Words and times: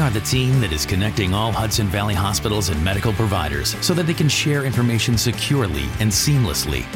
We 0.00 0.06
are 0.06 0.10
the 0.10 0.20
team 0.22 0.62
that 0.62 0.72
is 0.72 0.86
connecting 0.86 1.34
all 1.34 1.52
Hudson 1.52 1.86
Valley 1.88 2.14
hospitals 2.14 2.70
and 2.70 2.82
medical 2.82 3.12
providers 3.12 3.76
so 3.84 3.92
that 3.92 4.06
they 4.06 4.14
can 4.14 4.30
share 4.30 4.64
information 4.64 5.18
securely 5.18 5.82
and 6.00 6.10
seamlessly. 6.10 6.86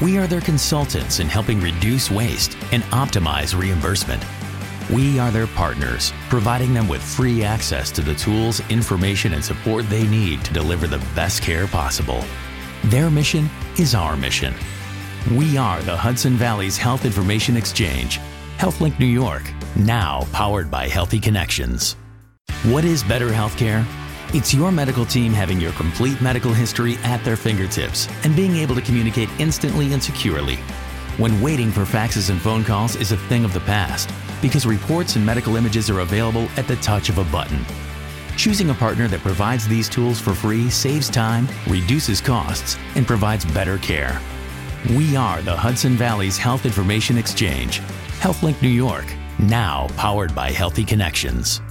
We 0.00 0.16
are 0.16 0.26
their 0.26 0.40
consultants 0.40 1.20
in 1.20 1.26
helping 1.28 1.60
reduce 1.60 2.10
waste 2.10 2.56
and 2.72 2.82
optimize 2.84 3.54
reimbursement. 3.54 4.24
We 4.90 5.18
are 5.18 5.30
their 5.30 5.46
partners, 5.48 6.14
providing 6.30 6.72
them 6.72 6.88
with 6.88 7.02
free 7.02 7.44
access 7.44 7.90
to 7.90 8.00
the 8.00 8.14
tools, 8.14 8.60
information, 8.70 9.34
and 9.34 9.44
support 9.44 9.86
they 9.90 10.06
need 10.06 10.42
to 10.46 10.54
deliver 10.54 10.86
the 10.86 11.04
best 11.14 11.42
care 11.42 11.66
possible. 11.66 12.24
Their 12.84 13.10
mission 13.10 13.50
is 13.78 13.94
our 13.94 14.16
mission. 14.16 14.54
We 15.32 15.58
are 15.58 15.82
the 15.82 15.98
Hudson 15.98 16.32
Valley's 16.32 16.78
Health 16.78 17.04
Information 17.04 17.58
Exchange, 17.58 18.20
HealthLink 18.56 18.98
New 18.98 19.04
York, 19.04 19.52
now 19.76 20.26
powered 20.32 20.70
by 20.70 20.88
Healthy 20.88 21.20
Connections. 21.20 21.94
What 22.64 22.84
is 22.84 23.04
better 23.04 23.28
healthcare? 23.28 23.86
It's 24.34 24.52
your 24.52 24.70
medical 24.70 25.06
team 25.06 25.32
having 25.32 25.58
your 25.58 25.72
complete 25.72 26.20
medical 26.20 26.52
history 26.52 26.96
at 26.98 27.24
their 27.24 27.36
fingertips 27.36 28.08
and 28.24 28.36
being 28.36 28.56
able 28.56 28.74
to 28.74 28.82
communicate 28.82 29.30
instantly 29.38 29.94
and 29.94 30.02
securely. 30.02 30.56
When 31.16 31.40
waiting 31.40 31.70
for 31.70 31.82
faxes 31.82 32.28
and 32.28 32.38
phone 32.38 32.64
calls 32.64 32.94
is 32.96 33.10
a 33.10 33.16
thing 33.16 33.44
of 33.44 33.54
the 33.54 33.60
past 33.60 34.12
because 34.42 34.66
reports 34.66 35.16
and 35.16 35.24
medical 35.24 35.56
images 35.56 35.88
are 35.88 36.00
available 36.00 36.46
at 36.58 36.66
the 36.66 36.76
touch 36.76 37.08
of 37.08 37.16
a 37.16 37.24
button. 37.32 37.64
Choosing 38.36 38.68
a 38.68 38.74
partner 38.74 39.08
that 39.08 39.20
provides 39.20 39.66
these 39.66 39.88
tools 39.88 40.20
for 40.20 40.34
free 40.34 40.68
saves 40.68 41.08
time, 41.08 41.48
reduces 41.68 42.20
costs, 42.20 42.76
and 42.96 43.06
provides 43.06 43.46
better 43.46 43.78
care. 43.78 44.20
We 44.90 45.16
are 45.16 45.40
the 45.40 45.56
Hudson 45.56 45.94
Valley's 45.94 46.36
Health 46.36 46.66
Information 46.66 47.16
Exchange, 47.16 47.80
HealthLink 48.20 48.60
New 48.60 48.68
York, 48.68 49.06
now 49.38 49.86
powered 49.96 50.34
by 50.34 50.50
Healthy 50.50 50.84
Connections. 50.84 51.62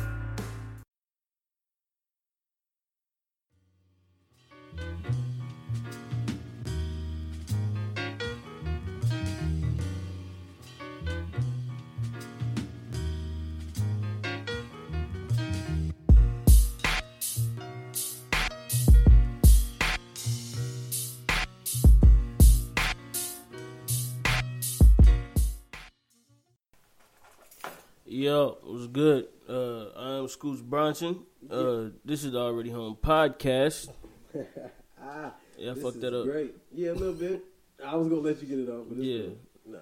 Yo, 28.18 28.58
what's 28.64 28.88
good? 28.88 29.28
Uh, 29.48 29.90
I'm 29.96 30.28
Scoots 30.28 30.64
Bronson. 30.64 31.20
Uh, 31.52 31.90
this 32.04 32.24
is 32.24 32.32
the 32.32 32.40
Already 32.40 32.72
Home 32.72 32.98
podcast. 33.00 33.90
ah, 35.00 35.34
Yeah, 35.56 35.74
I 35.74 35.76
fucked 35.76 36.02
that 36.02 36.16
up. 36.20 36.26
Great. 36.26 36.56
Yeah, 36.74 36.94
a 36.94 36.94
little 36.94 37.14
bit. 37.14 37.44
I 37.86 37.96
was 37.96 38.08
gonna 38.08 38.22
let 38.22 38.42
you 38.42 38.48
get 38.48 38.58
it 38.58 38.70
off, 38.72 38.86
but 38.90 38.98
it's 38.98 39.06
Yeah. 39.06 39.72
Nah, 39.72 39.78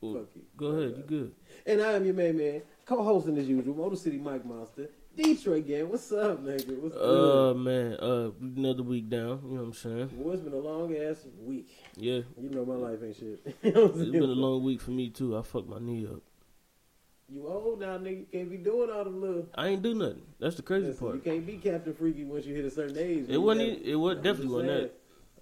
Well, 0.00 0.14
fuck 0.22 0.28
you. 0.36 0.42
Go 0.56 0.66
ahead, 0.66 0.98
you 0.98 1.02
good? 1.02 1.32
And 1.66 1.82
I 1.82 1.94
am 1.94 2.04
your 2.04 2.14
main 2.14 2.38
man, 2.38 2.62
co-hosting 2.86 3.36
as 3.38 3.48
usual, 3.48 3.74
Motor 3.74 3.96
City 3.96 4.18
Mike 4.18 4.44
Monster, 4.44 4.88
Detroit 5.16 5.66
gang. 5.66 5.88
What's 5.88 6.12
up, 6.12 6.44
nigga? 6.44 6.80
What's 6.80 6.94
Uh, 6.94 7.54
good? 7.54 7.56
man, 7.56 7.92
uh, 7.94 8.30
another 8.40 8.84
week 8.84 9.08
down. 9.08 9.40
You 9.46 9.56
know 9.56 9.62
what 9.62 9.66
I'm 9.66 9.72
saying? 9.72 10.06
Boy, 10.16 10.30
it's 10.34 10.42
been 10.42 10.52
a 10.52 10.58
long 10.58 10.96
ass 10.96 11.26
week. 11.40 11.68
Yeah, 11.96 12.20
You 12.40 12.50
know 12.50 12.64
my 12.64 12.76
life 12.76 13.00
ain't 13.02 13.16
shit. 13.16 13.56
You 13.64 13.72
know 13.72 13.86
what 13.86 13.94
I'm 13.96 14.00
it's 14.02 14.10
been 14.12 14.22
a 14.22 14.26
long 14.26 14.62
week 14.62 14.80
for 14.80 14.92
me 14.92 15.10
too. 15.10 15.36
I 15.36 15.42
fucked 15.42 15.68
my 15.68 15.80
knee 15.80 16.06
up. 16.06 16.22
You 17.32 17.46
old 17.46 17.80
now, 17.80 17.96
nigga. 17.98 18.18
You 18.20 18.26
can't 18.32 18.50
be 18.50 18.56
doing 18.56 18.90
all 18.90 19.04
the 19.04 19.10
little. 19.10 19.46
I 19.54 19.68
ain't 19.68 19.82
do 19.82 19.94
nothing. 19.94 20.22
That's 20.40 20.56
the 20.56 20.62
crazy 20.62 20.88
Listen, 20.88 21.06
you 21.14 21.20
can't 21.20 21.46
be 21.46 21.58
Captain 21.58 21.94
Freaky 21.94 22.24
once 22.24 22.44
you 22.44 22.54
hit 22.54 22.64
a 22.64 22.70
certain 22.70 22.98
age. 22.98 23.26
It 23.28 23.38
wasn't. 23.38 23.78
gotta- 23.78 23.90
It 23.90 23.94
was 23.94 24.16
definitely 24.16 24.46
wasn't 24.48 24.68
that. 24.82 24.92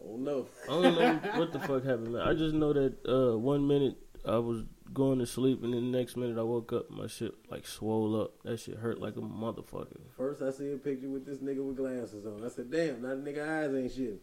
Oh 0.05 0.17
no. 0.17 0.47
I 0.65 0.67
don't 0.83 0.83
know 0.99 1.39
what 1.41 1.53
the 1.53 1.59
fuck 1.61 1.85
happened, 1.85 2.13
man. 2.13 2.23
I 2.23 2.35
just 2.35 2.55
know 2.55 2.73
that 2.73 2.95
uh, 3.09 3.39
one 3.39 3.67
minute 3.67 3.97
I 4.27 4.37
was 4.39 4.65
going 4.93 5.19
to 5.19 5.27
sleep, 5.27 5.63
and 5.65 5.73
then 5.73 5.91
the 5.91 5.99
next 5.99 6.17
minute 6.17 6.39
I 6.39 6.43
woke 6.43 6.73
up, 6.73 6.91
my 6.91 7.07
shit 7.07 7.33
like 7.51 7.67
swole 7.67 8.21
up. 8.21 8.33
That 8.45 8.59
shit 8.61 8.77
hurt 8.77 9.01
like 9.01 9.17
a 9.17 9.21
motherfucker. 9.21 9.99
First, 10.17 10.43
I 10.43 10.51
see 10.51 10.71
a 10.73 10.77
picture 10.77 11.09
with 11.09 11.25
this 11.27 11.39
nigga 11.39 11.65
with 11.67 11.77
glasses 11.79 12.27
on. 12.27 12.45
I 12.45 12.49
said, 12.49 12.71
"Damn, 12.71 13.03
now 13.03 13.09
the 13.11 13.17
nigga 13.23 13.49
eyes 13.49 13.75
ain't 13.75 13.93
shit." 13.93 14.21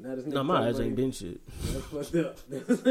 Now 0.00 0.14
this 0.14 0.26
No, 0.26 0.44
my 0.44 0.68
eyes 0.68 0.78
ain't 0.80 0.94
been 0.96 1.10
shit. 1.12 1.40
That's 1.72 1.84
fucked 1.86 2.14
up. 2.16 2.38
that's, 2.48 2.82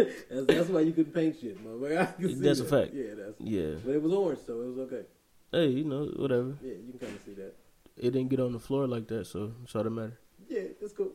that's 0.46 0.70
why 0.70 0.82
you 0.82 0.92
couldn't 0.94 1.14
paint 1.14 1.38
shit, 1.40 1.64
motherfucker. 1.64 2.02
I 2.02 2.06
can 2.22 2.30
see 2.30 2.36
That's 2.36 2.60
a 2.60 2.66
fact. 2.66 2.94
Yeah, 2.94 3.14
that's. 3.18 3.40
Yeah. 3.40 3.76
But 3.86 3.96
it 3.96 4.02
was 4.02 4.14
orange, 4.14 4.40
so 4.46 4.62
it 4.62 4.68
was 4.68 4.78
okay. 4.80 5.04
Hey, 5.52 5.68
you 5.68 5.86
know, 5.86 6.06
whatever. 6.18 6.56
Yeah, 6.62 6.74
you 6.74 6.92
can 6.92 7.00
kind 7.00 7.16
of 7.16 7.22
see 7.24 7.34
that. 7.36 7.54
It 7.98 8.12
didn't 8.12 8.28
get 8.30 8.40
on 8.40 8.52
the 8.52 8.60
floor 8.60 8.86
like 8.88 9.08
that, 9.08 9.26
so 9.26 9.54
it's 9.64 9.76
all 9.76 9.84
that 9.84 9.90
matter. 9.90 10.20
Yeah, 10.50 10.60
it's 10.82 10.94
cool. 10.94 11.14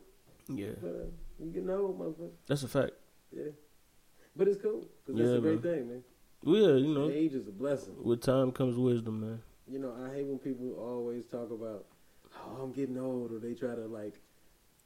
Yeah, 0.49 0.71
But 0.81 0.89
uh, 0.89 1.05
you 1.39 1.51
getting 1.51 1.69
old, 1.69 1.97
motherfucker. 1.99 2.31
that's 2.47 2.63
a 2.63 2.67
fact. 2.67 2.91
Yeah, 3.31 3.51
but 4.35 4.47
it's 4.47 4.61
cool 4.61 4.85
because 5.05 5.19
that's 5.19 5.29
Yeah, 5.31 5.37
a 5.37 5.41
great 5.41 5.63
man. 5.63 5.73
thing, 5.75 5.87
man. 5.89 6.03
Well, 6.43 6.55
yeah, 6.55 6.75
you 6.75 6.93
know, 6.93 7.09
Age 7.09 7.33
is 7.33 7.47
a 7.47 7.51
blessing. 7.51 7.93
with 8.03 8.21
time 8.21 8.51
comes 8.51 8.75
wisdom, 8.77 9.21
man. 9.21 9.41
You 9.67 9.79
know, 9.79 9.93
I 10.05 10.13
hate 10.13 10.25
when 10.25 10.39
people 10.39 10.73
always 10.77 11.23
talk 11.25 11.49
about, 11.51 11.85
"Oh, 12.35 12.61
I'm 12.63 12.73
getting 12.73 12.97
old," 12.97 13.31
or 13.31 13.39
they 13.39 13.53
try 13.53 13.75
to 13.75 13.85
like 13.87 14.15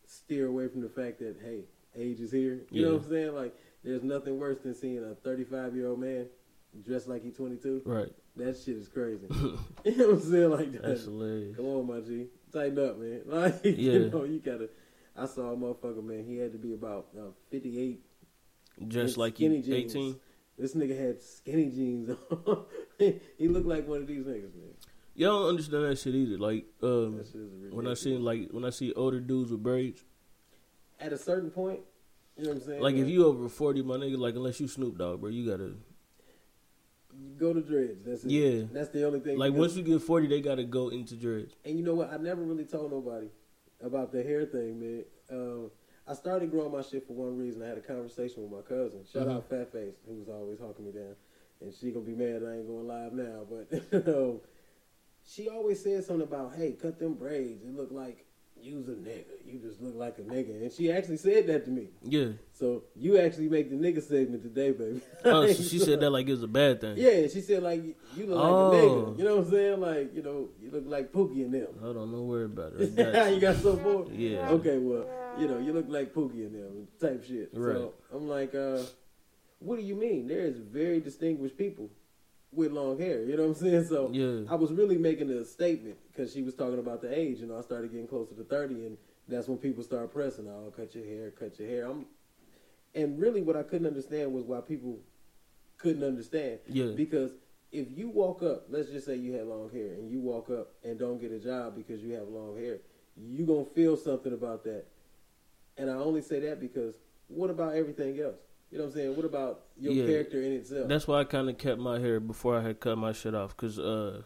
steer 0.07 0.47
away 0.47 0.67
from 0.67 0.81
the 0.81 0.89
fact 0.89 1.19
that 1.19 1.35
hey, 1.43 1.65
age 1.95 2.19
is 2.19 2.31
here. 2.31 2.61
You 2.71 2.85
know 2.85 2.93
what 2.95 3.03
I'm 3.03 3.09
saying? 3.09 3.35
Like, 3.35 3.55
there's 3.83 4.03
nothing 4.03 4.39
worse 4.39 4.57
than 4.59 4.73
seeing 4.73 5.03
a 5.03 5.13
35 5.15 5.75
year 5.75 5.87
old 5.87 5.99
man 5.99 6.27
dressed 6.85 7.07
like 7.07 7.23
he's 7.23 7.35
22. 7.35 7.83
Right. 7.85 8.11
That 8.35 8.57
shit 8.57 8.77
is 8.77 8.87
crazy. 8.87 9.25
you 9.31 9.97
know 9.97 10.07
what 10.09 10.13
I'm 10.15 10.21
saying? 10.31 10.49
Like 10.49 10.71
that. 10.73 10.83
That's 10.83 11.03
hilarious. 11.05 11.55
Come 11.55 11.65
on, 11.65 11.87
my 11.87 11.99
G. 12.01 12.27
Tighten 12.53 12.79
up, 12.79 12.97
man. 12.97 13.21
Like, 13.25 13.59
Yeah. 13.63 13.71
you 13.73 14.09
know, 14.09 14.23
you 14.23 14.39
gotta. 14.39 14.69
I 15.15 15.25
saw 15.25 15.51
a 15.51 15.55
motherfucker, 15.57 16.03
man. 16.03 16.23
He 16.25 16.37
had 16.37 16.51
to 16.51 16.59
be 16.59 16.73
about 16.73 17.07
uh, 17.17 17.31
58. 17.49 17.99
Just 18.87 19.17
like 19.17 19.35
skinny 19.35 19.57
you, 19.57 19.63
jeans. 19.63 19.95
18. 19.95 20.15
This 20.59 20.75
nigga 20.75 20.97
had 20.99 21.21
skinny 21.21 21.69
jeans 21.69 22.15
on. 22.45 22.65
he 22.99 23.47
looked 23.47 23.65
like 23.67 23.87
one 23.87 24.01
of 24.01 24.07
these 24.07 24.23
niggas, 24.23 24.53
man. 24.55 24.73
Y'all 25.17 25.39
don't 25.41 25.49
understand 25.49 25.83
that 25.85 25.97
shit 25.97 26.13
either. 26.13 26.37
Like, 26.37 26.65
um, 26.83 27.23
shit 27.25 27.73
when 27.73 27.87
I 27.87 27.95
see 27.95 28.15
like 28.17 28.49
when 28.51 28.63
I 28.63 28.69
see 28.69 28.93
older 28.93 29.19
dudes 29.19 29.51
with 29.51 29.63
braids, 29.63 30.03
At 30.99 31.11
a 31.11 31.17
certain 31.17 31.49
point, 31.49 31.79
you 32.37 32.43
know 32.43 32.49
what 32.51 32.57
I'm 32.61 32.63
saying? 32.67 32.81
like 32.83 32.95
if 32.95 33.07
you 33.07 33.25
over 33.25 33.49
forty, 33.49 33.81
my 33.81 33.95
nigga, 33.97 34.17
like 34.17 34.35
unless 34.35 34.59
you 34.59 34.67
Snoop 34.67 34.97
Dogg, 34.99 35.19
bro, 35.21 35.31
you 35.31 35.49
gotta 35.49 35.73
You 37.19 37.33
go 37.39 37.51
to 37.51 37.61
dreads. 37.61 38.05
That's 38.05 38.23
it. 38.25 38.29
Yeah. 38.31 38.65
That's 38.71 38.89
the 38.89 39.05
only 39.07 39.19
thing. 39.19 39.39
like 39.39 39.53
once 39.53 39.75
you 39.75 39.81
get 39.81 40.03
forty, 40.03 40.27
they 40.27 40.39
gotta 40.39 40.63
go 40.63 40.89
into 40.89 41.15
dreads. 41.15 41.55
And 41.65 41.75
you 41.79 41.83
know 41.83 41.95
what? 41.95 42.13
I 42.13 42.17
never 42.17 42.43
really 42.43 42.65
told 42.65 42.91
nobody 42.91 43.27
about 43.83 44.11
the 44.11 44.21
hair 44.21 44.45
thing, 44.45 44.79
man. 44.79 45.03
Um, 45.31 45.71
I 46.07 46.13
started 46.13 46.51
growing 46.51 46.71
my 46.71 46.83
shit 46.83 47.07
for 47.07 47.13
one 47.13 47.35
reason. 47.35 47.63
I 47.63 47.67
had 47.69 47.77
a 47.79 47.81
conversation 47.81 48.43
with 48.43 48.51
my 48.51 48.61
cousin. 48.61 49.03
Shout 49.11 49.27
Mhm. 49.27 49.31
out 49.35 49.49
Fat 49.49 49.71
Face, 49.71 49.95
who 50.07 50.13
was 50.13 50.29
always 50.29 50.59
hawking 50.59 50.85
me 50.85 50.91
down. 50.91 51.15
And 51.59 51.73
she 51.73 51.89
gonna 51.89 52.05
be 52.05 52.13
mad 52.13 52.43
I 52.43 52.57
ain't 52.57 52.67
going 52.67 52.87
live 52.87 53.13
now, 53.13 53.45
but 53.49 53.67
she 55.27 55.49
always 55.49 55.83
said 55.83 56.03
something 56.05 56.27
about, 56.27 56.55
"Hey, 56.55 56.71
cut 56.73 56.99
them 56.99 57.13
braids. 57.15 57.63
It 57.63 57.75
look 57.75 57.91
like 57.91 58.23
you's 58.59 58.87
a 58.87 58.91
nigga. 58.93 59.25
You 59.45 59.59
just 59.59 59.81
look 59.81 59.95
like 59.95 60.17
a 60.17 60.21
nigga." 60.21 60.61
And 60.63 60.71
she 60.71 60.91
actually 60.91 61.17
said 61.17 61.45
that 61.47 61.65
to 61.65 61.71
me. 61.71 61.89
Yeah. 62.03 62.29
So 62.53 62.83
you 62.95 63.17
actually 63.19 63.49
make 63.49 63.69
the 63.69 63.75
nigga 63.75 64.01
segment 64.01 64.41
today, 64.43 64.71
baby. 64.71 65.01
Oh, 65.25 65.45
so 65.47 65.63
she 65.69 65.79
said 65.79 65.99
that 65.99 66.09
like 66.09 66.27
it 66.27 66.31
was 66.31 66.43
a 66.43 66.47
bad 66.47 66.81
thing. 66.81 66.95
Yeah, 66.97 67.27
she 67.27 67.41
said 67.41 67.61
like 67.61 67.83
you 68.15 68.25
look 68.25 68.37
like 68.37 68.45
Oh. 68.45 68.71
a 68.71 68.75
nigga. 68.75 69.17
You 69.19 69.25
know 69.25 69.35
what 69.37 69.45
I'm 69.45 69.51
saying? 69.51 69.79
Like 69.81 70.15
you 70.15 70.23
know, 70.23 70.49
you 70.61 70.71
look 70.71 70.83
like 70.87 71.11
Pookie 71.11 71.43
and 71.45 71.53
them. 71.53 71.67
Hold 71.81 71.97
on, 71.97 72.11
don't 72.11 72.27
worry 72.27 72.45
about 72.45 72.73
it. 72.79 72.95
Got 72.95 73.29
you 73.29 73.35
you. 73.35 73.41
got 73.41 73.57
so 73.57 73.75
bored. 73.75 74.09
Yeah. 74.09 74.49
Okay, 74.49 74.77
well, 74.77 75.05
you 75.39 75.47
know, 75.47 75.59
you 75.59 75.73
look 75.73 75.85
like 75.89 76.13
Pookie 76.13 76.45
and 76.47 76.55
them 76.55 76.87
type 77.01 77.23
shit. 77.25 77.49
Right. 77.53 77.75
So 77.75 77.93
I'm 78.13 78.27
like, 78.27 78.55
uh, 78.55 78.79
what 79.59 79.77
do 79.77 79.83
you 79.83 79.95
mean? 79.95 80.27
There 80.27 80.39
is 80.41 80.57
very 80.57 80.99
distinguished 80.99 81.57
people 81.57 81.89
with 82.51 82.71
long 82.71 82.97
hair. 82.99 83.23
You 83.23 83.35
know 83.35 83.43
what 83.43 83.49
I'm 83.49 83.55
saying? 83.55 83.85
So 83.85 84.09
Yeah. 84.11 84.49
I 84.49 84.55
was 84.55 84.71
really 84.71 84.97
making 84.97 85.29
a 85.29 85.43
statement 85.45 85.97
because 86.11 86.33
she 86.33 86.41
was 86.41 86.55
talking 86.55 86.79
about 86.79 87.01
the 87.01 87.17
age. 87.17 87.39
You 87.39 87.47
know, 87.47 87.57
I 87.57 87.61
started 87.61 87.91
getting 87.91 88.07
closer 88.07 88.35
to 88.35 88.43
30, 88.43 88.85
and 88.85 88.97
that's 89.27 89.47
when 89.47 89.57
people 89.57 89.83
start 89.83 90.11
pressing. 90.11 90.47
Oh, 90.47 90.71
cut 90.75 90.95
your 90.95 91.05
hair, 91.05 91.31
cut 91.31 91.59
your 91.59 91.67
hair. 91.67 91.85
I'm, 91.85 92.05
and 92.95 93.19
really, 93.19 93.41
what 93.41 93.55
I 93.55 93.63
couldn't 93.63 93.87
understand 93.87 94.33
was 94.33 94.45
why 94.45 94.61
people 94.61 94.99
couldn't 95.77 96.03
understand. 96.03 96.59
Yeah. 96.67 96.91
Because 96.95 97.31
if 97.71 97.87
you 97.95 98.09
walk 98.09 98.41
up, 98.41 98.65
let's 98.69 98.89
just 98.89 99.05
say 99.05 99.15
you 99.15 99.33
had 99.33 99.45
long 99.45 99.69
hair, 99.69 99.93
and 99.93 100.09
you 100.09 100.19
walk 100.19 100.49
up 100.49 100.73
and 100.83 100.97
don't 100.97 101.19
get 101.19 101.31
a 101.31 101.39
job 101.39 101.75
because 101.75 102.01
you 102.01 102.13
have 102.13 102.27
long 102.29 102.57
hair, 102.57 102.79
you 103.17 103.45
gonna 103.45 103.65
feel 103.65 103.97
something 103.97 104.33
about 104.33 104.63
that. 104.63 104.85
And 105.77 105.89
I 105.89 105.95
only 105.95 106.21
say 106.21 106.39
that 106.41 106.59
because 106.59 106.95
what 107.27 107.49
about 107.49 107.75
everything 107.75 108.19
else? 108.19 108.39
You 108.71 108.77
know 108.77 108.83
what 108.85 108.89
I'm 108.89 108.95
saying? 108.95 109.15
What 109.15 109.25
about 109.25 109.65
your 109.77 109.93
Yeah. 109.93 110.05
character 110.05 110.41
in 110.41 110.51
itself? 110.53 110.89
That's 110.89 111.07
why 111.07 111.21
I 111.21 111.23
kind 111.23 111.49
of 111.49 111.57
kept 111.57 111.79
my 111.79 111.99
hair 111.99 112.19
before 112.19 112.57
I 112.57 112.61
had 112.61 112.79
cut 112.79 112.97
my 112.97 113.13
shit 113.13 113.33
off, 113.33 113.55
cause 113.55 113.79
uh, 113.79 114.23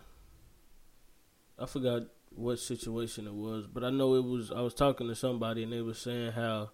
I 1.59 1.65
forgot 1.67 2.03
what 2.33 2.57
situation 2.59 3.27
it 3.27 3.33
was, 3.33 3.67
but 3.67 3.83
I 3.83 3.89
know 3.89 4.15
it 4.15 4.23
was. 4.23 4.51
I 4.51 4.61
was 4.61 4.73
talking 4.73 5.07
to 5.07 5.15
somebody 5.15 5.63
and 5.63 5.71
they 5.71 5.81
were 5.81 5.93
saying 5.93 6.31
how 6.31 6.71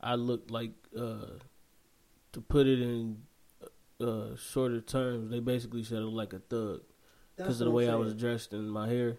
I 0.00 0.14
looked 0.14 0.50
like, 0.50 0.72
uh, 0.96 1.38
to 2.32 2.40
put 2.40 2.66
it 2.66 2.80
in 2.80 3.22
uh, 4.00 4.36
shorter 4.36 4.80
terms, 4.80 5.30
they 5.30 5.40
basically 5.40 5.82
said 5.82 5.98
I 5.98 6.02
looked 6.02 6.16
like 6.16 6.32
a 6.34 6.38
thug 6.38 6.82
because 7.36 7.60
of 7.60 7.66
the 7.66 7.70
way 7.70 7.88
I'm 7.88 7.94
I 7.94 7.96
was 7.96 8.14
dressed 8.14 8.52
and 8.52 8.70
my 8.70 8.88
hair. 8.88 9.18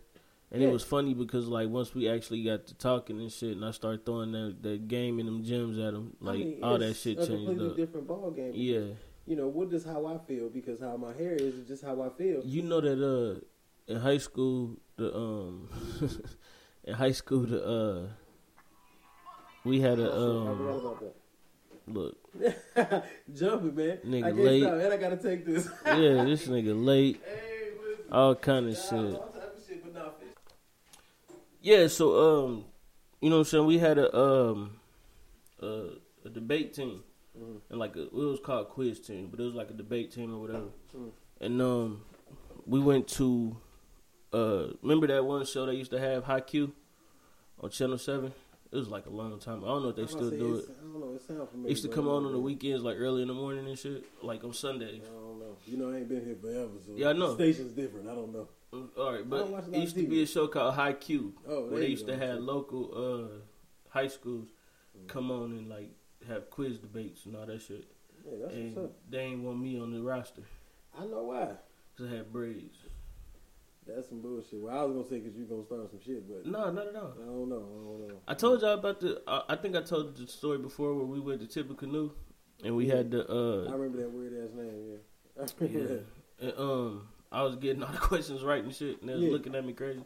And 0.53 0.61
Yeah. 0.61 0.67
it 0.69 0.71
was 0.71 0.83
funny 0.83 1.15
because 1.15 1.47
like 1.47 1.67
once 1.69 1.95
we 1.95 2.07
actually 2.07 2.43
got 2.43 2.67
to 2.67 2.75
talking 2.75 3.19
and 3.19 3.31
shit, 3.31 3.55
and 3.55 3.65
I 3.65 3.71
started 3.71 4.05
throwing 4.05 4.31
that, 4.33 4.57
that 4.61 4.87
game 4.87 5.17
and 5.19 5.27
them 5.27 5.43
gems 5.43 5.79
at 5.79 5.93
him, 5.95 6.15
I 6.21 6.25
like 6.25 6.39
mean, 6.39 6.59
all 6.63 6.77
that 6.77 6.95
shit 6.95 7.17
a 7.17 7.25
changed 7.25 7.45
completely 7.47 7.69
up. 7.71 7.75
different 7.75 8.07
ball 8.07 8.29
game. 8.29 8.51
Yeah, 8.53 8.93
You 9.25 9.35
know 9.35 9.47
what 9.47 9.73
is 9.73 9.83
how 9.83 10.05
I 10.05 10.19
feel 10.19 10.49
because 10.49 10.79
how 10.79 10.95
my 10.95 11.11
hair 11.13 11.33
is 11.33 11.55
is 11.55 11.67
just 11.67 11.83
how 11.83 11.99
I 12.03 12.09
feel. 12.09 12.41
you 12.45 12.61
know 12.61 12.79
that 12.81 13.01
uh 13.03 13.91
in 13.91 13.99
high 13.99 14.19
school 14.19 14.77
the 14.95 15.15
um 15.17 15.67
in 16.83 16.93
high 16.93 17.11
school 17.13 17.41
the 17.47 17.65
uh 17.65 18.07
we 19.65 19.79
had 19.81 19.97
a 19.99 20.11
Oh, 20.11 20.47
um 20.47 20.57
forgot 20.57 20.79
about 20.79 20.99
that. 20.99 21.15
look 21.87 23.03
Jumping, 23.33 23.75
man. 23.75 23.97
Nigga 24.05 24.25
I 24.25 24.31
late. 24.31 24.63
and 24.63 24.93
I 24.93 24.97
gotta 24.97 25.17
take 25.17 25.45
this. 25.45 25.67
yeah 25.85 26.23
this 26.25 26.47
nigga 26.47 26.73
late 26.85 27.19
all 28.11 28.35
kind 28.35 28.67
of 28.69 28.75
shit 28.77 28.91
all 28.91 29.29
type 29.33 29.57
of 29.57 29.63
shit, 29.67 29.83
but 29.83 29.93
nah, 29.95 30.09
fish. 30.11 30.29
Yeah 31.63 31.87
so 31.87 32.43
um 32.45 32.65
you 33.21 33.29
know 33.29 33.37
what 33.37 33.39
I'm 33.41 33.45
saying 33.45 33.65
we 33.65 33.77
had 33.79 33.97
a 33.97 34.15
um 34.15 34.79
a, 35.61 35.87
a 36.25 36.29
debate 36.29 36.73
team 36.73 37.03
Mhm. 37.35 37.61
and 37.71 37.79
like 37.79 37.95
a, 37.95 38.03
it 38.03 38.13
was 38.13 38.39
called 38.43 38.69
quiz 38.69 38.99
team 38.99 39.29
but 39.31 39.39
it 39.39 39.43
was 39.43 39.55
like 39.55 39.71
a 39.71 39.73
debate 39.73 40.11
team 40.11 40.35
or 40.35 40.39
whatever 40.39 40.67
Mm. 40.95 41.09
and 41.41 41.61
um 41.61 42.01
we 42.67 42.79
went 42.79 43.07
to 43.19 43.57
uh 44.33 44.67
remember 44.83 45.07
that 45.07 45.25
one 45.25 45.43
show 45.45 45.65
they 45.65 45.73
used 45.73 45.89
to 45.91 45.99
have 45.99 46.23
High 46.25 46.41
Q 46.41 46.71
on 47.59 47.71
Channel 47.71 47.97
Seven 47.97 48.33
it 48.71 48.75
was 48.77 48.87
like 48.89 49.07
a 49.07 49.09
long 49.09 49.39
time 49.39 49.63
I 49.63 49.67
don't 49.67 49.81
know 49.83 49.89
if 49.89 49.95
they 49.95 50.05
still 50.05 50.29
do 50.29 50.57
it 50.57 50.65
I 50.69 50.81
don't 50.83 50.99
know. 50.99 51.13
It 51.15 51.21
sounds 51.23 51.49
familiar. 51.49 51.67
It 51.67 51.69
used 51.71 51.83
to 51.83 51.89
come 51.89 52.07
on 52.07 52.25
on 52.25 52.31
the 52.33 52.39
weekends, 52.39 52.83
like 52.83 52.97
early 52.99 53.21
in 53.23 53.27
the 53.27 53.33
morning 53.33 53.67
and 53.67 53.77
shit, 53.77 54.03
like 54.23 54.43
on 54.43 54.53
Sundays. 54.53 55.01
I 55.03 55.05
don't 55.13 55.39
know. 55.39 55.57
You 55.67 55.77
know, 55.77 55.89
I 55.91 55.97
ain't 55.97 56.09
been 56.09 56.23
here 56.25 56.35
forever, 56.39 56.71
so 56.85 56.93
Yeah, 56.95 57.09
I 57.09 57.13
know. 57.13 57.29
The 57.35 57.43
station's 57.53 57.73
different. 57.73 58.07
I 58.09 58.13
don't 58.15 58.31
know. 58.33 58.47
All 58.97 59.13
right, 59.13 59.29
but 59.29 59.37
don't 59.39 59.51
watch 59.51 59.63
a 59.65 59.69
lot 59.69 59.77
it 59.77 59.81
used 59.81 59.95
to 59.95 60.07
be 60.07 60.23
a 60.23 60.25
show 60.25 60.47
called 60.47 60.73
High 60.73 60.93
Q, 60.93 61.33
Oh, 61.47 61.67
where 61.67 61.79
they 61.81 61.87
used 61.87 62.07
go. 62.07 62.13
to 62.13 62.17
have 62.19 62.39
local 62.39 62.91
uh, 62.95 63.89
high 63.89 64.07
schools 64.07 64.49
Mm. 64.95 65.07
come 65.07 65.31
on 65.31 65.51
and 65.53 65.69
like 65.69 65.89
have 66.27 66.51
quiz 66.51 66.77
debates 66.77 67.25
and 67.25 67.35
all 67.35 67.47
that 67.47 67.61
shit. 67.63 67.85
Yeah, 68.25 68.37
that's 68.41 68.53
and 68.53 68.75
what's 68.75 68.85
up. 68.89 68.95
they 69.09 69.19
ain't 69.21 69.41
want 69.43 69.59
me 69.59 69.79
on 69.79 69.91
the 69.91 70.01
roster 70.03 70.43
I 70.95 71.05
know 71.05 71.23
why. 71.23 71.47
because 71.95 72.13
I 72.13 72.17
had 72.17 72.31
braids. 72.31 72.75
That's 73.87 74.07
some 74.09 74.21
bullshit. 74.21 74.61
Well, 74.61 74.77
I 74.77 74.83
was 74.83 74.93
gonna 74.95 75.09
say 75.09 75.19
because 75.19 75.35
you 75.35 75.45
gonna 75.45 75.65
start 75.65 75.89
some 75.89 75.99
shit, 75.99 76.27
but 76.29 76.45
No, 76.45 76.69
not 76.71 76.87
at 76.87 76.95
all. 76.95 77.13
I 77.19 77.25
don't 77.25 77.49
know. 77.49 77.55
I 77.55 77.83
don't 77.83 78.07
know. 78.07 78.21
I 78.27 78.33
told 78.35 78.61
y'all 78.61 78.73
about 78.75 78.99
the. 78.99 79.19
I 79.27 79.43
I 79.49 79.55
think 79.55 79.75
I 79.75 79.81
told 79.81 80.15
the 80.15 80.27
story 80.27 80.59
before 80.59 80.93
where 80.93 81.05
we 81.07 81.19
went 81.19 81.41
to 81.41 81.47
Tippecanoe 81.47 82.11
and 82.63 82.75
we 82.75 82.85
Yeah. 82.87 82.97
had 82.97 83.09
the. 83.11 83.25
I 83.27 83.71
uh 83.73 83.75
remember 83.75 83.97
that 83.97 84.11
weird 84.11 84.33
ass 84.41 84.53
name. 84.55 84.91
Yeah. 84.91 85.43
I 85.43 85.65
yeah. 85.65 85.97
And, 86.49 86.53
um, 86.59 87.07
I 87.33 87.41
was 87.43 87.55
getting 87.57 87.83
all 87.83 87.91
the 87.91 87.97
questions 88.11 88.43
right 88.43 88.63
and 88.63 88.73
shit, 88.73 89.01
and 89.01 89.09
they 89.09 89.13
was 89.15 89.23
Yeah. 89.23 89.31
looking 89.31 89.55
at 89.55 89.65
me 89.65 89.73
crazy. 89.73 90.03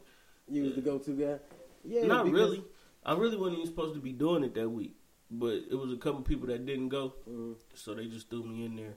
You 0.49 0.63
was 0.63 0.75
the 0.75 0.81
go-to 0.81 1.11
guy. 1.11 1.39
Yeah. 1.83 2.05
Not 2.07 2.25
because- 2.25 2.39
really. 2.39 2.63
I 3.05 3.13
really 3.13 3.37
wasn't 3.37 3.57
even 3.59 3.67
supposed 3.67 3.93
to 3.95 4.01
be 4.01 4.11
doing 4.11 4.43
it 4.43 4.53
that 4.55 4.67
week, 4.69 4.95
but 5.31 5.53
it 5.69 5.75
was 5.75 5.93
a 5.93 5.97
couple 5.97 6.21
people 6.21 6.47
that 6.47 6.65
didn't 6.65 6.89
go, 6.89 7.13
Mhm. 7.29 7.55
so 7.73 7.93
they 7.93 8.07
just 8.07 8.29
threw 8.29 8.43
me 8.43 8.65
in 8.65 8.75
there, 8.75 8.95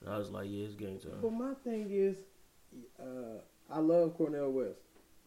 and 0.00 0.10
I 0.10 0.18
was 0.18 0.30
like, 0.30 0.48
"Yeah, 0.50 0.64
it's 0.66 0.74
game 0.74 0.98
time." 0.98 1.20
But 1.22 1.32
my 1.32 1.54
thing 1.64 1.88
is, 1.90 2.16
uh, 2.98 3.40
I 3.70 3.78
love 3.80 4.14
Cornel 4.14 4.52
West. 4.52 4.80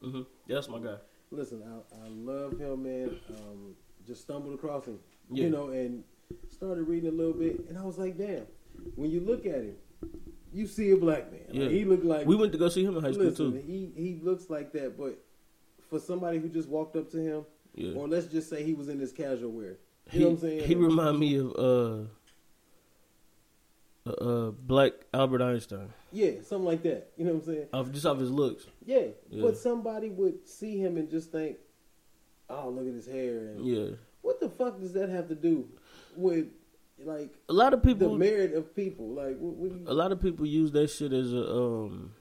Mm-hmm. 0.04 0.22
That's 0.48 0.70
my 0.70 0.80
guy. 0.80 0.98
Listen, 1.32 1.64
I, 1.64 2.06
I 2.06 2.08
love 2.10 2.60
him, 2.60 2.84
man. 2.84 3.20
Um, 3.30 3.76
just 4.06 4.22
stumbled 4.22 4.54
across 4.54 4.86
him, 4.86 5.00
Yeah. 5.32 5.46
you 5.46 5.50
know, 5.50 5.70
and 5.70 6.04
started 6.50 6.84
reading 6.84 7.10
a 7.10 7.14
little 7.14 7.34
bit, 7.34 7.68
and 7.68 7.78
I 7.78 7.84
was 7.84 7.98
like, 7.98 8.18
damn. 8.18 8.46
When 8.96 9.10
you 9.10 9.22
look 9.22 9.46
at 9.48 9.64
him, 9.64 9.76
you 10.54 10.66
see 10.68 10.92
a 10.92 10.98
black 10.98 11.32
man. 11.32 11.42
Like, 11.48 11.56
Yeah. 11.56 11.70
he 11.70 11.86
looked 11.86 12.04
like 12.06 12.26
We 12.28 12.36
went 12.36 12.52
to 12.54 12.58
go 12.58 12.70
see 12.70 12.84
him 12.84 12.96
in 12.98 13.04
high 13.04 13.12
school 13.12 13.26
listen, 13.26 13.52
too. 13.54 13.58
he 13.66 13.92
he 13.96 14.20
looks 14.22 14.50
like 14.50 14.72
that, 14.74 14.98
but 14.98 15.18
for 15.90 16.00
somebody 16.00 16.40
who 16.40 16.50
just 16.50 16.68
walked 16.70 16.96
up 16.96 17.10
to 17.12 17.18
him, 17.18 17.46
Yeah. 17.76 17.94
or 17.94 18.08
let's 18.08 18.28
just 18.28 18.50
say 18.50 18.64
he 18.64 18.74
was 18.74 18.90
in 18.90 19.00
his 19.00 19.12
casual 19.12 19.52
wear, 19.52 19.66
you 19.72 19.78
he 20.12 20.20
know 20.20 20.26
what 20.28 20.32
I'm 20.34 20.40
saying? 20.40 20.64
he 20.68 20.76
remind 20.76 21.20
me 21.20 21.36
of 21.38 21.56
uh, 21.58 22.04
uh, 24.06 24.10
uh, 24.12 24.52
Black 24.52 24.94
Albert 25.14 25.42
Einstein, 25.42 25.94
yeah, 26.12 26.32
something 26.44 26.66
like 26.66 26.84
that. 26.84 27.12
You 27.18 27.26
know 27.26 27.34
what 27.34 27.44
I'm 27.44 27.46
saying? 27.54 27.68
off 27.74 27.92
just 27.92 28.06
off 28.06 28.20
his 28.20 28.32
looks. 28.32 28.66
Yeah, 28.86 29.08
Yeah. 29.30 29.42
but 29.44 29.58
somebody 29.58 30.10
would 30.10 30.48
see 30.48 30.78
him 30.78 30.98
and 30.98 31.10
just 31.10 31.32
think, 31.32 31.58
"Oh, 32.50 32.70
look 32.70 32.88
at 32.88 32.94
his 32.94 33.06
hair." 33.06 33.50
And 33.50 33.66
Yeah, 33.66 33.90
what 34.22 34.40
the 34.40 34.50
fuck 34.50 34.80
does 34.80 34.94
that 34.94 35.10
have 35.10 35.28
to 35.30 35.36
do 35.36 35.68
with 36.16 36.48
like 37.06 37.34
a 37.48 37.54
lot 37.54 37.74
of 37.74 37.82
people 37.84 38.12
the 38.12 38.18
merit 38.18 38.54
of 38.54 38.76
people? 38.76 39.10
Like, 39.10 39.38
what, 39.38 39.56
what 39.56 39.70
do 39.72 39.78
you, 39.80 39.86
a 39.88 39.94
lot 39.94 40.12
of 40.12 40.22
people 40.22 40.46
use 40.46 40.72
that 40.74 40.90
shit 40.90 41.14
as 41.14 41.32
a 41.34 41.52
um, 41.52 42.14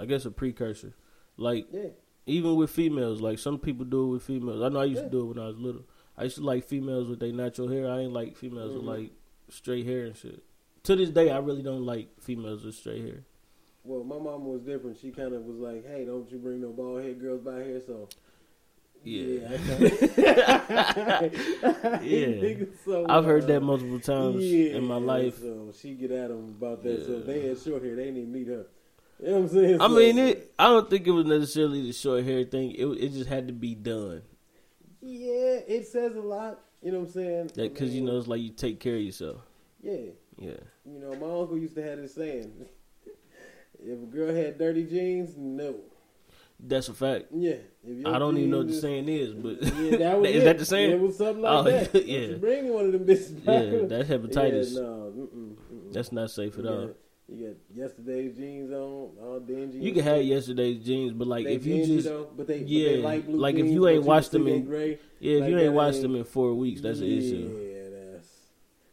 I 0.00 0.06
guess 0.06 0.24
a 0.24 0.30
precursor. 0.30 0.94
Like 1.36 1.66
yeah, 1.72 1.88
even 2.26 2.56
with 2.56 2.70
females, 2.70 3.20
like 3.20 3.38
some 3.38 3.58
people 3.58 3.84
do 3.84 4.04
it 4.04 4.08
with 4.14 4.22
females. 4.22 4.62
I 4.62 4.68
know 4.68 4.80
I 4.80 4.84
used 4.84 4.98
Yeah. 5.02 5.04
to 5.04 5.10
do 5.10 5.20
it 5.22 5.24
when 5.34 5.38
I 5.38 5.46
was 5.48 5.58
little. 5.58 5.82
I 6.16 6.24
used 6.24 6.36
to 6.36 6.42
like 6.44 6.64
females 6.64 7.08
with 7.08 7.20
their 7.20 7.32
natural 7.32 7.68
hair. 7.68 7.90
I 7.90 8.00
ain't 8.00 8.12
like 8.12 8.36
females 8.36 8.72
Mhm. 8.72 8.76
with 8.76 8.84
like 8.84 9.10
straight 9.48 9.84
hair 9.84 10.04
and 10.04 10.16
shit. 10.16 10.42
To 10.84 10.94
this 10.96 11.10
day, 11.10 11.30
I 11.30 11.38
really 11.38 11.62
don't 11.62 11.84
like 11.86 12.20
females 12.20 12.64
with 12.64 12.74
straight 12.74 13.02
hair. 13.04 13.24
well, 13.84 14.02
my 14.04 14.16
mama 14.18 14.38
was 14.48 14.62
different. 14.62 14.96
She 14.98 15.10
kind 15.10 15.34
of 15.34 15.42
was 15.44 15.58
like, 15.58 15.86
"Hey, 15.86 16.04
don't 16.06 16.30
you 16.30 16.38
bring 16.38 16.60
no 16.62 16.70
bald 16.72 17.02
head 17.02 17.20
girls 17.20 17.42
by 17.42 17.62
here." 17.64 17.80
So. 17.86 18.08
Yeah. 19.04 19.48
I 19.50 19.54
Yeah. 22.02 22.26
Nigga, 22.40 22.68
so, 22.84 23.06
I've 23.08 23.24
heard 23.24 23.46
that 23.48 23.60
multiple 23.60 24.00
times 24.00 24.42
yeah, 24.44 24.76
in 24.76 24.84
my 24.84 24.96
life. 24.96 25.38
So 25.40 25.72
she 25.78 25.94
get 25.94 26.10
at 26.10 26.30
him 26.30 26.54
about 26.58 26.82
that. 26.84 27.04
So 27.04 27.12
Yeah. 27.12 27.18
if 27.18 27.26
they 27.26 27.46
had 27.48 27.58
short 27.58 27.82
hair, 27.82 27.96
they 27.96 28.04
didn't 28.04 28.18
even 28.18 28.32
meet 28.32 28.48
her. 28.48 28.66
You 29.20 29.26
know 29.28 29.32
what 29.34 29.38
I'm 29.42 29.48
saying? 29.48 29.80
I 29.80 29.88
So- 29.88 29.94
mean, 29.94 30.18
it. 30.18 30.52
I 30.58 30.68
don't 30.68 30.90
think 30.90 31.06
it 31.06 31.10
was 31.12 31.26
necessarily 31.26 31.82
the 31.82 31.92
short 31.92 32.24
hair 32.24 32.44
thing. 32.44 32.72
It 32.72 32.86
it 32.86 33.12
just 33.12 33.28
had 33.28 33.46
to 33.48 33.52
be 33.52 33.74
done. 33.74 34.22
Yeah, 35.02 35.60
it 35.68 35.86
says 35.86 36.16
a 36.16 36.20
lot. 36.20 36.60
You 36.82 36.92
know 36.92 37.00
what 37.00 37.08
I'm 37.08 37.12
saying? 37.12 37.46
That 37.54 37.72
because 37.74 37.94
you 37.94 38.02
know 38.02 38.18
it's 38.18 38.26
like 38.26 38.40
you 38.40 38.50
take 38.50 38.80
care 38.80 38.96
of 38.96 39.02
yourself. 39.02 39.40
Yeah. 39.82 39.96
Yeah. 40.38 40.56
You 40.84 40.98
know, 40.98 41.10
my 41.10 41.40
uncle 41.40 41.58
used 41.58 41.74
to 41.76 41.82
have 41.82 41.98
this 41.98 42.14
saying: 42.14 42.52
"If 43.84 44.02
a 44.02 44.06
girl 44.06 44.34
had 44.34 44.58
dirty 44.58 44.84
jeans, 44.84 45.34
no." 45.36 45.76
That's 46.60 46.88
a 46.88 46.94
fact. 46.94 47.26
Yeah. 47.34 47.56
I 48.06 48.18
don't 48.18 48.38
even 48.38 48.50
know 48.50 48.58
what 48.58 48.68
the 48.68 48.74
saying 48.74 49.08
is, 49.08 49.34
but 49.34 49.62
Yeah, 49.62 49.96
that 49.98 50.18
was 50.20 50.30
is 50.30 50.36
it. 50.36 50.44
that 50.44 50.58
the 50.58 50.64
saying? 50.64 50.90
It 50.92 51.00
was 51.00 51.18
something 51.18 51.42
like 51.42 51.52
Oh, 51.52 51.62
that. 51.64 51.94
yeah. 52.06 52.18
You 52.20 52.36
Bring 52.36 52.72
one 52.72 52.86
of 52.86 52.92
them 52.92 53.04
bitches. 53.04 53.44
back. 53.44 53.64
yeah, 53.64 53.86
that's 53.86 54.08
hepatitis. 54.14 54.74
Yeah, 54.74 54.80
no, 54.80 55.12
mm-mm, 55.16 55.56
mm-mm. 55.72 55.92
That's 55.92 56.10
not 56.12 56.30
safe 56.30 56.56
at 56.58 56.64
you 56.64 56.70
all. 56.70 56.90
you 57.28 57.46
got 57.48 57.56
yesterday's 57.76 58.36
jeans 58.36 58.70
on, 58.70 58.78
all 59.22 59.40
dingy. 59.46 59.78
You 59.78 59.92
can 59.92 60.02
have 60.04 60.22
yesterday's 60.22 60.82
jeans, 60.84 61.12
but 61.12 61.26
like 61.26 61.44
They 61.44 61.54
if 61.56 61.66
you 61.66 61.84
just 61.84 62.06
though, 62.08 62.28
but 62.36 62.46
they, 62.46 62.60
but 62.60 62.68
yeah, 62.68 62.88
they 62.90 62.96
light 62.98 63.26
blue 63.26 63.38
like 63.38 63.56
if 63.56 63.66
you 63.66 63.86
ain't 63.88 64.04
washed 64.04 64.30
them 64.32 64.46
in- 64.48 64.64
gray. 64.64 64.98
yeah, 65.20 65.42
if 65.42 65.50
you 65.50 65.58
ain't 65.58 65.72
watched 65.74 66.00
them 66.00 66.14
in 66.16 66.24
four 66.24 66.54
weeks, 66.54 66.80
that's 66.80 67.00
an 67.00 67.06
issue. 67.06 67.60
yeah, 67.60 68.12
that's 68.14 68.28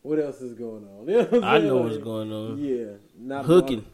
what 0.02 0.20
else 0.20 0.42
is 0.42 0.54
going 0.56 0.86
on. 0.86 1.08
You 1.08 1.28
know 1.40 1.48
I 1.48 1.60
know 1.60 1.78
Like, 1.78 1.92
what's 1.92 2.04
going 2.04 2.32
on. 2.34 2.58
Yeah, 2.60 2.86
not 3.18 3.46
Hooking. 3.46 3.86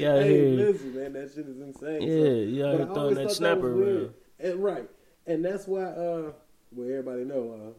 Yeah, 0.00 0.14
I 0.14 0.22
Hey, 0.22 0.56
hear. 0.56 0.66
listen, 0.66 0.94
man, 0.96 1.12
that 1.14 1.30
shit 1.34 1.46
is 1.46 1.60
insane. 1.60 2.02
Yeah, 2.02 2.08
So- 2.08 2.30
you 2.30 2.64
out 2.66 2.72
but 2.72 2.78
here 2.84 2.90
I 2.90 2.94
throwing 2.94 3.14
that 3.14 3.30
snapper 3.30 3.74
weird. 3.76 3.96
around. 4.02 4.14
And, 4.40 4.64
right, 4.64 4.90
and 5.26 5.44
that's 5.44 5.66
why. 5.66 5.82
uh 5.84 6.32
Well, 6.74 6.88
everybody 6.88 7.24
know. 7.24 7.74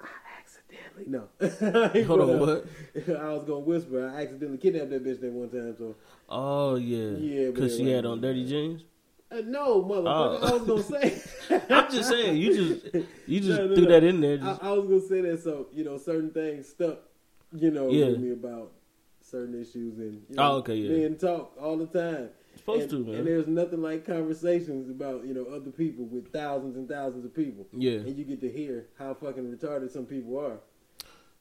uh 0.00 0.04
I 0.04 0.08
accidentally 0.38 1.06
no. 1.08 1.28
I 1.94 2.02
Hold 2.02 2.20
on, 2.22 2.40
what? 2.40 2.66
I 3.20 3.32
was 3.34 3.44
gonna 3.44 3.60
whisper. 3.60 4.08
I 4.14 4.22
accidentally 4.22 4.58
kidnapped 4.58 4.90
that 4.90 5.04
bitch 5.04 5.20
that 5.20 5.32
one 5.32 5.48
time. 5.48 5.74
So 5.78 5.94
Oh 6.28 6.76
yeah, 6.76 7.10
Yeah, 7.18 7.50
because 7.50 7.76
she 7.76 7.88
had 7.90 8.04
on 8.06 8.20
dirty 8.20 8.44
jeans. 8.46 8.82
uh, 9.30 9.40
no, 9.46 9.82
motherfucker. 9.82 10.38
Oh. 10.42 10.46
I 10.46 10.52
was 10.52 10.62
gonna 10.62 10.82
say. 10.82 11.22
I'm 11.70 11.90
just 11.90 12.08
saying, 12.08 12.36
you 12.36 12.54
just 12.54 12.94
you 13.26 13.40
just 13.40 13.58
No, 13.58 13.66
no, 13.68 13.74
threw 13.74 13.84
no. 13.84 13.90
that 13.90 14.04
in 14.04 14.20
there. 14.20 14.34
I, 14.34 14.36
Just, 14.36 14.62
I 14.62 14.72
was 14.72 14.86
gonna 14.86 15.00
say 15.08 15.20
that. 15.30 15.42
So 15.42 15.66
you 15.72 15.84
know, 15.84 15.96
certain 15.98 16.30
things 16.30 16.68
stuck. 16.68 16.98
You 17.54 17.70
know, 17.70 17.90
Yeah. 17.90 18.10
me 18.16 18.32
about 18.32 18.72
certain 19.32 19.60
issues 19.60 19.98
and 19.98 20.14
you 20.28 20.36
oh, 20.38 20.42
know, 20.42 20.52
Oh, 20.52 20.56
okay, 20.58 20.76
yeah. 20.76 20.88
being 20.88 21.16
talk 21.16 21.56
all 21.60 21.76
the 21.76 21.86
time. 21.86 22.28
supposed 22.56 22.92
and, 22.92 23.06
to, 23.06 23.10
man. 23.10 23.14
And 23.20 23.26
there's 23.26 23.48
nothing 23.48 23.82
like 23.82 24.06
conversations 24.06 24.88
about 24.90 25.24
you 25.24 25.34
know 25.34 25.46
other 25.46 25.70
people 25.70 26.04
with 26.04 26.32
thousands 26.32 26.76
and 26.76 26.88
thousands 26.88 27.24
of 27.24 27.34
people, 27.34 27.66
yeah. 27.72 27.98
and 27.98 28.16
you 28.16 28.24
get 28.24 28.40
to 28.42 28.50
hear 28.50 28.86
how 28.98 29.14
fucking 29.14 29.44
retarded 29.50 29.90
some 29.90 30.06
people 30.06 30.38
are. 30.38 30.58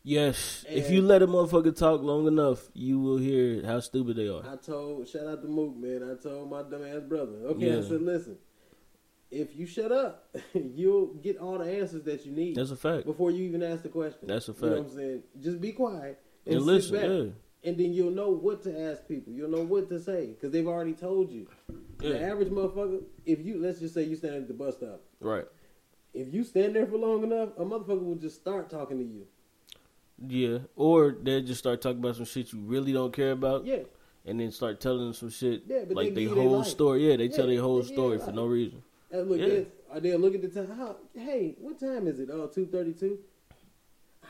Yes. 0.04 0.66
if 0.68 0.90
you 0.90 1.04
let 1.04 1.22
a 1.22 1.28
motherfucker 1.28 1.76
talk 1.76 2.02
long 2.02 2.26
enough, 2.26 2.70
you 2.74 3.00
will 3.00 3.18
hear 3.18 3.64
how 3.64 3.80
stupid 3.82 4.16
they 4.16 4.28
are. 4.28 4.42
I 4.52 4.56
told, 4.56 5.08
shout 5.08 5.28
out 5.28 5.44
to 5.44 5.48
Mook, 5.48 5.78
man. 5.78 6.02
I 6.10 6.20
told 6.20 6.50
my 6.50 6.64
dumb 6.64 6.84
ass 6.84 7.04
brother. 7.08 7.34
Okay, 7.50 7.78
I 7.78 7.84
said, 7.84 8.02
listen, 8.02 8.38
if 9.30 9.56
you 9.56 9.68
shut 9.68 9.92
up, 9.92 10.36
you'll 10.54 11.14
get 11.22 11.38
all 11.38 11.60
the 11.60 11.66
answers 11.66 12.02
that 12.06 12.26
you 12.26 12.32
need 12.32 12.56
That's 12.56 12.72
a 12.72 12.76
fact. 12.76 13.06
before 13.06 13.30
you 13.30 13.44
even 13.44 13.62
ask 13.62 13.84
the 13.84 13.90
question. 13.90 14.28
That's 14.28 14.50
a 14.50 14.54
You 14.54 14.62
know 14.62 14.68
what 14.70 14.78
fact. 14.78 14.92
I'm 14.92 14.98
saying? 14.98 15.24
Just 15.40 15.62
be 15.62 15.72
quiet 15.72 16.20
and, 16.46 16.56
And 16.56 16.66
listen, 16.66 16.96
yeah. 16.96 17.32
And 17.63 17.77
then 17.77 17.94
you'll 17.94 18.12
know 18.12 18.30
what 18.30 18.63
to 18.63 18.91
ask 18.91 19.08
people. 19.08 19.32
You'll 19.34 19.50
know 19.51 19.63
what 19.63 19.89
to 19.89 20.00
say 20.00 20.27
because 20.27 20.51
they've 20.51 20.68
already 20.68 20.94
told 20.94 21.32
you. 21.32 21.48
The 22.00 22.22
average 22.24 22.50
motherfucker, 22.50 23.03
if 23.25 23.46
you 23.46 23.60
let's 23.60 23.80
just 23.80 23.94
say 23.94 24.03
you 24.03 24.15
stand 24.15 24.36
at 24.36 24.48
the 24.48 24.53
bus 24.53 24.75
stop, 24.77 25.01
Right. 25.20 25.46
if 26.13 26.34
you 26.34 26.44
stand 26.44 26.75
there 26.75 26.88
for 26.88 26.98
long 26.98 27.24
enough, 27.24 27.50
a 27.58 27.63
motherfucker 27.63 28.03
will 28.03 28.15
just 28.15 28.38
start 28.38 28.70
talking 28.70 28.98
to 28.98 29.03
you. 29.03 29.27
Yeah. 30.27 30.60
Or 30.75 31.15
they 31.22 31.41
just 31.41 31.60
start 31.60 31.82
talking 31.82 32.00
about 32.00 32.15
some 32.15 32.25
shit 32.25 32.51
you 32.53 32.60
really 32.60 32.94
don't 32.94 33.13
care 33.13 33.32
about. 33.32 33.65
Yeah, 33.65 33.84
and 34.25 34.39
then 34.39 34.51
start 34.51 34.80
telling 34.80 35.03
them 35.06 35.13
some 35.13 35.30
shit 35.30 35.63
Yeah, 35.68 35.84
but 35.88 35.96
like 35.98 36.10
they 36.10 36.13
they 36.15 36.22
give 36.22 36.30
you 36.32 36.36
their 36.36 36.44
whole 36.50 36.63
story. 36.63 37.10
Yeah, 37.10 37.18
they 37.18 37.27
tell 37.27 37.46
Yeah, 37.48 37.56
their 37.56 37.63
whole 37.63 37.84
story 37.84 38.18
for 38.20 38.32
no 38.32 38.46
reason. 38.48 38.82
And 39.12 39.30
look, 39.30 39.39
Yeah. 39.39 39.63
yeah. 39.94 40.00
they 40.00 40.15
look 40.18 40.34
at 40.36 40.41
the 40.41 40.48
time. 40.50 40.75
How, 40.75 40.96
hey, 41.13 41.56
what 41.60 41.80
time 41.80 42.08
is 42.08 42.20
it? 42.20 42.30
Oh, 42.32 42.48
two 42.48 42.65
thirty-two. 42.65 43.20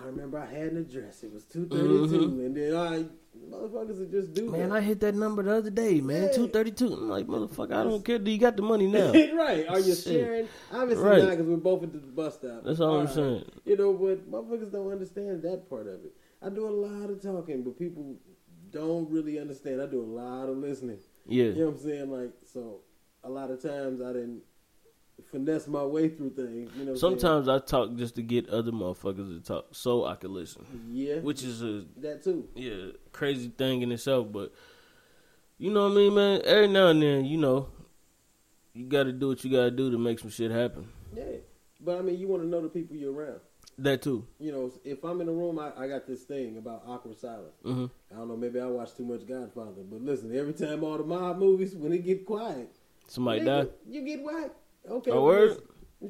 I 0.01 0.05
remember 0.07 0.39
I 0.39 0.45
had 0.45 0.71
an 0.71 0.77
address. 0.77 1.23
It 1.23 1.31
was 1.33 1.45
two 1.45 1.67
and 1.71 2.55
then 2.55 2.75
I 2.75 3.05
motherfuckers 3.49 3.99
would 3.99 4.11
just 4.11 4.33
do 4.33 4.43
Mm-hmm. 4.43 4.51
Man, 4.51 4.69
that. 4.69 4.75
I 4.75 4.81
hit 4.81 4.99
that 5.01 5.15
number 5.15 5.43
the 5.43 5.55
other 5.55 5.69
day, 5.69 6.01
man. 6.01 6.23
Yeah. 6.23 6.31
Two 6.31 6.47
thirty 6.47 6.71
two. 6.71 6.93
I'm 6.93 7.09
like, 7.09 7.27
motherfucker, 7.27 7.73
I 7.73 7.83
don't 7.83 8.03
care. 8.03 8.19
Do 8.19 8.29
you 8.31 8.37
got 8.37 8.55
the 8.57 8.61
money 8.63 8.87
now? 8.87 9.11
right? 9.35 9.67
Are 9.69 9.79
you 9.79 9.95
Shit. 9.95 10.03
sharing? 10.03 10.47
Obviously 10.73 11.03
Right. 11.05 11.23
not, 11.23 11.29
because 11.31 11.45
we're 11.47 11.57
both 11.57 11.83
at 11.83 11.93
the 11.93 11.99
bus 11.99 12.35
stop. 12.35 12.63
That's 12.63 12.79
all 12.79 12.99
I'm 12.99 13.05
right. 13.05 13.15
saying. 13.15 13.45
You 13.65 13.77
know, 13.77 13.93
but 13.93 14.29
motherfuckers 14.29 14.71
don't 14.71 14.91
understand 14.91 15.43
that 15.43 15.69
part 15.69 15.87
of 15.87 16.03
it. 16.05 16.13
I 16.41 16.49
do 16.49 16.67
a 16.67 16.69
lot 16.69 17.09
of 17.09 17.21
talking, 17.21 17.63
but 17.63 17.77
people 17.77 18.15
don't 18.71 19.09
really 19.09 19.39
understand. 19.39 19.81
I 19.81 19.85
do 19.85 20.01
a 20.01 20.05
lot 20.05 20.49
of 20.49 20.57
listening. 20.57 20.97
Yeah. 21.27 21.45
You 21.45 21.53
know 21.55 21.65
what 21.67 21.71
I'm 21.75 21.79
saying? 21.83 22.11
Like, 22.11 22.31
so 22.51 22.79
a 23.23 23.29
lot 23.29 23.51
of 23.51 23.61
times 23.61 24.01
I 24.01 24.13
didn't 24.13 24.41
finesse 25.31 25.67
my 25.67 25.83
way 25.83 26.09
through 26.09 26.31
things. 26.31 26.71
You 26.77 26.85
know? 26.85 26.95
Sometimes 26.95 27.47
I 27.47 27.59
talk 27.59 27.95
just 27.95 28.15
to 28.15 28.21
get 28.21 28.49
other 28.49 28.71
motherfuckers 28.71 29.37
to 29.37 29.41
talk, 29.41 29.67
so 29.71 30.05
I 30.05 30.15
can 30.15 30.33
listen. 30.33 30.65
yeah, 30.91 31.15
Which 31.19 31.43
is 31.43 31.61
a 31.63 31.85
that 31.97 32.23
too. 32.23 32.47
yeah 32.55 32.91
crazy 33.11 33.49
thing 33.49 33.81
in 33.81 33.91
itself, 33.91 34.31
but 34.31 34.53
you 35.57 35.71
know 35.71 35.83
what 35.87 35.91
I 35.93 35.95
mean, 35.95 36.13
man. 36.15 36.41
Every 36.45 36.67
now 36.67 36.87
and 36.87 37.01
then, 37.01 37.25
you 37.25 37.37
know, 37.37 37.69
you 38.73 38.85
got 38.85 39.03
to 39.03 39.11
do 39.11 39.27
what 39.29 39.43
you 39.43 39.51
got 39.51 39.63
to 39.65 39.71
do 39.71 39.91
to 39.91 39.97
make 39.97 40.19
some 40.19 40.29
shit 40.29 40.51
happen. 40.51 40.87
Yeah, 41.15 41.23
but 41.79 41.97
I 41.97 42.01
mean, 42.01 42.17
you 42.19 42.27
want 42.27 42.43
to 42.43 42.47
know 42.47 42.61
the 42.61 42.69
people 42.69 42.95
you're 42.95 43.13
around. 43.13 43.39
That 43.77 44.01
too. 44.01 44.27
You 44.39 44.51
know, 44.51 44.71
if 44.83 45.03
I'm 45.03 45.21
in 45.21 45.27
a 45.27 45.31
room, 45.31 45.57
I, 45.57 45.71
I 45.77 45.87
got 45.87 46.05
this 46.05 46.23
thing 46.23 46.57
about 46.57 46.83
awkward 46.85 47.17
silence. 47.17 47.55
hmm 47.63 47.85
I 48.11 48.15
don't 48.17 48.27
know, 48.27 48.37
maybe 48.37 48.59
I 48.59 48.65
watch 48.65 48.95
too 48.95 49.03
much 49.05 49.25
Godfather, 49.27 49.81
but 49.89 50.01
listen, 50.01 50.35
every 50.37 50.53
time 50.53 50.83
all 50.83 50.97
the 50.97 51.03
mob 51.03 51.37
movies, 51.39 51.73
when 51.75 51.91
it 51.93 52.03
get 52.05 52.25
quiet, 52.25 52.69
Somebody 53.07 53.41
nigga, 53.41 53.63
die. 53.65 53.69
you 53.89 54.01
get 54.05 54.21
whacked. 54.23 54.55
Okay, 54.89 55.11
well, 55.11 55.23
word? 55.23 55.57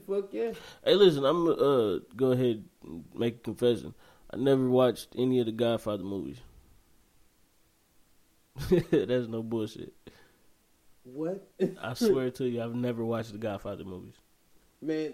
Fuck 0.07 0.29
yeah. 0.31 0.53
Hey, 0.85 0.95
listen, 0.95 1.25
I'm 1.25 1.47
uh, 1.47 1.99
go 2.15 2.31
ahead 2.31 2.63
and 2.83 3.03
make 3.13 3.35
a 3.35 3.39
confession. 3.39 3.93
I 4.33 4.37
never 4.37 4.69
watched 4.69 5.09
any 5.17 5.39
of 5.39 5.45
the 5.45 5.51
Godfather 5.51 6.03
movies. 6.03 6.37
That's 8.69 9.27
no 9.27 9.43
bullshit. 9.43 9.93
What? 11.03 11.49
I 11.81 11.93
swear 11.93 12.29
to 12.31 12.47
you, 12.47 12.61
I've 12.61 12.75
never 12.75 13.03
watched 13.03 13.33
the 13.33 13.37
Godfather 13.37 13.83
movies. 13.83 14.13
Man, 14.81 15.13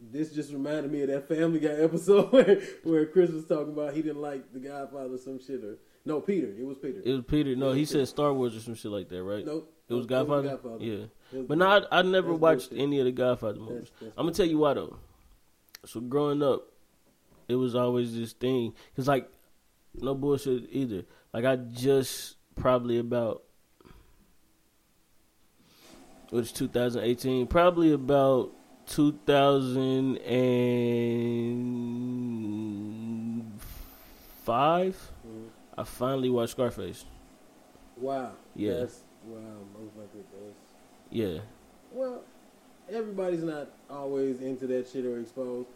this 0.00 0.32
just 0.32 0.52
reminded 0.52 0.92
me 0.92 1.02
of 1.02 1.08
that 1.08 1.28
Family 1.28 1.60
Guy 1.60 1.70
episode 1.70 2.32
where, 2.32 2.60
where 2.82 3.06
Chris 3.06 3.30
was 3.30 3.46
talking 3.46 3.72
about 3.72 3.94
he 3.94 4.02
didn't 4.02 4.20
like 4.20 4.52
the 4.52 4.60
Godfather 4.60 5.14
or 5.14 5.18
some 5.18 5.40
shit 5.40 5.64
or 5.64 5.78
no 6.04 6.20
Peter. 6.20 6.48
It 6.48 6.64
was 6.64 6.78
Peter. 6.78 7.00
It 7.04 7.12
was 7.12 7.24
Peter. 7.26 7.56
No, 7.56 7.72
he 7.72 7.84
said 7.84 8.06
Star 8.08 8.32
Wars 8.32 8.56
or 8.56 8.60
some 8.60 8.74
shit 8.74 8.90
like 8.90 9.08
that, 9.08 9.22
right? 9.22 9.44
nope. 9.46 9.72
It 9.88 9.94
was 9.94 10.06
Godfather. 10.06 10.48
Godfather. 10.50 10.84
Yeah, 10.84 11.04
was 11.32 11.46
but 11.46 11.58
no, 11.58 11.66
I, 11.66 11.98
I 11.98 12.02
never 12.02 12.28
That's 12.30 12.40
watched 12.40 12.70
bullshit. 12.70 12.82
any 12.84 12.98
of 13.00 13.06
the 13.06 13.12
Godfather 13.12 13.58
movies. 13.60 13.90
That's- 14.00 14.14
I'm 14.18 14.24
gonna 14.26 14.34
tell 14.34 14.46
you 14.46 14.58
why 14.58 14.74
though. 14.74 14.96
So 15.86 16.00
growing 16.00 16.42
up, 16.42 16.64
it 17.48 17.54
was 17.54 17.74
always 17.74 18.14
this 18.14 18.32
thing 18.32 18.74
because 18.90 19.08
like 19.08 19.28
no 19.94 20.14
bullshit 20.14 20.64
either. 20.70 21.04
Like 21.32 21.44
I 21.44 21.56
just 21.56 22.36
probably 22.56 22.98
about 22.98 23.42
which 26.30 26.52
2018, 26.52 27.46
probably 27.46 27.92
about 27.92 28.52
2005. 34.48 35.12
Mhm. 35.26 35.48
I 35.76 35.84
finally 35.84 36.30
watched 36.30 36.52
Scarface. 36.52 37.04
Wow. 37.96 38.32
Yeah. 38.54 38.80
That's, 38.80 39.02
wow, 39.28 39.40
motherfucker. 39.76 40.22
That's, 40.32 40.56
Yeah, 41.10 41.38
well, 41.92 42.22
everybody's 42.90 43.42
not 43.42 43.68
always 43.90 44.40
into 44.40 44.66
that 44.68 44.88
shit 44.88 45.04
or 45.04 45.20
exposed 45.20 45.68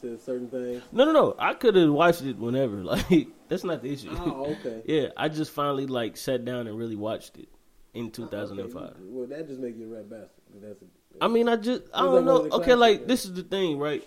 to 0.00 0.18
certain 0.18 0.48
things. 0.48 0.82
no, 0.92 1.04
no, 1.04 1.12
no. 1.12 1.34
I 1.38 1.54
could 1.54 1.76
have 1.76 1.90
watched 1.90 2.22
it 2.22 2.36
whenever. 2.38 2.82
Like 2.84 3.28
that's 3.48 3.64
not 3.64 3.82
the 3.82 3.92
issue. 3.92 4.16
Oh, 4.18 4.56
okay. 4.60 4.82
Yeah, 4.86 5.08
I 5.16 5.28
just 5.28 5.50
finally 5.52 5.86
like 5.86 6.16
sat 6.16 6.44
down 6.44 6.66
and 6.66 6.76
really 6.78 6.96
watched 6.96 7.36
it 7.38 7.48
in 7.94 8.06
Oh, 8.06 8.10
2005. 8.10 8.82
okay. 8.82 8.92
Well, 9.02 9.26
that 9.28 9.46
just 9.46 9.60
makes 9.60 9.76
you 9.78 9.92
a 9.92 9.96
rat 9.96 10.08
bastard. 10.10 10.30
That's 10.60 10.82
a, 10.82 11.24
I 11.24 11.28
mean, 11.28 11.48
I 11.48 11.56
just 11.56 11.82
I 11.94 12.02
don't 12.02 12.24
know. 12.24 12.36
one 12.38 12.44
of 12.46 12.50
the 12.50 12.56
Okay, 12.58 12.74
like 12.74 13.06
this 13.06 13.24
is 13.24 13.34
the 13.34 13.42
thing, 13.42 13.78
right? 13.78 14.02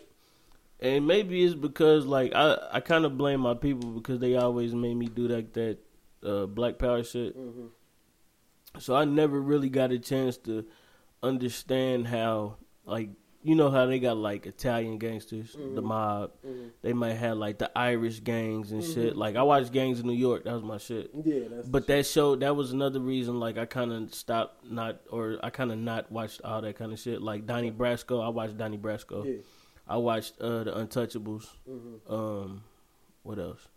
And 0.81 1.07
maybe 1.07 1.43
it's 1.43 1.53
because 1.55 2.05
like 2.05 2.33
I 2.35 2.57
I 2.73 2.79
kind 2.81 3.05
of 3.05 3.17
blame 3.17 3.39
my 3.39 3.53
people 3.53 3.91
because 3.91 4.19
they 4.19 4.35
always 4.35 4.73
made 4.75 4.95
me 4.95 5.05
do 5.07 5.27
like 5.27 5.53
that 5.53 5.77
uh, 6.23 6.45
Black 6.47 6.77
Power 6.79 7.03
shit. 7.03 7.37
Mhm. 7.37 7.69
So 8.79 8.95
I 8.95 9.05
never 9.05 9.39
really 9.41 9.69
got 9.69 9.91
a 9.91 9.99
chance 9.99 10.37
to 10.39 10.65
understand 11.23 12.07
how 12.07 12.57
like 12.85 13.09
you 13.43 13.53
know 13.53 13.69
how 13.69 13.85
they 13.85 13.99
got 13.99 14.17
like 14.17 14.47
Italian 14.47 14.97
gangsters, 14.97 15.53
the 15.53 15.59
Mhm. 15.81 15.83
mob. 15.83 16.31
Mhm. 16.43 16.71
They 16.81 16.93
might 16.93 17.13
have 17.13 17.37
like 17.37 17.59
the 17.59 17.69
Irish 17.77 18.21
gangs 18.21 18.71
and 18.71 18.83
shit. 18.83 19.13
Mhm. 19.13 19.17
Like 19.17 19.35
I 19.35 19.43
watched 19.43 19.71
Gangs 19.71 19.99
in 19.99 20.07
New 20.07 20.13
York. 20.13 20.45
That 20.45 20.53
was 20.53 20.63
my 20.63 20.77
shit. 20.79 21.11
Yeah, 21.23 21.47
that's 21.49 21.67
But 21.69 21.85
that 21.87 22.07
show 22.07 22.35
that 22.37 22.55
was 22.55 22.71
another 22.71 22.99
reason 22.99 23.39
like 23.39 23.59
I 23.59 23.65
kind 23.67 23.93
of 23.93 24.13
stopped 24.15 24.65
not 24.69 25.01
or 25.11 25.37
I 25.43 25.51
kind 25.51 25.71
of 25.71 25.77
not 25.77 26.11
watched 26.11 26.41
all 26.43 26.59
that 26.61 26.75
kind 26.75 26.91
of 26.91 26.97
shit 26.99 27.21
like 27.21 27.45
Donnie 27.45 27.71
Brasco 27.71 28.23
I 28.23 28.29
watched 28.29 28.57
Donnie 28.57 28.79
Brasco 28.79 29.23
yeah. 29.25 29.41
I 29.87 29.97
watched 29.97 30.41
uh 30.41 30.63
the 30.63 30.71
Untouchables 30.71 31.47
hmm 31.67 32.11
um 32.11 32.63
what 33.21 33.37
else 33.37 33.67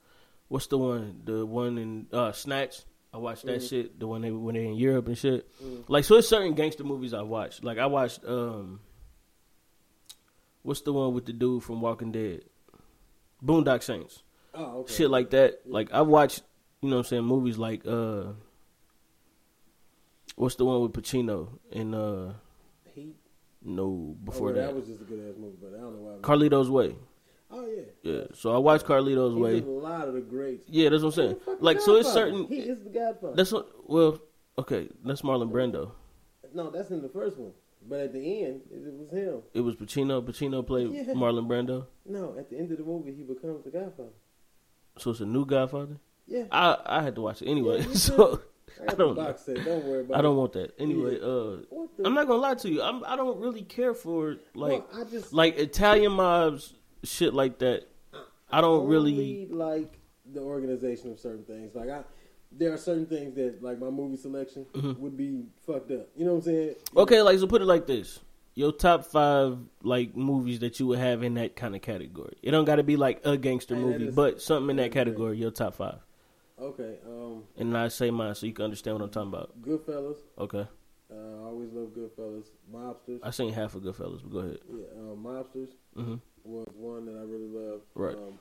what's 0.49 0.67
the 0.69 0.79
one 0.79 1.21
the 1.27 1.45
one 1.45 1.77
in 1.77 2.07
uh 2.11 2.33
Snatch 2.33 2.85
I 3.13 3.17
watched 3.19 3.47
that 3.47 3.61
Mhm. 3.61 3.69
shit 3.69 3.99
the 3.99 4.07
one 4.07 4.21
they 4.23 4.31
when 4.31 4.55
they 4.55 4.67
in 4.67 4.75
Europe 4.75 5.07
and 5.09 5.17
shit 5.19 5.49
Mhm. 5.63 5.85
like 5.89 6.05
so 6.05 6.17
it's 6.17 6.29
certain 6.29 6.55
gangster 6.55 6.85
movies 6.85 7.15
I 7.15 7.23
watched 7.23 7.65
like 7.65 7.79
I 7.79 7.87
watched 7.87 8.25
um 8.27 8.81
what's 10.63 10.83
the 10.83 10.93
one 10.93 11.15
with 11.15 11.25
the 11.27 11.33
dude 11.33 11.63
from 11.63 11.81
Walking 11.81 12.13
Dead 12.13 12.45
Boondock 13.45 13.83
Saints 13.83 14.23
Oh, 14.55 14.81
okay. 14.81 14.93
shit 14.93 15.11
like 15.11 15.31
that. 15.31 15.61
Yeah. 15.65 15.73
Like 15.73 15.93
I 15.93 16.01
watched, 16.03 16.43
you 16.83 16.91
know 16.91 16.97
what 16.97 17.07
I'm 17.07 17.09
saying, 17.09 17.25
movies 17.25 17.57
like 17.59 17.87
uh 17.87 18.33
what's 20.37 20.57
the 20.57 20.65
one 20.65 20.81
with 20.83 20.93
Pacino 20.93 21.59
and 21.73 21.95
uh 21.95 22.33
Heat. 22.95 23.17
no 23.63 23.85
Oh, 23.85 24.17
before 24.25 24.47
well, 24.47 24.55
that. 24.57 24.67
that 24.67 24.75
was 24.75 24.87
just 24.87 25.01
a 25.01 25.05
good 25.05 25.21
ass 25.31 25.37
movie, 25.39 25.57
but 25.61 25.75
I 25.75 25.81
don't 25.81 25.95
know 25.97 26.11
why. 26.11 26.19
Carlito's 26.21 26.71
Way. 26.71 26.97
Oh 27.51 27.67
yeah. 27.67 27.83
Yeah. 28.03 28.25
So 28.35 28.55
I 28.55 28.59
watched 28.59 28.85
Carlito's 28.87 29.35
He's 29.35 29.43
Way. 29.43 29.59
a 29.61 29.71
lot 29.71 30.09
of 30.09 30.15
the 30.15 30.21
greats. 30.21 30.65
Yeah, 30.69 30.89
that's 30.91 31.03
what 31.03 31.09
I'm 31.11 31.15
saying. 31.15 31.37
Like 31.61 31.81
so 31.81 31.97
it's 31.97 32.13
certain 32.13 32.47
He 32.47 32.59
is 32.61 32.83
the 32.83 32.91
Godfather. 32.91 33.37
that's 33.37 33.53
what 33.53 33.69
well, 33.87 34.21
okay, 34.59 34.89
that's 35.05 35.23
Marlon 35.23 35.51
Brando. 35.51 35.93
no, 36.55 36.71
that's 36.71 36.91
in 36.91 37.03
the 37.03 37.09
first 37.09 37.37
one, 37.39 37.53
but 37.89 38.01
at 38.01 38.13
the 38.13 38.45
end, 38.45 38.63
it, 38.71 38.87
it 38.87 38.95
was 38.95 39.11
him. 39.11 39.43
It 39.55 39.61
was 39.61 39.77
Pacino. 39.77 40.23
Pacino 40.23 40.67
played 40.67 40.91
Yeah. 40.93 41.05
Marlon 41.15 41.47
Brando. 41.47 41.87
No, 42.07 42.35
at 42.39 42.51
the 42.51 42.59
end 42.59 42.71
of 42.73 42.79
the 42.79 42.85
movie, 42.85 43.13
he 43.15 43.23
becomes 43.23 43.65
the 43.65 43.71
Godfather. 43.71 44.11
So 44.99 45.11
it's 45.13 45.21
a 45.21 45.27
new 45.27 45.45
Godfather. 45.47 45.97
Yeah. 46.27 46.45
I 46.51 46.77
I 46.85 47.03
had 47.03 47.15
to 47.15 47.21
watch 47.23 47.41
it 47.43 47.49
anyway. 47.49 47.81
Yeah, 47.81 47.95
so 47.95 48.43
I 48.87 48.93
I 48.93 48.95
don't 48.95 49.15
box 49.15 49.45
set. 49.47 49.65
Don't 49.65 49.85
worry 49.85 50.01
about 50.03 50.19
I 50.19 50.23
don't 50.23 50.37
want 50.37 50.53
that. 50.55 50.75
Anyway, 50.79 51.19
uh 51.23 51.63
I'm 52.05 52.13
not 52.15 52.27
gonna 52.27 52.41
lie 52.43 52.55
to 52.57 52.69
you. 52.71 52.83
I'm 52.83 53.03
I 53.05 53.17
don't 53.17 53.39
really 53.41 53.63
care 53.63 53.95
for 53.95 54.37
like 54.55 54.85
well, 54.93 55.01
I 55.01 55.05
just 55.05 55.33
like 55.33 55.57
Italian 55.59 56.13
mobs, 56.13 56.75
shit 57.03 57.35
like 57.35 57.59
that. 57.59 57.85
I 58.51 58.61
don't 58.61 58.87
really. 58.87 59.47
like 59.51 59.99
the 60.33 60.41
organization 60.41 61.11
of 61.11 61.19
certain 61.21 61.45
things. 61.45 61.75
Like 61.75 61.89
I, 61.91 62.03
there 62.53 62.73
are 62.73 62.77
certain 62.79 63.07
things 63.07 63.35
that 63.37 63.63
like 63.63 63.79
my 63.79 63.91
movie 63.91 64.17
selection 64.17 64.67
Mhm. 64.75 64.99
would 64.99 65.17
be 65.17 65.45
fucked 65.67 65.91
up. 65.91 66.09
You 66.17 66.25
know 66.27 66.33
what 66.33 66.39
I'm 66.39 66.43
saying? 66.45 66.75
Okay, 66.97 67.23
like 67.23 67.39
so, 67.39 67.47
put 67.47 67.63
it 67.63 67.67
like 67.67 67.87
this: 67.87 68.21
your 68.55 68.73
top 68.73 69.05
five 69.07 69.59
like 69.83 70.17
movies 70.17 70.61
that 70.61 70.81
you 70.81 70.87
would 70.89 70.99
have 70.99 71.23
in 71.23 71.35
that 71.35 71.57
kind 71.57 71.75
of 71.77 71.83
category. 71.83 72.37
It 72.43 72.51
don't 72.51 72.65
got 72.65 72.77
to 72.77 72.83
be 72.83 72.97
like 72.97 73.21
a 73.25 73.37
gangster 73.37 73.75
Hey, 73.75 73.83
movie, 73.83 74.07
is- 74.09 74.15
but 74.15 74.41
something 74.43 74.71
in 74.71 74.77
that 74.77 74.83
that 74.83 74.89
is 74.89 74.93
great. 74.95 75.05
category. 75.05 75.37
Your 75.39 75.51
top 75.51 75.75
five, 75.75 75.99
Okay. 76.61 76.97
Um, 77.07 77.45
and 77.57 77.77
I 77.77 77.89
say 77.89 78.11
mine 78.11 78.35
so 78.35 78.47
you 78.47 78.53
can 78.53 78.65
understand 78.65 78.99
what 78.99 79.05
I'm 79.05 79.11
talking 79.11 79.29
about. 79.33 79.63
Goodfellas. 79.63 80.17
Okay, 80.39 80.67
Uh, 81.11 81.15
I 81.15 81.47
always 81.47 81.71
love 81.73 81.89
Goodfellas. 81.91 82.47
Mobsters. 82.73 83.21
I 83.23 83.31
seen 83.31 83.53
half 83.53 83.75
of 83.75 83.83
Goodfellas, 83.83 84.21
but 84.23 84.31
go 84.33 84.39
ahead. 84.41 84.59
yeah. 84.69 84.85
Um, 85.01 85.23
Mobsters 85.23 85.69
hmm 85.95 86.15
was 86.45 86.67
one 86.75 87.07
that 87.07 87.17
I 87.17 87.23
really 87.23 87.49
loved. 87.49 87.85
Right. 87.95 88.15
Um, 88.17 88.39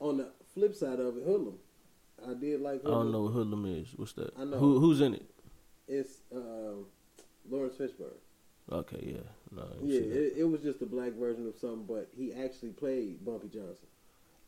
on 0.00 0.16
the 0.18 0.28
flip 0.54 0.74
side 0.74 1.00
of 1.00 1.16
it, 1.16 1.24
Hoodlum. 1.24 1.54
I 2.28 2.34
did 2.34 2.60
like. 2.60 2.80
I 2.84 2.90
don't 2.90 3.12
know 3.12 3.22
what 3.22 3.32
Hoodlum 3.32 3.66
is. 3.66 3.88
What's 3.96 4.12
that? 4.14 4.32
I 4.38 4.44
know. 4.44 4.58
Who 4.58 4.78
who's 4.80 5.00
in 5.00 5.14
it? 5.14 5.26
It's 5.88 6.18
um, 6.34 6.86
Laurence 7.50 7.76
Fishburne. 7.76 8.16
Okay, 8.72 8.98
yeah, 9.02 9.20
no, 9.54 9.66
Yeah, 9.82 10.00
it, 10.00 10.32
it 10.38 10.44
was 10.44 10.62
just 10.62 10.80
a 10.80 10.86
black 10.86 11.12
version 11.12 11.46
of 11.46 11.54
something, 11.58 11.84
but 11.86 12.08
he 12.16 12.32
actually 12.32 12.70
played 12.70 13.22
Bumpy 13.22 13.48
Johnson. 13.48 13.86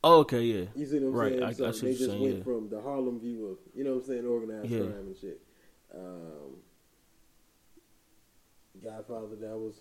Oh, 0.03 0.21
okay, 0.21 0.41
yeah. 0.41 0.65
You 0.75 0.87
see 0.87 1.01
what 1.01 1.09
I'm 1.09 1.13
Right, 1.13 1.33
saying? 1.33 1.43
I- 1.43 1.49
I 1.49 1.53
so 1.53 1.73
see 1.73 1.87
they 1.89 1.93
just 1.93 2.11
saying, 2.13 2.23
went 2.23 2.37
yeah. 2.39 2.43
from 2.45 2.71
the 2.71 2.81
Harlem 2.81 3.21
view 3.21 3.47
of, 3.49 3.59
you 3.75 3.85
know 3.85 3.91
what 3.97 4.05
I'm 4.05 4.07
saying, 4.07 4.27
organized 4.27 4.71
Yeah. 4.71 4.79
crime 4.79 4.93
and 4.93 5.17
shit. 5.19 5.43
Um, 5.95 6.57
Godfather, 8.83 9.37
that 9.37 9.57
was 9.59 9.75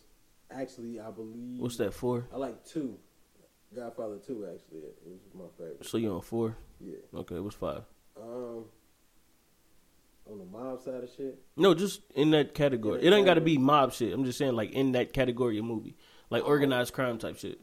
actually, 0.52 1.00
I 1.00 1.12
believe. 1.12 1.60
What's 1.60 1.78
that 1.78 1.94
for? 1.94 2.28
I 2.34 2.38
like 2.38 2.64
two. 2.66 2.98
Godfather 3.76 4.18
2, 4.26 4.48
actually. 4.54 4.80
It 4.80 4.96
was 5.06 5.20
my 5.34 5.44
favorite. 5.58 5.86
So 5.86 5.98
you 5.98 6.14
on 6.14 6.22
four? 6.22 6.56
Yeah. 6.80 6.96
Okay, 7.14 7.40
what's 7.40 7.56
five? 7.58 7.82
Um, 8.16 8.64
on 10.32 10.38
the 10.40 10.46
mob 10.46 10.82
side 10.82 11.04
of 11.04 11.10
shit. 11.16 11.38
No, 11.58 11.74
just 11.74 12.02
in 12.16 12.32
that 12.32 12.54
category. 12.54 13.02
In 13.06 13.12
It 13.12 13.16
ain't 13.16 13.26
got 13.26 13.34
to 13.34 13.42
be 13.42 13.58
mob 13.58 13.92
shit. 13.92 14.14
I'm 14.14 14.24
just 14.24 14.38
saying, 14.38 14.54
like 14.56 14.72
in 14.72 14.94
that 14.94 15.12
category 15.12 15.58
of 15.58 15.66
movie, 15.66 15.98
like 16.30 16.44
Oh. 16.44 16.48
organized 16.48 16.94
crime 16.94 17.18
type 17.18 17.38
shit. 17.38 17.60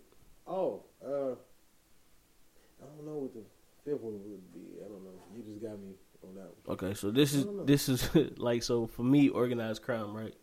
Oh, 0.47 0.83
uh, 1.03 1.33
I 2.83 2.87
don't 2.97 3.07
know 3.07 3.17
what 3.19 3.33
the 3.33 3.43
fifth 3.85 4.01
one 4.03 4.13
would 4.15 4.53
be. 4.53 4.61
I 4.85 4.89
don't 4.89 5.03
know. 5.05 5.15
You 5.35 5.43
just 5.45 5.63
got 5.63 5.79
me 5.81 5.95
on 6.23 6.35
that 6.35 6.43
one. 6.67 6.75
Okay, 6.75 6.95
so 6.95 7.11
this 7.11 7.33
is 7.33 7.45
I 7.45 7.47
don't 7.47 7.57
know. 7.59 7.65
this 7.65 7.89
is 7.89 8.11
like 8.37 8.63
so 8.63 8.87
for 8.87 9.03
me, 9.03 9.29
organized 9.31 9.83
crime, 9.83 10.15
right? 10.15 10.35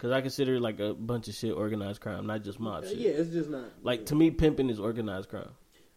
Because 0.00 0.12
I 0.12 0.22
consider 0.22 0.58
like 0.58 0.80
a 0.80 0.94
bunch 0.94 1.28
of 1.28 1.34
shit 1.34 1.52
organized 1.52 2.00
crime, 2.00 2.26
not 2.26 2.42
just 2.42 2.58
mob 2.58 2.84
Uh, 2.84 2.88
shit. 2.88 2.96
yeah, 2.96 3.10
it's 3.10 3.28
just 3.30 3.50
not 3.50 3.66
Like 3.82 4.00
yeah. 4.00 4.06
to 4.06 4.14
me, 4.14 4.30
pimping 4.30 4.70
is 4.70 4.80
organized 4.80 5.28
crime. 5.28 5.50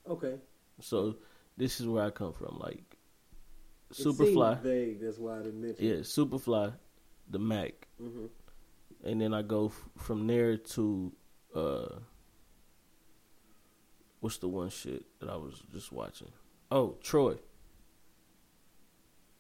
Okay, 0.10 0.36
So 0.82 1.16
this 1.56 1.80
is 1.80 1.88
where 1.88 2.04
I 2.04 2.10
come 2.10 2.34
from. 2.34 2.58
Like 2.60 2.84
It 3.92 3.96
Superfly, 3.96 4.60
Vague. 4.62 5.00
That's 5.00 5.18
why 5.18 5.40
I 5.40 5.44
didn't 5.44 5.62
mention. 5.62 5.86
yeah, 5.86 5.96
Superfly, 6.02 6.74
the 7.30 7.40
Mack, 7.40 7.88
hmm 7.98 8.26
and 9.06 9.22
then 9.22 9.34
I 9.34 9.42
go 9.42 9.68
f- 9.68 9.90
from 9.98 10.28
there 10.28 10.58
to 10.58 11.14
uh, 11.56 11.96
what's 14.20 14.38
the 14.38 14.50
one 14.50 14.70
shit 14.70 15.06
that 15.20 15.30
I 15.30 15.36
was 15.38 15.62
just 15.72 15.92
watching? 15.94 16.32
Oh, 16.72 16.98
Troy. 17.02 17.38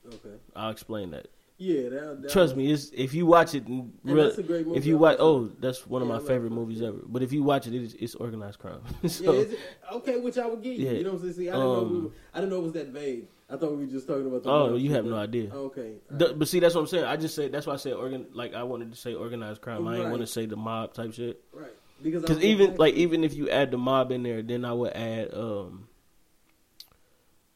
Okay. 0.05 0.35
I'll 0.55 0.69
explain 0.71 1.11
that. 1.11 1.27
Yeah, 1.63 1.89
that, 1.89 2.21
that 2.23 2.31
Trust 2.31 2.57
me, 2.57 2.69
it's 2.73 2.89
if 2.93 3.13
you 3.13 3.25
watch 3.25 3.55
it, 3.55 3.65
and 3.67 3.93
And 4.05 4.19
that's 4.19 4.37
a 4.37 4.43
great 4.43 4.67
movie. 4.67 4.77
if 4.77 4.85
you 4.85 4.97
watch, 4.97 5.15
oh, 5.19 5.49
that's 5.61 5.87
one 5.87 6.01
of 6.01 6.09
Yeah, 6.09 6.15
my 6.15 6.19
like 6.19 6.27
favorite 6.27 6.51
movies 6.51 6.81
ever. 6.81 6.99
But 7.05 7.23
if 7.23 7.31
you 7.31 7.41
watch 7.41 7.67
it, 7.67 7.73
it's, 7.73 7.93
it's 7.93 8.15
organized 8.15 8.59
crime. 8.59 8.81
so, 9.07 9.23
yeah, 9.31 9.39
it's, 9.41 9.53
okay, 9.93 10.17
which 10.19 10.37
I 10.37 10.45
would 10.45 10.61
give 10.61 10.73
you. 10.77 10.85
Yeah. 10.87 10.91
You 10.91 11.03
know 11.05 11.11
what 11.13 11.21
I'm 11.21 11.33
saying? 11.33 11.33
See, 11.35 11.49
I 11.49 11.53
didn't, 11.53 11.67
know 11.71 11.83
we 11.83 11.95
Um, 11.97 12.03
were, 12.03 12.09
I 12.33 12.39
didn't 12.39 12.49
know 12.51 12.59
it 12.59 12.63
was 12.63 12.73
that 12.73 12.87
vague. 12.89 13.27
I 13.49 13.55
thought 13.55 13.71
we 13.71 13.85
were 13.85 13.91
just 13.91 14.07
talking 14.07 14.25
about. 14.25 14.43
The 14.43 14.49
oh, 14.49 14.75
you 14.75 14.91
have 14.91 15.05
no 15.05 15.15
idea. 15.15 15.53
Okay, 15.53 15.93
The- 16.11 16.27
right. 16.27 16.39
but 16.39 16.47
see, 16.49 16.59
that's 16.59 16.75
what 16.75 16.81
I'm 16.81 16.87
saying. 16.87 17.05
I 17.05 17.15
just 17.15 17.33
said 17.33 17.53
that's 17.53 17.65
why 17.65 17.73
I 17.73 17.77
said 17.77 17.93
organ. 17.93 18.25
Like 18.33 18.53
I 18.53 18.63
wanted 18.63 18.91
to 18.91 18.97
say 18.97 19.13
organized 19.13 19.61
crime. 19.61 19.87
I 19.87 19.95
didn't 19.95 20.11
want 20.11 20.21
to 20.21 20.27
say 20.27 20.45
the 20.45 20.57
mob 20.57 20.93
type 20.93 21.13
shit. 21.13 21.41
right. 21.53 21.71
Because 22.01 22.43
even 22.43 22.75
like 22.75 22.95
even 22.95 23.23
if 23.23 23.33
you 23.33 23.49
add 23.49 23.71
the 23.71 23.77
mob 23.77 24.11
in 24.11 24.23
there, 24.23 24.41
then 24.41 24.65
I 24.65 24.73
would 24.73 24.91
add 24.93 25.33
um 25.33 25.87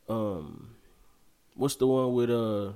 um 0.08 0.70
what's 1.56 1.76
the 1.76 1.88
one 1.88 2.14
with 2.14 2.30
uh 2.30 2.72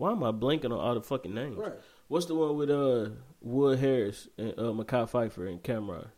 why 0.00 0.12
am 0.12 0.24
I 0.24 0.32
blanking 0.32 0.66
on 0.72 0.72
all 0.72 0.94
the 0.94 1.02
fucking 1.02 1.34
names? 1.34 1.58
right, 1.58 1.74
What's 2.08 2.24
the 2.26 2.34
one 2.34 2.56
with 2.56 2.70
uh 2.70 3.10
Wood 3.42 3.78
Harris 3.78 4.28
and 4.38 4.52
uh 4.58 4.72
Mekhi 4.72 5.08
Phifer 5.10 5.46
and 5.48 5.62
Cam'ron? 5.62 6.08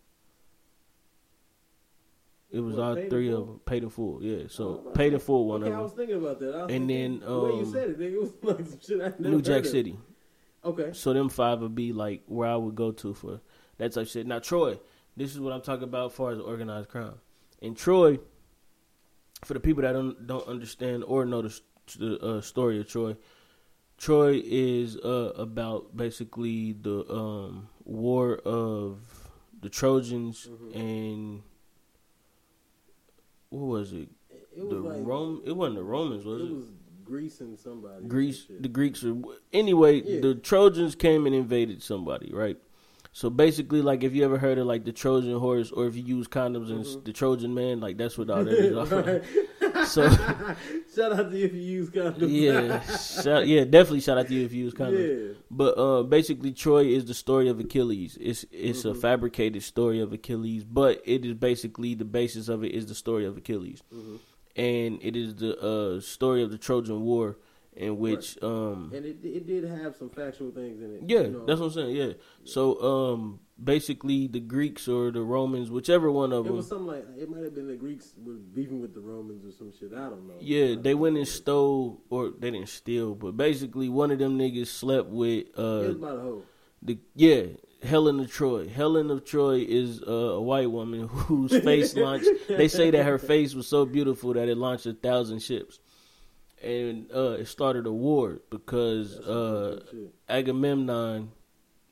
It 2.50 2.60
was 2.60 2.76
What, 2.76 2.84
all 2.84 2.94
three 3.08 3.32
of 3.32 3.46
them. 3.46 3.60
Paid 3.64 3.82
in 3.82 3.90
full, 3.90 4.22
yeah. 4.22 4.44
So 4.48 4.84
Oh, 4.86 4.90
paid 4.90 5.14
in 5.14 5.18
full, 5.20 5.46
one 5.46 5.62
okay, 5.62 5.70
of 5.70 5.72
them. 5.72 5.80
I 5.80 5.82
was 5.82 5.92
thinking 5.92 6.16
about 6.16 6.38
that. 6.40 6.54
And 6.60 6.68
thinking, 6.68 6.86
then, 6.88 7.20
the 7.20 7.40
way 7.40 7.50
you 7.54 7.58
um, 7.60 7.72
said 7.72 7.90
it, 7.90 8.00
it 8.00 8.20
was 8.20 8.32
like 8.42 8.66
some 8.66 8.80
shit 8.80 9.00
I 9.00 9.04
never 9.18 9.28
New 9.30 9.42
Jack 9.42 9.64
of. 9.64 9.70
City. 9.70 9.98
Okay, 10.64 10.90
So 10.92 11.12
them 11.12 11.28
five 11.28 11.60
would 11.60 11.74
be 11.74 11.92
like 11.92 12.22
where 12.26 12.48
I 12.48 12.54
would 12.56 12.76
go 12.76 12.92
to 12.92 13.14
for 13.14 13.40
that 13.78 13.92
type 13.92 14.02
of 14.02 14.08
shit. 14.08 14.26
Now 14.26 14.38
Troy, 14.38 14.78
this 15.16 15.32
is 15.32 15.40
what 15.40 15.52
I'm 15.52 15.60
talking 15.62 15.84
about 15.84 16.10
as 16.12 16.16
far 16.16 16.30
as 16.30 16.38
organized 16.38 16.88
crime. 16.88 17.14
In 17.60 17.74
Troy, 17.74 18.18
for 19.44 19.54
the 19.54 19.60
people 19.60 19.82
that 19.82 19.92
don't 19.92 20.24
don't 20.26 20.46
understand 20.46 21.02
or 21.04 21.24
know 21.24 21.42
the, 21.42 21.60
the 21.98 22.18
uh, 22.20 22.40
story 22.42 22.78
of 22.80 22.86
Troy, 22.88 23.16
Troy 24.02 24.42
is 24.44 24.96
uh, 24.96 25.32
about 25.36 25.96
basically 25.96 26.72
the 26.72 27.08
um, 27.08 27.68
war 27.84 28.34
of 28.44 28.98
the 29.60 29.68
Trojans 29.68 30.48
Mhm. 30.50 30.74
and 30.74 31.42
what 33.50 33.66
was 33.66 33.92
it? 33.92 34.08
it, 34.28 34.48
it 34.56 34.62
was 34.64 34.70
the 34.70 34.80
like 34.80 35.06
Rome. 35.06 35.40
It 35.44 35.52
wasn't 35.52 35.76
the 35.76 35.84
Romans, 35.84 36.24
was 36.24 36.42
it? 36.42 36.46
It? 36.46 36.52
Was 36.52 36.72
Greece 37.04 37.40
and 37.40 37.56
somebody. 37.56 38.04
Greece, 38.08 38.46
and 38.48 38.64
the. 38.64 38.68
Greeks 38.68 39.04
are 39.04 39.14
anyway. 39.52 40.02
Yeah. 40.02 40.20
The 40.20 40.34
Trojans 40.34 40.96
came 40.96 41.24
and 41.24 41.34
invaded 41.34 41.80
somebody, 41.80 42.32
right? 42.32 42.58
So 43.14 43.28
basically, 43.28 43.82
like 43.82 44.02
if 44.04 44.14
you 44.14 44.24
ever 44.24 44.38
heard 44.38 44.56
of 44.58 44.66
like 44.66 44.84
the 44.84 44.92
Trojan 44.92 45.38
horse, 45.38 45.70
or 45.70 45.86
if 45.86 45.94
you 45.96 46.02
use 46.02 46.26
condoms 46.28 46.70
and 46.70 46.82
Mhm. 46.84 47.04
the 47.04 47.12
Trojan 47.12 47.52
man, 47.54 47.78
like 47.78 47.98
that's 47.98 48.16
what 48.16 48.30
all 48.30 48.42
that 48.44 48.54
is. 48.54 48.90
Right. 48.90 49.86
So 49.86 50.08
Shout 50.94 51.12
out 51.12 51.30
to 51.30 51.38
you 51.38 51.46
if 51.46 51.52
you 51.54 51.60
use 51.60 51.90
condoms. 51.90 52.28
yeah, 52.30 52.80
shout, 53.22 53.46
yeah, 53.46 53.64
definitely 53.64 54.00
shout 54.00 54.16
out 54.18 54.28
to 54.28 54.34
you 54.34 54.44
if 54.44 54.52
you 54.52 54.64
use 54.64 54.72
condoms. 54.74 55.28
yeah. 55.28 55.34
But 55.50 55.76
uh, 55.78 56.02
basically, 56.04 56.52
Troy 56.52 56.84
is 56.86 57.04
the 57.04 57.14
story 57.14 57.48
of 57.48 57.60
Achilles. 57.60 58.16
It's 58.20 58.46
it's 58.50 58.84
a 58.86 58.92
Mhm. 58.92 59.00
fabricated 59.00 59.62
story 59.62 60.00
of 60.00 60.12
Achilles, 60.12 60.64
but 60.64 61.02
it 61.04 61.24
is 61.26 61.34
basically 61.34 61.94
the 61.94 62.04
basis 62.06 62.48
of 62.48 62.64
it 62.64 62.72
is 62.72 62.86
the 62.86 62.94
story 62.94 63.24
of 63.26 63.36
Achilles, 63.36 63.82
hmm 63.92 64.16
and 64.54 64.98
it 65.02 65.16
is 65.16 65.34
the 65.36 65.58
uh, 65.60 65.98
story 66.00 66.42
of 66.42 66.50
the 66.50 66.58
Trojan 66.58 67.00
War, 67.02 67.38
in 67.74 67.96
which 67.98 68.36
um, 68.42 68.90
And 68.94 69.06
it 69.06 69.18
it 69.24 69.46
did 69.46 69.64
have 69.64 69.96
some 69.96 70.10
factual 70.10 70.50
things 70.50 70.80
in 70.82 70.94
it. 70.96 71.02
Yeah, 71.06 71.20
you 71.22 71.28
know. 71.30 71.46
that's 71.46 71.58
what 71.60 71.66
I'm 71.68 71.72
saying. 71.72 71.96
Yeah. 71.96 72.12
So 72.44 72.80
um 72.82 73.40
basically 73.62 74.26
the 74.26 74.40
Greeks 74.40 74.88
or 74.88 75.10
the 75.10 75.22
Romans, 75.22 75.70
whichever 75.70 76.10
one 76.10 76.32
of 76.32 76.40
It 76.44 76.48
them, 76.48 76.54
It 76.54 76.56
was 76.58 76.68
something 76.68 76.86
like 76.86 77.06
it 77.16 77.30
might 77.30 77.44
have 77.44 77.54
been 77.54 77.68
the 77.68 77.76
Greeks 77.76 78.12
were 78.22 78.34
beefing 78.34 78.80
with 78.80 78.92
the 78.94 79.00
Romans 79.00 79.44
or 79.44 79.52
some 79.52 79.72
shit. 79.72 79.92
I 79.92 80.08
don't 80.10 80.26
know. 80.28 80.34
yeah, 80.40 80.74
they 80.80 80.94
went 80.94 81.16
and 81.16 81.26
stole 81.28 82.02
or 82.10 82.30
they 82.38 82.50
didn't 82.50 82.68
steal, 82.68 83.14
but 83.14 83.36
basically 83.36 83.88
one 83.88 84.10
of 84.10 84.18
them 84.18 84.38
niggas 84.38 84.66
slept 84.66 85.08
with 85.08 85.46
uh 85.58 85.94
about 85.96 86.18
a 86.18 86.20
hoe. 86.20 86.42
the 86.82 86.98
yeah, 87.14 87.42
Helen 87.82 88.20
of 88.20 88.30
Troy. 88.30 88.68
Helen 88.68 89.10
of 89.10 89.24
Troy 89.24 89.64
is 89.66 90.02
uh, 90.02 90.12
a 90.12 90.40
white 90.42 90.70
woman 90.70 91.08
whose 91.26 91.56
face 91.64 91.96
launched 92.04 92.28
they 92.48 92.68
say 92.68 92.90
that 92.90 93.04
her 93.04 93.18
face 93.32 93.54
was 93.54 93.66
so 93.66 93.86
beautiful 93.86 94.34
that 94.34 94.48
it 94.48 94.58
launched 94.58 94.84
a 94.86 94.92
thousand 94.92 95.40
ships. 95.40 95.80
And 96.62 97.06
uh 97.14 97.36
it 97.40 97.46
started 97.46 97.86
a 97.86 97.92
war 97.92 98.40
because 98.50 99.18
uh. 99.20 99.80
Agamemnon 100.28 101.30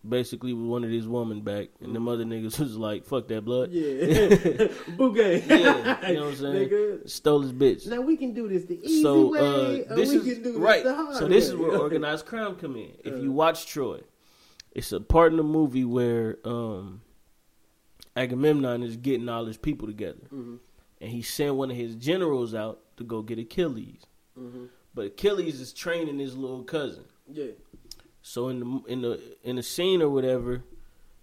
basically 0.08 0.54
was 0.54 0.64
one 0.64 0.82
of 0.84 0.88
these 0.90 1.06
women 1.06 1.42
back, 1.42 1.68
and 1.82 1.94
the 1.94 2.00
mother 2.00 2.24
niggas 2.24 2.58
was 2.64 2.76
like, 2.76 3.04
"Fuck 3.04 3.28
that 3.28 3.44
blood." 3.44 3.70
Yeah, 3.70 4.68
bouquet. 4.96 5.44
Yeah, 5.46 6.08
you 6.08 6.14
know 6.14 6.20
what 6.26 6.28
I'm 6.30 6.36
saying? 6.36 6.68
Nigga. 6.70 7.10
Stole 7.10 7.42
his 7.42 7.52
bitch. 7.52 7.86
Now 7.86 8.00
we 8.00 8.16
can 8.16 8.32
do 8.32 8.48
this 8.48 8.64
the 8.64 8.80
easy 8.82 9.02
So 9.02 9.28
way, 9.32 9.84
uh, 9.86 9.92
or 9.92 9.96
this 9.96 10.10
we 10.10 10.16
is 10.16 10.22
can 10.24 10.42
do 10.42 10.52
this 10.52 10.60
right. 10.60 10.84
the 10.84 10.94
hard 10.94 11.16
So 11.16 11.28
this 11.28 11.48
is 11.48 11.54
where 11.56 11.76
organized 11.76 12.24
crime 12.26 12.54
come 12.56 12.76
in. 12.76 12.92
If 13.04 13.14
Uh. 13.14 13.16
you 13.16 13.32
watch 13.32 13.66
Troy, 13.66 14.00
it's 14.72 14.92
a 14.92 15.00
part 15.00 15.32
in 15.32 15.36
the 15.36 15.42
movie 15.42 15.84
where 15.84 16.38
um, 16.44 17.02
Agamemnon 18.16 18.82
is 18.82 18.96
getting 18.96 19.28
all 19.28 19.44
his 19.44 19.56
people 19.58 19.86
together, 19.86 20.26
Mhm, 20.32 20.58
and 21.00 21.10
he 21.10 21.22
sent 21.22 21.54
one 21.56 21.70
of 21.70 21.76
his 21.76 21.94
generals 21.96 22.54
out 22.54 22.80
to 22.96 23.04
go 23.04 23.20
get 23.22 23.38
Achilles. 23.38 24.06
Mhm. 24.38 24.68
But 24.94 25.06
Achilles 25.06 25.60
is 25.60 25.72
training 25.72 26.18
his 26.18 26.36
little 26.36 26.64
cousin. 26.64 27.04
Yeah, 27.32 27.52
So 28.22 28.48
in 28.48 28.60
the 28.60 28.82
in 28.88 29.02
the 29.02 29.20
in 29.44 29.56
the 29.56 29.62
scene 29.62 30.02
or 30.02 30.08
whatever, 30.10 30.64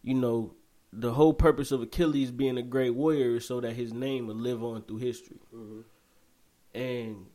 you 0.03 0.13
know, 0.13 0.53
the 0.93 1.11
whole 1.13 1.33
purpose 1.33 1.71
of 1.71 1.81
Achilles 1.81 2.31
being 2.31 2.57
a 2.57 2.61
great 2.63 2.91
warrior 2.91 3.35
is 3.35 3.45
so 3.45 3.59
that 3.59 3.73
his 3.73 3.91
name 3.93 4.27
will 4.27 4.35
live 4.35 4.63
on 4.63 4.83
through 4.83 4.97
history. 4.97 5.39
mhm. 5.53 5.83
And 6.73 7.25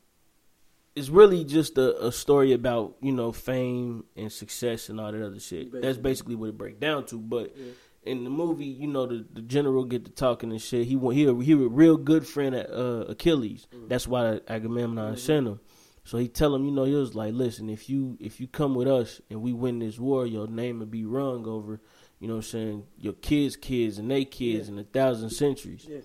it's 0.95 1.09
really 1.09 1.45
just 1.45 1.77
a, 1.79 2.07
a 2.07 2.13
story 2.13 2.53
about, 2.53 2.97
you 3.01 3.13
know, 3.13 3.33
fame 3.33 4.05
and 4.17 4.31
success 4.33 4.89
and 4.89 5.01
all 5.01 5.11
that 5.13 5.25
other 5.25 5.41
shit. 5.41 5.71
That's 5.73 5.83
Basically. 5.99 6.03
basically 6.03 6.35
what 6.37 6.49
it 6.51 6.59
breaks 6.59 6.79
down 6.79 7.07
to. 7.07 7.19
But 7.19 7.57
Yeah. 7.57 7.73
In 8.05 8.25
the 8.25 8.31
movie, 8.31 8.65
you 8.67 8.87
know, 8.89 9.07
the, 9.07 9.25
the 9.33 9.43
general 9.43 9.85
get 9.85 10.05
to 10.05 10.11
talking 10.11 10.51
and 10.51 10.61
shit. 10.61 10.87
He 10.87 10.99
he 10.99 11.25
a, 11.27 11.35
he 11.37 11.53
a 11.53 11.57
real 11.57 11.97
good 11.97 12.27
friend 12.27 12.55
at 12.55 12.69
uh, 12.71 13.05
Achilles. 13.09 13.67
Mhm. 13.73 13.89
That's 13.89 14.09
why 14.09 14.41
Agamemnon 14.49 15.15
Mhm. 15.15 15.19
sent 15.19 15.47
him. 15.47 15.61
So 16.05 16.19
he 16.19 16.27
tell 16.27 16.53
him, 16.55 16.65
you 16.65 16.73
know, 16.73 16.83
he 16.85 16.95
was 16.95 17.15
like, 17.15 17.33
listen, 17.33 17.69
if 17.71 17.89
you 17.89 18.17
if 18.21 18.41
you 18.41 18.49
come 18.49 18.75
with 18.75 18.89
us 18.89 19.21
and 19.31 19.41
we 19.41 19.53
win 19.53 19.79
this 19.79 19.99
war, 20.01 20.27
your 20.27 20.49
name 20.49 20.81
will 20.81 20.87
be 20.87 21.05
rung 21.05 21.47
over, 21.47 21.81
you 22.19 22.27
know, 22.27 22.35
what 22.35 22.47
I'm 22.47 22.51
saying 22.51 22.87
your 22.99 23.13
kids' 23.13 23.55
kids 23.57 23.99
and 23.99 24.11
they 24.11 24.25
kids 24.25 24.69
Yeah. 24.69 24.73
in 24.75 24.79
a 24.81 24.85
thousand 24.85 25.31
centuries. 25.31 25.87
Yeah. 25.89 25.99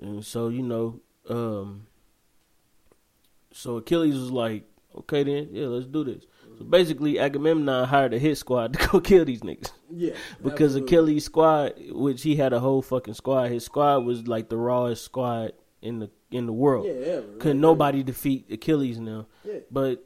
And 0.00 0.24
so 0.26 0.48
you 0.48 0.62
know, 0.62 1.00
um, 1.28 1.86
so 3.52 3.76
Achilles 3.76 4.14
was 4.16 4.30
like, 4.32 4.64
okay 4.98 5.22
then, 5.22 5.50
yeah, 5.52 5.66
let's 5.66 5.86
do 5.86 6.02
this. 6.02 6.24
Basically, 6.62 7.18
Agamemnon 7.18 7.86
hired 7.88 8.14
a 8.14 8.18
hit 8.18 8.36
squad 8.38 8.72
to 8.74 8.88
go 8.92 9.00
kill 9.00 9.24
these 9.24 9.40
niggas 9.40 9.70
Yeah, 9.90 10.14
because 10.42 10.76
absolutely. 10.76 10.86
Achilles' 10.96 11.24
squad, 11.24 11.74
which 11.90 12.22
he 12.22 12.36
had 12.36 12.52
a 12.52 12.60
whole 12.60 12.82
fucking 12.82 13.14
squad, 13.14 13.50
his 13.50 13.64
squad 13.64 14.04
was 14.04 14.26
like 14.26 14.48
the 14.48 14.56
rawest 14.56 15.04
squad 15.04 15.52
in 15.80 15.98
the 15.98 16.10
in 16.30 16.46
the 16.46 16.52
world. 16.52 16.86
Yeah, 16.86 16.92
ever. 16.92 17.26
Couldn't 17.38 17.58
Like, 17.58 17.62
nobody 17.62 18.02
defeat 18.02 18.46
Achilles 18.50 18.98
now. 18.98 19.26
Yeah. 19.44 19.58
But 19.70 20.04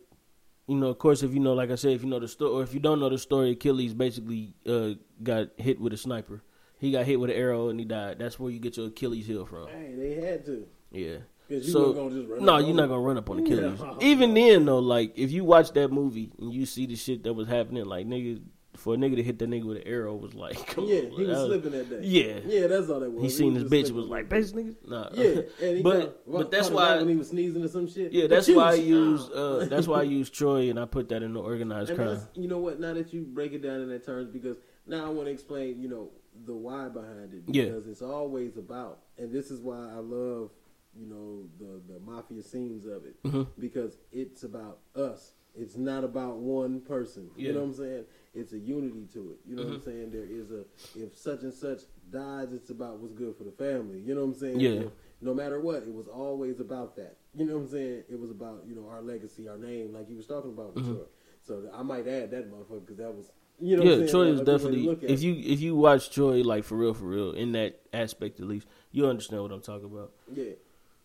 you 0.67 0.77
know, 0.77 0.89
of 0.89 0.99
course, 0.99 1.23
if 1.23 1.33
you 1.33 1.39
know, 1.41 1.53
like 1.55 1.71
I 1.71 1.77
said, 1.77 1.93
if 1.93 2.03
you 2.03 2.09
know 2.09 2.19
the 2.19 2.27
story, 2.29 2.51
or 2.51 2.63
if 2.63 2.75
you 2.75 2.81
don't 2.81 2.99
know 2.99 3.09
the 3.09 3.19
story, 3.19 3.51
Achilles 3.53 3.95
basically 3.95 4.55
uh, 4.67 4.91
got 5.23 5.51
hit 5.57 5.81
with 5.81 5.93
a 5.93 5.97
sniper. 5.97 6.43
He 6.79 6.91
got 6.93 7.07
hit 7.07 7.19
with 7.21 7.31
an 7.31 7.37
arrow 7.37 7.69
and 7.69 7.79
he 7.79 7.87
died. 7.87 8.19
That's 8.19 8.39
where 8.39 8.51
you 8.51 8.59
get 8.59 8.77
your 8.77 8.89
Achilles 8.89 9.27
heel 9.27 9.47
from. 9.47 9.69
Hey, 9.69 9.95
they 9.97 10.15
had 10.15 10.45
to. 10.47 10.67
Yeah. 10.91 11.19
So 11.63 11.85
weren't 11.93 11.97
gonna 11.97 12.11
just 12.11 12.29
run 12.31 12.45
no, 12.45 12.59
you're 12.59 12.75
not 12.75 12.89
gonna 12.89 13.01
run 13.01 13.19
up 13.19 13.31
on 13.31 13.41
Achilles. 13.41 13.81
No. 13.81 13.99
Even 14.03 14.35
then, 14.35 14.65
though, 14.65 14.79
like 14.81 15.13
if 15.17 15.31
you 15.31 15.45
watch 15.45 15.73
that 15.73 15.93
movie 15.93 16.31
and 16.39 16.53
you 16.53 16.67
see 16.67 16.87
the 16.87 16.97
shit 16.97 17.23
that 17.25 17.35
was 17.35 17.47
happening, 17.49 17.85
like 17.85 18.07
nigga, 18.07 18.41
for 18.75 18.93
a 18.95 18.97
nigga 18.97 19.17
to 19.17 19.23
hit 19.23 19.39
that 19.39 19.49
nigga 19.49 19.65
with 19.65 19.79
an 19.79 19.85
arrow 19.87 20.15
was 20.17 20.35
like, 20.35 20.67
come 20.75 20.85
yeah, 20.87 21.01
on, 21.03 21.11
he 21.13 21.25
was 21.25 21.39
that 21.39 21.47
slipping 21.47 21.71
that 21.73 21.89
day. 21.89 22.01
Yeah. 22.07 22.41
yeah, 22.45 22.67
that's 22.67 22.91
all 22.91 23.01
that 23.01 23.11
was. 23.11 23.23
He 23.23 23.31
seen 23.31 23.55
his 23.55 23.65
bitch 23.65 23.91
was 23.91 24.07
like, 24.07 24.29
bitch, 24.29 24.53
nigga. 24.53 24.75
Nah. 24.87 25.09
Yeah, 25.15 25.43
and 25.67 25.77
he 25.79 25.83
but 25.85 26.01
caught- 26.27 26.33
but 26.33 26.51
that's 26.51 26.69
why 26.69 26.97
when 26.99 27.09
he 27.09 27.17
was 27.17 27.29
sneezing 27.31 27.63
or 27.65 27.69
some 27.69 27.89
shit. 27.89 28.13
yeah, 28.13 28.25
But 28.25 28.31
that's 28.31 28.49
why 28.49 28.71
I 28.73 28.75
use 28.75 29.23
uh, 29.31 29.67
that's 29.71 29.87
why 29.87 30.01
I 30.01 30.03
use 30.03 30.29
Troy 30.31 30.69
and 30.69 30.79
I 30.79 30.85
put 30.85 31.09
that 31.11 31.23
in 31.23 31.33
the 31.33 31.41
organized 31.41 31.91
And 31.91 31.99
crime. 31.99 32.21
you 32.35 32.49
know 32.49 32.59
what? 32.59 32.81
Now 32.81 32.93
that 32.95 33.13
you 33.15 33.23
break 33.23 33.53
it 33.53 33.63
down 33.63 33.81
in 33.81 33.89
that 33.91 34.05
terms, 34.05 34.29
because 34.31 34.57
now 34.87 35.07
I 35.07 35.09
want 35.09 35.27
to 35.29 35.33
explain, 35.33 35.81
you 35.81 35.89
know, 35.89 36.11
the 36.45 36.53
why 36.55 36.89
behind 36.89 37.33
it. 37.33 37.43
Yeah. 37.47 37.65
Because 37.65 37.87
it's 37.87 38.03
always 38.03 38.59
about, 38.59 38.99
and 39.17 39.33
this 39.33 39.51
is 39.51 39.61
why 39.61 39.77
I 39.79 40.01
love, 40.01 40.51
you 40.99 41.07
know, 41.07 41.49
the 41.59 41.81
the 41.93 42.01
mafia 42.01 42.43
scenes 42.43 42.87
of 42.87 43.05
it, 43.05 43.23
Mhm. 43.25 43.47
because 43.59 43.99
it's 44.13 44.43
about 44.43 44.79
us. 44.95 45.33
It's 45.59 45.77
not 45.77 46.05
about 46.05 46.37
one 46.37 46.81
person. 46.83 47.31
Yeah. 47.37 47.49
You 47.49 47.53
know 47.55 47.61
what 47.61 47.67
I'm 47.69 47.75
saying? 47.75 48.05
It's 48.35 48.53
a 48.53 48.59
unity 48.59 49.07
to 49.15 49.31
it. 49.33 49.39
You 49.49 49.57
know 49.57 49.63
what 49.63 49.73
I'm 49.75 49.81
Mhm. 49.81 49.85
saying? 49.85 50.11
There 50.11 50.25
is 50.25 50.51
a 50.51 50.65
if 50.95 51.17
such 51.17 51.43
and 51.43 51.53
such 51.55 51.83
dies, 52.11 52.53
it's 52.53 52.69
about 52.71 52.99
what's 52.99 53.15
good 53.15 53.35
for 53.37 53.45
the 53.45 53.53
family. 53.53 54.01
You 54.01 54.15
know 54.15 54.21
what 54.27 54.35
I'm 54.35 54.41
saying? 54.41 54.61
Yeah. 54.61 54.71
If- 54.73 54.93
no 55.23 55.33
matter 55.33 55.59
what, 55.59 55.83
it 55.85 55.95
was 55.95 56.09
always 56.09 56.61
about 56.61 56.95
that. 56.97 57.17
You 57.35 57.47
know 57.47 57.55
what 57.55 57.63
I'm 57.63 57.69
saying? 57.69 58.05
It 58.11 58.21
was 58.21 58.31
about 58.31 58.65
you 58.69 58.75
know 58.75 58.87
our 58.89 59.01
legacy, 59.01 59.49
our 59.49 59.57
name, 59.57 59.93
like 59.95 60.11
you 60.11 60.17
was 60.17 60.27
talking 60.27 60.51
about 60.51 60.75
Mhm. 60.75 60.85
Troy. 60.85 61.05
So 61.43 61.71
I 61.73 61.83
might 61.83 62.07
add 62.07 62.31
that 62.33 62.51
motherfucker 62.51 62.81
because 62.81 62.97
that 62.99 63.15
was 63.17 63.33
you 63.59 63.77
know. 63.79 63.83
what 63.85 63.89
yeah, 63.97 64.03
I'm? 64.03 64.09
Troy 64.09 64.23
is 64.27 64.33
was 64.33 64.41
a 64.41 64.45
good 64.45 64.53
way 64.53 64.59
to 64.83 64.87
definitely. 64.93 65.09
If 65.15 65.23
you 65.23 65.35
if 65.37 65.61
you 65.63 65.75
watch 65.75 66.11
Troy 66.11 66.43
like 66.43 66.65
for 66.65 66.77
real, 66.77 66.93
for 66.93 67.07
real, 67.07 67.31
in 67.33 67.53
that 67.53 67.81
aspect 67.95 68.41
at 68.41 68.47
least, 68.47 68.67
you 68.93 69.07
understand 69.07 69.41
what 69.41 69.53
I'm 69.53 69.63
talking 69.63 69.87
about. 69.87 70.13
yeah, 70.35 70.53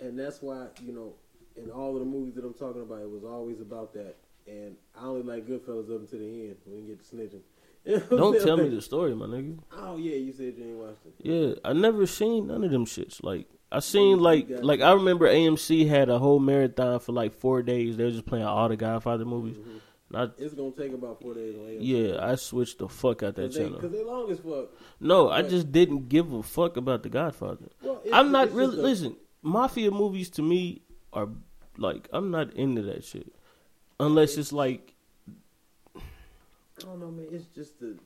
and 0.02 0.18
that's 0.20 0.42
why 0.42 0.68
you 0.84 0.92
know 0.94 1.14
in 1.56 1.70
all 1.70 1.94
of 1.94 2.00
the 2.00 2.06
movies 2.06 2.36
that 2.36 2.46
I'm 2.46 2.54
talking 2.54 2.82
about, 2.82 3.02
it 3.02 3.10
was 3.10 3.24
always 3.24 3.60
about 3.62 3.94
that. 3.94 4.16
And 4.48 4.76
I 5.00 5.06
only 5.06 5.22
like 5.24 5.46
Goodfellas 5.48 5.94
up 5.94 6.02
until 6.02 6.20
the 6.20 6.26
end 6.26 6.56
when 6.66 6.80
you 6.86 6.88
get 6.96 7.08
to 7.08 7.16
snitching. 7.16 7.42
You 7.84 7.96
know 7.96 8.00
what 8.02 8.12
I'm 8.12 8.18
Don't 8.20 8.46
tell 8.46 8.58
me 8.58 8.70
the 8.70 8.82
story, 8.82 9.16
my 9.16 9.26
nigga. 9.26 9.58
Oh 9.76 9.98
yeah, 9.98 10.16
you 10.16 10.32
said 10.34 10.54
you 10.56 10.66
ain't 10.66 10.78
watched 10.78 11.04
it. 11.06 11.14
Yeah, 11.20 11.54
I 11.66 11.74
never 11.74 12.06
seen 12.06 12.46
none 12.48 12.64
of 12.64 12.70
them 12.70 12.86
shits. 12.86 13.24
Like 13.24 13.48
I 13.72 13.80
seen 13.80 14.20
like 14.20 14.48
like 14.50 14.82
I 14.82 14.92
remember 14.94 15.28
AMC 15.28 15.88
had 15.88 16.10
a 16.10 16.20
whole 16.20 16.40
marathon 16.40 17.00
for 17.00 17.12
like 17.12 17.34
four 17.34 17.64
days. 17.64 17.98
They 17.98 18.04
were 18.04 18.12
just 18.12 18.28
playing 18.28 18.46
all 18.46 18.70
the 18.70 18.76
Godfather 18.78 19.26
movies. 19.26 19.58
Mhm. 19.58 19.80
I, 20.14 20.30
It's 20.38 20.54
gonna 20.54 20.72
take 20.72 20.94
about 20.94 21.22
four 21.22 21.34
days. 21.34 21.56
On 21.56 21.62
AMC. 21.62 21.78
yeah, 21.82 22.24
I 22.24 22.36
switched 22.36 22.78
the 22.80 22.88
fuck 22.88 23.24
out 23.24 23.34
that 23.36 23.46
Cause 23.48 23.56
they, 23.56 23.64
channel. 23.64 23.80
Cause 23.80 23.92
they 23.92 24.04
long 24.04 24.30
as 24.32 24.38
fuck. 24.40 24.70
No, 25.00 25.30
I 25.32 25.42
just 25.42 25.72
didn't 25.72 26.08
give 26.08 26.32
a 26.34 26.44
fuck 26.44 26.78
about 26.78 27.02
the 27.02 27.10
Godfather. 27.10 27.66
Well, 27.82 28.02
I'm 28.14 28.32
not 28.32 28.52
really 28.52 28.78
a- 28.78 28.82
listen. 28.82 29.16
Mafia 29.42 29.92
movies 29.92 30.30
to 30.32 30.42
me 30.42 30.82
are 31.14 31.30
like 31.78 32.08
I'm 32.14 32.32
not 32.32 32.54
into 32.54 32.82
that 32.84 33.04
shit 33.04 33.34
unless 34.00 34.38
it's 34.38 34.52
like 34.54 34.94
I 35.96 36.00
don't 36.84 37.00
know, 37.00 37.12
man. 37.12 37.28
It's 37.32 37.46
just 37.48 37.80
the 37.80 37.98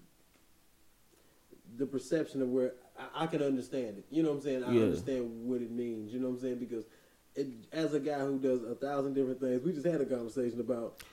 the 1.78 1.86
perception 1.86 2.42
of 2.42 2.50
where 2.50 2.74
I, 2.98 3.24
I 3.24 3.28
can 3.28 3.42
understand 3.42 3.98
it. 3.98 4.06
You 4.10 4.24
know 4.24 4.30
what 4.30 4.38
I'm 4.38 4.42
saying? 4.44 4.64
I 4.64 4.74
Yeah. 4.74 4.84
understand 4.84 5.48
what 5.48 5.62
it 5.62 5.72
means. 5.72 6.14
You 6.14 6.20
know 6.20 6.28
what 6.28 6.36
I'm 6.36 6.42
saying? 6.42 6.60
Because 6.60 6.86
it, 7.36 7.48
as 7.72 7.94
a 7.94 8.00
guy 8.00 8.20
who 8.20 8.40
does 8.40 8.64
a 8.64 8.76
thousand 8.76 9.14
different 9.14 9.40
things, 9.42 9.62
we 9.62 9.74
just 9.74 9.86
had 9.86 10.00
a 10.02 10.06
conversation 10.06 10.60
about, 10.60 11.04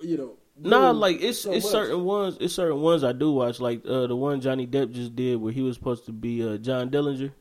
you 0.00 0.16
know. 0.16 0.34
Nah, 0.56 0.92
like 0.92 1.20
it's 1.20 1.40
so 1.40 1.52
it's 1.52 1.64
much. 1.64 1.72
certain 1.72 2.04
ones. 2.04 2.36
It's 2.40 2.54
certain 2.54 2.80
ones 2.80 3.02
I 3.02 3.12
do 3.12 3.32
watch. 3.32 3.58
Like 3.58 3.84
uh, 3.86 4.06
the 4.06 4.14
one 4.14 4.40
Johnny 4.40 4.66
Depp 4.68 4.92
just 4.92 5.16
did 5.16 5.36
where 5.40 5.52
he 5.52 5.62
was 5.62 5.74
supposed 5.74 6.06
to 6.06 6.12
be 6.12 6.46
uh, 6.46 6.58
John 6.58 6.90
Dillinger. 6.90 7.32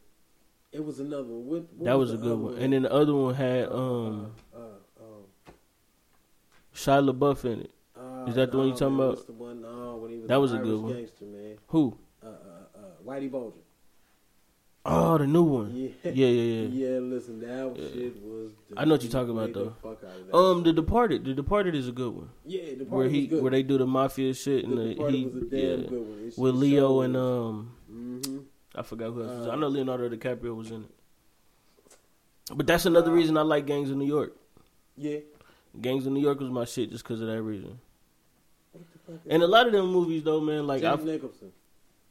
It 0.73 0.83
was 0.83 0.99
another 0.99 1.23
one. 1.23 1.45
What, 1.45 1.61
what 1.77 1.85
That 1.85 1.93
was 1.97 2.13
a 2.13 2.17
good 2.17 2.31
other 2.33 2.35
one. 2.37 2.57
And 2.57 2.73
then 2.73 2.81
the 2.83 2.91
other 2.91 3.13
one 3.13 3.35
had 3.35 3.69
um 3.71 4.31
Uh, 4.53 4.57
uh, 4.57 4.61
um, 5.03 5.53
Shia 6.75 7.11
LaBeouf 7.13 7.45
in 7.45 7.61
it. 7.61 7.71
uh, 7.95 8.25
Is 8.27 8.35
that 8.35 8.51
the 8.51 8.57
one 8.57 8.67
you 8.67 8.73
talking 8.73 8.97
man, 8.97 9.09
about? 9.09 9.27
the 9.27 9.33
one? 9.33 9.61
No, 9.61 9.97
when 10.01 10.11
he 10.11 10.17
was 10.19 10.27
That 10.27 10.41
was 10.41 10.53
a 10.53 10.57
Irish 10.57 10.67
good 10.67 10.81
one. 10.81 10.93
Gangster 10.93 11.25
man. 11.25 11.57
Who? 11.67 11.97
Uh, 12.23 12.25
uh, 12.27 12.29
uh, 12.29 12.79
Whitey 13.07 13.29
Bulger. 13.31 13.57
Oh, 14.85 15.17
the 15.17 15.25
new 15.27 15.43
one. 15.43 15.71
Yeah. 15.73 15.89
Yeah, 16.03 16.11
yeah, 16.27 16.27
yeah. 16.27 16.67
Yeah, 16.93 16.99
listen, 16.99 17.39
that 17.39 17.75
Yeah. 17.77 17.87
shit 17.93 18.21
was. 18.21 18.51
I 18.75 18.83
know 18.83 18.95
what 18.95 19.03
you're 19.03 19.11
talking 19.11 19.29
about, 19.31 19.53
though. 19.53 19.73
fuck 19.81 20.03
out 20.03 20.19
of 20.19 20.27
that 20.27 20.35
Um, 20.35 20.63
The 20.63 20.73
Departed. 20.73 21.23
The 21.23 21.33
Departed 21.33 21.73
is 21.75 21.87
a 21.87 21.91
good 21.93 22.13
one. 22.13 22.29
Yeah, 22.45 22.63
the 22.79 22.83
Where 22.85 23.07
he 23.07 23.27
where 23.27 23.51
they 23.51 23.63
do 23.63 23.77
the 23.77 23.85
mafia 23.87 24.33
shit 24.33 24.65
and 24.65 24.77
the, 24.77 24.89
Departed 24.89 25.15
he 25.15 25.25
was 25.25 25.35
a 25.35 25.41
damn 25.45 25.83
yeah 25.83 25.89
one. 25.89 26.31
With 26.35 26.55
Leo 26.55 27.01
and 27.01 27.15
um. 27.15 27.75
I 28.75 28.81
forgot 28.81 29.11
who 29.13 29.23
else. 29.23 29.47
Uh, 29.47 29.51
I 29.51 29.55
know 29.55 29.67
Leonardo 29.67 30.09
DiCaprio 30.09 30.55
was 30.55 30.71
in 30.71 30.83
it. 30.83 30.91
But 32.55 32.67
that's 32.67 32.85
another 32.85 33.11
Uh, 33.11 33.15
reason 33.15 33.37
I 33.37 33.41
like 33.41 33.65
Gangs 33.65 33.89
of 33.89 33.97
New 33.97 34.05
York. 34.05 34.35
Yeah. 34.97 35.19
Gangs 35.79 36.05
of 36.05 36.13
New 36.13 36.21
York 36.21 36.39
was 36.39 36.49
my 36.49 36.65
shit 36.65 36.91
just 36.91 37.03
because 37.03 37.21
of 37.21 37.27
that 37.27 37.41
reason. 37.41 37.79
What 38.71 38.83
the 38.91 38.99
fuck 38.99 39.25
is 39.25 39.31
And 39.31 39.43
a 39.43 39.47
lot 39.47 39.67
of 39.67 39.73
them 39.73 39.87
movies 39.87 40.23
though, 40.23 40.41
man, 40.41 40.67
like 40.67 40.81
Jack 40.81 40.99
I 40.99 41.03
Nicholson. 41.03 41.51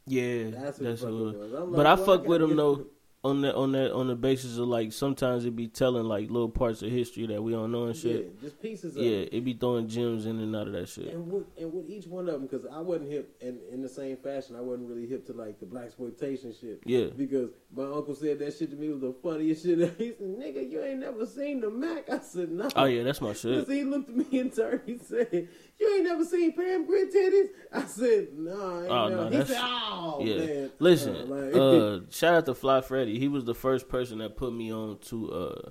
yeah, 0.07 0.51
That's 0.51 0.79
that's, 0.79 1.03
what 1.03 1.09
it 1.13 1.39
was. 1.39 1.77
But 1.77 1.87
I 1.87 1.97
fuck 1.97 2.27
with 2.27 2.43
him 2.43 2.57
though 2.57 2.87
on 3.25 3.41
that 3.43 3.55
on 3.55 3.71
that 3.71 3.93
on 3.93 4.09
the 4.09 4.17
basis 4.17 4.59
of 4.59 4.67
like 4.67 4.93
sometimes 4.93 5.45
it 5.45 5.55
be 5.55 5.69
telling 5.69 6.05
like 6.05 6.29
little 6.29 6.49
parts 6.49 6.83
of 6.83 6.91
history 6.91 7.25
that 7.27 7.41
we 7.41 7.53
don't 7.53 7.71
know 7.71 7.85
and 7.85 7.95
shit. 7.97 8.33
Yeah, 8.35 8.41
just 8.43 8.61
pieces 8.61 8.97
Yeah, 8.97 9.03
it. 9.19 9.29
it 9.33 9.45
be 9.45 9.53
throwing 9.53 9.87
gems 9.87 10.27
in 10.27 10.41
and 10.41 10.57
out 10.57 10.67
of 10.67 10.73
that 10.73 10.89
shit. 10.89 11.15
And 11.15 11.31
with, 11.31 11.45
and 11.57 11.73
with 11.73 11.89
each 11.89 12.07
one 12.09 12.27
of 12.29 12.35
them, 12.35 12.43
because 12.49 12.67
I 12.67 12.81
wasn't 12.81 13.11
hip, 13.13 13.37
and 13.41 13.61
in 13.71 13.81
the 13.81 13.89
same 13.89 14.17
fashion, 14.17 14.57
I 14.57 14.61
wasn't 14.61 14.89
really 14.89 15.07
hip 15.07 15.25
to 15.27 15.33
like 15.35 15.61
the 15.61 15.67
black 15.67 15.85
exploitation 15.85 16.53
shit. 16.61 16.81
Yeah. 16.85 17.07
Because 17.17 17.51
my 17.73 17.85
uncle 17.85 18.17
said 18.17 18.41
that 18.41 18.55
shit 18.57 18.71
to 18.71 18.77
me 18.77 18.89
was 18.89 19.01
the 19.01 19.15
funniest 19.23 19.63
shit. 19.65 19.79
He 19.99 20.09
said, 20.19 20.19
"Nigga, 20.21 20.69
you 20.71 20.83
ain't 20.83 20.99
never 21.01 21.25
seen 21.25 21.61
the 21.61 21.71
Mack." 21.71 22.11
I 22.11 22.19
said, 22.19 22.51
"No." 22.51 22.69
Oh 22.75 22.85
yeah, 22.87 23.05
that's 23.05 23.21
my 23.21 23.33
shit. 23.35 23.61
Because 23.61 23.73
he 23.73 23.85
looked 23.85 24.09
at 24.11 24.17
me 24.17 24.41
and 24.41 24.53
turned. 24.53 24.81
He 24.85 24.99
said, 24.99 25.49
"You 25.83 25.95
ain't 25.97 26.05
never 26.05 26.25
seen 26.25 26.53
Pam 26.53 26.87
Grit 26.87 27.13
titties?" 27.13 27.49
I 27.73 27.85
said, 27.87 28.29
"No." 28.39 28.53
Oh, 28.89 29.09
no, 29.09 29.29
he 29.29 29.45
said, 29.45 29.61
"Oh 29.61 30.23
Yeah. 30.25 30.37
man." 30.47 30.71
Listen, 30.79 31.17
Uh, 31.17 31.25
like- 31.27 31.55
uh, 31.57 32.01
shout 32.11 32.35
out 32.35 32.47
to 32.47 32.55
Fly 32.55 32.81
Freddy. 32.81 33.19
He 33.19 33.29
was 33.29 33.45
the 33.45 33.55
first 33.55 33.89
person 33.89 34.19
that 34.19 34.37
put 34.37 34.53
me 34.53 34.73
on 34.73 34.99
to 35.11 35.31
uh, 35.33 35.71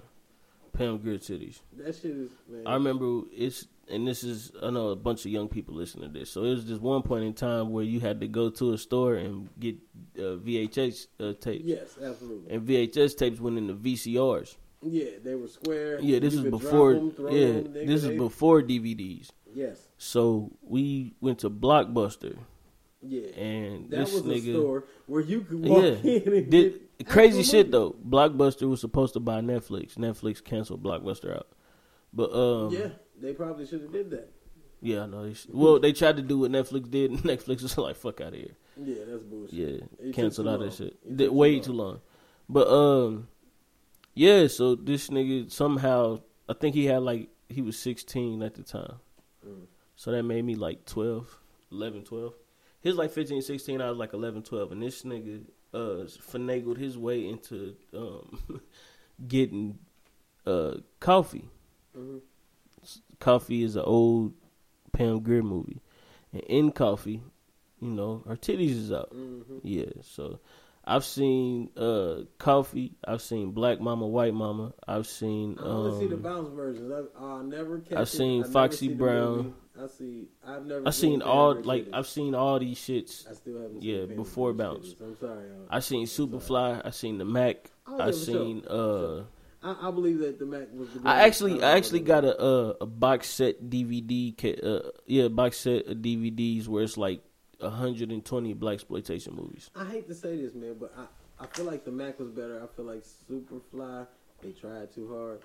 Pam 0.74 0.98
Grier 0.98 1.18
titties. 1.18 1.60
that 1.78 1.96
shit 1.96 2.12
is 2.12 2.30
man. 2.50 2.64
I 2.66 2.74
remember 2.76 3.22
it's, 3.32 3.68
and 3.90 4.08
this 4.08 4.24
is, 4.24 4.52
I 4.64 4.70
know 4.70 4.90
a 4.90 4.96
bunch 4.96 5.26
of 5.26 5.32
young 5.32 5.50
people 5.50 5.76
listening 5.76 6.12
to 6.14 6.20
this. 6.20 6.30
So 6.32 6.44
it 6.46 6.50
was 6.56 6.64
just 6.64 6.82
one 6.82 7.02
point 7.02 7.26
in 7.26 7.34
time 7.34 7.72
where 7.72 7.84
you 7.84 8.00
had 8.00 8.22
to 8.22 8.28
go 8.28 8.50
to 8.52 8.74
a 8.74 8.78
store 8.78 9.16
and 9.16 9.50
get 9.60 9.76
uh, 10.18 10.38
VHS 10.38 11.08
uh, 11.20 11.34
tapes. 11.40 11.66
yes, 11.66 11.98
absolutely. 12.02 12.54
And 12.56 12.66
VHS 12.68 13.18
tapes 13.18 13.40
went 13.42 13.58
into 13.58 13.74
VCRs. 13.74 14.56
Yeah, 14.84 15.10
they 15.24 15.36
were 15.36 15.48
square. 15.48 16.00
Yeah, 16.02 16.18
this 16.20 16.34
is 16.34 16.42
before. 16.42 16.96
'em, 16.96 17.12
throw 17.12 17.30
yeah, 17.30 17.46
'em, 17.48 17.64
nigga, 17.66 17.86
this 17.86 18.04
is 18.04 18.18
before 18.18 18.64
DVDs. 18.64 19.30
Yes, 19.54 19.88
So 19.98 20.52
we 20.62 21.14
went 21.22 21.40
to 21.40 21.50
Blockbuster, 21.50 22.38
yeah. 23.02 23.28
and 23.36 23.90
that 23.90 23.98
this 23.98 24.14
was 24.14 24.22
a 24.22 24.26
nigga. 24.26 24.54
store 24.54 24.86
where 25.08 25.22
you 25.22 25.42
could 25.42 25.66
walk 25.66 25.84
Yeah, 25.84 25.90
in 26.12 26.34
and 26.34 26.50
did 26.50 26.80
get 26.98 27.08
crazy 27.08 27.44
shit 27.44 27.72
though. 27.72 27.96
Blockbuster 28.08 28.70
was 28.70 28.80
supposed 28.82 29.14
to 29.14 29.20
buy 29.20 29.42
Netflix. 29.42 29.96
Netflix 29.96 30.44
canceled 30.44 30.84
Blockbuster 30.84 31.36
out. 31.36 31.48
But 32.14 32.32
um, 32.34 32.72
yeah, 32.74 32.90
they 33.20 33.34
probably 33.34 33.66
should 33.66 33.82
have 33.82 33.92
did 33.92 34.10
that. 34.12 34.32
yeah, 34.82 35.04
I 35.04 35.06
know. 35.08 35.26
They 35.28 35.34
sh- 35.34 35.48
well, 35.50 35.80
they 35.80 35.94
tried 35.94 36.18
to 36.18 36.22
do 36.22 36.40
what 36.40 36.52
Netflix 36.52 36.90
did, 36.90 37.12
and 37.12 37.20
Netflix 37.24 37.62
was 37.64 37.78
like, 37.78 37.96
"Fuck 37.96 38.22
out 38.22 38.30
of 38.30 38.34
here." 38.36 38.56
Yeah, 38.82 39.04
that's 39.08 39.24
bullshit. 39.24 39.54
Yeah, 39.54 40.08
It 40.08 40.16
canceled 40.16 40.48
all 40.48 40.58
that 40.60 40.74
shit. 40.74 40.98
It 41.06 41.18
Did- 41.18 41.26
took 41.26 41.32
too 41.32 41.38
way 41.38 41.54
long. 41.54 41.62
too 41.64 41.74
long. 41.74 42.02
But 42.50 42.68
um, 42.70 43.28
yeah. 44.14 44.48
So 44.48 44.76
this 44.76 45.10
nigga 45.10 45.52
somehow, 45.52 46.22
I 46.50 46.54
think 46.54 46.76
he 46.76 46.86
had 46.86 47.02
like 47.04 47.30
he 47.50 47.62
was 47.62 47.78
sixteen 47.78 48.42
at 48.44 48.56
the 48.56 48.64
time. 48.64 48.96
Mm. 49.48 49.66
So 49.96 50.12
that 50.12 50.24
made 50.24 50.44
me 50.46 50.56
like 50.56 50.86
12, 50.86 51.38
11, 51.72 52.04
12. 52.04 52.34
He 52.82 52.90
was 52.90 52.98
like 52.98 53.12
15, 53.12 53.42
16. 53.42 53.82
I 53.82 53.90
was 53.90 53.98
like 53.98 54.14
11, 54.14 54.44
12. 54.44 54.72
And 54.72 54.82
this 54.82 55.04
nigga 55.04 55.44
uh, 55.74 56.06
finagled 56.06 56.78
his 56.78 56.98
way 56.98 57.28
into 57.28 57.76
um, 57.96 58.62
getting 59.28 59.78
uh, 60.46 60.76
Coffy. 61.00 61.46
Mhm. 61.98 62.22
Coffy 63.20 63.64
is 63.64 63.76
an 63.76 63.84
old 63.86 64.34
Pam 64.92 65.20
Grier 65.20 65.44
movie. 65.44 65.82
And 66.34 66.42
in 66.44 66.72
Coffy, 66.72 67.22
you 67.80 67.90
know, 67.90 68.24
her 68.28 68.36
titties 68.36 68.72
is 68.72 68.92
out. 68.92 69.14
Mhm. 69.14 69.60
Yeah, 69.64 70.02
so 70.02 70.40
I've 70.84 71.06
seen 71.06 71.70
uh, 71.78 72.22
Coffy. 72.40 72.94
I've 73.08 73.22
seen 73.22 73.52
Black 73.52 73.80
Mama, 73.80 74.08
White 74.08 74.34
Mama. 74.34 74.74
I've 74.88 75.06
seen. 75.08 75.58
I 75.60 75.66
only 75.66 76.00
see 76.00 76.08
the 76.08 76.16
Um, 76.16 76.22
bounce 76.22 76.50
versions. 76.50 76.92
I, 76.92 77.24
I'll 77.24 77.44
never 77.44 77.80
catch 77.80 77.98
I've 77.98 78.04
it. 78.08 78.10
seen 78.10 78.44
I 78.44 78.48
Foxy 78.48 78.88
Brown. 78.90 79.54
I 79.82 79.88
see. 79.88 80.28
I've 80.46 80.66
never. 80.66 80.88
I've 80.88 80.96
seen 80.96 81.22
all 81.22 81.54
like. 81.62 81.88
I've 81.94 82.08
seen 82.08 82.34
all 82.36 82.60
these 82.60 82.78
shits. 82.80 83.30
I 83.30 83.34
still 83.34 83.62
haven't. 83.62 83.84
yeah, 83.84 84.06
before 84.06 84.54
Bounce. 84.54 84.94
titties. 84.96 85.02
I'm 85.02 85.18
sorry. 85.18 85.48
y'all. 85.50 85.68
I 85.70 85.80
seen 85.80 86.06
Superfly. 86.08 86.82
I 86.84 86.90
seen 86.90 87.18
the 87.20 87.26
Mack. 87.26 87.70
I 87.88 88.06
sure. 88.06 88.14
seen. 88.14 88.66
uh 88.68 89.24
I, 89.64 89.90
I 89.90 89.92
believe 89.92 90.18
that 90.20 90.40
the 90.40 90.46
Mack 90.48 90.70
was. 90.74 90.90
The 90.90 91.08
I 91.08 91.22
actually 91.22 91.62
I 91.64 91.78
actually 91.78 92.00
got 92.00 92.26
a 92.26 92.36
uh, 92.40 92.74
a 92.82 92.86
box 92.88 93.30
set 93.30 93.70
DVD. 93.70 94.34
Uh, 94.64 94.90
yeah, 95.06 95.28
box 95.28 95.58
set 95.58 95.86
of 95.86 95.98
DVDs 95.98 96.68
where 96.68 96.84
it's 96.84 96.98
like 96.98 97.22
120 97.62 98.54
black 98.54 98.74
exploitation 98.76 99.36
movies. 99.36 99.70
I 99.76 99.86
hate 99.86 100.08
to 100.08 100.16
say 100.16 100.38
this, 100.38 100.54
man, 100.54 100.76
but 100.80 100.94
I, 100.98 101.44
I 101.44 101.48
feel 101.48 101.66
like 101.66 101.86
the 101.86 101.92
Mack 101.92 102.20
was 102.20 102.30
better. 102.30 102.62
I 102.64 102.68
feel 102.76 102.86
like 102.86 103.04
Superfly 103.30 104.08
they 104.42 104.52
tried 104.52 104.94
too 104.94 105.08
hard. 105.14 105.42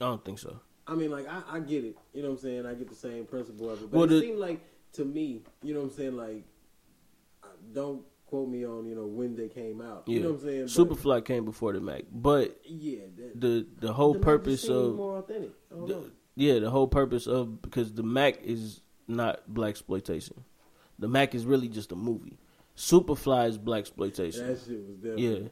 I 0.00 0.04
don't 0.04 0.24
think 0.24 0.38
so. 0.38 0.58
I 0.86 0.94
mean, 0.94 1.10
like 1.10 1.26
I, 1.28 1.42
I 1.56 1.60
get 1.60 1.84
it. 1.84 1.96
You 2.12 2.22
know 2.22 2.30
what 2.30 2.34
I'm 2.36 2.42
saying? 2.42 2.66
I 2.66 2.74
get 2.74 2.88
the 2.88 2.94
same 2.94 3.24
principle 3.24 3.70
of 3.70 3.82
it, 3.82 3.90
but 3.90 3.98
Well, 3.98 4.12
it 4.12 4.20
seemed 4.20 4.38
like 4.38 4.60
to 4.94 5.04
me, 5.04 5.42
you 5.62 5.74
know 5.74 5.80
what 5.80 5.90
I'm 5.90 5.96
saying? 5.96 6.16
Like 6.16 6.44
don't 7.72 8.02
quote 8.26 8.48
me 8.48 8.66
on 8.66 8.86
you 8.86 8.94
know 8.94 9.06
when 9.06 9.36
they 9.36 9.48
came 9.48 9.80
out. 9.80 10.04
Yeah. 10.06 10.14
You 10.14 10.22
know 10.22 10.32
what 10.32 10.42
I'm 10.42 10.46
saying? 10.46 10.86
But, 10.88 10.98
Superfly 10.98 11.24
came 11.24 11.44
before 11.44 11.72
the 11.72 11.80
Mack, 11.80 12.02
but 12.12 12.58
yeah, 12.64 13.00
that, 13.16 13.40
the 13.40 13.66
the 13.78 13.92
whole 13.92 14.14
the 14.14 14.20
purpose 14.20 14.68
of 14.68 14.96
more 14.96 15.18
authentic. 15.18 15.52
The, 15.70 16.10
yeah, 16.34 16.58
the 16.58 16.70
whole 16.70 16.88
purpose 16.88 17.26
of 17.26 17.62
because 17.62 17.92
the 17.92 18.02
Mack 18.02 18.42
is 18.42 18.80
not 19.08 19.42
black 19.52 19.70
exploitation. 19.70 20.44
The 20.98 21.08
Mack 21.08 21.34
is 21.34 21.44
really 21.44 21.68
just 21.68 21.92
a 21.92 21.96
movie. 21.96 22.38
Superfly 22.76 23.48
is 23.48 23.58
black 23.58 23.80
exploitation. 23.80 24.46
That 24.46 24.58
shit 24.58 24.86
was 24.86 24.96
definitely. 24.96 25.42
Yeah. 25.42 25.48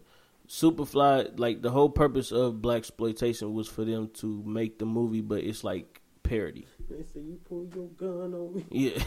Superfly, 0.48 1.38
like 1.38 1.62
the 1.62 1.70
whole 1.70 1.88
purpose 1.88 2.30
of 2.32 2.60
black 2.62 2.78
exploitation 2.78 3.52
was 3.54 3.66
for 3.66 3.84
them 3.84 4.08
to 4.14 4.42
make 4.46 4.78
the 4.78 4.84
movie, 4.86 5.22
but 5.22 5.42
it's 5.42 5.64
like 5.64 6.00
parody. 6.22 6.66
They 6.88 7.02
say 7.02 7.20
you 7.20 7.38
pull 7.48 7.66
your 7.74 7.88
gun 7.88 8.34
on 8.34 8.54
me. 8.54 8.64
Yeah, 8.70 9.02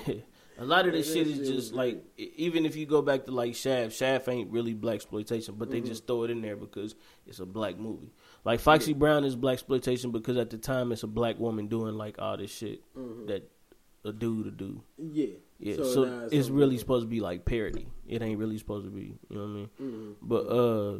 a 0.57 0.65
lot 0.65 0.87
of 0.87 0.93
Yeah, 0.93 0.99
this 0.99 1.13
shit 1.13 1.27
shit 1.27 1.27
is 1.27 1.39
was 1.39 1.49
just 1.49 1.73
like 1.73 2.03
e- 2.17 2.31
even 2.37 2.65
if 2.65 2.75
you 2.75 2.87
go 2.87 3.03
back 3.03 3.25
to 3.25 3.31
like 3.31 3.53
Shaft, 3.55 3.93
Shaft 3.95 4.27
ain't 4.29 4.51
really 4.51 4.73
black 4.73 4.95
exploitation, 4.95 5.55
but 5.57 5.69
they 5.69 5.77
Mm-hmm. 5.77 5.87
just 5.87 6.07
throw 6.07 6.23
it 6.23 6.31
in 6.31 6.41
there 6.41 6.55
because 6.55 6.95
it's 7.27 7.39
a 7.39 7.45
black 7.45 7.77
movie. 7.77 8.11
Like 8.43 8.59
Foxy 8.59 8.93
Brown 8.93 9.23
is 9.23 9.35
black 9.35 9.53
exploitation 9.53 10.11
because 10.11 10.37
at 10.37 10.49
the 10.49 10.57
time 10.57 10.91
it's 10.91 11.03
a 11.03 11.07
black 11.07 11.37
woman 11.39 11.67
doing 11.67 11.93
like 11.95 12.17
all 12.19 12.35
this 12.37 12.51
shit 12.51 12.81
that 13.27 13.47
a 14.07 14.13
dude 14.13 14.45
to 14.45 14.51
do. 14.51 14.83
Yeah. 14.97 15.25
Yeah, 15.59 15.73
Mm-hmm. 15.73 15.83
So, 15.83 15.93
so, 15.93 16.03
it's, 16.03 16.11
something 16.11 16.53
really 16.55 16.69
different. 16.75 16.79
supposed 16.81 17.03
to 17.05 17.09
be 17.09 17.19
like 17.19 17.43
parody. 17.45 17.87
It 18.07 18.21
ain't 18.21 18.37
really 18.39 18.57
supposed 18.59 18.85
to 18.85 18.91
be, 18.91 19.17
you 19.29 19.35
know 19.35 19.41
what 19.41 19.47
I 19.47 19.53
mean? 19.53 19.69
Mhm. 19.81 20.15
But 20.21 20.47
uh 20.47 20.99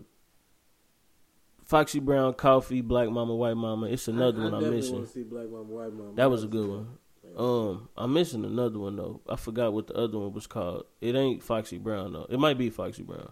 Foxy 1.63 1.99
Brown, 1.99 2.33
Coffy, 2.33 2.81
Black 2.81 3.09
Mama, 3.09 3.35
White 3.35 3.57
Mama, 3.57 3.87
it's 3.87 4.07
another 4.07 4.41
I, 4.41 4.43
one 4.45 4.53
I 4.53 4.57
I'm 4.57 4.69
missing. 4.73 4.95
want 4.95 5.07
to 5.07 5.11
see 5.13 5.23
Black 5.23 5.49
Mama, 5.49 5.63
White 5.63 5.93
Mama. 5.93 6.13
That 6.15 6.29
was 6.31 6.43
a 6.43 6.47
good 6.47 6.67
one. 6.69 6.87
Um, 7.35 7.89
I'm 7.97 8.13
missing 8.13 8.45
another 8.45 8.79
one 8.79 8.95
though. 8.95 9.21
I 9.29 9.35
forgot 9.35 9.73
what 9.73 9.87
the 9.87 9.93
other 9.95 10.17
one 10.17 10.31
was 10.33 10.47
called. 10.47 10.85
It 11.01 11.13
ain't 11.15 11.43
Foxy 11.43 11.77
Brown 11.77 12.13
though. 12.13 12.25
It 12.29 12.39
might 12.39 12.57
be 12.57 12.69
Foxy 12.69 13.03
Brown. 13.03 13.31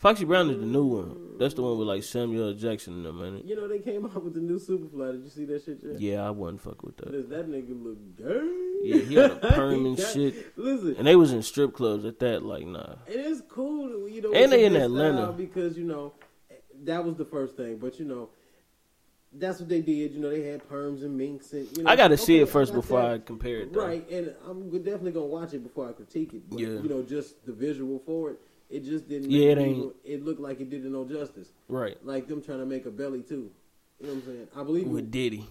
Foxy 0.00 0.24
Brown 0.24 0.48
is 0.48 0.58
the 0.58 0.64
new 0.64 0.84
one. 0.86 1.36
That's 1.38 1.52
the 1.52 1.60
one 1.62 1.76
with 1.78 1.86
like 1.86 2.02
Samuel 2.02 2.54
Jackson 2.54 2.94
in 2.94 3.02
them, 3.02 3.20
man. 3.20 3.42
You 3.44 3.54
know 3.54 3.68
they 3.68 3.80
came 3.80 4.06
out 4.06 4.24
with 4.24 4.32
the 4.32 4.40
new 4.40 4.58
Superfly. 4.58 5.12
Did 5.12 5.24
you 5.24 5.28
see 5.30 5.44
that 5.44 5.62
shit? 5.62 5.78
Yet? 5.82 6.00
Yeah, 6.00 6.26
I 6.26 6.30
wouldn't 6.30 6.62
fuck 6.62 6.82
with 6.82 6.96
that. 6.98 7.12
Does 7.12 7.28
that 7.28 7.50
nigga 7.50 7.82
look 7.82 7.98
gay? 8.16 8.78
Yeah, 8.82 8.96
he 9.04 9.14
had 9.14 9.30
a 9.32 9.36
perm 9.54 9.84
and 9.84 9.96
got- 9.98 10.10
shit. 10.12 10.56
Listen, 10.56 10.96
And 10.96 11.06
they 11.06 11.16
was 11.16 11.32
in 11.32 11.42
strip 11.42 11.74
clubs 11.74 12.06
at 12.06 12.18
that. 12.20 12.42
Like, 12.42 12.66
nah. 12.66 12.94
it 13.06 13.16
is 13.20 13.42
cool, 13.48 14.08
you 14.08 14.22
know. 14.22 14.32
And 14.32 14.50
they 14.50 14.64
in 14.64 14.74
Atlanta. 14.74 15.32
because 15.32 15.76
you 15.76 15.84
know 15.84 16.14
that 16.84 17.04
was 17.04 17.16
the 17.16 17.26
first 17.26 17.56
thing, 17.58 17.76
but 17.76 17.98
you 17.98 18.06
know 18.06 18.30
that's 19.34 19.60
what 19.60 19.68
they 19.68 19.82
did. 19.82 20.12
You 20.14 20.20
know 20.20 20.30
they 20.30 20.44
had 20.44 20.66
perms 20.66 21.02
and 21.04 21.14
minks 21.16 21.52
and 21.52 21.68
you 21.76 21.82
know. 21.84 21.90
I 21.90 21.96
got 21.96 22.08
to 22.08 22.16
see 22.16 22.38
it 22.38 22.48
first 22.48 22.72
got 22.72 22.80
before 22.80 23.02
that. 23.02 23.10
I 23.12 23.18
compare 23.18 23.58
it. 23.58 23.72
Though. 23.74 23.86
Right, 23.86 24.10
and 24.10 24.34
I'm 24.48 24.70
definitely 24.82 25.12
gonna 25.12 25.26
watch 25.26 25.52
it 25.52 25.62
before 25.62 25.90
I 25.90 25.92
critique 25.92 26.32
it. 26.32 26.48
But, 26.48 26.58
Yeah. 26.58 26.68
you 26.68 26.88
know, 26.88 27.02
just 27.02 27.44
the 27.44 27.52
visual 27.52 27.98
for 28.06 28.30
it, 28.30 28.40
it 28.70 28.84
just 28.84 29.08
didn't. 29.08 29.30
Yeah, 29.30 29.50
it 29.50 29.58
people- 29.58 29.94
It 30.04 30.24
looked 30.24 30.40
like 30.40 30.60
it 30.60 30.70
did 30.70 30.84
it 30.84 30.90
no 30.90 31.04
justice. 31.04 31.48
Right. 31.68 31.96
Like 32.04 32.28
them 32.28 32.42
trying 32.42 32.58
to 32.60 32.66
make 32.66 32.86
a 32.86 32.90
belly 32.90 33.22
too. 33.22 33.50
You 34.00 34.06
know 34.06 34.14
what 34.14 34.22
I'm 34.22 34.22
saying? 34.26 34.48
I 34.56 34.62
believe. 34.62 34.86
With 34.86 35.04
it- 35.04 35.10
Diddy. 35.10 35.44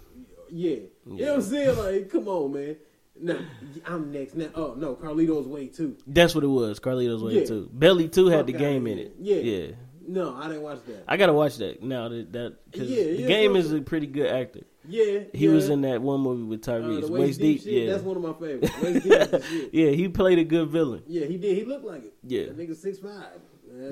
yeah. 0.49 0.69
You 0.71 0.89
know 1.05 1.25
what 1.27 1.33
I'm 1.35 1.41
saying? 1.41 1.77
Like, 1.77 2.09
come 2.09 2.27
on, 2.27 2.53
man. 2.53 2.75
Now 3.21 3.37
I'm 3.85 4.11
next. 4.13 4.35
Now, 4.35 4.47
oh 4.55 4.75
no, 4.77 4.95
Carlito's 4.95 5.45
way 5.47 5.67
too. 5.67 5.97
That's 6.07 6.33
what 6.33 6.43
it 6.43 6.47
was. 6.47 6.79
Carlito's 6.79 7.21
Way 7.21 7.39
Yeah. 7.41 7.45
too. 7.45 7.69
Belly 7.73 8.07
too 8.07 8.27
had 8.27 8.47
the 8.47 8.53
game 8.53 8.87
in 8.87 8.97
it. 8.97 9.15
Yeah. 9.19 9.35
Yeah. 9.37 9.67
No, 10.07 10.33
I 10.35 10.47
didn't 10.47 10.63
watch 10.63 10.79
that. 10.87 11.03
I 11.07 11.17
gotta 11.17 11.33
watch 11.33 11.57
that 11.57 11.83
now. 11.83 12.07
That 12.09 12.31
that 12.31 12.55
because 12.71 12.89
Yeah, 12.89 13.03
the 13.03 13.15
yeah, 13.21 13.27
game 13.27 13.55
is 13.57 13.71
a 13.73 13.81
pretty 13.81 14.07
good 14.07 14.27
actor. 14.27 14.61
Yeah, 14.87 15.19
He 15.33 15.45
yeah. 15.47 15.51
was 15.51 15.69
in 15.69 15.81
that 15.81 16.01
one 16.01 16.21
movie 16.21 16.43
with 16.43 16.67
uh, 16.67 16.71
Tyrese. 16.73 17.01
the 17.07 17.11
Waist 17.11 17.39
Deep. 17.39 17.61
shit. 17.63 17.71
yeah. 17.73 17.91
That's 17.91 18.03
one 18.03 18.17
of 18.17 18.23
my 18.23 18.33
favorites. 18.39 18.71
Waist 18.81 19.03
deep 19.03 19.13
shit. 19.41 19.69
Yeah, 19.73 19.89
he 19.91 20.07
played 20.09 20.39
a 20.39 20.43
good 20.43 20.69
villain. 20.69 21.03
Yeah, 21.07 21.25
he 21.25 21.37
did. 21.37 21.57
He 21.57 21.65
looked 21.65 21.85
like 21.85 22.05
it. 22.05 22.13
Yeah. 22.23 22.45
that 22.45 22.57
nigga 22.57 22.75
six 22.75 22.97
five. 22.99 23.39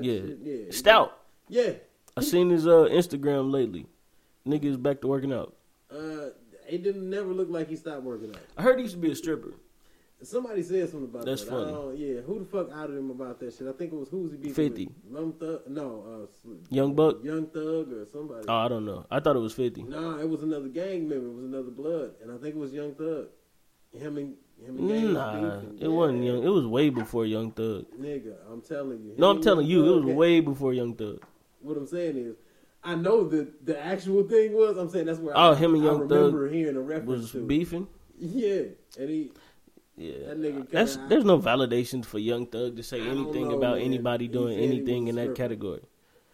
Yeah. 0.00 0.20
yeah. 0.42 0.70
Stout. 0.70 1.16
Yeah, 1.48 1.72
I 2.16 2.20
seen 2.22 2.50
his 2.50 2.66
uh 2.66 2.88
Instagram 2.90 3.50
lately. 3.52 3.86
Nigga 4.46 4.64
is 4.64 4.76
back 4.76 5.00
to 5.02 5.06
working 5.08 5.32
out. 5.32 5.54
uh, 5.90 6.30
it 6.68 6.82
didn't 6.82 7.08
never 7.08 7.32
look 7.32 7.48
like 7.50 7.68
he 7.68 7.76
stopped 7.76 8.02
working 8.02 8.30
out. 8.30 8.40
I 8.56 8.62
heard 8.62 8.76
he 8.78 8.82
used 8.82 8.94
to 8.94 9.00
be 9.00 9.10
a 9.10 9.14
stripper. 9.14 9.54
Somebody 10.20 10.62
said 10.64 10.88
something 10.90 11.08
about 11.08 11.24
That's 11.26 11.44
that. 11.44 11.50
funny. 11.50 11.96
Yeah, 11.96 12.20
who 12.22 12.40
the 12.40 12.44
fuck 12.44 12.70
outed 12.74 12.96
him 12.96 13.10
about 13.10 13.38
that 13.38 13.54
shit? 13.54 13.68
I 13.68 13.72
think 13.72 13.92
it 13.92 13.96
was 13.96 14.08
who 14.08 14.22
was 14.22 14.32
he 14.32 14.36
beefing 14.38 14.54
50. 14.70 14.86
with? 14.86 15.12
Young 15.14 15.32
Thug? 15.34 15.60
No, 15.68 16.26
uh, 16.44 16.48
Young 16.70 16.94
Buck. 16.94 17.22
Young 17.22 17.46
Thug 17.46 17.92
or 17.92 18.04
somebody. 18.12 18.44
Oh, 18.48 18.54
I 18.56 18.66
don't 18.68 18.84
know. 18.84 19.06
I 19.12 19.20
thought 19.20 19.36
it 19.36 19.40
was 19.40 19.52
fifty. 19.54 19.82
Nah, 19.84 20.18
it 20.18 20.28
was 20.28 20.42
another 20.42 20.68
gang 20.68 21.08
member. 21.08 21.28
It 21.28 21.34
was 21.34 21.44
another 21.44 21.70
blood, 21.70 22.14
and 22.20 22.32
I 22.32 22.36
think 22.38 22.56
it 22.56 22.58
was 22.58 22.72
Young 22.72 22.94
Thug. 22.94 23.28
Him 23.92 24.16
and 24.18 24.34
him 24.60 24.76
and 24.78 24.88
gang 24.88 25.12
Nah, 25.12 25.60
it 25.80 25.88
wasn't 25.88 26.24
young. 26.24 26.42
It 26.42 26.48
was 26.48 26.66
way 26.66 26.90
before 26.90 27.24
Young 27.24 27.52
Thug. 27.52 27.86
Nigga, 27.98 28.34
I'm 28.50 28.60
telling 28.60 29.00
you. 29.04 29.14
No, 29.16 29.30
I'm 29.30 29.40
telling 29.40 29.66
you, 29.68 29.84
Young 29.84 29.86
it 29.92 29.96
was 30.00 30.04
Thug- 30.06 30.16
way 30.16 30.40
before 30.40 30.74
Young 30.74 30.94
Thug. 30.94 31.22
What 31.60 31.76
I'm 31.76 31.86
saying 31.86 32.16
is, 32.16 32.34
I 32.82 32.96
know 32.96 33.22
the 33.28 33.52
the 33.62 33.80
actual 33.80 34.24
thing 34.24 34.52
was. 34.52 34.76
I'm 34.76 34.90
saying 34.90 35.06
that's 35.06 35.20
where. 35.20 35.36
Oh, 35.38 35.52
I, 35.52 35.54
him 35.54 35.74
and 35.74 35.82
I 35.84 35.86
Young 35.86 36.00
Thug 36.08 36.10
remember 36.34 36.48
hearing 36.48 36.76
a 36.76 36.80
reference 36.80 37.08
Was 37.22 37.30
to. 37.32 37.46
beefing. 37.46 37.86
Yeah, 38.18 38.62
and 38.98 39.08
he 39.08 39.30
Yeah, 39.98 40.28
That 40.28 40.40
nigga 40.40 40.70
that's 40.70 40.94
kinda- 40.94 41.08
there's 41.08 41.24
no 41.24 41.38
validation 41.38 42.04
for 42.04 42.18
Young 42.20 42.46
Thug 42.46 42.76
to 42.76 42.82
say 42.82 43.00
I 43.02 43.06
anything 43.06 43.48
know, 43.48 43.56
about 43.58 43.76
man. 43.78 43.84
anybody 43.86 44.24
He 44.26 44.28
doing 44.32 44.54
said 44.56 44.64
anything 44.64 45.08
in 45.08 45.16
that 45.16 45.34
category. 45.34 45.80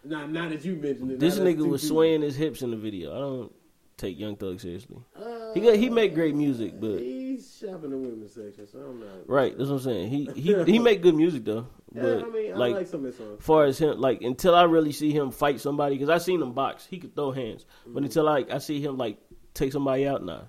Now, 0.03 0.27
now 0.27 0.47
that 0.49 0.63
you 0.63 0.75
mentioned 0.75 1.11
it, 1.13 1.19
This 1.19 1.37
now 1.39 1.45
nigga 1.45 1.65
was 1.67 1.81
people. 1.81 1.95
swaying 1.95 2.21
his 2.21 2.35
hips 2.35 2.61
in 2.61 2.69
the 2.71 2.77
video. 2.77 3.15
I 3.15 3.19
don't 3.19 3.51
take 3.97 4.19
Young 4.19 4.35
Thug 4.35 4.59
seriously. 4.59 4.97
Uh, 5.15 5.53
He 5.55 5.61
got, 5.61 5.75
he 5.77 5.89
make 5.89 6.13
great 6.13 6.35
music, 6.35 6.79
but 6.79 6.99
he's 6.99 7.57
shopping 7.59 7.89
the 7.89 7.97
women's 7.97 8.33
section, 8.33 8.67
so 8.67 8.77
I'm 8.79 8.99
not 8.99 9.07
right, 9.27 9.57
that's 9.57 9.69
what 9.69 9.77
I'm 9.77 9.81
saying. 9.81 10.09
He 10.09 10.29
he 10.35 10.63
he 10.73 10.79
make 10.79 11.01
good 11.01 11.15
music 11.15 11.43
though, 11.45 11.65
Yeah, 11.95 12.21
I 12.25 12.29
mean, 12.29 12.53
I 12.53 12.57
like, 12.57 12.75
like, 12.75 12.87
some 12.87 12.99
of 12.99 13.05
his 13.07 13.15
songs. 13.15 13.41
far 13.43 13.63
as 13.65 13.77
him, 13.79 13.99
like 13.99 14.21
until 14.21 14.53
I 14.53 14.63
really 14.65 14.91
see 14.91 15.11
him 15.11 15.31
fight 15.31 15.59
somebody, 15.59 15.95
because 15.95 16.09
I 16.09 16.17
seen 16.19 16.41
him 16.41 16.51
box, 16.53 16.85
he 16.85 16.99
could 16.99 17.15
throw 17.15 17.31
hands, 17.31 17.65
Mm-hmm. 17.83 17.93
but 17.95 18.03
until 18.03 18.25
like 18.25 18.51
I 18.51 18.59
see 18.59 18.79
him 18.81 18.97
like 18.97 19.17
take 19.55 19.71
somebody 19.71 20.05
out, 20.05 20.23
nah. 20.23 20.41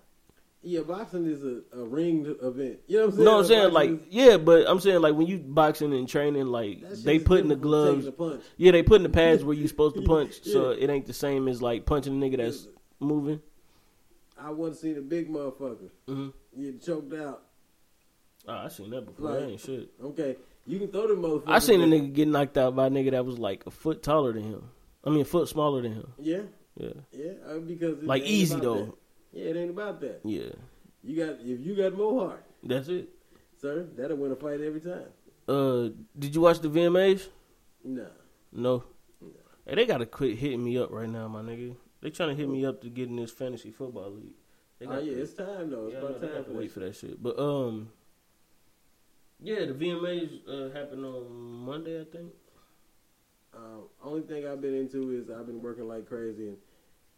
Yeah, 0.68 0.80
boxing 0.80 1.26
is 1.26 1.44
a, 1.44 1.60
a 1.80 1.84
ringed 1.84 2.26
event. 2.42 2.80
You 2.88 2.96
know 2.96 3.06
what 3.06 3.10
I'm 3.10 3.16
saying? 3.16 3.24
No, 3.24 3.38
I'm 3.38 3.44
saying 3.44 3.72
like 3.72 3.90
Boxing 3.90 4.06
yeah, 4.10 4.36
but 4.36 4.68
I'm 4.68 4.80
saying 4.80 5.00
like 5.00 5.14
when 5.14 5.28
you 5.28 5.38
boxing 5.38 5.94
and 5.94 6.08
training, 6.08 6.46
like 6.46 6.82
is- 6.82 7.04
they 7.04 7.16
is 7.16 7.22
put 7.22 7.38
in 7.38 7.46
the 7.48 7.54
different 7.54 7.84
from 7.86 8.00
taking 8.02 8.16
gloves. 8.16 8.44
Yeah, 8.56 8.72
they 8.72 8.82
put 8.82 8.96
in 8.96 9.02
the 9.04 9.08
pads 9.08 9.44
where 9.44 9.54
you 9.54 9.68
supposed 9.68 9.94
to 9.94 10.02
punch, 10.14 10.42
so 10.42 10.70
it 10.70 10.90
ain't 10.90 11.06
the 11.06 11.12
same 11.12 11.46
as 11.46 11.62
like 11.62 11.86
punching 11.86 12.20
a 12.20 12.26
nigga 12.26 12.38
that's 12.38 12.66
moving. 12.98 13.40
I 14.36 14.50
wasn't 14.50 14.78
seen 14.78 14.98
a 14.98 15.02
big 15.02 15.30
motherfucker. 15.30 15.88
hmm 16.08 16.28
You 16.56 16.72
choked 16.84 17.14
out. 17.14 17.42
Oh, 18.48 18.52
I 18.52 18.68
seen 18.68 18.90
that 18.90 19.06
before. 19.06 19.30
Like- 19.30 19.38
that 19.40 19.48
ain't 19.48 19.60
shit. 19.60 19.90
Okay, 20.02 20.36
you 20.66 20.80
can 20.80 20.88
throw 20.88 21.06
the 21.06 21.14
motherfuckers. 21.14 21.44
I 21.46 21.58
seen 21.60 21.80
a 21.80 21.84
nigga 21.86 22.12
get 22.12 22.26
knocked 22.26 22.58
out 22.58 22.74
by 22.74 22.88
a 22.88 22.90
nigga 22.90 23.12
that 23.12 23.24
was 23.24 23.38
like 23.38 23.62
a 23.66 23.70
foot 23.70 24.02
taller 24.02 24.32
than 24.32 24.42
him. 24.42 24.62
I 25.04 25.10
mean, 25.10 25.20
a 25.20 25.24
foot 25.24 25.48
smaller 25.48 25.80
than 25.82 25.92
him. 25.92 26.12
Yeah, 26.18 26.40
Yeah, 26.76 26.88
yeah, 27.12 27.32
uh, 27.48 27.58
because 27.58 28.02
like 28.02 28.24
easy 28.24 28.58
though. 28.58 28.74
that. 28.86 28.92
Yeah, 29.36 29.50
it 29.50 29.56
ain't 29.56 29.70
about 29.70 30.00
that. 30.00 30.20
Yeah, 30.24 30.48
You 31.02 31.14
got 31.26 31.40
if 31.40 31.60
you 31.60 31.76
got 31.76 31.92
more 31.94 32.26
heart, 32.28 32.44
that's 32.62 32.88
it. 32.88 33.10
sir, 33.60 33.86
that'll 33.96 34.16
win 34.16 34.32
a 34.32 34.36
fight 34.36 34.60
every 34.62 34.80
time. 34.80 35.08
Uh, 35.46 35.90
did 36.18 36.34
you 36.34 36.40
watch 36.40 36.60
the 36.60 36.68
VMAs? 36.68 37.28
Nah, 37.84 38.04
No. 38.50 38.84
Hey, 39.66 39.74
they 39.74 39.84
gotta 39.86 40.06
quit 40.06 40.38
hitting 40.38 40.64
me 40.64 40.78
up 40.78 40.90
right 40.90 41.08
now, 41.08 41.28
my 41.28 41.42
nigga. 41.42 41.76
They 42.00 42.10
trying 42.10 42.30
to 42.30 42.34
hit 42.34 42.48
me 42.48 42.64
up 42.64 42.80
to 42.82 42.88
get 42.88 43.08
in 43.08 43.16
this 43.16 43.30
fantasy 43.32 43.70
football 43.70 44.10
league. 44.12 44.32
They 44.78 44.86
oh 44.86 44.90
got 44.90 45.04
yeah, 45.04 45.14
to- 45.14 45.20
it's 45.22 45.34
time 45.34 45.70
though. 45.70 45.86
It's 45.86 45.92
Yeah, 45.94 45.98
about 46.00 46.20
they 46.20 46.26
time 46.28 46.36
got 46.36 46.44
to 46.46 46.50
for 46.52 46.58
wait 46.58 46.72
for 46.72 46.80
that 46.80 46.94
shit. 46.96 47.22
But 47.22 47.38
um, 47.38 47.90
yeah, 49.40 49.66
the 49.66 49.74
VMAs 49.74 50.30
uh, 50.48 50.72
happened 50.78 51.04
on 51.04 51.30
Monday, 51.30 52.00
I 52.00 52.04
think. 52.04 52.32
Um, 53.54 53.84
only 54.02 54.22
thing 54.22 54.46
I've 54.46 54.60
been 54.62 54.74
into 54.74 55.10
is 55.12 55.28
I've 55.30 55.46
been 55.46 55.60
working 55.62 55.86
like 55.88 56.06
crazy, 56.08 56.48
and 56.48 56.56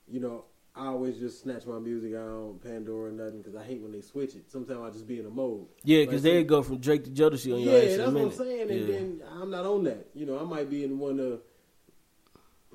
you 0.09 0.21
know 0.21 0.45
I 0.79 0.87
always 0.87 1.19
just 1.19 1.43
snatch 1.43 1.67
my 1.67 1.79
music 1.81 2.15
out 2.15 2.29
on 2.29 2.61
Pandora 2.63 3.09
or 3.09 3.13
nothing 3.13 3.39
because 3.39 3.57
I 3.57 3.65
hate 3.65 3.81
when 3.83 3.91
they 3.91 4.01
switch 4.01 4.37
it. 4.37 4.49
Sometimes 4.51 4.79
I 4.81 4.91
just 4.91 5.09
be 5.09 5.19
in 5.19 5.27
a 5.27 5.31
mode. 5.31 5.67
Yeah, 5.83 6.05
because 6.05 6.23
so- 6.23 6.29
they 6.29 6.45
go 6.45 6.63
from 6.63 6.79
Drake 6.79 7.03
to 7.05 7.11
Jodeci 7.11 7.53
on 7.53 7.61
your 7.61 7.73
Yeah, 7.73 7.97
that's 7.97 8.13
what 8.13 8.23
I'm 8.23 8.31
saying. 8.33 8.71
And 8.71 8.81
Yeah. 8.81 8.87
then 8.87 9.23
I'm 9.41 9.51
not 9.51 9.67
on 9.67 9.85
that. 9.85 10.07
You 10.15 10.27
know, 10.27 10.39
I 10.39 10.45
might 10.45 10.71
be 10.71 10.85
in 10.85 10.99
one 10.99 11.19
of. 11.19 11.41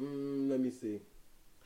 Mm, 0.02 0.50
let 0.50 0.60
me 0.60 0.70
see. 0.70 1.00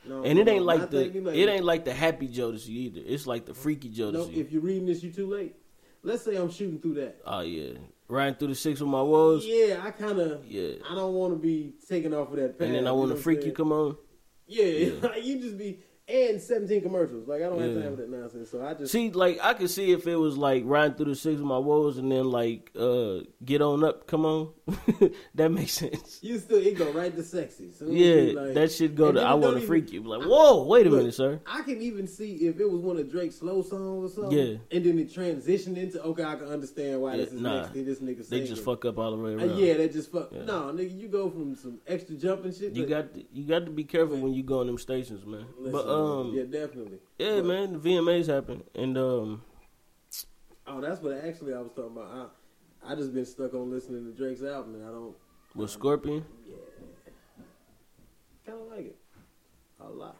No, 0.06 0.22
and 0.22 0.38
it 0.38 0.46
ain't 0.48 0.64
like 0.64 0.80
not 0.80 0.90
the 0.92 1.06
Later. 1.06 1.30
it 1.32 1.48
ain't 1.48 1.64
like 1.64 1.84
the 1.84 1.92
happy 1.92 2.28
Jodeci 2.28 2.68
either. 2.68 3.00
It's 3.04 3.26
like 3.26 3.46
the 3.46 3.54
freaky 3.54 3.90
Jodeci. 3.90 4.12
No, 4.12 4.30
if 4.32 4.52
you're 4.52 4.62
reading 4.62 4.86
this, 4.86 5.02
you're 5.02 5.12
too 5.12 5.26
late. 5.26 5.56
Let's 6.04 6.22
say 6.24 6.36
I'm 6.36 6.50
shooting 6.50 6.78
through 6.78 6.94
that. 6.94 7.20
oh 7.26 7.40
yeah, 7.40 7.72
riding 8.06 8.36
through 8.36 8.48
the 8.48 8.54
six 8.54 8.80
with 8.80 8.88
my 8.88 9.02
woes. 9.02 9.44
Yeah, 9.44 9.80
I 9.82 9.90
kind 9.90 10.20
of. 10.20 10.46
Yeah, 10.46 10.74
I 10.88 10.94
don't 10.94 11.14
want 11.14 11.32
to 11.34 11.38
be 11.38 11.74
taken 11.88 12.14
off 12.14 12.30
of 12.30 12.36
that 12.36 12.58
path. 12.58 12.66
and 12.66 12.76
then 12.76 12.86
I 12.86 12.92
want 12.92 13.10
to 13.10 13.16
freak 13.16 13.44
you 13.44 13.52
come 13.52 13.72
on. 13.72 13.96
Yeah, 14.46 14.64
Yeah. 14.64 15.16
you 15.22 15.40
just 15.40 15.58
be. 15.58 15.80
And 16.08 16.40
17 16.40 16.80
commercials. 16.82 17.28
Like 17.28 17.42
I 17.42 17.44
don't 17.50 17.60
have 17.60 17.74
Yeah. 17.74 17.82
time 17.82 17.96
for 17.96 18.02
that 18.02 18.10
nonsense. 18.10 18.50
So 18.50 18.64
I 18.64 18.74
just 18.74 18.92
See, 18.92 19.10
like 19.10 19.38
I 19.42 19.52
could 19.54 19.68
see 19.70 19.92
if 19.92 20.06
it 20.06 20.16
was 20.16 20.36
like 20.38 20.62
riding 20.66 20.96
through 20.96 21.06
the 21.06 21.14
six 21.14 21.38
of 21.38 21.46
my 21.46 21.58
woes 21.58 21.98
and 21.98 22.10
then 22.10 22.30
like 22.30 22.70
uh 22.78 23.18
get 23.44 23.60
on 23.62 23.84
up, 23.84 24.06
come 24.06 24.24
on, 24.24 24.48
that 25.34 25.50
makes 25.50 25.72
sense. 25.72 26.18
you 26.22 26.38
still 26.38 26.58
it 26.58 26.76
go 26.76 26.90
right 26.92 27.14
to 27.14 27.22
sexy. 27.22 27.68
As 27.68 27.82
Yeah, 27.88 28.32
like- 28.40 28.54
that 28.54 28.72
should 28.72 28.96
go 28.96 29.12
to 29.12 29.20
I 29.20 29.34
wanna 29.34 29.56
even- 29.56 29.66
freak 29.66 29.92
you. 29.92 30.02
Like, 30.02 30.22
whoa, 30.26 30.64
wait 30.64 30.86
a 30.86 30.90
Look, 30.90 31.00
minute, 31.00 31.14
sir. 31.14 31.40
I 31.46 31.62
can 31.62 31.80
even 31.82 32.06
see 32.06 32.32
if 32.46 32.58
it 32.58 32.70
was 32.70 32.80
one 32.80 32.96
of 32.98 33.10
Drake's 33.10 33.36
slow 33.36 33.62
songs 33.62 34.12
or 34.12 34.14
something. 34.22 34.38
Yeah. 34.38 34.56
And 34.70 34.84
then 34.84 34.98
it 34.98 35.10
transitioned 35.12 35.76
into 35.76 36.02
okay, 36.02 36.24
I 36.24 36.36
can 36.36 36.48
understand 36.48 37.02
why 37.02 37.12
Yeah, 37.16 37.24
this 37.24 37.32
is 37.34 37.40
nah. 37.40 37.60
next 37.60 37.72
to 37.74 37.84
this 37.84 37.98
nigga 38.00 38.28
They 38.28 38.46
just 38.46 38.64
fuck 38.64 38.84
up 38.84 38.98
all 38.98 39.10
the 39.16 39.22
way 39.22 39.34
Uh, 39.34 39.38
around. 39.46 39.58
yeah, 39.58 39.74
they 39.76 39.88
just 39.88 40.10
fuck. 40.10 40.30
Yeah. 40.32 40.44
No, 40.44 40.72
nigga, 40.72 40.98
you 40.98 41.08
go 41.08 41.28
from 41.30 41.54
some 41.54 41.78
extra 41.86 42.16
jumping 42.16 42.52
shit. 42.52 42.74
You 42.74 42.84
to- 42.84 42.88
got 42.88 43.14
to, 43.14 43.24
you 43.32 43.44
got 43.44 43.64
to 43.66 43.70
be 43.70 43.84
careful 43.84 44.16
when 44.16 44.32
you 44.32 44.42
go 44.42 44.60
on 44.60 44.66
them 44.66 44.78
stations, 44.78 45.26
man. 45.26 45.44
Listen, 45.58 45.72
but 45.72 45.86
um, 45.98 46.32
yeah, 46.34 46.44
definitely. 46.44 46.98
yeah, 47.18 47.36
But- 47.36 47.44
man, 47.46 47.72
the 47.74 47.78
VMAs 47.78 48.26
happened, 48.26 48.64
and 48.74 48.96
um, 48.98 49.42
Oh, 50.66 50.80
that's 50.80 51.00
what 51.00 51.16
actually 51.24 51.54
I 51.54 51.58
was 51.60 51.70
talking 51.74 51.96
about. 51.96 52.32
I, 52.84 52.92
I 52.92 52.94
just 52.94 53.12
been 53.14 53.24
stuck 53.24 53.54
on 53.54 53.70
listening 53.70 54.04
to 54.04 54.12
Drake's 54.16 54.42
album, 54.42 54.74
and 54.74 54.84
I 54.84 54.88
don't. 54.90 55.16
with 55.54 55.70
Scorpion, 55.70 56.24
Yeah, 56.46 56.54
kind 58.46 58.60
of 58.60 58.68
like 58.68 58.86
it 58.86 58.96
a 59.80 59.88
lot. 59.88 60.16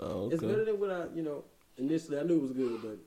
oh, 0.00 0.04
okay. 0.24 0.34
It's 0.34 0.42
better 0.44 0.64
than 0.64 0.80
what 0.80 0.90
I, 0.90 1.04
you 1.14 1.22
know, 1.22 1.44
initially 1.78 2.18
I 2.18 2.22
knew 2.24 2.36
it 2.36 2.42
was 2.42 2.52
good, 2.52 2.98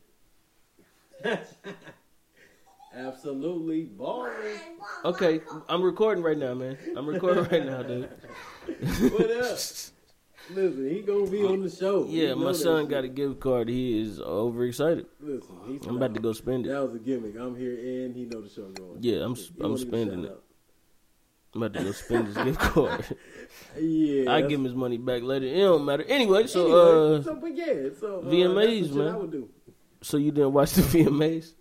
but 1.23 1.39
absolutely 2.95 3.83
boring. 3.83 4.59
okay, 5.05 5.41
I'm 5.67 5.81
recording 5.83 6.23
right 6.23 6.37
now, 6.37 6.53
man. 6.53 6.77
I'm 6.95 7.05
recording 7.07 7.43
right 7.45 7.65
now, 7.65 7.83
dude. 7.83 8.09
What 9.11 9.31
up? 9.31 9.59
Listen, 10.51 10.89
he 10.89 11.01
gonna 11.01 11.29
be 11.29 11.43
on 11.43 11.61
the 11.61 11.69
show. 11.69 12.05
Yeah, 12.09 12.33
my 12.33 12.53
son 12.53 12.87
got 12.87 13.03
a 13.03 13.07
gift 13.07 13.39
card. 13.39 13.69
He 13.69 14.01
is 14.01 14.19
overexcited. 14.19 15.05
Listen, 15.19 15.55
he's 15.67 15.85
I'm 15.85 15.97
about 15.97 16.13
to 16.15 16.19
go 16.19 16.33
spend 16.33 16.65
it. 16.65 16.69
That 16.69 16.83
was 16.83 16.95
a 16.95 16.99
gimmick. 16.99 17.35
I'm 17.37 17.55
here 17.55 17.73
and 17.73 18.15
he 18.15 18.25
know 18.25 18.41
the 18.41 18.49
show 18.49 18.67
going. 18.69 18.97
Yeah, 19.01 19.23
I'm 19.23 19.35
He 19.35 19.51
I'm 19.61 19.77
spending 19.77 20.25
it. 20.25 20.37
I'm 21.53 21.63
about 21.63 21.79
to 21.79 21.85
go 21.85 21.91
spend 21.91 22.27
his 22.27 22.37
gift 22.37 22.59
card. 22.59 23.05
Yeah, 23.79 24.31
I 24.33 24.41
give 24.41 24.59
him 24.59 24.65
his 24.65 24.75
money 24.75 24.97
back 24.97 25.23
later. 25.23 25.45
It 25.47 25.57
don't 25.59 25.85
matter. 25.85 26.03
Anyway, 26.07 26.47
so 26.47 26.65
Anyway, 26.65 27.19
uh, 27.19 27.23
so 27.23 27.35
but 27.35 27.55
yeah, 27.55 27.89
so 27.99 28.19
uh, 28.19 28.23
VMAs, 28.23 28.93
man. 28.93 29.07
I 29.07 29.17
would 29.17 29.31
do. 29.31 29.49
so 30.01 30.17
you 30.17 30.31
didn't 30.31 30.53
watch 30.53 30.73
the 30.73 30.81
VMAs? 31.03 31.53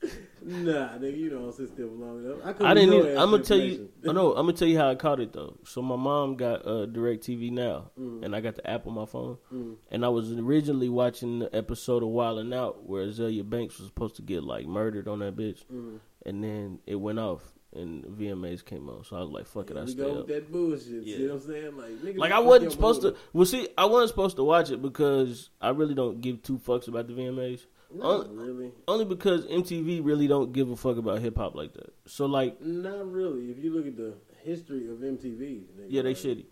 Nah, 0.49 0.97
nigga, 0.99 1.19
you 1.19 1.29
don't 1.31 1.53
sit 1.53 1.69
still 1.69 1.89
long 1.89 2.25
enough. 2.25 2.39
I, 2.61 2.71
I 2.71 2.75
didn't. 2.75 2.91
know 2.91 2.99
Even, 3.01 3.19
I'm 3.19 3.31
gonna 3.31 3.43
tell 3.43 3.59
you. 3.59 3.91
I 4.09 4.13
know. 4.13 4.31
I'm 4.37 4.47
gonna 4.47 4.55
tell 4.55 4.67
you 4.69 4.79
how 4.79 4.89
I 4.91 4.95
caught 4.95 5.21
it 5.21 5.33
though. 5.35 5.59
So 5.65 5.83
my 5.83 5.97
mom 5.97 6.37
got 6.37 6.67
uh, 6.67 6.87
Direct 6.87 7.23
TV 7.27 7.51
now, 7.53 7.91
Mm. 8.01 8.25
and 8.25 8.35
I 8.35 8.41
got 8.41 8.55
the 8.57 8.69
app 8.69 8.87
on 8.87 8.95
my 8.95 9.05
phone. 9.05 9.37
Mm. 9.53 9.75
And 9.91 10.05
I 10.05 10.09
was 10.09 10.33
originally 10.33 10.89
watching 10.89 11.41
the 11.41 11.55
episode 11.55 12.03
of 12.03 12.09
Wild 12.09 12.39
and 12.39 12.55
Out 12.55 12.89
where 12.89 13.07
Azealia 13.07 13.49
Banks 13.49 13.79
was 13.79 13.89
supposed 13.89 14.17
to 14.17 14.23
get 14.23 14.43
like 14.43 14.67
murdered 14.67 15.07
on 15.07 15.19
that 15.19 15.37
bitch, 15.37 15.65
Mm. 15.73 15.99
and 16.25 16.43
then 16.43 16.79
it 16.87 16.95
went 16.97 17.19
off, 17.19 17.43
and 17.75 18.05
VMAs 18.07 18.65
came 18.65 18.89
on. 18.89 19.05
So 19.05 19.17
I 19.17 19.21
was 19.21 19.29
like, 19.31 19.47
"Fuck 19.47 19.71
it, 19.71 19.77
I 19.77 19.85
stay 19.85 20.03
go 20.03 20.21
up." 20.21 20.29
that 20.29 20.51
bullshit. 20.51 21.03
Yeah. 21.05 21.17
See 21.19 21.27
what 21.29 21.35
I'm 21.35 21.41
saying? 21.41 21.77
Like, 21.77 22.17
Like 22.17 22.33
I 22.33 22.39
wasn't 22.39 22.73
supposed 22.73 23.03
to. 23.03 23.15
Well, 23.35 23.45
see, 23.45 23.69
I 23.77 23.85
wasn't 23.85 24.09
supposed 24.09 24.37
to 24.37 24.45
watch 24.45 24.71
it 24.71 24.81
because 24.81 25.51
I 25.61 25.71
really 25.71 25.95
don't 25.95 26.23
give 26.23 26.43
two 26.43 26.57
fucks 26.59 26.89
about 26.89 27.07
the 27.07 27.13
VMAs. 27.13 27.67
Not 27.95 28.27
Only- 28.29 28.37
really. 28.53 28.73
Only 28.87 29.05
because 29.07 29.47
MTV 29.47 30.05
really 30.05 30.27
don't 30.29 30.53
give 30.53 30.71
a 30.71 30.77
fuck 30.77 30.99
about 30.99 31.21
hip 31.21 31.37
hop 31.37 31.55
like 31.55 31.73
that. 31.75 31.95
So 32.07 32.27
like, 32.27 32.61
Not 32.61 33.11
really. 33.11 33.51
If 33.51 33.59
you 33.59 33.73
look 33.75 33.87
at 33.87 33.97
the 33.97 34.15
history 34.43 34.89
of 34.91 34.99
MTV, 34.99 35.63
yeah, 35.89 36.03
they 36.03 36.09
like, 36.11 36.17
shitty. 36.17 36.45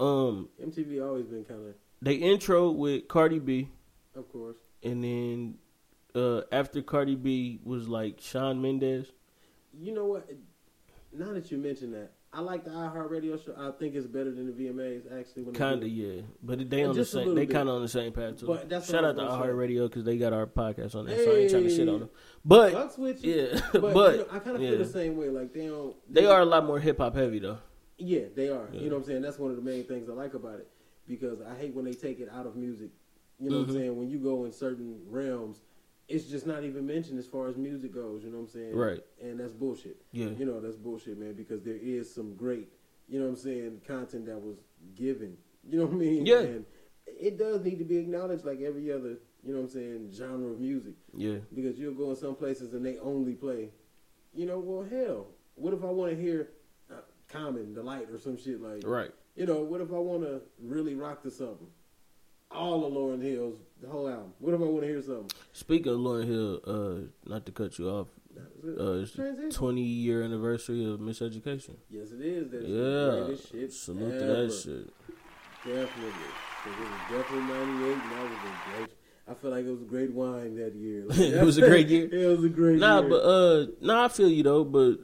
Um, 0.00 0.48
MTV 0.62 1.04
always 1.06 1.26
been 1.26 1.44
kind 1.44 1.60
of, 1.68 1.74
they 2.00 2.14
intro 2.14 2.70
with 2.70 3.08
Cardi 3.08 3.38
B, 3.38 3.68
of 4.16 4.30
course. 4.32 4.56
and 4.82 5.02
then 5.04 5.54
uh, 6.14 6.42
after 6.50 6.80
Cardi 6.82 7.14
B 7.16 7.60
was 7.64 7.88
like 7.88 8.20
Shawn 8.20 8.60
Mendes. 8.62 9.06
You 9.78 9.92
know 9.94 10.06
what? 10.06 10.28
Now 11.12 11.32
that 11.32 11.50
you 11.50 11.58
mention 11.58 11.92
that, 11.92 12.12
I 12.34 12.40
like 12.40 12.64
the 12.64 12.70
iHeartRadio 12.70 13.44
show. 13.44 13.54
I 13.58 13.70
think 13.78 13.94
it's 13.94 14.06
better 14.06 14.30
than 14.32 14.46
the 14.46 14.52
VMAs 14.52 15.02
actually. 15.20 15.42
When 15.42 15.52
they 15.52 15.58
Kinda, 15.58 15.86
yeah, 15.88 16.22
but 16.42 16.70
they 16.70 16.82
on 16.84 16.96
the 16.96 17.04
same. 17.04 17.34
They 17.34 17.44
kind 17.44 17.68
of 17.68 17.74
on 17.76 17.82
the 17.82 17.88
same 17.88 18.12
path 18.12 18.38
too. 18.40 18.46
But 18.46 18.70
that's 18.70 18.90
Shout 18.90 19.04
out 19.04 19.16
to 19.16 19.22
iHeartRadio 19.22 19.88
because 19.88 20.04
they 20.04 20.16
got 20.16 20.32
our 20.32 20.46
podcast 20.46 20.94
on 20.94 21.04
there. 21.06 21.22
So 21.24 21.32
I 21.32 21.34
ain't 21.40 21.50
trying 21.50 21.64
to 21.64 21.70
shit 21.76 21.88
on 21.88 22.00
them. 22.00 22.10
But 22.44 22.72
Fucks 22.72 22.98
with 22.98 23.22
you. 23.22 23.50
yeah, 23.52 23.60
But, 23.72 23.92
but, 23.94 24.12
you 24.12 24.18
know, 24.20 24.26
I 24.32 24.38
kind 24.38 24.56
of 24.56 24.62
yeah. 24.62 24.70
feel 24.70 24.78
the 24.78 24.84
same 24.86 25.16
way. 25.18 25.28
Like 25.28 25.52
they 25.52 25.66
don't. 25.66 25.94
they 26.10 26.24
are 26.24 26.40
a 26.40 26.44
lot 26.46 26.64
more 26.64 26.80
hip 26.80 26.98
hop 26.98 27.14
heavy 27.14 27.38
though. 27.38 27.58
Yeah, 27.98 28.22
they 28.34 28.48
are. 28.48 28.66
Yeah. 28.72 28.80
You 28.80 28.88
know 28.88 28.96
what 28.96 29.02
I'm 29.02 29.06
saying? 29.08 29.22
That's 29.22 29.38
one 29.38 29.50
of 29.50 29.56
the 29.56 29.62
main 29.62 29.84
things 29.84 30.08
I 30.08 30.12
like 30.14 30.32
about 30.32 30.54
it 30.58 30.68
because 31.06 31.38
I 31.42 31.54
hate 31.58 31.74
when 31.74 31.84
they 31.84 31.92
take 31.92 32.18
it 32.18 32.30
out 32.34 32.46
of 32.46 32.56
music. 32.56 32.90
You 33.38 33.50
know 33.50 33.58
what 33.58 33.66
Mhm. 33.66 33.70
I'm 33.70 33.76
saying? 33.76 33.96
When 33.98 34.08
you 34.08 34.18
go 34.18 34.44
in 34.46 34.52
certain 34.52 35.00
realms, 35.08 35.60
it's 36.08 36.24
just 36.24 36.46
not 36.46 36.64
even 36.64 36.86
mentioned 36.86 37.18
as 37.18 37.26
far 37.26 37.48
as 37.48 37.56
music 37.56 37.92
goes. 37.94 38.22
You 38.24 38.30
know 38.30 38.38
what 38.38 38.44
I'm 38.44 38.48
saying? 38.50 38.74
Right. 38.76 39.00
And 39.20 39.38
that's 39.38 39.52
bullshit. 39.52 39.96
Yeah, 40.12 40.26
You 40.30 40.44
know 40.44 40.60
that's 40.60 40.76
bullshit, 40.76 41.18
man. 41.18 41.34
Because 41.34 41.62
there 41.62 41.78
is 41.80 42.12
some 42.12 42.34
great, 42.34 42.68
you 43.08 43.18
know 43.18 43.26
what 43.26 43.32
I'm 43.32 43.36
saying, 43.36 43.80
content 43.86 44.26
that 44.26 44.38
was 44.40 44.56
given. 44.94 45.36
You 45.68 45.78
know 45.78 45.86
what 45.86 45.94
I 45.94 45.98
mean? 45.98 46.26
Yeah. 46.26 46.40
And 46.40 46.64
it 47.06 47.38
does 47.38 47.62
need 47.62 47.78
to 47.78 47.84
be 47.84 47.98
acknowledged 47.98 48.44
like 48.44 48.60
every 48.60 48.92
other, 48.92 49.18
you 49.44 49.52
know 49.54 49.60
what 49.60 49.66
I'm 49.66 49.68
saying, 49.70 50.10
genre 50.12 50.50
of 50.52 50.60
music. 50.60 50.94
yeah, 51.16 51.36
Because 51.54 51.78
you'll 51.78 51.94
go 51.94 52.10
in 52.10 52.16
some 52.16 52.34
places 52.34 52.74
and 52.74 52.84
they 52.84 52.98
only 52.98 53.34
play, 53.34 53.70
you 54.34 54.46
know, 54.46 54.58
well, 54.58 54.86
hell, 54.88 55.26
what 55.54 55.72
if 55.72 55.82
I 55.84 55.86
want 55.88 56.10
to 56.12 56.20
hear 56.20 56.48
uh, 56.90 56.96
Common, 57.28 57.74
The 57.74 57.82
Light, 57.82 58.08
or 58.10 58.18
some 58.18 58.36
shit 58.36 58.60
like, 58.60 58.82
right. 58.84 59.10
you 59.36 59.46
know, 59.46 59.60
what 59.62 59.80
if 59.80 59.90
I 59.90 59.98
want 59.98 60.22
to 60.22 60.42
really 60.60 60.94
rock 60.94 61.22
to 61.22 61.30
something? 61.30 61.66
All 62.54 62.84
of 62.86 62.92
Lauryn 62.92 63.22
Hill's, 63.22 63.56
the 63.80 63.88
whole 63.88 64.08
album. 64.08 64.32
What 64.38 64.54
if 64.54 64.60
I 64.60 64.64
want 64.64 64.82
to 64.82 64.86
hear 64.88 65.02
something? 65.02 65.30
Speaking 65.52 65.92
of 65.92 65.98
Lauryn 65.98 66.26
Hill, 66.26 66.60
uh, 66.66 67.30
not 67.30 67.46
to 67.46 67.52
cut 67.52 67.78
you 67.78 67.88
off, 67.88 68.08
That 68.34 68.64
was 68.64 68.74
it. 68.74 68.80
uh, 68.80 68.92
it's 69.02 69.12
the 69.12 69.22
Transition. 69.22 69.50
20 69.50 69.82
year 69.82 70.22
anniversary 70.22 70.84
of 70.84 71.00
Miseducation. 71.00 71.76
Yes, 71.90 72.12
it 72.12 72.20
is. 72.20 72.50
That's 72.50 72.64
Yeah, 72.66 72.76
the 73.34 73.40
shit 73.50 73.72
salute 73.72 74.18
to 74.18 74.26
that 74.26 74.52
shit. 74.52 74.92
Definitely. 75.64 76.08
it 76.66 76.78
was 76.78 76.88
definitely 77.10 77.54
98, 77.54 77.92
and 77.92 78.02
that 78.02 78.22
was 78.22 78.32
a 78.32 78.76
great. 78.78 78.90
I 79.28 79.34
feel 79.34 79.50
like 79.52 79.64
it 79.64 79.70
was 79.70 79.82
a 79.82 79.84
great 79.84 80.12
wine 80.12 80.56
that 80.56 80.74
year. 80.74 81.04
Like, 81.08 81.18
It 81.18 81.44
was 81.44 81.56
a 81.58 81.60
great 81.62 81.88
year? 81.88 82.08
it 82.12 82.26
was 82.36 82.44
a 82.44 82.48
great 82.48 82.78
Nah, 82.80 83.00
year. 83.00 83.08
but 83.08 83.22
uh, 83.22 83.66
nah, 83.80 84.04
I 84.04 84.08
feel 84.08 84.28
you 84.28 84.42
though. 84.42 84.64
But 84.64 84.98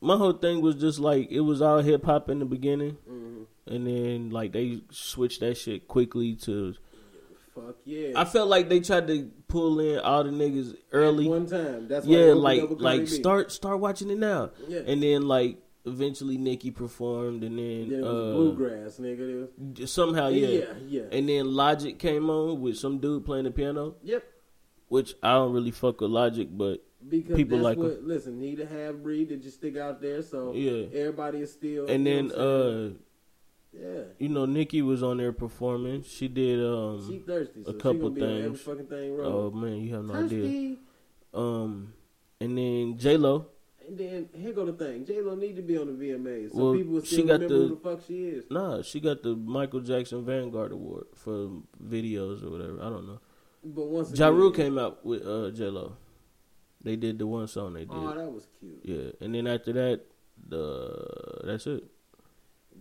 my 0.00 0.16
whole 0.16 0.34
thing 0.34 0.60
was 0.60 0.74
just 0.76 0.98
like 0.98 1.30
it 1.30 1.40
was 1.40 1.62
all 1.62 1.78
hip 1.78 2.04
hop 2.04 2.28
in 2.28 2.38
the 2.38 2.44
beginning, 2.44 2.98
Mhm. 3.10 3.46
and 3.66 3.86
then 3.86 4.30
like 4.30 4.52
they 4.52 4.82
switched 4.90 5.40
that 5.40 5.56
shit 5.56 5.88
quickly 5.88 6.34
to. 6.42 6.74
Fuck 7.54 7.76
yeah. 7.84 8.12
I 8.16 8.24
felt 8.24 8.48
like 8.48 8.68
they 8.68 8.80
tried 8.80 9.06
to 9.08 9.30
pull 9.48 9.78
in 9.80 9.98
all 10.00 10.24
the 10.24 10.30
niggas 10.30 10.76
early. 10.92 11.26
At 11.26 11.30
one 11.30 11.46
time. 11.46 11.88
That's 11.88 12.04
why 12.06 12.16
yeah, 12.16 12.32
like 12.32 12.62
like 12.80 13.06
start 13.08 13.52
start 13.52 13.78
watching 13.80 14.10
it 14.10 14.18
now, 14.18 14.50
Yeah. 14.68 14.80
and 14.86 15.02
then 15.02 15.28
like 15.28 15.58
eventually 15.86 16.36
Nicki 16.38 16.70
performed, 16.70 17.44
and 17.44 17.58
then, 17.58 17.88
then 17.90 17.98
it 18.00 18.02
was 18.02 18.08
uh, 18.08 18.34
bluegrass, 18.36 18.98
nigga. 18.98 19.48
Was, 19.78 19.90
somehow 19.92 20.28
yeah. 20.28 20.48
yeah, 20.48 20.64
yeah. 20.88 21.02
and 21.12 21.28
then 21.28 21.52
Logic 21.54 21.98
came 21.98 22.28
on 22.30 22.60
with 22.60 22.76
some 22.76 22.98
dude 22.98 23.24
playing 23.24 23.44
the 23.44 23.50
piano, 23.50 23.94
Yep. 24.02 24.24
which 24.88 25.14
I 25.22 25.34
don't 25.34 25.52
really 25.52 25.70
fuck 25.70 26.00
with 26.00 26.10
Logic, 26.10 26.48
but 26.50 26.82
Because 27.06 27.36
People 27.36 27.58
like 27.58 27.76
what. 27.76 28.02
Listen, 28.02 28.40
he 28.40 28.54
the 28.54 28.64
half 28.66 28.94
breed 28.94 29.28
that 29.28 29.42
just 29.42 29.56
stick 29.58 29.76
out 29.76 30.00
there, 30.00 30.22
so 30.22 30.54
Yeah. 30.54 30.86
everybody 30.98 31.40
is 31.40 31.52
still. 31.52 31.86
and 31.86 32.06
then 32.06 32.28
know 32.28 32.34
what 32.34 32.40
I'm 32.40 32.90
uh? 32.94 32.98
Yeah, 33.76 34.02
you 34.18 34.28
know 34.28 34.46
Nicki 34.46 34.82
was 34.82 35.02
on 35.02 35.16
there 35.18 35.32
performing. 35.32 36.02
She 36.04 36.28
did 36.28 36.58
she 36.60 36.64
um 36.64 37.22
thirsty. 37.26 37.64
So 37.64 37.70
a 37.70 37.72
she 37.74 37.78
couple 37.78 38.10
gonna 38.10 38.14
be 38.14 38.22
on 38.22 38.28
every 38.30 38.42
things. 38.50 38.60
fucking 38.60 38.86
thing 38.86 39.18
oh 39.20 39.50
man, 39.50 39.76
you 39.78 39.94
have 39.94 40.04
no 40.04 40.14
idea. 40.14 40.76
Um 41.32 41.92
and 42.40 42.56
then 42.58 42.98
J 42.98 43.16
Lo, 43.16 43.46
And 43.86 43.98
then 43.98 44.28
here 44.32 44.52
go 44.52 44.64
the 44.64 44.72
thing. 44.72 45.04
J 45.04 45.20
Lo 45.22 45.34
need 45.34 45.56
to 45.56 45.62
be 45.62 45.76
on 45.76 45.86
the 45.86 45.92
VMAs, 46.04 46.52
so 46.52 46.58
Well, 46.58 46.74
people 46.74 46.92
will 46.94 47.02
she 47.02 47.14
still 47.16 47.26
got 47.26 47.32
remember 47.40 47.54
the- 47.58 47.68
who 47.68 47.74
the 47.74 47.80
fuck 47.80 48.00
she 48.06 48.24
is. 48.24 48.44
nah, 48.50 48.82
she 48.82 49.00
got 49.00 49.22
the 49.22 49.34
Michael 49.34 49.80
Jackson 49.80 50.24
Vanguard 50.24 50.72
Award 50.72 51.06
for 51.14 51.50
videos 51.82 52.44
or 52.44 52.50
whatever. 52.50 52.78
I 52.80 52.88
don't 52.90 53.06
know. 53.06 53.20
But 53.64 53.86
once 53.86 54.10
Ja 54.18 54.28
again, 54.28 54.38
Rule 54.38 54.50
came 54.52 54.78
out 54.78 55.04
with 55.04 55.26
uh 55.26 55.50
J 55.50 55.68
Lo. 55.70 55.96
They 56.82 56.96
did 56.96 57.18
the 57.18 57.26
one 57.26 57.48
song 57.48 57.72
they 57.74 57.80
did. 57.86 57.90
Oh, 57.96 58.14
that 58.14 58.30
was 58.30 58.46
cute. 58.60 58.80
Yeah, 58.84 59.10
and 59.20 59.34
then 59.34 59.46
after 59.46 59.72
that, 59.72 60.02
the 60.48 61.40
that's 61.44 61.66
it. 61.66 61.84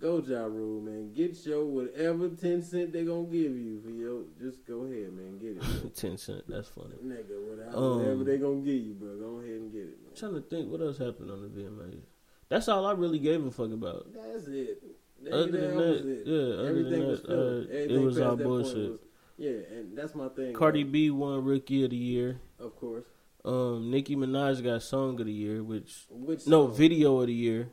Go 0.04 0.22
Ja 0.28 0.44
Rule, 0.44 0.82
man. 0.82 1.14
Get 1.14 1.46
your 1.46 1.64
whatever 1.64 2.28
ten 2.28 2.62
cent 2.62 2.92
they 2.92 3.06
gonna 3.06 3.24
give 3.24 3.56
you 3.58 3.80
for 3.82 3.90
your. 3.90 4.24
Just 4.38 4.68
go 4.68 4.82
ahead, 4.82 5.14
man. 5.14 5.38
Get 5.40 5.56
it. 5.64 5.96
Ten 5.96 6.18
cent. 6.18 6.44
That's 6.50 6.68
funny. 6.68 6.96
nigga. 7.02 7.40
Whatever, 7.50 7.78
Um, 7.78 8.00
whatever 8.00 8.24
they 8.26 8.38
gonna 8.38 8.60
give 8.60 8.84
you, 8.84 8.94
bro. 8.96 9.16
Go 9.18 9.40
ahead 9.40 9.62
and 9.62 9.72
get 9.72 9.84
it, 9.84 9.98
man. 10.04 10.10
I'm 10.12 10.16
trying 10.18 10.34
to 10.34 10.42
think 10.42 10.70
what 10.70 10.82
else 10.82 10.98
happened 10.98 11.32
on 11.32 11.42
the 11.42 11.48
VMAs. 11.48 12.02
That's 12.50 12.68
all 12.68 12.86
I 12.86 12.92
really 12.92 13.20
gave 13.20 13.46
a 13.46 13.50
fuck 13.52 13.72
about. 13.72 14.08
That's 14.14 14.46
it. 14.48 14.84
Other 15.32 15.44
than 15.48 15.62
that 15.62 15.68
that, 15.70 15.78
was 15.78 16.02
it. 16.06 16.24
yeah, 16.28 16.68
Everything 16.70 17.08
was 17.08 17.22
that, 17.22 17.28
filler. 17.30 17.62
uh, 17.62 17.96
it 17.96 18.02
was 18.02 18.20
all 18.20 18.36
bullshit. 18.36 18.76
was- 18.92 19.00
yeah, 19.38 19.52
and 19.72 19.98
that's 19.98 20.14
my 20.16 20.28
thing. 20.28 20.54
Cardi 20.54 20.84
like, 20.84 20.92
B 20.92 21.10
won 21.12 21.46
Rookie 21.46 21.86
of 21.86 21.92
the 21.92 21.96
Year. 21.96 22.42
of 22.60 22.76
course. 22.76 23.06
Um, 23.46 23.90
Nicki 23.90 24.18
Minaj 24.18 24.62
got 24.64 24.84
Song 24.84 25.18
of 25.20 25.26
the 25.26 25.32
Year, 25.32 25.64
which 25.64 26.06
Which 26.10 26.46
no? 26.46 26.68
Video 26.68 27.20
of 27.22 27.28
the 27.28 27.34
Year 27.34 27.70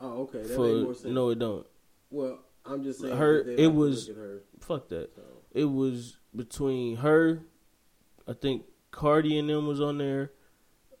Oh, 0.00 0.22
okay. 0.22 0.42
That 0.42 0.54
for 0.56 0.66
made 0.66 0.82
more 0.84 0.94
sense. 0.94 1.14
no, 1.14 1.30
it 1.30 1.38
don't. 1.38 1.66
Well, 2.12 2.38
I'm 2.64 2.84
just 2.84 3.00
saying. 3.00 3.16
Her- 3.16 3.40
it 3.40 3.66
like 3.66 3.74
was- 3.76 4.06
her, 4.08 4.42
Fuck 4.60 4.88
that. 4.90 5.14
so. 5.16 5.22
it 5.52 5.64
was 5.64 6.18
between 6.36 6.96
her, 6.98 7.42
I 8.28 8.32
think 8.34 8.62
Cardi 8.92 9.36
and 9.38 9.48
them 9.50 9.66
was 9.66 9.80
on 9.80 9.98
there. 9.98 10.30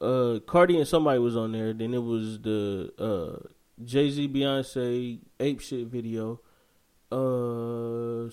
Uh, 0.00 0.40
Cardi 0.46 0.76
and 0.78 0.88
somebody 0.88 1.20
was 1.20 1.36
on 1.36 1.52
there. 1.52 1.72
Then 1.72 1.94
it 1.94 2.02
was 2.02 2.40
the 2.40 2.92
uh, 2.98 3.46
Jay 3.84 4.10
Z 4.10 4.28
Beyonce 4.28 5.20
ape 5.38 5.60
shit 5.60 5.86
video. 5.86 6.40
Uh, 7.12 8.28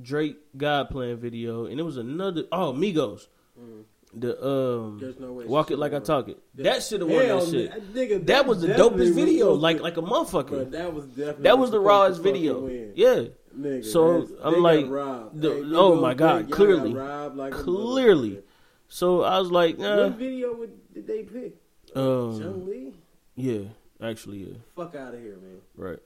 Drake 0.00 0.36
God 0.56 0.90
playing 0.90 1.16
video, 1.16 1.64
and 1.64 1.80
it 1.80 1.82
was 1.82 1.96
another. 1.96 2.44
Oh, 2.52 2.74
Migos. 2.74 3.28
Mm. 3.58 3.84
The 4.14 4.42
um, 4.46 4.98
There's 5.00 5.18
no 5.18 5.32
way. 5.32 5.44
walk 5.46 5.70
it 5.70 5.78
like 5.78 5.92
I 5.92 5.98
talk 5.98 6.28
it. 6.28 6.38
That- 6.54 6.62
That 6.64 6.82
should 6.82 7.00
have 7.02 7.10
won 7.10 7.26
that 7.28 7.48
shit. 7.48 7.92
nigga, 7.94 8.26
That 8.26 8.46
was 8.46 8.62
the 8.62 8.68
dopest 8.68 9.12
video, 9.14 9.52
like 9.54 9.80
like 9.80 9.96
a 9.96 10.02
motherfucker. 10.02 10.70
that 10.70 10.92
was 10.94 11.04
definitely 11.06 11.42
That 11.42 11.58
was 11.58 11.70
the 11.70 11.80
rawest 11.80 12.22
video. 12.22 12.60
win. 12.60 12.92
Yeah, 12.94 13.24
Nigga, 13.58 13.84
So, 13.84 14.26
I'm 14.42 14.62
like, 14.62 14.86
the- 14.86 15.54
Hey, 15.54 15.62
oh 15.74 16.00
my 16.00 16.14
God, 16.14 16.50
clearly. 16.50 16.92
like 16.92 17.52
Clearly. 17.52 18.42
so 18.88 19.22
I 19.22 19.38
was 19.38 19.50
like, 19.50 19.78
nah. 19.78 20.04
What 20.04 20.12
video 20.18 20.54
would, 20.54 20.92
did 20.94 21.06
they 21.06 21.22
pick? 21.22 21.56
Um, 21.94 22.38
Chun 22.40 22.66
Li? 22.66 22.94
yeah, 23.34 23.60
actually, 24.00 24.38
yeah, 24.44 24.54
Fuck 24.76 24.94
out 24.94 25.14
of 25.14 25.20
here, 25.20 25.36
man. 25.42 25.60
right. 25.76 25.98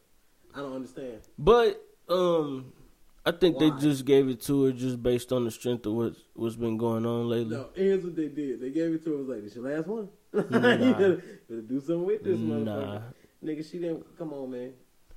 I 0.55 0.59
don't 0.61 0.74
understand. 0.74 1.20
But 1.38 1.80
um, 2.09 2.72
I 3.25 3.33
think 3.33 3.61
Why? 3.61 3.71
they 3.71 3.81
just 3.81 4.05
gave 4.05 4.29
it 4.29 4.41
to 4.43 4.64
her 4.64 4.73
just 4.73 5.03
based 5.03 5.31
on 5.33 5.45
the 5.45 5.51
strength 5.51 5.85
of 5.87 5.93
what 5.93 6.14
what's 6.35 6.57
been 6.57 6.79
going 6.79 7.05
on 7.05 7.29
lately. 7.29 7.55
No, 7.57 7.68
here's 7.75 8.03
what 8.03 8.16
they 8.16 8.29
did. 8.29 8.61
They 8.61 8.71
gave 8.71 8.95
it 8.95 9.05
to 9.05 9.11
her. 9.11 9.16
It 9.16 9.18
was 9.18 9.29
like, 9.29 9.45
this 9.45 9.55
your 9.55 9.64
last 9.77 9.87
one? 9.87 10.09
Nah. 10.33 10.73
you 10.73 10.93
gotta, 10.93 11.23
gotta 11.49 11.62
do 11.62 11.81
something 11.81 12.05
with 12.07 12.25
this 12.25 12.39
Nah, 12.39 12.55
motherfucker. 12.55 13.03
Nigga, 13.45 13.71
she 13.71 13.79
didn't. 13.79 14.16
Come 14.16 14.33
on, 14.33 14.51
man. 14.51 14.73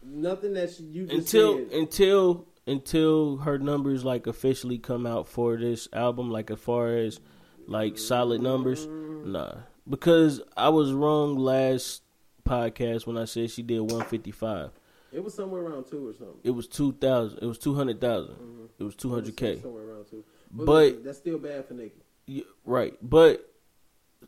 Nothing 0.06 0.54
that 0.56 0.72
she, 0.72 0.84
you 0.84 1.06
just 1.06 1.34
until 1.34 1.58
said. 1.58 1.72
until 1.72 2.48
until 2.68 3.38
her 3.38 3.58
numbers 3.58 4.04
like 4.04 4.28
officially 4.28 4.78
come 4.78 5.06
out 5.06 5.28
for 5.28 5.58
this 5.58 5.88
album, 5.94 6.30
like 6.30 6.52
as 6.52 6.60
far 6.60 6.90
as 6.96 7.20
like 7.68 7.98
solid 7.98 8.42
numbers, 8.42 8.86
nah. 8.88 9.56
Because 9.90 10.42
I 10.58 10.70
was 10.70 10.92
wrong 10.94 11.38
last 11.38 12.02
podcast 12.46 13.06
when 13.06 13.18
I 13.18 13.26
said 13.26 13.52
she 13.52 13.62
did 13.64 13.80
155. 13.80 14.72
It 15.14 15.24
was 15.24 15.34
somewhere 15.34 15.62
around 15.62 15.86
two 15.86 16.08
or 16.10 16.14
something. 16.14 16.40
It 16.44 16.52
was 16.52 16.68
2,000. 16.68 17.40
It 17.42 17.46
was 17.46 17.58
200,000. 17.60 18.36
Mhm. 18.36 18.68
It 18.80 18.84
was 18.84 18.96
200k. 18.96 19.62
Somewhere 19.62 19.84
around 19.84 20.06
two. 20.10 20.24
But, 20.52 20.66
But- 20.66 21.04
that's 21.04 21.18
still 21.20 21.38
bad 21.40 21.66
for 21.66 21.74
Nicki. 21.76 22.02
Yeah, 22.26 22.44
right, 22.66 22.98
but 23.02 23.54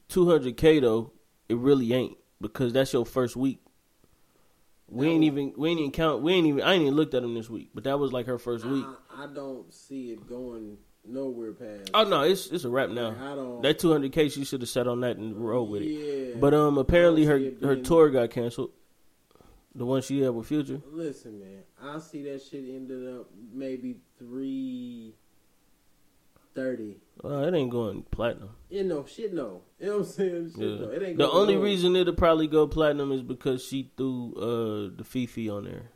200k 0.09 0.79
though, 0.81 1.11
it 1.49 1.57
really 1.57 1.93
ain't 1.93 2.17
because 2.41 2.73
that's 2.73 2.91
your 2.93 3.05
first 3.05 3.35
week. 3.35 3.59
We 4.87 5.07
ain't 5.07 5.23
even 5.23 5.53
we 5.57 5.69
ain't 5.71 5.79
even 5.79 5.91
count. 5.91 6.21
We 6.21 6.33
ain't 6.33 6.45
even. 6.45 6.61
I 6.61 6.73
ain't 6.73 6.83
even 6.83 6.93
looked 6.95 7.15
at 7.15 7.23
him 7.23 7.33
this 7.33 7.49
week, 7.49 7.69
but 7.73 7.85
that 7.85 7.97
was 7.97 8.13
like 8.13 8.27
her 8.27 8.37
first 8.37 8.65
week. 8.65 8.85
I, 9.17 9.23
I 9.23 9.27
don't 9.27 9.73
see 9.73 10.11
it 10.11 10.27
going 10.27 10.77
nowhere 11.03 11.53
past. 11.53 11.89
Oh 11.93 12.03
no, 12.03 12.21
it's 12.21 12.47
it's 12.51 12.65
a 12.65 12.69
wrap 12.69 12.89
now. 12.91 13.09
Like, 13.09 13.21
I 13.21 13.35
don't. 13.35 13.61
That 13.63 13.79
200k, 13.79 14.31
she 14.31 14.45
should 14.45 14.61
have 14.61 14.69
sat 14.69 14.87
on 14.87 14.99
that 15.01 15.17
and 15.17 15.35
rolled 15.37 15.71
with 15.71 15.81
it. 15.81 15.85
yeah. 15.87 16.35
But 16.39 16.53
um, 16.53 16.77
apparently 16.77 17.25
her 17.25 17.39
her 17.63 17.77
tour 17.77 18.11
got 18.11 18.29
canceled. 18.29 18.71
The 19.77 19.85
one 19.85 20.01
she 20.01 20.21
had 20.21 20.29
with 20.29 20.47
Future. 20.47 20.81
Listen, 20.91 21.39
man. 21.39 21.63
I 21.83 21.99
see 21.99 22.23
that 22.23 22.41
shit 22.41 22.63
ended 22.67 23.13
up 23.13 23.29
maybe 23.53 23.97
three 24.17 25.15
thirty. 26.53 26.97
Uh, 27.23 27.39
it 27.47 27.53
ain't 27.53 27.71
going 27.71 28.03
platinum. 28.11 28.49
You 28.69 28.83
know, 28.83 29.05
shit. 29.05 29.33
No, 29.33 29.61
you 29.79 29.87
know 29.87 29.97
what 29.97 30.05
I'm 30.07 30.11
saying. 30.11 30.51
Shit, 30.55 30.59
Yeah. 30.61 30.77
no. 30.85 30.89
It 30.91 31.03
ain't 31.03 31.17
The 31.17 31.29
only 31.29 31.57
reason 31.57 31.95
it'll 31.95 32.13
probably 32.13 32.47
go 32.47 32.67
platinum 32.67 33.11
is 33.11 33.21
because 33.21 33.63
she 33.65 33.91
threw 33.97 34.33
uh 34.35 34.95
the 34.97 35.03
FEFE 35.03 35.49
on 35.49 35.65
there, 35.65 35.91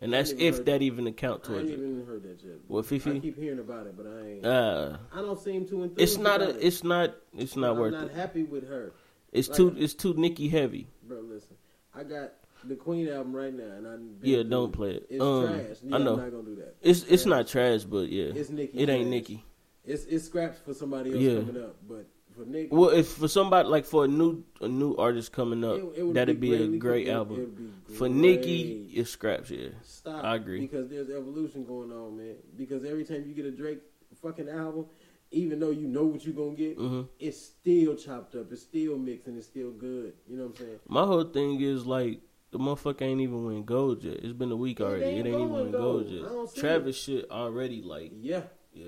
and 0.00 0.12
that's 0.12 0.32
if 0.32 0.56
heard- 0.58 0.66
that 0.66 0.82
even 0.82 1.06
account 1.06 1.32
I 1.48 1.52
ain't 1.52 1.60
towards 1.60 1.70
it. 1.70 1.74
even 1.74 2.04
heard 2.06 2.22
that 2.24 2.42
yet. 2.44 2.56
What 2.66 2.84
FEFE? 2.84 3.16
I 3.16 3.18
keep 3.20 3.38
hearing 3.38 3.58
about 3.58 3.86
it, 3.86 3.96
but 3.96 4.06
I 4.06 4.26
ain't. 4.26 4.44
Uh, 4.46 4.98
I 5.14 5.22
don't 5.22 5.38
seem 5.40 5.66
too 5.66 5.82
enthused. 5.84 6.00
it's 6.00 6.18
not 6.18 6.42
a. 6.42 6.50
it. 6.50 6.56
It's 6.60 6.84
not. 6.84 7.14
It's 7.36 7.56
not 7.56 7.70
I'm 7.72 7.78
worth 7.78 7.92
not 7.92 8.04
it. 8.08 8.12
happy 8.14 8.42
with 8.44 8.68
her, 8.68 8.92
It's 9.32 9.48
like- 9.48 9.56
too. 9.56 9.74
It's 9.78 9.94
too 9.94 10.12
Nicki 10.14 10.48
heavy. 10.48 10.88
bro. 11.02 11.20
Listen, 11.20 11.56
I 11.94 12.04
got 12.04 12.32
the 12.68 12.76
Queen 12.76 13.08
album 13.08 13.34
right 13.34 13.52
now, 13.54 13.64
and 13.76 13.86
I 13.86 13.96
Yeah, 14.26 14.42
don't 14.42 14.72
play 14.72 14.92
it. 14.96 15.06
It's 15.10 15.22
Um, 15.22 15.46
trash. 15.46 15.76
Yeah, 15.82 15.96
I 15.96 15.98
know. 15.98 16.12
I'm 16.12 16.18
not 16.18 16.30
gonna 16.30 16.42
do 16.44 16.54
that. 16.56 16.76
It's 16.82 17.02
it's 17.04 17.22
trash. 17.24 17.26
not 17.26 17.46
trash, 17.48 17.84
but 17.84 18.08
yeah, 18.10 18.32
It's 18.34 18.50
Nicki. 18.50 18.78
it 18.78 18.88
ain't. 18.88 19.08
Nicki. 19.10 19.44
It's 19.84 20.04
it's 20.04 20.24
scraps 20.24 20.58
for 20.60 20.74
somebody 20.74 21.12
else 21.12 21.20
Yeah. 21.22 21.34
coming 21.40 21.62
up, 21.62 21.76
but 21.88 22.06
for 22.36 22.44
Nicki, 22.44 22.68
Well, 22.74 22.90
if 22.90 23.08
for 23.08 23.26
somebody 23.28 23.68
like 23.68 23.84
for 23.86 24.04
a 24.04 24.08
new 24.08 24.44
a 24.60 24.68
new 24.68 24.94
artist 24.96 25.32
coming 25.32 25.64
up, 25.64 25.78
it- 25.78 25.98
it 26.00 26.14
that'd 26.14 26.38
be, 26.40 26.52
a 26.54 26.68
great 26.78 27.08
album. 27.08 27.72
be 27.88 27.94
For. 27.94 28.08
Nicki, 28.08 28.90
it's 28.94 29.10
scraps. 29.10 29.50
Yeah, 29.50 29.68
Stop. 29.82 30.24
I 30.24 30.36
agree. 30.36 30.60
Because 30.60 30.88
there's 30.88 31.08
evolution 31.10 31.64
going 31.64 31.90
on, 31.90 32.16
man. 32.18 32.36
Because 32.56 32.84
every 32.84 33.04
time 33.04 33.24
you 33.26 33.34
get 33.34 33.46
a 33.46 33.50
Drake 33.50 33.80
fucking 34.22 34.48
album, 34.48 34.86
even 35.30 35.58
though 35.58 35.70
you 35.70 35.86
know 35.88 36.04
what 36.06 36.24
you're 36.24 36.34
gonna 36.34 36.54
get, 36.54 36.76
hmm 36.76 37.02
it's 37.18 37.38
still 37.38 37.94
chopped 37.94 38.34
up. 38.34 38.52
It's 38.52 38.62
still 38.62 38.96
mixed 38.98 39.26
and 39.26 39.36
it's 39.38 39.46
still 39.46 39.70
good. 39.72 40.12
You 40.28 40.36
know 40.36 40.44
what 40.46 40.60
I'm 40.60 40.66
saying? 40.66 40.78
My 40.88 41.04
whole 41.04 41.24
thing 41.24 41.60
is 41.60 41.86
like 41.86 42.20
the 42.50 42.58
motherfucker 42.58 43.02
ain't 43.02 43.20
even 43.20 43.44
win 43.44 43.64
gold 43.64 44.02
yet. 44.02 44.18
It's 44.22 44.32
been 44.32 44.50
a 44.52 44.56
week 44.56 44.80
It 44.80 44.84
already. 44.84 45.04
ain't 45.04 45.26
It 45.26 45.30
ain't 45.30 45.40
even 45.40 45.52
win 45.52 45.70
gold. 45.72 46.04
gold 46.04 46.08
yet. 46.10 46.24
I 46.24 46.28
don't 46.28 46.50
see 46.50 46.60
Travis 46.60 46.96
shit 46.96 47.30
already 47.30 47.82
like 47.82 48.12
Yeah. 48.20 48.42
yeah, 48.72 48.84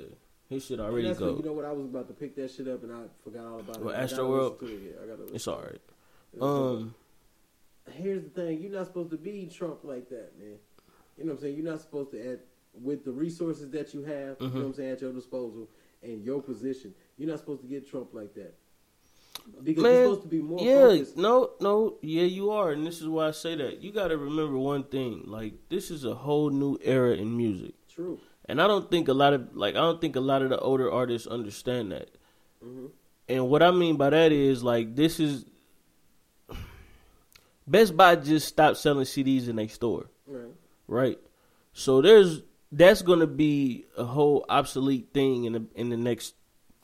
his 0.49 0.65
shit 0.65 0.79
And 0.79 0.89
already 0.89 1.09
what, 1.09 1.21
you 1.21 1.43
know 1.45 1.53
what? 1.53 1.65
I 1.65 1.73
was 1.73 1.87
about 1.87 2.09
to 2.09 2.15
pick 2.15 2.35
that 2.37 2.51
shit 2.51 2.69
up 2.69 2.83
and 2.83 2.93
I 2.93 3.03
forgot 3.23 3.45
all 3.47 3.61
about 3.61 3.77
it. 3.77 3.83
Well, 3.83 3.95
I 3.95 4.01
gotta 4.03 4.15
Astroworld? 4.15 4.61
listen 4.63 4.69
to 4.69 4.75
it. 4.75 4.83
Yeah, 4.97 5.03
I 5.03 5.07
gotta 5.07 5.23
listen 5.23 5.35
It's 5.37 5.45
to 5.45 5.51
it. 5.53 5.81
Um, 6.41 6.95
here's 7.93 8.23
the 8.23 8.31
thing: 8.31 8.63
you're 8.63 8.73
not 8.73 8.87
supposed 8.87 9.11
to 9.11 9.17
be 9.19 9.47
Trump 9.53 9.81
like 9.85 10.09
that, 10.11 10.39
man. 10.39 10.57
You 11.19 11.25
know 11.25 11.33
what 11.33 11.39
I'm 11.39 11.43
saying? 11.43 11.57
You're 11.57 11.71
not 11.71 11.81
supposed 11.81 12.13
to, 12.13 12.33
at, 12.33 12.41
with 12.81 13.05
the 13.05 13.13
resources 13.13 13.69
that 13.71 13.93
you 13.93 14.03
have, 14.05 14.37
you 14.41 14.47
Mhm. 14.49 14.55
know 14.55 14.61
what 14.61 14.67
I'm 14.69 14.75
saying, 14.75 14.91
at 14.93 15.01
your 15.03 15.13
disposal 15.13 15.69
and 16.03 16.25
your 16.25 16.41
position, 16.41 16.95
you're 17.19 17.29
not 17.29 17.41
supposed 17.41 17.61
to 17.63 17.67
get 17.67 17.87
Trump 17.87 18.15
like 18.15 18.33
that. 18.35 18.55
Because 19.63 19.83
Man, 19.83 19.93
you're 19.93 20.05
supposed 20.05 20.23
to 20.23 20.29
be 20.29 20.41
more 20.41 20.61
yeah, 20.63 20.89
focused. 20.89 21.17
no, 21.19 21.51
no, 21.61 21.97
yeah, 22.01 22.23
you 22.25 22.51
are, 22.51 22.73
and 22.73 22.87
this 22.87 23.01
is 23.01 23.07
why 23.09 23.29
I 23.29 23.31
say 23.33 23.55
that. 23.57 23.83
You 23.83 23.93
got 23.93 24.09
to 24.09 24.17
remember 24.17 24.57
one 24.57 24.85
thing: 24.85 25.25
like 25.27 25.55
this 25.69 25.91
is 25.91 26.05
a 26.05 26.15
whole 26.15 26.49
new 26.51 26.79
era 26.83 27.15
in 27.15 27.37
music, 27.37 27.75
True. 27.89 28.19
and 28.47 28.61
I 28.63 28.67
don't 28.67 28.91
think 28.91 29.09
a 29.09 29.13
lot 29.13 29.35
of 29.35 29.55
like 29.55 29.75
I 29.75 29.79
don't 29.79 30.01
think 30.01 30.17
a 30.17 30.21
lot 30.21 30.41
of 30.43 30.49
the 30.49 30.59
older 30.59 30.91
artists 30.91 31.27
understand 31.27 31.93
that. 31.93 32.09
hmm 32.63 32.87
And 33.29 33.49
what 33.51 33.63
I 33.63 33.71
mean 33.71 33.97
by 33.97 34.11
that 34.11 34.33
is 34.33 34.63
like 34.65 34.97
this 34.97 35.21
is 35.21 35.45
Best 37.67 37.97
Buy 37.97 38.17
just 38.17 38.49
stopped 38.49 38.79
selling 38.79 39.05
CDs 39.05 39.49
in 39.49 39.57
their 39.57 39.69
store, 39.69 40.07
Right. 40.27 40.51
right? 40.89 41.19
So 41.73 42.01
there's 42.03 42.43
that's 42.73 43.03
gonna 43.03 43.27
be 43.27 43.87
a 43.97 44.05
whole 44.05 44.45
obsolete 44.49 45.09
thing 45.13 45.45
in 45.45 45.53
the 45.53 45.65
in 45.75 45.89
the 45.91 45.97
next 45.97 46.35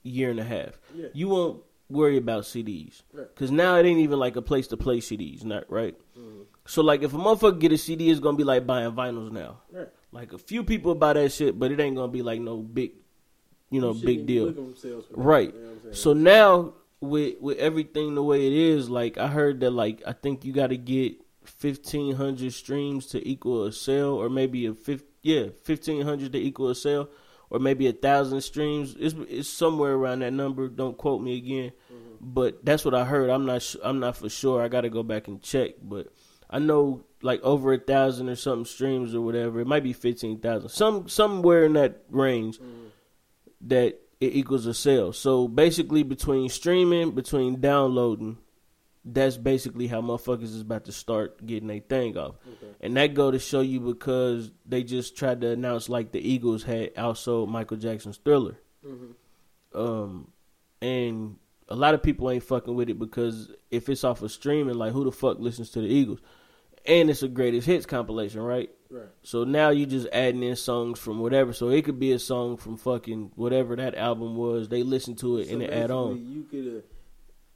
year 0.03 0.31
and 0.31 0.39
a 0.41 0.45
half. 0.45 0.79
Yeah. 0.95 1.09
You 1.15 1.29
won't 1.29 1.63
worry 1.89 2.17
about 2.17 2.43
CDs 2.45 3.03
because 3.15 3.51
now 3.51 3.77
it 3.77 3.87
ain't 3.87 4.01
even 4.01 4.19
like 4.19 4.37
a 4.37 4.43
place 4.43 4.67
to 4.69 4.77
play 4.77 4.99
CDs, 4.99 5.45
not 5.45 5.71
right. 5.71 5.95
Mhm. 6.19 6.45
So 6.67 6.83
like 6.83 7.03
if 7.03 7.15
a 7.15 7.17
motherfucker 7.17 7.61
get 7.61 7.73
a 7.73 7.79
CD, 7.79 8.11
it's 8.11 8.21
gonna 8.21 8.37
be 8.37 8.45
like 8.45 8.67
buying 8.67 8.93
vinyls 8.93 9.31
now. 9.31 9.59
Right. 9.71 9.89
Like 10.13 10.33
a 10.33 10.39
few 10.39 10.65
people 10.65 10.95
buy 10.95 11.13
that 11.13 11.31
shit, 11.33 11.59
but 11.59 11.71
it 11.71 11.79
ain't 11.81 11.97
gonna 11.97 12.11
be 12.13 12.23
like 12.23 12.41
no 12.41 12.57
big, 12.59 12.93
you 13.71 13.81
know, 13.81 13.95
big 13.95 14.27
deal. 14.27 14.47
look 14.47 14.57
at 14.59 14.65
themselves 14.65 15.07
for 15.07 15.13
that, 15.15 15.21
Right. 15.23 15.55
you 15.55 15.61
know 15.61 15.67
what 15.69 15.75
I'm 15.77 15.83
saying? 15.83 15.95
So 15.95 16.13
now 16.13 16.75
with 17.01 17.41
with 17.41 17.59
everything 17.59 18.15
the 18.15 18.23
way 18.23 18.47
it 18.47 18.53
is, 18.53 18.91
like 18.91 19.17
I 19.19 19.29
heard 19.29 19.61
that 19.61 19.71
like 19.71 20.03
I 20.07 20.13
think 20.13 20.45
you 20.45 20.53
got 20.53 20.69
to 20.69 20.77
get 20.77 21.15
fifteen 21.45 22.17
hundred 22.17 22.53
streams 22.53 23.07
to 23.07 23.29
equal 23.29 23.65
a 23.65 23.73
sale, 23.73 24.15
or 24.15 24.29
maybe 24.29 24.67
a 24.67 24.75
fifth 24.75 25.05
yeah 25.23 25.47
fifteen 25.63 26.03
hundred 26.03 26.33
to 26.33 26.39
equal 26.39 26.69
a 26.71 26.75
sale, 26.75 27.09
or 27.51 27.59
maybe 27.59 27.87
a 27.87 27.93
thousand 27.93 28.41
streams. 28.43 28.97
It's 28.99 29.15
it's 29.29 29.49
somewhere 29.49 29.93
around 29.95 30.21
that 30.21 30.33
number. 30.33 30.69
Don't 30.69 30.97
quote 30.99 31.23
me 31.23 31.37
again, 31.37 31.73
but 32.21 32.65
that's 32.65 32.85
what 32.85 32.95
I 32.95 33.05
heard. 33.05 33.31
I'm 33.31 33.47
not 33.47 33.63
su- 33.63 33.81
I'm 33.83 34.01
not 34.01 34.17
for 34.17 34.29
sure. 34.29 34.63
I 34.63 34.69
got 34.69 34.83
to 34.83 34.91
go 34.91 35.03
back 35.03 35.29
and 35.29 35.43
check, 35.43 35.73
but 35.83 36.09
I 36.51 36.59
know 36.59 37.05
like 37.23 37.43
over 37.43 37.73
a 37.73 37.79
thousand 37.79 38.29
or 38.29 38.37
something 38.37 38.65
streams 38.67 39.15
or 39.15 39.21
whatever. 39.21 39.61
It 39.61 39.67
might 39.67 39.83
be 39.85 39.93
fifteen 39.93 40.39
thousand, 40.39 40.69
some 40.71 41.09
somewhere 41.09 41.65
in 41.65 41.73
that 41.75 42.03
range 42.11 42.59
Mhm. 42.59 42.91
that 43.63 43.99
it 44.21 44.35
equals 44.35 44.67
a 44.67 44.75
sale. 44.75 45.13
So 45.13 45.47
basically, 45.49 46.03
between 46.03 46.49
streaming, 46.49 47.11
between 47.13 47.61
downloading, 47.61 48.39
that's 49.09 49.37
basically 49.37 49.87
how 49.87 50.01
motherfuckers 50.01 50.43
is 50.43 50.61
about 50.61 50.85
to 50.87 50.93
start 50.93 51.47
getting 51.47 51.69
their 51.69 51.81
thing 51.81 52.19
off. 52.19 52.35
Okay. 52.47 52.73
And 52.81 52.97
that 52.97 53.15
go 53.15 53.31
to 53.31 53.39
show 53.39 53.61
you 53.61 53.79
because 53.79 54.51
they 54.67 54.83
just 54.83 55.17
tried 55.17 55.41
to 55.43 55.51
announce 55.51 55.89
like 55.89 56.11
the 56.11 56.21
Eagles 56.21 56.65
had 56.65 56.93
outsold 56.97 57.49
Michael 57.49 57.77
Jackson's 57.77 58.17
Thriller. 58.17 58.59
Mhm. 58.85 59.15
Um, 59.75 60.33
and 60.83 61.37
a 61.69 61.77
lot 61.77 61.95
of 61.95 62.03
people 62.03 62.31
ain't 62.31 62.43
fucking 62.43 62.75
with 62.75 62.89
it 62.89 62.99
because 62.99 63.51
if 63.71 63.89
it's 63.89 64.03
off 64.05 64.23
of 64.23 64.33
streaming, 64.33 64.75
like 64.75 64.93
who 64.93 65.05
the 65.05 65.13
fuck 65.13 65.39
listens 65.39 65.71
to 65.71 65.81
the 65.81 65.87
Eagles? 65.89 66.19
And 66.85 67.09
it's 67.09 67.23
a 67.23 67.29
greatest 67.29 67.67
hits 67.67 67.87
compilation, 67.87 68.41
right? 68.41 68.71
Right. 68.91 69.09
So 69.23 69.45
now 69.45 69.71
you 69.71 69.87
just 69.87 70.07
adding 70.13 70.43
in 70.43 70.55
songs 70.57 70.99
from 70.99 71.21
whatever. 71.21 71.53
So 71.53 71.69
it 71.71 71.85
could 71.85 71.99
be 71.99 72.13
a 72.13 72.19
song 72.19 72.57
from 72.57 72.77
fucking 72.77 73.33
whatever 73.35 73.77
that 73.77 73.95
album 73.97 74.37
was. 74.37 74.69
They 74.69 74.83
listen 74.83 75.15
to 75.17 75.39
it 75.39 75.47
So 75.47 75.53
and 75.53 75.63
they 75.63 75.69
add 75.69 75.91
on. 75.91 76.25
You 76.29 76.45
could. 76.45 76.79
Uh, 76.79 76.87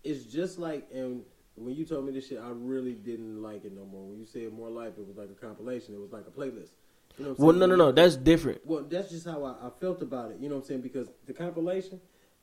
it's 0.03 0.25
just 0.25 0.59
like 0.59 0.89
and 0.93 1.23
when 1.61 1.75
you 1.75 1.85
told 1.85 2.07
me 2.07 2.13
this 2.13 2.29
shit, 2.29 2.39
I 2.39 2.51
really 2.53 2.95
didn't 2.95 3.43
like 3.43 3.65
it 3.65 3.75
no 3.75 3.85
more. 3.85 4.03
When 4.05 4.19
you 4.19 4.27
said 4.27 4.53
more 4.53 4.71
life, 4.71 4.95
it 4.99 5.07
was 5.07 5.17
like 5.17 5.29
a 5.31 5.47
compilation. 5.47 5.95
It 5.95 6.01
was 6.01 6.13
like 6.13 6.25
a 6.27 6.31
playlist. 6.31 6.71
You 7.19 7.25
know 7.27 7.31
what 7.33 7.39
I'm 7.39 7.45
Well, 7.47 7.57
no, 7.57 7.67
no, 7.67 7.77
no. 7.77 7.93
That's 7.93 8.17
different. 8.17 8.65
Well, 8.65 8.85
that's 8.89 9.11
just 9.11 9.27
how 9.27 9.45
I, 9.45 9.67
I 9.67 9.71
felt 9.81 10.03
about 10.03 10.31
it. 10.31 10.39
You 10.41 10.49
know 10.49 10.57
what 10.57 10.63
I'm 10.63 10.69
saying? 10.69 10.81
Because 10.81 11.09
the 11.27 11.33
compilation, 11.35 12.01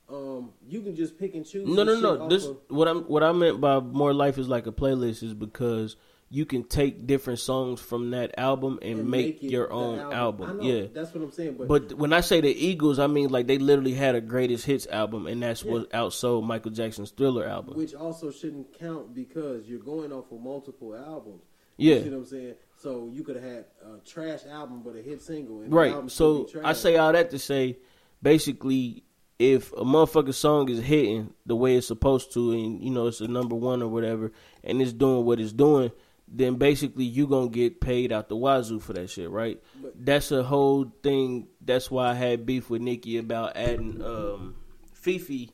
um, 0.09 0.51
you 0.67 0.81
can 0.81 0.95
just 0.95 1.17
pick 1.17 1.35
and 1.35 1.45
choose. 1.45 1.67
No, 1.67 1.83
no, 1.83 1.99
no. 1.99 2.27
This 2.27 2.45
of- 2.45 2.57
what 2.67 2.87
I'm 2.87 3.03
what 3.03 3.23
I 3.23 3.31
meant 3.31 3.59
by 3.59 3.79
more 3.79 4.13
life 4.13 4.37
is 4.37 4.47
like 4.47 4.67
a 4.67 4.71
playlist 4.71 5.23
is 5.23 5.33
because 5.33 5.95
you 6.29 6.45
can 6.45 6.63
take 6.65 7.07
different 7.07 7.39
songs 7.39 7.79
from 7.79 8.11
that 8.11 8.37
album 8.37 8.79
and, 8.81 8.99
and 8.99 9.09
make, 9.09 9.41
it 9.41 9.49
your 9.49 9.71
own 9.71 9.99
I 9.99 10.11
album. 10.13 10.57
know, 10.57 10.63
Yeah. 10.63 10.87
that's 10.93 11.13
what 11.13 11.23
I'm 11.23 11.31
saying. 11.31 11.55
But, 11.57 11.67
But 11.69 11.93
when 11.93 12.11
I 12.11 12.19
say 12.19 12.41
the 12.41 12.49
Eagles, 12.51 12.99
I 12.99 13.07
mean 13.07 13.29
like 13.29 13.47
they 13.47 13.57
literally 13.57 13.93
had 13.93 14.13
a 14.15 14.19
greatest 14.21 14.65
hits 14.65 14.85
album, 14.87 15.25
and 15.27 15.41
that's 15.41 15.63
Yeah. 15.63 15.71
what 15.71 15.89
outsold 15.91 16.43
Michael 16.45 16.71
Jackson's 16.71 17.11
Thriller 17.11 17.45
album. 17.45 17.77
which 17.77 17.93
also 17.95 18.29
shouldn't 18.29 18.77
count 18.77 19.13
because 19.15 19.69
you're 19.69 19.79
going 19.79 20.11
off 20.11 20.29
of 20.31 20.41
multiple 20.41 20.93
albums. 20.95 21.43
Yeah. 21.77 21.95
You 21.95 22.03
see 22.03 22.09
what 22.09 22.17
I'm 22.17 22.25
saying? 22.25 22.55
So 22.75 23.09
you 23.13 23.23
could 23.23 23.35
have 23.37 23.45
had 23.45 23.65
a 23.85 23.99
trash 24.05 24.41
album 24.51 24.81
but 24.83 24.95
a 24.95 25.01
hit 25.01 25.21
single. 25.21 25.61
And 25.61 25.71
Right. 25.71 26.11
So 26.11 26.47
I 26.63 26.73
say 26.73 26.97
all 26.97 27.13
that 27.13 27.29
to 27.31 27.39
say, 27.39 27.77
basically, 28.21 29.03
if 29.39 29.71
a 29.73 29.83
motherfucker 29.85 30.33
song 30.33 30.67
is 30.69 30.79
hitting 30.79 31.33
the 31.45 31.55
way 31.55 31.75
it's 31.77 31.87
supposed 31.87 32.33
to, 32.33 32.51
and 32.51 32.81
you 32.83 32.89
know 32.89 33.07
it's 33.07 33.21
a 33.21 33.27
number 33.27 33.55
one 33.55 33.81
or 33.83 33.87
whatever, 33.87 34.31
and 34.63 34.81
it's 34.81 34.91
doing 34.93 35.23
what 35.25 35.39
it's 35.39 35.53
doing, 35.53 35.91
then 36.27 36.55
basically 36.55 37.05
you 37.05 37.25
gonna 37.27 37.49
get 37.49 37.79
paid 37.79 38.11
out 38.11 38.27
the 38.29 38.35
wazoo 38.35 38.79
for 38.79 38.93
that 38.93 39.09
shit, 39.09 39.29
right? 39.29 39.61
But- 39.81 39.93
That's 40.05 40.31
a 40.31 40.43
whole 40.43 40.91
thing. 41.03 41.47
That's 41.61 41.89
why 41.89 42.09
I 42.09 42.13
had 42.13 42.45
beef 42.45 42.69
with 42.69 42.81
Nicki 42.81 43.17
about 43.17 43.55
adding 43.55 44.01
um, 44.03 44.55
FEFE. 44.93 45.49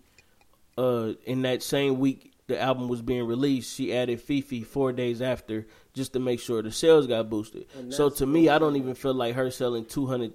Uh, 0.76 1.14
in 1.26 1.44
that 1.44 1.62
same 1.62 2.00
week 2.00 2.32
the 2.48 2.60
album 2.60 2.88
was 2.88 3.02
being 3.04 3.26
released, 3.28 3.76
she 3.76 3.94
added 3.96 4.20
FEFE 4.20 4.66
four 4.66 4.92
days 4.92 5.22
after 5.22 5.68
just 5.94 6.14
to 6.14 6.20
make 6.20 6.40
sure 6.40 6.62
the 6.64 6.72
sales 6.72 7.06
got 7.06 7.30
boosted. 7.30 7.68
So 7.90 8.10
to 8.10 8.26
me, 8.26 8.50
I 8.50 8.58
don't 8.58 8.76
even 8.76 8.96
feel 8.96 9.14
like 9.14 9.36
her 9.36 9.52
selling 9.52 9.86
two 9.86 10.08
hundred 10.08 10.34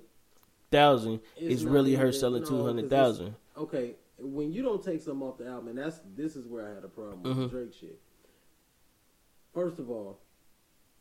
thousand 0.70 1.20
is 1.36 1.64
really 1.64 1.94
her 1.96 2.12
selling 2.12 2.44
no, 2.44 2.48
two 2.48 2.64
hundred 2.64 2.88
thousand. 2.88 3.34
Okay, 3.56 3.96
when 4.20 4.52
you 4.52 4.62
don't 4.62 4.82
take 4.82 5.02
something 5.02 5.26
off 5.26 5.38
the 5.38 5.48
album, 5.48 5.68
and 5.68 5.78
that's 5.78 6.00
this 6.16 6.36
is 6.36 6.46
where 6.46 6.70
I 6.70 6.74
had 6.74 6.84
a 6.84 6.88
problem 6.88 7.22
with 7.24 7.36
Mhm. 7.36 7.40
the 7.42 7.48
Drake 7.48 7.74
shit. 7.74 7.98
First 9.52 9.78
of 9.80 9.90
all, 9.90 10.20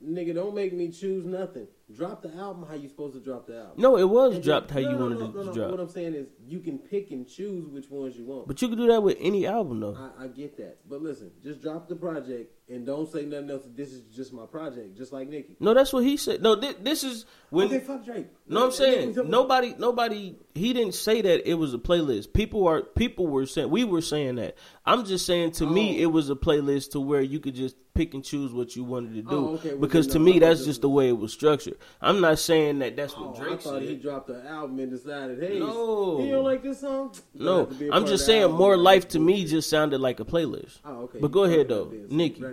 nigga, 0.04 0.34
don't 0.36 0.54
make 0.56 0.74
me 0.74 0.89
choose 0.89 1.26
nothing. 1.26 1.68
Drop 1.93 2.22
the 2.22 2.34
album 2.36 2.66
how 2.68 2.76
you 2.76 2.88
supposed 2.89 3.14
to 3.16 3.20
drop 3.22 3.48
the 3.48 3.58
album. 3.58 3.74
No, 3.78 3.98
it 3.98 4.04
was 4.08 4.36
And 4.36 4.43
dropped 4.43 4.68
then- 4.70 4.84
how 4.84 4.89
no, 4.89 4.89
you 4.89 4.95
no, 4.98 5.04
wanted 5.06 5.20
no, 5.20 5.26
no, 5.28 5.32
to 5.39 5.45
no. 5.45 5.54
drop. 5.54 5.72
What 5.72 5.80
I'm 5.80 5.89
saying 5.89 6.16
is, 6.16 6.28
you 6.45 6.60
can 6.60 6.78
pick 6.80 7.12
and 7.12 7.28
choose 7.28 7.68
which 7.68 7.89
ones 7.89 8.16
you 8.18 8.26
want. 8.26 8.48
But 8.48 8.62
you 8.62 8.68
can 8.68 8.78
do 8.78 8.88
that 8.88 9.02
with 9.02 9.18
any 9.20 9.48
album 9.48 9.80
though. 9.80 9.95
I, 9.95 10.26
I 10.26 10.28
get 10.28 10.58
that, 10.58 10.80
but 10.88 11.02
listen, 11.02 11.32
just 11.43 11.62
drop 11.62 11.88
the 11.88 11.95
project 11.95 12.54
and 12.70 12.86
don't 12.86 13.09
say 13.11 13.26
nothing 13.26 13.49
else. 13.49 13.63
This 13.76 13.93
is 13.93 14.01
just 14.13 14.34
my 14.34 14.45
project, 14.45 14.97
just 14.97 15.13
like 15.13 15.28
Nicki. 15.30 15.55
No, 15.59 15.74
that's 15.74 15.93
what 15.93 16.03
he 16.03 16.18
said. 16.18 16.41
No, 16.41 16.59
thi- 16.59 16.76
this 16.82 17.03
is 17.03 17.26
when. 17.49 17.68
okay, 17.68 17.80
fuck 17.80 18.03
Drake. 18.03 18.28
No, 18.47 18.65
I'm 18.65 18.72
saying 18.72 19.15
nobody, 19.26 19.76
nobody. 19.78 20.36
He 20.55 20.74
didn't 20.74 20.95
say 20.95 21.22
that 21.22 21.49
it 21.49 21.53
was 21.55 21.74
a 21.74 21.78
playlist. 21.78 22.34
People 22.34 22.68
are, 22.68 22.82
people 22.82 23.28
were 23.28 23.45
saying, 23.45 23.70
we 23.70 23.84
were 23.84 24.01
saying 24.01 24.36
that. 24.36 24.55
I'm 24.86 25.05
just 25.05 25.26
saying 25.26 25.51
to 25.53 25.65
me, 25.68 25.97
Oh. 25.99 26.03
it 26.03 26.05
was 26.07 26.30
a 26.30 26.36
playlist 26.36 26.91
to 26.91 26.99
where 26.99 27.22
you 27.22 27.39
could 27.39 27.55
just 27.55 27.76
pick 27.93 28.13
and 28.13 28.24
choose 28.24 28.53
what 28.53 28.76
you 28.76 28.84
wanted 28.84 29.15
to 29.15 29.22
do. 29.24 29.28
Oh, 29.36 29.47
okay, 29.55 29.70
well, 29.72 29.80
because 29.80 30.07
to 30.07 30.20
no, 30.20 30.26
me, 30.26 30.39
that's 30.39 30.59
this 30.59 30.68
just 30.68 30.82
the 30.82 30.89
way 30.89 31.09
it 31.09 31.18
was 31.18 31.34
structured. 31.34 31.78
I'm 31.99 32.22
not 32.22 32.38
saying 32.39 32.80
that 32.80 32.95
that's 32.95 33.13
Oh, 33.18 33.30
what 33.30 33.39
I 33.39 33.43
Drake 33.43 33.61
thought 33.61 33.82
he 33.82 33.95
dropped 33.95 34.28
the 34.28 34.45
album 34.47 34.80
and 34.80 34.91
decided, 34.91 35.41
hey, 35.41 35.59
No. 35.59 36.20
you 36.24 36.32
don't 36.32 36.43
like 36.43 36.61
this 36.63 36.80
song? 36.82 37.13
You 37.34 37.43
No, 37.45 37.59
have 37.59 37.70
to 37.70 37.76
be 37.76 37.88
a 37.88 37.91
I'm 37.93 38.05
just 38.05 38.26
saying 38.26 38.51
more 38.51 38.78
life 38.78 39.07
to 39.09 39.20
me 39.20 39.45
just 39.45 39.70
sounded 39.70 39.99
like 39.99 40.20
a 40.20 40.26
playlist. 40.26 40.80
Oh, 40.86 41.01
okay. 41.03 41.20
But 41.20 41.32
go 41.32 41.43
ahead, 41.45 41.70
though. 41.70 41.86
then. 41.86 42.07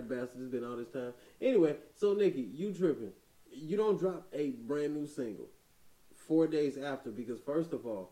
Rat 0.09 0.21
bastard 0.21 0.41
has 0.41 0.49
been 0.49 0.63
all 0.63 0.75
this 0.75 0.89
time. 0.89 1.13
Anyway, 1.41 1.75
so 1.95 2.13
Nicki, 2.13 2.49
you 2.53 2.73
tripping? 2.73 3.11
You 3.51 3.77
don't 3.77 3.99
drop 3.99 4.27
a 4.33 4.51
brand 4.51 4.95
new 4.95 5.07
single 5.07 5.47
four 6.27 6.47
days 6.47 6.77
after 6.77 7.11
because 7.11 7.39
first 7.39 7.73
of 7.73 7.85
all, 7.85 8.11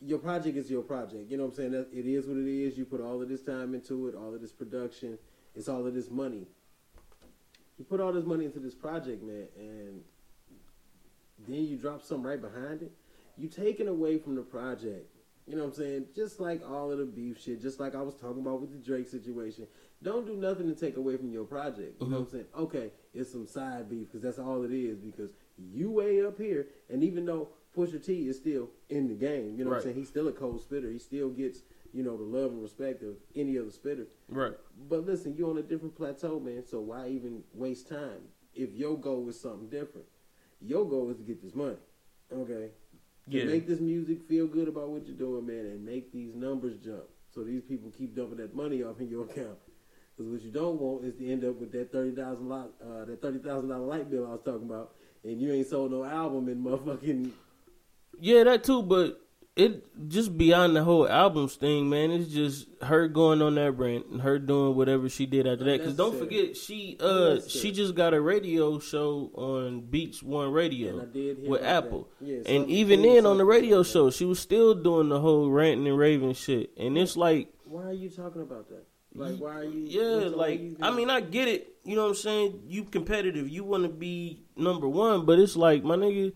your 0.00 0.18
project 0.18 0.56
is 0.56 0.70
your 0.70 0.82
project. 0.82 1.30
You 1.30 1.36
know 1.36 1.44
what 1.44 1.58
I'm 1.58 1.72
saying? 1.72 1.86
It 1.92 2.06
is 2.06 2.26
what 2.26 2.36
it 2.36 2.46
is. 2.46 2.78
You 2.78 2.84
put 2.84 3.00
all 3.00 3.20
of 3.20 3.28
this 3.28 3.42
time 3.42 3.74
into 3.74 4.08
it, 4.08 4.14
all 4.14 4.34
of 4.34 4.40
this 4.40 4.52
production, 4.52 5.18
it's 5.56 5.68
all 5.68 5.86
of 5.86 5.94
this 5.94 6.10
money. 6.10 6.46
You 7.78 7.84
put 7.84 8.00
all 8.00 8.12
this 8.12 8.24
money 8.24 8.44
into 8.44 8.58
this 8.58 8.74
project, 8.74 9.22
man, 9.22 9.46
and 9.56 10.02
then 11.46 11.64
you 11.64 11.76
drop 11.76 12.02
something 12.02 12.26
right 12.26 12.40
behind 12.40 12.82
it. 12.82 12.92
You 13.36 13.48
taking 13.48 13.88
away 13.88 14.18
from 14.18 14.34
the 14.34 14.42
project. 14.42 15.08
You 15.46 15.56
know 15.56 15.62
what 15.62 15.68
I'm 15.68 15.74
saying? 15.74 16.04
Just 16.14 16.40
like 16.40 16.62
all 16.68 16.92
of 16.92 16.98
the 16.98 17.06
beef 17.06 17.40
shit, 17.40 17.62
just 17.62 17.80
like 17.80 17.94
I 17.94 18.02
was 18.02 18.14
talking 18.14 18.42
about 18.42 18.60
with 18.60 18.70
the 18.70 18.78
Drake 18.78 19.08
situation. 19.08 19.66
Don't 20.02 20.26
do 20.26 20.36
nothing 20.36 20.72
to 20.72 20.74
take 20.74 20.96
away 20.96 21.16
from 21.16 21.32
your 21.32 21.44
project. 21.44 22.00
You 22.00 22.08
know 22.08 22.20
what 22.20 22.20
I'm 22.20 22.26
mm-hmm. 22.26 22.36
saying? 22.36 22.46
Okay, 22.56 22.92
it's 23.12 23.32
some 23.32 23.46
side 23.46 23.90
beef 23.90 24.06
because 24.06 24.22
that's 24.22 24.38
all 24.38 24.62
it 24.62 24.72
is. 24.72 24.98
Because 24.98 25.30
you 25.58 25.90
way 25.90 26.24
up 26.24 26.38
here, 26.38 26.68
and 26.88 27.02
even 27.02 27.26
though 27.26 27.48
Pusha 27.76 28.04
T 28.04 28.28
is 28.28 28.36
still 28.36 28.70
in 28.88 29.08
the 29.08 29.14
game, 29.14 29.56
you 29.56 29.64
know 29.64 29.70
what 29.70 29.78
I'm 29.78 29.82
saying? 29.82 29.96
He's 29.96 30.08
still 30.08 30.28
a 30.28 30.32
cold 30.32 30.62
spitter. 30.62 30.88
He 30.90 30.98
still 30.98 31.30
gets 31.30 31.62
you 31.92 32.02
know 32.02 32.16
the 32.16 32.22
love 32.22 32.52
and 32.52 32.62
respect 32.62 33.02
of 33.02 33.16
any 33.34 33.58
other 33.58 33.70
spitter. 33.70 34.06
Right. 34.28 34.52
But 34.88 35.04
listen, 35.06 35.34
you're 35.36 35.50
on 35.50 35.58
a 35.58 35.62
different 35.62 35.96
plateau, 35.96 36.38
man. 36.38 36.64
So 36.64 36.80
why 36.80 37.08
even 37.08 37.42
waste 37.54 37.88
time 37.88 38.20
if 38.54 38.72
your 38.74 38.96
goal 38.96 39.28
is 39.28 39.40
something 39.40 39.68
different? 39.68 40.06
Your 40.60 40.88
goal 40.88 41.10
is 41.10 41.16
to 41.18 41.22
get 41.22 41.42
this 41.42 41.54
money, 41.54 41.76
okay? 42.32 42.70
Yeah. 43.28 43.44
make 43.44 43.68
this 43.68 43.78
music 43.78 44.22
feel 44.26 44.46
good 44.46 44.68
about 44.68 44.88
what 44.88 45.06
you're 45.06 45.16
doing, 45.16 45.46
man, 45.46 45.66
and 45.66 45.84
make 45.84 46.12
these 46.12 46.34
numbers 46.34 46.76
jump. 46.78 47.04
So 47.32 47.44
these 47.44 47.62
people 47.62 47.92
keep 47.96 48.16
dumping 48.16 48.38
that 48.38 48.56
money 48.56 48.82
off 48.82 49.00
in 49.00 49.08
your 49.08 49.24
account. 49.24 49.58
Because 50.18 50.32
what 50.32 50.42
you 50.42 50.50
don't 50.50 50.80
want 50.80 51.04
is 51.04 51.14
to 51.14 51.30
end 51.30 51.44
up 51.44 51.60
with 51.60 51.70
that 51.72 51.92
thirty 51.92 52.10
thousand 52.10 52.48
lot, 52.48 52.70
uh, 52.82 53.04
that 53.04 53.22
thirty 53.22 53.38
thousand 53.38 53.68
dollar 53.68 53.86
light 53.86 54.10
bill 54.10 54.26
I 54.26 54.30
was 54.30 54.40
talking 54.44 54.68
about, 54.68 54.94
and 55.22 55.40
you 55.40 55.52
ain't 55.52 55.68
sold 55.68 55.92
no 55.92 56.02
album 56.02 56.48
in 56.48 56.64
motherfucking. 56.64 57.30
Yeah, 58.18 58.42
that 58.42 58.64
too, 58.64 58.82
but 58.82 59.20
it 59.54 59.84
just 60.08 60.36
beyond 60.36 60.74
the 60.74 60.82
whole 60.82 61.08
albums 61.08 61.54
thing, 61.54 61.88
man. 61.88 62.10
It's 62.10 62.32
just 62.32 62.66
her 62.82 63.06
going 63.06 63.40
on 63.42 63.54
that 63.54 63.72
rant 63.72 64.06
and 64.06 64.20
her 64.22 64.40
doing 64.40 64.74
whatever 64.74 65.08
she 65.08 65.24
did 65.24 65.46
after 65.46 65.64
that. 65.66 65.78
Because 65.78 65.94
don't 65.94 66.18
forget, 66.18 66.56
she 66.56 66.96
uh 66.98 67.38
she 67.46 67.70
just 67.70 67.94
got 67.94 68.12
a 68.12 68.20
radio 68.20 68.80
show 68.80 69.30
on 69.34 69.82
Beats 69.82 70.20
One 70.20 70.46
And 70.46 70.54
Radio 70.54 71.06
with 71.46 71.62
Apple. 71.62 72.08
Yeah, 72.20 72.38
and 72.44 72.68
even 72.68 73.02
then 73.02 73.24
on 73.24 73.38
the 73.38 73.44
radio 73.44 73.84
show, 73.84 74.10
she 74.10 74.24
was 74.24 74.40
still 74.40 74.74
doing 74.74 75.10
the 75.10 75.20
whole 75.20 75.48
ranting 75.48 75.86
and 75.86 75.96
raving 75.96 76.34
shit. 76.34 76.70
And 76.76 76.98
it's 76.98 77.16
like, 77.16 77.52
Why 77.64 77.84
are 77.84 77.92
you 77.92 78.10
talking 78.10 78.42
about 78.42 78.68
that? 78.70 78.84
Like, 79.14 79.36
why 79.36 79.56
are 79.56 79.64
you? 79.64 79.86
yeah, 79.88 80.28
like 80.28 80.60
you 80.60 80.76
I 80.80 80.90
mean, 80.90 81.10
I 81.10 81.20
get 81.20 81.48
it. 81.48 81.74
You 81.84 81.96
know 81.96 82.02
what 82.02 82.10
I'm 82.10 82.14
saying? 82.14 82.62
You 82.66 82.84
competitive. 82.84 83.48
You 83.48 83.64
want 83.64 83.84
to 83.84 83.88
be 83.88 84.42
number 84.56 84.88
one, 84.88 85.24
but 85.24 85.38
it's 85.38 85.56
like 85.56 85.82
my 85.82 85.96
nigga. 85.96 86.34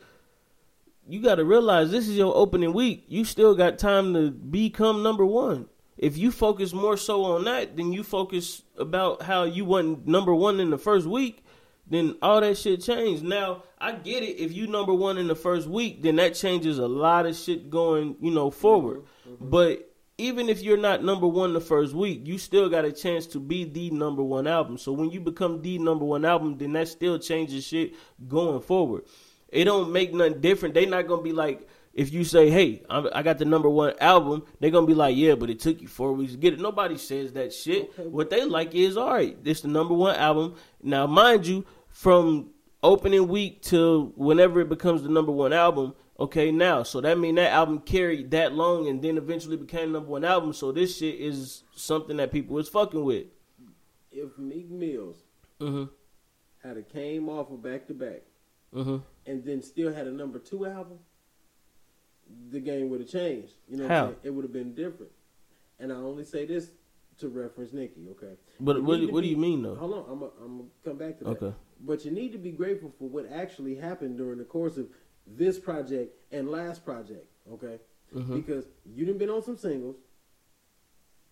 You 1.08 1.20
got 1.20 1.36
to 1.36 1.44
realize 1.44 1.90
this 1.90 2.08
is 2.08 2.16
your 2.16 2.34
opening 2.34 2.72
week. 2.72 3.04
You 3.08 3.24
still 3.24 3.54
got 3.54 3.78
time 3.78 4.14
to 4.14 4.30
become 4.30 5.02
number 5.02 5.26
one. 5.26 5.68
If 5.98 6.16
you 6.16 6.30
focus 6.30 6.72
more 6.72 6.96
so 6.96 7.24
on 7.24 7.44
that 7.44 7.76
than 7.76 7.92
you 7.92 8.02
focus 8.02 8.62
about 8.78 9.22
how 9.22 9.44
you 9.44 9.64
went 9.64 10.06
number 10.06 10.34
one 10.34 10.58
in 10.58 10.70
the 10.70 10.78
first 10.78 11.06
week, 11.06 11.44
then 11.88 12.16
all 12.22 12.40
that 12.40 12.56
shit 12.56 12.82
changed. 12.82 13.22
Now 13.22 13.64
I 13.78 13.92
get 13.92 14.22
it. 14.22 14.38
If 14.42 14.52
you 14.52 14.66
number 14.66 14.94
one 14.94 15.18
in 15.18 15.28
the 15.28 15.34
first 15.36 15.68
week, 15.68 16.02
then 16.02 16.16
that 16.16 16.34
changes 16.34 16.78
a 16.78 16.88
lot 16.88 17.26
of 17.26 17.36
shit 17.36 17.68
going, 17.70 18.16
you 18.20 18.30
know, 18.30 18.50
forward. 18.50 19.02
But 19.40 19.91
even 20.22 20.48
if 20.48 20.62
you're 20.62 20.76
not 20.76 21.02
number 21.02 21.26
one 21.26 21.52
the 21.52 21.60
first 21.60 21.94
week, 21.94 22.22
you 22.24 22.38
still 22.38 22.68
got 22.68 22.84
a 22.84 22.92
chance 22.92 23.26
to 23.26 23.40
be 23.40 23.64
the 23.64 23.90
number 23.90 24.22
one 24.22 24.46
album. 24.46 24.78
So 24.78 24.92
when 24.92 25.10
you 25.10 25.20
become 25.20 25.60
the 25.62 25.78
number 25.78 26.04
one 26.04 26.24
album, 26.24 26.56
then 26.58 26.72
that 26.74 26.86
still 26.86 27.18
changes 27.18 27.66
shit 27.66 27.94
going 28.28 28.60
forward. 28.60 29.02
It 29.48 29.64
don't 29.64 29.92
make 29.92 30.14
nothing 30.14 30.40
different. 30.40 30.74
They 30.74 30.86
not 30.86 31.08
gonna 31.08 31.22
be 31.22 31.32
like 31.32 31.68
if 31.92 32.12
you 32.12 32.22
say, 32.22 32.48
"Hey, 32.50 32.82
I'm, 32.88 33.08
I 33.12 33.22
got 33.22 33.38
the 33.38 33.44
number 33.44 33.68
one 33.68 33.94
album," 34.00 34.44
they're 34.60 34.70
gonna 34.70 34.86
be 34.86 34.94
like, 34.94 35.16
"Yeah, 35.16 35.34
but 35.34 35.50
it 35.50 35.58
took 35.58 35.82
you 35.82 35.88
four 35.88 36.12
weeks 36.12 36.32
to 36.32 36.38
get 36.38 36.54
it." 36.54 36.60
Nobody 36.60 36.96
says 36.96 37.32
that 37.32 37.52
shit. 37.52 37.92
Okay. 37.98 38.08
What 38.08 38.30
they 38.30 38.44
like 38.44 38.74
is, 38.76 38.96
all 38.96 39.12
right, 39.12 39.42
this 39.42 39.60
the 39.60 39.68
number 39.68 39.92
one 39.92 40.14
album. 40.14 40.54
Now, 40.82 41.06
mind 41.08 41.46
you, 41.48 41.66
from 41.90 42.50
opening 42.82 43.26
week 43.28 43.60
till 43.60 44.12
whenever 44.14 44.60
it 44.60 44.68
becomes 44.68 45.02
the 45.02 45.08
number 45.08 45.32
one 45.32 45.52
album, 45.52 45.94
okay, 46.18 46.50
now, 46.50 46.82
so 46.82 47.00
that 47.00 47.18
mean 47.18 47.34
that 47.36 47.52
album 47.52 47.80
carried 47.80 48.30
that 48.32 48.52
long 48.54 48.88
and 48.88 49.02
then 49.02 49.16
eventually 49.16 49.56
became 49.56 49.92
number 49.92 50.08
one 50.10 50.24
album. 50.24 50.52
So 50.52 50.72
this 50.72 50.98
shit 50.98 51.16
is 51.20 51.64
something 51.74 52.16
that 52.18 52.32
people 52.32 52.58
is 52.58 52.68
fucking 52.68 53.04
with. 53.04 53.26
If 54.10 54.36
Meek 54.38 54.70
Mills 54.70 55.16
hmm 55.60 55.84
had 56.62 56.76
a 56.76 56.82
came 56.82 57.28
off 57.28 57.50
of 57.50 57.62
back 57.62 57.86
to 57.88 57.94
back 57.94 58.22
hmm 58.72 58.98
and 59.26 59.44
then 59.44 59.62
still 59.62 59.92
had 59.92 60.06
a 60.06 60.12
number 60.12 60.38
two 60.38 60.66
album, 60.66 60.98
the 62.50 62.60
game 62.60 62.88
would 62.90 63.00
have 63.00 63.08
changed. 63.08 63.54
You 63.68 63.78
know, 63.78 63.84
what 63.84 63.90
How? 63.90 63.98
I'm 64.04 64.06
saying? 64.10 64.16
it 64.24 64.30
would 64.30 64.44
have 64.44 64.52
been 64.52 64.74
different. 64.74 65.12
And 65.78 65.92
I 65.92 65.96
only 65.96 66.24
say 66.24 66.46
this 66.46 66.70
to 67.18 67.28
reference 67.28 67.72
Nicki, 67.72 68.08
okay? 68.10 68.34
But 68.60 68.82
what, 68.82 69.00
what 69.12 69.22
do 69.22 69.28
you 69.28 69.36
mean 69.36 69.62
though? 69.62 69.74
Hold 69.74 69.94
on, 69.94 70.04
I'm 70.10 70.20
gonna 70.58 70.68
come 70.84 70.98
back 70.98 71.18
to 71.18 71.24
that. 71.24 71.42
Okay. 71.42 71.54
But 71.80 72.04
you 72.04 72.10
need 72.10 72.32
to 72.32 72.38
be 72.38 72.52
grateful 72.52 72.92
for 72.98 73.08
what 73.08 73.26
actually 73.32 73.74
happened 73.74 74.16
during 74.18 74.38
the 74.38 74.44
course 74.44 74.76
of 74.76 74.86
this 75.26 75.58
project 75.58 76.14
and 76.30 76.50
last 76.50 76.84
project, 76.84 77.26
okay? 77.52 77.78
Mhm. 78.14 78.34
Because 78.34 78.66
you 78.84 79.04
didn't 79.06 79.18
been 79.18 79.30
on 79.30 79.42
some 79.42 79.56
singles, 79.56 79.96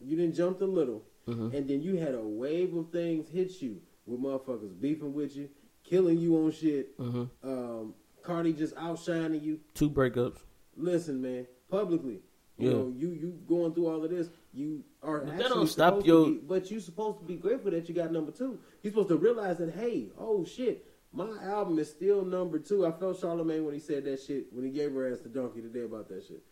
you 0.00 0.16
didn't 0.16 0.34
jumped 0.34 0.62
a 0.62 0.66
little, 0.66 1.04
Mhm. 1.26 1.52
and 1.54 1.68
then 1.68 1.82
you 1.82 1.96
had 1.96 2.14
a 2.14 2.22
wave 2.22 2.74
of 2.74 2.90
things 2.90 3.28
hit 3.28 3.60
you 3.60 3.80
with 4.06 4.20
motherfuckers 4.20 4.78
beefing 4.80 5.12
with 5.12 5.36
you, 5.36 5.48
killing 5.84 6.18
you 6.18 6.36
on 6.38 6.50
shit, 6.50 6.96
Mhm. 6.98 7.28
um, 7.42 7.94
Cardi 8.22 8.52
just 8.52 8.74
outshining 8.76 9.42
you. 9.42 9.60
Two 9.74 9.90
breakups. 9.90 10.38
Listen, 10.76 11.20
man, 11.20 11.46
publicly. 11.68 12.22
You 12.58 12.68
Yeah. 12.68 12.72
know, 12.76 12.88
you 12.94 13.08
you 13.12 13.30
going 13.48 13.72
through 13.72 13.86
all 13.86 14.04
of 14.04 14.10
this. 14.10 14.28
You 14.52 14.84
are 15.02 15.20
But 15.20 15.38
that 15.38 15.48
don't 15.48 15.66
stop 15.66 16.04
your- 16.06 16.26
be, 16.26 16.36
but 16.38 16.70
you 16.70 16.78
supposed 16.80 17.18
to 17.20 17.24
be 17.24 17.36
grateful 17.36 17.70
that 17.70 17.88
you 17.88 17.94
got 17.94 18.12
number 18.12 18.30
two. 18.32 18.58
You're 18.82 18.90
supposed 18.92 19.08
to 19.08 19.16
realize 19.16 19.56
that, 19.58 19.70
hey, 19.70 20.10
oh 20.18 20.44
shit, 20.44 20.84
my 21.12 21.28
album 21.42 21.78
is 21.78 21.90
still 21.90 22.24
number 22.24 22.58
two. 22.58 22.86
I 22.86 22.92
felt 22.92 23.18
Charlemagne 23.18 23.64
when 23.64 23.74
he 23.74 23.80
said 23.80 24.04
that 24.04 24.20
shit 24.22 24.52
when 24.52 24.64
he 24.64 24.70
gave 24.70 24.92
her 24.92 25.10
ass 25.12 25.20
the 25.20 25.28
donkey 25.28 25.60
today 25.60 25.82
about 25.82 26.08
that 26.08 26.24
shit. 26.26 26.42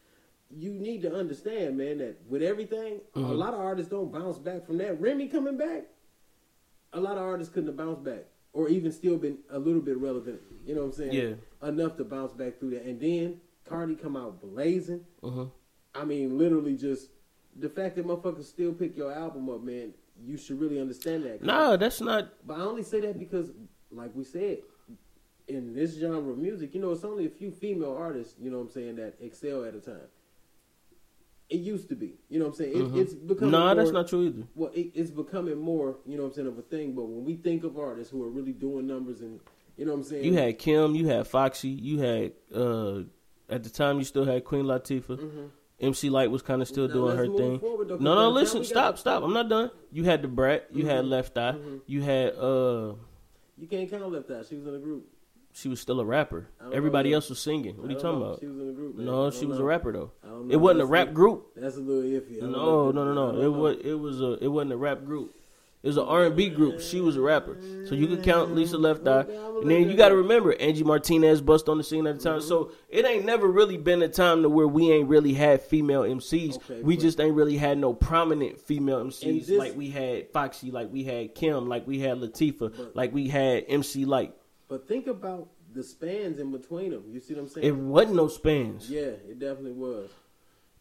You 0.50 0.72
need 0.72 1.02
to 1.02 1.14
understand, 1.14 1.76
man, 1.76 1.98
that 1.98 2.16
with 2.28 2.42
everything, 2.42 3.00
a 3.14 3.18
Mhm. 3.20 3.36
lot 3.36 3.52
of 3.54 3.60
artists 3.60 3.90
don't 3.90 4.10
bounce 4.10 4.38
back 4.38 4.64
from 4.66 4.78
that. 4.78 5.00
Remy 5.00 5.28
coming 5.28 5.56
back, 5.56 5.88
a 6.92 7.00
lot 7.00 7.18
of 7.18 7.22
artists 7.22 7.52
couldn't 7.52 7.68
have 7.68 7.76
bounced 7.76 8.02
back, 8.02 8.24
or 8.54 8.68
even 8.68 8.90
still 8.90 9.18
been 9.18 9.38
a 9.50 9.58
little 9.58 9.82
bit 9.82 9.98
relevant. 9.98 10.40
You 10.64 10.74
know 10.74 10.80
what 10.80 10.86
I'm 10.88 10.92
saying? 10.92 11.12
Yeah. 11.12 11.34
enough 11.68 11.96
to 11.96 12.04
bounce 12.04 12.32
back 12.32 12.58
through 12.60 12.70
that. 12.70 12.84
And 12.84 13.00
then 13.00 13.40
Cardi 13.64 13.94
come 13.96 14.16
out 14.16 14.40
blazing. 14.40 15.04
Uh-huh. 15.22 15.46
I 15.94 16.04
mean, 16.04 16.38
literally 16.38 16.76
just 16.76 17.10
the 17.56 17.68
fact 17.68 17.96
that 17.96 18.06
motherfuckers 18.06 18.44
still 18.44 18.72
pick 18.72 18.96
your 18.96 19.12
album 19.12 19.48
up, 19.50 19.62
man. 19.62 19.92
You 20.24 20.36
should 20.36 20.60
really 20.60 20.80
understand 20.80 21.24
that. 21.24 21.42
Nah, 21.42 21.76
that's 21.76 22.00
not. 22.00 22.46
But 22.46 22.58
I 22.58 22.62
only 22.62 22.82
say 22.84 23.00
that 23.00 23.18
because, 23.18 23.50
like 23.92 24.10
we 24.14 24.24
said, 24.24 24.58
in 25.46 25.74
this 25.74 25.98
genre 25.98 26.30
of 26.32 26.38
music, 26.38 26.74
you 26.74 26.80
know, 26.80 26.92
it's 26.92 27.04
only 27.04 27.26
a 27.26 27.30
few 27.30 27.50
female 27.50 27.96
artists, 27.98 28.34
you 28.40 28.50
know 28.50 28.58
what 28.58 28.64
I'm 28.64 28.70
saying, 28.70 28.96
that 28.96 29.14
excel 29.20 29.64
at 29.64 29.74
a 29.74 29.80
time. 29.80 30.00
It 31.48 31.60
used 31.60 31.88
to 31.88 31.94
be, 31.96 32.16
you 32.28 32.38
know 32.38 32.44
what 32.46 32.50
I'm 32.50 32.56
saying. 32.56 32.72
It, 32.76 32.92
Mhm. 32.92 32.96
It's 32.98 33.14
becoming 33.14 33.52
Nah, 33.52 33.72
that's 33.72 33.90
not 33.90 34.06
true 34.08 34.24
either. 34.26 34.42
well, 34.54 34.70
it, 34.74 34.90
it's 34.94 35.10
becoming 35.10 35.56
more, 35.58 35.96
you 36.04 36.18
know 36.18 36.24
what 36.24 36.28
I'm 36.30 36.34
saying, 36.34 36.48
of 36.48 36.58
a 36.58 36.62
thing. 36.62 36.92
But 36.92 37.04
when 37.04 37.24
we 37.24 37.36
think 37.36 37.64
of 37.64 37.78
artists 37.78 38.12
who 38.12 38.22
are 38.22 38.28
really 38.28 38.52
doing 38.52 38.86
numbers 38.86 39.22
and, 39.22 39.40
you 39.78 39.86
know 39.86 39.92
what 39.92 39.98
I'm 39.98 40.04
saying, 40.04 40.24
You 40.24 40.34
had 40.34 40.58
Kim, 40.58 40.94
you 40.94 41.06
had 41.06 41.26
Foxy, 41.26 41.68
you 41.70 41.98
had 42.00 42.32
uh 42.54 43.02
at 43.48 43.64
the 43.64 43.70
time 43.70 43.96
you 43.96 44.04
still 44.04 44.26
had 44.26 44.44
Queen 44.44 44.66
Latifah. 44.66 45.16
Mhm. 45.18 45.50
MC 45.80 46.10
Lyte 46.10 46.30
was 46.30 46.42
kind 46.42 46.60
of 46.60 46.68
still 46.68 46.86
Now, 46.88 46.92
doing 46.94 47.16
her 47.16 47.26
thing. 47.28 47.60
forward, 47.60 47.88
though, 47.88 47.96
no, 47.96 48.14
no, 48.14 48.28
listen, 48.30 48.62
stop, 48.64 48.98
stop. 48.98 49.22
I'm 49.22 49.32
not 49.32 49.48
done. 49.48 49.70
You 49.90 50.04
had 50.04 50.20
the 50.20 50.28
Brat, 50.28 50.66
you 50.70 50.84
had 50.84 51.04
Mhm. 51.06 51.08
Left 51.08 51.38
Eye, 51.38 51.52
Mhm. 51.52 51.80
you 51.86 52.02
had 52.02 52.34
uh 52.36 52.94
You 53.58 53.66
can't 53.66 53.90
count 53.90 54.10
Left 54.12 54.30
Eye. 54.30 54.42
She 54.48 54.56
was 54.56 54.66
in 54.66 54.74
a 54.74 54.78
group. 54.78 55.06
she 55.52 55.68
was 55.68 55.80
still 55.80 56.00
a 56.00 56.04
rapper. 56.04 56.48
Everybody 56.72 57.10
know. 57.10 57.16
else 57.16 57.28
was 57.28 57.40
singing. 57.40 57.76
What 57.76 57.88
are 57.88 57.92
you 57.92 57.98
talking 57.98 58.20
know. 58.20 58.26
about? 58.26 58.40
She 58.40 58.46
was 58.46 58.58
in 58.58 58.68
a 58.68 58.72
group. 58.72 58.96
Man. 58.96 59.06
No, 59.06 59.30
she 59.30 59.46
was 59.46 59.58
a 59.58 59.64
rapper 59.64 59.92
though. 59.92 60.12
I 60.24 60.28
don't 60.28 60.48
know. 60.48 60.54
It 60.54 60.56
wasn't 60.56 60.82
a 60.82 60.86
rap 60.86 61.08
the- 61.08 61.14
group. 61.14 61.46
That's 61.56 61.76
a 61.76 61.80
little 61.80 62.02
iffy. 62.02 62.40
Don't 62.40 62.52
No, 62.52 62.90
no, 62.90 63.12
no, 63.12 63.32
no. 63.32 63.40
It 63.40 63.48
was 63.48 63.76
it 63.84 63.94
was 63.94 64.20
a 64.20 64.38
it 64.44 64.48
wasn't 64.48 64.72
a 64.72 64.76
rap 64.76 65.04
group. 65.04 65.34
It 65.82 65.86
was 65.86 65.96
an 65.96 66.06
R 66.06 66.24
and 66.26 66.34
B 66.36 66.48
group. 66.48 66.80
She 66.80 67.00
was 67.00 67.16
a 67.16 67.20
rapper, 67.20 67.56
so 67.88 67.94
you 67.94 68.08
could 68.08 68.24
count 68.24 68.52
Lisa 68.54 68.76
Left 68.76 69.06
Eye, 69.06 69.20
and 69.62 69.70
then 69.70 69.88
you 69.88 69.96
got 69.96 70.08
to 70.08 70.16
remember 70.16 70.52
Angie 70.60 70.82
Martinez 70.82 71.40
bust 71.40 71.68
on 71.68 71.78
the 71.78 71.84
scene 71.84 72.06
at 72.08 72.18
the 72.18 72.24
time. 72.24 72.40
So 72.40 72.72
it 72.88 73.04
ain't 73.04 73.24
never 73.24 73.46
really 73.46 73.76
been 73.76 74.02
a 74.02 74.08
time 74.08 74.42
to 74.42 74.48
where 74.48 74.66
we 74.66 74.90
ain't 74.90 75.08
really 75.08 75.34
had 75.34 75.62
female 75.62 76.02
MCs. 76.02 76.56
Okay, 76.56 76.82
we 76.82 76.96
just 76.96 77.20
ain't 77.20 77.34
really 77.36 77.56
had 77.56 77.78
no 77.78 77.94
prominent 77.94 78.58
female 78.58 78.98
MCs 79.04 79.46
this- 79.46 79.58
like 79.58 79.76
we 79.76 79.88
had 79.90 80.30
Foxy, 80.32 80.72
like 80.72 80.92
we 80.92 81.04
had 81.04 81.36
Kim, 81.36 81.68
like 81.68 81.86
we 81.86 82.00
had 82.00 82.18
Latifah, 82.18 82.76
But- 82.76 82.96
like 82.96 83.14
we 83.14 83.28
had 83.28 83.64
MC 83.68 84.04
Lyte. 84.04 84.34
But 84.66 84.88
think 84.88 85.06
about 85.06 85.48
the 85.72 85.84
spans 85.84 86.40
in 86.40 86.50
between 86.50 86.90
them. 86.90 87.04
You 87.08 87.20
see 87.20 87.34
what 87.34 87.42
I'm 87.42 87.48
saying? 87.48 87.66
It 87.66 87.76
wasn't 87.76 88.16
no 88.16 88.26
spans. 88.26 88.90
yeah, 88.90 89.00
it 89.28 89.38
definitely 89.38 89.72
was. 89.72 90.10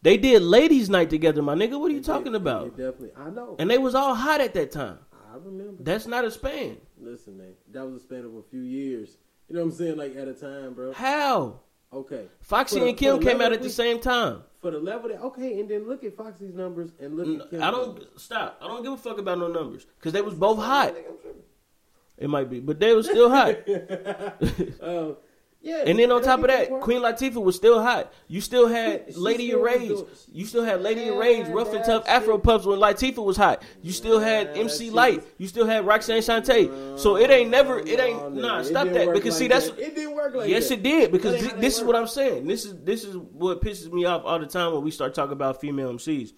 They 0.02 0.16
did 0.16 0.42
ladies' 0.42 0.88
night 0.88 1.10
together, 1.10 1.42
my 1.42 1.54
nigga. 1.54 1.78
What 1.78 1.90
are 1.90 1.94
you 1.94 1.98
It 2.00 2.04
talking 2.04 2.32
did- 2.32 2.40
about? 2.42 2.66
It 2.68 2.76
definitely. 2.76 3.10
I 3.16 3.30
know. 3.30 3.56
And 3.58 3.70
they 3.70 3.78
was 3.78 3.94
all 3.94 4.14
hot 4.14 4.40
at 4.40 4.54
that 4.54 4.70
time. 4.70 4.98
I 5.32 5.36
remember. 5.36 5.82
That's 5.82 6.06
not 6.06 6.24
a 6.24 6.30
span. 6.30 6.78
Listen, 7.00 7.36
man, 7.38 7.52
that 7.72 7.84
was 7.84 7.94
a 7.96 8.00
span 8.00 8.24
of 8.24 8.34
a 8.34 8.42
few 8.42 8.60
years. 8.62 9.16
You 9.48 9.56
know 9.56 9.62
what 9.62 9.72
I'm 9.72 9.76
saying? 9.76 9.96
Like 9.96 10.16
at 10.16 10.28
a 10.28 10.34
time, 10.34 10.74
bro. 10.74 10.92
How? 10.92 11.60
Okay. 11.92 12.26
Foxy 12.40 12.80
the- 12.80 12.86
and 12.88 12.96
Kim 12.96 13.18
came 13.20 13.36
out 13.36 13.50
that 13.50 13.52
at 13.54 13.62
the 13.62 13.70
same 13.70 13.98
time. 14.00 14.42
For 14.60 14.70
the 14.72 14.78
level 14.80 15.08
that 15.08 15.20
okay, 15.22 15.60
and 15.60 15.68
then 15.68 15.86
look 15.88 16.02
at 16.04 16.16
Foxy's 16.16 16.52
numbers 16.52 16.90
and 17.00 17.16
look 17.16 17.42
at 17.44 17.50
Kim's 17.50 17.62
I 17.62 17.70
don't 17.70 17.86
numbers. 17.88 18.06
stop. 18.16 18.58
I 18.60 18.66
don't 18.66 18.82
give 18.82 18.92
a 18.92 18.96
fuck 18.96 19.18
about 19.18 19.38
no 19.38 19.46
numbers 19.48 19.86
because 19.98 20.12
they 20.12 20.20
was 20.20 20.34
both 20.34 20.58
hot. 20.58 20.88
I 20.88 20.92
think 20.92 21.06
I'm 21.08 21.18
tripping. 21.18 21.42
It 22.18 22.28
might 22.28 22.50
be, 22.50 22.58
but 22.60 22.80
they 22.80 22.92
was 22.94 23.06
still 23.06 23.30
hot. 23.30 23.56
Uh, 24.82 25.12
yeah. 25.60 25.82
And 25.86 25.98
then 25.98 26.12
on 26.12 26.22
top 26.22 26.40
of 26.40 26.46
that, 26.46 26.70
why- 26.70 26.78
Queen 26.80 27.02
Latifah 27.02 27.42
was 27.42 27.56
still 27.56 27.82
hot. 27.82 28.12
You 28.28 28.40
still 28.40 28.68
had 28.68 29.04
She 29.12 29.14
Lady 29.18 29.48
still 29.48 29.60
Rage. 29.60 29.98
You 30.32 30.44
still 30.44 30.64
had 30.64 30.82
Lady 30.82 31.02
Yeah, 31.02 31.16
Rage, 31.18 31.48
Rough 31.48 31.72
and 31.74 31.84
Tough, 31.84 32.04
Afro 32.08 32.36
it. 32.36 32.42
Puffs 32.44 32.64
when 32.64 32.78
Latifah 32.78 33.24
was 33.24 33.36
hot. 33.36 33.62
You 33.82 33.92
still 33.92 34.20
had 34.20 34.56
MC 34.56 34.90
Lyte. 34.90 35.24
You 35.36 35.46
still 35.48 35.66
had 35.66 35.84
Roxanne 35.86 36.20
Shante. 36.22 36.98
So 36.98 37.16
it 37.16 37.28
ain't 37.30 37.50
never. 37.50 37.80
It 37.80 37.98
ain't. 38.00 38.34
no, 38.34 38.40
Nah, 38.42 38.58
it 38.60 38.64
stop 38.64 38.88
that. 38.88 39.12
Because 39.12 39.34
like 39.34 39.38
see, 39.38 39.48
that's 39.48 39.70
that. 39.70 39.78
it 39.80 39.94
didn't 39.94 40.14
work 40.14 40.34
like 40.34 40.48
yes, 40.48 40.68
that. 40.68 40.74
it 40.74 40.82
did. 40.84 41.12
Because 41.12 41.32
That 41.32 41.36
ain't 41.38 41.42
thi- 41.44 41.48
how 41.50 41.54
they 41.56 41.60
this 41.62 41.78
is 41.78 41.84
what 41.84 41.96
I'm 41.96 42.06
saying. 42.06 42.46
This 42.46 42.64
is 42.64 42.74
this 42.84 43.04
is 43.04 43.16
what 43.16 43.60
pisses 43.60 43.92
me 43.92 44.04
off 44.04 44.22
all 44.24 44.38
the 44.38 44.46
time 44.46 44.72
when 44.72 44.82
we 44.84 44.90
start 44.90 45.14
talking 45.14 45.32
about 45.32 45.60
female 45.60 45.92
MCs. 45.92 46.32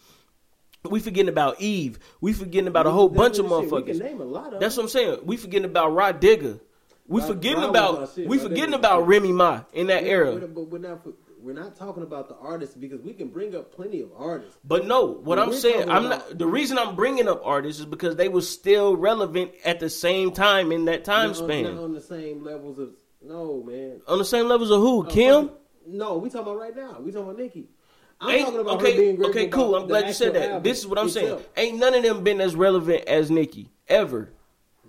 We 0.88 0.98
forgetting 0.98 1.28
about 1.28 1.60
Eve. 1.60 1.98
We 2.22 2.32
forgetting 2.32 2.68
about 2.68 2.86
a 2.86 2.90
whole 2.90 3.10
bunch 3.10 3.38
of. 3.38 3.44
We 3.44 3.50
motherfuckers. 3.50 3.86
can 3.86 3.98
name 3.98 4.20
a 4.22 4.24
lot 4.24 4.54
of 4.54 4.60
That's 4.60 4.78
what 4.78 4.84
I'm 4.84 4.88
saying. 4.88 5.18
We 5.24 5.36
forgetting 5.36 5.66
about 5.66 5.92
Rah 5.92 6.12
Digga. 6.12 6.58
We 7.10 7.20
forgetting 7.20 7.64
about 7.64 8.16
we 8.16 8.38
forgetting 8.38 8.74
about. 8.74 9.06
Remy 9.06 9.32
Ma 9.32 9.62
in 9.72 9.88
that 9.88 10.04
era. 10.04 10.36
But, 10.36 10.68
we're 10.68 10.78
not 10.78 11.00
we're 11.40 11.54
not 11.54 11.74
talking 11.74 12.02
about 12.02 12.28
the 12.28 12.36
artists 12.36 12.76
because 12.76 13.00
we 13.00 13.12
can 13.12 13.28
bring 13.28 13.56
up 13.56 13.74
plenty 13.74 14.00
of 14.00 14.10
artists. 14.16 14.56
But 14.62 14.86
no, 14.86 15.06
what 15.06 15.38
I'm 15.38 15.52
saying, 15.52 15.90
I'm 15.90 16.06
about- 16.06 16.28
not. 16.28 16.38
The 16.38 16.46
reason 16.46 16.78
I'm 16.78 16.94
bringing 16.94 17.26
up 17.26 17.40
artists 17.44 17.80
is 17.80 17.86
because 17.86 18.14
they 18.16 18.28
were 18.28 18.42
still 18.42 18.96
relevant 18.96 19.52
at 19.64 19.80
the 19.80 19.90
same 19.90 20.30
time 20.30 20.70
in 20.70 20.84
that 20.84 21.04
time 21.04 21.34
span. 21.34 21.66
on, 21.66 21.74
not 21.74 21.84
on 21.84 21.92
the 21.94 22.00
same 22.00 22.44
levels 22.44 22.78
of 22.78 22.90
no 23.22 23.62
man. 23.62 24.00
On 24.06 24.18
the 24.18 24.24
same 24.24 24.46
levels 24.46 24.70
of 24.70 24.80
who? 24.80 25.04
Uh, 25.04 25.10
Kim? 25.10 25.50
No, 25.86 26.18
we 26.18 26.28
talking 26.30 26.46
about 26.46 26.60
right 26.60 26.76
now. 26.76 27.00
We 27.00 27.10
talking 27.10 27.30
about 27.30 27.38
Nicki. 27.38 27.68
I'm 28.20 28.30
Ain't- 28.30 28.44
talking 28.44 28.60
about 28.60 28.76
okay, 28.82 29.16
okay, 29.16 29.48
cool. 29.48 29.74
I'm 29.74 29.88
glad 29.88 30.06
you 30.06 30.12
said 30.12 30.34
that. 30.34 30.62
This 30.62 30.78
is 30.78 30.86
what 30.86 30.98
I'm 30.98 31.08
saying. 31.08 31.40
Ain't 31.56 31.78
none 31.78 31.94
of 31.94 32.04
them 32.04 32.22
been 32.22 32.40
as 32.40 32.54
relevant 32.54 33.04
as 33.08 33.30
Nicki 33.30 33.70
ever. 33.88 34.30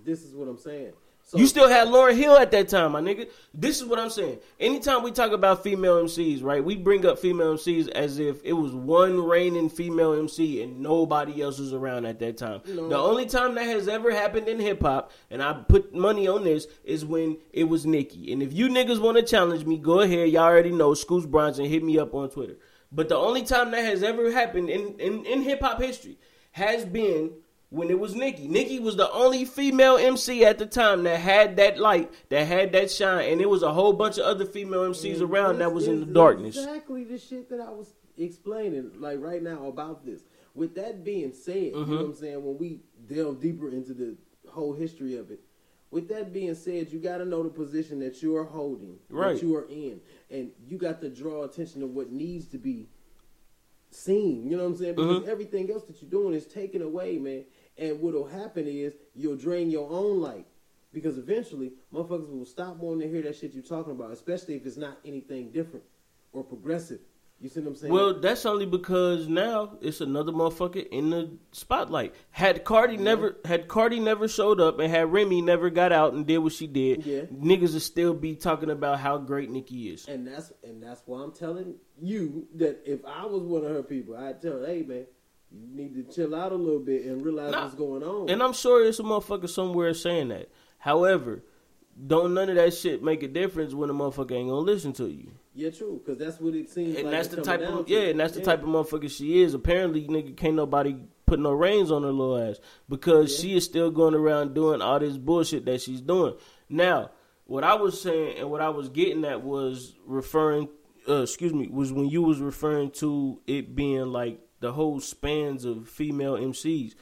This 0.04 0.22
is 0.22 0.34
what 0.34 0.48
I'm 0.48 0.58
saying. 0.58 0.92
So 1.32 1.38
You 1.38 1.46
still 1.46 1.66
had 1.66 1.88
Lauryn 1.88 2.14
Hill 2.14 2.36
at 2.36 2.50
that 2.50 2.68
time, 2.68 2.92
my 2.92 3.00
nigga. 3.00 3.26
This 3.54 3.80
is 3.80 3.86
what 3.86 3.98
I'm 3.98 4.10
saying. 4.10 4.38
Anytime 4.60 5.02
we 5.02 5.10
talk 5.10 5.32
about 5.32 5.62
female 5.62 6.04
MCs, 6.04 6.42
right, 6.42 6.62
we 6.62 6.76
bring 6.76 7.06
up 7.06 7.18
female 7.18 7.54
MCs 7.54 7.88
as 7.88 8.18
if 8.18 8.44
it 8.44 8.52
was 8.52 8.74
one 8.74 9.18
reigning 9.18 9.70
female 9.70 10.12
MC 10.12 10.62
and 10.62 10.80
nobody 10.80 11.40
else 11.40 11.58
was 11.58 11.72
around 11.72 12.04
at 12.04 12.18
that 12.18 12.36
time. 12.36 12.60
No. 12.66 12.86
The 12.86 12.98
only 12.98 13.24
time 13.24 13.54
that 13.54 13.64
has 13.64 13.88
ever 13.88 14.10
happened 14.10 14.46
in 14.46 14.60
hip 14.60 14.82
hop, 14.82 15.10
and 15.30 15.42
I 15.42 15.54
put 15.54 15.94
money 15.94 16.28
on 16.28 16.44
this, 16.44 16.66
is 16.84 17.02
when 17.02 17.38
it 17.50 17.64
was 17.64 17.86
Nicki. 17.86 18.30
And 18.30 18.42
if 18.42 18.52
you 18.52 18.68
niggas 18.68 19.00
want 19.00 19.16
to 19.16 19.22
challenge 19.22 19.64
me, 19.64 19.78
go 19.78 20.00
ahead. 20.00 20.28
Y'all 20.28 20.42
already 20.42 20.70
know 20.70 20.92
Scoots 20.92 21.24
Bronson. 21.24 21.64
Hit 21.64 21.82
me 21.82 21.98
up 21.98 22.12
on 22.12 22.28
Twitter. 22.28 22.58
But 22.94 23.08
the 23.08 23.16
only 23.16 23.42
time 23.42 23.70
that 23.70 23.86
has 23.86 24.02
ever 24.02 24.30
happened 24.30 24.68
in, 24.68 25.00
in, 25.00 25.24
in 25.24 25.40
hip 25.40 25.62
hop 25.62 25.80
history 25.80 26.18
has 26.50 26.84
been 26.84 27.30
when 27.72 27.88
it 27.90 27.98
was 27.98 28.14
Nicki. 28.14 28.46
Nicki 28.48 28.78
was 28.78 28.96
the 28.96 29.10
only 29.12 29.44
female 29.46 29.96
MC 29.96 30.44
at 30.44 30.58
the 30.58 30.66
time 30.66 31.04
that 31.04 31.18
had 31.20 31.56
that 31.56 31.78
light, 31.78 32.12
that 32.28 32.46
had 32.46 32.70
that 32.72 32.90
shine, 32.90 33.32
and 33.32 33.40
it 33.40 33.48
was 33.48 33.62
a 33.62 33.72
whole 33.72 33.94
bunch 33.94 34.18
of 34.18 34.24
other 34.24 34.44
female 34.44 34.80
MCs 34.90 35.14
And 35.14 35.22
around 35.22 35.58
that 35.58 35.72
was 35.72 35.86
in 35.88 36.00
the 36.00 36.06
darkness. 36.06 36.56
Exactly 36.58 37.04
the 37.04 37.18
shit 37.18 37.48
that 37.48 37.60
I 37.60 37.70
was 37.70 37.94
explaining, 38.18 38.90
like 39.00 39.20
right 39.20 39.42
now 39.42 39.66
about 39.68 40.04
this. 40.04 40.20
With 40.54 40.74
that 40.74 41.02
being 41.02 41.32
said, 41.32 41.54
you 41.56 41.72
Mm-hmm. 41.72 41.90
know 41.90 41.96
what 41.96 42.04
I'm 42.06 42.14
saying. 42.14 42.44
When 42.44 42.58
we 42.58 42.80
delve 43.06 43.40
deeper 43.40 43.70
into 43.70 43.94
the 43.94 44.16
whole 44.50 44.74
history 44.74 45.16
of 45.16 45.30
it, 45.30 45.40
with 45.90 46.08
that 46.08 46.30
being 46.32 46.54
said, 46.54 46.92
you 46.92 46.98
got 46.98 47.18
to 47.18 47.24
know 47.24 47.42
the 47.42 47.48
position 47.48 48.00
that 48.00 48.22
you 48.22 48.36
are 48.36 48.44
holding, 48.44 48.98
Right. 49.08 49.34
that 49.34 49.42
you 49.42 49.56
are 49.56 49.66
in, 49.70 50.00
and 50.30 50.50
you 50.68 50.76
got 50.76 51.00
to 51.00 51.08
draw 51.08 51.44
attention 51.44 51.80
to 51.80 51.86
what 51.86 52.12
needs 52.12 52.48
to 52.48 52.58
be 52.58 52.88
seen. 53.90 54.48
You 54.50 54.56
know 54.56 54.64
what 54.64 54.70
I'm 54.70 54.76
saying? 54.76 54.94
Because 54.96 55.22
Mhm. 55.24 55.28
everything 55.28 55.70
else 55.70 55.84
that 55.84 56.00
you're 56.00 56.10
doing 56.10 56.34
is 56.34 56.46
taken 56.46 56.82
away, 56.82 57.18
man. 57.18 57.44
And 57.78 58.00
what'll 58.00 58.26
happen 58.26 58.66
is 58.66 58.92
you'll 59.14 59.36
drain 59.36 59.70
your 59.70 59.88
own 59.90 60.20
light. 60.20 60.46
Because 60.92 61.16
eventually, 61.16 61.72
motherfuckers 61.92 62.30
will 62.30 62.44
stop 62.44 62.76
wanting 62.76 63.00
to 63.00 63.08
hear 63.08 63.22
that 63.22 63.34
shit 63.36 63.54
you're 63.54 63.62
talking 63.62 63.92
about, 63.92 64.10
especially 64.10 64.56
if 64.56 64.66
it's 64.66 64.76
not 64.76 64.98
anything 65.06 65.50
different 65.50 65.84
or 66.34 66.44
progressive. 66.44 67.00
You 67.40 67.48
see 67.48 67.60
what 67.60 67.70
I'm 67.70 67.76
saying? 67.76 67.92
Well, 67.92 68.20
that's 68.20 68.44
only 68.46 68.66
because 68.66 69.26
now 69.26 69.76
it's 69.80 70.00
another 70.02 70.30
motherfucker 70.32 70.86
in 70.90 71.10
the 71.10 71.30
spotlight. 71.50 72.14
Had 72.30 72.62
Cardi 72.62 72.96
never 72.98 73.38
had 73.46 73.66
Cardi 73.68 73.98
never 73.98 74.28
showed 74.28 74.60
up 74.60 74.78
and 74.78 74.88
had 74.90 75.10
Remy 75.10 75.40
never 75.42 75.68
got 75.70 75.90
out 75.92 76.12
and 76.12 76.24
did 76.24 76.38
what 76.38 76.52
she 76.52 76.66
did, 76.68 77.04
Yeah. 77.04 77.22
niggas 77.22 77.72
would 77.72 77.82
still 77.82 78.14
be 78.14 78.36
talking 78.36 78.70
about 78.70 79.00
how 79.00 79.16
great 79.18 79.50
Nicki 79.50 79.88
is. 79.88 80.06
and 80.06 80.24
that's 80.24 80.52
and 80.62 80.80
that's 80.80 81.02
why 81.06 81.20
I'm 81.22 81.32
telling 81.32 81.74
you 82.00 82.46
that 82.56 82.80
if 82.84 83.04
I 83.04 83.26
was 83.26 83.42
one 83.42 83.64
of 83.64 83.72
her 83.72 83.82
people, 83.82 84.14
I'd 84.16 84.40
tell 84.40 84.60
her, 84.60 84.66
hey 84.66 84.82
man, 84.82 85.06
you 85.54 85.68
need 85.76 85.94
to 85.94 86.12
chill 86.14 86.34
out 86.34 86.52
a 86.52 86.56
little 86.56 86.80
bit 86.80 87.04
and 87.06 87.24
realize 87.24 87.52
Nah. 87.52 87.62
what's 87.64 87.74
going 87.74 88.02
on. 88.02 88.28
And 88.30 88.42
I'm 88.42 88.52
sure 88.52 88.84
it's 88.84 88.98
a 88.98 89.02
motherfucker 89.02 89.48
somewhere 89.48 89.92
saying 89.94 90.28
that. 90.28 90.48
However, 90.78 91.42
don't 92.06 92.34
none 92.34 92.48
of 92.48 92.56
that 92.56 92.72
shit 92.74 93.02
make 93.02 93.22
a 93.22 93.28
difference 93.28 93.74
when 93.74 93.90
a 93.90 93.94
motherfucker 93.94 94.32
ain't 94.32 94.48
gonna 94.48 94.60
listen 94.60 94.92
to 94.94 95.06
you. 95.08 95.30
yeah, 95.54 95.68
true, 95.70 96.00
because 96.02 96.18
that's 96.18 96.40
what 96.40 96.54
it 96.54 96.70
seems 96.70 96.96
And 96.96 97.04
like. 97.04 97.12
that's 97.12 97.28
the 97.28 97.42
type 97.42 97.60
of 97.60 97.88
yeah, 97.88 98.00
and 98.04 98.18
that's 98.18 98.32
the 98.32 98.38
Yeah. 98.40 98.46
type 98.46 98.62
of 98.62 98.68
motherfucker 98.68 99.10
she 99.10 99.42
is. 99.42 99.52
Apparently, 99.52 100.06
nigga, 100.08 100.34
can't 100.36 100.54
nobody 100.54 100.96
put 101.26 101.38
no 101.38 101.52
reins 101.52 101.90
on 101.90 102.02
her 102.02 102.10
little 102.12 102.38
ass 102.38 102.58
because 102.88 103.32
Yeah. 103.32 103.42
she 103.50 103.56
is 103.56 103.64
still 103.64 103.90
going 103.90 104.14
around 104.14 104.54
doing 104.54 104.80
all 104.80 104.98
this 104.98 105.18
bullshit 105.18 105.66
that 105.66 105.82
she's 105.82 106.00
doing. 106.00 106.34
Now, 106.70 107.10
what 107.44 107.64
I 107.64 107.74
was 107.74 108.00
saying 108.00 108.38
and 108.38 108.50
what 108.50 108.62
I 108.62 108.70
was 108.70 108.88
getting 108.88 109.24
at 109.26 109.42
was 109.44 109.94
referring, 110.06 110.68
uh, 111.06 111.22
excuse 111.22 111.52
me, 111.52 111.68
was 111.68 111.92
when 111.92 112.08
you 112.08 112.22
was 112.22 112.40
referring 112.40 112.90
to 112.92 113.38
it 113.46 113.74
being 113.76 114.06
like 114.06 114.40
the 114.62 114.72
whole 114.72 114.98
spans 115.00 115.64
of 115.66 115.88
female 115.88 116.34
MCs 116.36 116.94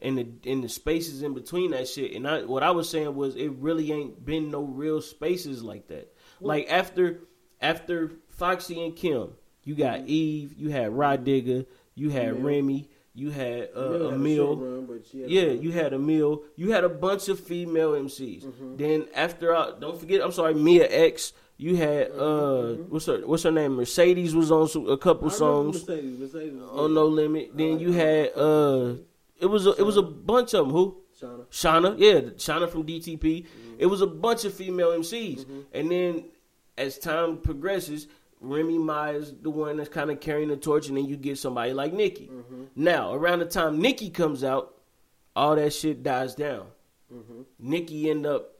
and 0.00 0.16
the 0.18 0.28
and 0.50 0.62
the 0.62 0.68
spaces 0.68 1.22
in 1.22 1.34
between 1.34 1.72
that 1.72 1.88
shit. 1.88 2.12
And 2.12 2.28
I 2.28 2.44
what 2.44 2.62
I 2.62 2.70
was 2.70 2.88
saying 2.88 3.14
was 3.16 3.34
it 3.34 3.50
really 3.52 3.90
ain't 3.90 4.24
been 4.24 4.50
no 4.50 4.62
real 4.62 5.00
spaces 5.02 5.62
like 5.64 5.88
that. 5.88 6.14
Like 6.40 6.70
after 6.70 7.20
after 7.60 8.12
Foxy 8.28 8.84
and 8.84 8.94
Kim, 8.94 9.30
you 9.64 9.74
got 9.74 10.06
Eve, 10.06 10.54
you 10.56 10.70
had 10.70 10.92
Rah 10.92 11.16
Digga, 11.16 11.66
you 11.94 12.10
had. 12.10 12.44
Remy, 12.44 12.88
you 13.14 13.30
had 13.30 13.70
uh, 13.74 13.80
Amil 13.80 14.08
a 14.12 14.12
Amil. 14.12 14.36
short 14.36 14.58
run, 14.58 15.02
had 15.22 15.30
a 15.30 15.32
Yeah, 15.32 15.46
run. 15.46 15.62
you 15.62 15.72
had 15.72 15.92
Amil. 15.92 16.42
You 16.54 16.72
had 16.72 16.84
a 16.84 16.88
bunch 16.90 17.30
of 17.30 17.40
female 17.40 17.92
MCs. 17.92 18.44
Mm-hmm. 18.44 18.76
Then 18.76 19.06
after, 19.14 19.56
I, 19.56 19.72
don't 19.80 19.98
forget, 19.98 20.22
I'm 20.22 20.32
sorry, 20.32 20.52
Mia 20.52 20.86
X. 20.90 21.32
You 21.58 21.76
had 21.76 22.10
uh, 22.10 22.72
what's 22.88 23.06
her 23.06 23.26
what's 23.26 23.42
her 23.44 23.50
name? 23.50 23.76
Mercedes 23.76 24.34
was 24.34 24.50
on 24.50 24.68
a 24.90 24.96
couple 24.98 25.28
Mm-hmm. 25.28 25.38
Songs 25.38 25.88
Mercedes, 25.88 26.18
Mercedes 26.18 26.62
on. 26.70 26.94
No 26.94 27.06
Limit. 27.06 27.56
Then 27.56 27.72
like 27.72 27.80
you 27.80 27.92
had 27.92 28.26
uh, 28.36 28.94
it 29.40 29.46
was 29.46 29.66
a, 29.66 29.70
it 29.72 29.82
was 29.82 29.96
a 29.96 30.02
bunch 30.02 30.52
of 30.54 30.66
them. 30.66 30.70
Who? 30.70 30.98
Shawnna. 31.20 31.46
Shawnna, 31.50 31.94
yeah, 31.98 32.20
Shawnna 32.36 32.68
from 32.68 32.84
DTP. 32.84 33.46
It 33.78 33.86
was 33.86 34.02
a 34.02 34.06
bunch 34.06 34.44
of 34.44 34.52
female 34.52 34.90
MCs, 34.90 35.46
and 35.72 35.90
then 35.90 36.24
as 36.76 36.98
time 36.98 37.38
progresses, 37.38 38.06
Remy 38.42 38.76
Ma 38.76 39.06
is 39.06 39.32
the 39.40 39.48
one 39.48 39.78
that's 39.78 39.88
kind 39.88 40.10
of 40.10 40.20
carrying 40.20 40.48
the 40.50 40.56
torch, 40.58 40.88
and 40.88 40.96
then 40.98 41.06
you 41.06 41.16
get 41.16 41.38
somebody 41.38 41.72
like 41.72 41.94
Nicki. 41.94 42.30
Now, 42.74 43.14
around 43.14 43.38
the 43.38 43.46
time 43.46 43.80
Nicki 43.80 44.10
comes 44.10 44.44
out, 44.44 44.74
all 45.34 45.56
that 45.56 45.72
shit 45.72 46.02
dies 46.02 46.34
down. 46.34 46.66
Nicki 47.58 48.10
end 48.10 48.26
up 48.26 48.55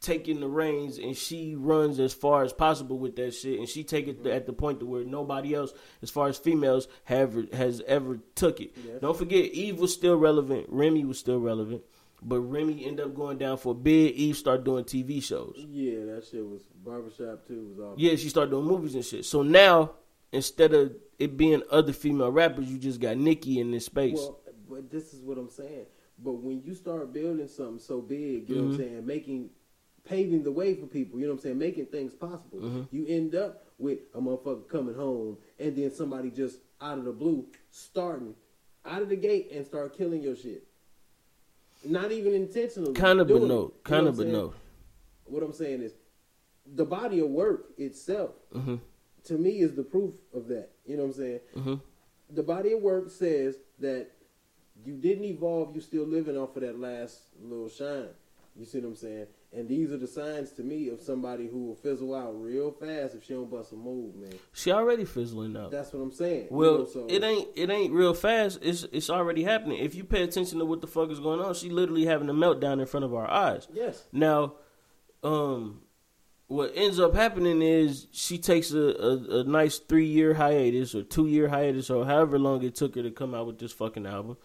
taking 0.00 0.40
the 0.40 0.48
reins, 0.48 0.98
and 0.98 1.16
she 1.16 1.54
runs 1.56 1.98
as 1.98 2.12
far 2.12 2.44
as 2.44 2.52
possible 2.52 2.98
with 2.98 3.16
that 3.16 3.34
shit, 3.34 3.58
and 3.58 3.68
she 3.68 3.84
take 3.84 4.08
it 4.08 4.26
at 4.26 4.46
the 4.46 4.52
point 4.52 4.80
to 4.80 4.86
where 4.86 5.04
nobody 5.04 5.54
else, 5.54 5.72
as 6.02 6.10
far 6.10 6.28
as 6.28 6.38
females, 6.38 6.88
have 7.04 7.52
has 7.52 7.82
ever 7.86 8.18
took 8.34 8.60
it. 8.60 8.72
Yes. 8.76 9.00
Don't 9.00 9.16
forget, 9.16 9.46
Eve 9.46 9.78
was 9.78 9.92
still 9.92 10.16
relevant. 10.16 10.66
Remy 10.68 11.04
was 11.04 11.18
still 11.18 11.40
relevant. 11.40 11.82
But 12.22 12.40
Remy 12.40 12.84
ended 12.84 13.06
up 13.06 13.14
going 13.14 13.38
down 13.38 13.58
for 13.58 13.72
a 13.72 13.74
bid. 13.74 14.14
Eve 14.14 14.36
started 14.36 14.64
doing 14.64 14.84
TV 14.84 15.22
shows. 15.22 15.54
Yeah, 15.56 16.06
that 16.06 16.26
shit 16.30 16.44
was 16.44 16.62
barbershop 16.84 17.46
too. 17.46 17.68
Was 17.70 17.78
all 17.78 17.94
Yeah, 17.96 18.16
she 18.16 18.28
started 18.28 18.50
doing 18.50 18.64
movies 18.64 18.94
and 18.94 19.04
shit. 19.04 19.24
So 19.26 19.42
now, 19.42 19.92
instead 20.32 20.72
of 20.72 20.96
it 21.18 21.36
being 21.36 21.62
other 21.70 21.92
female 21.92 22.32
rappers, 22.32 22.68
you 22.68 22.78
just 22.78 23.00
got 23.00 23.16
Nicki 23.16 23.60
in 23.60 23.70
this 23.70 23.86
space. 23.86 24.16
Well, 24.16 24.40
but 24.68 24.90
this 24.90 25.12
is 25.12 25.20
what 25.20 25.38
I'm 25.38 25.50
saying. 25.50 25.86
But 26.18 26.32
when 26.32 26.62
you 26.62 26.74
start 26.74 27.12
building 27.12 27.48
something 27.48 27.78
so 27.78 28.00
big, 28.00 28.48
you 28.48 28.56
know 28.56 28.62
what 28.62 28.68
I'm 28.68 28.78
mm-hmm. 28.78 28.82
saying, 28.82 29.06
making 29.06 29.50
paving 30.06 30.42
the 30.42 30.52
way 30.52 30.74
for 30.74 30.86
people, 30.86 31.18
you 31.18 31.26
know 31.26 31.32
what 31.32 31.40
I'm 31.40 31.42
saying, 31.42 31.58
making 31.58 31.86
things 31.86 32.14
possible, 32.14 32.86
you 32.90 33.06
end 33.06 33.34
up 33.34 33.64
with 33.78 33.98
a 34.14 34.20
motherfucker 34.20 34.66
coming 34.68 34.94
home 34.94 35.36
and 35.58 35.76
then 35.76 35.92
somebody 35.92 36.30
just 36.30 36.58
out 36.80 36.98
of 36.98 37.04
the 37.04 37.12
blue 37.12 37.44
starting 37.70 38.34
out 38.84 39.02
of 39.02 39.08
the 39.08 39.16
gate 39.16 39.50
and 39.52 39.66
start 39.66 39.96
killing 39.96 40.22
your 40.22 40.36
shit. 40.36 40.62
Not 41.84 42.12
even 42.12 42.32
intentionally. 42.34 42.94
kind 42.94 43.20
of, 43.20 43.28
but 43.28 43.42
no. 43.42 43.72
Kind 43.84 44.06
of, 44.06 44.16
but 44.16 44.28
no. 44.28 44.54
What 45.24 45.42
I'm 45.42 45.52
saying 45.52 45.82
is 45.82 45.92
the 46.74 46.84
body 46.84 47.20
of 47.20 47.28
work 47.30 47.66
itself 47.78 48.30
Mhm. 48.54 48.80
to 49.24 49.34
me 49.38 49.58
is 49.60 49.74
the 49.74 49.82
proof 49.82 50.14
of 50.32 50.48
that. 50.48 50.70
You 50.86 50.96
know 50.96 51.02
what 51.04 51.08
I'm 51.10 51.14
saying? 51.14 51.40
Mhm. 51.54 51.80
The 52.30 52.42
body 52.42 52.72
of 52.72 52.82
work 52.82 53.10
says 53.10 53.58
that 53.80 54.10
you 54.84 54.94
didn't 54.96 55.24
evolve, 55.24 55.74
You're 55.74 55.82
still 55.82 56.04
living 56.04 56.36
off 56.36 56.56
of 56.56 56.62
that 56.62 56.78
last 56.78 57.20
little 57.42 57.68
shine. 57.68 58.08
You 58.56 58.64
see 58.64 58.78
what 58.80 58.88
I'm 58.88 58.96
saying? 58.96 59.26
And 59.56 59.66
these 59.68 59.90
are 59.90 59.96
the 59.96 60.06
signs 60.06 60.52
to 60.52 60.62
me 60.62 60.88
of 60.90 61.00
somebody 61.00 61.46
who 61.48 61.64
will 61.66 61.74
fizzle 61.76 62.14
out 62.14 62.32
real 62.40 62.70
fast 62.70 63.14
if 63.14 63.24
she 63.24 63.32
don't 63.32 63.50
bust 63.50 63.72
a 63.72 63.76
move, 63.76 64.14
man. 64.14 64.34
She 64.52 64.70
already 64.70 65.06
fizzling 65.06 65.56
out. 65.56 65.70
That's 65.70 65.92
what 65.94 66.00
I'm 66.00 66.12
saying. 66.12 66.48
You 66.50 66.56
Well, 66.56 66.78
know, 66.80 66.84
so- 66.84 67.06
it 67.08 67.24
ain't 67.24 67.48
it 67.56 67.70
ain't 67.70 67.92
real 67.94 68.12
fast. 68.12 68.58
It's 68.60 68.84
it's 68.92 69.08
already 69.08 69.44
happening. 69.44 69.78
If 69.82 69.94
you 69.94 70.04
pay 70.04 70.22
attention 70.22 70.58
to 70.58 70.66
what 70.66 70.82
the 70.82 70.86
fuck 70.86 71.10
is 71.10 71.20
going 71.20 71.40
on, 71.40 71.54
she 71.54 71.70
literally 71.70 72.04
having 72.04 72.28
a 72.28 72.34
meltdown 72.34 72.80
in 72.80 72.86
front 72.86 73.04
of 73.04 73.14
our 73.14 73.28
eyes. 73.30 73.66
Yes. 73.72 74.04
Now, 74.12 74.56
um, 75.24 75.80
what 76.48 76.72
ends 76.74 77.00
up 77.00 77.14
happening 77.14 77.62
is 77.62 78.06
she 78.12 78.38
takes 78.38 78.72
a, 78.72 78.78
a, 78.78 79.40
a 79.40 79.44
nice 79.44 79.78
three 79.78 80.06
year 80.06 80.34
hiatus 80.34 80.94
or 80.94 81.02
two 81.02 81.26
year 81.28 81.48
hiatus 81.48 81.88
or 81.90 82.04
however 82.04 82.38
long 82.38 82.62
it 82.62 82.74
took 82.74 82.94
her 82.94 83.02
to 83.02 83.10
come 83.10 83.34
out 83.34 83.46
with 83.46 83.58
this 83.58 83.72
fucking 83.72 84.06
album. 84.06 84.36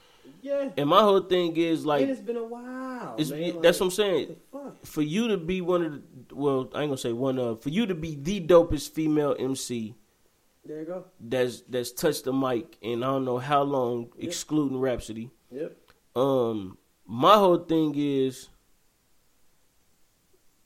Yeah. 0.42 0.70
And 0.78 0.90
my 0.90 1.02
whole 1.02 1.20
thing 1.22 1.56
is 1.58 1.86
like, 1.86 2.02
and 2.02 2.10
it's 2.10 2.20
been 2.22 2.38
a 2.38 2.44
while. 2.44 2.81
It's, 3.18 3.32
man. 3.32 3.62
that's 3.62 3.80
what 3.80 3.88
I'm 3.88 3.92
saying. 3.92 4.36
what? 4.52 4.86
For 4.88 5.02
you 5.02 5.28
to 5.30 5.38
be 5.38 5.62
one 5.62 5.84
of 5.84 5.92
the, 5.94 6.36
well, 6.36 6.70
I 6.74 6.82
ain't 6.82 6.90
gonna 6.90 6.98
say 6.98 7.14
one 7.14 7.40
of, 7.40 7.62
for 7.62 7.70
you 7.70 7.86
to 7.86 7.96
be 7.96 8.16
the 8.16 8.42
dopest 8.42 8.92
female 8.92 9.36
MC 9.38 9.96
There 10.66 10.80
you 10.80 10.86
go. 10.86 11.06
that's 11.20 11.62
that's 11.70 11.92
touched 11.92 12.26
the 12.26 12.34
mic 12.34 12.78
in 12.82 13.04
I 13.04 13.08
don't 13.08 13.26
know 13.26 13.38
how 13.38 13.62
long, 13.64 14.10
excluding 14.18 14.80
Rapsody. 14.80 15.32
Yep. 15.52 15.78
Um, 16.16 16.78
my 17.06 17.34
whole 17.36 17.58
thing 17.60 17.94
is 17.98 18.50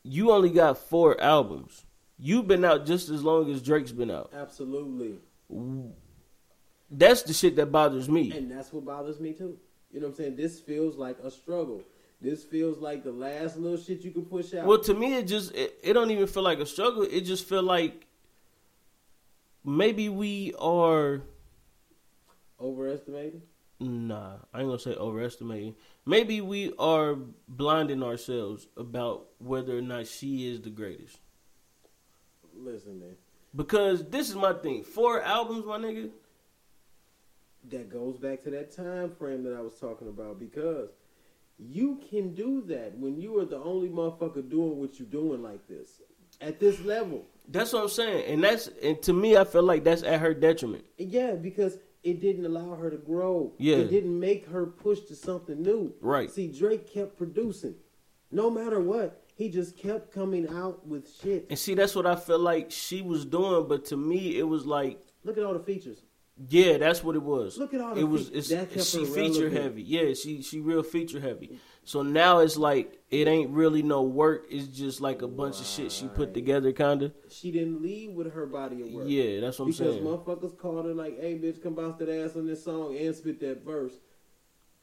you 0.03 0.31
only 0.31 0.49
got 0.49 0.77
four 0.77 1.19
albums. 1.19 1.85
You've 2.17 2.47
been 2.47 2.63
out 2.63 2.85
just 2.85 3.09
as 3.09 3.23
long 3.23 3.51
as 3.51 3.61
Drake's 3.61 3.91
been 3.91 4.11
out. 4.11 4.31
Absolutely. 4.33 5.19
That's 6.89 7.23
the 7.23 7.33
shit 7.33 7.55
that 7.57 7.71
bothers 7.71 8.07
me. 8.07 8.31
And 8.31 8.49
that's 8.49 8.71
what 8.71 8.85
bothers 8.85 9.19
me 9.19 9.33
too. 9.33 9.57
You 9.91 9.99
know 9.99 10.07
what 10.07 10.11
I'm 10.11 10.15
saying? 10.17 10.35
This 10.35 10.59
feels 10.59 10.97
like 10.97 11.17
a 11.23 11.31
struggle. 11.31 11.81
This 12.25 12.43
feels 12.43 12.79
like 12.79 13.03
the 13.03 13.11
last 13.11 13.55
little 13.55 13.77
shit 13.77 14.03
you 14.03 14.09
can 14.09 14.25
push 14.25 14.51
out. 14.55 14.65
Well, 14.65 14.79
to 14.79 14.95
me, 14.95 15.13
it 15.13 15.27
just 15.27 15.53
it, 15.53 15.77
it 15.83 15.93
don't 15.93 16.09
even 16.09 16.25
feel 16.25 16.41
like 16.41 16.57
a 16.57 16.65
struggle. 16.65 17.03
It 17.03 17.21
just 17.21 17.45
feel 17.47 17.61
like 17.61 18.07
maybe 19.63 20.09
we 20.09 20.51
are 20.57 21.21
overestimating. 22.59 23.43
nah. 23.79 24.37
I 24.51 24.61
ain't 24.61 24.69
gonna 24.69 24.79
say 24.79 24.95
overestimating. 24.95 25.75
Maybe 26.07 26.41
we 26.41 26.73
are 26.79 27.15
blinding 27.47 28.01
ourselves 28.01 28.65
about 28.75 29.27
whether 29.37 29.77
or 29.77 29.83
not 29.83 30.07
she 30.07 30.51
is 30.51 30.61
the 30.61 30.71
greatest. 30.71 31.19
Listen, 32.57 33.01
man. 33.01 33.17
Because 33.55 34.03
this 34.09 34.31
is 34.31 34.35
my 34.35 34.53
thing. 34.53 34.83
Four 34.83 35.21
albums, 35.21 35.63
my 35.63 35.77
nigga. 35.77 36.09
That 37.69 37.91
goes 37.91 38.17
back 38.17 38.41
to 38.45 38.49
that 38.49 38.75
time 38.75 39.11
frame 39.11 39.43
that 39.43 39.53
I 39.53 39.61
was 39.61 39.75
talking 39.75 40.07
about 40.07 40.39
because 40.39 40.89
you 41.57 42.01
can 42.09 42.33
do 42.33 42.61
that 42.67 42.97
when 42.97 43.19
you 43.19 43.39
are 43.39 43.45
the 43.45 43.57
only 43.57 43.89
motherfucker 43.89 44.47
doing 44.49 44.77
what 44.77 44.99
you're 44.99 45.07
doing 45.07 45.41
like 45.41 45.67
this. 45.67 46.01
At 46.41 46.59
this 46.59 46.81
level. 46.81 47.25
That's 47.47 47.71
what 47.71 47.83
I'm 47.83 47.89
saying, 47.89 48.25
and 48.25 48.43
that's 48.43 48.69
and 48.81 49.01
to 49.03 49.13
me, 49.13 49.37
I 49.37 49.43
feel 49.43 49.63
like 49.63 49.83
that's 49.83 50.03
at 50.03 50.19
her 50.19 50.33
detriment. 50.33 50.83
Yeah, 50.97 51.33
because 51.33 51.77
it 52.03 52.19
didn't 52.19 52.45
allow 52.45 52.75
her 52.75 52.89
to 52.89 52.97
grow. 52.97 53.53
Yeah. 53.57 53.77
It 53.77 53.89
didn't 53.89 54.19
make 54.19 54.47
her 54.47 54.65
push 54.65 55.01
to 55.07 55.15
something 55.15 55.61
new. 55.61 55.93
Right. 56.01 56.29
See, 56.29 56.47
Drake 56.47 56.91
kept 56.91 57.17
producing. 57.17 57.75
No 58.31 58.49
matter 58.49 58.79
what, 58.79 59.23
he 59.35 59.49
just 59.49 59.77
kept 59.77 60.13
coming 60.13 60.47
out 60.49 60.85
with 60.87 61.11
shit. 61.21 61.47
And 61.49 61.57
see, 61.57 61.73
that's 61.73 61.95
what 61.95 62.05
I 62.05 62.15
feel 62.15 62.39
like 62.39 62.71
she 62.71 63.01
was 63.01 63.25
doing, 63.25 63.67
but 63.67 63.85
to 63.85 63.97
me, 63.97 64.37
it 64.37 64.47
was 64.47 64.65
like, 64.65 65.01
Look 65.23 65.39
at 65.39 65.43
all 65.43 65.53
the 65.53 65.59
features. 65.59 66.03
Yeah, 66.49 66.77
that's 66.77 67.03
what 67.03 67.15
it 67.15 67.21
was. 67.21 67.57
Look 67.57 67.73
at 67.73 67.81
all 67.81 67.95
the 67.95 68.01
it 68.01 68.03
was. 68.03 68.29
fe- 68.29 68.35
It's, 68.37 68.49
that 68.49 68.71
kept 68.71 68.85
she 68.85 69.05
feature 69.05 69.43
relevant. 69.45 69.53
heavy. 69.53 69.81
Yeah, 69.83 70.13
she 70.13 70.41
she 70.41 70.59
real 70.59 70.83
feature 70.83 71.19
heavy. 71.19 71.59
So 71.87 72.01
now 72.01 72.39
it's 72.39 72.57
like 72.57 72.99
it 73.09 73.27
ain't 73.27 73.51
really 73.51 73.83
no 73.83 74.01
work. 74.03 74.47
It's 74.49 74.67
just 74.67 74.99
like 75.01 75.21
a 75.21 75.27
bunch 75.27 75.59
of 75.59 75.65
shit 75.65 75.91
she 75.91 76.07
put 76.07 76.33
together, 76.33 76.71
kinda. 76.71 77.13
She 77.29 77.51
didn't 77.51 77.81
leave 77.81 78.11
with 78.11 78.33
her 78.33 78.45
body 78.47 78.81
of 78.81 78.89
work. 78.89 79.05
Yeah, 79.07 79.39
that's 79.39 79.59
what 79.59 79.65
I'm 79.65 79.71
because 79.71 79.93
saying. 79.93 80.03
Because 80.03 80.19
motherfuckers 80.19 80.57
called 80.57 80.85
her 80.85 80.93
like, 80.93 81.19
"Hey, 81.21 81.37
bitch, 81.37 81.61
come 81.61 81.75
bounce 81.75 81.97
that 81.99 82.09
ass 82.09 82.35
on 82.35 82.47
this 82.47 82.63
song 82.63 82.97
and 82.97 83.15
spit 83.15 83.39
that 83.41 83.63
verse," 83.63 83.93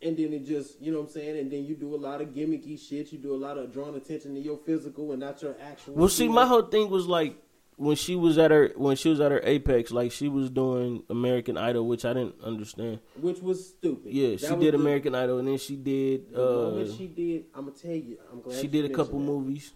and 0.00 0.16
then 0.16 0.32
it 0.32 0.46
just, 0.46 0.80
you 0.80 0.90
know 0.92 1.00
what 1.00 1.08
I'm 1.08 1.12
saying, 1.12 1.38
and 1.38 1.50
then 1.50 1.64
you 1.64 1.74
do 1.74 1.94
a 1.94 1.96
lot 1.98 2.20
of 2.22 2.28
gimmicky 2.28 2.78
shit. 2.80 3.12
You 3.12 3.18
do 3.18 3.34
a 3.34 3.36
lot 3.36 3.58
of 3.58 3.72
drawing 3.72 3.94
attention 3.96 4.34
to 4.34 4.40
your 4.40 4.56
physical 4.58 5.10
and 5.10 5.20
not 5.20 5.42
your 5.42 5.56
actual. 5.60 5.94
Well, 5.94 6.08
see, 6.08 6.28
my 6.28 6.46
whole 6.46 6.62
thing 6.62 6.88
was 6.88 7.06
like 7.06 7.36
when 7.76 7.96
she 7.96 8.14
was 8.14 8.38
at 8.38 8.50
her 8.50 8.72
when 8.76 8.96
she 8.96 9.08
was 9.08 9.20
at 9.20 9.32
her 9.32 9.40
apex, 9.42 9.90
like 9.90 10.12
she 10.12 10.28
was 10.28 10.50
doing 10.50 11.02
American 11.10 11.56
Idol, 11.56 11.86
which 11.86 12.04
I 12.04 12.12
didn't 12.12 12.36
understand. 12.42 13.00
which 13.20 13.40
was 13.40 13.68
stupid. 13.70 14.12
Yeah, 14.12 14.30
That 14.36 14.40
she 14.40 14.56
did 14.56 14.74
American 14.74 15.14
Idol, 15.14 15.38
and 15.38 15.48
then 15.48 15.58
she 15.58 15.76
did. 15.76 16.32
The 16.32 16.42
Uh, 16.42 16.62
moment 16.70 16.90
she 16.96 17.06
did, 17.06 17.46
I'm 17.54 17.64
gonna 17.66 17.76
tell 17.76 17.92
you, 17.94 18.18
I'm 18.30 18.40
glad 18.40 18.60
she 18.60 18.66
did 18.68 18.84
a 18.90 18.94
couple 18.94 19.18
that. 19.18 19.24
movies. 19.24 19.72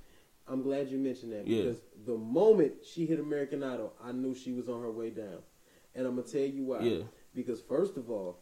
I'm 0.49 0.63
glad 0.63 0.89
you 0.91 0.99
mentioned 0.99 1.33
that 1.33 1.47
Yeah. 1.47 1.63
because 1.65 1.83
the 2.05 2.17
moment 2.17 2.85
she 2.85 3.05
hit 3.07 3.19
American 3.19 3.63
Idol, 3.65 3.93
I 4.01 4.13
knew 4.13 4.35
she 4.35 4.53
was 4.53 4.69
on 4.69 4.81
her 4.83 4.91
way 4.93 5.11
down, 5.11 5.43
and 5.95 6.07
I'm 6.07 6.15
gonna 6.17 6.29
tell 6.29 6.43
you 6.47 6.65
why. 6.65 6.81
Yeah. 6.83 7.03
Because 7.35 7.61
first 7.61 7.97
of 7.97 8.11
all, 8.11 8.39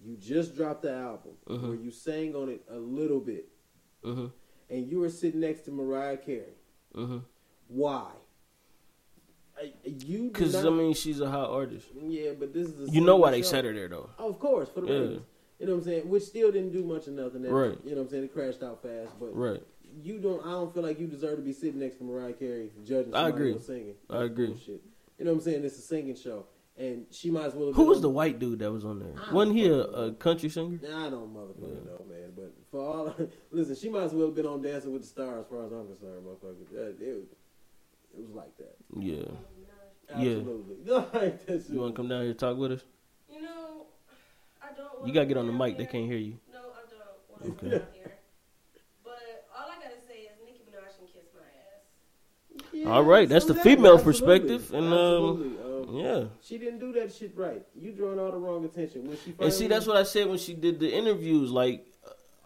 you 0.00 0.16
just 0.16 0.54
dropped 0.56 0.82
the 0.82 0.92
album 0.92 1.32
Mhm. 1.46 1.62
where 1.68 1.76
you 1.76 1.90
sang 1.90 2.34
on 2.34 2.48
it 2.48 2.64
a 2.68 2.78
little 2.78 3.20
bit, 3.20 3.48
hmm 4.02 4.26
and 4.70 4.86
you 4.90 4.98
were 5.00 5.08
sitting 5.08 5.40
next 5.40 5.62
to 5.62 5.70
Mariah 5.70 6.16
Carey. 6.18 6.54
hmm 6.94 7.18
Why? 7.68 8.10
I- 9.60 9.72
You 9.84 10.24
Because 10.28 10.54
I 10.54 10.70
mean, 10.70 10.94
she's 10.94 11.20
a 11.20 11.30
hot 11.30 11.50
artist. 11.50 11.86
yeah, 12.06 12.32
but 12.38 12.52
this 12.52 12.68
is 12.68 12.88
a 12.88 12.92
You 12.92 13.00
know 13.00 13.16
why 13.16 13.30
they 13.32 13.42
show. 13.42 13.48
set 13.48 13.64
her 13.64 13.72
there 13.72 13.88
though. 13.88 14.10
Oh, 14.18 14.28
of 14.30 14.38
course, 14.38 14.68
for 14.68 14.80
the 14.82 14.86
Yeah. 14.86 14.98
ratings. 15.00 15.22
You 15.58 15.66
know 15.66 15.72
what 15.72 15.78
I'm 15.78 15.84
saying? 15.84 16.08
Which 16.08 16.22
still 16.22 16.52
didn't 16.52 16.72
do 16.72 16.84
much 16.84 17.08
of 17.08 17.14
nothing. 17.14 17.42
That, 17.42 17.50
Right. 17.50 17.76
You 17.84 17.90
know 17.90 17.96
what 17.96 18.02
I'm 18.04 18.08
saying? 18.10 18.24
It 18.24 18.32
crashed 18.32 18.62
out 18.62 18.80
fast, 18.82 19.18
but 19.18 19.34
Right. 19.36 19.60
you 20.04 20.18
don't. 20.20 20.40
I 20.46 20.52
don't 20.52 20.72
feel 20.72 20.84
like 20.84 21.00
you 21.00 21.06
deserve 21.08 21.36
to 21.36 21.42
be 21.42 21.52
sitting 21.52 21.80
next 21.80 21.96
to 21.96 22.04
Mariah 22.04 22.32
Carey 22.34 22.70
judging. 22.84 23.12
I 23.14 23.28
agree. 23.28 23.58
Singing. 23.58 23.94
I 24.08 24.24
agree. 24.24 24.46
Bullshit. 24.48 24.80
You 25.18 25.24
know 25.24 25.32
what 25.32 25.38
I'm 25.38 25.42
saying? 25.42 25.64
It's 25.64 25.76
a 25.78 25.82
singing 25.82 26.14
show, 26.14 26.46
and 26.76 27.06
she 27.10 27.32
might 27.32 27.46
as 27.46 27.54
well. 27.56 27.72
Who 27.72 27.82
was 27.86 28.00
the 28.00 28.08
white 28.08 28.38
dude 28.38 28.60
that 28.60 28.70
was 28.70 28.84
on 28.84 29.00
there? 29.00 29.14
I 29.28 29.34
Wasn't 29.34 29.56
he 29.56 29.66
a, 29.66 29.80
a 29.82 30.12
country 30.12 30.48
singer? 30.48 30.78
Nah, 30.80 31.06
I 31.08 31.10
don't 31.10 31.34
motherfucking 31.34 31.86
know, 31.86 32.04
man. 32.08 32.32
But 32.36 32.52
for 32.70 32.80
all, 32.80 33.14
listen, 33.50 33.74
she 33.74 33.88
might 33.88 34.04
as 34.04 34.12
well 34.12 34.26
have 34.26 34.36
been 34.36 34.46
on 34.46 34.62
Dancing 34.62 34.92
with 34.92 35.02
the 35.02 35.08
Stars, 35.08 35.40
as 35.44 35.50
far 35.50 35.66
as 35.66 35.72
I'm 35.72 35.86
concerned, 35.88 36.24
motherfucker. 36.24 36.70
That, 36.72 37.04
it, 37.04 37.24
it 38.18 38.26
was 38.26 38.34
like 38.34 38.56
that. 38.58 38.76
Yeah. 38.98 39.16
Yeah. 40.18 40.36
Absolutely. 40.38 40.76
No, 40.84 41.06
ain't 41.20 41.46
that. 41.46 41.70
You 41.70 41.80
want 41.80 41.94
to 41.94 41.96
come 41.96 42.08
down 42.08 42.22
here 42.22 42.30
and 42.30 42.38
talk 42.38 42.56
with 42.56 42.72
us? 42.72 42.80
You 43.32 43.42
know, 43.42 43.86
I 44.62 44.74
don't. 44.76 45.06
You 45.06 45.12
gotta 45.12 45.26
get 45.26 45.36
on 45.36 45.46
the 45.46 45.52
down 45.52 45.58
mic. 45.58 45.76
They 45.78 45.86
can't 45.86 46.06
hear 46.06 46.16
you. 46.18 46.38
No, 46.52 46.58
I 46.58 46.62
don't 46.90 47.50
want 47.50 47.58
Okay. 47.62 47.70
come 47.70 47.78
down 47.78 47.88
here. 47.94 48.12
But 49.04 49.46
all 49.56 49.66
I 49.70 49.74
gotta 49.82 50.00
say 50.06 50.20
is 50.22 50.32
Nicki 50.44 50.60
Minaj 50.68 50.96
can 50.96 51.06
kiss 51.06 51.28
my 51.34 51.40
ass. 51.42 52.72
Yeah, 52.72 52.88
All 52.90 53.02
right, 53.04 53.28
that's 53.28 53.44
the 53.44 53.54
female 53.54 53.94
Absolutely. 53.98 54.12
perspective, 54.40 54.74
and, 54.74 54.92
um, 54.92 55.54
Um, 55.88 55.96
Yeah. 55.96 56.24
She 56.42 56.58
didn't 56.58 56.80
do 56.80 56.92
that 56.94 57.12
shit 57.14 57.34
right. 57.36 57.64
You 57.74 57.92
drawing 57.92 58.18
all 58.18 58.30
the 58.30 58.36
wrong 58.36 58.64
attention 58.64 59.06
when 59.06 59.16
she. 59.16 59.34
And 59.38 59.52
see, 59.52 59.66
that's 59.68 59.86
what 59.86 59.96
I 59.96 60.02
said 60.02 60.26
when 60.28 60.36
she 60.38 60.52
did 60.54 60.78
the 60.80 60.90
interviews. 60.92 61.50
Like 61.50 61.86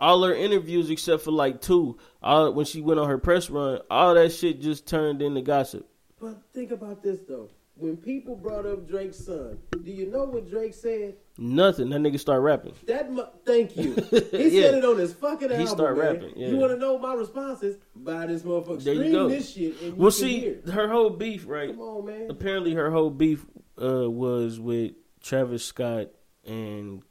all 0.03 0.23
her 0.25 0.35
interviews, 0.35 0.91
except 0.91 1.23
for 1.23 1.31
like 1.31 1.61
two, 1.61 1.97
all 2.23 2.53
when 2.53 2.67
she 2.67 2.81
went 2.81 2.99
on 3.01 3.09
her 3.09 3.19
press 3.19 3.49
run, 3.49 3.81
all 3.91 4.15
that 4.15 4.33
shit 4.33 4.61
just 4.61 4.87
turned 4.87 5.23
into 5.23 5.41
gossip. 5.43 5.89
But 6.21 6.43
think 6.53 6.73
about 6.73 7.03
this 7.03 7.21
though. 7.29 7.49
When 7.77 7.97
people 7.97 8.37
brought 8.37 8.67
up 8.67 8.87
Drake's 8.87 9.17
son, 9.25 9.59
do 9.83 9.91
you 9.91 10.07
know 10.11 10.25
what 10.25 10.49
Drake 10.51 10.75
said? 10.75 11.17
Nothing. 11.39 11.89
That 11.89 12.01
nigga 12.01 12.21
start 12.21 12.43
rapping. 12.43 12.75
That 12.87 13.11
mu- 13.11 13.23
thank 13.47 13.77
you. 13.77 13.95
He 14.31 14.61
Yeah. 14.61 14.63
said 14.71 14.75
it 14.75 14.85
on 14.85 14.99
his 14.99 15.15
fucking 15.15 15.49
album. 15.51 15.61
He 15.61 15.67
start 15.67 15.97
man. 15.97 16.07
rapping, 16.07 16.33
yeah. 16.37 16.49
You 16.49 16.59
want 16.59 16.73
to 16.73 16.79
know 16.79 16.99
my 16.99 17.15
responses? 17.15 17.79
Buy 17.97 18.27
this 18.27 18.43
motherfucker. 18.43 18.85
There 18.85 18.95
you 18.95 19.01
Stream 19.01 19.13
go. 19.13 19.29
this 19.29 19.51
shit 19.53 19.73
and 19.81 19.87
you 19.89 19.95
Well, 19.97 20.11
see, 20.11 20.41
hear. 20.41 20.63
her 20.73 20.89
whole 20.89 21.11
beef, 21.11 21.45
right? 21.49 21.71
Come 21.71 21.81
on, 21.81 22.07
man. 22.07 22.27
Apparently, 22.31 22.75
her 22.75 22.91
whole 22.91 23.11
beef 23.11 23.47
uh, 23.83 24.09
was 24.09 24.61
with 24.61 24.93
Travis 25.23 25.65
Scott 25.65 26.09
and 26.45 27.03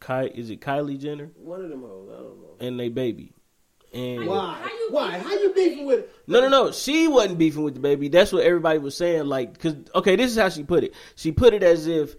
Ky- 0.00 0.32
is 0.34 0.50
it 0.50 0.60
Kylie 0.60 0.98
Jenner 0.98 1.30
One 1.36 1.62
of 1.62 1.68
them 1.68 1.82
hoes. 1.82 2.08
I 2.10 2.16
don't 2.16 2.40
know. 2.40 2.66
and 2.66 2.80
they 2.80 2.88
baby. 2.88 3.32
And 3.92 4.26
Why? 4.26 4.56
how 4.62 4.68
you 4.68 4.88
Why? 4.90 5.10
beefing 5.12 5.28
How 5.28 5.32
you 5.34 5.48
with 5.48 5.54
beefing 5.54 5.86
with? 5.86 6.06
No, 6.26 6.40
no, 6.40 6.48
no. 6.48 6.70
She 6.72 7.08
wasn't 7.08 7.38
beefing 7.38 7.64
with 7.64 7.74
the 7.74 7.80
baby. 7.80 8.08
That's 8.08 8.32
what 8.32 8.44
everybody 8.44 8.78
was 8.78 8.96
saying. 8.96 9.26
Like, 9.26 9.58
cause 9.58 9.74
okay, 9.94 10.14
this 10.16 10.30
is 10.30 10.38
how 10.38 10.48
she 10.48 10.62
put 10.62 10.84
it. 10.84 10.94
She 11.16 11.32
put 11.32 11.54
it 11.54 11.62
as 11.64 11.86
if 11.88 12.14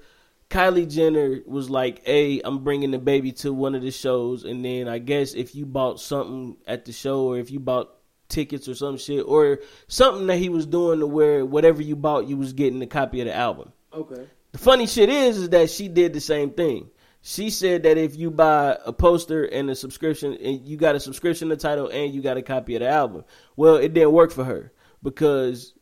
Kylie 0.50 0.90
Jenner 0.90 1.40
was 1.46 1.70
like, 1.70 2.06
"Hey, 2.06 2.42
I'm 2.44 2.62
bringing 2.62 2.92
the 2.92 3.00
baby 3.00 3.32
to 3.34 3.54
one 3.54 3.74
of 3.74 3.82
the 3.82 3.92
shows, 3.92 4.44
and 4.44 4.66
then 4.66 4.90
I 4.90 5.00
guess 5.00 5.34
if 5.34 5.56
you 5.56 5.66
bought 5.66 6.02
something 6.02 6.58
at 6.68 6.84
the 6.84 6.92
show, 6.92 7.22
or 7.24 7.38
if 7.38 7.52
you 7.52 7.62
bought 7.62 7.90
tickets 8.28 8.68
or 8.68 8.76
some 8.76 8.98
shit, 8.98 9.26
or 9.26 9.60
something 9.88 10.28
that 10.28 10.38
he 10.40 10.50
was 10.50 10.66
doing 10.66 11.00
to 11.00 11.08
where 11.08 11.46
whatever 11.46 11.82
you 11.82 11.96
bought, 11.96 12.28
you 12.28 12.36
was 12.36 12.52
getting 12.52 12.82
a 12.82 12.88
copy 12.88 13.22
of 13.22 13.28
the 13.28 13.34
album." 13.34 13.72
Okay. 13.94 14.28
The 14.52 14.58
funny 14.58 14.88
shit 14.88 15.08
is, 15.08 15.38
is 15.38 15.50
that 15.50 15.70
she 15.70 15.88
did 15.88 16.12
the 16.12 16.20
same 16.20 16.50
thing. 16.52 16.90
She 17.24 17.50
said 17.52 17.84
that 17.84 17.98
if 17.98 18.16
you 18.16 18.32
buy 18.32 18.78
a 18.86 18.92
poster 18.92 19.44
and 19.46 19.70
a 19.70 19.76
subscription, 19.76 20.34
and 20.34 20.66
you 20.68 20.76
got 20.76 20.96
a 20.96 21.00
subscription 21.00 21.50
to 21.50 21.56
the 21.56 21.62
title 21.62 21.88
and 21.88 22.14
you 22.14 22.22
got 22.22 22.38
a 22.38 22.42
copy 22.42 22.76
of 22.76 22.80
the 22.82 22.90
album, 22.90 23.24
well, 23.56 23.76
it 23.76 23.94
didn't 23.94 24.12
work 24.12 24.32
for 24.32 24.44
her 24.44 24.72
because 25.04 25.74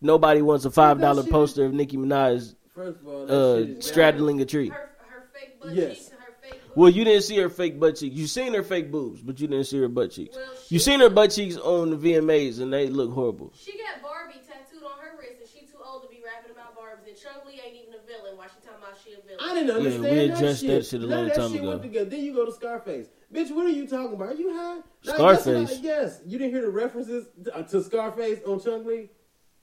nobody 0.00 0.40
wants 0.40 0.64
a 0.64 0.70
five 0.70 1.00
dollar 1.00 1.22
shit 1.22 1.26
is- 1.28 1.32
poster 1.32 1.64
of 1.64 1.72
Nicki 1.72 1.96
Minaj 1.96 2.54
First 2.74 3.00
of 3.00 3.08
all, 3.08 3.30
uh, 3.30 3.66
straddling 3.80 4.40
a 4.40 4.44
tree. 4.44 4.68
Her, 4.70 4.88
her 5.08 5.28
fake 5.32 5.60
butt 5.60 5.72
Yes. 5.72 5.96
cheeks 5.98 6.10
and 6.10 6.20
her 6.20 6.32
fake. 6.42 6.50
Boobs. 6.62 6.76
Well, 6.76 6.90
you 6.90 7.04
didn't 7.04 7.22
see 7.22 7.36
her 7.38 7.48
fake 7.48 7.80
butt 7.80 7.96
cheeks. 7.96 8.14
You 8.16 8.26
seen 8.28 8.54
her 8.54 8.62
fake 8.62 8.90
boobs, 8.92 9.20
but 9.22 9.40
you 9.40 9.46
didn't 9.48 9.66
see 9.66 9.78
her 9.80 9.88
butt 9.88 10.10
cheeks. 10.12 10.36
Well, 10.36 10.44
You 10.68 10.78
seen 10.78 11.00
her 11.00 11.10
butt 11.10 11.30
cheeks 11.32 11.56
on 11.56 11.90
the 11.90 11.96
VMAs, 11.96 12.60
and 12.60 12.72
they 12.72 12.88
look 12.88 13.12
horrible. 13.12 13.52
She 13.56 13.72
got 13.78 14.02
Barbie 14.02 14.42
tattooed 14.46 14.82
on 14.82 14.98
her 14.98 15.18
wrist, 15.18 15.38
and 15.40 15.48
she 15.50 15.66
too 15.66 15.78
old 15.84 16.02
to 16.02 16.08
be 16.08 16.18
rapping 16.24 16.50
about 16.52 16.74
Barbies. 16.76 17.06
And 17.08 17.16
Chun 17.16 17.32
Li 17.46 17.60
ain't 17.64 17.76
even 17.82 17.94
a 17.94 18.02
villain. 18.06 18.36
Why 18.36 18.46
she 18.46 18.58
talking 18.66 18.82
about 18.82 18.94
she 19.04 19.12
a 19.12 19.16
villain? 19.16 19.23
I 19.40 19.54
didn't 19.54 19.70
understand 19.76 20.02
we 20.04 20.08
that 20.28 20.36
addressed 20.38 20.60
shit. 20.60 20.70
that 20.70 20.86
shit 20.86 21.00
a 21.02 21.06
None 21.06 21.18
long 21.18 21.28
that 21.28 21.36
time 21.36 21.50
shit 21.52 21.60
ago. 21.60 21.68
Went 21.70 21.82
together. 21.82 22.10
Then 22.10 22.20
you 22.24 22.34
go 22.34 22.46
to 22.46 22.52
Scarface. 22.52 23.06
Bitch, 23.32 23.50
what 23.54 23.66
are 23.66 23.70
you 23.70 23.86
talking 23.86 24.14
about? 24.14 24.28
Are 24.30 24.34
you 24.34 24.52
high? 24.54 24.78
Scarface? 25.02 25.68
that's 25.70 25.80
yes. 25.80 26.20
You 26.26 26.38
didn't 26.38 26.52
hear 26.52 26.62
the 26.62 26.70
references 26.70 27.26
to, 27.44 27.56
uh, 27.56 27.62
to 27.62 27.82
Scarface 27.82 28.40
on 28.46 28.60
Chun 28.60 28.86
Li? 28.86 29.10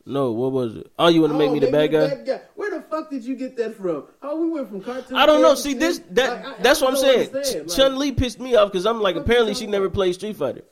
No, 0.06 0.32
what 0.32 0.52
was 0.52 0.76
it? 0.78 0.92
Oh, 0.98 1.10
you 1.10 1.22
want 1.22 1.34
to 1.34 1.38
make 1.38 1.52
Oh, 1.52 1.54
me 1.54 1.60
the 1.60 1.72
bad 1.72 1.92
guy? 1.92 2.42
Where 2.56 2.72
the 2.72 2.82
fuck 2.82 3.12
did 3.12 3.24
you 3.24 3.36
get 3.36 3.56
that 3.58 3.76
from? 3.76 4.06
Oh, 4.24 4.42
we 4.42 4.50
went 4.50 4.68
from 4.70 4.82
cartoon. 4.82 5.16
I 5.16 5.26
don't 5.28 5.44
know. 5.44 5.54
See 5.54 5.76
this 5.76 6.02
that 6.12 6.44
like, 6.44 6.60
I- 6.60 6.62
that's 6.64 6.82
I 6.82 6.86
what 6.86 6.94
I'm 6.96 7.00
saying. 7.00 7.32
Like, 7.34 7.68
Chun 7.68 8.00
Li 8.00 8.12
pissed 8.12 8.40
me 8.40 8.56
off 8.56 8.72
because 8.72 8.86
I'm 8.88 9.00
like 9.00 9.16
apparently 9.16 9.54
she 9.54 9.68
never 9.68 9.90
played 9.92 10.14
Street 10.16 10.36
Fighter. 10.36 10.64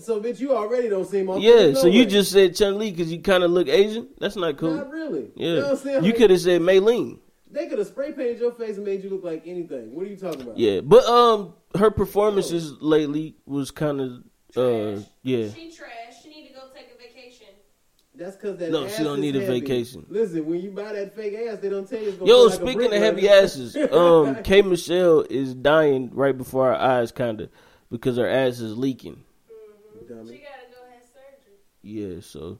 So, 0.00 0.20
bitch, 0.20 0.38
you 0.38 0.54
already 0.54 0.88
don't 0.88 1.06
seem 1.06 1.28
on. 1.28 1.40
Yeah, 1.40 1.70
no 1.70 1.74
so 1.74 1.86
you 1.88 2.00
way. 2.00 2.06
just 2.06 2.30
said 2.30 2.54
Chun 2.54 2.78
Li 2.78 2.90
because 2.92 3.10
you 3.10 3.18
kind 3.20 3.42
of 3.42 3.50
look 3.50 3.66
Asian. 3.66 4.08
That's 4.20 4.36
not 4.36 4.56
cool. 4.56 4.74
Not 4.74 4.90
really. 4.90 5.30
Yeah, 5.34 5.46
You 5.48 5.54
know 5.56 5.62
what 5.62 5.70
I'm 5.70 5.76
saying? 5.78 6.04
you 6.04 6.12
could 6.12 6.30
have 6.30 6.40
said 6.40 6.62
Ling. 6.62 7.18
They 7.50 7.66
could 7.66 7.78
have 7.78 7.88
spray 7.88 8.12
painted 8.12 8.38
your 8.40 8.52
face 8.52 8.76
and 8.76 8.84
made 8.84 9.02
you 9.02 9.10
look 9.10 9.24
like 9.24 9.42
anything. 9.46 9.94
What 9.94 10.06
are 10.06 10.10
you 10.10 10.16
talking 10.16 10.42
about? 10.42 10.58
Yeah, 10.58 10.80
but 10.80 11.04
um, 11.06 11.54
her 11.76 11.90
performances 11.90 12.72
lately 12.80 13.36
was 13.46 13.70
kind 13.70 14.00
of 14.00 14.10
uh, 14.56 14.96
Trash. 14.96 15.06
yeah. 15.22 15.48
She 15.50 15.70
trash. 15.72 16.22
She 16.22 16.28
need 16.30 16.48
to 16.48 16.54
go 16.54 16.60
take 16.74 16.88
a 16.94 16.98
vacation. 17.02 17.46
That's 18.14 18.36
because 18.36 18.58
that 18.58 18.70
No, 18.70 18.84
ass 18.84 18.96
she 18.96 19.02
don't 19.04 19.18
is 19.18 19.22
need 19.22 19.36
a 19.36 19.46
vacation. 19.46 20.04
Listen, 20.08 20.44
when 20.46 20.60
you 20.60 20.70
buy 20.70 20.92
that 20.92 21.14
fake 21.16 21.34
ass, 21.48 21.58
they 21.60 21.68
don't 21.70 21.88
tell 21.88 22.00
you. 22.00 22.08
It's 22.08 22.18
gonna 22.18 22.30
Yo, 22.30 22.42
like 22.44 22.54
speaking 22.54 22.74
brick 22.74 22.92
of 22.92 22.98
heavy 22.98 23.22
later. 23.22 23.42
asses, 23.44 23.76
um, 23.92 24.36
K 24.44 24.60
Michelle 24.62 25.20
is 25.30 25.54
dying 25.54 26.10
right 26.12 26.36
before 26.36 26.72
our 26.74 26.78
eyes, 26.98 27.12
kind 27.12 27.40
of, 27.40 27.50
because 27.90 28.16
her 28.18 28.28
ass 28.28 28.60
is 28.60 28.76
leaking. 28.76 29.22
She 29.48 30.04
gotta 30.14 30.24
go 30.24 30.28
have 30.28 31.04
surgery. 31.06 31.58
Yeah, 31.82 32.20
so 32.20 32.58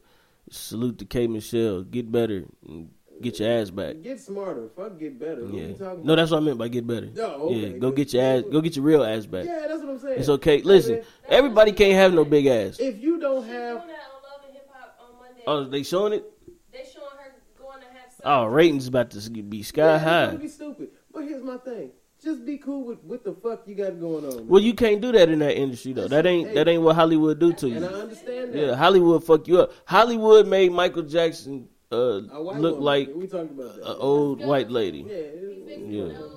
salute 0.50 0.98
to 0.98 1.04
K 1.04 1.26
Michelle. 1.26 1.82
Get 1.82 2.10
better 2.12 2.44
and 2.66 2.90
get 3.20 3.40
your 3.40 3.50
ass 3.50 3.70
back. 3.70 4.02
Get 4.02 4.20
smarter. 4.20 4.68
Fuck, 4.76 4.98
get 4.98 5.18
better. 5.18 5.42
Yeah. 5.42 5.68
you 5.68 5.74
talking 5.74 6.04
No, 6.04 6.16
that's 6.16 6.30
what 6.30 6.38
I 6.38 6.40
meant 6.40 6.58
by 6.58 6.68
get 6.68 6.86
better. 6.86 7.06
No, 7.14 7.24
okay, 7.24 7.54
yeah, 7.54 7.78
go 7.78 7.90
get 7.90 8.12
your 8.12 8.22
ass. 8.22 8.42
Go 8.50 8.60
get 8.60 8.76
your 8.76 8.84
real 8.84 9.04
ass 9.04 9.26
back. 9.26 9.44
Yeah, 9.44 9.66
that's 9.68 9.80
what 9.80 9.90
I'm 9.90 9.98
saying. 9.98 10.20
It's 10.20 10.28
okay. 10.28 10.62
Listen, 10.62 11.02
everybody 11.28 11.72
can't 11.72 11.94
have 11.94 12.14
no 12.14 12.24
big 12.24 12.46
ass. 12.46 12.78
if 12.78 13.00
you 13.00 13.18
don't 13.20 13.46
have, 13.46 13.78
doing 13.78 13.88
that 13.88 14.00
on 14.14 14.22
Love 14.22 14.44
and 14.46 14.54
Hip 14.54 14.68
Hop 14.72 14.98
on 15.00 15.18
Monday. 15.18 15.42
Oh, 15.46 15.64
they 15.64 15.82
showing 15.82 16.12
it? 16.12 16.24
They 16.72 16.84
showing 16.84 17.06
her 17.18 17.34
going 17.58 17.80
to 17.80 17.86
have. 17.86 18.12
Oh, 18.24 18.44
ratings 18.46 18.86
about 18.86 19.10
to 19.10 19.30
be 19.30 19.62
sky 19.62 19.82
yeah, 19.82 19.98
high. 19.98 20.26
gonna 20.26 20.38
be 20.38 20.48
stupid. 20.48 20.88
But 21.12 21.24
here's 21.24 21.42
my 21.42 21.56
thing: 21.58 21.90
just 22.22 22.44
be 22.44 22.58
cool 22.58 22.84
with 22.84 23.02
what 23.04 23.24
the 23.24 23.32
fuck 23.32 23.66
you 23.66 23.74
got 23.74 24.00
going 24.00 24.24
on. 24.24 24.36
man. 24.36 24.48
Well, 24.48 24.62
you 24.62 24.74
can't 24.74 25.00
do 25.00 25.12
that 25.12 25.28
in 25.28 25.38
that 25.38 25.56
industry 25.56 25.92
though. 25.92 26.08
That 26.08 26.26
ain't 26.26 26.52
that 26.54 26.66
ain't 26.68 26.82
what 26.82 26.96
Hollywood 26.96 27.38
do 27.38 27.52
to 27.52 27.68
you. 27.68 27.76
and 27.76 27.84
I 27.84 27.88
understand 27.88 28.54
that. 28.54 28.58
Yeah, 28.58 28.74
Hollywood 28.74 29.24
fuck 29.24 29.46
you 29.46 29.60
up. 29.60 29.72
Hollywood 29.84 30.46
made 30.46 30.72
Michael 30.72 31.04
Jackson 31.04 31.68
uh, 31.92 31.96
A 31.96 32.40
look 32.40 32.54
woman, 32.62 32.80
like 32.80 33.08
we 33.14 33.26
talking 33.26 33.50
about 33.58 33.76
that. 33.76 33.88
an 33.90 33.96
old 33.98 34.44
white 34.44 34.70
lady. 34.70 35.00
it- 35.02 35.64
Fix 35.66 35.80
Yeah. 35.80 36.02
her 36.02 36.08
nose. 36.12 36.36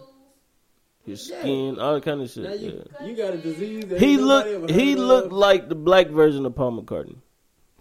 His 1.05 1.29
Yeah. 1.29 1.39
skin, 1.39 1.79
all 1.79 1.99
kind 2.01 2.21
of 2.21 2.37
now 2.37 2.51
shit. 2.51 2.59
you 2.61 2.83
Yeah. 2.99 3.05
you 3.07 3.15
got 3.15 3.33
a 3.33 3.37
disease. 3.37 3.85
He 3.99 4.17
looked 4.17 4.69
he 4.69 4.91
heard 4.91 4.99
looked 4.99 5.25
of. 5.27 5.31
like 5.33 5.67
the 5.69 5.75
black 5.75 6.09
version 6.09 6.45
of 6.45 6.53
Paul 6.55 6.81
McCartney. 6.81 7.17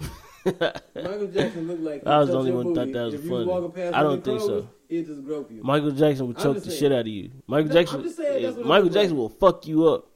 Michael 0.44 1.26
Jackson 1.26 1.68
looked 1.68 1.82
like. 1.82 2.06
I 2.06 2.18
was 2.18 2.30
the 2.30 2.38
only 2.38 2.50
one 2.52 2.66
your 2.66 2.74
thought 2.74 2.92
that 2.92 3.04
was 3.04 3.14
booty. 3.14 3.24
if 3.24 3.30
funny. 3.30 3.44
was 3.44 3.46
walking 3.46 3.70
past 3.72 3.94
I 3.94 4.02
don't 4.02 4.14
in 4.14 4.22
think 4.22 4.40
so. 4.40 4.48
Kroger's, 4.62 4.66
He'd 4.88 5.06
just 5.06 5.24
grope 5.24 5.50
you. 5.52 5.62
Michael 5.62 5.90
Jackson 5.92 6.26
would 6.28 6.38
choke 6.38 6.62
the 6.62 6.70
shit 6.70 6.90
out 6.92 7.00
of 7.00 7.06
you. 7.06 7.30
Michael 7.46 7.68
No, 7.68 7.74
Jackson, 7.74 7.96
I'm 7.98 8.02
just 8.04 8.16
saying 8.16 8.42
that's 8.42 8.56
what 8.56 8.64
it 8.64 8.68
Michael 8.68 8.84
look 8.86 8.94
like. 8.94 9.02
Jackson 9.02 9.16
will 9.18 9.28
fuck 9.28 9.66
you 9.66 9.86
up. 9.88 10.06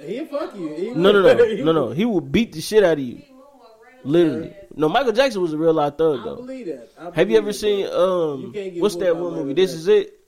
He'll 0.00 0.26
fuck 0.26 0.56
you. 0.56 0.68
He 0.74 0.90
No, 0.92 1.12
no, 1.12 1.20
no, 1.22 1.34
no, 1.64 1.72
no. 1.72 1.90
He 1.90 2.04
will 2.06 2.20
beat 2.22 2.52
the 2.52 2.60
shit 2.62 2.82
out 2.82 2.94
of 2.94 2.98
you. 3.00 3.16
He 3.16 3.22
moonwalk 3.32 3.82
right 3.84 3.95
on 3.95 3.95
Literally. 4.06 4.54
No, 4.74 4.88
Michael 4.88 5.12
Jackson 5.12 5.42
was 5.42 5.52
a 5.52 5.58
real 5.58 5.74
life 5.74 5.96
thug 5.96 6.22
though. 6.24 6.34
I 6.34 6.36
believe 6.36 6.66
that. 6.66 6.88
I 6.98 7.10
Have 7.14 7.30
you 7.30 7.38
ever 7.38 7.52
seen 7.52 7.86
um 7.86 8.52
You 8.54 8.82
what's 8.82 8.96
that 8.96 9.16
one 9.16 9.34
movie? 9.34 9.54
This 9.54 9.72
is 9.72 9.88
it. 9.88 10.20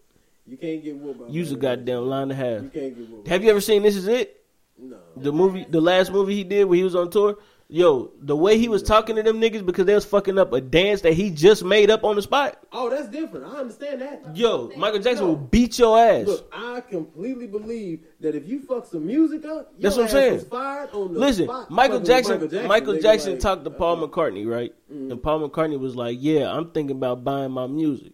You 0.47 0.57
can't 0.57 0.83
get 0.83 0.97
whooped 0.97 1.21
by. 1.21 1.27
Use 1.29 1.53
a 1.53 1.57
goddamn 1.57 2.09
line 2.09 2.23
and 2.23 2.33
a 2.33 2.35
half. 2.35 2.63
You 2.63 2.71
can't 2.71 2.97
get 2.97 3.09
whooped. 3.11 3.29
Have 3.29 3.45
you 3.45 3.51
ever 3.51 3.61
seen 3.61 3.83
This 3.83 3.97
Is 3.97 4.09
It? 4.09 4.43
No. 4.79 4.97
The 5.17 5.33
movie, 5.33 5.67
the 5.69 5.81
last 5.81 6.11
movie 6.11 6.35
he 6.35 6.45
did 6.45 6.65
when 6.65 6.79
he 6.79 6.85
was 6.85 6.95
on 6.95 7.11
tour. 7.11 7.37
Yo, 7.71 8.11
the 8.21 8.35
way 8.35 8.57
he 8.57 8.67
was 8.67 8.83
talking 8.83 9.15
to 9.17 9.23
them 9.23 9.39
niggas 9.39 9.65
because 9.65 9.85
they 9.85 9.95
was 9.95 10.07
fucking 10.07 10.39
up 10.39 10.55
a 10.55 10.61
dance 10.61 11.03
that 11.03 11.13
he 11.13 11.29
just 11.29 11.63
made 11.63 11.91
up 11.91 12.03
on 12.03 12.17
the 12.17 12.23
spot. 12.23 12.59
Oh, 12.73 12.89
that's 12.89 13.09
different. 13.09 13.45
I 13.45 13.59
understand 13.59 14.01
that. 14.01 14.35
Yo, 14.35 14.73
Michael 14.75 15.01
Jackson 15.01 15.27
No. 15.27 15.33
will 15.33 15.37
beat 15.37 15.79
your 15.79 15.99
ass. 15.99 16.27
Look, 16.27 16.51
I 16.51 16.81
completely 16.81 17.47
believe 17.47 18.07
that 18.21 18.35
if 18.35 18.49
you 18.49 18.61
fuck 18.61 18.87
some 18.87 19.07
music 19.07 19.45
up, 19.45 19.75
That's 19.79 19.97
what 19.97 20.05
I'm 20.05 20.09
saying. 20.09 20.41
Fired 20.47 20.89
on 20.95 21.13
the 21.13 21.21
Listen, 21.21 21.45
spot 21.45 21.71
Michael 21.71 22.01
fucking 22.01 22.07
Jackson, 22.07 22.67
Michael 22.69 22.99
Jackson 23.01 23.33
like, 23.33 23.41
talked 23.41 23.65
to 23.65 23.71
Paul 23.71 24.03
uh, 24.03 24.07
McCartney, 24.07 24.47
right? 24.47 24.73
And 24.89 25.23
Paul 25.23 25.47
McCartney 25.47 25.79
was 25.79 25.95
like, 25.95 26.17
"Yeah, 26.19 26.51
I'm 26.51 26.71
thinking 26.71 26.97
about 26.97 27.23
buying 27.23 27.51
my 27.51 27.67
music." 27.67 28.13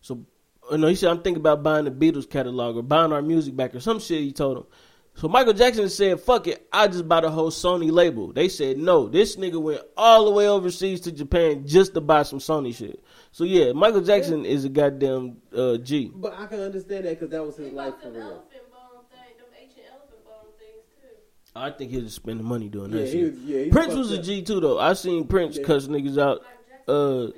So, 0.00 0.24
uh, 0.70 0.76
no, 0.76 0.86
he 0.86 0.94
said, 0.94 1.10
"I'm 1.10 1.22
thinking 1.22 1.40
about 1.40 1.64
buying 1.64 1.86
the 1.86 1.90
Beatles 1.90 2.30
catalog 2.30 2.76
or 2.76 2.84
buying 2.84 3.12
our 3.12 3.22
music 3.22 3.56
back 3.56 3.74
or 3.74 3.80
some 3.80 3.98
shit." 3.98 4.20
He 4.20 4.30
told 4.30 4.58
him. 4.58 4.64
So 5.14 5.28
Michael 5.28 5.52
Jackson 5.52 5.88
said, 5.88 6.20
"Fuck 6.20 6.46
it, 6.48 6.66
I 6.72 6.88
just 6.88 7.06
bought 7.06 7.24
a 7.24 7.30
whole 7.30 7.50
Sony 7.50 7.92
label." 7.92 8.32
They 8.32 8.48
said, 8.48 8.78
"No, 8.78 9.08
this 9.08 9.36
nigga 9.36 9.60
went 9.60 9.82
all 9.96 10.24
the 10.24 10.30
way 10.30 10.48
overseas 10.48 11.00
to 11.02 11.12
Japan 11.12 11.66
just 11.66 11.94
to 11.94 12.00
buy 12.00 12.22
some 12.22 12.38
Sony 12.38 12.74
shit." 12.74 12.98
So 13.30 13.44
yeah, 13.44 13.72
Michael 13.72 14.00
Jackson 14.00 14.44
is 14.46 14.64
a 14.64 14.68
goddamn 14.68 15.36
uh, 15.54 15.76
G. 15.76 16.10
But 16.14 16.34
I 16.38 16.46
can 16.46 16.60
understand 16.60 17.04
that 17.04 17.10
because 17.10 17.30
that 17.30 17.44
was 17.44 17.56
They 17.56 17.64
his 17.64 17.72
life 17.74 17.94
for 18.02 18.08
them 18.10 18.14
real. 18.14 18.22
elephant 18.24 18.50
bone 18.72 19.04
thing, 19.10 19.36
them 19.38 19.46
ancient 19.60 19.86
elephant 19.92 20.24
bone 20.24 20.52
things 20.58 20.84
too. 21.00 21.16
I 21.54 21.70
think 21.70 21.90
he 21.90 21.98
was 21.98 22.14
spending 22.14 22.46
money 22.46 22.68
doing 22.70 22.90
Yeah, 22.90 23.00
that 23.00 23.06
he 23.06 23.12
shit. 23.12 23.32
was. 23.34 23.40
Yeah, 23.42 23.58
he 23.64 23.70
Prince 23.70 23.94
was 23.94 24.12
a 24.12 24.18
up. 24.18 24.24
G 24.24 24.42
too 24.42 24.60
though. 24.60 24.78
I 24.80 24.94
seen 24.94 25.26
Prince 25.26 25.58
Yeah. 25.58 25.64
cuss 25.64 25.86
niggas 25.88 26.18
out. 26.18 26.40
Uh, 26.88 27.28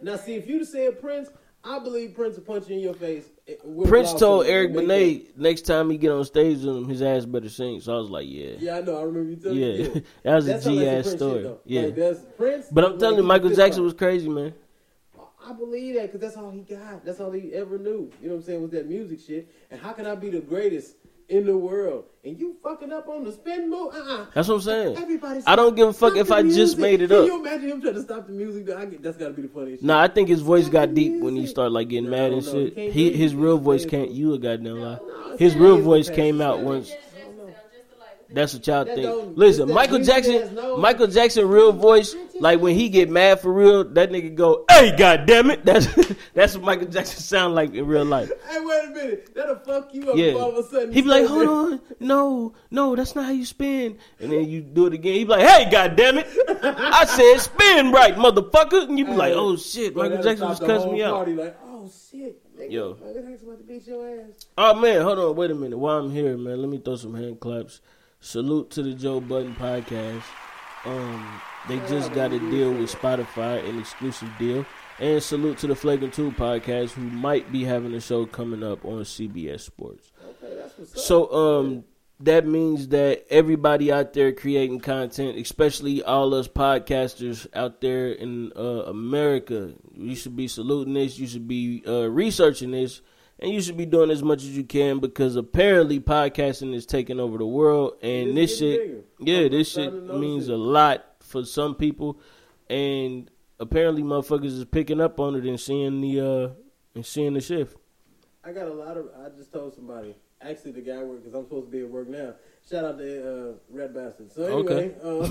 Now, 0.00 0.14
see, 0.16 0.36
if 0.36 0.46
you'd 0.48 0.60
have 0.60 0.68
said 0.68 1.00
Prince, 1.00 1.28
I 1.68 1.78
believe 1.80 2.14
Prince 2.14 2.36
will 2.36 2.44
punch 2.44 2.68
you 2.68 2.76
in 2.76 2.80
your 2.80 2.94
face. 2.94 3.26
eh, 3.46 3.54
Prince 3.86 4.14
told 4.14 4.46
Eric 4.46 4.72
Benet 4.72 5.36
next 5.36 5.62
time 5.62 5.90
he 5.90 5.98
get 5.98 6.10
on 6.10 6.24
stage 6.24 6.58
with 6.58 6.76
him, 6.76 6.88
his 6.88 7.02
ass 7.02 7.26
better 7.26 7.48
sing. 7.50 7.80
So 7.80 7.94
I 7.94 7.98
was 7.98 8.08
like, 8.08 8.26
yeah, 8.28 8.52
Yeah, 8.58 8.78
I 8.78 8.80
know. 8.80 8.98
I 8.98 9.02
remember 9.02 9.30
you 9.30 9.36
telling 9.36 9.58
yeah, 9.58 9.66
me. 9.66 9.78
Yeah. 9.94 10.00
that 10.22 10.34
was 10.36 10.48
a 10.48 10.52
That's 10.52 10.64
how 10.64 10.70
ass 10.72 11.02
Prince 11.04 11.10
story. 11.10 11.42
Shit, 11.42 11.60
yeah, 11.66 11.80
Like, 11.82 11.94
that's 11.96 12.20
Prince. 12.36 12.66
but 12.72 12.84
I'm 12.84 12.98
telling 12.98 13.18
you, 13.18 13.22
Michael 13.22 13.50
Jackson 13.50 13.82
was 13.84 13.92
crazy, 13.94 14.28
man. 14.28 14.54
I 15.46 15.52
believe 15.52 15.94
that 15.94 16.12
because 16.12 16.20
that's 16.20 16.36
all 16.36 16.50
he 16.50 16.60
got. 16.60 17.04
That's 17.04 17.20
all 17.20 17.30
he 17.32 17.52
ever 17.54 17.78
knew. 17.78 18.10
You 18.20 18.28
know 18.28 18.34
what 18.34 18.40
I'm 18.40 18.42
saying? 18.42 18.62
Was 18.62 18.70
that 18.72 18.88
music 18.88 19.20
shit. 19.20 19.48
And 19.70 19.80
how 19.80 19.92
can 19.92 20.06
I 20.06 20.14
be 20.14 20.30
the 20.30 20.40
greatest 20.40 20.96
in 21.28 21.46
the 21.46 21.56
world? 21.56 22.04
And 22.24 22.38
you 22.38 22.56
fucking 22.62 22.92
up 22.92 23.08
on 23.08 23.24
the 23.24 23.32
spin 23.32 23.70
move? 23.70 23.94
Uh-uh. 23.94 24.26
That's 24.34 24.48
what 24.48 24.56
I'm 24.56 24.60
saying. 24.60 24.96
Everybody 24.96 25.40
I 25.46 25.56
don't 25.56 25.74
give 25.76 25.88
a 25.88 25.92
fuck 25.92 26.16
if 26.16 26.30
I 26.30 26.42
just 26.42 26.76
made 26.78 27.00
it 27.00 27.08
Can 27.08 27.16
up. 27.18 27.26
Can 27.26 27.34
you 27.34 27.40
imagine 27.40 27.68
him 27.70 27.80
trying 27.80 27.94
to 27.94 28.02
stop 28.02 28.26
the 28.26 28.32
music? 28.32 28.66
Though? 28.66 28.76
I 28.78 28.84
get, 28.86 29.02
that's 29.02 29.16
got 29.16 29.28
to 29.28 29.32
be 29.34 29.42
the 29.42 29.48
funniest 29.48 29.80
shit. 29.80 29.86
Nah, 29.86 30.00
I 30.02 30.08
think 30.08 30.28
his 30.28 30.40
voice 30.40 30.64
Stop 30.64 30.72
got 30.72 30.94
deep 30.94 31.20
when 31.22 31.36
he 31.36 31.46
started 31.46 31.70
like 31.70 31.88
getting 31.88 32.10
No, 32.10 32.10
mad 32.10 32.32
and 32.32 32.44
no, 32.44 32.52
shit. 32.52 32.76
he 32.76 32.90
He 32.90 33.12
his 33.12 33.34
real 33.34 33.58
voice 33.58 33.86
can't. 33.86 34.10
You 34.10 34.34
a 34.34 34.38
goddamn 34.38 34.80
lie. 34.80 34.98
No, 35.06 35.36
His 35.38 35.54
real 35.56 35.78
voice 35.80 36.10
came 36.10 36.40
out 36.40 36.60
once. 36.60 36.88
Just, 36.88 37.00
just, 37.00 37.14
just 37.14 37.36
to 37.92 37.98
like, 37.98 38.17
That's 38.30 38.52
what 38.52 38.66
y'all 38.66 38.84
That 38.84 38.94
think. 38.94 39.36
Listen, 39.38 39.72
Michael 39.72 40.00
Jackson, 40.00 40.54
no- 40.54 40.76
Michael 40.76 41.06
Jackson, 41.06 41.48
real 41.48 41.72
voice. 41.72 42.14
Like 42.40 42.60
when 42.60 42.74
he 42.74 42.88
get 42.90 43.08
mad 43.10 43.40
for 43.40 43.50
real, 43.52 43.84
that 43.84 44.10
nigga 44.10 44.34
go, 44.34 44.64
"Hey, 44.70 44.94
goddamn 44.96 45.50
it!" 45.50 45.64
That's 45.64 45.86
that's 46.34 46.54
what 46.54 46.62
Michael 46.64 46.88
Jackson 46.88 47.20
sound 47.20 47.54
like 47.54 47.72
in 47.74 47.86
real 47.86 48.04
life. 48.04 48.30
Hey, 48.48 48.60
wait 48.60 48.84
a 48.84 48.90
minute. 48.90 49.34
That'll 49.34 49.56
fuck 49.56 49.92
you 49.94 50.10
up 50.10 50.16
Yeah. 50.16 50.32
all 50.34 50.56
of 50.56 50.64
a 50.64 50.68
sudden 50.68 50.92
He 50.92 51.00
be 51.02 51.08
like, 51.08 51.26
"Hold 51.26 51.48
on, 51.48 51.80
no, 52.00 52.52
no, 52.70 52.94
that's 52.94 53.14
not 53.14 53.24
how 53.24 53.30
you 53.32 53.46
spin." 53.46 53.96
And 54.20 54.30
then 54.30 54.46
you 54.48 54.60
do 54.60 54.86
it 54.86 54.92
again. 54.92 55.14
He 55.14 55.24
be 55.24 55.30
like, 55.30 55.46
"Hey, 55.48 55.70
goddamn 55.70 56.18
it! 56.18 56.26
I 56.62 57.06
said 57.06 57.38
spin 57.40 57.92
right, 57.92 58.14
motherfucker!" 58.14 58.88
And 58.88 58.98
you 58.98 59.06
be 59.06 59.12
like, 59.14 59.32
"Oh 59.34 59.56
shit, 59.56 59.96
Michael 59.96 60.22
Jackson 60.22 60.48
was 60.48 60.60
cussing 60.60 60.92
me 60.92 61.02
out." 61.02 61.14
Party 61.14 61.34
like, 61.34 61.56
oh 61.64 61.90
shit, 62.10 62.40
nigga, 62.58 62.70
Yo. 62.70 62.96
Michael 63.04 63.22
Jackson 63.30 63.48
about 63.48 63.58
to 63.58 63.64
beat 63.64 63.86
your 63.86 64.06
ass. 64.20 64.46
Oh 64.58 64.74
man, 64.74 65.00
hold 65.00 65.18
on, 65.18 65.34
wait 65.34 65.50
a 65.50 65.54
minute. 65.54 65.78
While 65.78 65.98
I'm 65.98 66.10
here, 66.12 66.36
man, 66.36 66.60
let 66.60 66.68
me 66.70 66.78
throw 66.78 66.94
some 66.96 67.14
hand 67.14 67.40
claps. 67.40 67.80
Salute 68.20 68.70
to 68.70 68.82
the 68.82 68.94
Joe 68.94 69.20
Budden 69.20 69.54
podcast. 69.54 70.22
Um, 70.84 71.40
they 71.68 71.78
just 71.88 72.12
got 72.12 72.32
a 72.32 72.38
deal 72.38 72.72
with 72.72 72.92
Spotify, 72.92 73.66
an 73.68 73.78
exclusive 73.78 74.30
deal. 74.38 74.66
And 74.98 75.22
salute 75.22 75.58
to 75.58 75.68
the 75.68 75.76
Flagrant 75.76 76.14
2 76.14 76.32
podcast, 76.32 76.90
who 76.90 77.02
might 77.02 77.52
be 77.52 77.62
having 77.62 77.94
a 77.94 78.00
show 78.00 78.26
coming 78.26 78.64
up 78.64 78.84
on 78.84 79.02
CBS 79.02 79.60
Sports. 79.60 80.10
Okay, 80.24 80.56
that's 80.56 80.76
what's. 80.76 81.04
So, 81.04 81.32
um, 81.32 81.84
that 82.20 82.46
means 82.46 82.88
that 82.88 83.24
everybody 83.30 83.92
out 83.92 84.12
there 84.12 84.32
creating 84.32 84.80
content, 84.80 85.38
especially 85.38 86.02
all 86.02 86.34
us 86.34 86.48
podcasters 86.48 87.46
out 87.54 87.80
there 87.80 88.08
in 88.08 88.52
uh, 88.56 88.86
America, 88.86 89.72
you 89.94 90.16
should 90.16 90.34
be 90.34 90.48
saluting 90.48 90.94
this. 90.94 91.18
You 91.18 91.28
should 91.28 91.46
be 91.46 91.84
uh, 91.86 92.10
researching 92.10 92.72
this, 92.72 93.00
and 93.38 93.52
you 93.52 93.60
should 93.60 93.76
be 93.76 93.86
doing 93.86 94.10
as 94.10 94.22
much 94.22 94.42
as 94.42 94.56
you 94.56 94.64
can 94.64 94.98
because 94.98 95.36
apparently 95.36 96.00
podcasting 96.00 96.74
is 96.74 96.86
taking 96.86 97.20
over 97.20 97.38
the 97.38 97.46
world, 97.46 97.94
and 98.02 98.36
It's 98.36 98.52
this 98.52 98.58
shit, 98.58 98.80
bigger. 98.80 99.02
yeah, 99.20 99.46
I'm 99.46 99.50
this 99.52 99.70
shit 99.72 99.92
means 100.14 100.48
it. 100.48 100.54
a 100.54 100.56
lot 100.56 101.04
for 101.20 101.44
some 101.44 101.74
people, 101.74 102.18
and 102.68 103.30
apparently 103.60 104.02
motherfuckers 104.02 104.46
is 104.58 104.64
picking 104.64 105.00
up 105.00 105.20
on 105.20 105.34
it 105.36 105.44
and 105.44 105.58
seeing 105.60 106.00
the 106.00 106.20
uh 106.20 106.48
and 106.94 107.04
seeing 107.06 107.34
the 107.34 107.40
shift. 107.40 107.76
I 108.44 108.52
got 108.52 108.66
a 108.66 108.72
lot 108.72 108.96
of. 108.96 109.08
I 109.24 109.28
just 109.36 109.52
told 109.52 109.74
somebody. 109.74 110.14
Actually, 110.40 110.72
the 110.72 110.80
guy 110.80 111.02
work 111.02 111.22
because 111.24 111.34
I'm 111.34 111.44
supposed 111.44 111.66
to 111.66 111.70
be 111.72 111.80
at 111.80 111.90
work 111.90 112.08
now. 112.08 112.34
Shout 112.68 112.84
out 112.84 112.98
to 112.98 113.50
uh, 113.50 113.52
Red 113.70 113.92
Bastard. 113.92 114.32
So 114.32 114.44
anyway, 114.44 114.94
um, 115.02 115.24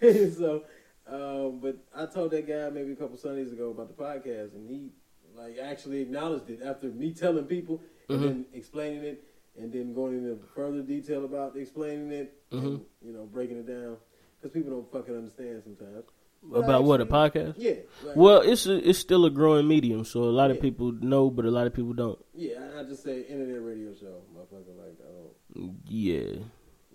so 0.32 0.64
um, 1.08 1.60
but 1.60 1.76
I 1.94 2.06
told 2.06 2.32
that 2.32 2.46
guy 2.46 2.68
maybe 2.70 2.92
a 2.92 2.96
couple 2.96 3.16
Sundays 3.16 3.52
ago 3.52 3.70
about 3.70 3.88
the 3.88 4.02
podcast, 4.02 4.54
and 4.54 4.68
he 4.68 4.90
like 5.36 5.58
actually 5.58 6.00
acknowledged 6.02 6.48
it 6.50 6.60
after 6.62 6.88
me 6.88 7.12
telling 7.12 7.44
people 7.44 7.80
and 8.08 8.18
Mhm. 8.20 8.22
then 8.22 8.46
explaining 8.54 9.02
it, 9.02 9.24
and 9.58 9.72
then 9.72 9.94
going 9.94 10.14
into 10.18 10.36
further 10.54 10.82
detail 10.82 11.24
about 11.24 11.56
explaining 11.56 12.10
it, 12.12 12.34
and, 12.52 12.62
Mhm. 12.62 12.80
you 13.02 13.12
know, 13.12 13.24
breaking 13.26 13.58
it 13.58 13.66
down 13.66 13.96
because 14.40 14.52
people 14.52 14.70
don't 14.70 14.90
fucking 14.92 15.14
understand 15.16 15.62
sometimes. 15.64 16.04
But 16.42 16.58
About 16.60 16.84
what 16.84 17.00
a 17.00 17.06
podcast? 17.06 17.54
Yeah. 17.56 17.76
Like, 18.04 18.14
Well, 18.16 18.40
it's 18.42 18.66
a, 18.66 18.88
it's 18.88 18.98
still 19.00 19.24
a 19.24 19.30
growing 19.30 19.66
medium, 19.66 20.04
so 20.04 20.22
a 20.24 20.30
lot 20.30 20.50
of 20.52 20.60
people 20.60 20.92
know, 20.92 21.28
but 21.30 21.44
a 21.44 21.50
lot 21.50 21.66
of 21.66 21.72
people 21.74 21.92
don't. 21.92 22.18
yeah, 22.34 22.70
I 22.76 22.80
I 22.80 22.82
just 22.84 23.02
say 23.02 23.22
internet 23.22 23.62
radio 23.64 23.92
show, 23.94 24.22
motherfucker. 24.36 24.76
Like 24.78 24.96
don't. 24.98 25.74
Yeah, 25.88 26.36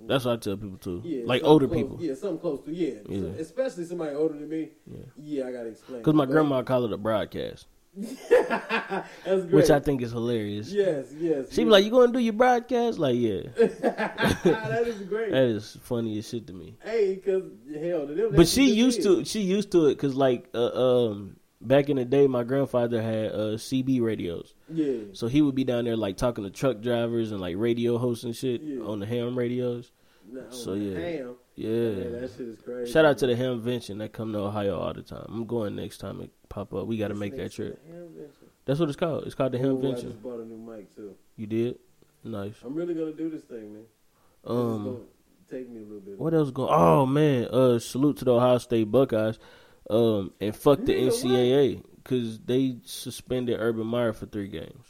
that's 0.08 0.24
what 0.26 0.34
I 0.34 0.38
tell 0.38 0.56
people 0.56 0.78
too. 0.78 1.02
Yeah, 1.04 1.24
like 1.26 1.44
older 1.44 1.68
close- 1.68 1.82
people, 1.82 1.98
Yeah, 2.00 2.14
something 2.14 2.40
close 2.40 2.62
to 2.66 2.74
yeah. 2.74 3.00
Yeah. 3.10 3.30
Especially 3.40 3.84
somebody 3.86 4.16
older 4.16 4.36
than 4.38 4.48
me. 4.48 4.70
Yeah. 4.90 4.98
Yeah, 5.18 5.48
I 5.48 5.52
gotta 5.52 5.70
explain. 5.70 6.00
because 6.00 6.14
my 6.14 6.26
But- 6.26 6.32
grandma 6.32 6.62
called 6.64 6.86
it 6.86 6.94
a 6.94 6.98
broadcast. 6.98 7.68
which 9.52 9.70
I 9.70 9.80
think 9.80 10.02
is 10.02 10.12
hilarious. 10.12 10.72
yes, 10.72 11.08
yes. 11.18 11.48
She 11.52 11.64
be 11.64 11.70
like, 11.70 11.84
"You 11.84 11.92
gonna 11.92 12.12
do 12.14 12.20
your 12.20 12.34
broadcast?" 12.34 13.00
Like, 13.00 13.18
yeah, 13.18 13.42
that 13.58 14.84
is 14.88 15.02
great. 15.02 15.32
that 15.32 15.44
is 15.44 15.78
funny 15.84 16.18
as 16.18 16.28
shit 16.28 16.48
to 16.48 16.54
me. 16.54 16.76
hey, 16.84 17.16
because 17.16 17.44
hell, 17.80 18.08
to 18.08 18.14
them, 18.14 18.32
But 18.36 18.48
she 18.48 18.72
used 18.72 19.04
to 19.04 19.26
she 19.26 19.42
used 19.42 19.72
to 19.74 19.88
it 19.88 19.96
because 19.96 20.16
like 20.16 20.48
uh, 20.54 21.10
um 21.10 21.36
back 21.60 21.90
in 21.90 21.98
the 21.98 22.06
day, 22.06 22.28
my 22.28 22.44
grandfather 22.44 23.02
had 23.02 23.32
uh 23.32 23.58
CB 23.58 24.02
radios. 24.02 24.54
Yeah, 24.70 25.00
So 25.14 25.28
he 25.28 25.42
would 25.42 25.56
be 25.56 25.64
down 25.66 25.84
there 25.86 25.98
like 25.98 26.18
talking 26.18 26.44
to 26.46 26.50
truck 26.50 26.82
drivers 26.82 27.32
and 27.32 27.42
like 27.42 27.56
radio 27.58 27.98
hosts 27.98 28.24
and 28.24 28.36
shit 28.36 28.62
Yeah. 28.62 28.84
on 28.84 29.00
the 29.00 29.06
ham 29.06 29.38
radios. 29.38 29.92
No, 30.32 30.44
So, 30.50 30.74
yeah. 30.76 30.98
damn. 30.98 31.36
Yeah. 31.56 31.70
Man, 31.70 32.22
that 32.22 32.32
shit 32.32 32.48
is 32.48 32.60
crazy. 32.62 32.92
Shout 32.92 33.06
out 33.06 33.18
to 33.20 33.28
the 33.28 33.34
Hamvention 33.36 33.98
that 34.00 34.14
come 34.14 34.32
to 34.34 34.40
Ohio 34.40 34.80
all 34.80 34.94
the 34.94 35.02
time. 35.04 35.26
I'm 35.30 35.46
going 35.46 35.76
next 35.76 35.98
time 35.98 36.22
it 36.22 36.32
pop 36.50 36.74
up. 36.74 36.88
We 36.88 36.98
got 36.98 37.10
to 37.10 37.14
make 37.16 37.36
that 37.38 37.52
trip. 37.52 37.80
That's 38.66 38.80
what 38.80 38.90
it's 38.90 38.96
called. 38.96 39.26
It's 39.26 39.36
called 39.36 39.52
the 39.52 39.60
Oh, 39.60 39.62
I 39.62 39.66
Hamvention. 39.66 40.02
just 40.04 40.24
bought 40.24 40.40
a 40.40 40.46
new 40.46 40.58
mic 40.58 40.96
too. 40.96 41.16
You 41.36 41.48
did? 41.48 41.80
Nice. 42.24 42.56
I'm 42.64 42.74
really 42.76 42.94
gonna 42.94 43.14
do 43.14 43.30
this 43.30 43.42
thing, 43.44 43.74
man. 43.74 43.84
Um, 44.46 45.02
take 45.50 45.68
me 45.70 45.82
a 45.82 45.84
little 45.84 46.00
bit. 46.00 46.20
what 46.20 46.34
else 46.34 46.52
going? 46.52 46.70
Oh 46.72 47.06
man, 47.06 47.46
uh, 47.52 47.80
salute 47.80 48.18
to 48.18 48.26
the 48.26 48.34
Ohio 48.34 48.58
State 48.60 48.92
Buckeyes. 48.92 49.40
Um, 49.90 50.32
and 50.40 50.56
fuck 50.56 50.86
the. 50.86 50.94
NCAA 50.94 51.84
because 51.98 52.40
they 52.40 52.78
suspended 52.86 53.60
Urban 53.60 53.88
Meyer 53.88 54.14
for 54.14 54.26
three 54.28 54.48
games. 54.48 54.86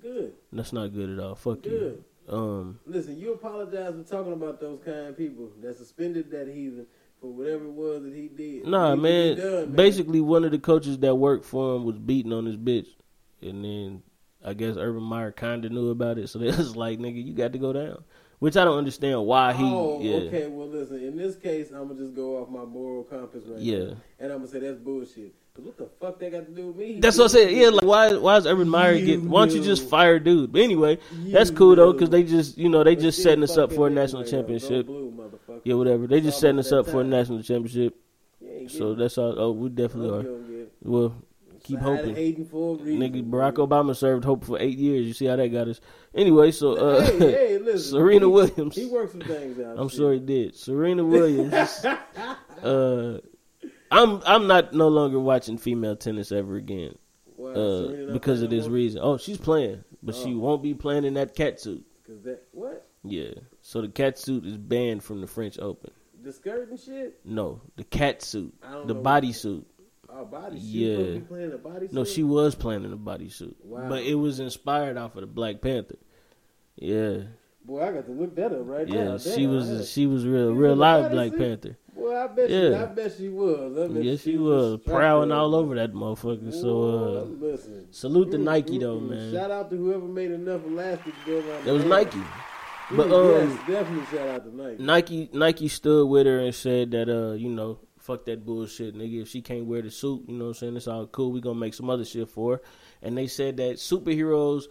Good, 0.00 0.32
That's 0.52 0.72
not 0.72 0.92
good 0.94 1.10
at 1.10 1.18
all. 1.18 1.34
Fuck 1.34 1.62
good. 1.62 1.72
you. 1.72 2.04
Um, 2.28 2.78
Listen, 2.86 3.18
you 3.18 3.32
apologize 3.34 3.94
for 3.94 4.02
talking 4.02 4.32
about 4.32 4.60
those 4.60 4.80
kind 4.84 5.08
of 5.08 5.18
people 5.18 5.50
that 5.62 5.76
suspended 5.76 6.30
that 6.30 6.48
heathen 6.48 6.86
for 7.20 7.30
whatever 7.32 7.64
it 7.64 7.72
was 7.72 8.02
that 8.02 8.14
he 8.14 8.28
did. 8.28 8.66
Nah, 8.66 8.94
He- 8.94 9.00
man, 9.00 9.36
done, 9.36 9.72
Basically, 9.72 10.20
one 10.20 10.44
of 10.44 10.50
the 10.50 10.58
coaches 10.58 10.98
that 10.98 11.14
worked 11.16 11.44
for 11.44 11.76
him 11.76 11.84
was 11.84 11.98
beating 11.98 12.32
on 12.32 12.46
his 12.46 12.56
bitch, 12.56 12.88
and 13.42 13.64
then 13.64 14.02
I 14.44 14.54
guess 14.54 14.76
Urban 14.76 15.02
Meyer 15.02 15.32
kind 15.32 15.64
of 15.64 15.72
knew 15.72 15.90
about 15.90 16.18
it, 16.18 16.28
so 16.28 16.38
they 16.40 16.46
was 16.46 16.76
like, 16.76 16.98
"Nigga, 16.98 17.22
you 17.24 17.34
got 17.34 17.52
to 17.52 17.58
go 17.58 17.72
down." 17.72 18.04
Which 18.40 18.56
I 18.58 18.64
don't 18.64 18.76
understand 18.76 19.24
why 19.24 19.52
he. 19.54 19.64
oh, 19.64 20.00
yeah, 20.02 20.16
okay. 20.16 20.46
Well, 20.48 20.66
listen. 20.68 21.02
In 21.02 21.16
this 21.16 21.36
case, 21.36 21.70
I'm 21.70 21.88
gonna 21.88 22.00
just 22.00 22.14
go 22.14 22.42
off 22.42 22.50
my 22.50 22.64
moral 22.64 23.04
compass 23.04 23.44
right 23.46 23.60
Yeah. 23.60 23.78
now, 23.78 23.96
and 24.18 24.32
I'm 24.32 24.38
gonna 24.38 24.48
say 24.48 24.58
that's 24.58 24.78
bullshit. 24.78 25.34
What 25.56 25.78
the 25.78 25.88
fuck 26.00 26.18
that 26.18 26.32
got 26.32 26.46
to 26.46 26.50
do 26.50 26.66
with 26.66 26.76
me? 26.76 26.98
That's 26.98 27.16
what 27.16 27.26
I 27.26 27.28
said. 27.28 27.52
Yeah, 27.52 27.68
like 27.68 27.84
why? 27.84 28.12
Why 28.16 28.38
is 28.38 28.46
Urban 28.46 28.68
Meyer 28.68 28.94
You 28.94 29.06
get? 29.06 29.22
Why 29.22 29.46
don't 29.46 29.54
you 29.54 29.62
just 29.62 29.88
fire 29.88 30.18
dude? 30.18 30.50
But 30.50 30.62
anyway, 30.62 30.98
that's 31.12 31.50
cool 31.50 31.76
though, 31.76 31.92
because 31.92 32.10
they 32.10 32.24
just, 32.24 32.58
you 32.58 32.68
know, 32.68 32.82
they 32.82 32.96
just 32.96 33.22
setting 33.22 33.44
us 33.44 33.56
up 33.56 33.72
for 33.72 33.86
a 33.86 33.90
national 33.90 34.24
championship. 34.24 34.86
Blue. 34.86 35.30
Yeah, 35.62 35.74
whatever. 35.74 36.08
They 36.08 36.20
just 36.20 36.40
setting 36.40 36.58
us 36.58 36.72
up 36.72 36.86
that 36.86 36.90
for 36.90 37.02
a 37.02 37.04
national 37.04 37.44
championship. 37.44 37.94
So 38.66 38.96
that's 38.96 39.16
all. 39.16 39.38
Oh, 39.38 39.52
we 39.52 39.68
definitely 39.68 40.10
are. 40.10 40.22
you 40.22 40.28
don't 40.28 40.46
get 40.48 40.58
it. 40.58 40.72
Well, 40.82 41.14
keep 41.62 41.78
Side 41.78 41.84
hoping. 41.84 42.14
Nigga, 42.14 43.30
Barack 43.30 43.54
Obama 43.54 43.94
served 43.94 44.24
hope 44.24 44.44
for 44.44 44.58
eight 44.58 44.76
years. 44.76 45.06
You 45.06 45.12
see 45.12 45.26
how 45.26 45.36
that 45.36 45.48
got 45.48 45.68
us. 45.68 45.80
Anyway, 46.16 46.50
so 46.50 46.72
uh, 46.72 47.06
hey, 47.06 47.18
hey, 47.18 47.58
listen. 47.58 47.90
Serena 47.92 48.26
he, 48.26 48.32
Williams. 48.32 48.74
He 48.74 48.86
worked 48.86 49.12
some 49.12 49.20
things 49.20 49.60
out. 49.60 49.78
I'm 49.78 49.88
sure 49.88 50.14
he 50.14 50.18
did. 50.18 50.56
Serena 50.56 51.04
Williams. 51.04 51.54
uh, 52.62 53.18
I'm 53.94 54.20
I'm 54.26 54.46
not 54.46 54.72
no 54.74 54.88
longer 54.88 55.18
watching 55.20 55.58
female 55.58 55.96
tennis 55.96 56.32
ever 56.32 56.56
again. 56.56 56.96
Why, 57.36 57.50
Uh, 57.52 58.12
because 58.12 58.42
of 58.42 58.50
this 58.50 58.66
reason. 58.66 59.00
Oh, 59.02 59.16
she's 59.16 59.38
playing, 59.38 59.84
but 60.02 60.14
she 60.14 60.34
Oh. 60.34 60.38
won't 60.38 60.62
be 60.62 60.74
playing 60.74 61.04
in 61.04 61.14
that 61.14 61.34
cat 61.34 61.60
suit. 61.60 61.84
Cause 62.06 62.20
that 62.24 62.42
what 62.52 62.86
Yeah. 63.02 63.30
So 63.60 63.80
the 63.82 63.88
cat 63.88 64.18
suit 64.18 64.44
is 64.46 64.56
banned 64.56 65.02
from 65.02 65.20
the 65.20 65.26
French 65.26 65.58
Open. 65.58 65.90
the 66.22 66.32
skirt 66.32 66.70
and 66.70 66.80
shit. 66.80 67.20
No, 67.24 67.60
the 67.76 67.84
cat 67.84 68.22
suit, 68.22 68.54
I 68.62 68.72
don't 68.72 68.86
the 68.86 68.94
body 68.94 69.30
suit. 69.32 69.66
Oh, 70.08 70.24
body. 70.24 70.58
She 70.58 70.64
Yeah. 70.90 71.14
be 71.14 71.20
playing 71.20 71.52
a 71.52 71.58
body. 71.58 71.88
No, 71.92 72.04
she 72.04 72.22
was 72.22 72.54
playing 72.54 72.84
in 72.84 72.92
a 72.92 72.96
bodysuit, 72.96 73.54
Wow. 73.64 73.88
but 73.90 74.04
it 74.04 74.14
was 74.14 74.40
inspired 74.40 74.96
off 74.96 75.16
of 75.16 75.20
the 75.20 75.26
Black 75.26 75.60
Panther. 75.60 75.98
Yeah, 76.76 77.18
Boy, 77.64 77.82
I 77.82 77.92
got 77.92 78.06
to 78.06 78.12
look 78.12 78.34
that 78.36 78.52
up 78.52 78.66
right 78.66 78.86
yeah, 78.88 79.04
now. 79.04 79.18
she 79.18 79.46
was 79.46 79.88
she 79.90 80.06
was 80.06 80.26
real, 80.26 80.52
real 80.54 80.76
live 80.76 81.10
Black 81.10 81.32
bodysuit? 81.32 81.38
Panther. 81.38 81.76
Boy, 81.94 82.16
I 82.16 82.26
bet 82.26 82.48
she. 82.48 82.54
Yeah. 82.70 82.82
I 82.82 82.86
bet 82.86 83.12
she 83.16 83.28
was. 83.28 83.78
I 83.78 83.92
bet 83.94 84.02
Yeah, 84.04 84.16
she 84.16 84.36
was 84.36 84.72
was 84.72 84.80
prowling 84.84 85.30
all 85.32 85.54
up. 85.54 85.60
over 85.62 85.74
that 85.76 85.92
motherfucker. 85.92 86.52
So 86.52 86.82
uh, 86.82 87.22
listen. 87.24 87.86
salute 87.92 88.30
to 88.32 88.38
Mm, 88.38 88.42
Nike 88.44 88.78
mm, 88.78 88.80
though, 88.80 89.00
mm. 89.00 89.10
man. 89.10 89.32
Shout 89.32 89.50
out 89.50 89.70
to 89.70 89.76
whoever 89.76 90.06
made 90.06 90.30
enough 90.32 90.64
elastic 90.66 91.14
to 91.24 91.30
go 91.30 91.48
around. 91.48 91.64
That 91.64 91.72
was 91.72 91.82
the 91.84 91.88
Nike. 91.88 92.18
But 92.90 93.10
um, 93.12 93.30
yes, 93.48 93.58
definitely 93.66 94.06
shout 94.18 94.28
out 94.28 94.44
to 94.44 94.56
Nike. 94.56 94.82
Nike 94.82 95.30
Nike 95.32 95.68
stood 95.68 96.06
with 96.08 96.26
her 96.26 96.40
and 96.40 96.54
said 96.54 96.90
that 96.90 97.08
uh, 97.08 97.32
you 97.34 97.48
know, 97.48 97.78
fuck 97.98 98.24
that 98.26 98.44
bullshit, 98.44 98.94
nigga. 98.94 99.22
If 99.22 99.28
she 99.28 99.40
can't 99.40 99.64
wear 99.64 99.80
the 99.80 99.90
suit, 99.90 100.24
you 100.26 100.34
know 100.34 100.44
what 100.46 100.48
I'm 100.50 100.54
saying, 100.54 100.76
it's 100.76 100.88
all 100.88 101.06
cool. 101.06 101.32
We 101.32 101.40
gonna 101.40 101.58
make 101.58 101.74
some 101.74 101.88
other 101.88 102.04
shit 102.04 102.28
for 102.28 102.56
her. 102.56 102.62
And 103.02 103.16
they 103.16 103.26
said 103.26 103.56
that 103.58 103.76
superheroes 103.76 104.64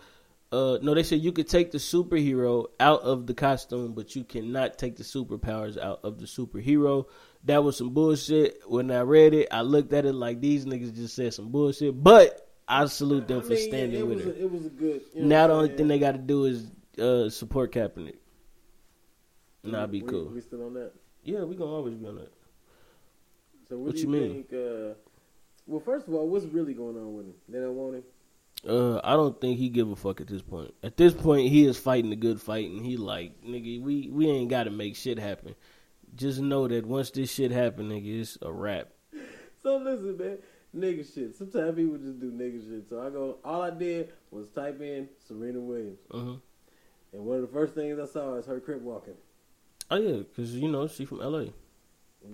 uh 0.54 0.78
no, 0.82 0.94
they 0.94 1.04
said 1.04 1.20
you 1.22 1.32
could 1.32 1.48
take 1.48 1.72
the 1.72 1.80
superhero 1.80 2.68
out 2.80 3.02
of 3.02 3.26
the 3.26 3.34
costume, 3.34 3.94
but 3.94 4.16
you 4.16 4.24
cannot 4.24 4.78
take 4.78 4.96
the 4.96 5.04
superpowers 5.04 5.78
out 5.78 6.00
of 6.04 6.20
the 6.20 6.26
superhero. 6.26 7.06
That 7.46 7.64
was 7.64 7.78
some 7.78 7.90
bullshit. 7.90 8.60
When 8.68 8.92
I 8.92 9.02
read 9.02 9.34
it, 9.34 9.48
I 9.52 9.62
looked 9.62 9.92
at 9.94 10.06
it 10.06 10.14
like 10.14 10.40
these 10.42 10.66
niggas 10.66 10.96
just 10.96 11.16
said 11.16 11.34
some 11.34 11.50
bullshit. 11.50 12.02
But 12.04 12.48
I 12.68 12.86
salute 12.86 13.28
them 13.28 13.40
I 13.40 13.42
for 13.44 13.50
mean, 13.50 13.68
standing 13.70 14.00
it 14.00 14.08
with 14.08 14.18
was 14.18 14.26
her. 14.26 14.32
A, 14.32 14.36
it 14.36 14.52
was 14.52 14.66
a 14.66 14.70
good. 14.70 15.02
You 15.16 15.22
know 15.24 15.28
now 15.28 15.48
the 15.48 15.54
only 15.54 15.76
thing 15.76 15.88
they 15.88 16.00
got 16.00 16.12
to 16.14 16.18
do 16.20 16.46
is 16.46 16.72
uh, 17.00 17.30
support 17.30 17.72
Kaepernick. 17.74 18.16
Nah, 19.64 19.88
be 19.88 20.02
We- 20.02 20.08
cool. 20.10 20.26
We 20.26 20.42
still 20.42 20.66
on 20.66 20.74
that. 20.76 20.92
Yeah, 21.24 21.44
we 21.44 21.56
gonna 21.56 21.72
always 21.72 21.96
be 21.96 22.06
on 22.06 22.16
that. 22.16 22.32
So 23.70 23.78
what, 23.78 23.88
What 23.88 23.96
do 23.96 24.02
you 24.02 24.08
you, 24.08 24.12
mean? 24.14 24.44
think? 24.44 24.54
Uh, 24.54 24.94
well, 25.66 25.80
first 25.80 26.08
of 26.08 26.14
all, 26.14 26.28
what's 26.28 26.46
really 26.46 26.74
going 26.74 26.98
on 26.98 27.14
with 27.16 27.26
him? 27.28 27.34
They 27.50 27.60
don't 27.60 27.76
want 27.76 27.96
him. 27.96 28.04
Uh, 28.68 29.02
I 29.04 29.14
don't 29.14 29.40
think 29.42 29.60
he 29.60 29.68
give 29.70 29.90
a 29.92 29.96
fuck 29.96 30.22
at 30.22 30.28
this 30.28 30.42
point. 30.42 30.74
At 30.84 30.96
this 30.96 31.14
point, 31.14 31.50
he 31.50 31.66
is 31.66 31.78
fighting 31.78 32.12
a 32.14 32.16
good 32.16 32.40
fight, 32.42 32.70
and 32.70 32.86
he 32.86 32.96
like, 32.98 33.42
nigga, 33.44 33.82
we 33.82 34.08
we 34.10 34.30
ain't 34.30 34.50
got 34.50 34.64
to 34.64 34.70
make 34.70 34.96
shit 34.96 35.20
happen. 35.20 35.56
Just 36.16 36.40
know 36.40 36.68
that 36.68 36.86
once 36.86 37.12
this 37.12 37.32
shit 37.34 37.52
happen, 37.52 37.90
nigga, 37.90 38.22
it's 38.22 38.38
a 38.42 38.52
wrap. 38.52 38.90
So 39.62 39.78
listen, 39.78 40.18
man, 40.18 40.38
nigga 40.76 41.14
shit. 41.14 41.36
Sometimes 41.36 41.76
people 41.76 41.98
just 41.98 42.20
do 42.20 42.32
nigga 42.32 42.66
shit. 42.70 42.88
So 42.90 43.02
I 43.02 43.10
go. 43.10 43.38
All 43.44 43.62
I 43.62 43.70
did 43.72 44.14
was 44.32 44.48
type 44.50 44.80
in 44.82 45.10
Serena 45.28 45.60
Williams, 45.60 46.00
Uh-huh. 46.12 46.36
and 47.14 47.26
one 47.26 47.38
of 47.38 47.42
the 47.42 47.48
first 47.54 47.74
things 47.76 48.00
I 48.00 48.06
saw 48.06 48.36
is 48.36 48.46
her 48.46 48.60
crip 48.62 48.82
walking. 48.82 49.16
Oh 49.92 49.98
yeah, 49.98 50.24
cause 50.36 50.52
you 50.52 50.70
know 50.70 50.88
she 50.88 51.04
from 51.06 51.22
L.A. 51.22 51.42
A 51.44 51.52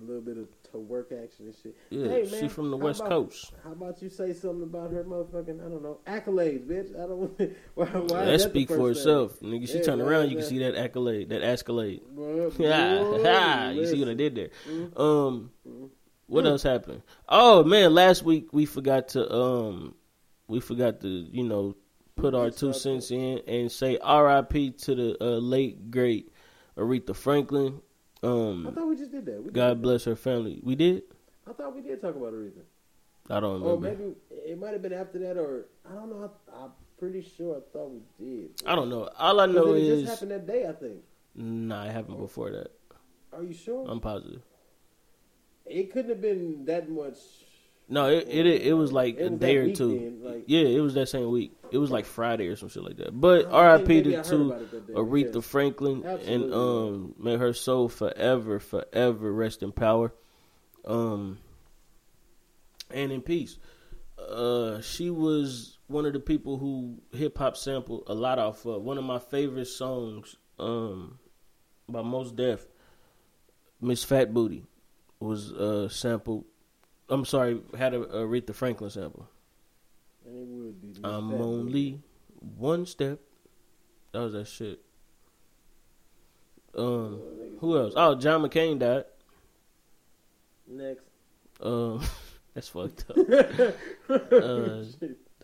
little 0.00 0.22
bit 0.22 0.38
of 0.38 0.59
to 0.72 0.78
work 0.78 1.12
action 1.12 1.46
and 1.46 1.54
shit. 1.62 1.76
Yeah, 1.90 2.08
Hey, 2.08 2.26
she 2.28 2.48
from 2.48 2.70
the 2.70 2.76
West 2.76 3.00
about- 3.00 3.10
Coast. 3.10 3.52
How 3.64 3.72
about 3.72 4.00
you 4.02 4.08
say 4.08 4.32
something 4.32 4.62
about 4.62 4.90
her 4.92 5.04
motherfucking 5.04 5.64
I 5.64 5.68
don't 5.68 5.82
know 5.82 5.98
accolades, 6.06 6.66
bitch? 6.66 6.94
I 6.94 7.06
don't. 7.06 7.38
why, 7.74 7.86
why 7.86 8.24
that 8.24 8.34
is 8.34 8.42
that 8.44 8.50
speak 8.50 8.68
for 8.68 8.90
itself, 8.90 9.38
nigga. 9.40 9.68
She 9.68 9.78
Yeah, 9.78 9.82
turn 9.84 9.98
man, 9.98 10.08
around, 10.08 10.22
you 10.30 10.36
man. 10.36 10.38
can 10.38 10.46
see 10.48 10.58
that 10.60 10.74
accolade, 10.76 11.28
that 11.30 11.42
escalade. 11.42 12.00
Yeah, 12.58 13.70
you 13.72 13.86
see 13.86 13.98
what 14.00 14.08
I 14.08 14.14
did 14.14 14.34
there. 14.34 14.48
Mhm. 14.68 14.98
Um, 15.00 15.50
Mhm. 15.68 15.90
what 16.26 16.46
else 16.46 16.62
happened? 16.62 17.02
Oh 17.28 17.64
man, 17.64 17.94
last 17.94 18.22
week 18.22 18.52
we 18.52 18.66
forgot 18.66 19.08
to 19.08 19.32
um, 19.32 19.94
we 20.48 20.60
forgot 20.60 21.00
to 21.00 21.08
you 21.08 21.44
know 21.44 21.76
put 22.16 22.34
our 22.34 22.50
two 22.50 22.72
cents 22.72 23.10
in 23.10 23.40
and 23.46 23.72
say 23.72 23.96
R.I.P. 24.02 24.72
to 24.72 24.94
the 24.94 25.16
uh, 25.24 25.38
late 25.38 25.90
great 25.90 26.30
Aretha 26.76 27.14
Franklin. 27.16 27.80
I 28.22 28.26
Um, 28.26 28.72
thought 28.74 28.86
we 28.86 28.96
just 28.96 29.10
did 29.12 29.24
that. 29.26 29.38
We 29.38 29.44
did 29.44 29.54
God 29.54 29.70
that. 29.78 29.82
bless 29.82 30.04
her 30.04 30.16
family. 30.16 30.60
We 30.62 30.74
did. 30.74 31.02
I 31.48 31.52
thought 31.52 31.74
we 31.74 31.80
did 31.80 32.00
talk 32.00 32.14
about 32.16 32.32
Aretha. 32.34 32.62
I 33.30 33.40
don't 33.40 33.62
Or 33.62 33.76
remember. 33.76 33.88
maybe 34.04 34.14
it 34.50 34.58
might 34.58 34.72
have 34.72 34.82
been 34.82 34.92
after 34.92 35.18
that, 35.20 35.36
or 35.38 35.66
I 35.90 35.94
don't 35.94 36.10
know. 36.10 36.30
I, 36.52 36.64
I'm 36.64 36.70
pretty 36.98 37.22
sure 37.22 37.56
I 37.56 37.60
thought 37.72 37.90
we 37.90 38.00
did. 38.18 38.50
I 38.66 38.74
don't 38.74 38.88
know. 38.90 39.08
All 39.18 39.40
I 39.40 39.46
know 39.46 39.74
it 39.74 39.82
is 39.82 40.00
just 40.02 40.12
happened 40.22 40.32
that 40.32 40.46
day. 40.46 40.66
I 40.66 40.72
think. 40.72 40.98
nah, 41.34 41.84
it 41.84 41.92
happened 41.92 42.18
before 42.18 42.50
that. 42.50 42.70
Are 43.32 43.42
you 43.44 43.54
sure? 43.54 43.86
I'm 43.88 44.00
positive. 44.00 44.42
it 45.66 45.92
couldn't 45.92 46.10
have 46.10 46.20
been 46.20 46.64
that 46.66 46.90
much. 46.90 47.16
No, 47.92 48.08
it 48.08 48.28
it 48.28 48.46
it 48.46 48.72
was 48.74 48.92
like 48.92 49.18
It 49.18 49.24
a 49.26 49.30
day 49.30 49.56
or 49.56 49.74
two. 49.74 49.88
weekend, 49.92 50.22
like- 50.22 50.44
yeah, 50.46 50.60
it 50.62 50.80
was 50.80 50.94
that 50.94 51.08
same 51.08 51.28
week. 51.30 51.52
It 51.72 51.78
was 51.78 51.90
like 51.90 52.04
Friday 52.04 52.46
or 52.46 52.54
some 52.56 52.68
shit 52.68 52.82
like 52.84 52.96
that. 52.98 53.18
But 53.20 53.46
R.I.P. 53.46 54.02
to 54.02 54.22
two 54.22 54.46
about 54.52 54.62
it 54.62 54.70
that 54.70 54.86
day, 54.86 54.92
Aretha 54.94 55.34
yeah. 55.36 55.40
Franklin 55.40 56.04
and 56.04 56.54
um 56.54 57.14
may 57.18 57.36
her 57.36 57.52
soul 57.52 57.88
forever, 57.88 58.60
forever 58.60 59.32
rest 59.32 59.62
in 59.64 59.72
power. 59.72 60.12
Um 60.84 61.38
and 62.90 63.12
in 63.12 63.22
peace. 63.22 63.58
Uh 64.18 64.80
she 64.80 65.10
was 65.10 65.78
one 65.88 66.06
of 66.06 66.12
the 66.12 66.20
people 66.20 66.58
who 66.58 66.98
hip 67.12 67.38
hop 67.38 67.56
sampled 67.56 68.04
a 68.06 68.14
lot 68.14 68.38
off 68.38 68.64
of. 68.66 68.82
One 68.82 68.98
of 68.98 69.04
my 69.04 69.18
favorite 69.18 69.66
songs, 69.66 70.36
um 70.58 71.18
by 71.88 72.02
Mos 72.02 72.30
Def, 72.30 72.66
Miss 73.80 74.04
Fat 74.04 74.32
Booty, 74.32 74.64
was 75.18 75.52
uh 75.52 75.88
sampled 75.88 76.44
I'm 77.10 77.24
sorry, 77.24 77.60
had 77.76 77.92
a, 77.94 78.00
a 78.02 78.26
Aretha 78.26 78.54
Franklin 78.54 78.90
sample. 78.90 79.28
And 80.26 80.36
it 80.36 80.46
would 80.46 80.80
be. 80.80 81.00
I'm 81.02 81.34
only 81.34 82.00
one 82.38 82.86
step. 82.86 83.20
That 84.12 84.20
was 84.20 84.32
that 84.32 84.48
shit. 84.48 84.80
Um, 86.74 87.20
who 87.58 87.76
else? 87.76 87.94
Oh, 87.96 88.14
John 88.14 88.42
McCain 88.42 88.78
died. 88.78 89.04
Next. 90.68 91.02
Um, 91.60 92.02
that's 92.54 92.68
fucked 92.68 93.04
up. 93.10 93.16
Uh, 94.10 94.82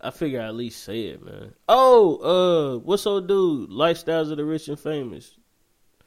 I 0.03 0.11
figure 0.11 0.41
I 0.41 0.49
at 0.49 0.55
least 0.55 0.85
say 0.85 1.07
it, 1.07 1.25
man. 1.25 1.55
Oh, 1.69 2.17
uh, 2.17 2.79
what's 2.79 3.07
old 3.07 3.29
dude? 3.29 3.71
Lifestyles 3.71 4.31
of 4.31 4.37
the 4.37 4.45
Rich 4.45 4.69
and 4.69 4.79
Famous. 4.79 5.37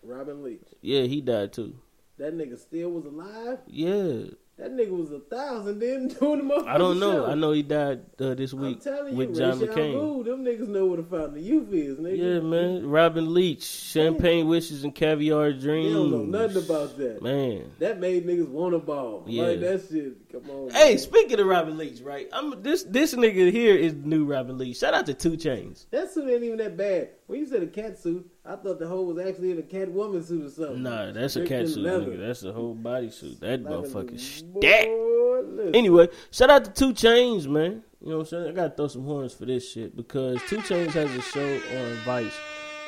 Robin 0.04 0.44
Leach. 0.44 0.68
Yeah, 0.82 1.04
he 1.04 1.22
died 1.22 1.54
too. 1.54 1.76
That 2.18 2.38
nigga 2.38 2.60
still 2.60 2.92
was 2.92 3.06
alive. 3.06 3.60
Yeah, 3.66 4.26
That 4.60 4.74
nigga 4.74 4.90
was 4.90 5.10
a 5.12 5.20
thousand, 5.20 5.80
didn't 5.80 6.10
do 6.20 6.36
the 6.36 6.44
motherfucking 6.44 6.68
I 6.68 6.78
don't 6.78 7.00
know. 7.00 7.26
show. 7.26 7.32
I 7.32 7.34
know 7.36 7.54
he 7.54 7.64
died 7.64 8.02
uh, 8.20 8.34
this 8.34 8.52
I'm 8.52 8.60
week 8.60 8.82
telling 8.82 9.16
with 9.16 9.30
you, 9.30 9.36
John 9.36 9.58
Ray 9.60 9.68
McCain. 9.68 9.94
Gould, 9.94 10.26
them 10.26 10.44
niggas 10.44 10.68
know 10.68 10.86
where 10.86 10.98
the 10.98 11.04
fountain 11.04 11.38
of 11.38 11.44
youth 11.44 11.72
is, 11.72 11.98
nigga. 11.98 12.18
Yeah, 12.18 12.40
man. 12.42 12.86
Robin 12.86 13.34
Leach, 13.34 13.64
Champagne 13.64 14.50
Wishes 14.50 14.84
and 14.84 14.94
Caviar 14.94 15.54
They 15.54 15.60
Dreams. 15.60 15.94
don't 15.94 16.12
know 16.12 16.24
nothing 16.46 16.58
about 16.64 16.98
that. 16.98 17.22
Man. 17.22 17.72
That 17.80 18.02
made 18.02 18.28
niggas 18.28 18.50
want 18.50 18.76
a 18.76 18.80
ball. 18.80 19.24
Yeah. 19.28 19.44
Like 19.44 19.62
that 19.62 19.88
shit. 19.90 20.30
Come 20.30 20.50
on. 20.50 20.72
Hey, 20.72 20.90
man. 20.90 20.98
speaking 20.98 21.40
of 21.40 21.46
Robin 21.48 21.78
Leach, 21.78 22.02
right? 22.02 22.28
I'm 22.34 22.62
this 22.62 22.84
this 22.84 23.14
nigga 23.14 23.52
here 23.54 23.76
is 23.78 23.94
new 23.94 24.26
Robin 24.26 24.58
Leach. 24.58 24.78
Shout 24.78 24.94
out 24.94 25.06
to 25.06 25.14
2 25.14 25.32
Chainz. 25.38 25.86
that 25.92 26.12
suit 26.12 26.30
ain't 26.30 26.44
even 26.44 26.58
that 26.58 26.76
bad. 26.76 27.12
When 27.30 27.40
you 27.40 27.46
said 27.46 27.62
a 27.62 27.68
cat 27.68 27.96
suit, 27.96 28.28
I 28.44 28.56
thought 28.56 28.80
the 28.80 28.88
hoe 28.88 29.04
was 29.04 29.24
actually 29.24 29.52
in 29.52 29.60
a 29.60 29.62
cat 29.62 29.92
woman 29.92 30.24
suit 30.24 30.48
or 30.48 30.50
something. 30.50 30.82
Nah, 30.82 31.12
that's 31.12 31.36
a 31.36 31.46
cat 31.46 31.68
suit, 31.68 31.84
leather. 31.84 32.08
nigga. 32.08 32.26
That's 32.26 32.42
a 32.42 32.52
whole 32.52 32.74
body 32.74 33.12
suit. 33.12 33.40
That 33.40 33.62
Like 33.62 33.72
motherfucker 33.72 34.20
stacked. 34.20 35.76
Anyway, 35.76 36.08
shout 36.32 36.50
out 36.50 36.66
to 36.66 36.72
2 36.72 36.94
Chainz, 36.94 37.46
man. 37.46 37.84
You 38.02 38.10
know 38.10 38.18
what 38.18 38.22
I'm 38.22 38.26
saying? 38.26 38.48
I 38.48 38.52
gotta 38.54 38.76
throw 38.76 38.88
some 38.88 39.04
horns 39.06 39.36
for 39.36 39.46
this 39.46 39.72
shit 39.72 39.96
because 39.96 40.42
2 40.48 40.58
Chainz 40.58 40.90
has 40.94 41.14
a 41.14 41.22
show 41.22 41.54
on 41.78 41.96
Vice, 41.98 42.36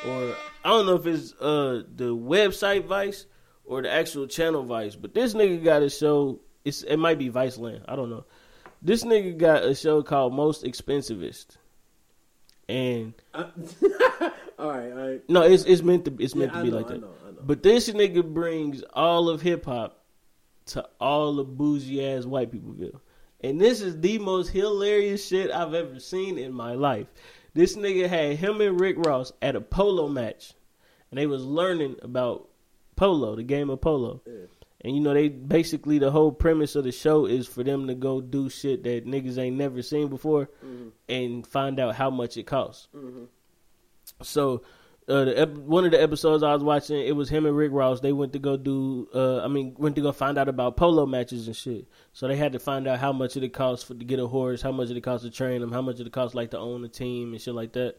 or 0.08 0.34
I 0.64 0.70
don't 0.70 0.86
know 0.86 0.96
if 0.96 1.06
it's 1.06 1.34
uh 1.34 1.84
the 1.94 2.12
website 2.12 2.84
Vice 2.86 3.26
or 3.64 3.80
the 3.80 3.92
actual 3.92 4.26
channel 4.26 4.64
Vice, 4.64 4.96
but 4.96 5.14
this 5.14 5.34
nigga 5.34 5.62
got 5.62 5.82
a 5.82 5.88
show. 5.88 6.40
It's 6.64 6.82
it 6.82 6.96
might 6.96 7.18
be 7.20 7.30
Viceland. 7.30 7.84
I 7.86 7.94
don't 7.94 8.10
know. 8.10 8.24
This 8.82 9.04
nigga 9.04 9.38
got 9.38 9.62
a 9.62 9.76
show 9.76 10.02
called 10.02 10.34
Most 10.34 10.64
Expensivest, 10.64 11.58
and 12.72 13.14
I- 13.34 13.40
all 14.58 14.68
right, 14.70 14.92
all 14.92 15.08
right. 15.08 15.22
no, 15.28 15.42
it's 15.42 15.64
it's 15.64 15.82
meant 15.82 16.04
to 16.06 16.16
it's 16.18 16.34
Yeah, 16.34 16.40
meant 16.40 16.52
to 16.54 16.58
I 16.58 16.62
be 16.62 16.70
know, 16.70 16.76
like 16.76 16.86
I 16.86 16.92
that. 16.94 17.00
know, 17.02 17.10
I 17.26 17.30
know. 17.32 17.38
But 17.44 17.62
this 17.62 17.88
nigga 17.90 18.24
brings 18.24 18.82
all 18.94 19.28
of 19.28 19.42
hip 19.42 19.64
hop 19.66 20.02
to 20.66 20.88
all 21.00 21.34
the 21.34 21.44
bougie 21.44 22.04
ass 22.04 22.24
white 22.24 22.50
peopleville. 22.50 23.00
And 23.44 23.60
this 23.60 23.80
is 23.80 24.00
the 24.00 24.18
most 24.18 24.48
hilarious 24.50 25.26
shit 25.26 25.50
I've 25.50 25.74
ever 25.74 25.98
seen 25.98 26.38
in 26.38 26.52
my 26.52 26.74
life. 26.74 27.08
This 27.54 27.76
nigga 27.76 28.08
had 28.08 28.36
him 28.36 28.60
and 28.60 28.80
Rick 28.80 28.96
Ross 29.04 29.32
at 29.42 29.56
a 29.56 29.60
polo 29.60 30.08
match. 30.08 30.54
And 31.10 31.18
they 31.18 31.26
was 31.26 31.44
learning 31.44 31.96
about 32.02 32.48
polo, 32.96 33.34
the 33.36 33.42
game 33.42 33.68
of 33.68 33.80
polo. 33.80 34.22
Yeah. 34.26 34.46
And 34.84 34.94
you 34.96 35.00
know, 35.00 35.14
they 35.14 35.28
basically 35.28 35.98
the 35.98 36.10
whole 36.10 36.32
premise 36.32 36.74
of 36.74 36.84
the 36.84 36.92
show 36.92 37.26
is 37.26 37.46
for 37.46 37.62
them 37.62 37.86
to 37.86 37.94
go 37.94 38.20
do 38.20 38.48
shit 38.50 38.82
that 38.84 39.06
niggas 39.06 39.38
ain't 39.38 39.56
never 39.56 39.80
seen 39.82 40.08
before 40.08 40.50
Mm-hmm. 40.64 40.88
and 41.08 41.46
find 41.46 41.78
out 41.78 41.94
how 41.94 42.10
much 42.10 42.36
it 42.36 42.44
costs. 42.46 42.88
Mhm. 42.94 43.28
So, 44.22 44.62
uh, 45.08 45.24
the 45.24 45.40
ep- 45.40 45.56
one 45.56 45.84
of 45.84 45.90
the 45.92 46.00
episodes 46.02 46.42
I 46.42 46.52
was 46.54 46.62
watching, 46.62 47.00
it 47.00 47.14
was 47.16 47.28
him 47.28 47.46
and 47.46 47.56
Rick 47.56 47.72
Ross. 47.72 48.00
They 48.00 48.12
went 48.12 48.32
to 48.34 48.38
go 48.38 48.56
do, 48.56 49.08
uh, 49.14 49.40
I 49.42 49.48
mean, 49.48 49.74
went 49.78 49.94
to 49.96 50.02
go 50.02 50.12
find 50.12 50.38
out 50.38 50.48
about 50.48 50.76
polo 50.76 51.06
matches 51.06 51.46
and 51.46 51.56
shit. 51.56 51.86
So 52.12 52.28
they 52.28 52.36
had 52.36 52.52
to 52.52 52.58
find 52.58 52.86
out 52.86 52.98
how 52.98 53.12
much 53.12 53.36
it 53.36 53.48
cost 53.52 53.86
for 53.86 53.94
to 53.94 54.04
get 54.04 54.18
a 54.20 54.26
horse, 54.26 54.62
how 54.62 54.72
much 54.72 54.90
it 54.90 55.00
cost 55.02 55.24
to 55.24 55.30
train 55.30 55.60
them, 55.60 55.72
how 55.72 55.82
much 55.82 55.98
it 56.00 56.12
cost 56.12 56.34
like 56.34 56.50
to 56.50 56.58
own 56.58 56.84
a 56.84 56.88
team 56.88 57.32
and 57.32 57.40
shit 57.40 57.54
like 57.54 57.72
that. 57.72 57.96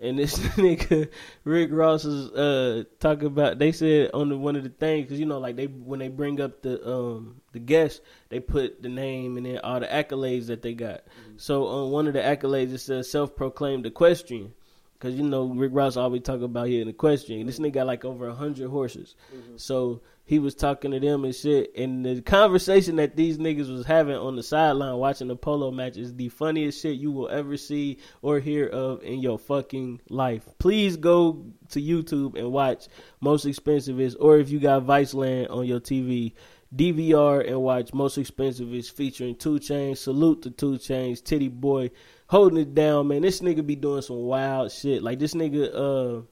And 0.00 0.18
this 0.18 0.38
nigga 0.56 1.10
Rick 1.44 1.70
Ross 1.72 2.04
is 2.06 2.30
uh 2.30 2.84
talking 3.00 3.26
about. 3.26 3.58
They 3.58 3.70
said 3.72 4.10
on 4.14 4.30
the, 4.30 4.36
one 4.38 4.56
of 4.56 4.62
the 4.62 4.70
things 4.70 5.04
because 5.06 5.20
you 5.20 5.26
know 5.26 5.38
like 5.38 5.56
they 5.56 5.66
when 5.66 5.98
they 5.98 6.08
bring 6.08 6.40
up 6.40 6.62
the 6.62 6.86
um 6.90 7.40
the 7.52 7.58
guests 7.58 8.00
they 8.30 8.40
put 8.40 8.82
the 8.82 8.88
name 8.88 9.36
and 9.36 9.44
then 9.44 9.58
all 9.58 9.78
the 9.80 9.86
accolades 9.86 10.46
that 10.46 10.62
they 10.62 10.72
got. 10.74 11.02
So 11.36 11.66
on 11.66 11.90
one 11.90 12.06
of 12.06 12.14
the 12.14 12.20
accolades 12.20 12.72
it 12.72 12.78
says 12.78 13.10
self 13.10 13.36
proclaimed 13.36 13.84
equestrian. 13.86 14.52
Cause 15.00 15.14
you 15.14 15.22
know 15.22 15.46
Rick 15.46 15.72
Ross 15.74 15.96
always 15.96 16.22
talk 16.22 16.42
about 16.42 16.68
here 16.68 16.82
in 16.82 16.86
the 16.86 16.92
question. 16.92 17.46
This 17.46 17.58
nigga 17.58 17.72
got 17.72 17.86
like 17.86 18.04
over 18.04 18.28
a 18.28 18.34
hundred 18.34 18.68
horses, 18.68 19.14
Mm-hmm. 19.34 19.56
so 19.56 20.02
he 20.30 20.38
was 20.38 20.54
talking 20.54 20.92
to 20.92 21.00
them 21.00 21.24
and 21.24 21.34
shit. 21.34 21.76
And 21.76 22.06
the 22.06 22.22
conversation 22.22 22.94
that 22.96 23.16
these 23.16 23.36
niggas 23.36 23.68
was 23.68 23.84
having 23.84 24.14
on 24.14 24.36
the 24.36 24.44
sideline 24.44 24.94
watching 24.94 25.26
the 25.26 25.34
polo 25.34 25.72
match 25.72 25.96
is 25.96 26.14
the 26.14 26.28
funniest 26.28 26.80
shit 26.80 27.00
you 27.00 27.10
will 27.10 27.28
ever 27.30 27.56
see 27.56 27.98
or 28.22 28.38
hear 28.38 28.68
of 28.68 29.02
in 29.02 29.18
your 29.18 29.40
fucking 29.40 30.00
life. 30.08 30.48
Please 30.60 30.96
go 30.96 31.46
to 31.70 31.82
YouTube 31.82 32.38
and 32.38 32.52
watch 32.52 32.86
Most 33.20 33.44
Expensivest, 33.44 34.14
or 34.20 34.38
if 34.38 34.50
you 34.50 34.60
got 34.60 34.86
Viceland 34.86 35.50
on 35.50 35.66
your 35.66 35.80
TV, 35.80 36.34
DVR 36.76 37.44
and 37.48 37.60
watch 37.60 37.92
Most 37.92 38.16
Expensivest 38.16 38.92
featuring 38.92 39.34
2 39.34 39.58
Chainz. 39.58 39.98
Salute 39.98 40.42
to 40.42 40.50
2 40.52 40.74
Chainz, 40.74 41.24
Titty 41.24 41.48
Boy, 41.48 41.90
holding 42.28 42.60
it 42.60 42.72
down, 42.72 43.08
man. 43.08 43.22
This 43.22 43.40
nigga 43.40 43.66
be 43.66 43.74
doing 43.74 44.02
some 44.02 44.18
wild 44.18 44.70
shit. 44.70 45.02
Like 45.02 45.18
this 45.18 45.34
nigga, 45.34 45.74
uh, 45.74 46.22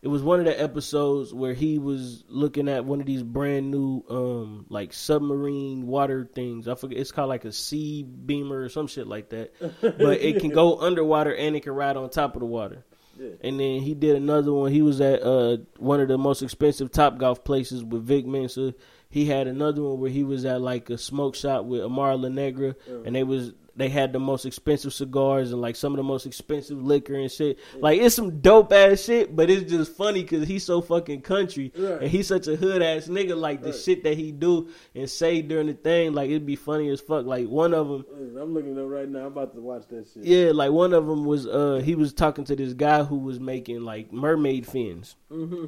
it 0.00 0.08
was 0.08 0.22
one 0.22 0.38
of 0.38 0.46
the 0.46 0.60
episodes 0.60 1.34
where 1.34 1.54
he 1.54 1.78
was 1.78 2.24
looking 2.28 2.68
at 2.68 2.84
one 2.84 3.00
of 3.00 3.06
these 3.06 3.22
brand 3.22 3.70
new, 3.70 4.04
um, 4.08 4.66
like 4.68 4.92
submarine 4.92 5.86
water 5.86 6.28
things. 6.32 6.68
I 6.68 6.76
forget. 6.76 6.98
It's 6.98 7.10
called 7.10 7.28
like 7.28 7.44
a 7.44 7.52
sea 7.52 8.04
beamer 8.04 8.62
or 8.62 8.68
some 8.68 8.86
shit 8.86 9.06
like 9.06 9.30
that. 9.30 9.52
But 9.80 10.20
it 10.20 10.40
can 10.40 10.50
go 10.50 10.80
underwater 10.80 11.34
and 11.34 11.56
it 11.56 11.64
can 11.64 11.72
ride 11.72 11.96
on 11.96 12.10
top 12.10 12.36
of 12.36 12.40
the 12.40 12.46
water. 12.46 12.84
Yeah. 13.18 13.30
And 13.40 13.58
then 13.58 13.80
he 13.80 13.94
did 13.94 14.14
another 14.14 14.52
one. 14.52 14.70
He 14.70 14.82
was 14.82 15.00
at 15.00 15.22
uh, 15.22 15.58
one 15.78 16.00
of 16.00 16.06
the 16.06 16.18
most 16.18 16.42
expensive 16.42 16.92
top 16.92 17.18
golf 17.18 17.42
places 17.42 17.82
with 17.82 18.04
Vic 18.04 18.24
Mensa. 18.26 18.74
He 19.10 19.24
had 19.24 19.48
another 19.48 19.82
one 19.82 19.98
where 19.98 20.10
he 20.10 20.22
was 20.22 20.44
at 20.44 20.60
like 20.60 20.90
a 20.90 20.98
smoke 20.98 21.34
shop 21.34 21.64
with 21.64 21.82
Amara 21.82 22.16
La 22.16 22.28
Negra, 22.28 22.76
and 23.04 23.16
they 23.16 23.24
was 23.24 23.52
they 23.78 23.88
had 23.88 24.12
the 24.12 24.18
most 24.18 24.44
expensive 24.44 24.92
cigars 24.92 25.52
and 25.52 25.60
like 25.62 25.76
some 25.76 25.92
of 25.92 25.96
the 25.96 26.02
most 26.02 26.26
expensive 26.26 26.82
liquor 26.82 27.14
and 27.14 27.30
shit. 27.30 27.58
Like 27.78 28.00
it's 28.00 28.14
some 28.14 28.40
dope 28.40 28.72
ass 28.72 29.04
shit, 29.04 29.34
but 29.34 29.48
it's 29.48 29.70
just 29.70 29.92
funny 29.96 30.22
because 30.22 30.46
he's 30.46 30.64
so 30.64 30.80
fucking 30.82 31.22
country 31.22 31.72
Right. 31.76 32.02
and 32.02 32.10
he's 32.10 32.26
such 32.26 32.48
a 32.48 32.56
hood 32.56 32.82
ass 32.82 33.06
nigga. 33.06 33.36
Like 33.36 33.62
the 33.62 33.70
Right. 33.70 33.78
shit 33.78 34.02
that 34.04 34.16
he 34.16 34.32
do 34.32 34.68
and 34.94 35.08
say 35.08 35.40
during 35.40 35.68
the 35.68 35.74
thing, 35.74 36.12
like 36.12 36.28
it'd 36.28 36.44
be 36.44 36.56
funny 36.56 36.88
as 36.90 37.00
fuck. 37.00 37.24
Like 37.24 37.46
one 37.48 37.72
of 37.72 37.88
them. 37.88 38.04
I'm 38.38 38.52
looking 38.52 38.78
up 38.78 38.88
right 38.88 39.08
now. 39.08 39.20
I'm 39.20 39.26
about 39.26 39.54
to 39.54 39.60
watch 39.60 39.86
that 39.88 40.06
shit. 40.12 40.24
Yeah, 40.24 40.50
like 40.52 40.72
one 40.72 40.92
of 40.92 41.06
them 41.06 41.24
was 41.24 41.46
uh 41.46 41.80
he 41.84 41.94
was 41.94 42.12
talking 42.12 42.44
to 42.44 42.56
this 42.56 42.74
guy 42.74 43.04
who 43.04 43.16
was 43.18 43.38
making 43.40 43.82
like 43.84 44.12
mermaid 44.12 44.66
fins. 44.66 45.16
Mm-hmm. 45.30 45.66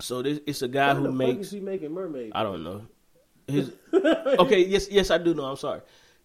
So 0.00 0.22
this 0.22 0.40
it's 0.46 0.62
a 0.62 0.68
guy 0.68 0.94
who 0.94 1.10
makes 1.12 1.46
is 1.48 1.52
he 1.52 1.60
making 1.60 1.92
mermaid? 1.92 2.32
I 2.34 2.42
don't 2.42 2.62
know. 2.64 2.82
His 3.48 3.72
okay, 3.92 4.64
yes, 4.64 4.88
yes, 4.88 5.10
I 5.10 5.18
do 5.18 5.34
know. 5.34 5.44
I'm 5.46 5.56
sorry. 5.56 5.80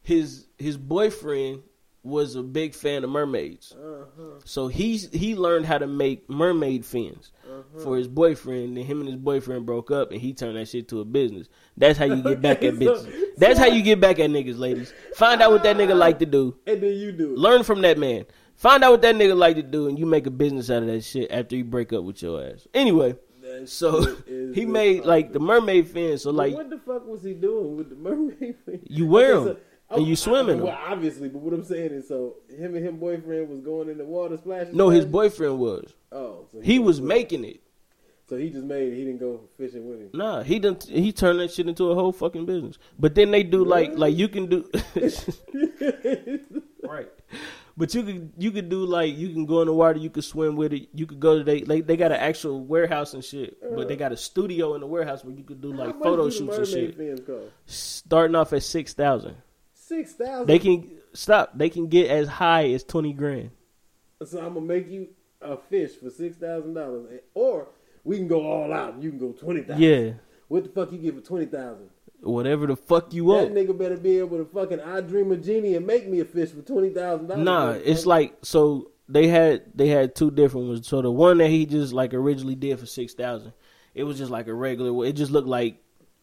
His 0.06 0.48
his 0.57 0.77
boyfriend 0.77 1.64
was 2.03 2.36
a 2.36 2.44
big 2.44 2.76
fan 2.76 3.03
of 3.03 3.10
mermaids, 3.10 3.73
Uh-huh. 3.76 4.22
so 4.44 4.68
he's 4.68 5.10
he 5.11 5.34
learned 5.36 5.65
how 5.65 5.80
to 5.80 5.88
make 5.88 6.30
mermaid 6.30 6.86
fins 6.86 7.32
Uh-huh. 7.49 7.80
for 7.80 7.98
his 7.98 8.07
boyfriend. 8.07 8.77
Then 8.77 8.86
him 8.86 8.99
and 8.99 9.07
his 9.10 9.18
boyfriend 9.18 9.65
broke 9.65 9.90
up, 9.90 10.11
and 10.11 10.22
he 10.22 10.32
turned 10.34 10.56
that 10.57 10.68
shit 10.68 10.88
to 10.90 10.99
a 11.02 11.06
business. 11.06 11.49
That's 11.76 11.98
how 11.98 12.06
you 12.06 12.22
get 12.22 12.41
back 12.44 12.64
at 12.64 12.76
So- 12.80 12.80
bitches. 12.80 13.14
That's 13.38 13.57
how 13.60 13.65
you 13.65 13.82
get 13.82 13.99
back 13.99 14.19
at 14.19 14.30
niggas, 14.30 14.60
ladies. 14.60 14.94
Find 15.15 15.41
out 15.41 15.52
what 15.52 15.64
that 15.64 15.76
nigga 15.77 15.98
like 15.98 16.19
to 16.19 16.26
do. 16.27 16.56
And 16.68 16.80
then 16.82 16.94
you 16.94 17.11
do 17.11 17.34
it. 17.34 17.40
Learn 17.40 17.64
from 17.64 17.82
that 17.82 17.98
man. 17.98 18.26
Find 18.56 18.84
out 18.84 18.91
what 18.91 19.02
that 19.02 19.15
nigga 19.15 19.36
like 19.36 19.56
to 19.56 19.64
do, 19.64 19.88
and 19.88 19.98
you 19.98 20.06
make 20.06 20.27
a 20.27 20.32
business 20.32 20.69
out 20.69 20.84
of 20.84 20.88
that 20.90 21.02
shit 21.03 21.32
after 21.32 21.56
you 21.56 21.64
break 21.65 21.91
up 21.91 22.03
with 22.03 22.22
your 22.22 22.41
ass. 22.41 22.68
Anyway, 22.73 23.15
That 23.41 23.68
so 23.68 24.15
he 24.53 24.65
made 24.65 25.06
like 25.06 25.34
the 25.34 25.40
mermaid 25.40 25.88
fin. 25.90 26.18
So 26.19 26.30
like 26.32 26.53
what 26.53 26.69
the 26.69 26.77
fuck 26.77 27.06
was 27.07 27.23
he 27.23 27.34
doing 27.34 27.76
with 27.77 27.90
the 27.90 27.95
mermaid 27.95 28.64
thing? 28.65 28.80
You 28.88 29.07
wear 29.07 29.34
Okay, 29.36 29.60
'em, 29.90 29.95
and 29.98 30.06
oh, 30.06 30.07
you 30.07 30.16
swim 30.16 30.49
in 30.49 30.57
'em. 30.60 30.64
Well, 30.66 30.78
obviously, 30.88 31.30
but 31.30 31.41
what 31.41 31.53
I'm 31.53 31.64
saying 31.64 31.91
is, 31.91 32.07
so 32.07 32.36
him 32.49 32.76
and 32.76 32.86
him 32.86 32.98
boyfriend 32.98 33.49
was 33.49 33.60
going 33.62 33.90
in 33.90 33.98
the 33.98 34.06
water 34.06 34.38
splashing. 34.38 34.76
no, 34.76 34.90
his 34.90 35.06
boyfriend 35.06 35.60
was. 35.60 35.94
Oh, 36.12 36.45
so 36.52 36.60
He 36.62 36.80
was 36.80 36.98
didn't- 36.98 37.07
making 37.10 37.45
it. 37.45 37.62
So 38.28 38.38
he 38.38 38.49
just 38.49 38.66
made 38.66 38.91
it. 38.91 38.95
He 38.95 39.03
didn't 39.06 39.20
go 39.20 39.41
fishing 39.56 39.88
with 39.88 39.99
him. 39.99 40.10
Nah, 40.14 40.41
he 40.41 40.57
didn't. 40.57 40.86
He 40.86 41.12
turned 41.12 41.40
that 41.41 41.52
shit 41.52 41.68
into 41.68 41.91
a 41.91 41.94
whole 41.95 42.12
fucking 42.12 42.48
business. 42.48 42.80
But 42.98 43.14
then 43.14 43.30
they 43.30 43.44
do 43.44 43.64
like 43.64 43.90
Really? 43.90 43.99
like 43.99 44.16
you 44.18 44.28
can 44.28 44.48
do 44.48 44.68
right. 46.84 47.07
But 47.78 47.94
you 47.94 48.03
could 48.03 48.32
you 48.38 48.52
could 48.52 48.70
do 48.70 48.86
like 48.86 49.16
you 49.16 49.30
can 49.34 49.45
go 49.45 49.62
in 49.62 49.68
the 49.68 49.74
water, 49.74 49.99
you 49.99 50.10
could 50.10 50.24
swim 50.24 50.56
with 50.56 50.72
it, 50.74 50.88
you 50.94 51.06
could 51.06 51.20
go 51.20 51.38
to 51.38 51.44
they 51.44 51.62
like 51.66 51.86
they 51.86 51.98
got 51.98 52.12
an 52.12 52.18
actual 52.20 52.64
warehouse 52.64 53.14
and 53.14 53.24
shit, 53.24 53.57
but 53.76 53.88
they 53.88 53.95
got 53.98 54.12
a 54.12 54.18
studio 54.18 54.74
in 54.76 54.82
the 54.82 54.88
warehouse 54.88 55.24
where 55.24 55.36
you 55.36 55.44
could 55.44 55.62
do 55.62 55.74
How 55.74 55.78
like 55.80 55.95
much 55.95 56.03
photo 56.03 56.24
do 56.24 56.30
the 56.30 56.36
shoots 56.36 56.57
and 56.57 56.68
shit. 56.68 56.95
fins 56.98 57.20
cost? 57.20 57.52
Starting 57.68 58.36
off 58.36 58.53
at 58.53 58.64
six 58.64 58.94
thousand, 58.94 59.36
Six 59.88 60.14
thousand. 60.14 60.48
they 60.48 60.57
can 60.60 60.90
stop. 61.14 61.56
They 61.56 61.70
can 61.70 61.88
get 61.88 62.10
as 62.10 62.28
high 62.28 62.70
as 62.72 62.84
twenty 62.84 63.14
grand. 63.14 63.52
So 64.26 64.40
I'm 64.40 64.56
gonna 64.56 64.62
make 64.62 64.90
you 64.90 65.10
a 65.41 65.57
fish 65.57 65.91
for 66.02 66.10
six 66.10 66.38
thousand 66.38 66.74
dollars, 66.74 67.20
or 67.36 67.68
we 68.03 68.18
can 68.18 68.28
go 68.28 68.41
all 68.45 68.74
out 68.74 68.95
and 68.95 69.03
you 69.03 69.12
can 69.12 69.20
go 69.20 69.32
twenty 69.32 69.62
thousand. 69.62 69.84
Yeah, 69.84 70.12
What 70.48 70.64
the 70.64 70.70
fuck 70.70 70.91
you 70.91 70.98
give 70.98 71.16
for 71.16 71.22
twenty 71.22 71.45
thousand? 71.45 71.90
whatever 72.22 72.66
the 72.66 72.76
fuck 72.76 73.14
you 73.14 73.24
That 73.24 73.28
want. 73.28 73.53
That 73.53 73.68
nigga 73.68 73.78
better 73.78 73.98
be 73.98 74.18
able 74.18 74.38
to 74.40 74.45
fucking 74.45 74.80
I 74.82 75.02
dream 75.02 75.32
a 75.32 75.38
genie 75.38 75.76
and 75.76 75.86
make 75.86 76.07
me 76.07 76.20
a 76.22 76.26
fish 76.26 76.49
for 76.49 76.62
twenty 76.64 76.90
thousand 76.90 77.28
dollars. 77.28 77.45
Nah, 77.45 77.72
it's 77.72 78.07
like 78.07 78.38
so 78.41 78.90
they 79.07 79.28
had 79.28 79.64
they 79.76 79.90
had 79.90 80.16
two 80.16 80.32
different 80.32 80.68
ones. 80.68 80.88
So 80.88 81.03
the 81.03 81.12
one 81.12 81.38
that 81.38 81.49
he 81.49 81.68
just 81.68 81.94
like 81.94 82.16
originally 82.16 82.56
did 82.56 82.80
for 82.80 82.88
six 82.88 83.14
thousand, 83.14 83.53
it 83.94 84.03
was 84.03 84.18
just 84.18 84.32
like 84.32 84.48
a 84.48 84.53
regular. 84.53 85.06
It 85.06 85.14
just 85.14 85.32
looked 85.32 85.48
like 85.48 85.78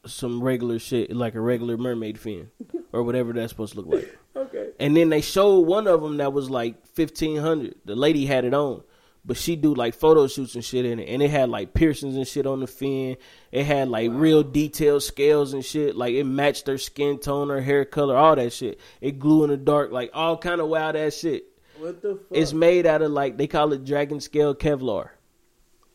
some 0.07 0.43
regular 0.43 0.79
shit, 0.79 1.15
like 1.15 1.35
a 1.35 1.41
regular 1.41 1.77
mermaid 1.77 2.19
fin 2.19 2.51
or 2.93 3.03
whatever 3.03 3.33
that's 3.33 3.51
supposed 3.51 3.75
to 3.75 3.81
look 3.81 3.95
like. 4.03 4.19
okay. 4.37 4.71
And 4.81 4.97
then 4.97 5.09
they 5.11 5.21
showed 5.21 5.61
one 5.61 5.87
of 5.87 6.03
them 6.03 6.17
that 6.17 6.33
was 6.33 6.51
like 6.51 6.87
fifteen 6.87 7.37
hundred. 7.37 7.77
The 7.85 7.95
lady 7.95 8.27
had 8.27 8.45
it 8.45 8.55
on, 8.55 8.83
but 9.25 9.37
she 9.37 9.55
do 9.55 9.75
like 9.75 9.95
photo 9.95 10.27
shoots 10.27 10.55
and 10.55 10.65
shit 10.65 10.85
in 10.85 10.99
it, 10.99 11.09
and 11.09 11.23
it 11.23 11.31
had 11.31 11.49
like 11.49 11.75
piercings 11.75 12.17
and 12.17 12.27
shit 12.27 12.47
on 12.47 12.61
the 12.61 12.67
fin. 12.67 13.17
It 13.53 13.65
had 13.65 13.89
like 13.89 14.11
real 14.13 14.43
detailed 14.43 15.05
scales 15.05 15.53
and 15.53 15.65
shit. 15.65 15.97
Like 15.97 16.15
it 16.15 16.25
matched 16.25 16.67
her 16.67 16.79
skin 16.79 17.19
tone, 17.19 17.49
her 17.49 17.61
hair 17.61 17.85
color, 17.85 18.17
all 18.17 18.35
that 18.37 18.53
shit. 18.53 18.81
It 19.01 19.19
glue 19.19 19.45
in 19.45 19.51
the 19.51 19.57
dark, 19.57 19.93
like 19.93 20.11
all 20.15 20.37
kind 20.37 20.61
of 20.61 20.69
wild 20.69 20.97
ass 20.97 21.15
shit. 21.15 21.45
What 21.79 22.03
the 22.03 22.17
fuck? 22.17 22.27
It's 22.31 22.53
made 22.53 22.87
out 22.87 23.03
of 23.03 23.13
like 23.13 23.37
they 23.37 23.47
call 23.47 23.73
it 23.73 23.85
dragon 23.85 24.21
scale 24.21 24.55
Kevlar, 24.55 25.11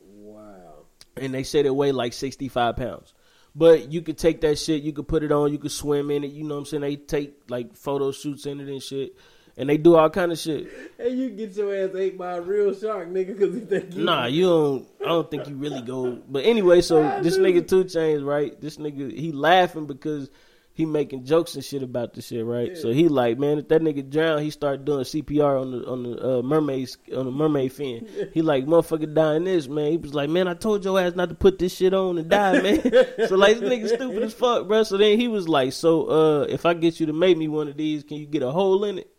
wow. 0.10 0.86
and 1.18 1.34
they 1.34 1.44
said 1.44 1.66
it 1.66 1.76
weighed 1.76 1.96
like 1.96 2.14
sixty 2.14 2.48
five 2.48 2.78
pounds. 2.78 3.14
But 3.58 3.92
you 3.92 4.04
could 4.04 4.20
take 4.20 4.42
that 4.42 4.60
shit, 4.60 4.84
you 4.84 4.94
could 4.94 5.08
put 5.08 5.24
it 5.24 5.32
on, 5.32 5.52
you 5.52 5.58
could 5.58 5.72
swim 5.72 6.12
in 6.12 6.24
it. 6.24 6.32
You 6.32 6.44
know 6.44 6.54
what 6.54 6.60
I'm 6.60 6.66
saying? 6.68 6.82
They 6.82 6.96
take 6.96 7.34
like 7.50 7.76
photo 7.76 8.12
shoots 8.12 8.46
in 8.46 8.62
it 8.62 8.68
and 8.70 8.84
shit, 8.84 9.16
and 9.58 9.68
they 9.68 9.78
do 9.78 9.96
all 9.96 10.12
kind 10.12 10.32
of 10.32 10.38
shit. 10.38 10.68
And 11.00 11.18
you 11.18 11.32
get 11.32 11.56
your 11.56 11.76
ass 11.76 11.96
ate 11.96 12.20
by 12.20 12.34
a 12.34 12.42
real 12.42 12.72
shark, 12.76 13.10
nigga, 13.10 13.30
because 13.30 13.56
he 13.56 13.62
think 13.62 13.96
you. 13.96 14.04
Nah, 14.04 14.28
you 14.28 14.44
don't. 14.44 14.88
I 15.02 15.06
don't 15.06 15.32
think 15.32 15.48
you 15.48 15.56
really 15.56 15.82
go. 15.82 16.20
But 16.30 16.46
anyway, 16.46 16.82
so 16.82 17.02
this 17.24 17.40
nigga 17.40 17.68
2 17.68 17.86
Chainz, 17.86 18.24
right? 18.24 18.62
This 18.62 18.78
nigga 18.78 19.12
he 19.12 19.32
laughing 19.32 19.88
because 19.88 20.30
he 20.78 20.86
making 20.86 21.26
jokes 21.26 21.56
and 21.56 21.66
shit 21.66 21.82
about 21.82 22.14
this 22.14 22.28
shit, 22.28 22.46
right? 22.46 22.78
So 22.78 22.92
he 22.92 23.08
like, 23.08 23.40
man, 23.40 23.58
if 23.58 23.68
that 23.70 23.82
nigga 23.82 24.08
drown, 24.08 24.44
he 24.44 24.52
start 24.52 24.86
doing 24.86 25.00
CPR 25.06 25.60
on 25.60 25.72
the 25.72 25.88
on 25.88 26.04
the 26.04 26.38
uh, 26.38 26.42
mermaid 26.44 26.88
on 27.16 27.26
the 27.26 27.32
mermaid 27.32 27.74
fin. 27.74 28.08
He 28.32 28.44
like, 28.44 28.68
motherfucker, 28.68 29.12
dying 29.12 29.46
this, 29.46 29.68
man. 29.68 29.90
He 29.90 29.98
was 29.98 30.14
like, 30.14 30.30
man, 30.30 30.48
I 30.48 30.54
told 30.54 30.86
your 30.86 31.00
ass 31.00 31.16
not 31.16 31.30
to 31.30 31.36
put 31.36 31.58
this 31.58 31.76
shit 31.76 31.96
on 31.96 32.20
and 32.20 32.30
die, 32.30 32.62
man. 32.62 32.84
so 33.28 33.36
like, 33.36 33.60
this 33.60 33.68
nigga 33.68 33.88
stupid 33.88 34.22
as 34.22 34.36
fuck, 34.36 34.68
bro. 34.68 34.84
So 34.84 34.98
then 34.98 35.20
he 35.20 35.28
was 35.28 35.50
like, 35.50 35.74
so 35.74 36.06
uh, 36.06 36.42
if 36.44 36.64
I 36.68 36.76
get 36.76 37.00
you 37.00 37.08
to 37.08 37.14
make 37.14 37.40
me 37.40 37.48
one 37.48 37.68
of 37.68 37.76
these, 37.76 38.04
can 38.04 38.18
you 38.18 38.28
get 38.28 38.44
a 38.44 38.52
hole 38.52 38.84
in 38.84 39.00
it? 39.00 39.17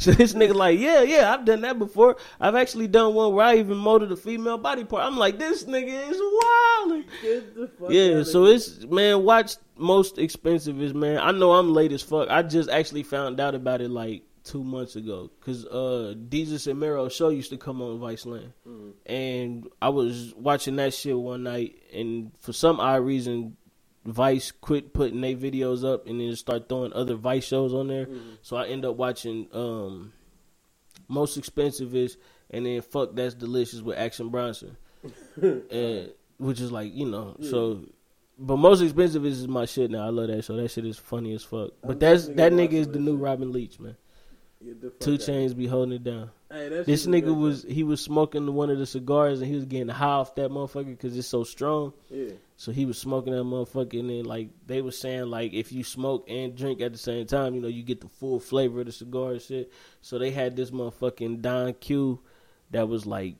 So 0.00 0.12
this 0.12 0.32
nigga 0.32 0.54
like, 0.54 0.78
yeah, 0.78 1.02
yeah, 1.02 1.30
I've 1.32 1.44
done 1.44 1.60
that 1.60 1.78
before. 1.78 2.16
I've 2.40 2.54
actually 2.54 2.88
done 2.88 3.12
one 3.12 3.34
where 3.34 3.44
I 3.44 3.56
even 3.58 3.76
molded 3.76 4.10
a 4.10 4.16
female 4.16 4.56
body 4.56 4.82
part. 4.84 5.04
I'm 5.04 5.18
like, 5.18 5.38
this 5.38 5.64
nigga 5.64 6.10
is 6.10 6.18
wild. 6.18 7.04
Get 7.20 7.54
the 7.54 7.68
fuck 7.68 7.90
Yeah, 7.90 8.22
so 8.22 8.46
it's 8.46 8.82
man, 8.86 9.22
watch 9.24 9.56
Most 9.76 10.16
Expensivest 10.16 10.94
man. 10.94 11.18
I 11.18 11.32
know 11.32 11.52
I'm 11.52 11.74
late 11.74 11.92
as 11.92 12.00
fuck. 12.02 12.30
I 12.30 12.42
just 12.42 12.70
actually 12.70 13.02
found 13.02 13.40
out 13.40 13.54
about 13.54 13.82
it 13.82 13.90
like 13.90 14.22
two 14.42 14.64
months 14.64 14.96
ago 14.96 15.30
because 15.38 15.66
uh, 15.66 16.14
Desus 16.30 16.66
and 16.66 16.80
Mero 16.80 17.10
show 17.10 17.28
used 17.28 17.50
to 17.50 17.58
come 17.58 17.82
on 17.82 17.98
Viceland, 18.00 18.52
Mm-hmm. 18.66 18.90
and 19.04 19.68
I 19.82 19.90
was 19.90 20.32
watching 20.34 20.76
that 20.76 20.94
shit 20.94 21.16
one 21.18 21.42
night, 21.42 21.76
and 21.92 22.32
for 22.38 22.54
some 22.54 22.80
odd 22.80 23.04
reason. 23.04 23.58
Vice 24.04 24.50
quit 24.50 24.94
putting 24.94 25.20
their 25.20 25.36
videos 25.36 25.84
up 25.84 26.06
and 26.06 26.20
then 26.20 26.34
start 26.34 26.68
throwing 26.68 26.92
other 26.92 27.14
Vice 27.14 27.44
shows 27.44 27.74
on 27.74 27.88
there. 27.88 28.06
Mm-hmm. 28.06 28.30
So 28.42 28.56
I 28.56 28.66
end 28.66 28.84
up 28.84 28.96
watching 28.96 29.48
um 29.52 30.12
Most 31.08 31.38
Expensivest 31.38 32.16
and 32.50 32.66
then 32.66 32.80
fuck 32.82 33.14
that's 33.14 33.34
delicious 33.34 33.80
with 33.82 33.98
Action 33.98 34.30
Bronson. 34.30 34.76
and 35.42 36.12
which 36.38 36.60
is 36.60 36.72
like, 36.72 36.94
you 36.94 37.06
know, 37.06 37.36
so 37.42 37.84
but 38.38 38.56
Most 38.56 38.82
Expensivest 38.82 39.46
my 39.48 39.66
shit 39.66 39.90
now. 39.90 40.06
I 40.06 40.08
love 40.08 40.28
that 40.28 40.44
show. 40.44 40.56
That 40.56 40.70
shit 40.70 40.86
is 40.86 40.96
funny 40.96 41.34
as 41.34 41.44
fuck. 41.44 41.72
But 41.82 41.92
I'm 41.92 41.98
that's 41.98 42.28
that 42.28 42.52
nigga 42.52 42.72
is 42.72 42.88
the 42.88 42.98
new. 42.98 43.16
Robin 43.16 43.52
Leach, 43.52 43.78
man. 43.78 43.96
Get 44.64 44.80
the 44.82 44.90
fuck 44.90 45.00
2 45.00 45.12
Chainz 45.18 45.56
be 45.56 45.66
holding 45.66 45.94
it 45.94 46.04
down. 46.04 46.30
Hey, 46.50 46.68
This 46.84 47.06
nigga 47.06 47.34
was 47.34 47.62
he 47.62 47.82
was 47.82 48.00
smoking 48.00 48.52
one 48.54 48.68
of 48.68 48.78
the 48.78 48.84
cigars 48.86 49.40
and 49.40 49.48
he 49.48 49.54
was 49.56 49.64
getting 49.64 49.88
high 49.88 50.06
off 50.06 50.34
that 50.34 50.50
motherfucker 50.50 50.86
because 50.86 51.16
it's 51.16 51.28
so 51.28 51.44
strong. 51.44 51.92
Yeah. 52.10 52.32
So 52.56 52.70
he 52.72 52.84
was 52.84 52.98
smoking 52.98 53.32
that 53.32 53.42
motherfucker, 53.44 53.98
and 54.00 54.10
then 54.10 54.24
like 54.24 54.50
they 54.66 54.82
were 54.82 54.90
saying, 54.92 55.26
like 55.30 55.54
if 55.54 55.72
you 55.72 55.82
smoke 55.82 56.26
and 56.28 56.54
drink 56.54 56.82
at 56.82 56.92
the 56.92 56.98
same 56.98 57.26
time, 57.26 57.54
you 57.54 57.62
know, 57.62 57.68
you 57.68 57.82
get 57.82 58.02
the 58.02 58.08
full 58.08 58.38
flavor 58.38 58.80
of 58.80 58.86
the 58.86 58.92
cigar 58.92 59.32
and 59.32 59.40
shit. 59.40 59.72
So 60.02 60.18
they 60.18 60.30
had 60.30 60.56
this 60.56 60.70
motherfucking 60.70 61.40
Don 61.40 61.72
Q 61.74 62.20
that 62.72 62.86
was 62.86 63.06
like 63.06 63.36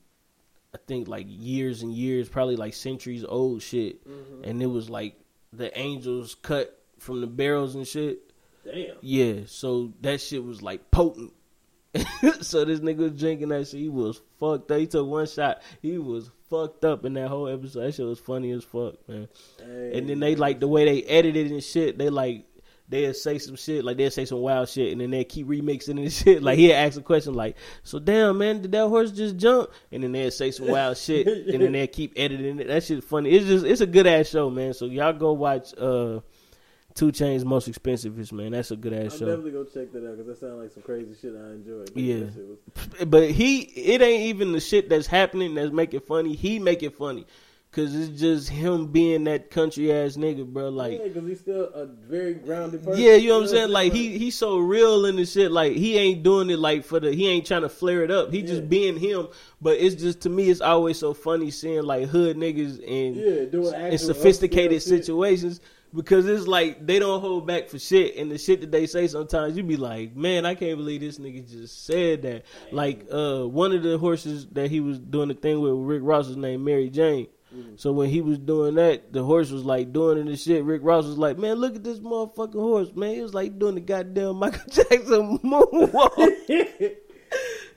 I 0.73 0.79
think 0.87 1.07
like 1.09 1.27
years 1.29 1.83
and 1.83 1.93
years, 1.93 2.29
probably 2.31 2.57
like 2.57 2.73
centuries 2.73 3.25
old 3.29 3.61
shit, 3.61 4.09
Mm-hmm. 4.09 4.45
and 4.45 4.63
it 4.63 4.67
was 4.69 4.89
like 4.89 5.21
the 5.53 5.77
angels 5.79 6.35
cut 6.37 6.81
from 6.99 7.21
the 7.21 7.27
barrels 7.27 7.75
and 7.75 7.87
shit. 7.87 8.30
Damn. 8.65 8.97
Yeah, 9.01 9.35
so 9.47 9.93
that 10.03 10.21
shit 10.21 10.45
was 10.45 10.63
like 10.63 10.91
potent. 10.91 11.33
so 12.41 12.65
this 12.65 12.81
nigga 12.81 12.99
was 12.99 13.13
drinking 13.13 13.49
that 13.49 13.67
shit. 13.67 13.81
He 13.81 13.89
was 13.89 14.21
fucked 14.39 14.71
up. 14.71 14.79
He 14.79 14.87
took 14.87 15.07
one 15.07 15.27
shot. 15.27 15.63
He 15.83 15.99
was 15.99 16.31
fucked 16.49 16.85
up 16.85 17.05
in 17.05 17.15
that 17.15 17.29
whole 17.29 17.49
episode. 17.49 17.81
That 17.85 17.95
shit 17.95 18.07
was 18.07 18.21
funny 18.21 18.53
as 18.53 18.65
fuck, 18.65 18.97
man. 19.09 19.29
And 19.59 20.09
then 20.09 20.21
they 20.21 20.37
like 20.37 20.61
the 20.61 20.69
way 20.69 20.85
they 20.85 21.03
edited 21.03 21.51
and 21.51 21.63
shit. 21.63 21.99
They 21.99 22.11
like 22.11 22.45
they'll 22.91 23.15
say 23.15 23.39
some 23.39 23.55
shit 23.55 23.85
like 23.85 23.97
they'll 23.97 24.11
say 24.11 24.25
some 24.25 24.41
wild 24.41 24.69
shit, 24.69 24.93
and 24.93 25.01
then 25.01 25.11
they 25.11 25.25
keep 25.25 25.47
remixing 25.47 25.99
and 25.99 26.13
shit. 26.13 26.43
Like 26.43 26.59
he'll 26.59 26.77
ask 26.77 26.99
a 26.99 27.03
question 27.03 27.35
like, 27.35 27.57
"So 27.83 27.99
damn 27.99 28.39
man, 28.39 28.63
did 28.63 28.73
that 28.73 28.89
horse 28.89 29.13
just 29.13 29.37
jump?" 29.37 29.71
And 29.91 30.03
then 30.03 30.13
they'll 30.13 30.31
say 30.31 30.51
some 30.51 30.69
wild 30.69 30.97
shit, 30.97 31.27
and 31.27 31.63
then 31.63 31.73
they'll 31.73 31.87
keep 31.87 32.13
editing 32.17 32.61
it. 32.61 32.69
That 32.69 32.85
shit's 32.85 33.07
funny. 33.07 33.31
It's 33.31 33.47
just 33.47 33.65
it's 33.65 33.81
a 33.81 33.87
good 33.87 34.07
ass 34.07 34.29
show, 34.29 34.51
man. 34.51 34.75
So 34.75 34.87
y'all 34.87 35.13
go 35.13 35.33
watch 35.33 35.73
uh 35.79 36.21
2 36.95 37.13
Chainz 37.13 37.45
Most 37.45 37.71
Expensivest, 37.71 38.33
man. 38.33 38.53
That's 38.53 38.71
a 38.73 38.77
good 38.77 38.93
ass 38.93 39.19
show. 39.19 39.27
definitely 39.27 39.53
gonna 39.53 39.65
check 39.73 39.93
that 39.93 40.07
out 40.07 40.17
because 40.19 40.27
that 40.27 40.39
sounds 40.39 40.61
like 40.61 40.71
some 40.73 40.83
crazy 40.83 41.15
shit 41.21 41.33
I 41.35 41.53
enjoy. 41.53 41.85
Yeah. 41.95 42.25
Was- 42.25 43.07
But 43.07 43.31
he, 43.31 43.61
it 43.61 44.03
ain't 44.03 44.25
even 44.25 44.53
the 44.53 44.61
shit 44.61 44.89
that's 44.89 45.07
happening 45.07 45.55
that's 45.55 45.73
make 45.73 45.95
it 45.95 46.07
funny. 46.07 46.35
He 46.35 46.59
make 46.59 46.83
it 46.83 46.95
funny, 46.97 47.27
cause 47.71 47.95
it's 47.95 48.21
just 48.21 48.49
him 48.49 48.89
being 48.89 49.25
that 49.25 49.51
country 49.51 49.93
ass 49.93 50.17
nigga, 50.17 50.45
bro. 50.47 50.69
Like. 50.71 50.99
yeah, 50.99 51.07
because 51.09 51.29
he's 51.29 51.41
still 51.41 51.67
a 51.73 51.87
very 51.87 52.35
grounded 52.35 52.85
person. 52.85 53.01
Yeah, 53.01 53.15
you 53.15 53.29
know 53.29 53.37
what 53.37 53.43
I'm 53.45 53.49
saying? 53.49 53.71
Like 53.71 53.93
he 53.93 54.19
he's 54.19 54.37
so 54.37 54.59
real 54.59 55.05
in 55.07 55.15
the 55.17 55.25
shit. 55.25 55.53
Like 55.53 55.75
he 55.75 55.97
ain't 55.97 56.23
doing 56.25 56.51
it 56.51 56.59
like 56.59 56.85
for 56.85 56.99
the 56.99 57.13
he 57.13 57.29
ain't 57.29 57.47
trying 57.47 57.63
to 57.63 57.69
flare 57.69 58.03
it 58.03 58.11
up. 58.11 58.33
He 58.33 58.41
Yeah. 58.41 58.47
just 58.47 58.69
being 58.69 58.99
him. 58.99 59.29
But 59.61 59.79
it's 59.79 59.95
just 59.95 60.23
to 60.23 60.29
me 60.29 60.51
it's 60.51 60.61
always 60.61 60.99
so 60.99 61.15
funny 61.15 61.51
seeing 61.53 61.83
like 61.85 62.09
hood 62.09 62.37
niggas 62.37 62.81
in 62.83 63.15
yeah, 63.15 63.45
doing 63.45 63.73
in 63.93 63.97
sophisticated 63.99 64.83
situations. 64.83 65.57
shit. 65.59 65.65
Because 65.95 66.27
it's 66.27 66.47
like 66.47 66.87
they 66.87 66.99
don't 66.99 67.21
hold 67.21 67.47
back 67.47 67.69
for 67.69 67.79
shit 67.79 68.17
and 68.17 68.31
the 68.31 68.39
shit 68.39 68.61
that 68.61 68.71
they 68.71 68.87
say 68.87 69.07
sometimes 69.07 69.57
you 69.57 69.63
be 69.63 69.77
like, 69.77 70.15
Man, 70.15 70.47
I 70.47 70.55
can't 70.55 70.77
believe 70.77 71.01
this 71.01 71.19
nigga 71.19 71.49
just 71.49 71.87
said 71.87 72.23
that. 72.23 72.45
Like 72.71 73.07
uh 73.13 73.47
one 73.47 73.73
of 73.73 73.83
the 73.83 73.99
horses 73.99 74.47
that 74.53 74.71
he 74.71 74.81
was 74.81 74.99
doing 74.99 75.29
the 75.29 75.35
thing 75.35 75.61
with 75.61 75.73
Rick 75.75 76.03
Ross 76.05 76.29
was 76.29 76.37
named 76.37 76.65
Mary 76.65 76.91
Jane. 76.91 77.29
Mm-hmm. 77.55 77.77
So 77.77 77.91
when 77.93 78.09
he 78.09 78.21
was 78.21 78.39
doing 78.39 78.77
that, 78.77 79.13
the 79.13 79.25
horse 79.25 79.51
was 79.51 79.65
like 79.65 79.93
doing 79.93 80.19
it 80.19 80.27
and 80.27 80.39
shit. 80.39 80.65
Rick 80.65 80.83
Ross 80.85 81.05
was 81.05 81.19
like, 81.19 81.37
"Man, 81.37 81.57
look 81.57 81.75
at 81.75 81.83
this 81.83 81.99
motherfucking 81.99 82.53
horse, 82.53 82.95
man." 82.95 83.15
He 83.15 83.23
was 83.23 83.35
like 83.35 83.59
doing 83.59 83.75
the 83.75 83.81
goddamn 83.81 84.37
Michael 84.37 84.61
Jackson 84.71 85.39
moonwalk. 85.39 86.97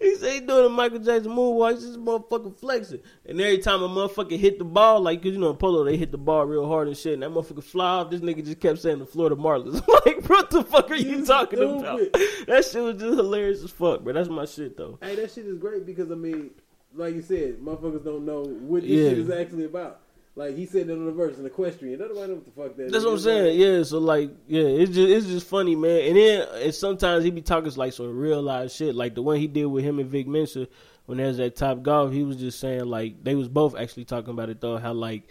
he 0.03 0.15
said 0.17 0.33
he 0.33 0.39
doing 0.41 0.65
a 0.65 0.69
Michael 0.69 0.99
Jackson 0.99 1.31
moonwalk. 1.31 1.73
He's 1.73 1.83
just 1.85 1.99
motherfucking 1.99 2.57
flexing. 2.59 2.99
And 3.25 3.39
every 3.41 3.57
time 3.59 3.81
a 3.81 3.89
motherfucker 3.89 4.37
hit 4.37 4.59
the 4.59 4.65
ball, 4.65 5.01
like, 5.01 5.21
cause 5.23 5.31
you 5.31 5.39
know 5.39 5.49
in 5.51 5.57
polo 5.57 5.83
they 5.83 5.97
hit 5.97 6.11
the 6.11 6.17
ball 6.17 6.45
real 6.45 6.67
hard 6.67 6.87
and 6.87 6.95
shit, 6.97 7.13
and 7.13 7.23
that 7.23 7.31
motherfucker 7.31 7.63
fly 7.63 7.85
off. 7.85 8.11
This 8.11 8.21
nigga 8.21 8.45
just 8.45 8.59
kept 8.59 8.79
saying 8.79 8.99
the 8.99 9.05
Florida 9.05 9.35
Marlins. 9.35 9.81
Like, 10.05 10.27
what 10.27 10.49
the 10.49 10.63
fuck 10.63 10.91
are 10.91 10.95
you, 10.95 11.17
You 11.19 11.25
talking 11.25 11.59
about? 11.59 11.99
That 12.47 12.65
shit 12.69 12.83
was 12.83 12.95
just 12.99 13.15
hilarious 13.15 13.63
as 13.63 13.71
fuck, 13.71 14.01
bro. 14.01 14.11
That's 14.13 14.27
my 14.29 14.43
shit 14.45 14.75
though. 14.75 14.99
Hey, 15.01 15.15
that 15.15 15.31
shit 15.31 15.45
is 15.45 15.57
great 15.57 15.85
because 15.85 16.11
I 16.11 16.15
mean, 16.15 16.49
like 16.93 17.15
you 17.15 17.21
said, 17.21 17.59
motherfuckers 17.59 18.03
don't 18.03 18.25
know 18.25 18.43
what 18.43 18.81
this 18.81 18.91
Yeah. 18.91 19.09
shit 19.09 19.19
is 19.19 19.29
actually 19.29 19.63
about. 19.65 20.01
Like 20.35 20.55
he 20.55 20.65
said 20.65 20.89
in 20.89 21.05
the 21.05 21.11
verse, 21.11 21.37
an 21.37 21.45
equestrian. 21.45 21.99
Nobody 21.99 22.27
know 22.27 22.33
what 22.35 22.45
the 22.45 22.51
fuck 22.51 22.75
that 22.77 22.91
That's 22.91 22.97
is. 22.97 23.05
what 23.05 23.11
I'm 23.13 23.19
saying. 23.19 23.59
Yeah, 23.59 23.83
so 23.83 23.99
like, 23.99 24.31
yeah, 24.47 24.63
it's 24.63 24.91
just 24.91 25.11
it's 25.11 25.27
just 25.27 25.47
funny, 25.47 25.75
man. 25.75 26.07
And 26.07 26.17
then 26.17 26.47
and 26.55 26.73
sometimes 26.73 27.23
he 27.23 27.29
be 27.29 27.43
talking 27.43 27.71
like 27.75 27.93
some 27.93 28.17
real 28.17 28.41
live 28.41 28.71
shit, 28.71 28.95
like 28.95 29.13
the 29.13 29.21
one 29.21 29.37
he 29.37 29.45
did 29.47 29.65
with 29.65 29.83
him 29.83 29.99
and 29.99 30.09
Vic 30.09 30.27
Mensa 30.27 30.67
when 31.05 31.19
they 31.19 31.25
was 31.25 31.39
at 31.39 31.55
Top 31.55 31.83
Golf. 31.83 32.11
He 32.11 32.23
was 32.23 32.37
just 32.37 32.59
saying 32.59 32.85
like 32.85 33.23
they 33.23 33.35
was 33.35 33.47
both 33.47 33.77
actually 33.77 34.05
talking 34.05 34.31
about 34.31 34.49
it 34.49 34.59
though, 34.61 34.77
how 34.77 34.93
like. 34.93 35.29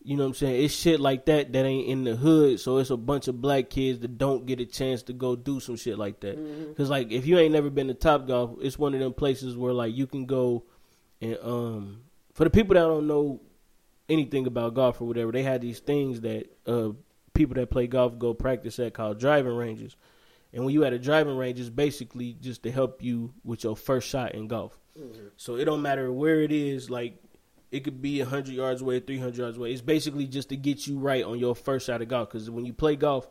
You 0.00 0.16
know 0.16 0.22
what 0.22 0.28
I'm 0.28 0.34
saying? 0.36 0.64
It's 0.64 0.72
shit 0.72 1.00
like 1.00 1.26
that 1.26 1.52
that 1.52 1.66
ain't 1.66 1.88
in 1.88 2.04
the 2.04 2.16
hood, 2.16 2.60
so 2.60 2.78
it's 2.78 2.88
a 2.88 2.96
bunch 2.96 3.28
of 3.28 3.42
black 3.42 3.68
kids 3.68 3.98
that 3.98 4.16
don't 4.16 4.46
get 4.46 4.58
a 4.58 4.64
chance 4.64 5.02
to 5.02 5.12
go 5.12 5.36
do 5.36 5.60
some 5.60 5.76
shit 5.76 5.98
like 5.98 6.20
that. 6.20 6.38
Mm-hmm. 6.38 6.72
Cause 6.74 6.88
like 6.88 7.12
if 7.12 7.26
you 7.26 7.36
ain't 7.38 7.52
never 7.52 7.68
been 7.68 7.88
to 7.88 7.94
Top 7.94 8.26
Golf, 8.26 8.52
it's 8.62 8.78
one 8.78 8.94
of 8.94 9.00
them 9.00 9.12
places 9.12 9.54
where 9.54 9.74
like 9.74 9.94
you 9.94 10.06
can 10.06 10.24
go 10.24 10.64
and 11.20 11.36
um 11.42 12.00
for 12.32 12.44
the 12.44 12.50
people 12.50 12.72
that 12.74 12.80
don't 12.80 13.06
know 13.06 13.40
anything 14.08 14.46
about 14.46 14.74
golf 14.74 15.00
or 15.00 15.04
whatever, 15.06 15.32
they 15.32 15.42
had 15.42 15.60
these 15.60 15.80
things 15.80 16.20
that 16.22 16.46
uh 16.66 16.90
people 17.34 17.54
that 17.54 17.70
play 17.70 17.86
golf 17.86 18.18
go 18.18 18.34
practice 18.34 18.78
at 18.78 18.94
called 18.94 19.20
driving 19.20 19.54
ranges. 19.54 19.96
And 20.52 20.64
when 20.64 20.74
you 20.74 20.84
at 20.84 20.92
a 20.92 20.98
driving 20.98 21.36
range, 21.36 21.60
it's 21.60 21.68
basically 21.68 22.32
just 22.40 22.62
to 22.62 22.72
help 22.72 23.02
you 23.02 23.34
with 23.44 23.64
your 23.64 23.76
first 23.76 24.08
shot 24.08 24.34
in 24.34 24.48
golf. 24.48 24.78
So 25.36 25.56
it 25.56 25.66
don't 25.66 25.82
matter 25.82 26.10
where 26.10 26.40
it 26.40 26.50
is, 26.50 26.90
like 26.90 27.22
it 27.70 27.84
could 27.84 28.00
be 28.02 28.18
hundred 28.20 28.54
yards 28.54 28.80
away, 28.80 28.98
three 29.00 29.18
hundred 29.18 29.36
yards 29.36 29.56
away. 29.56 29.72
It's 29.72 29.82
basically 29.82 30.26
just 30.26 30.48
to 30.48 30.56
get 30.56 30.86
you 30.86 30.98
right 30.98 31.22
on 31.22 31.38
your 31.38 31.54
first 31.54 31.86
shot 31.86 32.02
of 32.02 32.08
golf. 32.08 32.30
Because 32.30 32.50
when 32.50 32.64
you 32.64 32.72
play 32.72 32.96
golf, 32.96 33.28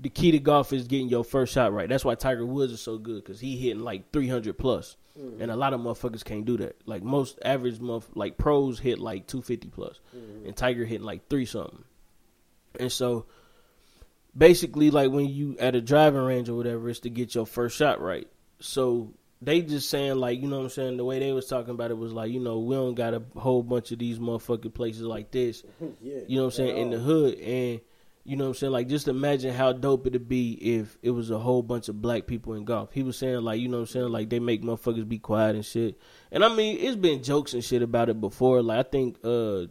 the 0.00 0.08
key 0.08 0.30
to 0.30 0.38
golf 0.38 0.72
is 0.72 0.86
getting 0.86 1.08
your 1.08 1.24
first 1.24 1.52
shot 1.52 1.72
right. 1.72 1.88
That's 1.88 2.04
why 2.04 2.14
Tiger 2.14 2.46
Woods 2.46 2.72
is 2.72 2.80
so 2.80 2.98
good 2.98 3.24
because 3.24 3.40
he 3.40 3.56
hitting 3.56 3.82
like 3.82 4.12
three 4.12 4.28
hundred 4.28 4.58
plus, 4.58 4.96
mm-hmm. 5.18 5.42
and 5.42 5.50
a 5.50 5.56
lot 5.56 5.72
of 5.72 5.80
motherfuckers 5.80 6.24
can't 6.24 6.44
do 6.44 6.56
that. 6.58 6.76
Like 6.86 7.02
most 7.02 7.38
average 7.44 7.80
month, 7.80 8.08
like 8.14 8.38
pros 8.38 8.78
hit 8.78 8.98
like 8.98 9.26
two 9.26 9.42
fifty 9.42 9.68
plus, 9.68 10.00
mm-hmm. 10.16 10.46
and 10.46 10.56
Tiger 10.56 10.84
hitting 10.84 11.06
like 11.06 11.28
three 11.28 11.46
something. 11.46 11.84
And 12.78 12.92
so, 12.92 13.26
basically, 14.36 14.90
like 14.90 15.10
when 15.10 15.28
you 15.28 15.56
at 15.58 15.74
a 15.74 15.80
driving 15.80 16.20
range 16.20 16.48
or 16.48 16.54
whatever, 16.54 16.88
it's 16.88 17.00
to 17.00 17.10
get 17.10 17.34
your 17.34 17.46
first 17.46 17.76
shot 17.76 18.00
right. 18.00 18.28
So 18.60 19.14
they 19.40 19.62
just 19.62 19.90
saying 19.90 20.16
like, 20.16 20.40
you 20.40 20.48
know 20.48 20.58
what 20.58 20.64
I'm 20.64 20.70
saying? 20.70 20.96
The 20.96 21.04
way 21.04 21.18
they 21.18 21.32
was 21.32 21.46
talking 21.46 21.70
about 21.70 21.90
it 21.90 21.98
was 21.98 22.12
like, 22.12 22.30
you 22.30 22.40
know, 22.40 22.58
we 22.58 22.74
don't 22.74 22.94
got 22.94 23.14
a 23.14 23.22
whole 23.36 23.62
bunch 23.62 23.92
of 23.92 23.98
these 23.98 24.18
motherfucking 24.18 24.74
places 24.74 25.02
like 25.02 25.30
this. 25.30 25.64
Yeah, 26.00 26.20
You 26.26 26.36
know 26.36 26.44
what 26.44 26.54
I'm 26.54 26.56
saying? 26.56 26.76
In 26.76 26.90
the 26.90 26.98
hood 26.98 27.34
and 27.38 27.80
you 28.24 28.36
know 28.36 28.44
what 28.44 28.48
I'm 28.48 28.54
saying? 28.54 28.72
Like 28.72 28.88
just 28.88 29.08
imagine 29.08 29.54
how 29.54 29.72
dope 29.72 30.06
it'd 30.06 30.28
be 30.28 30.52
if 30.52 30.98
it 31.02 31.10
was 31.10 31.30
a 31.30 31.38
whole 31.38 31.62
bunch 31.62 31.88
of 31.88 32.02
black 32.02 32.26
people 32.26 32.54
in 32.54 32.64
golf. 32.64 32.92
He 32.92 33.02
was 33.02 33.16
saying 33.16 33.40
like, 33.42 33.60
you 33.60 33.68
know 33.68 33.78
what 33.78 33.88
I'm 33.88 33.92
saying? 33.92 34.08
Like 34.08 34.28
they 34.28 34.38
make 34.38 34.62
motherfuckers 34.62 35.08
be 35.08 35.18
quiet 35.18 35.54
and 35.56 35.64
shit. 35.64 35.98
And 36.30 36.44
I 36.44 36.54
mean, 36.54 36.78
it's 36.78 36.96
been 36.96 37.22
jokes 37.22 37.54
and 37.54 37.64
shit 37.64 37.82
about 37.82 38.08
it 38.08 38.20
before. 38.20 38.62
Like 38.62 38.86
I 38.86 38.88
think 38.88 39.18
uh 39.24 39.66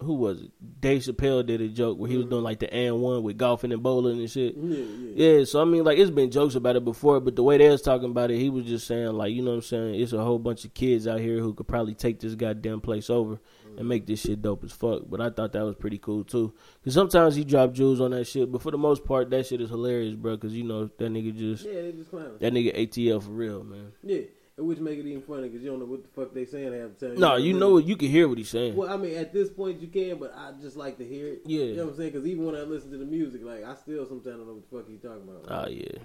who 0.00 0.14
was 0.14 0.42
it? 0.42 0.50
Dave 0.80 1.02
Chappelle 1.02 1.44
did 1.44 1.60
a 1.60 1.68
joke 1.68 1.98
where 1.98 2.08
he 2.08 2.16
was 2.16 2.26
doing 2.26 2.44
like 2.44 2.60
the 2.60 2.72
and 2.72 3.00
one 3.00 3.22
with 3.24 3.36
golfing 3.36 3.72
and 3.72 3.82
bowling 3.82 4.20
and 4.20 4.30
shit. 4.30 4.54
Yeah, 4.56 4.84
yeah. 4.84 5.38
Yeah, 5.38 5.44
so 5.44 5.60
I 5.60 5.64
mean, 5.64 5.82
like 5.82 5.98
it's 5.98 6.10
been 6.10 6.30
jokes 6.30 6.54
about 6.54 6.76
it 6.76 6.84
before, 6.84 7.18
but 7.18 7.34
the 7.34 7.42
way 7.42 7.58
they 7.58 7.68
was 7.68 7.82
talking 7.82 8.10
about 8.10 8.30
it, 8.30 8.38
he 8.38 8.48
was 8.48 8.64
just 8.64 8.86
saying 8.86 9.12
like, 9.12 9.32
you 9.32 9.42
know 9.42 9.50
what 9.50 9.56
I'm 9.56 9.62
saying? 9.62 10.00
It's 10.00 10.12
a 10.12 10.22
whole 10.22 10.38
bunch 10.38 10.64
of 10.64 10.72
kids 10.72 11.08
out 11.08 11.18
here 11.18 11.40
who 11.40 11.52
could 11.52 11.66
probably 11.66 11.94
take 11.94 12.20
this 12.20 12.36
goddamn 12.36 12.80
place 12.80 13.10
over 13.10 13.40
and 13.78 13.88
make 13.88 14.06
this 14.06 14.20
shit 14.20 14.42
dope 14.42 14.64
as 14.64 14.72
fuck. 14.72 15.02
But 15.08 15.20
I 15.20 15.30
thought 15.30 15.52
that 15.52 15.64
was 15.64 15.76
pretty 15.76 15.98
cool 15.98 16.24
too, 16.24 16.52
because 16.80 16.92
sometimes 16.94 17.36
he 17.36 17.44
drop 17.44 17.72
jewels 17.72 18.00
on 18.00 18.10
that 18.10 18.26
shit, 18.26 18.50
but 18.52 18.60
for 18.60 18.70
the 18.72 18.78
most 18.78 19.04
part, 19.04 19.30
that 19.30 19.46
shit 19.46 19.60
is 19.60 19.70
hilarious, 19.70 20.14
bro. 20.14 20.36
Because 20.36 20.52
you 20.52 20.64
know 20.64 20.86
that 20.98 21.12
nigga 21.12 21.34
just 21.36 21.64
Yeah, 21.64 21.82
they 21.82 21.92
just 21.92 22.10
clowning. 22.10 22.38
that 22.40 22.52
nigga 22.52 22.76
ATL 22.76 23.22
for 23.22 23.30
real, 23.30 23.62
man. 23.62 23.92
Yeah, 24.02 24.22
which 24.56 24.80
make 24.80 24.98
it 24.98 25.06
even 25.06 25.22
funny 25.22 25.48
because 25.48 25.62
you 25.62 25.70
don't 25.70 25.78
know 25.78 25.84
what 25.86 26.02
the 26.02 26.08
fuck 26.08 26.34
they 26.34 26.44
saying 26.44 26.72
half 26.72 26.98
the 26.98 27.08
time. 27.10 27.20
No, 27.20 27.36
you 27.36 27.52
know 27.54 27.74
what 27.74 27.84
you 27.86 27.96
can 27.96 28.08
hear 28.08 28.28
what 28.28 28.38
he's 28.38 28.48
saying. 28.50 28.74
Well, 28.74 28.88
I 28.92 28.96
mean, 28.96 29.16
at 29.16 29.32
this 29.32 29.48
point 29.50 29.80
you 29.80 29.86
can, 29.86 30.18
but 30.18 30.34
I 30.36 30.50
just 30.60 30.76
like 30.76 30.98
to 30.98 31.04
hear 31.06 31.28
it. 31.28 31.42
Yeah. 31.46 31.64
you 31.64 31.76
know 31.76 31.84
what 31.84 31.90
I'm 31.92 31.96
saying? 31.98 32.10
Because 32.12 32.26
even 32.26 32.44
when 32.46 32.56
I 32.56 32.62
listen 32.62 32.90
to 32.90 32.98
the 32.98 33.04
music, 33.06 33.42
like 33.44 33.62
I 33.64 33.74
still 33.76 34.04
sometimes 34.06 34.36
don't 34.38 34.46
know 34.48 34.54
what 34.54 34.68
the 34.70 34.76
fuck 34.76 34.88
he 34.88 34.96
talking 34.96 35.22
about. 35.28 35.44
Ah, 35.48 35.68
yeah, 35.68 36.02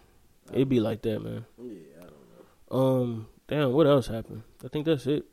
it'd 0.53 0.69
be 0.69 0.79
like 0.79 1.01
that, 1.01 1.19
man. 1.23 1.45
yeah, 1.57 1.73
I 1.97 2.01
don't 2.01 2.11
know. 2.71 2.77
Um, 2.77 3.27
damn, 3.47 3.71
what 3.73 3.87
else 3.87 4.05
happened? 4.07 4.43
I 4.63 4.67
think 4.67 4.85
that's 4.85 5.07
it. 5.07 5.25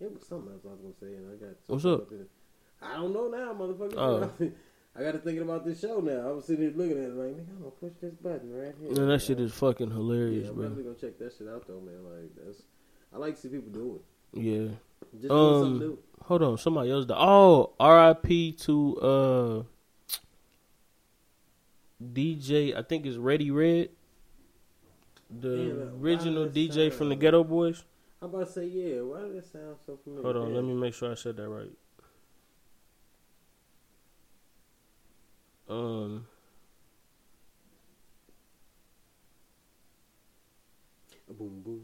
It 0.00 0.12
was 0.12 0.26
something 0.26 0.52
else 0.52 0.62
I 0.66 0.70
was 0.72 0.80
gonna 0.80 0.94
say, 1.00 1.16
and 1.16 1.30
I 1.32 1.36
got 1.46 1.56
What's 1.68 1.84
up? 1.86 2.10
I 2.82 2.94
don't 2.96 3.12
know 3.14 3.28
now, 3.28 3.54
motherfucker. 3.54 3.94
Oh. 3.96 4.30
I 4.98 5.02
got 5.02 5.12
to 5.12 5.18
thinking 5.18 5.42
about 5.42 5.64
this 5.66 5.80
show 5.80 6.00
now. 6.00 6.26
I 6.28 6.32
was 6.32 6.46
sitting 6.46 6.62
here 6.62 6.72
looking 6.74 6.96
at 6.96 7.10
it 7.10 7.14
like, 7.16 7.28
nigga, 7.36 7.50
I'm 7.50 7.58
gonna 7.58 7.70
push 7.72 7.92
this 8.00 8.14
button 8.14 8.50
right 8.54 8.74
here. 8.80 8.92
Man, 8.92 9.08
that 9.08 9.20
shit 9.20 9.38
is 9.40 9.52
fucking 9.52 9.88
Yeah, 9.88 9.94
hilarious, 9.94 10.48
I'm 10.48 10.54
bro. 10.54 10.62
definitely 10.64 10.84
gonna 10.84 10.96
check 10.96 11.18
that 11.18 11.34
shit 11.36 11.48
out 11.48 11.66
though, 11.66 11.80
man. 11.80 12.02
Like 12.04 12.30
that's, 12.44 12.62
I 13.14 13.18
like 13.18 13.34
to 13.34 13.40
see 13.42 13.48
people 13.48 13.70
do 13.72 14.00
it. 14.34 14.40
Yeah. 14.42 14.68
Just 15.20 15.28
doing 15.28 15.28
something 15.28 15.72
Um, 15.72 15.78
new. 15.78 15.98
hold 16.24 16.42
on, 16.42 16.56
somebody 16.58 16.90
else. 16.90 17.04
Died. 17.06 17.16
Oh, 17.18 17.72
R.I.P. 17.78 18.52
to 18.52 18.96
uh 19.00 19.62
DJ. 22.02 22.76
I 22.76 22.82
think 22.82 23.06
it's 23.06 23.16
Ready 23.16 23.50
Red, 23.50 23.90
the 25.30 25.56
Damn, 25.56 26.02
original 26.02 26.46
DJ 26.46 26.92
from 26.92 27.08
the 27.10 27.16
Geto 27.16 27.46
Boys. 27.46 27.84
I'm 28.26 28.34
about 28.34 28.46
to 28.48 28.52
say, 28.52 28.66
yeah. 28.66 29.02
Why 29.02 29.20
did 29.20 29.36
that 29.36 29.52
sound 29.52 29.76
so 29.86 29.96
familiar? 30.02 30.24
Hold 30.24 30.48
on, 30.48 30.54
let 30.54 30.64
me 30.64 30.74
make 30.74 30.94
sure 30.94 31.12
I 31.12 31.14
said 31.14 31.36
that 31.36 31.48
right. 31.48 31.70
Um, 35.68 36.26
Boom, 41.28 41.62
boom, 41.62 41.82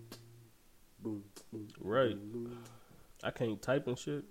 boom, 1.01 1.24
boom. 1.52 1.69
Right. 1.81 2.32
boom. 2.32 2.59
I 3.23 3.31
can't 3.31 3.62
type 3.62 3.86
and 3.86 3.98
shit. 3.98 4.24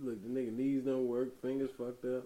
Look, 0.00 0.22
the 0.22 0.28
nigga 0.28 0.56
knees 0.56 0.84
don't 0.84 1.06
work, 1.06 1.40
fingers 1.42 1.70
fucked 1.76 2.06
up. 2.06 2.24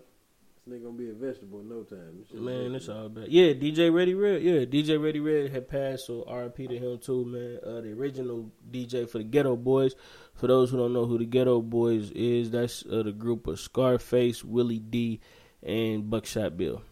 Nigga 0.69 0.83
gonna 0.83 0.97
be 0.97 1.11
a 1.11 1.15
vegetable 1.15 1.61
in 1.61 1.69
no 1.69 1.85
time. 1.85 2.25
Man, 2.35 2.75
it's 2.75 2.89
all 2.89 3.09
bad. 3.09 3.29
Yeah, 3.29 3.53
DJ 3.53 3.95
Ready 3.95 4.15
Red. 4.15 4.43
Yeah, 4.43 4.65
DJ 4.65 5.01
Ready 5.01 5.21
Red 5.21 5.53
had 5.53 5.69
passed, 5.69 6.07
so 6.07 6.25
RIP 6.29 6.57
to 6.69 6.77
him 6.77 6.99
too, 6.99 7.25
man. 7.25 7.59
Uh, 7.65 7.81
the 7.83 7.93
original 7.93 8.51
DJ 8.69 9.09
for 9.09 9.19
the 9.19 9.25
Geto 9.25 9.57
Boys. 9.57 9.95
For 10.35 10.49
those 10.49 10.71
who 10.71 10.77
don't 10.79 10.93
know 10.93 11.07
who 11.07 11.19
the 11.19 11.27
Geto 11.27 11.63
Boys 11.63 12.11
is, 12.11 12.51
that's 12.51 12.85
uh, 12.91 13.05
the 13.05 13.13
group 13.13 13.47
of 13.47 13.61
Scarface, 13.61 14.43
Willie 14.43 14.81
D, 14.81 15.21
and 15.63 16.11
Buckshot 16.11 16.57
Bill. 16.57 16.83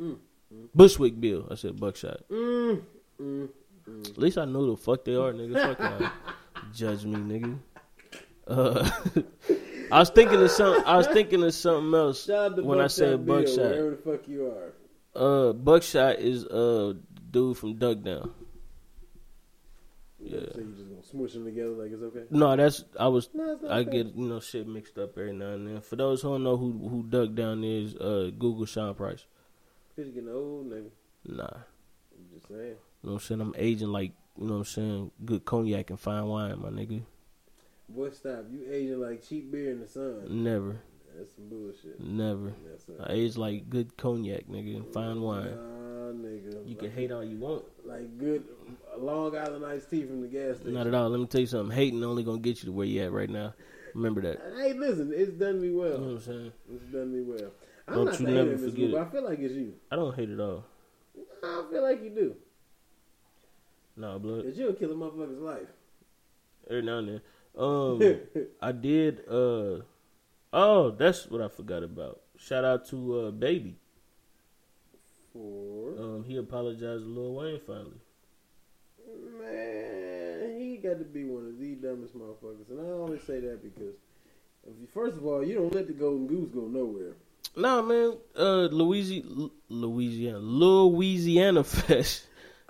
Mm, 0.00 0.18
Bushwick 0.74 1.20
Bill. 1.20 1.46
I 1.48 1.54
said 1.54 1.78
Buckshot. 1.78 2.28
Mm, 2.28 2.82
mm. 3.22 3.48
At 3.86 4.18
least 4.18 4.36
I 4.36 4.46
know 4.46 4.60
who 4.60 4.70
the 4.72 4.76
fuck 4.78 5.04
they 5.04 5.14
are, 5.14 5.32
nigga. 5.32 5.76
Fuck 5.76 5.78
y'all. 5.78 6.10
Judge 6.74 7.04
me, 7.04 7.18
nigga. 7.18 7.58
Uh, 8.48 8.90
I 9.94 10.00
was 10.00 10.10
thinking 10.10 10.42
of 10.42 10.50
some. 10.50 10.82
I 10.86 10.96
was 10.96 11.06
thinking 11.06 11.44
of 11.44 11.54
something 11.54 11.94
else 11.94 12.24
Shout 12.24 12.52
out 12.52 12.56
to 12.56 12.64
when 12.64 12.80
I 12.80 12.88
said 12.88 13.24
Bill, 13.24 13.36
Buckshot. 13.36 13.58
Wherever 13.58 13.90
the 13.90 13.96
fuck 13.96 14.26
you 14.26 14.46
are. 14.46 14.72
Uh, 15.14 15.52
Buckshot 15.52 16.18
is 16.18 16.44
uh 16.46 16.94
dude 17.30 17.56
from 17.56 17.76
Duck 17.76 18.02
Down. 18.02 18.34
Yeah. 20.18 20.40
So 20.52 20.58
you 20.58 20.74
just 20.76 20.88
gonna 20.88 21.04
smush 21.04 21.32
them 21.34 21.44
together 21.44 21.70
like 21.70 21.92
it's 21.92 22.02
okay? 22.02 22.24
No, 22.30 22.56
that's 22.56 22.84
I 22.98 23.06
was. 23.06 23.28
No, 23.34 23.56
I 23.70 23.78
okay. 23.80 24.02
get 24.02 24.16
you 24.16 24.24
know 24.24 24.40
shit 24.40 24.66
mixed 24.66 24.98
up 24.98 25.16
every 25.16 25.32
now 25.32 25.50
and 25.50 25.68
then. 25.68 25.80
For 25.80 25.94
those 25.94 26.22
who 26.22 26.30
don't 26.30 26.42
know 26.42 26.56
who 26.56 26.72
who 26.88 27.04
Duck 27.04 27.32
Down 27.36 27.62
is, 27.62 27.94
uh, 27.94 28.32
Google 28.36 28.66
Sean 28.66 28.96
Price. 28.96 29.26
You 29.96 30.06
getting 30.06 30.28
old, 30.28 30.72
nigga. 30.72 30.90
Nah, 31.26 31.44
I'm 31.44 32.26
just 32.34 32.48
saying. 32.48 32.60
you 32.60 32.74
know 33.04 33.12
what 33.12 33.12
I'm 33.12 33.20
saying. 33.20 33.40
I'm 33.40 33.54
aging 33.56 33.92
like 33.92 34.10
you 34.40 34.46
know 34.48 34.54
what 34.54 34.58
I'm 34.58 34.64
saying. 34.64 35.10
Good 35.24 35.44
cognac 35.44 35.90
and 35.90 36.00
fine 36.00 36.26
wine, 36.26 36.60
my 36.60 36.70
nigga. 36.70 37.04
Boy, 37.88 38.10
stop. 38.10 38.44
You 38.50 38.64
aging 38.70 39.00
like 39.00 39.22
cheap 39.26 39.50
beer 39.52 39.70
in 39.72 39.80
the 39.80 39.86
sun. 39.88 40.42
Never, 40.42 40.80
That's 41.16 41.34
some 41.34 41.48
bullshit. 41.48 42.00
never. 42.00 42.52
I 43.06 43.12
age 43.12 43.36
like 43.36 43.68
good 43.70 43.96
cognac, 43.96 44.46
nigga, 44.48 44.76
and 44.76 44.92
fine 44.92 45.20
wine. 45.20 45.44
Nah, 45.54 46.28
nigga. 46.28 46.66
You 46.68 46.76
can 46.76 46.90
hate 46.90 47.12
all 47.12 47.22
you 47.22 47.36
want. 47.38 47.64
like 47.84 48.18
good 48.18 48.44
Long 48.98 49.36
Island 49.36 49.64
iced 49.66 49.90
tea 49.90 50.04
from 50.06 50.22
the 50.22 50.28
gas 50.28 50.56
station. 50.56 50.74
Not 50.74 50.86
at 50.86 50.94
all. 50.94 51.10
Let 51.10 51.20
me 51.20 51.26
tell 51.26 51.42
you 51.42 51.46
something. 51.46 51.74
Hating 51.76 52.02
only 52.02 52.24
gonna 52.24 52.38
get 52.38 52.58
you 52.62 52.66
to 52.66 52.72
where 52.72 52.86
you 52.86 53.02
at 53.02 53.12
right 53.12 53.30
now. 53.30 53.54
Remember 53.94 54.22
that. 54.22 54.40
Hey, 54.56 54.72
listen, 54.72 55.12
it's 55.14 55.32
done 55.32 55.60
me 55.60 55.70
well. 55.70 55.92
You 55.92 55.98
know 55.98 56.02
what 56.04 56.10
I'm 56.14 56.20
saying? 56.20 56.52
It's 56.74 56.84
done 56.86 57.12
me 57.12 57.22
well. 57.22 57.50
I'm 57.86 57.94
Don't 57.94 58.04
not 58.06 58.20
you 58.20 58.26
never 58.26 58.38
hater 58.38 58.52
in 58.54 58.60
this 58.62 58.70
forget 58.72 58.90
group. 58.90 58.94
it. 58.94 59.06
I 59.06 59.10
feel 59.12 59.24
like 59.24 59.38
it's 59.40 59.54
you. 59.54 59.74
I 59.92 59.96
don't 59.96 60.14
hate 60.16 60.30
it 60.30 60.40
all. 60.40 60.64
I 61.44 61.64
feel 61.70 61.82
like 61.82 62.02
you 62.02 62.10
do. 62.10 62.34
Nah, 63.96 64.18
blood. 64.18 64.42
Cause 64.44 64.56
you'll 64.58 64.72
kill 64.72 64.90
a 64.90 64.94
motherfucker's 64.94 65.38
life. 65.40 65.68
Every 66.68 66.82
now 66.82 66.98
and 66.98 67.08
then. 67.08 67.20
Um, 67.56 68.00
I 68.62 68.72
did. 68.72 69.20
Uh, 69.28 69.80
oh, 70.52 70.90
that's 70.96 71.26
what 71.30 71.40
I 71.40 71.48
forgot 71.48 71.82
about. 71.82 72.20
Shout 72.36 72.64
out 72.64 72.86
to 72.88 73.20
uh, 73.20 73.30
Baby. 73.30 73.76
For 75.32 75.94
Um, 75.98 76.24
he 76.26 76.36
apologized 76.36 77.04
to 77.04 77.08
Lil 77.08 77.34
Wayne 77.34 77.60
finally. 77.60 78.00
man, 79.40 80.60
he 80.60 80.76
got 80.76 80.98
to 80.98 81.04
be 81.04 81.24
one 81.24 81.46
of 81.46 81.58
the 81.58 81.74
dumbest 81.74 82.16
motherfuckers, 82.16 82.68
and 82.70 82.80
I 82.80 82.90
always 82.92 83.22
say 83.22 83.40
that 83.40 83.62
because, 83.62 83.94
if 84.64 84.74
you, 84.80 84.86
first 84.92 85.16
of 85.16 85.26
all, 85.26 85.44
you 85.44 85.54
don't 85.54 85.74
let 85.74 85.86
the 85.86 85.92
golden 85.92 86.26
goose 86.26 86.50
go 86.50 86.62
nowhere. 86.62 87.14
Nah, 87.56 87.82
man. 87.82 88.16
Uh, 88.36 88.68
Louisiana, 88.70 89.48
Louisiana, 89.68 90.38
Louisiana 90.38 91.64
Fest. 91.64 92.26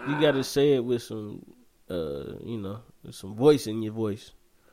You 0.06 0.20
got 0.20 0.32
to 0.32 0.44
say 0.44 0.74
it 0.74 0.84
with 0.84 1.02
some, 1.02 1.44
uh, 1.88 2.36
you 2.44 2.58
know, 2.58 2.80
with 3.02 3.14
some 3.14 3.34
voice 3.34 3.66
in 3.66 3.82
your 3.82 3.92
voice. 3.92 4.32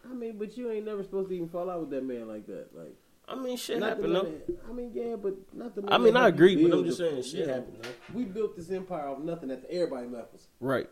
I 0.10 0.14
mean, 0.14 0.38
but 0.38 0.58
you 0.58 0.70
ain't 0.72 0.86
never 0.86 1.04
supposed 1.04 1.30
to 1.30 1.36
even 1.36 1.50
fall 1.50 1.70
out 1.70 1.80
with 1.82 1.90
that 1.92 2.04
man 2.04 2.28
like 2.28 2.46
that. 2.48 2.68
Like, 2.76 2.96
I 3.28 3.36
mean, 3.36 3.56
shit 3.58 3.80
not 3.80 3.90
happened. 3.90 4.16
though. 4.16 4.24
man, 4.24 4.42
I 4.70 4.74
mean, 4.74 4.92
yeah, 4.94 5.16
but 5.16 5.36
not 5.54 5.76
the. 5.76 5.84
I 5.92 5.98
mean, 5.98 6.18
I 6.18 6.28
agree, 6.28 6.56
but 6.68 6.78
I'm 6.78 6.84
just 6.86 6.98
saying, 6.98 7.22
shit 7.24 7.48
know, 7.48 7.54
happened. 7.54 7.78
though. 7.84 7.90
We 8.14 8.26
built 8.26 8.56
this 8.58 8.70
empire 8.72 9.08
off 9.08 9.20
nothing 9.20 9.52
after 9.52 9.68
everybody 9.70 10.08
left 10.08 10.34
us. 10.36 10.48
Right. 10.60 10.90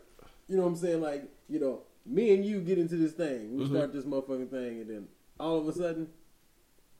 You 0.48 0.56
know 0.56 0.62
what 0.62 0.68
I'm 0.70 0.76
saying? 0.76 1.00
Like, 1.00 1.24
you 1.48 1.60
know, 1.60 1.82
me 2.06 2.34
and 2.34 2.44
you 2.44 2.60
get 2.60 2.78
into 2.78 2.96
this 2.96 3.12
thing. 3.12 3.56
We 3.56 3.64
Mhm. 3.64 3.68
start 3.70 3.92
this 3.92 4.04
motherfucking 4.04 4.50
thing, 4.50 4.80
and 4.80 4.90
then 4.90 5.08
all 5.38 5.58
of 5.58 5.68
a 5.68 5.72
sudden, 5.72 6.08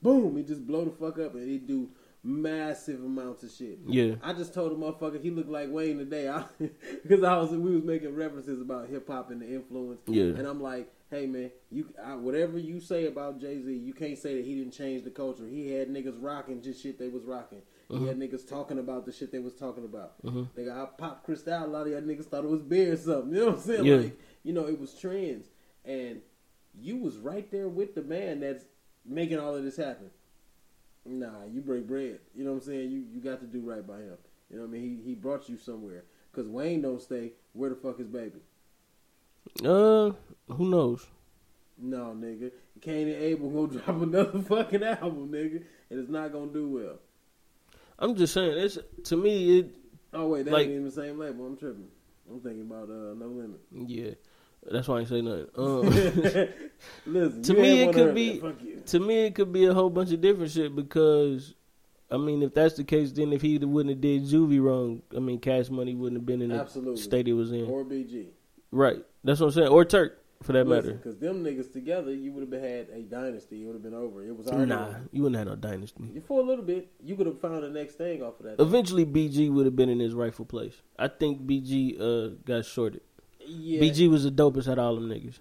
boom, 0.03 0.37
it 0.39 0.47
just 0.47 0.67
blow 0.67 0.85
the 0.85 0.91
fuck 0.91 1.19
up, 1.19 1.35
and 1.35 1.49
it 1.51 1.67
do 1.67 1.89
massive 2.23 3.03
amounts 3.03 3.43
of 3.43 3.51
shit. 3.51 3.79
Yeah. 3.87 4.17
I 4.23 4.35
just 4.35 4.53
told 4.53 4.73
a 4.73 4.75
motherfucker 4.75 5.23
he 5.23 5.31
looked 5.31 5.49
like 5.49 5.71
Wayne 5.71 5.99
today, 5.99 6.29
I, 6.29 6.45
because 7.03 7.25
I 7.25 7.39
was 7.39 7.51
we 7.51 7.75
was 7.75 7.83
making 7.85 8.15
references 8.15 8.61
about 8.61 8.89
hip 8.89 9.09
hop 9.09 9.31
and 9.31 9.41
the 9.41 9.49
influence. 9.49 10.01
Yeah. 10.07 10.25
And 10.25 10.47
I'm 10.47 10.61
like, 10.63 10.93
hey 11.11 11.27
man, 11.27 11.51
you 11.71 11.93
I, 12.05 12.15
whatever 12.15 12.59
you 12.59 12.81
say 12.81 13.07
about 13.07 13.41
Jay 13.41 13.61
Z, 13.61 13.73
you 13.73 13.93
can't 13.93 14.17
say 14.19 14.37
that 14.37 14.45
he 14.45 14.55
didn't 14.57 14.73
change 14.73 15.05
the 15.05 15.11
culture. 15.11 15.47
He 15.47 15.71
had 15.73 15.89
niggas 15.89 16.17
rocking 16.21 16.63
just 16.63 16.83
shit 16.83 16.99
they 16.99 17.09
was 17.09 17.25
rocking. 17.25 17.63
He 17.89 18.07
had 18.07 18.21
niggas 18.21 18.49
talking 18.49 18.79
about 18.79 19.05
the 19.05 19.11
shit 19.11 19.33
they 19.33 19.41
was 19.41 19.55
talking 19.55 19.85
about. 19.85 20.23
Mhm. 20.23 20.47
Nigga, 20.57 20.71
I 20.81 20.85
popped 20.97 21.25
Cristal. 21.25 21.65
A 21.65 21.67
lot 21.67 21.87
of 21.89 21.93
y'all 21.93 22.01
niggas 22.03 22.27
thought 22.27 22.45
it 22.45 22.51
was 22.51 22.63
beer 22.63 22.93
or 22.93 22.97
something. 22.97 23.35
You 23.35 23.41
know 23.41 23.47
what 23.47 23.55
I'm 23.57 23.61
saying? 23.63 23.85
Yeah. 23.85 23.97
Like, 23.97 24.19
you 24.45 24.53
know, 24.53 24.69
it 24.69 24.79
was 24.79 24.95
trends, 24.95 25.49
and 25.85 26.21
you 26.81 26.99
was 26.99 27.17
right 27.19 27.51
there 27.51 27.69
with 27.69 27.97
the 27.97 28.03
man 28.03 28.39
that's 28.39 28.65
making 29.05 29.41
all 29.41 29.57
of 29.57 29.65
this 29.65 29.77
happen. 29.77 30.11
Nah, 31.05 31.45
you 31.51 31.63
break 31.63 31.87
bread. 31.89 32.21
You 32.35 32.45
know 32.45 32.53
what 32.53 32.63
I'm 32.63 32.67
saying? 32.67 32.91
You 32.91 33.05
you 33.13 33.21
got 33.21 33.41
to 33.41 33.47
do 33.47 33.61
right 33.61 33.85
by 33.85 33.99
him. 33.99 34.19
You 34.51 34.57
know 34.59 34.63
what 34.63 34.69
I 34.69 34.73
mean? 34.73 34.83
He 35.03 35.09
he 35.11 35.15
brought 35.15 35.49
you 35.49 35.57
somewhere. 35.57 36.05
Cause 36.33 36.47
Wayne 36.47 36.83
don't 36.83 37.03
stay. 37.03 37.33
Where 37.55 37.71
the 37.71 37.77
fuck 37.77 37.99
is 37.99 38.07
baby? 38.07 38.39
Uh, 39.65 40.13
who 40.49 40.69
knows? 40.71 41.07
No, 41.79 42.15
nigga. 42.19 42.51
Kane 42.81 43.09
and 43.09 43.17
Abel 43.23 43.51
gonna 43.67 43.81
drop 43.85 44.03
another 44.03 44.39
fucking 44.43 44.83
album, 44.83 45.29
nigga, 45.31 45.63
and 45.91 46.01
it's 46.01 46.09
not 46.11 46.33
gonna 46.33 46.53
do 46.53 46.69
well. 46.69 46.99
I'm 47.99 48.15
just 48.15 48.33
saying. 48.35 48.57
It's 48.59 48.79
to 49.05 49.17
me. 49.17 49.59
It 49.59 49.75
Oh 50.13 50.29
wait, 50.29 50.45
that 50.47 50.53
Like- 50.53 50.63
ain't 50.65 50.73
even 50.73 50.85
the 50.87 50.91
same 50.91 51.19
label. 51.19 51.47
I'm 51.47 51.57
tripping. 51.57 51.89
I'm 52.31 52.41
thinking 52.41 52.63
about 52.63 52.85
uh 52.91 53.15
No 53.15 53.27
Limit. 53.27 53.61
yeah. 53.73 54.11
That's 54.71 54.89
why 54.89 54.97
I 54.97 55.01
ain't 55.01 55.09
say 55.09 55.23
nothing. 55.23 55.47
Um, 55.57 55.83
Listen, 57.07 57.43
To 57.43 57.55
me, 57.55 57.83
it 57.83 57.95
could 57.95 58.15
be- 58.15 58.43
to 58.87 59.01
me, 59.01 59.27
it 59.27 59.35
could 59.35 59.53
be 59.53 59.65
a 59.67 59.75
whole 59.75 59.89
bunch 59.91 60.13
of 60.13 60.21
different 60.21 60.51
shit 60.53 60.75
because, 60.77 61.55
I 62.11 62.17
mean, 62.19 62.43
if 62.43 62.53
that's 62.55 62.75
the 62.77 62.85
case, 62.85 63.11
then 63.13 63.33
if 63.33 63.41
he 63.43 63.57
wouldn't 63.59 63.91
have 63.95 64.01
did 64.01 64.25
Juvie 64.25 64.63
wrong, 64.63 65.03
I 65.17 65.21
mean, 65.21 65.39
Cash 65.41 65.71
Money 65.71 65.95
wouldn't 65.95 66.21
have 66.21 66.27
been 66.27 66.43
in 66.43 66.51
the 66.51 66.57
Absolutely. 66.61 67.01
state 67.01 67.27
he 67.27 67.33
was 67.33 67.53
in. 67.53 67.65
Or 67.67 67.85
BG. 67.85 68.27
Right. 68.73 69.05
That's 69.25 69.41
what 69.41 69.47
I'm 69.47 69.53
saying. 69.53 69.69
Or 69.69 69.85
Turk, 69.85 70.19
for 70.43 70.53
that 70.53 70.67
matter. 70.67 70.93
Because 70.95 71.19
them 71.19 71.45
niggas 71.45 71.73
together, 71.73 72.13
you 72.15 72.33
would 72.33 72.51
have 72.51 72.63
had 72.63 72.89
a 72.91 73.03
dynasty. 73.03 73.63
It 73.63 73.67
would 73.67 73.75
have 73.75 73.83
been 73.83 73.95
over. 73.95 74.25
It 74.25 74.37
was 74.37 74.47
already 74.49 74.71
Nah, 74.71 74.89
over. 74.89 75.01
you 75.13 75.23
wouldn't 75.23 75.39
have 75.39 75.47
no 75.49 75.57
dynasty. 75.57 76.23
For 76.27 76.41
a 76.41 76.43
little 76.43 76.65
bit, 76.65 76.91
you 77.03 77.17
could 77.17 77.27
have 77.27 77.41
found 77.41 77.63
the 77.63 77.69
next 77.71 77.95
thing 77.97 78.23
off 78.23 78.41
of 78.41 78.47
that. 78.47 78.61
Eventually, 78.63 79.05
BG 79.05 79.53
would 79.53 79.67
have 79.67 79.77
been 79.77 79.89
in 79.91 80.01
his 80.01 80.15
rightful 80.15 80.45
place. 80.47 80.75
I 80.99 81.09
think 81.09 81.43
BG 81.43 82.01
uh, 82.01 82.35
got 82.47 82.65
shorted. 82.65 83.03
yeah, 83.47 83.81
BG 83.83 84.09
was 84.09 84.25
the 84.25 84.31
dopest 84.31 84.69
out 84.69 84.79
of 84.79 84.85
all 84.85 84.95
them 84.95 85.09
niggas. 85.09 85.39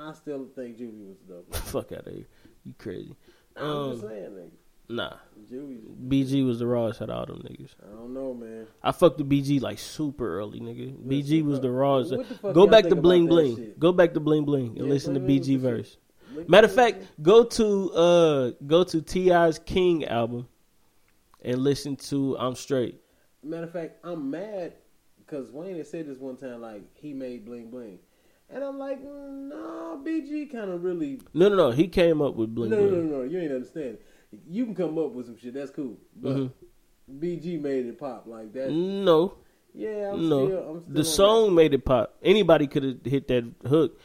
I 0.00 0.12
still 0.12 0.46
think 0.54 0.78
Juvie 0.78 1.08
was 1.08 1.16
the 1.26 1.34
dope. 1.34 1.54
Fuck 1.56 1.92
out 1.92 2.06
of 2.06 2.12
here. 2.14 2.26
You 2.64 2.72
crazy. 2.78 3.16
I'm 3.56 3.64
Um, 3.66 3.90
just 3.92 4.06
saying, 4.06 4.30
nigga. 4.30 4.50
Nah. 4.88 5.14
BG 5.50 6.46
was 6.46 6.58
the 6.58 6.66
rawest 6.66 7.00
out 7.00 7.10
of 7.10 7.16
all 7.16 7.26
them 7.26 7.42
niggas. 7.42 7.70
I 7.82 7.94
don't 7.94 8.12
know, 8.12 8.34
man. 8.34 8.66
I 8.82 8.92
fucked 8.92 9.18
the 9.18 9.24
BG 9.24 9.60
like 9.62 9.78
super 9.78 10.38
early, 10.38 10.60
nigga. 10.60 10.94
BG 10.94 11.42
was 11.42 11.60
the 11.60 11.70
rawest. 11.70 12.10
The 12.10 12.52
Go 12.52 12.66
back 12.66 12.84
to 12.88 12.96
Bling 12.96 13.26
Bling. 13.26 13.74
Go 13.78 13.92
back 13.92 14.12
to 14.14 14.20
Bling 14.20 14.44
Bling 14.44 14.76
and 14.76 14.86
Yeah, 14.86 14.92
listen 14.92 15.14
to 15.14 15.20
BG 15.20 15.58
verse. 15.58 15.96
Matter 16.46 16.66
of 16.66 16.74
fact, 16.74 17.02
go 17.22 17.44
to 17.44 17.92
uh 17.92 18.50
go 18.66 18.84
to 18.84 19.00
T.I.'s 19.00 19.58
King 19.60 20.04
album 20.04 20.46
and 21.42 21.58
listen 21.58 21.96
to 21.96 22.36
I'm 22.38 22.54
Straight. 22.54 23.00
Matter 23.42 23.64
of 23.64 23.72
fact, 23.72 24.04
I'm 24.04 24.30
mad 24.30 24.74
because 25.18 25.50
Wayne 25.50 25.76
had 25.76 25.86
said 25.86 26.06
this 26.06 26.18
one 26.18 26.36
time, 26.36 26.60
like 26.60 26.82
he 26.94 27.12
made 27.12 27.44
Bling 27.44 27.70
Bling, 27.70 27.98
and 28.50 28.62
I'm 28.62 28.78
like, 28.78 29.00
no, 29.02 30.00
BG 30.04 30.50
kind 30.52 30.70
of 30.70 30.84
really. 30.84 31.20
No, 31.34 31.48
no, 31.48 31.56
no. 31.56 31.70
He 31.70 31.88
came 31.88 32.20
up 32.20 32.34
with 32.34 32.54
Bling 32.54 32.70
no, 32.70 32.76
no, 32.80 32.88
Bling. 32.88 33.10
no, 33.10 33.16
no, 33.18 33.22
you 33.24 33.40
ain't 33.40 33.52
understand. 33.52 33.98
You 34.48 34.64
can 34.66 34.74
come 34.74 34.98
up 34.98 35.12
with 35.12 35.26
some 35.26 35.36
shit, 35.38 35.54
that's 35.54 35.70
cool, 35.70 35.96
but 36.16 36.36
Mhm. 36.36 36.50
BG 37.18 37.58
made 37.60 37.86
it 37.86 37.98
pop 37.98 38.26
like 38.26 38.52
that. 38.52 38.70
No, 38.70 39.34
Yeah, 39.74 40.12
I'm 40.12 40.28
no. 40.28 40.46
still. 40.46 40.58
I'm 40.68 40.80
still 40.82 40.92
the 40.92 40.98
on 41.00 41.04
song 41.04 41.54
made 41.54 41.72
it 41.74 41.84
pop. 41.84 42.16
Anybody 42.22 42.66
could 42.66 42.82
have 42.82 43.04
hit 43.04 43.28
that 43.28 43.44
hook. 43.66 43.98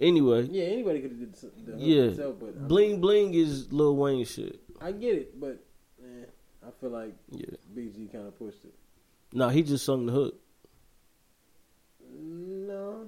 Anyway. 0.00 0.48
Yeah, 0.50 0.64
anybody 0.64 1.00
could 1.00 1.12
have 1.12 1.20
did 1.20 1.34
the 1.34 1.72
hook 1.72 1.80
yeah. 1.80 2.02
itself, 2.02 2.36
but 2.40 2.68
Bling 2.68 2.92
mean, 2.92 3.00
Bling 3.00 3.34
is 3.34 3.72
Lil 3.72 3.96
Wayne 3.96 4.24
shit. 4.24 4.60
I 4.80 4.92
get 4.92 5.14
it, 5.16 5.40
but 5.40 5.64
eh, 6.02 6.26
I 6.66 6.70
feel 6.80 6.90
like 6.90 7.14
Yeah. 7.30 7.46
BG 7.74 8.08
kind 8.10 8.26
of 8.26 8.36
pushed 8.38 8.64
it. 8.64 8.74
No, 9.32 9.48
he 9.48 9.62
just 9.62 9.84
sung 9.84 10.06
the 10.06 10.12
hook. 10.12 10.34
No, 12.14 13.06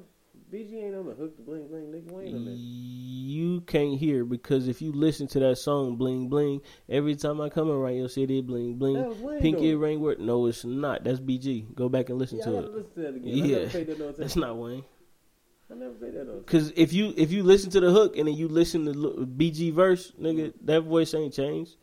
BG 0.55 0.85
ain't 0.85 0.95
on 0.95 1.07
the 1.07 1.15
hook 1.15 1.35
to 1.37 1.43
Bling 1.43 1.67
Bling. 1.67 1.87
Nigga 1.91 2.13
Wayne 2.13 2.37
on 2.37 2.45
that. 2.45 2.53
You 2.57 3.61
can't 3.63 3.99
hear 3.99 4.25
because 4.25 4.69
if 4.69 4.81
you 4.81 4.93
listen 4.93 5.27
to 5.29 5.41
that 5.41 5.59
song 5.59 5.97
Bling 5.97 6.29
Bling, 6.29 6.61
every 6.89 7.17
time 7.17 7.41
I 7.41 7.49
come 7.49 7.69
around 7.71 7.97
your 7.97 8.09
city, 8.09 8.41
Bling 8.41 8.77
Bling, 8.77 8.95
That 8.95 9.09
was 9.09 9.19
Wayne 9.19 9.41
Pink 9.41 9.57
doing 9.57 9.69
it. 9.69 9.73
earring 9.73 10.01
word. 10.01 10.21
No, 10.21 10.47
it's 10.47 10.65
not. 10.65 11.03
That's 11.03 11.19
BG. 11.19 11.75
Go 11.75 11.89
back 11.89 12.09
and 12.09 12.19
listen 12.21 12.39
Yeah, 12.39 12.45
to 12.45 12.59
it. 12.59 12.73
listen 12.73 12.91
to 12.95 13.01
that 13.01 13.15
again. 13.17 13.37
Yeah. 13.37 13.65
that 13.65 13.99
no 13.99 14.13
That's 14.13 14.37
not 14.37 14.57
Wayne. 14.57 14.85
I 15.73 15.75
never 15.75 15.95
paid 15.95 16.15
that 16.15 16.27
no. 16.29 16.35
Because 16.35 16.73
if 16.77 16.93
you 16.93 17.13
if 17.17 17.33
you 17.33 17.43
listen 17.43 17.71
to 17.71 17.81
the 17.81 17.91
hook 17.91 18.17
and 18.17 18.29
then 18.29 18.37
you 18.37 18.47
listen 18.47 18.85
to 18.85 18.93
BG 18.93 19.73
verse, 19.73 20.13
nigga, 20.21 20.53
that 20.63 20.83
voice 20.83 21.15
ain't 21.15 21.35
changed. 21.35 21.75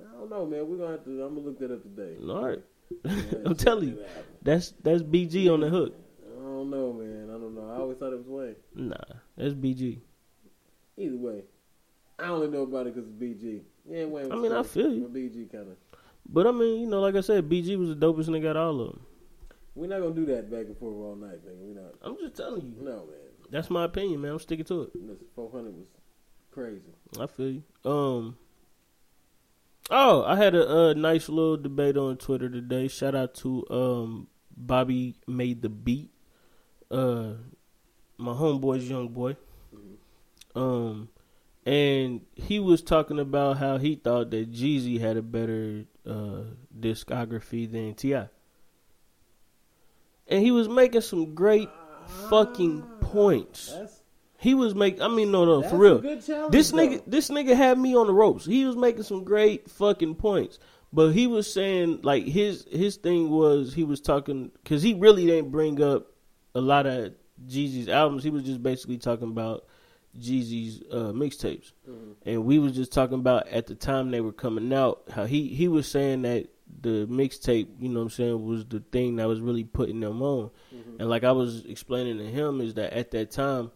I 0.00 0.18
don't 0.18 0.30
know, 0.30 0.44
man. 0.46 0.68
We're 0.68 0.78
gonna 0.78 0.90
have 0.92 1.04
to. 1.04 1.10
I'm 1.22 1.36
gonna 1.36 1.46
look 1.46 1.60
that 1.60 1.70
up 1.70 1.82
today. 1.84 2.16
All 2.28 2.44
right. 2.44 2.62
I'm 3.46 3.54
telling 3.54 3.90
you. 3.90 3.94
that. 3.96 4.24
That's 4.42 4.74
that's 4.82 5.02
BG 5.02 5.52
on 5.52 5.60
the 5.60 5.68
hook. 5.68 5.94
Don't 6.64 6.70
know, 6.70 6.92
man. 6.94 7.28
I 7.28 7.38
don't 7.38 7.54
know. 7.54 7.70
I 7.70 7.78
always 7.78 7.98
thought 7.98 8.12
it 8.12 8.24
was 8.24 8.26
Wayne. 8.26 8.56
Nah, 8.74 8.96
that's 9.36 9.54
BG. 9.54 10.00
Either 10.96 11.16
way, 11.16 11.42
I 12.18 12.28
only 12.28 12.48
know 12.48 12.62
about 12.62 12.86
it 12.86 12.94
because 12.94 13.10
it's 13.10 13.20
BG. 13.20 13.60
Yeah, 13.88 14.04
Wayne. 14.06 14.32
I 14.32 14.36
mean, 14.36 14.52
I 14.52 14.62
feel 14.62 14.92
you. 14.92 15.08
BG 15.08 15.52
kind 15.52 15.68
of. 15.68 15.76
But 16.26 16.46
I 16.46 16.52
mean, 16.52 16.80
you 16.80 16.86
know, 16.86 17.00
like 17.00 17.16
I 17.16 17.20
said, 17.20 17.50
BG 17.50 17.76
was 17.78 17.90
the 17.90 17.96
dopest 17.96 18.28
nigga 18.28 18.50
out 18.50 18.56
of 18.56 18.66
all 18.66 18.80
of 18.80 18.92
them. 18.92 19.00
We're 19.74 19.88
not 19.88 20.00
gonna 20.00 20.14
do 20.14 20.24
that 20.26 20.50
back 20.50 20.66
and 20.66 20.78
forth 20.78 20.94
all 20.94 21.16
night, 21.16 21.44
nigga. 21.44 21.58
We're 21.58 21.82
not. 21.82 21.94
I'm 22.00 22.16
just 22.18 22.36
telling 22.36 22.62
you. 22.62 22.74
No, 22.80 23.06
man. 23.06 23.18
That's 23.50 23.68
my 23.68 23.84
opinion, 23.84 24.22
man. 24.22 24.32
I'm 24.32 24.38
sticking 24.38 24.64
to 24.66 24.82
it. 24.82 24.92
This 24.94 25.18
400 25.34 25.74
was 25.76 25.86
crazy. 26.50 26.80
I 27.20 27.26
feel 27.26 27.50
you. 27.50 27.62
Um. 27.84 28.38
Oh, 29.90 30.24
I 30.24 30.36
had 30.36 30.54
a, 30.54 30.88
a 30.88 30.94
nice 30.94 31.28
little 31.28 31.58
debate 31.58 31.98
on 31.98 32.16
Twitter 32.16 32.48
today. 32.48 32.88
Shout 32.88 33.14
out 33.14 33.34
to 33.34 33.66
um 33.68 34.28
Bobby 34.56 35.16
made 35.26 35.60
the 35.60 35.68
beat. 35.68 36.13
Uh, 36.94 37.34
my 38.18 38.32
homeboy's 38.32 38.88
young 38.88 39.08
boy. 39.08 39.36
Um, 40.54 41.08
and 41.66 42.20
he 42.34 42.60
was 42.60 42.82
talking 42.82 43.18
about 43.18 43.58
how 43.58 43.78
he 43.78 43.96
thought 43.96 44.30
that 44.30 44.52
Jeezy 44.52 45.00
had 45.00 45.16
a 45.16 45.22
better 45.22 45.86
uh 46.06 46.42
discography 46.78 47.70
than 47.70 47.94
Ti. 47.94 48.28
And 50.28 50.42
he 50.42 50.52
was 50.52 50.68
making 50.68 51.00
some 51.00 51.34
great 51.34 51.68
fucking 52.28 52.82
points. 53.00 53.74
He 54.38 54.54
was 54.54 54.74
making. 54.74 55.02
I 55.02 55.08
mean, 55.08 55.32
no, 55.32 55.44
no, 55.44 55.62
for 55.62 55.76
real. 55.76 55.98
This 56.00 56.26
though. 56.26 56.48
nigga, 56.50 57.02
this 57.06 57.28
nigga 57.30 57.56
had 57.56 57.78
me 57.78 57.96
on 57.96 58.06
the 58.06 58.12
ropes. 58.12 58.44
He 58.44 58.64
was 58.64 58.76
making 58.76 59.02
some 59.02 59.24
great 59.24 59.68
fucking 59.68 60.14
points, 60.16 60.60
but 60.92 61.10
he 61.10 61.26
was 61.26 61.52
saying 61.52 62.00
like 62.02 62.24
his 62.24 62.66
his 62.70 62.96
thing 62.96 63.30
was 63.30 63.74
he 63.74 63.82
was 63.82 64.00
talking 64.00 64.52
because 64.62 64.82
he 64.82 64.94
really 64.94 65.26
didn't 65.26 65.50
bring 65.50 65.82
up 65.82 66.13
a 66.54 66.60
lot 66.60 66.86
of 66.86 67.12
Jeezy's 67.46 67.88
albums. 67.88 68.22
He 68.24 68.30
was 68.30 68.42
just 68.44 68.62
basically 68.62 68.98
talking 68.98 69.28
about 69.28 69.64
Jeezy's 70.18 70.82
uh, 70.92 71.12
mixtapes, 71.12 71.72
and 72.24 72.44
we 72.44 72.58
was 72.58 72.72
just 72.72 72.92
talking 72.92 73.18
about 73.18 73.48
at 73.48 73.66
the 73.66 73.74
time 73.74 74.10
they 74.10 74.20
were 74.20 74.32
coming 74.32 74.72
out 74.72 75.02
how 75.10 75.24
he 75.24 75.48
he 75.48 75.66
was 75.68 75.86
saying 75.88 76.22
that 76.22 76.48
the 76.80 77.06
mixtape, 77.10 77.68
you 77.80 77.88
know 77.88 78.00
what 78.00 78.04
I'm 78.04 78.10
saying, 78.10 78.46
was 78.46 78.64
the 78.66 78.80
thing 78.92 79.16
that 79.16 79.28
was 79.28 79.40
really 79.40 79.64
putting 79.64 80.00
them 80.00 80.22
on. 80.22 80.50
And 80.98 81.08
like 81.10 81.24
I 81.24 81.32
was 81.32 81.64
explaining 81.64 82.18
to 82.18 82.24
him 82.24 82.60
is 82.60 82.74
that 82.74 82.92
at 82.92 83.10
that 83.12 83.30
time 83.30 83.70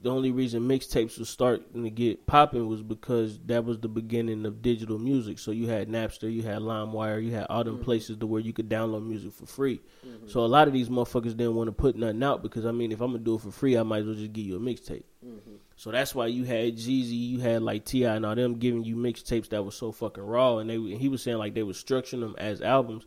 the 0.00 0.10
only 0.10 0.30
reason 0.30 0.62
mixtapes 0.62 1.18
was 1.18 1.28
starting 1.28 1.82
to 1.82 1.90
get 1.90 2.24
popping 2.24 2.68
was 2.68 2.82
because 2.82 3.40
that 3.46 3.64
was 3.64 3.80
the 3.80 3.88
beginning 3.88 4.46
of 4.46 4.62
digital 4.62 4.96
music. 4.96 5.40
So 5.40 5.50
you 5.50 5.66
had 5.66 5.88
Napster, 5.88 6.32
you 6.32 6.42
had 6.42 6.60
LimeWire, 6.60 7.24
you 7.24 7.32
had 7.32 7.46
all 7.50 7.64
them 7.64 7.74
mm-hmm. 7.74 7.84
places 7.84 8.16
to 8.18 8.26
where 8.26 8.40
you 8.40 8.52
could 8.52 8.68
download 8.68 9.04
music 9.04 9.32
for 9.32 9.46
free. 9.46 9.80
Mm-hmm. 10.06 10.28
So 10.28 10.40
a 10.40 10.46
lot 10.46 10.68
of 10.68 10.74
these 10.74 10.88
motherfuckers 10.88 11.36
didn't 11.36 11.56
want 11.56 11.66
to 11.66 11.72
put 11.72 11.96
nothing 11.96 12.22
out 12.22 12.42
because 12.42 12.64
I 12.64 12.70
mean, 12.70 12.92
if 12.92 13.00
I'm 13.00 13.10
gonna 13.10 13.24
do 13.24 13.34
it 13.34 13.40
for 13.40 13.50
free, 13.50 13.76
I 13.76 13.82
might 13.82 14.00
as 14.00 14.06
well 14.06 14.14
just 14.14 14.32
give 14.32 14.46
you 14.46 14.56
a 14.56 14.60
mixtape. 14.60 15.02
Mm-hmm. 15.26 15.56
So 15.74 15.90
that's 15.90 16.14
why 16.14 16.26
you 16.26 16.44
had 16.44 16.76
Jeezy, 16.76 17.30
you 17.30 17.40
had 17.40 17.62
like 17.62 17.84
T.I. 17.84 18.14
and 18.14 18.24
all 18.24 18.36
them 18.36 18.58
giving 18.58 18.84
you 18.84 18.94
mixtapes 18.94 19.48
that 19.48 19.64
was 19.64 19.74
so 19.74 19.90
fucking 19.90 20.22
raw, 20.22 20.58
and 20.58 20.70
they 20.70 20.76
and 20.76 21.00
he 21.00 21.08
was 21.08 21.22
saying 21.22 21.38
like 21.38 21.54
they 21.54 21.64
was 21.64 21.82
structuring 21.82 22.20
them 22.20 22.36
as 22.38 22.62
albums, 22.62 23.04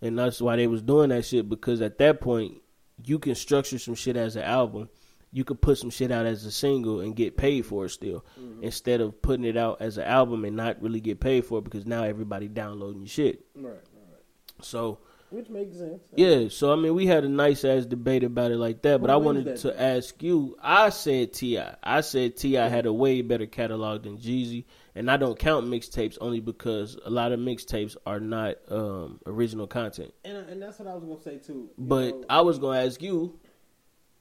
and 0.00 0.18
that's 0.18 0.40
why 0.40 0.56
they 0.56 0.66
was 0.66 0.82
doing 0.82 1.10
that 1.10 1.24
shit 1.24 1.48
because 1.48 1.80
at 1.80 1.98
that 1.98 2.20
point 2.20 2.62
you 3.04 3.20
can 3.20 3.36
structure 3.36 3.78
some 3.78 3.94
shit 3.94 4.16
as 4.16 4.34
an 4.34 4.42
album 4.42 4.88
you 5.32 5.44
could 5.44 5.60
put 5.60 5.78
some 5.78 5.90
shit 5.90 6.12
out 6.12 6.26
as 6.26 6.44
a 6.44 6.52
single 6.52 7.00
and 7.00 7.16
get 7.16 7.36
paid 7.36 7.64
for 7.64 7.86
it 7.86 7.90
still 7.90 8.24
instead 8.60 9.00
of 9.00 9.20
putting 9.22 9.46
it 9.46 9.56
out 9.56 9.78
as 9.80 9.96
an 9.96 10.04
album 10.04 10.44
and 10.44 10.56
not 10.56 10.80
really 10.82 11.00
get 11.00 11.20
paid 11.20 11.44
for 11.44 11.58
it 11.58 11.64
because 11.64 11.86
now 11.86 12.02
everybody 12.02 12.48
downloading 12.48 13.00
your 13.00 13.08
shit. 13.08 13.44
Right, 13.56 13.72
right. 13.72 14.20
So 14.60 14.98
Which 15.30 15.48
makes 15.48 15.78
sense. 15.78 16.02
yeah, 16.14 16.48
so 16.48 16.70
I 16.70 16.76
mean 16.76 16.94
we 16.94 17.06
had 17.06 17.24
a 17.24 17.28
nice 17.30 17.64
ass 17.64 17.86
debate 17.86 18.24
about 18.24 18.50
it 18.50 18.58
like 18.58 18.82
that, 18.82 19.00
but 19.00 19.08
Who 19.08 19.14
I 19.14 19.16
wanted 19.16 19.56
to 19.56 19.82
ask 19.82 20.22
you. 20.22 20.54
I 20.62 20.90
said 20.90 21.32
Ti. 21.32 21.58
I 21.82 22.02
said 22.02 22.36
T.I. 22.36 22.68
had 22.68 22.84
a 22.84 22.92
way 22.92 23.22
better 23.22 23.46
catalog 23.46 24.02
than 24.02 24.18
Jeezy, 24.18 24.66
and 24.94 25.10
I 25.10 25.16
don't 25.16 25.38
count 25.38 25.66
mixtapes 25.66 26.18
only 26.20 26.40
because 26.40 26.98
a 27.06 27.10
lot 27.10 27.32
of 27.32 27.40
mixtapes 27.40 27.96
are 28.04 28.20
not 28.20 28.56
um, 28.68 29.18
original 29.24 29.66
content. 29.66 30.12
And, 30.26 30.36
and 30.36 30.60
that's 30.60 30.78
what 30.78 30.88
I 30.88 30.94
was 30.94 31.04
gonna 31.04 31.22
say 31.22 31.38
too. 31.38 31.70
But 31.78 32.10
know, 32.10 32.24
I 32.28 32.42
was 32.42 32.58
gonna 32.58 32.84
ask 32.84 33.00
you, 33.00 33.40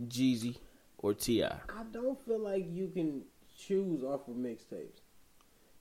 Jeezy 0.07 0.55
or 1.01 1.13
Ti. 1.13 1.43
I 1.43 1.57
don't 1.91 2.19
feel 2.25 2.39
like 2.39 2.67
you 2.71 2.87
can 2.89 3.23
choose 3.57 4.03
off 4.03 4.27
of 4.27 4.35
mixtapes. 4.35 5.01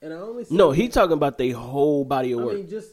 And 0.03 0.13
I 0.13 0.17
only 0.17 0.47
No, 0.51 0.71
he 0.71 0.89
talking 0.89 1.13
about 1.13 1.39
the 1.39 1.51
whole 1.53 2.05
body 2.05 2.33
of 2.33 2.41
I 2.41 2.45
work. 2.45 2.55
mean, 2.57 2.69
just 2.69 2.93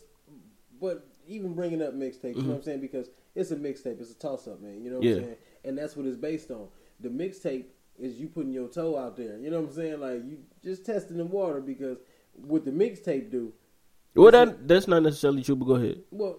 but 0.80 1.08
even 1.28 1.54
bringing 1.56 1.82
up 1.82 1.94
mixtapes, 1.94 2.36
you 2.36 2.41
know 2.44 2.49
what 2.49 2.56
I'm 2.58 2.64
saying? 2.64 2.82
Because 2.82 3.10
it's 3.36 3.52
a 3.52 3.56
mixtape, 3.56 3.99
it's 3.99 4.12
a 4.12 4.16
toss 4.16 4.48
up, 4.48 4.62
man. 4.62 4.82
You 4.84 4.91
know 4.91 4.98
what 4.98 5.06
Mm-hmm. 5.06 5.10
Yeah. 5.10 5.16
I'm 5.18 5.24
saying? 5.26 5.38
And 5.66 5.78
that's 5.78 5.95
what 5.95 6.06
it's 6.06 6.18
based 6.18 6.52
on. 6.52 6.68
The 6.99 7.10
mixtape 7.10 7.66
is 7.99 8.20
you 8.20 8.28
putting 8.28 8.52
your 8.54 8.68
toe 8.68 8.98
out 8.98 9.18
there. 9.18 9.38
You 9.38 9.49
know 9.49 9.60
what 9.62 9.70
I'm 9.70 9.76
saying? 9.76 9.99
Like 9.99 10.24
you 10.26 10.40
just 10.64 10.86
testing 10.86 11.18
the 11.18 11.26
water 11.26 11.60
because 11.62 11.98
what 12.34 12.64
the 12.66 12.72
mixtape 12.72 13.32
do, 13.32 13.54
well, 14.16 14.32
that 14.32 14.68
that's 14.68 14.88
not 14.88 15.04
necessarily 15.04 15.44
true, 15.44 15.56
but 15.56 15.66
go 15.66 15.76
ahead. 15.76 16.02
well, 16.12 16.38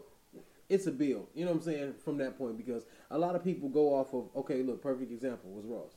it's 0.69 0.87
a 0.87 0.91
bill. 0.93 1.29
You 1.35 1.45
know 1.45 1.53
what 1.53 1.59
I'm 1.59 1.63
saying? 1.63 1.95
From 2.05 2.19
that 2.19 2.37
point, 2.39 2.57
because 2.57 2.85
a 3.11 3.19
lot 3.19 3.35
of 3.35 3.43
people 3.45 3.69
go 3.69 3.95
off 3.95 4.13
of 4.15 4.29
okay, 4.37 4.63
look, 4.63 4.83
perfect 4.83 5.11
example 5.13 5.51
was 5.51 5.65
Ross. 5.65 5.93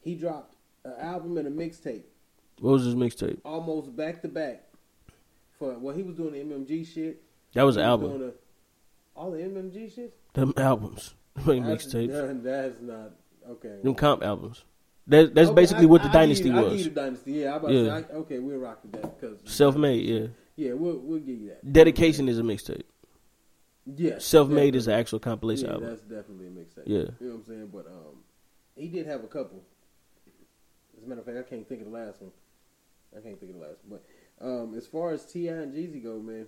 He 0.00 0.14
dropped 0.14 0.54
an 0.84 0.94
album 1.00 1.38
and 1.38 1.46
a 1.48 1.50
mixtape 1.50 2.02
What 2.60 2.72
was 2.72 2.84
his 2.84 2.94
mixtape? 2.94 3.38
almost 3.44 3.94
back 3.96 4.22
to 4.22 4.28
back 4.28 4.64
for 5.58 5.78
well, 5.78 5.94
he 5.94 6.02
was 6.02 6.16
doing 6.16 6.32
the 6.32 6.40
MMG 6.54 6.86
shit. 6.86 7.22
That 7.54 7.62
was 7.62 7.76
He 7.76 7.80
an 7.82 7.86
album. 7.86 8.18
the- 8.18 8.34
all 9.16 9.30
the 9.30 9.38
MMG 9.38 9.94
shit. 9.94 10.12
Them 10.34 10.52
albums, 10.56 11.14
mixtapes, 11.38 12.08
that- 12.10 12.42
That's 12.42 12.80
not 12.80 13.12
okay. 13.48 13.78
them 13.82 13.94
comp 13.94 14.24
albums. 14.24 14.64
That 15.06 15.34
that's 15.34 15.50
Okay, 15.50 15.54
basically 15.54 15.84
I- 15.84 15.88
what 15.88 16.02
the 16.02 16.08
I- 16.08 16.12
dynasty 16.12 16.50
I 16.50 16.60
was. 16.60 16.86
dynasty. 16.88 17.32
Yeah, 17.32 17.52
I 17.52 17.56
about 17.56 17.70
Yeah. 17.70 17.82
to 18.00 18.02
say, 18.08 18.14
okay, 18.14 18.38
we'll 18.40 18.58
rock 18.58 18.80
with 18.82 18.92
that 19.00 19.20
because 19.20 19.38
Self-made, 19.44 20.04
yeah. 20.04 20.26
Yeah, 20.56 20.72
we'll 20.72 20.98
we'll 20.98 21.18
give 21.20 21.40
you 21.40 21.48
that. 21.50 21.72
Dedication 21.72 22.28
is 22.28 22.38
a 22.38 22.42
mixtape. 22.42 22.82
Yeah, 23.86 24.18
Self-made 24.18 24.74
is 24.74 24.86
an 24.88 24.94
actual 24.94 25.18
compilation 25.18 25.66
Yeah, 25.66 25.72
album. 25.74 25.88
that's 25.90 26.02
definitely 26.02 26.46
a 26.46 26.50
mixtape. 26.50 26.82
Yeah. 26.86 26.96
you 26.98 27.04
know 27.20 27.26
what 27.28 27.34
I'm 27.34 27.44
saying. 27.44 27.70
But 27.72 27.86
um, 27.86 28.16
he 28.76 28.88
did 28.88 29.06
have 29.06 29.22
a 29.24 29.26
couple. 29.26 29.62
As 30.96 31.04
a 31.04 31.06
matter 31.08 31.20
of 31.20 31.26
fact, 31.26 31.38
I 31.38 31.42
can't 31.42 31.68
think 31.68 31.82
of 31.82 31.88
the 31.90 31.92
last 31.92 32.22
one. 32.22 32.30
I 33.16 33.20
can't 33.20 33.38
think 33.38 33.52
of 33.52 33.60
the 33.60 33.66
last 33.66 33.76
one. 33.86 34.00
But 34.40 34.46
um, 34.46 34.74
as 34.74 34.86
far 34.86 35.10
as 35.12 35.24
T.I. 35.26 35.52
and 35.52 35.74
Jeezy 35.74 36.02
go, 36.02 36.18
man, 36.18 36.46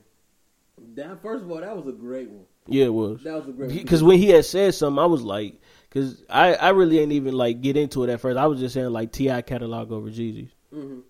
that 0.95 1.21
first 1.23 1.45
of 1.45 1.51
all, 1.51 1.61
that 1.61 1.77
was 1.77 1.87
a 1.87 1.93
great 1.97 2.31
one. 2.31 2.45
Yeah, 2.69 2.87
it 2.87 2.95
was. 2.95 3.23
That 3.23 3.35
was 3.35 3.49
a 3.49 3.53
great 3.53 3.73
Because 3.73 4.03
when 4.03 4.19
he 4.19 4.29
had 4.31 4.45
said 4.45 4.75
something, 4.75 4.99
I 5.03 5.07
was 5.07 5.23
like, 5.23 5.61
because 5.89 6.23
I, 6.31 6.55
I 6.55 6.71
really 6.71 6.99
ain't 7.01 7.13
even 7.13 7.35
like 7.35 7.61
get 7.61 7.77
into 7.77 8.03
it 8.05 8.11
at 8.11 8.21
first. 8.21 8.39
I 8.39 8.47
was 8.47 8.61
just 8.61 8.75
saying 8.75 8.91
like 8.91 9.13
T.I. 9.13 9.43
catalog 9.43 9.93
over 9.93 10.09
Jeezy's. 10.09 10.51
hmm 10.73 11.01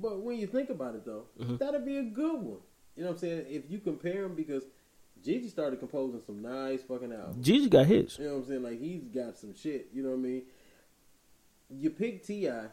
But 0.00 0.20
when 0.22 0.38
you 0.38 0.46
think 0.46 0.70
about 0.70 0.94
it, 0.94 1.04
though, 1.04 1.24
Mm-hmm. 1.40 1.56
that'd 1.56 1.84
be 1.84 1.98
a 1.98 2.02
good 2.02 2.40
one. 2.40 2.58
You 2.96 3.02
know 3.04 3.08
what 3.10 3.14
I'm 3.16 3.18
saying? 3.18 3.44
If 3.50 3.70
you 3.70 3.78
compare 3.78 4.24
him, 4.24 4.34
because 4.34 4.64
Jeezy 5.24 5.50
started 5.50 5.78
composing 5.80 6.20
some 6.24 6.40
nice 6.42 6.82
fucking 6.82 7.12
albums. 7.12 7.46
Jeezy 7.46 7.68
got 7.68 7.86
hits. 7.86 8.18
You 8.18 8.26
know 8.26 8.34
what 8.34 8.42
I'm 8.42 8.48
saying? 8.48 8.62
Like 8.62 8.80
he's 8.80 9.04
got 9.04 9.36
some 9.36 9.54
shit. 9.54 9.88
You 9.92 10.02
know 10.02 10.10
what 10.10 10.16
I 10.16 10.20
mean? 10.20 10.42
You 11.68 11.90
pick 11.90 12.24
T.I. 12.24 12.66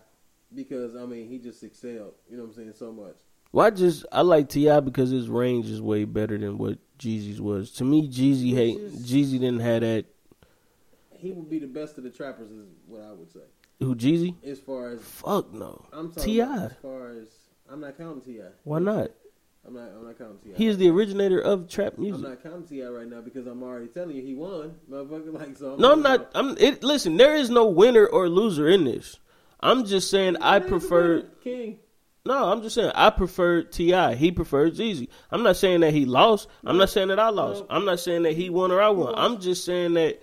because 0.53 0.95
I 0.95 1.05
mean 1.05 1.27
he 1.27 1.39
just 1.39 1.63
excelled. 1.63 2.13
You 2.29 2.37
know 2.37 2.43
what 2.43 2.49
I'm 2.49 2.55
saying? 2.55 2.73
So 2.75 2.91
much. 2.91 3.15
Well, 3.51 3.65
I 3.65 3.69
just 3.69 4.05
I 4.11 4.21
like 4.21 4.49
T.I. 4.49 4.79
because 4.81 5.09
his 5.09 5.29
range 5.29 5.67
is 5.69 5.81
way 5.81 6.05
better 6.05 6.37
than 6.37 6.57
what 6.57 6.77
Jeezy's 6.99 7.41
was. 7.41 7.71
To 7.73 7.83
me, 7.83 8.07
Jeezy 8.07 8.53
hate 8.53 8.79
Jeezy 8.93 9.39
didn't 9.39 9.59
have 9.59 9.81
that. 9.81 10.05
He 11.11 11.31
would 11.31 11.49
be 11.49 11.59
the 11.59 11.67
best 11.67 11.97
of 11.97 12.03
the 12.03 12.09
trappers, 12.09 12.51
is 12.51 12.65
what 12.85 13.01
I 13.01 13.13
would 13.13 13.31
say. 13.31 13.39
Who 13.79 13.95
Jeezy? 13.95 14.35
As 14.43 14.59
far 14.59 14.89
as 14.91 15.01
Fuck 15.01 15.53
no. 15.53 15.85
I'm 15.93 16.11
talking 16.11 16.33
Ti. 16.33 16.41
as 16.41 16.73
far 16.81 17.11
as 17.11 17.27
I'm 17.71 17.79
not 17.79 17.97
counting 17.97 18.21
Ti. 18.21 18.41
Why 18.63 18.79
not? 18.79 19.11
I'm 19.65 19.73
not. 19.73 19.89
I'm 19.95 20.05
not 20.05 20.17
counting 20.17 20.37
Ti. 20.43 20.53
He 20.55 20.67
is 20.67 20.77
the 20.77 20.89
originator 20.89 21.39
of 21.39 21.69
trap 21.69 21.97
music. 21.97 22.23
I'm 22.23 22.31
not 22.31 22.43
counting 22.43 22.67
T.I. 22.67 22.87
right 22.87 23.07
now 23.07 23.21
because 23.21 23.47
I'm 23.47 23.63
already 23.63 23.87
telling 23.87 24.15
you 24.15 24.21
he 24.21 24.35
won, 24.35 24.75
motherfucker. 24.89 25.31
Like 25.33 25.57
so. 25.57 25.75
No, 25.77 25.93
I'm 25.93 26.01
not. 26.01 26.29
I'm. 26.35 26.57
It, 26.57 26.83
listen, 26.83 27.17
there 27.17 27.35
is 27.35 27.49
no 27.49 27.65
winner 27.65 28.05
or 28.05 28.27
loser 28.27 28.67
in 28.67 28.83
this. 28.83 29.19
I'm 29.59 29.85
just 29.85 30.09
saying 30.09 30.37
I 30.37 30.59
prefer. 30.59 31.23
King. 31.43 31.79
No, 32.25 32.51
I'm 32.51 32.61
just 32.61 32.75
saying 32.75 32.91
I 32.95 33.09
prefer 33.09 33.63
Ti. 33.63 34.15
He 34.15 34.31
preferred 34.31 34.75
Jeezy. 34.75 35.09
I'm 35.29 35.43
not 35.43 35.57
saying 35.57 35.81
that 35.81 35.93
he 35.93 36.05
lost. 36.05 36.47
I'm 36.63 36.77
not 36.77 36.89
saying 36.89 37.09
that 37.09 37.19
I 37.19 37.29
lost. 37.29 37.65
I'm 37.69 37.83
not 37.83 37.99
saying 37.99 38.23
that 38.23 38.33
he 38.33 38.49
won 38.49 38.71
or 38.71 38.81
I 38.81 38.89
won. 38.89 39.13
I'm 39.17 39.41
just 39.41 39.65
saying 39.65 39.95
that 39.95 40.21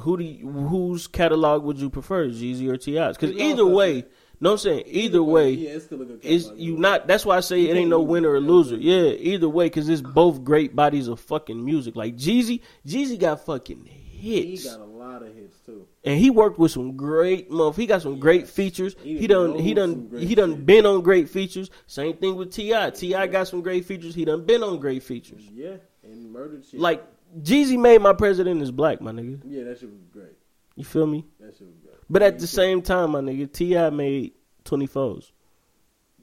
who 0.00 0.16
do 0.16 0.24
you, 0.24 0.48
whose 0.48 1.06
catalog 1.06 1.62
would 1.64 1.78
you 1.78 1.90
prefer, 1.90 2.28
Jeezy 2.28 2.68
or 2.68 2.78
T.I.'s? 2.78 3.16
Because 3.18 3.36
either 3.36 3.66
way, 3.66 4.06
no, 4.42 4.52
I'm 4.52 4.58
saying 4.58 4.82
either 4.86 5.22
way, 5.22 5.50
yeah, 5.52 5.70
it's 5.70 5.84
still 5.86 6.02
a 6.02 6.04
good. 6.04 6.24
is 6.24 6.42
catalog. 6.44 6.60
you 6.62 6.76
not. 6.76 7.06
That's 7.06 7.24
why 7.24 7.36
I 7.36 7.40
say 7.40 7.62
it 7.62 7.76
ain't 7.76 7.88
no 7.90 8.00
winner 8.00 8.30
or 8.30 8.40
loser. 8.40 8.76
Yeah, 8.76 9.10
either 9.12 9.48
way, 9.48 9.66
because 9.66 9.88
it's 9.88 10.02
both 10.02 10.44
great 10.44 10.76
bodies 10.76 11.08
of 11.08 11.20
fucking 11.20 11.64
music. 11.64 11.96
Like 11.96 12.16
Jeezy, 12.16 12.60
Jeezy 12.86 13.18
got 13.18 13.44
fucking 13.46 13.84
hits. 13.86 14.62
He 14.64 14.68
got 14.68 14.80
a 14.80 14.84
lot 14.84 15.22
of 15.22 15.34
hits 15.34 15.56
too. 15.66 15.86
and 16.04 16.18
he 16.18 16.30
worked 16.30 16.58
with 16.58 16.70
some 16.70 16.96
great 16.96 17.50
motherf- 17.50 17.76
He 17.76 17.86
got 17.86 18.02
some 18.02 18.18
great 18.20 18.46
features. 18.48 18.94
He 19.02 19.18
He 19.18 19.26
done 19.26 19.58
he 19.58 19.74
done 19.74 20.10
he 20.16 20.34
done 20.34 20.54
shit. 20.56 20.66
been 20.66 20.86
on 20.86 21.02
great 21.02 21.28
features. 21.28 21.70
Same 21.86 22.16
thing 22.16 22.36
with 22.36 22.52
Ti. 22.52 22.90
T.I. 22.94 23.26
got 23.28 23.48
some 23.48 23.62
great 23.62 23.84
features. 23.84 24.14
He 24.14 24.24
done 24.24 24.44
been 24.44 24.62
on 24.62 24.78
great 24.78 25.02
features. 25.02 25.42
Yeah, 25.52 25.76
and 26.04 26.32
murdered 26.32 26.64
shit. 26.64 26.78
Like 26.80 27.04
Jeezy 27.42 27.78
made 27.78 28.00
my 28.00 28.12
president 28.12 28.62
is 28.62 28.70
black, 28.70 29.00
my 29.00 29.10
nigga. 29.12 29.40
yeah, 29.46 29.64
that 29.64 29.80
shit 29.80 29.90
was 29.90 30.02
great. 30.12 30.36
You 30.76 30.84
feel 30.84 31.06
me? 31.06 31.24
That 31.40 31.54
shit 31.56 31.66
was 31.66 31.76
great. 31.78 31.81
But 32.12 32.22
at 32.22 32.38
the 32.38 32.46
same 32.46 32.82
time, 32.82 33.12
my 33.12 33.20
nigga, 33.20 33.50
T.I. 33.50 33.88
made 33.90 34.32
twenty 34.64 34.86
fours. 34.86 35.32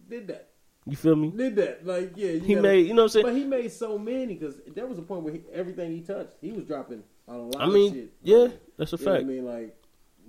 did 0.07 0.27
that. 0.27 0.45
You 0.85 0.95
feel 0.95 1.15
me? 1.15 1.31
Did 1.31 1.55
that? 1.57 1.85
Like 1.85 2.13
yeah, 2.15 2.31
you 2.31 2.39
He 2.41 2.53
gotta- 2.55 2.61
made, 2.67 2.87
you 2.87 2.93
know 2.93 3.01
what 3.03 3.05
I'm 3.05 3.09
saying? 3.09 3.25
But 3.25 3.35
he 3.35 3.43
made 3.43 3.71
so 3.71 3.97
many 3.97 4.35
because 4.35 4.55
there 4.75 4.85
was 4.87 4.97
a 4.99 5.01
point 5.01 5.23
where 5.23 5.33
he, 5.33 5.41
everything 5.51 5.91
he 5.91 6.01
touched, 6.01 6.31
he 6.41 6.51
was 6.51 6.63
dropping 6.65 7.03
a 7.27 7.33
lot 7.37 7.59
I 7.61 7.65
of 7.65 7.73
mean, 7.73 7.93
shit. 7.93 8.13
yeah, 8.23 8.47
that's 8.77 8.93
a 8.93 8.97
You 8.97 9.05
fact. 9.05 9.21
I 9.21 9.25
mean, 9.25 9.45
like 9.45 9.75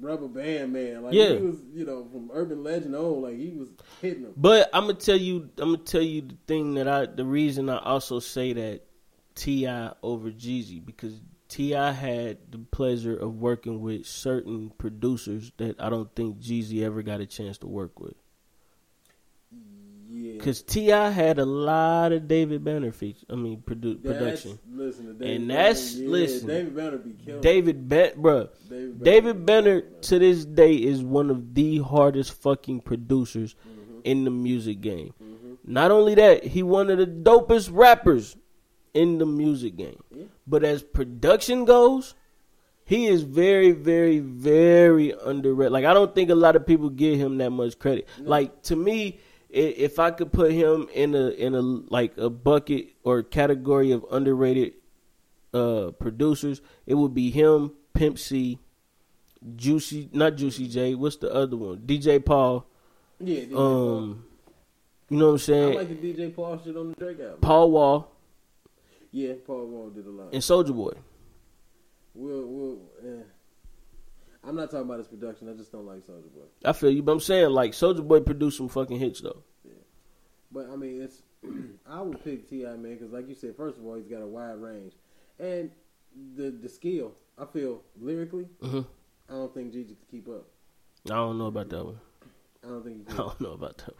Rubber 0.00 0.28
Band 0.28 0.72
Man, 0.72 1.02
like 1.02 1.12
Yeah. 1.14 1.34
he 1.34 1.42
was, 1.42 1.56
you 1.74 1.84
know, 1.84 2.06
from 2.10 2.30
Urban 2.32 2.62
Legend 2.64 2.94
on, 2.96 3.20
like 3.22 3.36
he 3.36 3.50
was 3.50 3.68
hitting 4.00 4.22
them. 4.24 4.32
But 4.36 4.70
I'm 4.72 4.82
gonna 4.86 4.94
tell 4.94 5.16
you, 5.16 5.50
I'm 5.58 5.72
gonna 5.74 5.78
tell 5.84 6.02
you 6.02 6.22
the 6.22 6.36
thing 6.46 6.74
that 6.74 6.88
I, 6.88 7.04
the 7.06 7.24
reason 7.24 7.68
I 7.68 7.78
also 7.78 8.18
say 8.18 8.52
that 8.54 8.80
T.I. 9.34 9.92
over 10.02 10.30
Jeezy 10.30 10.84
because 10.84 11.14
T.I. 11.50 11.92
had 11.92 12.38
the 12.50 12.58
pleasure 12.58 13.16
of 13.16 13.34
working 13.36 13.80
with 13.80 14.06
certain 14.06 14.70
producers 14.78 15.52
that 15.58 15.80
I 15.80 15.90
don't 15.90 16.14
think 16.14 16.38
Jeezy 16.40 16.82
ever 16.82 17.02
got 17.02 17.20
a 17.20 17.26
chance 17.26 17.58
to 17.58 17.66
work 17.66 18.00
with. 18.00 18.14
Yeah, 20.12 20.32
Because 20.34 20.62
T.I. 20.62 21.10
had 21.10 21.38
a 21.38 21.44
lot 21.44 22.12
of 22.12 22.26
David 22.26 22.64
Banner 22.64 22.90
features. 22.92 23.24
I 23.30 23.36
mean, 23.36 23.62
produ- 23.64 24.02
That's- 24.02 24.42
production. 24.42 24.58
Listen, 24.72 25.06
to 25.06 25.12
David 25.12 25.36
And 25.36 25.48
Banner, 25.48 25.58
that's- 25.62 25.94
yeah, 25.96 26.08
listen, 26.08 26.48
David 26.48 26.76
Banner 26.76 26.98
be 26.98 27.10
killing. 27.24 27.40
David 27.40 27.88
Ben, 27.88 28.12
bruh. 28.16 28.48
David 28.68 29.02
David 29.04 29.46
Banner 29.46 29.80
be 29.82 29.86
to 30.02 30.18
this 30.18 30.44
day 30.44 30.74
is 30.74 31.02
one 31.04 31.30
of 31.30 31.54
the 31.54 31.78
hardest 31.78 32.32
fucking 32.32 32.80
producers 32.80 33.54
Mhm, 33.54 34.00
in 34.04 34.24
the 34.24 34.30
music 34.30 34.80
game. 34.80 35.14
mhm. 35.22 35.58
Not 35.64 35.90
only 35.92 36.14
that, 36.16 36.44
he 36.44 36.62
one 36.64 36.90
of 36.90 36.98
the 36.98 37.06
dopest 37.06 37.70
rappers 37.72 38.36
in 38.94 39.18
the 39.18 39.26
music 39.26 39.76
game. 39.76 40.02
Yeah. 40.14 40.24
But 40.46 40.64
as 40.64 40.82
production 40.82 41.64
goes, 41.64 42.14
he 42.84 43.06
is 43.06 43.22
very, 43.22 43.70
very, 43.70 44.18
very 44.18 45.12
underrated. 45.24 45.72
Like 45.72 45.84
I 45.84 45.94
don't 45.94 46.14
think 46.14 46.30
a 46.30 46.34
lot 46.34 46.56
of 46.56 46.66
people 46.66 46.90
give 46.90 47.18
him 47.18 47.38
that 47.38 47.50
much 47.50 47.78
credit. 47.78 48.08
Like 48.18 48.62
to 48.64 48.76
me, 48.76 49.20
if 49.48 49.98
I 49.98 50.10
could 50.10 50.32
put 50.32 50.52
him 50.52 50.88
in 50.92 51.14
a 51.14 51.28
in 51.28 51.54
a 51.54 51.60
like 51.60 52.16
a 52.18 52.28
bucket 52.30 52.88
or 53.04 53.22
category 53.22 53.92
of 53.92 54.04
underrated 54.10 54.74
uh 55.54 55.92
producers, 55.98 56.62
it 56.86 56.94
would 56.94 57.14
be 57.14 57.30
him, 57.30 57.72
Pimp 57.94 58.18
C, 58.18 58.58
Juicy, 59.56 60.08
not 60.12 60.36
Juicy 60.36 60.68
J. 60.68 60.94
What's 60.94 61.16
the 61.16 61.32
other 61.32 61.56
one? 61.56 61.78
DJ 61.78 62.24
Paul. 62.24 62.66
Yeah, 63.18 63.42
DJ 63.42 63.52
Paul. 63.52 63.98
Um, 63.98 64.24
you 65.08 65.18
know 65.18 65.26
what 65.26 65.32
I'm 65.32 65.38
saying? 65.38 65.72
I 65.72 65.80
like 65.80 66.00
the 66.00 66.12
DJ 66.12 66.34
Paul 66.34 66.60
shit 66.64 66.76
on 66.76 66.90
the 66.90 66.94
Drake 66.96 67.20
album. 67.20 67.40
Paul 67.40 67.70
Wall 67.72 68.12
Yeah, 69.12 69.34
Paul 69.46 69.66
Wall 69.66 69.90
did 69.90 70.06
a 70.06 70.10
lot. 70.10 70.32
and 70.32 70.42
Soulja 70.42 70.74
Boy. 70.74 70.92
We'll, 72.14 72.46
we'll, 72.46 72.78
eh. 73.04 73.22
I'm 74.42 74.56
not 74.56 74.70
talking 74.70 74.86
about 74.86 74.98
his 74.98 75.08
production. 75.08 75.48
I 75.48 75.52
just 75.54 75.70
don't 75.72 75.86
like 75.86 75.98
Soulja 76.06 76.32
Boy. 76.32 76.46
I 76.64 76.72
feel 76.72 76.90
you, 76.90 77.02
but 77.02 77.12
I'm 77.12 77.20
saying 77.20 77.50
like 77.50 77.72
Soulja 77.72 78.06
Boy 78.06 78.20
produced 78.20 78.56
some 78.58 78.68
fucking 78.68 78.98
hits 78.98 79.20
though. 79.20 79.42
Yeah, 79.64 79.72
But 80.50 80.68
I 80.72 80.76
mean, 80.76 81.02
it's 81.02 81.22
I 81.86 82.00
would 82.02 82.22
pick 82.24 82.48
T.I 82.48 82.70
man 82.76 82.94
because, 82.94 83.12
like 83.12 83.28
you 83.28 83.34
said, 83.34 83.56
first 83.56 83.78
of 83.78 83.84
all, 83.86 83.96
he's 83.96 84.06
got 84.08 84.22
a 84.22 84.26
wide 84.26 84.56
range, 84.60 84.92
and 85.38 85.70
the 86.36 86.50
the 86.50 86.68
skill. 86.68 87.12
I 87.38 87.46
feel 87.46 87.82
lyrically, 87.98 88.46
hmm 88.62 88.80
I 89.28 89.32
don't 89.34 89.54
think 89.54 89.72
Jeezy 89.72 89.88
could 89.98 90.10
keep 90.10 90.28
up. 90.28 90.46
I 91.06 91.14
don't 91.14 91.38
know 91.38 91.46
about 91.46 91.68
that 91.70 91.84
one. 91.84 92.00
I 92.64 92.68
don't 92.68 92.84
think 92.84 93.08
he 93.08 93.14
I 93.14 93.16
don't 93.16 93.40
know 93.40 93.52
about 93.52 93.78
that. 93.78 93.94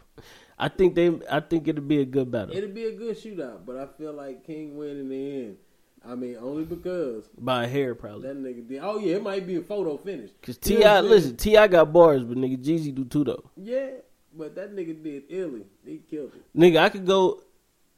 I 0.57 0.69
think 0.69 0.95
they. 0.95 1.19
I 1.29 1.39
think 1.39 1.67
it'll 1.67 1.83
be 1.83 2.01
a 2.01 2.05
good 2.05 2.29
battle 2.29 2.55
It'd 2.55 2.75
be 2.75 2.85
a 2.85 2.91
good 2.95 3.17
shootout, 3.17 3.65
but 3.65 3.77
I 3.77 3.87
feel 3.97 4.13
like 4.13 4.45
King 4.45 4.77
win 4.77 4.97
in 4.97 5.09
the 5.09 5.33
end. 5.45 5.57
I 6.03 6.15
mean, 6.15 6.37
only 6.39 6.63
because 6.63 7.29
by 7.37 7.65
a 7.65 7.67
hair 7.67 7.93
probably. 7.93 8.27
that 8.27 8.37
nigga 8.37 8.67
did. 8.67 8.79
Oh 8.81 8.97
yeah, 8.97 9.15
it 9.15 9.23
might 9.23 9.45
be 9.45 9.55
a 9.57 9.61
photo 9.61 9.97
finish. 9.97 10.31
Cause 10.41 10.57
T.I, 10.57 11.01
listen, 11.01 11.37
T.I 11.37 11.67
got 11.67 11.93
bars, 11.93 12.23
but 12.23 12.37
nigga 12.37 12.57
Jeezy 12.57 12.93
do 12.93 13.05
too 13.05 13.23
though. 13.23 13.49
Yeah, 13.55 13.89
but 14.35 14.55
that 14.55 14.75
nigga 14.75 15.01
did 15.03 15.23
Illy. 15.29 15.65
He 15.85 16.01
killed 16.09 16.31
it. 16.35 16.57
Nigga, 16.59 16.77
I 16.77 16.89
could 16.89 17.05
go. 17.05 17.41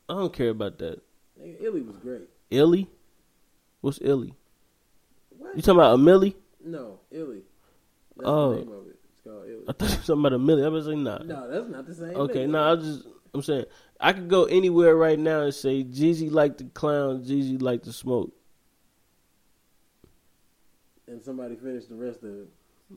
I 0.09 0.15
don't 0.15 0.33
care 0.33 0.49
about 0.49 0.79
that. 0.79 1.01
Nigga, 1.41 1.61
Illy 1.61 1.81
was 1.81 1.95
great. 1.97 2.29
Illy, 2.51 2.89
what's 3.79 3.99
Illy? 4.01 4.33
What? 5.37 5.55
You 5.55 5.61
talking 5.61 5.79
about 5.79 5.93
a 5.93 5.97
Millie? 5.97 6.35
No, 6.63 6.99
Illy. 7.11 7.43
That's 8.17 8.27
Oh. 8.27 8.85
I 9.67 9.73
thought 9.73 9.89
you 9.89 9.95
were 9.97 10.01
talking 10.01 10.19
about 10.19 10.33
a 10.33 10.39
million. 10.39 10.65
I 10.65 10.69
was 10.69 10.87
like, 10.87 10.97
nah. 10.97 11.17
No, 11.19 11.49
that's 11.49 11.69
not 11.69 11.85
the 11.87 11.95
same. 11.95 12.15
Okay, 12.15 12.45
no, 12.47 12.71
I 12.71 12.75
just 12.75 13.05
I'm 13.33 13.41
saying 13.41 13.65
I 13.99 14.13
could 14.13 14.27
go 14.29 14.45
anywhere 14.45 14.95
right 14.95 15.17
now 15.17 15.41
and 15.41 15.53
say 15.53 15.83
Jeezy 15.83 16.31
like 16.31 16.57
the 16.57 16.65
clown, 16.65 17.23
Jeezy 17.23 17.61
like 17.61 17.83
the 17.83 17.93
smoke. 17.93 18.31
And 21.07 21.23
somebody 21.23 21.55
finish 21.55 21.85
the 21.85 21.95
rest 21.95 22.23
of 22.23 22.29
it. 22.29 22.47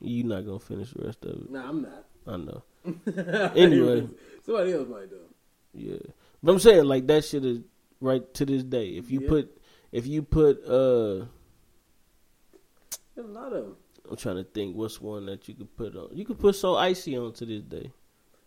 You 0.00 0.24
not 0.24 0.44
gonna 0.46 0.58
finish 0.60 0.92
the 0.92 1.04
rest 1.06 1.24
of 1.24 1.42
it. 1.42 1.50
Nah, 1.50 1.68
I'm 1.68 1.82
not. 1.82 2.04
I 2.26 2.36
know. 2.36 2.62
Anyway. 3.56 4.08
somebody 4.44 4.72
else 4.72 4.88
might 4.88 5.10
do. 5.10 5.20
Yeah. 5.74 5.98
But 6.42 6.52
I'm 6.52 6.58
saying 6.58 6.84
like 6.84 7.06
that 7.08 7.24
shit 7.24 7.44
is 7.44 7.60
right 8.00 8.32
to 8.34 8.46
this 8.46 8.62
day. 8.62 8.90
If 8.90 9.10
you 9.10 9.20
Yeah. 9.22 9.28
put 9.28 9.62
if 9.92 10.06
you 10.06 10.22
put 10.22 10.62
uh 10.64 11.26
There's 13.14 13.28
a 13.28 13.32
lot 13.32 13.52
of 13.52 13.64
them. 13.64 13.76
I'm 14.10 14.16
trying 14.16 14.36
to 14.36 14.44
think 14.44 14.76
what's 14.76 15.00
one 15.00 15.26
that 15.26 15.48
you 15.48 15.54
could 15.54 15.76
put 15.76 15.96
on. 15.96 16.10
You 16.12 16.24
could 16.24 16.38
put 16.38 16.56
so 16.56 16.76
icy 16.76 17.16
on 17.16 17.32
to 17.34 17.46
this 17.46 17.62
day. 17.62 17.90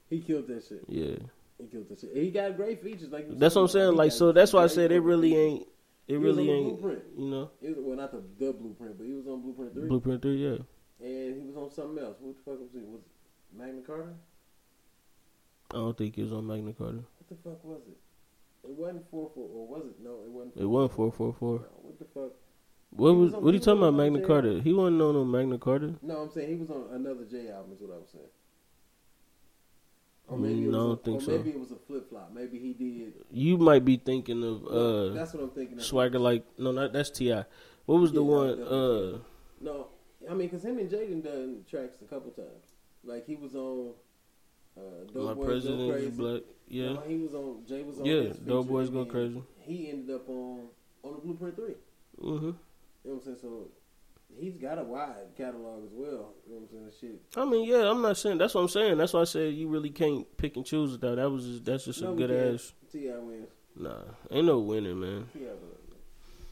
He 0.09 0.19
killed 0.21 0.47
that 0.47 0.63
shit. 0.67 0.83
Yeah. 0.87 1.17
He 1.59 1.67
killed 1.67 1.89
that 1.89 1.99
shit. 1.99 2.15
He 2.15 2.31
got 2.31 2.55
great 2.55 2.81
features. 2.81 3.09
Like 3.09 3.27
That's 3.37 3.55
what 3.55 3.63
I'm 3.63 3.67
saying. 3.67 3.91
He 3.91 3.97
Like 3.97 4.11
so 4.11 4.31
that's 4.31 4.53
why 4.53 4.63
I 4.63 4.67
said 4.67 4.91
it 4.91 5.01
really 5.01 5.35
ain't 5.35 5.67
it 6.07 6.13
He 6.13 6.17
really 6.17 6.49
ain't 6.49 6.79
Blueprint. 6.79 7.03
you 7.17 7.27
know 7.27 7.51
It 7.61 7.77
was, 7.77 7.85
well, 7.85 7.97
not 7.97 8.11
the, 8.11 8.23
the 8.43 8.51
Blueprint, 8.53 8.97
but 8.97 9.05
he 9.05 9.13
was 9.13 9.27
on 9.27 9.41
Blueprint 9.41 9.73
3. 9.73 9.87
Blueprint 9.87 10.21
3, 10.21 10.35
yeah. 10.35 10.57
And 11.05 11.35
he 11.35 11.45
was 11.45 11.55
on 11.55 11.71
something 11.71 12.03
else. 12.03 12.17
What 12.19 12.35
the 12.35 12.43
fuck 12.43 12.59
was 12.59 12.69
it? 12.73 12.87
Was 12.87 13.01
it 13.01 13.57
Magna 13.57 13.81
Carta? 13.81 14.13
I 15.71 15.75
don't 15.75 15.95
think 15.95 16.17
it 16.17 16.23
was 16.23 16.33
on 16.33 16.47
Magna 16.47 16.73
Carta. 16.73 16.97
What 16.97 17.29
the 17.29 17.35
fuck 17.35 17.63
was 17.63 17.81
it? 17.87 17.97
It 18.67 18.75
wasn't 18.75 19.09
4 19.11 19.31
4, 19.35 19.49
or 19.53 19.67
was 19.67 19.85
it? 19.85 20.03
No, 20.03 20.21
it 20.25 20.31
wasn't. 20.31 20.57
It 20.57 20.65
wasn't 20.65 20.93
444. 20.93 21.59
No, 21.59 21.65
what 21.83 21.99
the 21.99 22.05
fuck? 22.05 22.31
What 22.91 23.11
was 23.13 23.17
was 23.27 23.33
on- 23.35 23.43
what 23.43 23.51
are 23.51 23.53
you 23.53 23.59
talking 23.59 23.81
about 23.83 23.93
Magna 23.93 24.21
Carta? 24.25 24.61
He 24.61 24.73
wasn't 24.73 25.01
on 25.01 25.13
no 25.13 25.23
Magna 25.25 25.57
Carta. 25.57 25.95
No, 26.01 26.17
I'm 26.21 26.31
saying 26.31 26.49
he 26.49 26.55
was 26.55 26.69
on 26.71 26.87
another 26.91 27.23
J 27.25 27.49
album, 27.49 27.73
is 27.73 27.81
what 27.81 27.95
I 27.95 27.99
was 27.99 28.09
saying. 28.09 28.25
Or 30.27 30.37
maybe, 30.37 30.61
Mm, 30.61 30.69
I 30.69 30.71
don't 30.73 30.91
a, 30.91 30.95
think 30.97 31.21
so. 31.21 31.31
maybe 31.31 31.49
it 31.51 31.59
was 31.59 31.71
a 31.71 31.75
flip 31.75 32.07
flop. 32.09 32.31
Maybe 32.33 32.59
he 32.59 32.73
did. 32.73 33.13
You 33.31 33.57
might 33.57 33.83
be 33.83 33.97
thinking 33.97 34.43
of 34.43 34.65
uh 34.67 35.09
that's 35.13 35.33
what 35.33 35.43
I'm 35.43 35.49
thinking. 35.49 35.77
of. 35.77 35.83
Swagger 35.83 36.19
like 36.19 36.43
no, 36.59 36.71
not 36.71 36.93
that's 36.93 37.09
T.I. 37.09 37.45
What 37.85 37.99
was 37.99 38.11
the 38.11 38.23
one? 38.23 38.61
Uh, 38.61 39.19
No, 39.61 39.87
I 40.29 40.33
mean, 40.35 40.47
because 40.47 40.63
him 40.63 40.77
and 40.77 40.89
Jaden 40.89 41.23
done 41.23 41.65
tracks 41.67 42.01
a 42.01 42.05
couple 42.05 42.29
times. 42.31 42.73
Like 43.03 43.25
he 43.25 43.35
was 43.35 43.55
on. 43.55 43.93
Uh, 44.77 44.81
Dope 45.11 45.25
my 45.25 45.33
Boys 45.33 45.45
president 45.45 45.81
is 45.81 45.91
Crazy. 45.95 46.09
black. 46.17 46.41
Yeah, 46.67 46.93
No, 46.93 47.01
he 47.01 47.17
was 47.17 47.33
on. 47.33 47.65
Jay 47.67 47.81
was 47.83 47.99
on. 47.99 48.05
yeah. 48.05 48.31
Dope 48.45 48.67
boys 48.67 48.89
go 48.91 49.05
crazy. 49.05 49.41
He 49.57 49.89
ended 49.89 50.15
up 50.15 50.29
on 50.29 50.67
on 51.03 51.13
the 51.15 51.21
Blueprint 51.21 51.55
Three. 51.55 51.75
hmm 52.21 52.51
You 53.03 53.11
know 53.11 53.15
what 53.15 53.25
I'm 53.25 53.25
saying? 53.25 53.37
So 53.41 53.67
he's 54.39 54.57
got 54.57 54.77
a 54.77 54.83
wide 54.83 55.35
catalog 55.37 55.83
as 55.85 55.91
well. 55.93 56.33
You 56.47 56.53
know 56.55 56.61
what 56.61 56.83
I'm 56.85 56.91
saying? 56.91 56.91
Shit. 56.99 57.21
I 57.37 57.45
mean, 57.45 57.67
yeah. 57.67 57.89
I'm 57.89 58.01
not 58.01 58.17
saying 58.17 58.37
that's 58.37 58.53
what 58.53 58.61
I'm 58.61 58.69
saying. 58.69 58.97
That's 58.97 59.13
why 59.13 59.21
I 59.21 59.25
said 59.25 59.53
you 59.53 59.67
really 59.67 59.89
can't 59.89 60.25
pick 60.37 60.55
and 60.57 60.65
choose 60.65 60.97
though. 60.97 61.15
That 61.15 61.29
was 61.29 61.45
just, 61.45 61.65
that's 61.65 61.85
just 61.85 62.01
No, 62.01 62.13
a 62.13 62.15
good 62.15 62.31
ass. 62.31 62.73
T.I 62.91 63.17
wins. 63.17 63.47
Nah, 63.75 64.01
ain't 64.31 64.45
no 64.45 64.59
winner, 64.59 64.95
man. 64.95 65.27
T.I 65.33 65.47
wins. 65.47 65.79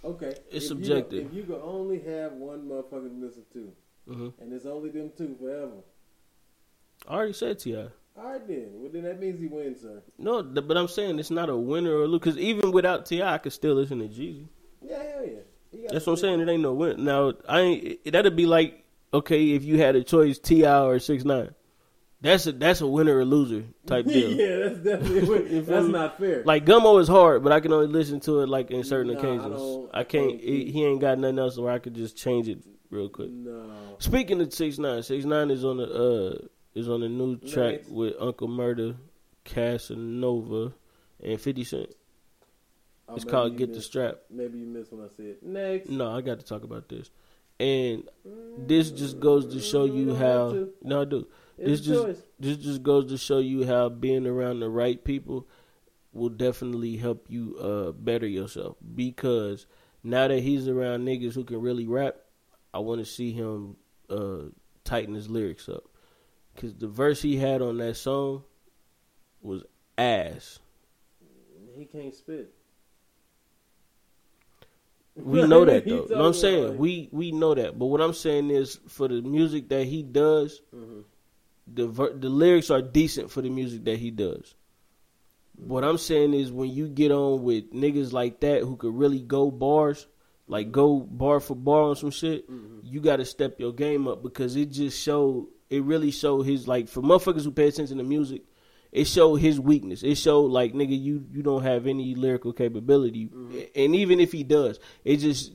Okay. 0.03 0.35
It's 0.51 0.65
if 0.65 0.69
subjective. 0.69 1.23
You, 1.23 1.27
if 1.27 1.33
you 1.33 1.43
could 1.43 1.61
only 1.61 1.99
have 1.99 2.33
one 2.33 2.67
motherfucker 2.67 3.09
to 3.09 3.25
listen 3.25 3.43
to, 3.53 3.71
hmm 4.07 4.29
and 4.39 4.53
it's 4.53 4.65
only 4.65 4.89
them 4.89 5.11
two 5.17 5.35
forever. 5.39 5.71
I 7.07 7.13
already 7.13 7.33
said 7.33 7.59
T.I. 7.59 7.87
All 8.17 8.31
right 8.31 8.47
then. 8.47 8.69
Well 8.73 8.89
then 8.91 9.03
that 9.03 9.19
means 9.19 9.39
he 9.39 9.47
wins, 9.47 9.81
sir. 9.81 10.01
No, 10.17 10.41
but 10.41 10.77
I'm 10.77 10.87
saying 10.87 11.19
it's 11.19 11.29
not 11.31 11.49
a 11.49 11.55
winner 11.57 11.93
or 11.93 12.07
lose. 12.07 12.19
Because 12.21 12.37
even 12.37 12.71
without 12.71 13.05
T.I, 13.05 13.33
I 13.35 13.37
could 13.37 13.53
still 13.53 13.75
listen 13.75 13.99
to 13.99 14.07
Jeezy. 14.07 14.47
Yeah, 14.81 15.03
hell 15.03 15.25
yeah. 15.25 15.39
He 15.71 15.75
got 15.75 15.75
That's 15.91 16.05
what 16.05 16.13
I'm 16.13 16.17
saying. 16.17 16.39
It 16.41 16.49
ain't 16.49 16.61
no 16.61 16.73
win. 16.73 17.03
Now, 17.03 17.33
I 17.47 17.59
ain't. 17.61 18.11
That'd 18.11 18.35
be 18.35 18.45
like 18.45 18.83
okay 19.13 19.51
if 19.51 19.63
you 19.63 19.77
had 19.79 19.95
a 19.95 20.03
choice, 20.03 20.37
T.I 20.39 20.81
or 20.83 20.99
Six 20.99 21.23
Nine. 21.23 21.53
That's 22.19 22.47
a 22.47 22.51
that's 22.51 22.81
a 22.81 22.87
winner 22.87 23.17
or 23.17 23.25
loser 23.25 23.63
type 23.85 24.05
deal. 24.07 24.31
yeah, 24.31 24.69
that's 24.69 24.79
definitely. 24.79 25.59
That's 25.61 25.85
me? 25.85 25.91
not 25.91 26.17
fair. 26.17 26.43
Like 26.43 26.65
Gummo 26.65 26.99
is 26.99 27.07
hard, 27.07 27.43
but 27.43 27.51
I 27.51 27.59
can 27.59 27.71
only 27.71 27.87
listen 27.87 28.19
to 28.21 28.39
it 28.41 28.49
like 28.49 28.71
in 28.71 28.83
certain 28.83 29.13
Nah, 29.13 29.19
occasions. 29.19 29.87
I, 29.93 29.99
I 29.99 30.03
can't. 30.03 30.29
can't 30.31 30.41
He, 30.41 30.71
he 30.71 30.83
ain't 30.85 30.99
got 30.99 31.19
nothing 31.19 31.37
else 31.37 31.57
where 31.59 31.71
I 31.71 31.77
could 31.79 31.93
just 31.93 32.17
change 32.17 32.49
it 32.49 32.57
real 32.89 33.07
quick. 33.09 33.29
no. 33.29 33.95
Speaking 33.99 34.41
of 34.41 34.51
Six 34.51 34.79
Nine, 34.79 35.03
Six 35.03 35.25
Nine 35.25 35.51
is 35.51 35.63
on 35.63 35.77
the 35.77 35.83
uh 36.41 36.47
is 36.73 36.89
on 36.89 37.01
the 37.01 37.09
new 37.09 37.37
track 37.37 37.81
Nice. 37.83 37.89
with 37.89 38.15
Uncle 38.19 38.47
Murder, 38.47 38.95
Casanova, 39.45 40.73
and 41.23 41.39
Fifty 41.39 41.63
Cent. 41.63 41.89
Oh, 43.09 43.15
It's 43.15 43.23
called 43.23 43.55
Get 43.57 43.73
the 43.73 43.81
Strap. 43.81 44.19
Maybe 44.29 44.59
you 44.59 44.65
missed 44.65 44.91
when 44.91 45.05
I 45.05 45.07
said 45.15 45.37
next. 45.41 45.89
No, 45.89 46.11
I 46.11 46.21
got 46.21 46.39
to 46.39 46.45
talk 46.45 46.63
about 46.63 46.89
this. 46.89 47.09
and 47.59 48.07
this 48.57 48.91
just 48.91 49.19
goes 49.19 49.47
to 49.53 49.59
show 49.61 49.85
you 49.85 50.13
how. 50.15 50.67
No, 50.83 51.01
I 51.01 51.05
do. 51.05 51.27
It's 51.57 51.69
This 51.69 51.81
just 51.81 52.03
choice. 52.05 52.21
this 52.39 52.57
just 52.57 52.83
goes 52.83 53.09
to 53.09 53.17
show 53.17 53.39
you 53.39 53.65
how 53.65 53.89
being 53.89 54.27
around 54.27 54.59
the 54.59 54.69
right 54.69 55.03
people 55.03 55.47
will 56.13 56.29
definitely 56.29 56.97
help 56.97 57.25
you 57.29 57.57
uh 57.59 57.91
better 57.93 58.27
yourself 58.27 58.75
because 58.95 59.65
now 60.03 60.27
that 60.27 60.39
he's 60.41 60.67
around 60.67 61.05
niggas 61.05 61.33
who 61.33 61.43
can 61.43 61.59
really 61.61 61.87
rap, 61.87 62.15
I 62.73 62.79
want 62.79 62.99
to 62.99 63.05
see 63.05 63.31
him 63.31 63.77
uh 64.09 64.49
tighten 64.83 65.15
his 65.15 65.29
lyrics 65.29 65.67
up 65.67 65.83
cuz 66.57 66.75
the 66.75 66.87
verse 66.87 67.21
he 67.23 67.37
had 67.37 67.61
on 67.61 67.77
that 67.77 67.95
song 67.97 68.43
was 69.41 69.63
ass. 69.97 70.59
He 71.75 71.85
can't 71.85 72.13
spit. 72.13 72.53
We 75.17 75.45
know 75.47 75.65
that 75.65 75.85
though. 75.85 75.97
talking 76.01 76.15
know 76.15 76.21
what 76.21 76.27
I'm 76.27 76.33
saying? 76.33 76.65
about- 76.65 76.77
We 76.77 77.09
we 77.11 77.31
know 77.31 77.53
that. 77.55 77.77
But 77.79 77.87
what 77.87 78.01
I'm 78.01 78.13
saying 78.13 78.49
is 78.51 78.79
for 78.87 79.07
the 79.07 79.21
music 79.21 79.69
that 79.69 79.85
he 79.85 80.03
does, 80.03 80.61
Mhm. 80.75 81.03
the 81.73 81.87
ver- 81.87 82.13
the 82.13 82.29
lyrics 82.29 82.69
are 82.69 82.81
decent 82.81 83.31
for 83.31 83.41
the 83.41 83.49
music 83.49 83.83
that 83.85 83.97
he 83.97 84.11
does. 84.11 84.55
What 85.57 85.83
I'm 85.83 85.97
saying 85.97 86.33
is 86.35 86.51
when 86.51 86.69
you 86.69 86.87
get 86.87 87.11
on 87.11 87.43
with 87.43 87.71
niggas 87.73 88.13
like 88.13 88.39
that 88.41 88.61
who 88.61 88.75
could 88.75 88.93
really 88.93 89.19
go 89.21 89.49
bars, 89.49 90.05
like 90.47 90.71
go 90.71 90.99
bar 90.99 91.39
for 91.39 91.55
bar 91.55 91.81
on 91.81 91.95
some 91.95 92.11
shit, 92.11 92.47
you 92.83 92.99
got 93.01 93.17
to 93.17 93.25
step 93.25 93.59
your 93.59 93.73
game 93.73 94.07
up 94.07 94.21
because 94.21 94.55
it 94.55 94.69
just 94.71 94.99
showed. 95.01 95.47
It 95.69 95.83
really 95.83 96.11
showed 96.11 96.43
his 96.43 96.67
like 96.67 96.87
for 96.87 97.01
motherfuckers 97.01 97.43
who 97.43 97.51
pay 97.51 97.67
attention 97.67 97.97
to 97.97 98.03
music. 98.03 98.43
It 98.91 99.05
showed 99.05 99.35
his 99.35 99.59
weakness. 99.59 100.03
It 100.03 100.15
showed 100.15 100.51
like 100.51 100.73
nigga, 100.73 100.99
you 100.99 101.25
you 101.31 101.43
don't 101.43 101.63
have 101.63 101.87
any 101.87 102.15
lyrical 102.15 102.53
capability, 102.53 103.27
mm-hmm. 103.27 103.59
and 103.75 103.95
even 103.95 104.19
if 104.19 104.31
he 104.31 104.43
does, 104.43 104.79
it 105.03 105.17
just 105.17 105.51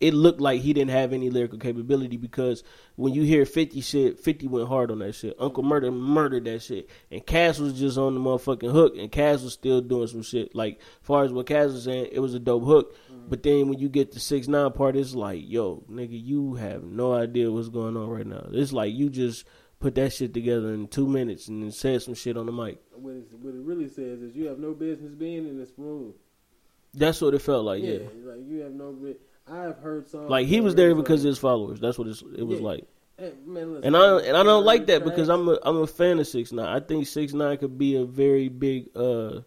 it 0.00 0.12
looked 0.12 0.40
like 0.40 0.60
he 0.60 0.72
didn't 0.72 0.90
have 0.90 1.12
any 1.12 1.30
lyrical 1.30 1.58
capability 1.58 2.16
because 2.16 2.62
when 2.96 3.14
you 3.14 3.22
hear 3.22 3.46
50 3.46 3.80
shit, 3.80 4.18
50 4.18 4.46
went 4.46 4.68
hard 4.68 4.90
on 4.90 4.98
that 4.98 5.14
shit. 5.14 5.34
Uncle 5.38 5.62
Murder 5.62 5.90
murdered 5.90 6.44
that 6.44 6.62
shit. 6.62 6.90
And 7.10 7.24
Cass 7.24 7.58
was 7.58 7.78
just 7.78 7.96
on 7.96 8.14
the 8.14 8.20
motherfucking 8.20 8.70
hook 8.70 8.94
and 8.98 9.10
Cass 9.10 9.42
was 9.42 9.54
still 9.54 9.80
doing 9.80 10.06
some 10.06 10.22
shit. 10.22 10.54
Like, 10.54 10.80
far 11.00 11.24
as 11.24 11.32
what 11.32 11.46
Cass 11.46 11.72
was 11.72 11.84
saying, 11.84 12.08
it 12.12 12.20
was 12.20 12.34
a 12.34 12.38
dope 12.38 12.64
hook. 12.64 12.94
Mm-hmm. 13.10 13.28
But 13.28 13.42
then 13.42 13.68
when 13.68 13.78
you 13.78 13.88
get 13.88 14.12
the 14.12 14.20
6 14.20 14.48
9 14.48 14.72
part, 14.72 14.96
it's 14.96 15.14
like, 15.14 15.40
yo, 15.44 15.82
nigga, 15.90 16.22
you 16.22 16.54
have 16.54 16.84
no 16.84 17.14
idea 17.14 17.50
what's 17.50 17.70
going 17.70 17.96
on 17.96 18.08
right 18.10 18.26
now. 18.26 18.48
It's 18.52 18.74
like 18.74 18.92
you 18.92 19.08
just 19.08 19.46
put 19.80 19.94
that 19.96 20.12
shit 20.12 20.32
together 20.34 20.72
in 20.74 20.88
two 20.88 21.06
minutes 21.06 21.48
and 21.48 21.62
then 21.62 21.70
said 21.70 22.02
some 22.02 22.14
shit 22.14 22.36
on 22.36 22.46
the 22.46 22.52
mic. 22.52 22.80
What, 22.92 23.14
what 23.40 23.54
it 23.54 23.60
really 23.60 23.88
says 23.88 24.22
is 24.22 24.34
you 24.34 24.46
have 24.46 24.58
no 24.58 24.72
business 24.72 25.12
being 25.14 25.46
in 25.48 25.58
this 25.58 25.70
room. 25.76 26.14
That's 26.94 27.20
what 27.20 27.34
it 27.34 27.40
felt 27.40 27.64
like, 27.64 27.82
yeah. 27.82 27.98
like 28.24 28.40
you 28.48 28.60
have 28.62 28.72
no. 28.72 28.92
bu- 28.92 29.16
I 29.46 29.62
have 29.62 29.78
heard 29.78 30.08
songs. 30.08 30.30
Like 30.30 30.46
he 30.46 30.60
was 30.60 30.74
there 30.74 30.94
because 30.94 31.24
of 31.24 31.28
his 31.28 31.38
followers. 31.38 31.78
That's 31.78 31.98
what 31.98 32.08
it's, 32.08 32.22
it 32.36 32.42
was 32.42 32.58
Yeah. 32.58 32.66
like. 32.66 32.84
Hey, 33.18 33.32
man, 33.46 33.74
listen, 33.74 33.84
And 33.86 33.96
I 33.96 34.18
and 34.20 34.36
I 34.36 34.42
don't 34.42 34.64
like 34.64 34.86
that 34.86 35.04
because 35.04 35.28
I'm 35.28 35.48
a 35.48 35.58
I'm 35.62 35.76
a 35.78 35.86
fan 35.86 36.18
of 36.18 36.26
six 36.26 36.52
nine. 36.52 36.66
I 36.66 36.80
think 36.80 37.06
six 37.06 37.32
nine 37.32 37.56
could 37.58 37.78
be 37.78 37.96
a 37.96 38.04
very 38.04 38.48
big 38.48 38.88
uh 38.96 39.40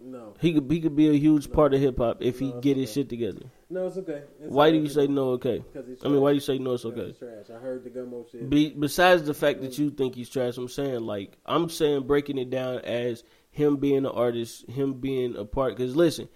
no, 0.00 0.34
he 0.40 0.52
could 0.54 0.70
he 0.70 0.80
could 0.80 0.94
be 0.96 1.08
a 1.08 1.18
huge 1.18 1.50
part 1.50 1.74
of 1.74 1.80
hip 1.80 1.98
hop 1.98 2.18
if 2.22 2.38
he 2.38 2.50
No, 2.50 2.56
it's 2.56 2.64
get 2.64 2.76
his 2.76 2.90
okay. 2.90 3.00
shit 3.00 3.08
together. 3.08 3.42
No, 3.70 3.86
it's 3.86 3.96
okay. 3.98 4.22
It's 4.40 4.52
Why 4.52 4.70
do 4.70 4.78
you 4.78 4.88
say 4.88 5.06
no? 5.06 5.30
Okay. 5.30 5.62
I 6.04 6.08
mean, 6.08 6.20
why 6.20 6.30
do 6.30 6.34
you 6.34 6.40
say 6.40 6.58
no? 6.58 6.72
It's 6.72 6.84
okay. 6.86 7.08
he's 7.08 7.18
trash. 7.18 7.50
I 7.54 7.58
heard 7.58 7.84
the 7.84 7.90
gummo 7.90 8.30
shit. 8.30 8.48
Be, 8.48 8.70
besides 8.70 9.24
the 9.24 9.34
fact 9.34 9.60
that 9.60 9.72
mm. 9.72 9.78
you 9.78 9.90
think 9.90 10.14
he's 10.14 10.30
trash, 10.30 10.56
I'm 10.56 10.68
saying 10.68 11.00
like 11.00 11.36
I'm 11.44 11.68
saying 11.68 12.06
breaking 12.06 12.38
it 12.38 12.48
down 12.48 12.78
as 12.78 13.24
him 13.50 13.76
being 13.76 13.98
an 13.98 14.06
artist, 14.06 14.68
him 14.70 14.94
being 14.94 15.36
a 15.36 15.44
part. 15.44 15.76
Because 15.76 15.94
listen, 15.94 16.28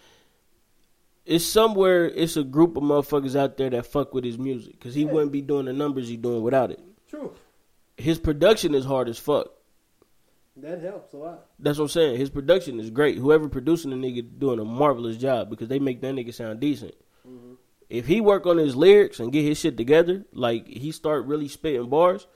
it's 1.25 1.45
somewhere 1.45 2.07
it's 2.07 2.37
a 2.37 2.45
group 2.45 2.77
of 2.77 2.83
motherfuckers 2.83 3.35
out 3.35 3.57
there 3.57 3.71
that 3.71 3.87
fuck 3.87 4.13
with 4.13 4.25
his 4.25 4.39
music 4.39 4.73
because 4.73 4.95
he 4.95 5.05
Yeah. 5.05 5.13
wouldn't 5.13 5.33
be 5.33 5.41
doing 5.41 5.67
the 5.67 5.73
numbers 5.73 6.09
he 6.09 6.17
doing 6.17 6.43
without 6.43 6.71
it. 6.71 6.81
True. 7.09 7.33
His 7.97 8.19
production 8.19 8.75
is 8.75 8.85
hard 8.85 9.09
as 9.09 9.19
fuck. 9.19 9.53
That 10.57 10.83
helps 10.83 11.15
a 11.15 11.17
lot. 11.17 11.47
That's 11.59 11.79
what 11.79 11.85
I'm 11.85 11.89
saying. 11.89 12.19
His 12.19 12.29
production 12.29 12.79
is 12.79 12.91
great. 12.91 13.17
Whoever 13.17 13.49
producing 13.49 13.91
the 13.91 13.97
nigga 13.97 14.39
doing 14.39 14.59
a 14.59 14.65
marvelous 14.65 15.17
job 15.17 15.49
because 15.49 15.69
they 15.69 15.79
make 15.79 16.03
that 16.03 16.15
nigga 16.15 16.35
sound 16.35 16.61
decent. 16.61 16.95
If 17.93 18.07
he 18.07 18.23
work 18.23 18.47
on 18.47 18.57
his 18.57 18.75
lyrics 18.75 19.21
and 19.21 19.31
get 19.31 19.45
his 19.45 19.59
shit 19.59 19.77
together, 19.77 20.25
like 20.33 20.67
he 20.67 20.93
start 20.93 21.27
really 21.27 21.47
spitting 21.47 21.91
bars, 21.91 22.27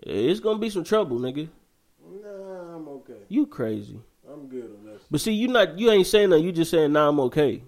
it's 0.00 0.40
gonna 0.40 0.58
be 0.58 0.70
some 0.70 0.84
trouble, 0.84 1.18
nigga. 1.18 1.50
Nah, 2.02 2.76
I'm 2.76 2.88
okay. 2.88 3.18
You 3.28 3.46
crazy. 3.46 4.00
I'm 4.26 4.48
good 4.48 4.64
on 4.64 4.86
that. 4.86 5.00
But 5.10 5.20
see, 5.20 5.34
you 5.34 5.48
not 5.48 5.78
you 5.78 5.90
ain't 5.90 6.06
saying 6.06 6.30
that. 6.30 6.40
You 6.40 6.50
just 6.50 6.70
saying, 6.70 6.94
"Nah, 6.94 7.10
I'm 7.10 7.20
okay." 7.20 7.62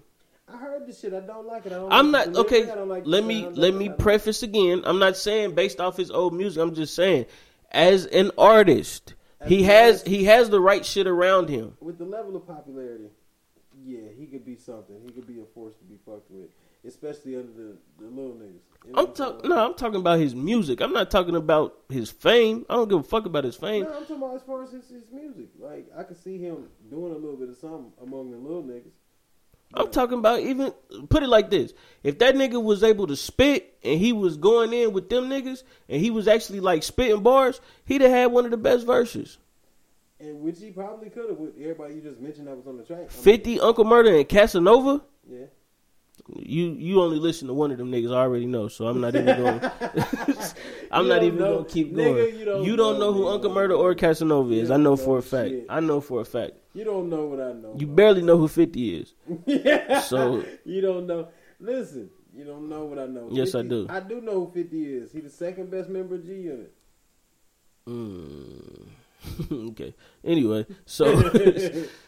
I 0.51 0.57
heard 0.57 0.87
this 0.87 0.99
shit. 0.99 1.13
I 1.13 1.19
don't 1.19 1.45
like 1.45 1.67
it. 1.67 1.71
I 1.71 1.75
don't 1.75 1.93
I'm 1.93 2.11
like 2.11 2.29
not 2.29 2.37
okay. 2.45 2.63
I 2.63 2.73
don't 2.73 2.89
like 2.89 3.03
let 3.05 3.23
me 3.23 3.45
let 3.45 3.75
me 3.75 3.89
preface 3.89 4.41
again. 4.41 4.81
I'm 4.83 4.97
not 4.97 5.15
saying 5.15 5.53
based 5.53 5.79
off 5.79 5.97
his 5.97 6.09
old 6.09 6.33
music. 6.33 6.63
I'm 6.63 6.73
just 6.73 6.95
saying, 6.95 7.27
as 7.71 8.07
an 8.07 8.31
artist, 8.39 9.13
he 9.45 9.57
As 9.57 9.61
an 9.61 9.65
has 9.65 9.87
artist- 9.99 10.07
he 10.07 10.23
has 10.23 10.49
the 10.49 10.59
right 10.59 10.83
shit 10.83 11.05
around 11.05 11.49
him. 11.49 11.77
With 11.79 11.99
the 11.99 12.05
level 12.05 12.35
of 12.35 12.47
popularity, 12.47 13.09
yeah, 13.85 13.99
he 14.17 14.25
could 14.25 14.43
be 14.43 14.55
something. 14.55 14.95
He 15.05 15.11
could 15.11 15.27
be 15.27 15.39
a 15.41 15.45
force 15.53 15.75
to 15.75 15.83
be 15.83 15.99
fucked 16.07 16.31
with, 16.31 16.49
especially 16.87 17.35
under 17.35 17.51
the, 17.51 17.77
the 17.99 18.05
little 18.05 18.33
niggas. 18.33 18.59
You 18.85 18.93
know 18.93 19.01
I'm 19.01 19.13
talking 19.13 19.49
no, 19.49 19.65
I'm 19.65 19.73
talking 19.73 19.99
about 19.99 20.19
his 20.19 20.35
music. 20.35 20.81
I'm 20.81 20.93
not 20.93 21.09
talking 21.09 21.35
about 21.35 21.75
his 21.89 22.11
fame. 22.11 22.65
I 22.69 22.75
don't 22.75 22.87
give 22.87 22.99
a 22.99 23.03
fuck 23.03 23.25
about 23.25 23.43
his 23.43 23.55
fame. 23.55 23.83
No, 23.83 23.93
I'm 23.93 24.01
talking 24.01 24.17
about 24.17 24.35
as 24.35 24.41
far 24.43 24.63
as 24.63 24.71
his, 24.71 24.87
his 24.87 25.03
music. 25.11 25.47
Like 25.59 25.87
I 25.97 26.03
could 26.03 26.21
see 26.21 26.37
him 26.37 26.67
doing 26.89 27.11
a 27.11 27.15
little 27.15 27.37
bit 27.37 27.49
of 27.49 27.57
something 27.57 27.91
among 28.01 28.31
the 28.31 28.37
little 28.37 28.63
niggas. 28.63 28.91
I'm 29.73 29.89
talking 29.89 30.19
about 30.19 30.39
even 30.41 30.71
put 31.09 31.23
it 31.23 31.27
like 31.27 31.49
this: 31.49 31.73
if 32.03 32.19
that 32.19 32.35
nigga 32.35 32.61
was 32.61 32.83
able 32.83 33.07
to 33.07 33.15
spit 33.15 33.77
and 33.83 33.99
he 33.99 34.13
was 34.13 34.37
going 34.37 34.71
in 34.71 34.93
with 34.93 35.09
them 35.09 35.29
niggas 35.29 35.63
and 35.89 35.99
he 35.99 36.11
was 36.11 36.27
actually 36.27 36.59
like 36.59 36.83
spitting 36.83 37.23
bars, 37.23 37.59
he'd 37.85 38.01
have 38.01 38.11
had 38.11 38.25
one 38.27 38.45
of 38.45 38.51
the 38.51 38.57
best 38.57 38.85
verses. 38.85 39.37
And 40.19 40.41
which 40.41 40.59
he 40.59 40.71
probably 40.71 41.09
could 41.09 41.29
have 41.29 41.37
with 41.37 41.55
everybody 41.59 41.95
you 41.95 42.01
just 42.01 42.21
mentioned 42.21 42.47
that 42.47 42.55
was 42.55 42.67
on 42.67 42.77
the 42.77 42.83
track. 42.83 42.99
I 42.99 43.01
mean, 43.01 43.09
Fifty, 43.09 43.59
Uncle 43.59 43.83
Murder, 43.83 44.15
and 44.15 44.29
Casanova. 44.29 45.01
Yeah. 45.29 45.45
You 46.37 46.71
you 46.79 47.01
only 47.01 47.19
listen 47.19 47.47
to 47.49 47.53
one 47.53 47.71
of 47.71 47.77
them 47.77 47.91
niggas. 47.91 48.11
I 48.11 48.21
already 48.21 48.47
know, 48.47 48.67
so 48.67 48.87
I'm 48.87 48.99
not 48.99 49.15
even 49.15 49.25
going. 49.37 49.59
I'm 50.91 51.07
not 51.07 51.21
even 51.21 51.37
know- 51.39 51.57
gonna 51.57 51.69
keep 51.69 51.93
nigga, 51.93 51.95
going. 52.15 52.39
you 52.39 52.45
don't 52.45 52.63
you 52.63 52.75
don't 52.75 52.99
know 52.99 53.11
know 53.11 53.13
who. 53.13 53.27
Uncle 53.27 53.53
Murder 53.53 53.75
or 53.75 53.93
Casanova 53.93 54.51
is. 54.53 54.71
I 54.71 54.77
know 54.77 54.95
for 54.95 55.19
a 55.19 55.21
fact. 55.21 55.49
shit. 55.49 55.65
I 55.69 55.79
know 55.81 56.01
for 56.01 56.21
a 56.21 56.25
fact. 56.25 56.53
You 56.73 56.83
don't 56.83 57.09
know 57.09 57.25
what 57.25 57.39
I 57.39 57.53
know. 57.53 57.75
You 57.77 57.85
bro. 57.85 57.95
barely 57.95 58.21
know 58.23 58.37
who 58.37 58.47
Fifty 58.47 58.95
is. 58.97 59.13
yeah. 59.45 59.99
So- 60.01 60.43
you 60.65 60.81
don't 60.81 61.05
know. 61.05 61.27
Listen, 61.59 62.09
you 62.33 62.43
don't 62.43 62.67
know 62.69 62.85
what 62.85 62.97
I 62.97 63.05
know. 63.05 63.27
Yes, 63.31 63.53
I 63.53 63.61
do. 63.61 63.85
I 63.87 63.99
do 63.99 64.19
know 64.19 64.45
who 64.45 64.51
Fifty 64.51 64.83
is. 64.95 65.11
He's 65.11 65.23
the 65.23 65.29
second 65.29 65.69
best 65.69 65.89
member 65.89 66.15
of 66.15 66.25
G 66.25 66.33
Unit. 66.33 66.73
Mm. 67.87 68.87
okay. 69.71 69.93
Anyway, 70.23 70.65
so 70.85 71.05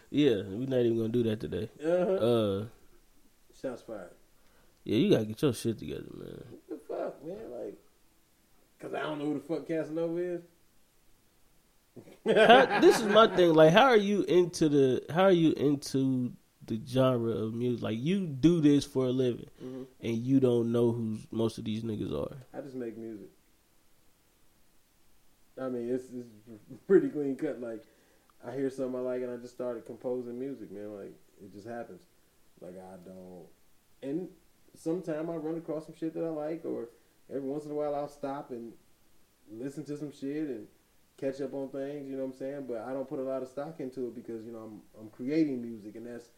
yeah, 0.10 0.42
we're 0.48 0.68
not 0.68 0.80
even 0.80 0.98
gonna 0.98 1.10
do 1.10 1.24
that 1.24 1.40
today. 1.40 1.70
Uh-huh. 1.84 2.14
Uh, 2.14 2.66
Shots 3.62 3.82
fired. 3.82 4.12
yeah, 4.84 4.98
you 4.98 5.10
gotta 5.12 5.26
get 5.26 5.42
your 5.42 5.54
shit 5.54 5.78
together, 5.80 6.06
man. 6.14 6.44
What 6.50 6.70
the 6.70 6.78
fuck, 6.88 7.26
man? 7.26 7.52
Like, 7.52 7.78
cause 8.80 8.94
I 8.94 9.02
don't 9.02 9.20
know 9.20 9.26
who 9.26 9.34
the 9.36 9.40
fuck 9.42 9.68
Casanova 9.68 10.18
is. 10.18 10.42
How, 12.26 12.80
this 12.82 13.00
is 13.00 13.06
my 13.08 13.28
thing. 13.36 13.54
Like, 13.54 13.74
how 13.74 13.86
are 13.86 13.98
you 13.98 14.22
into 14.24 14.70
the? 14.70 15.04
How 15.10 15.24
are 15.24 15.32
you 15.32 15.54
into 15.54 16.34
the 16.68 16.80
genre 16.88 17.32
of 17.32 17.54
music? 17.56 17.82
Like, 17.82 17.98
you 18.00 18.28
do 18.28 18.62
this 18.62 18.86
for 18.86 19.06
a 19.06 19.10
living, 19.10 19.50
Mhm. 19.64 19.86
and 20.02 20.16
you 20.18 20.40
don't 20.40 20.72
know 20.72 20.92
who 20.92 21.18
most 21.32 21.58
of 21.58 21.64
these 21.66 21.82
niggas 21.84 22.14
are. 22.14 22.36
I 22.54 22.62
just 22.62 22.76
make 22.76 22.98
music. 22.98 23.30
I 25.60 25.70
mean, 25.70 25.90
it's, 25.90 26.06
it's 26.12 26.62
pretty 26.86 27.10
clean 27.10 27.36
cut. 27.36 27.60
Like, 27.60 27.84
I 28.46 28.52
hear 28.54 28.70
something 28.70 28.96
I 28.96 29.00
like, 29.00 29.22
and 29.24 29.32
I 29.32 29.38
just 29.38 29.56
started 29.56 29.86
composing 29.88 30.38
music, 30.38 30.72
man. 30.72 30.96
Like, 30.96 31.14
it 31.44 31.52
just 31.52 31.68
happens. 31.68 32.02
Like, 32.62 32.76
I 32.78 32.96
don't. 33.06 33.46
And 34.04 34.28
sometime 34.76 35.30
I 35.30 35.36
run 35.36 35.58
across 35.58 35.86
some 35.86 35.96
shit 35.96 36.14
that 36.14 36.24
I 36.24 36.30
like, 36.30 36.64
or 36.66 36.90
every 37.30 37.48
once 37.50 37.66
in 37.66 37.72
a 37.72 37.76
while 37.76 37.96
I'll 37.96 38.08
stop 38.10 38.52
and 38.52 38.72
listen 39.52 39.84
to 39.86 39.98
some 39.98 40.12
shit 40.12 40.48
and 40.50 40.68
catch 41.18 41.42
up 41.42 41.54
on 41.54 41.70
things. 41.70 42.08
You 42.10 42.16
know 42.18 42.24
what 42.26 42.34
I'm 42.34 42.38
saying? 42.38 42.66
But 42.68 42.82
I 42.88 42.94
don't 42.94 43.08
put 43.08 43.20
a 43.20 43.24
lot 43.24 43.42
of 43.42 43.48
stock 43.50 43.80
into 43.80 44.08
it 44.08 44.16
because 44.16 44.46
you 44.46 44.52
know 44.52 44.60
I'm 44.60 44.82
I'm 45.00 45.10
creating 45.10 45.62
music, 45.62 45.96
and 45.96 46.06
that's 46.06 46.30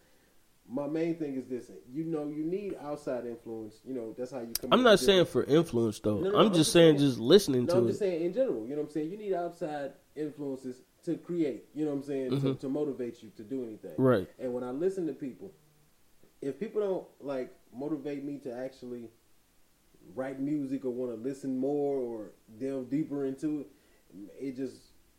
my 0.72 0.88
main 0.88 1.16
thing. 1.16 1.36
Is 1.36 1.48
this? 1.48 1.72
You 1.92 2.06
know, 2.06 2.28
you 2.28 2.44
need 2.44 2.76
outside 2.82 3.26
influence. 3.26 3.82
You 3.86 3.94
know, 3.94 4.14
that's 4.18 4.32
how 4.32 4.40
you 4.40 4.54
come. 4.60 4.72
I'm 4.72 4.84
not 4.84 5.00
saying 5.00 5.26
for 5.26 5.44
influence 5.44 6.00
though. 6.00 6.20
No, 6.20 6.30
no, 6.32 6.38
I'm 6.40 6.48
I'm 6.48 6.54
just 6.54 6.72
saying, 6.72 6.98
saying- 6.98 7.10
just 7.10 7.20
listening 7.20 7.66
No, 7.66 7.74
to 7.74 7.78
I'm 7.80 7.84
it. 7.86 7.88
just 7.90 8.00
saying 8.00 8.24
in 8.26 8.34
general. 8.34 8.64
You 8.64 8.72
know 8.76 8.82
what 8.82 8.88
I'm 8.88 8.94
saying? 8.94 9.12
You 9.12 9.18
need 9.18 9.34
outside 9.34 9.94
influences 10.16 10.82
to 11.04 11.16
create. 11.18 11.66
You 11.74 11.86
know 11.86 11.92
what 11.92 11.98
I'm 11.98 12.04
saying? 12.04 12.30
To, 12.32 12.36
Mhm. 12.38 12.60
to 12.60 12.70
motivate 12.70 13.24
you 13.24 13.32
to 13.38 13.44
do 13.44 13.64
anything. 13.64 13.94
Right. 13.98 14.28
And 14.38 14.54
when 14.54 14.64
I 14.64 14.72
listen 14.72 15.08
to 15.08 15.14
people, 15.14 15.52
if 16.42 16.60
people 16.60 16.82
don't 16.82 17.08
like 17.22 17.54
motivate 17.76 18.24
me 18.24 18.38
to 18.40 18.54
actually 18.54 19.10
write 20.16 20.40
music 20.40 20.86
or 20.86 20.90
want 20.92 21.12
to 21.12 21.18
listen 21.22 21.58
more 21.58 21.98
or 21.98 22.32
delve 22.60 22.90
deeper 22.90 23.26
into 23.26 23.62
it, 23.62 23.68
it 24.40 24.56
just 24.56 24.76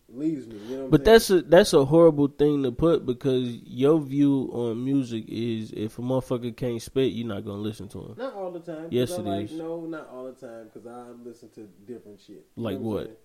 leaves 0.08 0.46
me. 0.48 0.56
You 0.66 0.76
know 0.76 0.82
what 0.82 0.90
But 0.90 1.00
I'm 1.02 1.04
that's 1.04 1.30
a 1.30 1.42
that's 1.42 1.72
a 1.72 1.84
horrible 1.84 2.28
thing 2.28 2.62
to 2.64 2.72
put 2.72 3.06
because 3.06 3.46
your 3.64 4.00
view 4.00 4.50
on 4.52 4.84
music 4.84 5.24
is 5.28 5.70
if 5.72 5.98
a 5.98 6.02
motherfucker 6.02 6.56
can't 6.56 6.82
spit, 6.82 7.12
you're 7.12 7.28
not 7.28 7.44
gonna 7.44 7.58
listen 7.58 7.88
to 7.90 7.98
him. 8.00 8.14
not 8.18 8.34
all 8.34 8.50
the 8.50 8.60
time. 8.60 8.88
Yes, 8.90 9.10
it 9.10 9.24
like, 9.24 9.44
is. 9.44 9.52
No, 9.52 9.82
not 9.82 10.08
all 10.08 10.24
the 10.24 10.32
time 10.32 10.68
because 10.72 10.86
I 10.86 11.10
listen 11.24 11.50
to 11.50 11.68
different 11.86 12.20
shit. 12.20 12.46
You 12.56 12.62
Like 12.64 12.78
what? 12.78 13.04
Saying? 13.04 13.16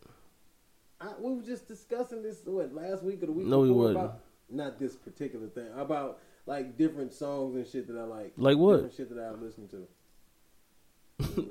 I, 1.01 1.07
we 1.19 1.35
were 1.35 1.41
just 1.41 1.67
discussing 1.67 2.22
this 2.23 2.41
what 2.45 2.73
last 2.73 3.03
week 3.03 3.22
or 3.23 3.26
the 3.26 3.31
week 3.31 3.47
No, 3.47 3.59
we 3.61 3.67
before 3.69 3.81
wasn't. 3.81 3.97
about 3.97 4.19
not 4.49 4.80
this 4.80 4.95
particular 4.95 5.47
thing 5.47 5.67
about 5.76 6.19
like 6.45 6.77
different 6.77 7.13
songs 7.13 7.55
and 7.55 7.67
shit 7.67 7.88
that 7.88 7.97
I 7.97 8.03
like. 8.03 8.34
Like 8.38 8.57
what? 8.57 8.93
Shit 8.95 9.09
that 9.15 9.19
I 9.23 9.31
listen 9.31 9.67
to. 9.69 9.88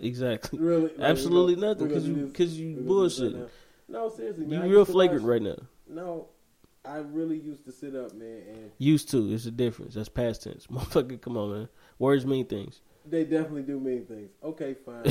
exactly. 0.06 0.58
Really? 0.58 0.82
Like, 0.96 1.00
Absolutely 1.00 1.54
gonna- 1.54 1.66
nothing 1.68 1.88
because 1.88 2.06
you 2.06 2.14
because 2.26 2.58
you 2.58 2.68
we 2.68 2.74
gonna 2.74 2.86
do 2.86 3.02
this 3.08 3.20
right 3.20 3.48
No, 3.88 4.08
seriously, 4.10 4.44
You 4.44 4.58
man. 4.58 4.68
Real 4.70 4.84
flagrant 4.84 5.22
watch- 5.24 5.30
right 5.30 5.42
now. 5.42 5.56
No, 5.88 6.26
I 6.84 6.98
really 6.98 7.38
used 7.38 7.64
to 7.64 7.72
sit 7.72 7.94
up, 7.94 8.12
man, 8.14 8.42
and 8.48 8.70
Used 8.78 9.10
to. 9.10 9.32
It's 9.32 9.46
a 9.46 9.50
difference. 9.50 9.94
That's 9.94 10.08
past 10.08 10.42
tense. 10.42 10.66
Motherfucker, 10.70 11.20
come 11.20 11.36
on, 11.36 11.50
man. 11.52 11.68
Words 11.98 12.26
mean 12.26 12.46
things. 12.46 12.80
they 13.06 13.24
definitely 13.24 13.62
do 13.62 13.80
mean 13.80 14.04
things. 14.04 14.30
Okay, 14.42 14.74
fine. 14.74 15.04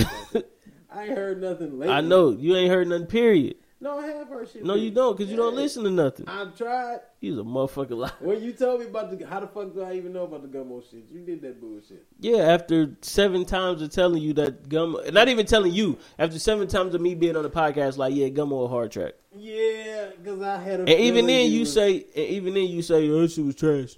I 0.93 1.03
ain't 1.07 1.18
heard 1.18 1.41
nothing 1.41 1.80
lately. 1.80 1.93
I 1.95 2.01
know 2.01 2.30
you 2.31 2.55
ain't 2.55 2.72
heard 2.72 2.88
nothing. 2.88 3.07
Period. 3.07 3.55
No, 3.84 3.99
I 3.99 4.07
have 4.07 4.30
heard 4.30 4.49
shit. 4.49 4.64
No, 4.64 4.76
you 4.76 4.91
don't, 4.91 5.18
because 5.18 5.30
you 5.30 5.35
don't 5.35 5.55
listen 5.55 5.84
to 5.84 5.89
nothing. 5.89 6.26
I've 6.26 6.55
tried. 6.57 7.01
He's 7.19 7.38
a 7.38 7.41
motherfucking 7.41 7.97
liar. 7.97 8.11
When 8.22 8.41
you 8.41 8.53
told 8.53 8.80
me 8.80 8.85
about 8.85 9.11
the 9.11 9.27
how 9.27 9.41
the 9.41 9.47
fuck 9.47 9.73
do 9.73 9.81
I 9.81 9.95
even 9.95 10.14
know 10.14 10.23
about 10.23 10.41
the 10.41 10.47
gummo 10.57 10.81
shit? 10.89 11.03
You 11.11 11.19
did 11.19 11.41
that 11.41 11.60
bullshit. 11.60 12.05
Yeah, 12.18 12.43
after 12.43 12.95
seven 13.01 13.43
times 13.43 13.81
of 13.81 13.91
telling 13.91 14.22
you 14.23 14.31
that 14.35 14.69
Gummo, 14.69 15.11
not 15.11 15.27
even 15.27 15.45
telling 15.45 15.73
you, 15.73 15.97
after 16.18 16.39
seven 16.39 16.69
times 16.69 16.95
of 16.95 17.01
me 17.01 17.14
being 17.14 17.35
on 17.35 17.43
the 17.43 17.49
podcast, 17.49 17.97
like, 17.97 18.15
yeah, 18.15 18.30
Gummo 18.30 18.64
a 18.64 18.68
hard 18.69 18.93
track. 18.93 19.15
Yeah, 19.35 20.11
because 20.18 20.41
I 20.41 20.60
had 20.60 20.80
a. 20.80 20.84
And 20.84 20.89
even 21.01 21.27
then 21.27 21.51
you 21.51 21.61
was- 21.61 21.73
say, 21.73 22.05
and 22.15 22.26
even 22.27 22.53
then 22.53 22.68
you 22.68 22.81
say, 22.84 23.10
oh, 23.10 23.27
shit 23.27 23.43
was 23.43 23.55
trash. 23.55 23.97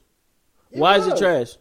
It 0.72 0.80
Why 0.80 0.98
is 0.98 1.06
it 1.06 1.16
trash? 1.18 1.58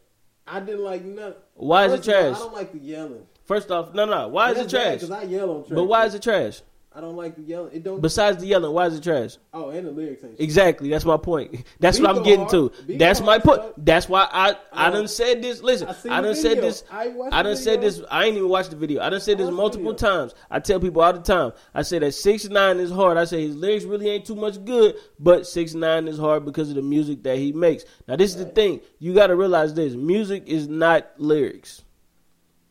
I 0.46 0.60
didn't 0.60 0.82
like 0.82 1.04
nothing. 1.04 1.34
Why 1.56 1.84
is 1.86 1.92
it 1.92 1.96
First 1.96 2.08
of 2.08 2.14
all, 2.14 2.22
trash? 2.22 2.36
I 2.36 2.38
don't 2.38 2.54
like 2.54 2.72
the 2.72 2.78
yelling. 2.78 3.26
First 3.44 3.70
off, 3.70 3.92
no, 3.92 4.06
no, 4.06 4.28
why 4.28 4.52
is 4.52 4.58
it 4.60 4.70
trash? 4.70 4.94
Because 4.94 5.10
I 5.10 5.24
yell 5.24 5.50
on 5.50 5.64
track. 5.64 5.76
But 5.76 5.84
why 5.84 6.06
is 6.06 6.14
it 6.14 6.22
trash? 6.22 6.62
I 6.96 7.00
don't 7.00 7.16
like 7.16 7.34
the 7.34 7.42
yelling. 7.42 7.72
It 7.74 7.82
don't. 7.82 8.00
Besides 8.00 8.38
the 8.38 8.46
yelling, 8.46 8.72
why 8.72 8.86
is 8.86 8.94
it 8.96 9.02
trash? 9.02 9.36
oh, 9.52 9.70
and 9.70 9.86
the 9.86 9.90
lyrics 9.90 10.22
ain't. 10.22 10.38
Exactly, 10.38 10.88
that's 10.88 11.04
my 11.04 11.16
point. 11.16 11.64
That's 11.80 11.98
what 11.98 12.08
I'm 12.10 12.22
getting 12.22 12.46
hard. 12.46 12.72
to. 12.86 12.96
That's 12.98 13.20
my 13.20 13.38
point. 13.38 13.62
That's 13.84 14.08
why 14.08 14.28
I 14.30 14.56
I 14.72 14.90
No. 14.90 14.96
done 14.98 15.08
said 15.08 15.42
this. 15.42 15.60
Listen, 15.62 15.88
I 15.88 16.18
I 16.18 16.20
done 16.20 16.34
said 16.36 16.62
this. 16.62 16.84
I 16.90 17.12
I 17.32 17.42
done 17.42 17.56
said 17.56 17.80
this. 17.80 18.00
I 18.10 18.24
ain't 18.26 18.36
even 18.36 18.48
watched 18.48 18.70
the 18.70 18.76
video. 18.76 19.02
I 19.02 19.10
done 19.10 19.20
said 19.20 19.38
this 19.38 19.50
multiple 19.50 19.94
times. 19.94 20.34
I 20.50 20.60
tell 20.60 20.78
people 20.80 21.02
all 21.02 21.12
the 21.12 21.20
time. 21.20 21.52
I 21.74 21.82
say 21.82 21.98
that 21.98 22.12
six 22.12 22.48
nine 22.48 22.78
is 22.78 22.90
hard. 22.90 23.16
I 23.18 23.24
say 23.24 23.46
his 23.46 23.56
lyrics 23.56 23.84
really 23.84 24.08
ain't 24.10 24.24
too 24.24 24.36
much 24.36 24.64
good, 24.64 24.96
but 25.18 25.46
six 25.46 25.74
nine 25.74 26.06
is 26.08 26.18
hard 26.18 26.44
because 26.44 26.68
of 26.70 26.76
the 26.76 26.82
music 26.82 27.22
that 27.24 27.38
he 27.38 27.52
makes. 27.52 27.84
Now 28.06 28.16
this 28.16 28.30
is 28.30 28.36
the 28.36 28.46
thing. 28.50 28.80
You 28.98 29.14
got 29.14 29.28
to 29.28 29.36
realize 29.36 29.74
this: 29.74 29.94
music 29.94 30.44
is 30.46 30.68
not 30.68 31.06
lyrics. 31.18 31.82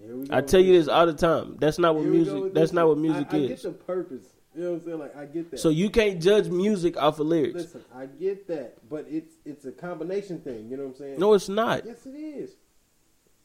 Here 0.06 0.16
we 0.16 0.26
go 0.28 0.36
I 0.36 0.42
tell 0.42 0.60
you 0.62 0.78
this 0.78 0.88
all 0.88 1.06
the 1.06 1.14
time. 1.14 1.58
That's 1.60 1.80
not 1.80 1.96
what 1.96 2.04
Here 2.04 2.12
we 2.12 2.24
go 2.26 2.34
music. 2.36 2.54
That's 2.54 2.74
not 2.74 2.88
what 2.88 2.98
music 2.98 3.28
I, 3.32 3.38
I 3.38 3.40
is. 3.40 3.48
get 3.50 3.64
the 3.64 3.72
purpose. 3.72 4.26
You 4.56 4.64
know 4.64 4.72
what 4.72 4.76
I'm 4.82 4.86
saying? 4.86 5.00
Like 5.00 5.16
I 5.18 5.26
get 5.26 5.52
that. 5.52 5.60
So 5.60 5.70
you 5.70 5.90
can't 5.90 6.22
judge 6.22 6.48
music 6.48 6.96
off 6.98 7.20
of 7.20 7.28
lyrics. 7.28 7.56
listen, 7.56 7.82
I 7.96 8.06
get 8.06 8.48
that, 8.50 8.88
but 8.90 9.06
it's 9.10 9.34
it's 9.46 9.66
a 9.66 9.72
combination 9.72 10.42
thing. 10.42 10.70
You 10.70 10.78
know 10.78 10.84
what 10.84 10.90
I'm 10.90 10.96
saying? 10.96 11.20
No, 11.20 11.34
it's 11.34 11.50
not. 11.50 11.86
Yes, 11.86 12.06
it 12.06 12.12
is. 12.16 12.52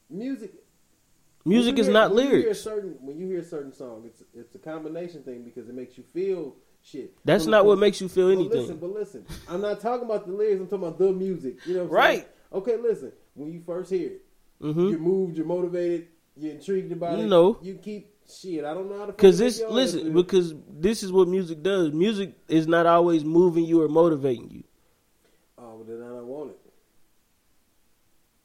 Music. 0.09 0.53
Music 1.45 1.73
when 1.75 1.79
is 1.79 1.85
hear- 1.87 1.93
not 1.93 2.13
when 2.13 2.27
hear 2.27 2.39
lyrics. 2.39 2.61
certain 2.61 2.95
when 3.01 3.17
you 3.17 3.27
hear 3.27 3.39
a 3.39 3.43
certain 3.43 3.73
song, 3.73 4.03
it's 4.05 4.21
it's 4.35 4.53
a 4.55 4.59
combination 4.59 5.23
thing 5.23 5.43
because 5.43 5.67
it 5.69 5.73
makes 5.75 5.97
you 5.97 6.03
feel 6.13 6.55
shit. 6.83 7.13
That's 7.25 7.45
From- 7.45 7.51
not 7.51 7.65
what 7.65 7.79
makes 7.79 8.01
you 8.01 8.07
feel 8.09 8.27
But 8.27 8.33
anything. 8.33 8.59
listen, 8.61 8.77
but 8.77 8.93
listen, 8.93 9.25
I'm 9.47 9.61
not 9.61 9.79
talking 9.79 10.05
about 10.05 10.27
the 10.27 10.33
lyrics. 10.33 10.59
I'm 10.61 10.67
talking 10.67 10.87
about 10.87 10.99
the 10.99 11.11
music. 11.11 11.65
You 11.65 11.75
know 11.75 11.79
what 11.83 11.89
I'm 11.89 11.95
Right. 11.95 12.17
saying? 12.19 12.25
Okay, 12.53 12.77
listen. 12.77 13.11
When 13.35 13.51
you 13.51 13.61
first 13.65 13.89
hear 13.89 14.09
it, 14.11 14.25
hmm 14.61 14.89
you're 14.89 14.99
moved, 14.99 15.37
you're 15.37 15.45
motivated, 15.45 16.07
you're 16.39 16.53
intrigued 16.53 16.91
about 16.91 17.19
it. 17.19 17.25
No. 17.25 17.57
you 17.61 17.75
keep 17.75 18.13
shit. 18.29 18.63
I 18.63 18.73
don't 18.73 18.89
know 18.89 18.99
how 18.99 19.05
to. 19.07 19.11
Because 19.11 19.37
this, 19.37 19.61
listen, 19.69 20.13
because 20.13 20.53
this 20.69 21.03
is 21.03 21.11
what 21.11 21.27
music 21.27 21.61
does. 21.61 21.91
Music 21.91 22.33
is 22.47 22.67
not 22.67 22.85
always 22.85 23.25
moving 23.25 23.65
you 23.65 23.81
or 23.81 23.87
motivating 23.87 24.49
you. 24.49 24.63
oh, 25.57 25.75
well, 25.75 25.83
then 25.83 26.01
I 26.01 26.07
don't 26.09 26.27
want 26.27 26.51
it. 26.51 26.59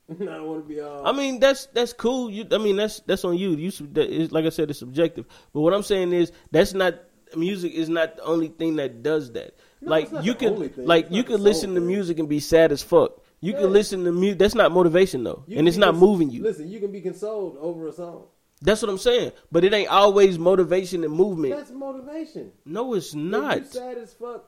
I 0.21 0.25
don't 0.25 0.47
want 0.47 0.67
to 0.67 0.75
be 0.75 0.81
all. 0.81 1.07
I 1.07 1.13
mean, 1.13 1.41
that's 1.41 1.67
that's 1.67 1.93
cool. 1.93 2.31
You, 2.31 2.47
I 2.53 2.59
mean, 2.59 2.77
that's 2.77 3.01
that's 3.01 3.25
on 3.25 3.37
you. 3.39 3.51
You, 3.53 3.71
sub- 3.71 3.95
that 3.95 4.11
is, 4.11 4.33
like 4.33 4.45
I 4.45 4.51
said, 4.51 4.71
it's 4.71 4.79
subjective. 4.79 5.27
But 5.53 5.61
what 5.61 5.73
I'm 5.73 5.83
saying 5.83 6.13
is, 6.13 6.33
that's 6.51 6.75
not 6.75 6.95
music. 7.37 7.73
Is 7.73 7.89
not 7.89 8.17
the 8.17 8.25
only 8.25 8.49
thing 8.49 8.77
that 8.77 9.03
does 9.03 9.33
that. 9.33 9.57
No, 9.81 9.91
like 9.91 10.11
you 10.23 10.35
the 10.35 10.47
only 10.49 10.69
could, 10.69 10.77
thing. 10.77 10.87
like 10.87 11.07
It's 11.07 11.15
you 11.15 11.25
can 11.25 11.43
listen 11.43 11.71
sole 11.71 11.75
to 11.77 11.81
music 11.81 12.19
and 12.19 12.29
be 12.29 12.41
sad 12.41 12.73
as 12.73 12.83
fuck. 12.83 13.24
You 13.45 13.53
Yeah. 13.53 13.61
can 13.61 13.73
listen 13.75 14.05
to 14.05 14.13
music. 14.13 14.39
That's 14.39 14.55
not 14.55 14.73
motivation 14.73 15.23
though, 15.23 15.45
You 15.47 15.59
and 15.59 15.69
it's 15.69 15.77
not 15.77 15.91
cons- 15.91 16.01
moving 16.01 16.31
you. 16.31 16.43
Listen, 16.43 16.71
you 16.71 16.81
can 16.81 16.91
be 16.91 17.01
consoled 17.03 17.59
over 17.61 17.89
a 17.89 17.93
song. 17.93 18.23
That's 18.63 18.81
what 18.81 18.89
I'm 18.89 18.97
saying. 18.99 19.33
But 19.53 19.65
it 19.65 19.75
ain't 19.75 19.91
always 19.91 20.39
motivation 20.39 21.05
and 21.05 21.13
movement. 21.13 21.55
That's 21.55 21.71
motivation. 21.71 22.53
no, 22.65 22.95
it's 22.95 23.11
If 23.13 23.17
not. 23.17 23.59
you 23.59 23.65
sad 23.67 23.99
as 23.99 24.15
fuck, 24.15 24.45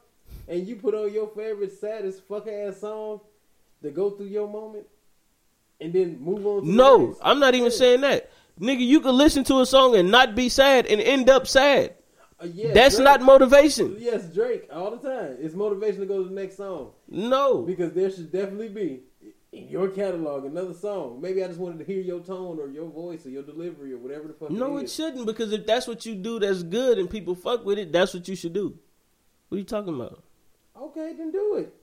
and 0.49 0.67
you 0.67 0.77
put 0.77 0.95
on 0.95 1.13
your 1.13 1.27
favorite 1.29 1.73
sad 1.79 2.07
as 2.07 2.21
fuck 2.21 2.49
ass 2.49 2.79
song 2.81 3.21
to 3.83 3.91
go 3.91 4.09
through 4.11 4.27
your 4.29 4.49
moment, 4.49 4.87
and 5.79 5.93
then 5.93 6.19
move 6.19 6.47
on. 6.47 6.63
to 6.63 6.69
No. 6.71 7.17
I'm 7.21 7.39
not 7.39 7.55
even 7.55 7.71
saying 7.71 8.01
that. 8.01 8.31
Nigga, 8.59 8.81
you 8.81 9.01
can 9.01 9.15
listen 9.15 9.45
to 9.45 9.61
a 9.61 9.67
song 9.67 9.95
and 9.95 10.11
not 10.11 10.35
be 10.35 10.49
sad 10.49 10.87
and 10.87 11.03
end 11.03 11.29
up 11.29 11.47
sad. 11.47 11.96
Uh, 12.39 12.47
yes, 12.53 12.75
That's 12.75 12.97
Drake- 12.97 13.05
not 13.05 13.23
motivation. 13.23 13.97
Yes, 13.99 14.29
Drake 14.29 14.69
all 14.71 14.91
the 14.91 14.99
time. 14.99 15.37
It's 15.41 15.55
motivation 15.55 16.01
to 16.01 16.07
go 16.07 16.23
to 16.23 16.29
the 16.29 16.35
next 16.35 16.57
song 16.59 16.91
No. 17.09 17.63
because 17.63 17.93
there 17.93 18.11
should 18.11 18.31
definitely 18.31 18.69
be 18.69 19.01
in 19.53 19.69
your 19.69 19.89
catalog 19.89 20.45
another 20.45 20.75
song. 20.75 21.19
Maybe 21.23 21.43
I 21.43 21.47
just 21.49 21.59
wanted 21.59 21.79
to 21.79 21.85
hear 21.85 22.03
your 22.03 22.21
tone 22.21 22.59
or 22.61 22.69
your 22.69 22.91
voice 22.91 23.25
or 23.25 23.31
your 23.31 23.43
delivery 23.43 23.95
or 23.95 23.99
whatever 23.99 24.29
the 24.29 24.35
fuck. 24.35 24.51
No, 24.51 24.77
it 24.77 24.85
it 24.85 24.91
shouldn't 24.91 25.25
because 25.25 25.51
if 25.53 25.65
that's 25.67 25.87
what 25.87 26.05
you 26.05 26.15
do 26.15 26.39
that's 26.39 26.63
good 26.63 26.99
and 26.99 27.09
people 27.09 27.35
fuck 27.35 27.65
with 27.65 27.79
it, 27.79 27.91
that's 27.91 28.13
what 28.13 28.29
you 28.29 28.37
should 28.37 28.53
do. 28.53 28.79
What 29.49 29.57
are 29.57 29.59
you 29.59 29.65
talking 29.65 29.95
about? 29.95 30.23
Okay, 30.79 31.15
then 31.17 31.31
do 31.31 31.55
it. 31.57 31.75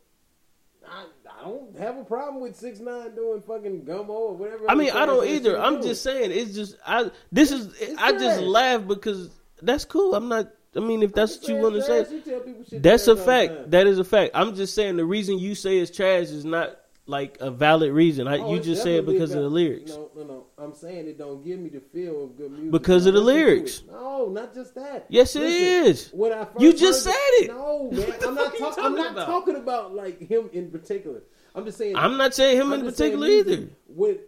I, 0.87 1.05
I 1.41 1.45
don't 1.45 1.75
have 1.79 1.97
a 1.97 2.03
problem 2.03 2.43
with 2.43 2.55
six 2.55 2.79
nine 2.79 3.15
doing 3.15 3.41
fucking 3.41 3.85
Gummo 3.85 4.09
or 4.09 4.35
whatever. 4.35 4.69
I 4.69 4.75
mean, 4.75 4.91
I 4.91 5.05
don't 5.07 5.25
either. 5.27 5.57
I'm 5.59 5.81
just 5.81 6.03
saying 6.03 6.31
it's 6.31 6.53
just 6.53 6.75
I 6.85 7.09
this 7.31 7.51
is 7.51 7.73
It's 7.79 7.95
I 7.99 8.11
just 8.11 8.41
laugh 8.41 8.85
because 8.85 9.29
that's 9.65 9.85
cool. 9.85 10.15
I'm 10.15 10.27
not 10.27 10.51
I 10.75 10.79
mean 10.79 11.03
if 11.03 11.13
that's 11.13 11.39
what 11.39 11.49
you 11.49 11.55
want 11.55 11.75
to 11.75 11.81
say, 11.83 12.01
trash, 12.03 12.11
you 12.13 12.21
tell 12.21 12.39
people 12.41 12.63
shit 12.69 12.81
that's 12.83 13.07
a 13.07 13.15
fact. 13.15 13.53
time. 13.53 13.69
That 13.69 13.87
is 13.87 13.99
a 13.99 14.03
fact. 14.03 14.31
I'm 14.33 14.55
just 14.55 14.73
saying 14.75 14.97
the 14.97 15.05
reason 15.05 15.37
you 15.39 15.55
say 15.55 15.77
it's 15.77 15.95
trash 15.95 16.27
is 16.27 16.45
not 16.45 16.79
like 17.05 17.37
a 17.41 17.51
valid 17.51 17.91
reason. 17.91 18.27
I, 18.29 18.37
Oh, 18.39 18.53
you 18.55 18.61
just 18.61 18.81
say 18.81 18.95
it 18.95 19.05
because 19.05 19.33
of 19.33 19.41
the 19.43 19.49
lyrics. 19.49 19.91
No, 19.91 20.09
no, 20.15 20.23
no. 20.23 20.45
I'm 20.57 20.73
saying 20.73 21.07
it 21.07 21.17
don't 21.17 21.43
give 21.43 21.59
me 21.59 21.67
the 21.69 21.81
feel 21.81 22.23
of 22.23 22.37
good 22.37 22.51
music. 22.51 22.71
Because 22.71 23.05
of 23.05 23.13
the 23.13 23.19
lyrics. 23.19 23.83
No, 23.91 24.29
not 24.29 24.53
just 24.53 24.73
that. 24.75 25.05
Yes, 25.09 25.35
it 25.35 25.43
it 25.43 25.51
is. 25.87 26.09
When 26.13 26.31
I 26.31 26.47
You 26.57 26.71
just 26.73 27.03
said 27.03 27.13
it. 27.41 27.47
No, 27.49 27.89
man. 27.91 28.13
I'm 28.25 28.35
not, 28.35 28.57
talk- 28.57 28.63
I'm 28.69 28.73
talking 28.75 28.95
not 28.95 29.11
about? 29.11 29.25
talking 29.27 29.55
about 29.57 29.93
like 29.93 30.19
him 30.21 30.49
in 30.53 30.71
particular. 30.71 31.21
I'm 31.53 31.65
just 31.65 31.77
saying. 31.77 31.95
I'm 31.97 32.15
not 32.17 32.33
saying 32.33 32.57
him 32.57 32.71
I'm 32.71 32.79
in 32.79 32.85
particular 32.85 33.27
either. 33.27 33.67
When, 33.87 34.19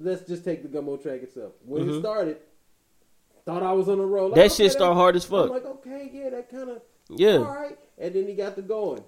let's 0.00 0.22
just 0.26 0.44
take 0.44 0.62
the 0.62 0.68
gummo 0.68 1.02
track 1.02 1.22
itself. 1.22 1.52
When 1.66 1.84
Mhm. 1.84 1.96
it 1.96 2.00
started, 2.00 2.36
thought 3.44 3.62
I 3.62 3.72
was 3.72 3.88
on 3.88 3.98
a 4.00 4.06
roll. 4.06 4.28
Like, 4.28 4.36
That 4.36 4.46
okay, 4.52 4.64
shit 4.64 4.72
start 4.72 4.94
hard 4.94 5.16
as 5.16 5.24
fuck. 5.24 5.46
I'm 5.46 5.50
like, 5.50 5.64
okay, 5.66 6.10
yeah, 6.12 6.30
that 6.30 6.50
kind 6.50 6.70
of 6.70 6.82
Yeah. 7.10 7.36
all 7.38 7.44
right. 7.44 7.78
And 7.98 8.14
then 8.14 8.26
he 8.26 8.34
got 8.34 8.56
the 8.56 8.62
going. 8.62 9.04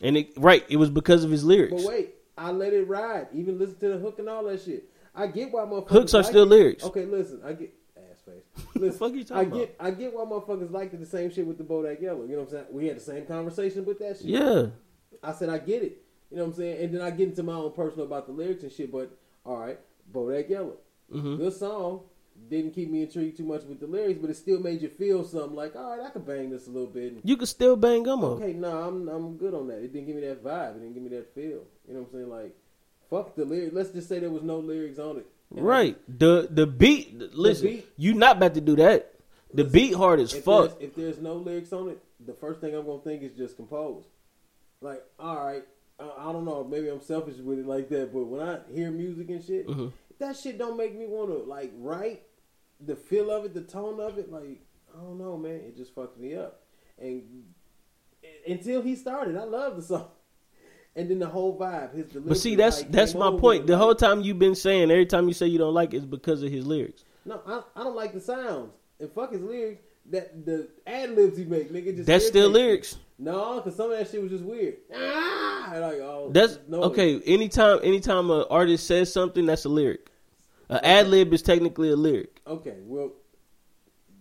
And 0.00 0.16
it 0.16 0.28
right, 0.36 0.64
it 0.68 0.76
was 0.76 0.90
because 0.90 1.24
of 1.24 1.30
his 1.30 1.42
lyrics. 1.44 1.82
But 1.82 1.90
wait, 1.90 2.14
I 2.36 2.50
let 2.52 2.72
it 2.72 2.86
ride. 2.86 3.28
Even 3.34 3.58
listen 3.58 3.78
to 3.80 3.88
the 3.88 3.98
hook 3.98 4.18
and 4.18 4.28
all 4.28 4.44
that 4.44 4.62
shit. 4.62 4.90
I 5.14 5.26
get 5.26 5.50
why 5.50 5.62
motherfuckers 5.62 5.88
Hooks 5.90 6.14
are 6.14 6.18
like 6.18 6.26
still 6.26 6.42
it. 6.42 6.46
lyrics. 6.50 6.84
Okay, 6.84 7.06
listen, 7.06 7.40
I 7.44 7.54
get 7.54 7.72
ass 7.96 8.20
face. 8.26 8.66
Listen, 8.74 8.98
fuck 8.98 9.12
you 9.14 9.20
I 9.20 9.24
talking 9.44 9.50
get, 9.50 9.76
I 9.80 9.90
get 9.90 10.12
why 10.12 10.24
motherfuckers 10.24 10.70
liked 10.70 10.92
it 10.92 11.00
the 11.00 11.06
same 11.06 11.30
shit 11.32 11.46
with 11.46 11.56
the 11.56 11.64
Bodak 11.64 12.02
Yellow. 12.02 12.24
You 12.24 12.32
know 12.32 12.42
what 12.42 12.48
I'm 12.48 12.50
saying? 12.50 12.64
We 12.70 12.86
had 12.88 12.96
the 12.96 13.00
same 13.00 13.24
conversation 13.24 13.86
with 13.86 13.98
that 14.00 14.18
shit. 14.18 14.26
Yeah. 14.26 14.66
I 15.22 15.32
said 15.32 15.48
I 15.48 15.56
get 15.56 15.82
it. 15.82 16.02
You 16.30 16.36
know 16.36 16.42
what 16.44 16.50
I'm 16.50 16.56
saying? 16.58 16.84
And 16.84 16.94
then 16.94 17.00
I 17.00 17.10
get 17.10 17.28
into 17.30 17.42
my 17.42 17.54
own 17.54 17.72
personal 17.72 18.04
about 18.04 18.26
the 18.26 18.32
lyrics 18.32 18.62
and 18.64 18.70
shit. 18.70 18.92
But 18.92 19.16
all 19.46 19.56
right, 19.56 19.78
Bodak 20.12 20.50
Yellow, 20.50 20.74
hmm 21.10 21.36
good 21.36 21.54
song. 21.54 22.02
Didn't 22.48 22.72
keep 22.74 22.88
me 22.90 23.02
intrigued 23.02 23.36
too 23.38 23.44
much 23.44 23.64
with 23.64 23.80
the 23.80 23.86
lyrics, 23.88 24.20
but 24.20 24.30
it 24.30 24.36
still 24.36 24.60
made 24.60 24.80
you 24.80 24.88
feel 24.88 25.24
something 25.24 25.56
like, 25.56 25.74
all 25.74 25.96
right, 25.96 26.06
I 26.06 26.10
could 26.10 26.24
bang 26.26 26.50
this 26.50 26.68
a 26.68 26.70
little 26.70 26.86
bit. 26.86 27.12
And, 27.14 27.20
You 27.24 27.36
could 27.36 27.48
still 27.48 27.74
bang 27.74 28.04
gummo. 28.04 28.36
Okay, 28.40 28.52
no, 28.52 28.68
I'm 28.84 29.08
I'm 29.08 29.36
good 29.36 29.52
on 29.54 29.66
that. 29.68 29.78
It 29.78 29.92
didn't 29.92 30.06
give 30.06 30.14
me 30.16 30.22
that 30.22 30.44
vibe. 30.44 30.76
It 30.76 30.80
didn't 30.80 30.94
give 30.94 31.02
me 31.02 31.08
that 31.10 31.34
feel. 31.34 31.44
You 31.88 31.94
know 31.94 32.00
what 32.00 32.08
I'm 32.08 32.12
saying? 32.12 32.28
Like, 32.30 32.56
fuck 33.10 33.34
the 33.34 33.44
lyrics. 33.44 33.74
Let's 33.74 33.90
just 33.90 34.08
say 34.08 34.20
there 34.20 34.30
was 34.30 34.42
no 34.42 34.58
lyrics 34.58 34.98
on 35.00 35.16
it. 35.18 35.26
Right. 35.50 35.96
The 36.18 36.46
the 36.50 36.66
beat 36.66 37.18
listen, 37.34 37.66
beat- 37.68 37.88
you 37.96 38.14
not 38.14 38.36
about 38.36 38.54
to 38.54 38.60
do 38.60 38.76
that. 38.76 39.12
The 39.54 39.62
Listen, 39.64 39.72
beat 39.72 39.94
hard 39.94 40.20
as 40.20 40.34
If 40.34 40.44
fuck. 40.44 40.78
there's, 40.78 40.82
if 40.90 40.94
there's 40.96 41.18
no 41.18 41.34
lyrics 41.34 41.72
on 41.72 41.88
it, 41.88 41.98
the 42.24 42.34
first 42.34 42.60
thing 42.60 42.74
I'm 42.74 42.84
gonna 42.86 43.00
think 43.00 43.22
is 43.22 43.32
just 43.36 43.56
composed. 43.56 44.08
Like, 44.80 45.02
all 45.18 45.36
right, 45.44 45.64
I, 45.98 46.10
I 46.28 46.32
don't 46.32 46.44
know, 46.44 46.62
maybe 46.64 46.88
I'm 46.88 47.00
selfish 47.00 47.36
with 47.38 47.58
it 47.60 47.66
like 47.66 47.88
that, 47.88 48.12
but 48.12 48.24
when 48.24 48.40
I 48.46 48.58
hear 48.72 48.90
music 48.90 49.30
and 49.30 49.42
shit, 49.42 49.66
Mhm. 49.68 49.92
that 50.18 50.36
shit 50.36 50.58
don't 50.58 50.76
make 50.76 50.98
me 50.98 51.06
want 51.06 51.30
to 51.30 51.38
like 51.48 51.72
write 51.78 52.22
the 52.80 52.96
feel 52.96 53.30
of 53.30 53.44
it, 53.44 53.54
the 53.54 53.62
tone 53.62 54.00
of 54.00 54.18
it. 54.18 54.30
Like, 54.30 54.60
I 54.94 55.00
don't 55.00 55.18
know, 55.18 55.36
man, 55.36 55.54
it 55.54 55.76
just 55.76 55.94
fucks 55.94 56.16
me 56.16 56.34
up. 56.34 56.62
And 56.98 57.44
until 58.46 58.82
he 58.82 58.96
started. 58.96 59.36
I 59.36 59.44
love 59.44 59.76
the 59.76 59.82
song, 59.82 60.08
and 60.96 61.10
then 61.10 61.18
the 61.18 61.26
whole 61.26 61.58
vibe, 61.58 61.94
his 61.94 62.06
delivery. 62.06 62.28
But 62.28 62.38
see, 62.38 62.54
that's 62.54 62.82
like, 62.82 62.92
that's 62.92 63.14
my 63.14 63.30
point. 63.30 63.66
The 63.66 63.74
like- 63.74 63.82
whole 63.82 63.94
time 63.94 64.22
you've 64.22 64.38
been 64.38 64.54
saying, 64.54 64.90
every 64.90 65.06
time 65.06 65.28
you 65.28 65.34
say 65.34 65.46
you 65.46 65.58
don't 65.58 65.74
like 65.74 65.94
it, 65.94 65.98
it's 65.98 66.06
because 66.06 66.42
of 66.42 66.50
his 66.50 66.66
lyrics. 66.66 67.04
No, 67.24 67.40
I, 67.46 67.62
I 67.80 67.84
don't 67.84 67.96
like 67.96 68.12
the 68.12 68.20
sounds. 68.20 68.72
And 69.00 69.10
fuck 69.12 69.32
his 69.32 69.42
lyrics. 69.42 69.82
That 70.08 70.46
the 70.46 70.68
ad 70.86 71.16
libs 71.16 71.36
he 71.36 71.44
make, 71.44 71.72
nigga, 71.72 71.96
just 71.96 72.06
That's 72.06 72.28
still 72.28 72.48
lyrics. 72.48 72.96
No, 73.18 73.56
because 73.56 73.74
some 73.74 73.90
of 73.90 73.98
that 73.98 74.08
shit 74.08 74.22
was 74.22 74.30
just 74.30 74.44
weird. 74.44 74.76
Ah, 74.94 75.70
like 75.72 75.94
oh, 75.94 76.30
That's 76.32 76.60
no. 76.68 76.82
okay. 76.84 77.20
Anytime, 77.22 77.80
anytime 77.82 78.30
an 78.30 78.44
artist 78.48 78.86
says 78.86 79.12
something, 79.12 79.46
that's 79.46 79.64
a 79.64 79.68
lyric. 79.68 80.08
An 80.68 80.80
ad 80.82 81.08
lib 81.08 81.32
is 81.32 81.42
technically 81.42 81.90
a 81.90 81.96
lyric. 81.96 82.40
Okay, 82.46 82.74
well, 82.84 83.12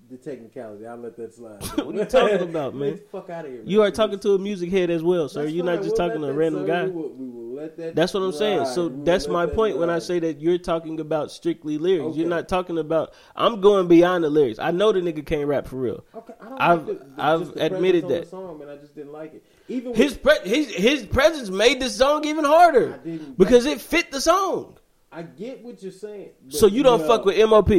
the 0.08 0.18
technicality, 0.18 0.86
I'll 0.86 0.98
let 0.98 1.18
that 1.18 1.34
slide. 1.34 1.64
What 1.84 1.96
are 1.96 2.00
you 2.00 2.06
talking 2.06 2.42
about, 2.50 2.76
man? 2.76 2.92
Get 2.92 3.12
the 3.12 3.18
fuck 3.18 3.30
out 3.32 3.46
of 3.46 3.52
here. 3.52 3.64
You 3.66 3.82
are 3.82 3.90
talking 3.90 4.20
to 4.20 4.34
a 4.36 4.38
music 4.40 4.70
head 4.70 4.92
as 4.92 5.02
well, 5.02 5.28
sir. 5.28 5.44
That's 5.44 5.54
You're 5.54 5.66
not 5.66 5.78
just 5.82 5.98
We'll 5.98 6.08
talking 6.10 6.22
to 6.22 6.28
a 6.28 6.34
random 6.34 6.68
guy. 6.68 6.86
We 6.86 6.92
will, 6.92 7.10
we 7.14 7.28
will 7.28 7.56
let 7.56 7.76
that 7.78 7.96
That's 7.96 8.14
what 8.14 8.22
I'm 8.22 8.32
saying. 8.32 8.68
So 8.68 8.88
We 8.90 9.04
that's 9.04 9.28
my 9.28 9.48
that 9.48 9.56
point 9.56 9.78
when 9.78 9.90
I 9.90 9.98
say 9.98 10.20
that 10.20 10.40
you're 10.40 10.60
talking 10.60 11.00
about 11.00 11.32
strictly 11.32 11.80
lyrics. 11.80 12.16
You're 12.16 12.30
not 12.30 12.48
talking 12.48 12.78
about. 12.78 13.16
I'm 13.36 13.62
going 13.62 13.88
beyond 13.88 14.24
the 14.26 14.30
lyrics. 14.30 14.60
I 14.60 14.70
know 14.70 14.92
the 14.92 15.00
nigga 15.00 15.26
can't 15.26 15.48
rap 15.48 15.66
for 15.66 15.78
real. 15.78 16.06
Okay, 16.14 16.34
I 16.40 16.50
don't 16.50 16.62
I've- 16.62 16.92
like 16.92 17.02
I've 17.18 17.56
admitted 17.56 18.08
that. 18.10 18.30
Song, 18.30 18.60
man, 18.60 18.70
I 18.70 18.76
just 18.78 18.94
didn't 18.94 19.12
like 19.14 19.34
it. 19.34 19.44
Even 19.68 19.96
His 19.96 20.16
pre- 20.16 20.38
his 20.48 20.70
his 20.72 21.04
presence 21.08 21.50
made 21.50 21.80
this 21.82 21.96
song 21.96 22.24
even 22.26 22.46
harder 22.46 22.94
I 22.94 22.98
didn't- 23.04 23.40
because 23.40 23.66
it 23.66 23.82
fit 23.82 24.12
the 24.12 24.22
song. 24.22 24.78
I 25.18 25.22
get 25.24 25.64
what 25.64 25.82
you're 25.82 25.92
saying. 25.92 26.32
So 26.50 26.68
you 26.68 26.84
don't 26.84 27.02
know, 27.02 27.08
fuck 27.08 27.24
with 27.26 27.38
MOP. 27.50 27.70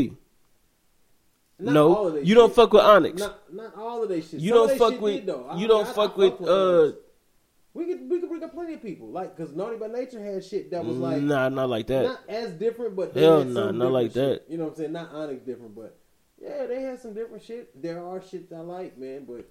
not 1.58 1.72
no, 1.74 1.94
all 1.94 2.06
of 2.08 2.14
they 2.14 2.22
you 2.22 2.34
don't 2.34 2.48
shit. 2.48 2.56
fuck 2.56 2.72
with 2.72 2.82
Onyx. 2.82 3.18
Not, 3.20 3.54
not 3.54 3.76
all 3.76 4.02
of 4.02 4.08
they 4.08 4.20
shit. 4.20 4.40
You 4.40 4.50
Some 4.54 4.68
don't 4.68 4.78
fuck 4.78 5.00
with- 5.00 5.26
did. 5.26 5.34
I- 5.34 5.56
you 5.58 5.68
don't 5.68 5.86
I- 5.86 5.90
I 5.90 5.92
fuck 5.92 6.16
fuck 6.16 6.40
with, 6.40 6.48
uh, 6.48 6.92
We 7.74 7.84
could 7.86 8.08
we 8.10 8.20
could 8.20 8.28
bring 8.30 8.42
up 8.42 8.52
plenty 8.54 8.74
of 8.74 8.82
people 8.82 9.08
like 9.08 9.36
because 9.36 9.52
Naughty 9.54 9.76
by 9.76 9.88
Nature 9.88 10.22
had 10.22 10.42
shit 10.44 10.70
that 10.70 10.84
was 10.84 10.96
like 10.96 11.20
nah, 11.22 11.48
not 11.50 11.68
like 11.68 11.86
that. 11.88 12.04
not 12.04 12.20
as 12.28 12.52
different, 12.52 12.96
but 12.96 13.12
they 13.12 13.20
Hell 13.22 13.44
nah, 13.44 13.70
not 13.70 13.92
like 13.92 14.12
shit. 14.12 14.14
that. 14.14 14.42
You 14.50 14.56
know 14.58 14.64
what 14.64 14.70
I'm 14.70 14.76
saying? 14.76 14.92
Not 14.92 15.12
Onyx 15.12 15.42
different, 15.42 15.74
but 15.74 15.98
yeah, 16.40 16.66
they 16.66 16.80
had 16.82 17.00
some 17.00 17.12
different 17.14 17.42
shit. 17.42 17.80
There 17.82 18.02
are 18.02 18.22
shit 18.22 18.50
I 18.54 18.60
like, 18.60 18.96
man, 18.96 19.24
but 19.26 19.46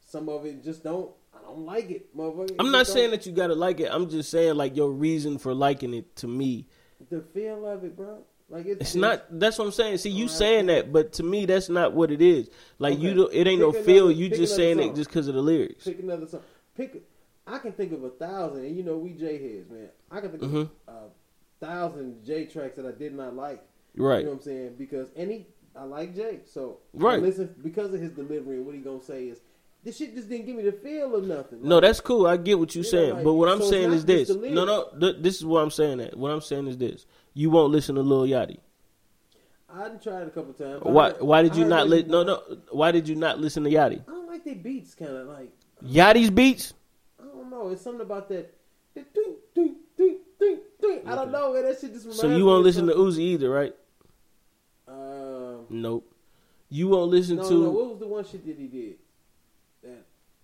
some 0.00 0.28
of 0.28 0.44
it 0.44 0.64
just 0.64 0.82
don't. 0.82 1.10
I 1.32 1.40
don't 1.42 1.66
like 1.66 1.90
it, 1.90 2.16
motherfucker. 2.16 2.56
I'm 2.58 2.72
not 2.72 2.86
saying 2.88 3.10
that 3.12 3.26
you 3.26 3.32
gotta 3.32 3.54
like 3.54 3.78
it. 3.80 3.88
I'm 3.92 4.08
just 4.08 4.30
saying 4.30 4.56
like 4.56 4.76
your 4.76 4.90
reason 4.90 5.38
for 5.38 5.54
liking 5.54 5.94
it 5.94 6.16
to 6.16 6.26
me. 6.26 6.66
The 7.10 7.20
feel 7.34 7.66
of 7.66 7.84
it, 7.84 7.96
bro. 7.96 8.18
Like 8.50 8.66
it's, 8.66 8.80
It's 8.80 8.94
not. 8.94 9.26
That's 9.30 9.58
what 9.58 9.66
I'm 9.66 9.72
saying. 9.72 9.98
See, 9.98 10.10
you 10.10 10.24
Alright. 10.24 10.38
saying 10.38 10.66
that, 10.66 10.92
but 10.92 11.12
to 11.14 11.22
me, 11.22 11.44
that's 11.44 11.68
not 11.68 11.92
what 11.92 12.10
it 12.10 12.22
is. 12.22 12.48
Like 12.78 12.98
you, 12.98 13.12
don't, 13.14 13.32
it 13.34 13.46
ain't 13.46 13.60
no 13.60 13.72
Pick 13.72 13.84
feel. 13.84 14.10
You 14.10 14.28
just 14.28 14.54
another 14.54 14.74
saying 14.76 14.80
it 14.80 14.94
just 14.94 15.10
because 15.10 15.28
of 15.28 15.34
the 15.34 15.42
lyrics. 15.42 15.84
Pick 15.84 15.98
another 16.00 16.26
song. 16.26 16.40
Pick. 16.76 17.02
I 17.46 17.58
can 17.58 17.72
think 17.72 17.92
of 17.92 18.04
a 18.04 18.10
thousand, 18.10 18.64
and 18.64 18.76
you 18.76 18.82
know 18.82 18.96
we 18.96 19.10
J 19.12 19.32
heads, 19.56 19.70
man. 19.70 19.88
I 20.10 20.20
can 20.20 20.30
think 20.30 20.42
Mhm. 20.42 20.70
of 20.86 20.94
a 20.94 21.64
thousand 21.64 22.24
J 22.24 22.46
tracks 22.46 22.76
that 22.76 22.86
I 22.86 22.92
did 22.92 23.14
not 23.14 23.34
like. 23.36 23.62
Right. 23.96 24.18
You 24.20 24.24
know 24.24 24.30
what 24.30 24.36
I'm 24.36 24.42
saying? 24.42 24.74
Because 24.78 25.08
any 25.16 25.46
I 25.76 25.84
like 25.84 26.14
Jay, 26.16 26.40
so 26.46 26.78
I 26.98 27.02
Right. 27.02 27.22
listen 27.22 27.54
because 27.62 27.92
of 27.94 28.00
his 28.00 28.12
delivery 28.12 28.56
and 28.56 28.66
what 28.66 28.74
he 28.74 28.80
gonna 28.80 29.02
say 29.02 29.28
is 29.28 29.40
this 29.88 29.96
shit 29.96 30.14
just 30.14 30.28
didn't 30.28 30.44
give 30.44 30.54
me 30.54 30.62
the 30.62 30.72
feel 30.72 31.14
of 31.14 31.24
nothing. 31.24 31.60
No, 31.62 31.80
that's 31.80 31.98
cool. 32.00 32.26
I 32.26 32.36
get 32.36 32.58
what 32.58 32.74
you're 32.74 32.84
Yeah, 32.84 32.90
saying, 32.90 33.14
like, 33.14 33.24
but 33.24 33.32
what 33.32 33.48
I'm 33.48 33.60
so 33.60 33.70
saying 33.70 33.92
is 33.92 34.04
this. 34.04 34.28
No, 34.28 34.64
no. 34.66 34.88
Th- 35.00 35.16
this 35.18 35.36
is 35.36 35.46
what 35.46 35.60
I'm 35.60 35.70
saying. 35.70 35.98
That 35.98 36.14
what 36.16 36.30
I'm 36.30 36.42
saying 36.42 36.66
is 36.66 36.76
this. 36.76 37.06
You 37.32 37.48
won't 37.50 37.72
listen 37.72 37.94
to 37.94 38.02
Lil 38.02 38.26
Yachty. 38.26 38.58
I 39.72 39.88
tried 40.02 40.26
a 40.26 40.30
couple 40.30 40.52
times. 40.52 40.82
Why? 40.82 41.10
heard- 41.12 41.22
Why 41.22 41.42
did 41.42 41.56
you 41.56 41.64
not 41.64 41.88
what 41.88 41.96
he 41.98 42.02
li- 42.04 42.08
No, 42.10 42.22
no. 42.22 42.42
Why 42.70 42.90
did 42.92 43.08
you 43.08 43.14
not 43.16 43.38
listen 43.40 43.64
to 43.64 43.70
Yachty? 43.70 44.02
I 44.06 44.10
don't 44.10 44.26
like 44.26 44.44
their 44.44 44.54
beats, 44.56 44.94
kind 44.94 45.10
of 45.12 45.26
like 45.28 45.50
Yachty's 45.82 46.30
beats. 46.30 46.74
I 47.18 47.24
don't 47.26 47.48
know. 47.50 47.68
It's 47.70 47.80
something 47.82 48.02
about 48.02 48.28
that. 48.28 48.54
the 48.94 49.04
Ding, 49.14 49.36
ding, 49.54 49.76
ding, 49.96 50.18
ding, 50.38 50.58
ding. 50.82 51.00
I 51.06 51.14
don't 51.14 51.30
know, 51.30 51.54
man. 51.54 51.62
That 51.64 51.80
shit 51.80 51.92
just 51.92 52.04
reminds 52.04 52.20
So 52.20 52.28
you 52.36 52.44
won't 52.44 52.62
listen 52.64 52.86
to. 52.88 52.94
Uzi 52.94 53.20
either, 53.20 53.48
right? 53.48 53.74
Um, 54.86 55.66
Nope. 55.70 56.12
You 56.70 56.88
won't 56.88 57.10
listen 57.10 57.36
no, 57.36 57.48
to. 57.48 57.54
no. 57.54 57.70
What 57.70 57.90
was 57.90 57.98
the 57.98 58.06
one 58.06 58.24
shit 58.24 58.44
that 58.46 58.58
he 58.58 58.66
did? 58.66 58.96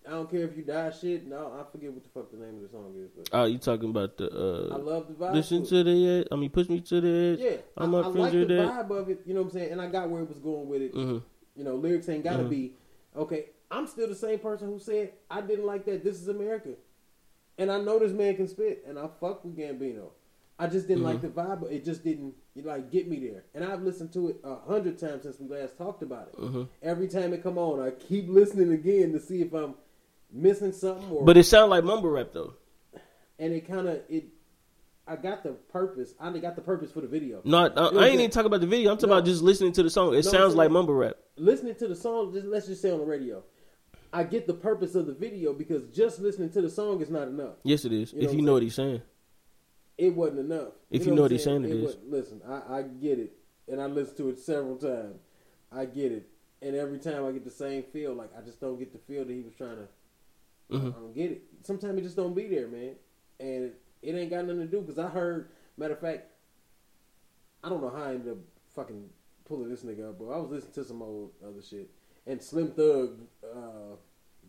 I 0.06 0.10
don't 0.10 0.30
care 0.30 0.40
if 0.44 0.56
you 0.56 0.62
die. 0.62 0.90
Shit. 0.90 1.26
No, 1.26 1.52
I 1.58 1.70
forget 1.72 1.92
what 1.92 2.02
the 2.02 2.10
fuck 2.10 2.30
the 2.30 2.36
name 2.36 2.56
of 2.56 2.62
the 2.62 2.68
song 2.68 2.94
is. 2.98 3.10
But 3.16 3.28
Oh, 3.32 3.44
you 3.44 3.58
talking 3.58 3.90
about 3.90 4.16
the? 4.18 4.26
I 4.70 4.74
uh 4.76 4.78
love 4.78 5.08
the 5.08 5.14
vibe. 5.14 5.32
Listen 5.34 5.64
to 5.64 5.82
the 5.84 6.08
edge. 6.20 6.26
I 6.30 6.36
mean, 6.36 6.50
push 6.50 6.68
me 6.68 6.80
to 6.80 7.00
the 7.00 7.08
edge. 7.08 7.38
Yeah, 7.40 7.56
I'm 7.76 7.94
I, 7.94 8.00
I 8.00 8.06
like 8.08 8.32
the 8.32 8.44
that. 8.44 8.88
vibe 8.88 8.90
of 8.90 9.08
it. 9.08 9.20
You 9.24 9.34
know 9.34 9.40
what 9.42 9.46
I'm 9.46 9.52
saying? 9.52 9.72
And 9.72 9.80
I 9.80 9.88
got 9.88 10.10
where 10.10 10.22
it 10.22 10.28
was 10.28 10.38
going 10.38 10.68
with 10.68 10.82
it. 10.82 10.92
hmm 10.92 11.18
You 11.56 11.64
know, 11.64 11.76
lyrics 11.76 12.08
ain't 12.08 12.24
gotta 12.24 12.42
Mhm. 12.44 12.50
be 12.50 12.74
okay. 13.16 13.46
I'm 13.70 13.86
still 13.86 14.08
the 14.08 14.14
same 14.14 14.38
person 14.38 14.68
who 14.68 14.78
said 14.78 15.12
I 15.30 15.40
didn't 15.40 15.64
like 15.66 15.84
that. 15.86 16.04
This 16.04 16.20
is 16.20 16.28
America, 16.28 16.70
and 17.58 17.70
I 17.72 17.80
know 17.80 17.98
this 17.98 18.12
man 18.12 18.36
can 18.36 18.46
spit, 18.48 18.84
and 18.86 18.98
I 18.98 19.08
fuck 19.20 19.44
with 19.44 19.56
Gambino. 19.56 20.10
I 20.58 20.68
just 20.68 20.86
didn't 20.86 21.02
like 21.02 21.20
the 21.20 21.28
Mm-hmm. 21.28 21.64
vibe. 21.64 21.72
It 21.72 21.84
just 21.84 22.04
didn't 22.04 22.34
like 22.62 22.90
get 22.90 23.08
me 23.08 23.18
there. 23.28 23.44
And 23.54 23.64
I've 23.64 23.82
listened 23.82 24.12
to 24.12 24.28
it 24.28 24.36
a 24.44 24.54
hundred 24.54 24.98
times 24.98 25.22
since 25.24 25.40
we 25.40 25.48
last 25.48 25.76
talked 25.76 26.02
about 26.02 26.28
it. 26.28 26.34
hmm 26.38 26.64
Every 26.82 27.08
time 27.08 27.32
it 27.32 27.42
come 27.42 27.58
on, 27.58 27.80
I 27.80 27.90
keep 27.90 28.28
listening 28.28 28.70
again 28.72 29.12
to 29.14 29.18
see 29.18 29.40
if 29.40 29.52
I'm 29.52 29.74
missing 30.34 30.72
something. 30.72 31.08
Or 31.10 31.24
But 31.24 31.36
it 31.36 31.44
sounds 31.44 31.70
like 31.70 31.84
mumble 31.84 32.10
rap 32.10 32.28
though. 32.32 32.54
and 33.38 33.52
it 33.52 33.66
kind 33.66 33.88
of 33.88 34.00
it. 34.08 34.26
I 35.06 35.16
got 35.16 35.42
the 35.42 35.50
purpose. 35.52 36.14
I 36.18 36.30
got 36.38 36.56
the 36.56 36.62
purpose 36.62 36.90
for 36.90 37.02
the 37.02 37.06
video. 37.06 37.42
No, 37.44 37.58
I, 37.58 37.66
I, 37.66 37.90
You 37.92 38.00
ain't 38.00 38.14
even 38.20 38.30
talking 38.30 38.46
about 38.46 38.62
the 38.62 38.66
video. 38.66 38.90
I'm 38.90 38.96
talking 38.96 39.10
No. 39.10 39.16
about 39.16 39.26
just 39.26 39.42
listening 39.42 39.72
to 39.72 39.82
the 39.82 39.90
song. 39.90 40.14
It 40.14 40.24
No, 40.24 40.30
sounds 40.30 40.54
like 40.54 40.70
mumble 40.70 40.94
rap. 40.94 41.16
listening 41.36 41.74
to 41.76 41.88
the 41.88 41.94
song, 41.94 42.32
just 42.32 42.46
let's 42.46 42.66
just 42.66 42.80
say 42.80 42.90
on 42.90 42.98
the 43.00 43.04
radio, 43.04 43.42
I 44.14 44.24
get 44.24 44.46
the 44.46 44.54
purpose 44.54 44.94
of 44.94 45.06
the 45.06 45.12
video 45.12 45.52
because 45.52 45.82
just 45.94 46.20
listening 46.20 46.50
to 46.50 46.62
the 46.62 46.70
song 46.70 47.02
is 47.02 47.10
not 47.10 47.28
enough. 47.28 47.56
Yes, 47.64 47.84
it 47.84 47.92
is. 47.92 48.12
You 48.14 48.22
know 48.22 48.28
if 48.28 48.34
you 48.34 48.42
know 48.42 48.52
what 48.54 48.62
he's 48.62 48.74
saying. 48.74 49.02
It 49.98 50.14
wasn't 50.14 50.40
enough. 50.40 50.72
If 50.90 51.06
you 51.06 51.14
know 51.14 51.22
what 51.22 51.30
he's 51.30 51.46
I'm 51.46 51.62
saying, 51.64 51.78
it 51.78 51.84
is. 51.84 51.96
Listen, 52.08 52.40
I, 52.48 52.78
I 52.78 52.82
get 52.82 53.18
it, 53.18 53.36
and 53.68 53.80
I 53.82 53.86
listened 53.86 54.16
to 54.18 54.28
it 54.30 54.38
several 54.38 54.76
times. 54.76 55.20
I 55.70 55.84
get 55.84 56.12
it, 56.12 56.28
and 56.62 56.74
every 56.74 56.98
time 56.98 57.26
I 57.26 57.32
get 57.32 57.44
the 57.44 57.50
same 57.50 57.82
feel. 57.82 58.14
Like 58.14 58.30
I 58.36 58.40
just 58.40 58.60
don't 58.60 58.78
get 58.78 58.92
the 58.92 58.98
feel 59.00 59.24
that 59.24 59.32
he 59.32 59.42
was 59.42 59.54
trying 59.54 59.76
to. 59.76 59.86
I 60.70 60.74
Mhm. 60.74 60.94
don't 60.94 61.14
get 61.14 61.30
it. 61.32 61.42
Sometimes 61.62 61.98
it 61.98 62.02
just 62.02 62.16
don't 62.16 62.34
be 62.34 62.46
there, 62.48 62.68
man, 62.68 62.96
and 63.40 63.72
it 64.02 64.14
ain't 64.14 64.30
got 64.30 64.44
nothing 64.46 64.60
to 64.60 64.66
do. 64.66 64.80
Because 64.80 64.98
I 64.98 65.08
heard, 65.08 65.48
matter 65.76 65.94
of 65.94 66.00
fact, 66.00 66.30
I 67.62 67.68
don't 67.68 67.80
know 67.82 67.90
how 67.90 68.02
I 68.04 68.14
ended 68.14 68.32
up 68.32 68.38
fucking 68.74 69.08
pulling 69.44 69.68
this 69.68 69.82
nigga 69.82 70.10
up, 70.10 70.18
but 70.18 70.26
I 70.30 70.38
was 70.38 70.50
listening 70.50 70.72
to 70.74 70.84
some 70.84 71.02
old 71.02 71.32
other 71.46 71.62
shit, 71.62 71.90
and 72.26 72.42
Slim 72.42 72.72
Thug 72.72 73.20
uh, 73.44 73.96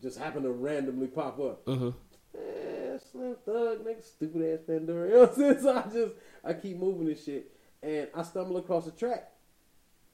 just 0.02 0.18
happened 0.18 0.44
to 0.44 0.52
randomly 0.52 1.06
pop 1.08 1.38
up. 1.40 1.62
hmm 1.66 1.90
Eh, 2.34 2.98
Slim 2.98 3.36
Thug, 3.46 3.84
nigga, 3.84 4.02
stupid 4.02 4.42
ass 4.42 4.60
Pandora. 4.66 5.08
You 5.08 5.14
know 5.14 5.20
what 5.22 5.30
I'm 5.30 5.36
saying? 5.36 5.60
So 5.60 5.74
I 5.76 5.82
just, 5.92 6.14
I 6.44 6.52
keep 6.54 6.76
moving 6.76 7.06
this 7.06 7.24
shit. 7.24 7.50
And 7.82 8.08
I 8.14 8.22
stumble 8.22 8.56
across 8.58 8.86
a 8.86 8.90
track. 8.90 9.32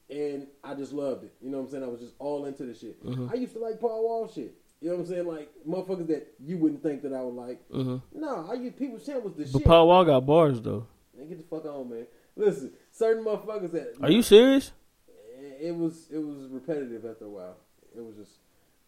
And 0.09 0.47
I 0.63 0.73
just 0.75 0.93
loved 0.93 1.23
it. 1.25 1.33
You 1.41 1.49
know 1.49 1.57
what 1.57 1.65
I'm 1.65 1.69
saying? 1.71 1.83
I 1.83 1.87
was 1.87 1.99
just 2.01 2.13
all 2.19 2.45
into 2.45 2.63
the 2.63 2.73
shit. 2.73 3.03
Mhm. 3.03 3.29
I 3.31 3.35
used 3.35 3.53
to 3.53 3.59
like 3.59 3.79
Paul 3.79 4.03
Wall 4.03 4.27
shit. 4.27 4.53
You 4.83 4.89
know 4.89 4.95
what 4.97 5.03
I'm 5.03 5.07
saying? 5.07 5.27
Like, 5.27 5.49
motherfuckers 5.65 6.07
that 6.07 6.33
you 6.45 6.57
wouldn't 6.57 6.83
think 6.83 7.03
that 7.03 7.13
I 7.13 7.21
would 7.21 7.35
like. 7.35 7.65
hmm 7.71 7.97
No, 8.13 8.49
I 8.51 8.55
used 8.55 8.77
People's 8.77 9.07
was 9.07 9.33
the 9.33 9.43
But 9.45 9.59
shit. 9.59 9.65
Paul 9.65 9.87
Wall 9.87 10.03
got 10.03 10.25
bars 10.25 10.59
though. 10.61 10.87
Man, 11.17 11.29
get 11.29 11.37
the 11.37 11.55
fuck 11.55 11.65
on, 11.65 11.89
man. 11.89 12.05
Listen, 12.35 12.73
certain 12.91 13.23
motherfuckers 13.23 13.71
that 13.71 13.93
Are 14.01 14.11
you 14.11 14.21
serious? 14.21 14.73
it 15.61 15.73
was 15.73 16.07
it 16.11 16.17
was 16.17 16.49
repetitive 16.49 17.05
after 17.05 17.23
a 17.25 17.29
while. 17.29 17.55
It 17.95 18.03
was 18.03 18.17
just 18.17 18.31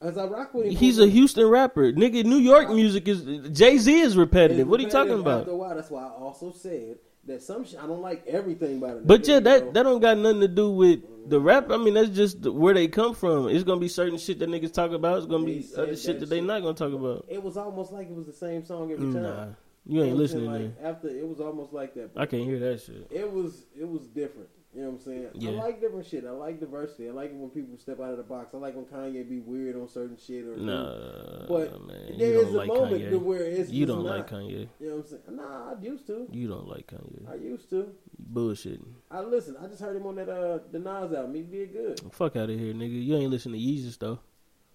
as 0.02 0.18
I 0.18 0.26
rock 0.26 0.54
with 0.54 0.66
him. 0.66 0.76
He's 0.76 1.00
a 1.00 1.08
Houston 1.08 1.48
rapper. 1.48 1.94
Nigga, 1.94 2.26
New 2.26 2.40
York 2.40 2.70
music 2.72 3.08
is 3.08 3.24
Jay 3.58 3.78
Z 3.78 3.98
is 3.98 4.18
repetitive. 4.18 4.68
What 4.68 4.82
are 4.82 4.84
you 4.84 4.90
talking 4.90 5.18
about? 5.18 5.42
After 5.42 5.52
a 5.52 5.56
while, 5.56 5.76
that's 5.76 5.90
why 5.90 6.04
I 6.04 6.10
also 6.10 6.52
said 6.52 6.98
that 7.28 7.42
some 7.42 7.66
shit 7.66 7.80
I 7.80 7.88
don't 7.88 8.02
like 8.02 8.26
everything 8.28 8.78
about 8.78 8.98
it. 8.98 9.08
But 9.08 9.28
yeah, 9.28 9.36
you 9.36 9.42
know? 9.42 9.50
that 9.60 9.74
that 9.74 9.84
don't 9.84 10.02
got 10.02 10.18
nothing 10.18 10.42
to 10.42 10.48
do 10.48 10.72
with 10.72 11.30
the 11.30 11.40
rap. 11.40 11.72
I 11.72 11.78
mean, 11.78 11.96
that's 11.96 12.10
just 12.10 12.42
the- 12.42 12.52
where 12.52 12.74
they 12.74 12.88
come 12.88 13.14
from. 13.14 13.50
It's 13.50 13.64
gonna 13.64 13.80
be 13.80 13.88
certain 13.88 14.18
shit 14.18 14.40
that 14.40 14.50
niggas 14.50 14.74
talk 14.74 14.92
about. 14.92 15.18
It's 15.18 15.26
gonna 15.26 15.46
be 15.46 15.66
other 15.76 15.96
shit 15.96 16.20
that 16.20 16.22
that 16.22 16.30
they 16.30 16.42
not 16.42 16.62
gonna 16.62 16.74
talk 16.74 16.94
about. 16.94 17.26
it 17.28 17.42
was 17.42 17.58
almost 17.58 17.92
like 17.92 18.10
it 18.10 18.16
was 18.16 18.26
the 18.26 18.34
same 18.34 18.64
song 18.64 18.92
every 18.92 19.08
mm, 19.08 19.14
time. 19.14 19.24
Nah, 19.24 19.46
you 19.46 19.46
ain't 19.46 19.56
know 19.88 20.02
what 20.02 20.10
I'm 20.12 20.18
listening. 20.18 20.46
Like, 20.46 20.76
after 20.84 21.08
it 21.10 21.28
was 21.28 21.40
almost 21.40 21.74
like 21.74 21.94
that. 21.96 22.12
I 22.16 22.26
can't 22.26 22.44
hear 22.44 22.60
that 22.60 22.82
shit. 22.82 23.08
It 23.10 23.32
was 23.32 23.66
it 23.80 23.88
was 23.88 24.08
different. 24.08 24.50
You 24.76 24.82
know 24.82 24.90
what 24.90 24.96
I'm 24.96 25.06
saying? 25.06 25.28
Yeah. 25.36 25.52
I 25.52 25.54
like 25.54 25.80
different 25.80 26.06
shit. 26.06 26.26
I 26.26 26.32
like 26.32 26.60
diversity. 26.60 27.08
I 27.08 27.12
like 27.14 27.30
it 27.30 27.36
when 27.38 27.50
people 27.50 27.78
step 27.78 28.02
out 28.02 28.12
of 28.12 28.18
the 28.18 28.24
box. 28.24 28.54
I 28.54 28.58
like 28.58 28.76
when 28.76 28.84
Kanye 28.84 29.28
be 29.28 29.40
weird 29.40 29.78
on 29.78 29.88
certain 29.88 30.18
shit 30.18 30.44
or 30.46 30.58
Nah, 30.58 31.46
But 31.48 31.82
man, 31.88 32.18
there 32.18 32.34
you 32.34 32.40
is 32.42 32.46
don't 32.48 32.56
a 32.56 32.58
like 32.58 32.68
moment 32.68 33.10
to 33.10 33.18
where 33.20 33.42
it's 33.44 33.72
You 33.72 33.86
don't 33.86 34.04
not. 34.04 34.18
like 34.18 34.30
Kanye. 34.30 34.68
You 34.82 34.90
know 34.90 34.96
what 34.98 35.06
I'm 35.06 35.08
saying? 35.08 35.22
Nah, 35.32 35.72
I 35.72 35.82
used 35.82 36.06
to. 36.08 36.28
You 36.30 36.50
don't 36.50 36.68
like 36.68 36.88
Kanye. 36.88 37.32
I 37.32 37.36
used 37.36 37.70
to. 37.70 37.76
You 37.78 37.94
bullshitting. 38.34 38.86
I 39.10 39.22
listen. 39.22 39.56
I 39.64 39.68
just 39.68 39.80
heard 39.82 39.96
him 39.96 40.06
on 40.08 40.16
that 40.16 40.28
uh 40.28 40.60
the 40.70 40.80
Nas 40.80 41.14
album. 41.14 41.36
He 41.36 41.44
did 41.44 41.72
good. 41.72 42.02
Fuck 42.12 42.36
out 42.36 42.50
of 42.50 42.60
here, 42.60 42.74
nigga. 42.74 43.02
You 43.06 43.16
ain't 43.16 43.32
listen 43.32 43.54
to 43.54 43.58
Yeezus 43.58 43.98
though. 43.98 44.20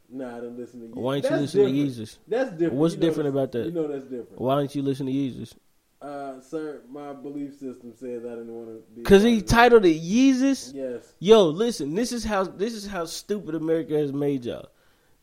Nah, 0.09 0.31
I 0.39 0.41
didn't 0.41 0.57
listen 0.59 0.81
to 0.81 0.87
you. 0.87 0.93
Why 0.95 1.17
ain't 1.17 1.25
you 1.25 1.31
That's 1.31 1.43
listen 1.43 1.61
to 1.61 1.67
different. 1.73 1.91
Yeezus? 1.99 2.19
That's 2.27 2.51
different. 2.53 2.73
What's 2.73 2.95
You 2.95 3.01
know 3.01 3.07
different 3.07 3.29
about 3.29 3.53
that? 3.53 3.65
You 3.67 3.71
know 3.73 3.87
that's 3.87 4.05
different. 4.05 4.41
Why 4.41 4.55
don't 4.57 4.75
you 4.75 4.83
listen 4.83 5.05
to 5.07 5.13
Yeezus? 5.13 5.53
Uh, 6.03 6.41
sir, 6.41 6.81
my 6.91 7.13
belief 7.13 7.53
system 7.59 7.93
says 7.95 8.25
I 8.25 8.31
didn't 8.31 8.55
want 8.55 8.69
to 8.69 8.83
be. 8.95 9.03
Cause 9.03 9.23
he 9.23 9.43
titled 9.43 9.85
it 9.85 10.01
Yeezus. 10.01 10.73
Yes. 10.75 11.13
Yo, 11.19 11.45
listen. 11.49 11.95
This 11.95 12.13
is 12.13 12.25
how 12.25 12.45
this 12.45 12.73
is 12.73 12.87
how 12.87 13.05
stupid 13.05 13.55
America 13.55 13.99
has 13.99 14.13
made 14.13 14.47
y'all. 14.47 14.71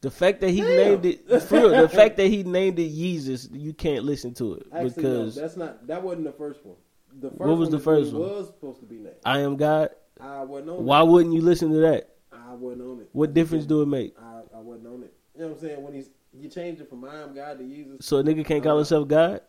The 0.01 0.11
fact 0.11 0.41
that 0.41 0.51
he 0.51 0.61
Damn. 0.61 0.69
named 0.77 1.05
it, 1.07 1.41
for 1.41 1.55
real, 1.55 1.69
the 1.81 1.89
fact 2.01 2.17
that 2.17 2.27
he 2.27 2.43
named 2.43 2.77
it 2.77 2.91
Yeezus, 2.95 3.49
you 3.51 3.73
can't 3.73 4.03
listen 4.05 4.35
to 4.35 4.53
it 4.53 4.67
Actually, 4.71 4.89
because 4.91 5.35
no, 5.35 5.41
that's 5.41 5.57
not. 5.57 5.87
That 5.87 6.03
wasn't 6.03 6.25
the 6.25 6.31
first 6.33 6.63
one. 6.63 6.75
The 7.19 7.29
first 7.31 7.39
What 7.41 7.57
was 7.57 7.69
one 7.69 7.71
the 7.71 7.83
first 7.83 8.13
one? 8.13 8.21
Was 8.21 8.47
supposed 8.47 8.79
to 8.81 8.85
be 8.85 8.97
named. 8.97 9.15
I 9.25 9.39
am 9.39 9.57
God. 9.57 9.89
I 10.21 10.43
wasn't 10.43 10.69
on 10.69 10.75
it. 10.75 10.81
Why 10.83 11.01
wouldn't 11.01 11.33
you 11.33 11.41
listen 11.41 11.71
to 11.71 11.79
that? 11.79 12.09
I 12.31 12.53
wasn't 12.53 12.83
on 12.83 12.99
it. 13.01 13.09
What 13.13 13.33
difference 13.33 13.65
do 13.65 13.81
it 13.81 13.87
make? 13.87 14.15
I, 14.21 14.41
I 14.55 14.59
wasn't 14.59 14.87
on 14.87 15.03
it. 15.03 15.13
You 15.33 15.41
know 15.41 15.47
what 15.47 15.55
I'm 15.55 15.61
saying? 15.61 15.83
When 15.83 15.93
he's 15.93 16.09
you 16.33 16.49
changed 16.49 16.81
it 16.81 16.89
from 16.89 17.03
I 17.03 17.21
am 17.23 17.33
God 17.33 17.57
to 17.57 17.63
Jesus. 17.63 18.05
So 18.05 18.17
a 18.17 18.23
nigga 18.23 18.45
can't 18.45 18.63
call 18.63 18.73
Uh, 18.73 18.77
himself 18.77 19.07
God? 19.07 19.41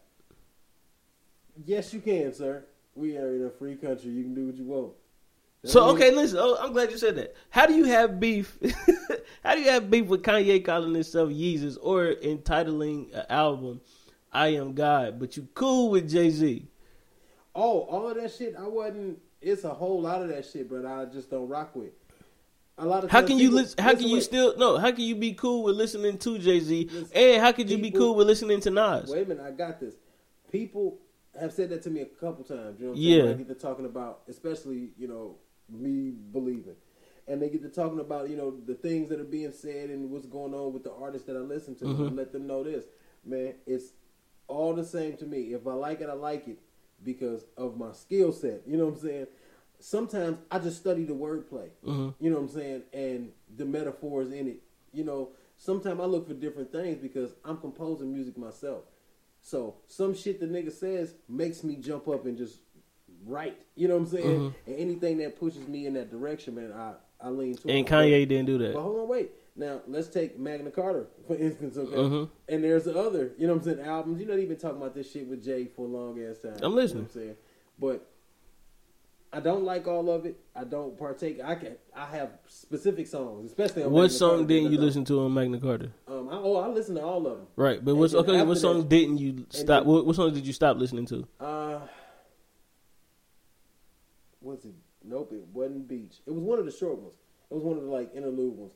Yes, 1.66 1.92
you 1.92 2.00
can, 2.00 2.32
sir. 2.32 2.64
We 2.94 3.16
are 3.16 3.34
in 3.34 3.44
a 3.44 3.50
free 3.50 3.76
country. 3.76 4.10
You 4.10 4.22
can 4.22 4.34
do 4.34 4.46
what 4.46 4.56
you 4.56 4.64
want. 4.64 4.92
That 5.62 5.70
So 5.70 5.86
means- 5.86 5.94
okay, 6.00 6.10
listen. 6.14 6.38
Oh, 6.40 6.56
I'm 6.60 6.72
glad 6.72 6.90
you 6.90 6.98
said 6.98 7.16
that. 7.16 7.34
How 7.50 7.66
do 7.66 7.74
you 7.74 7.84
have 7.84 8.20
beef? 8.20 8.58
how 9.44 9.54
do 9.54 9.60
you 9.60 9.70
have 9.70 9.90
beef 9.90 10.06
with 10.06 10.22
Kanye 10.22 10.64
calling 10.64 10.94
himself 10.94 11.30
Yeezus 11.30 11.76
or 11.80 12.06
entitling 12.22 13.10
an 13.12 13.24
album 13.28 13.80
"I 14.32 14.48
Am 14.48 14.74
God"? 14.74 15.18
But 15.18 15.36
you 15.36 15.48
cool 15.54 15.90
with 15.90 16.08
Jay 16.10 16.30
Z? 16.30 16.66
Oh, 17.54 17.80
all 17.82 18.08
of 18.08 18.16
that 18.16 18.32
shit. 18.32 18.54
I 18.58 18.66
wasn't. 18.68 19.18
It's 19.40 19.64
a 19.64 19.70
whole 19.74 20.00
lot 20.00 20.22
of 20.22 20.28
that 20.28 20.44
shit, 20.46 20.68
but 20.70 20.84
I 20.84 21.04
just 21.06 21.30
don't 21.30 21.48
rock 21.48 21.74
with. 21.74 21.90
A 22.80 22.86
lot 22.86 23.02
of 23.02 23.10
How 23.10 23.22
can 23.22 23.38
you 23.38 23.48
people- 23.48 23.56
listen? 23.62 23.82
How 23.82 23.94
can 23.94 24.06
you 24.06 24.14
wait. 24.14 24.22
still 24.22 24.56
no? 24.56 24.78
How 24.78 24.92
can 24.92 25.00
you 25.04 25.16
be 25.16 25.32
cool 25.32 25.64
with 25.64 25.74
listening 25.76 26.18
to 26.18 26.38
Jay 26.38 26.60
Z? 26.60 26.88
Listen, 26.92 27.08
And 27.16 27.42
how 27.42 27.50
could 27.52 27.68
you 27.68 27.78
be 27.78 27.90
cool 27.90 28.14
with 28.14 28.26
listening 28.28 28.60
to 28.60 28.70
Nas? 28.70 29.10
Wait 29.10 29.22
a 29.26 29.28
minute, 29.28 29.44
I 29.44 29.50
got 29.50 29.80
this. 29.80 29.94
People 30.52 30.98
have 31.38 31.52
said 31.52 31.70
that 31.70 31.82
to 31.82 31.90
me 31.90 32.00
a 32.00 32.06
couple 32.06 32.44
times. 32.44 32.80
You 32.80 32.86
know 32.86 32.92
what 32.92 32.98
I'm 32.98 33.02
Yeah. 33.02 33.22
saying? 33.24 33.28
I 33.34 33.38
get 33.38 33.48
to 33.48 33.54
talking 33.54 33.84
about, 33.86 34.22
especially 34.28 34.92
you 34.98 35.08
know 35.08 35.36
me 35.68 36.10
believing, 36.32 36.76
and 37.26 37.40
they 37.42 37.48
get 37.50 37.62
to 37.62 37.68
talking 37.68 38.00
about 38.00 38.30
you 38.30 38.36
know 38.36 38.50
the 38.66 38.74
things 38.74 39.08
that 39.10 39.20
are 39.20 39.24
being 39.24 39.52
said 39.52 39.90
and 39.90 40.10
what's 40.10 40.26
going 40.26 40.54
on 40.54 40.72
with 40.72 40.84
the 40.84 40.92
artists 40.92 41.26
that 41.26 41.36
I 41.36 41.40
listen 41.40 41.74
to. 41.76 41.84
Mhm. 41.84 42.10
I 42.10 42.14
let 42.14 42.32
them 42.32 42.46
know 42.46 42.62
this, 42.64 42.86
man. 43.24 43.54
It's 43.66 43.92
all 44.48 44.74
the 44.74 44.84
same 44.84 45.16
to 45.18 45.26
me. 45.26 45.52
If 45.52 45.66
I 45.66 45.74
like 45.74 46.00
it, 46.00 46.08
I 46.08 46.14
like 46.14 46.48
it 46.48 46.58
because 47.04 47.44
of 47.56 47.76
my 47.78 47.92
skill 47.92 48.32
set. 48.32 48.62
You 48.66 48.76
know 48.76 48.86
what 48.86 48.94
I'm 48.94 49.00
saying? 49.00 49.26
Sometimes 49.80 50.38
I 50.50 50.58
just 50.58 50.78
study 50.78 51.04
the 51.04 51.14
wordplay. 51.14 51.68
Mhm. 51.84 52.14
You 52.18 52.30
know 52.30 52.36
what 52.36 52.42
I'm 52.42 52.48
saying? 52.48 52.82
And 52.92 53.32
the 53.56 53.64
metaphors 53.64 54.32
in 54.32 54.48
it. 54.48 54.62
You 54.92 55.04
know, 55.04 55.30
sometimes 55.56 56.00
I 56.00 56.06
look 56.06 56.26
for 56.26 56.34
different 56.34 56.72
things 56.72 56.98
because 56.98 57.34
I'm 57.44 57.58
composing 57.58 58.12
music 58.12 58.36
myself. 58.38 58.84
So 59.48 59.76
some 59.86 60.14
shit 60.14 60.40
the 60.40 60.46
nigga 60.46 60.70
says 60.70 61.14
makes 61.26 61.64
me 61.64 61.76
jump 61.76 62.06
up 62.06 62.26
and 62.26 62.36
just 62.36 62.58
write. 63.24 63.56
You 63.76 63.88
know 63.88 63.94
what 63.96 64.02
I'm 64.02 64.06
saying? 64.08 64.40
Mhm. 64.40 64.54
And 64.66 64.76
anything 64.76 65.18
that 65.18 65.38
pushes 65.40 65.66
me 65.66 65.86
in 65.86 65.94
that 65.94 66.10
direction, 66.10 66.54
man, 66.54 66.70
I, 66.70 66.92
I 67.18 67.30
lean 67.30 67.56
to. 67.56 67.70
And 67.70 67.86
Kanye 67.86 68.28
didn't 68.28 68.44
do 68.44 68.58
that. 68.58 68.74
But 68.74 68.82
hold 68.82 69.00
on, 69.00 69.08
wait. 69.08 69.30
Now 69.56 69.80
let's 69.88 70.08
take 70.08 70.38
Magna 70.38 70.70
Carta 70.70 71.06
for 71.26 71.34
instance, 71.34 71.78
okay? 71.78 71.96
Mhm. 71.96 72.28
And 72.50 72.62
there's 72.62 72.84
the 72.84 72.98
other, 72.98 73.32
you 73.38 73.46
know 73.46 73.54
what 73.54 73.66
I'm 73.66 73.74
saying, 73.76 73.88
albums. 73.88 74.20
You're 74.20 74.28
not 74.28 74.38
even 74.38 74.56
talking 74.58 74.76
about 74.76 74.94
this 74.94 75.10
shit 75.10 75.26
with 75.26 75.42
Jay 75.42 75.64
for 75.64 75.86
a 75.86 75.88
long 75.88 76.22
ass 76.22 76.38
time. 76.40 76.52
I'm 76.62 76.74
listening. 76.74 77.08
You 77.14 77.18
know 77.20 77.22
what 77.22 77.22
I'm 77.22 77.26
saying? 77.28 77.36
But 77.78 78.06
I 79.30 79.40
don't 79.40 79.64
like 79.64 79.86
all 79.86 80.10
of 80.10 80.24
it. 80.24 80.40
I 80.56 80.64
don't 80.64 80.98
partake. 80.98 81.40
I 81.44 81.54
can. 81.54 81.76
I 81.94 82.06
have 82.06 82.30
specific 82.46 83.06
songs, 83.06 83.46
especially. 83.50 83.82
On 83.82 83.90
What 83.92 84.02
Magna 84.04 84.14
song 84.16 84.30
Carta, 84.30 84.46
didn't 84.46 84.72
you 84.72 84.78
listen 84.78 85.04
to 85.06 85.20
on 85.20 85.34
Magna 85.34 85.60
Carta? 85.60 85.90
Um, 86.06 86.28
I, 86.30 86.36
oh, 86.36 86.56
I 86.56 86.68
listen 86.68 86.94
to 86.94 87.02
all 87.04 87.26
of 87.26 87.36
them. 87.38 87.46
Right, 87.54 87.84
but 87.84 87.94
what's 87.96 88.14
okay? 88.14 88.42
What 88.42 88.56
song 88.56 88.78
that- 88.78 88.88
didn't 88.88 89.18
you 89.18 89.44
stop? 89.50 89.84
then- 89.84 89.86
What, 89.92 90.06
what 90.06 90.16
songs 90.16 90.32
did 90.32 90.46
you 90.46 90.52
stop 90.54 90.78
listening 90.78 91.04
to? 91.06 91.28
Uh, 91.38 91.80
was 94.40 94.64
it? 94.64 94.74
Nope, 95.04 95.32
it 95.34 95.44
wasn't 95.52 95.86
Beach. 95.88 96.16
It 96.26 96.30
was 96.32 96.42
one 96.42 96.58
of 96.58 96.64
the 96.64 96.72
short 96.72 96.98
ones. 96.98 97.14
It 97.50 97.54
was 97.54 97.62
one 97.62 97.76
of 97.76 97.82
the 97.84 97.90
like 97.90 98.14
interlude 98.14 98.56
ones. 98.56 98.72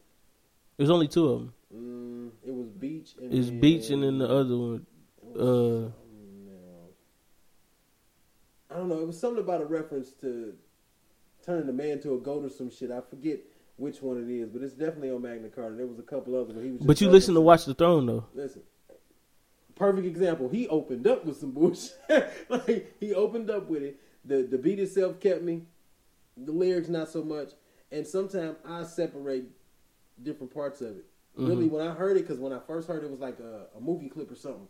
There's 0.77 0.91
only 0.91 1.09
two 1.09 1.29
of 1.29 1.39
them. 1.41 1.53
Mm, 1.75 2.31
it 2.47 2.55
was 2.55 2.69
Beach. 2.69 3.15
And 3.21 3.33
It's 3.33 3.49
then, 3.49 3.61
Beach 3.61 3.91
and 3.91 4.03
then 4.03 4.19
the 4.19 4.29
other 4.29 4.57
one. 4.57 4.87
uh. 5.39 5.91
I 8.73 8.77
don't 8.79 8.89
know. 8.89 9.01
It 9.01 9.07
was 9.07 9.19
something 9.21 9.43
about 9.43 9.61
a 9.61 9.67
reference 9.67 10.11
to 10.21 10.55
turning 11.45 11.69
a 11.69 11.73
man 11.73 12.01
to 12.01 12.15
a 12.15 12.19
goat 12.19 12.45
or 12.45 12.49
some 12.49 12.71
shit. 12.71 12.91
I 12.91 13.01
forget 13.01 13.41
which 13.77 14.01
one 14.01 14.19
it 14.19 14.33
is, 14.33 14.49
but 14.49 14.63
it's 14.63 14.75
definitely 14.75 15.11
on 15.11 15.23
Magna 15.23 15.49
Carta. 15.49 15.75
There 15.75 15.87
was 15.87 15.99
a 15.99 16.03
couple 16.03 16.35
others, 16.35 16.55
but 16.55 16.65
he 16.65 16.71
was. 16.71 16.79
Just 16.79 16.87
But 16.87 17.01
you 17.01 17.11
listen 17.11 17.35
to 17.35 17.41
Watch 17.41 17.65
the 17.65 17.75
Throne 17.75 18.07
though. 18.07 18.27
Listen, 18.35 18.63
perfect 19.75 20.07
example. 20.07 20.49
He 20.49 20.69
opened 20.69 21.07
up 21.07 21.25
with 21.25 21.39
some 21.39 21.51
bullshit. 21.51 21.93
like 22.49 22.95
he 22.99 23.15
opened 23.15 23.51
up 23.51 23.69
with 23.69 23.83
it. 23.83 24.01
The 24.25 24.43
the 24.43 24.59
beat 24.59 24.79
itself 24.79 25.21
kept 25.21 25.43
me. 25.43 25.63
The 26.37 26.53
lyrics 26.53 26.89
not 26.89 27.09
so 27.09 27.23
much. 27.23 27.51
And 27.91 28.07
sometimes 28.07 28.57
I 28.67 28.85
separate 28.85 29.45
different 30.23 30.55
parts 30.55 30.81
of 30.81 30.97
it. 30.97 31.05
Mm-hmm. 31.37 31.47
Really, 31.47 31.67
when 31.67 31.87
I 31.87 31.93
heard 31.93 32.17
it, 32.17 32.21
because 32.21 32.39
when 32.39 32.53
I 32.53 32.59
first 32.67 32.89
heard 32.89 33.03
it, 33.03 33.07
it 33.07 33.11
was 33.11 33.21
like 33.21 33.39
a, 33.39 33.67
a 33.77 33.81
movie 33.81 34.09
clip 34.09 34.31
or 34.31 34.35
something 34.35 34.69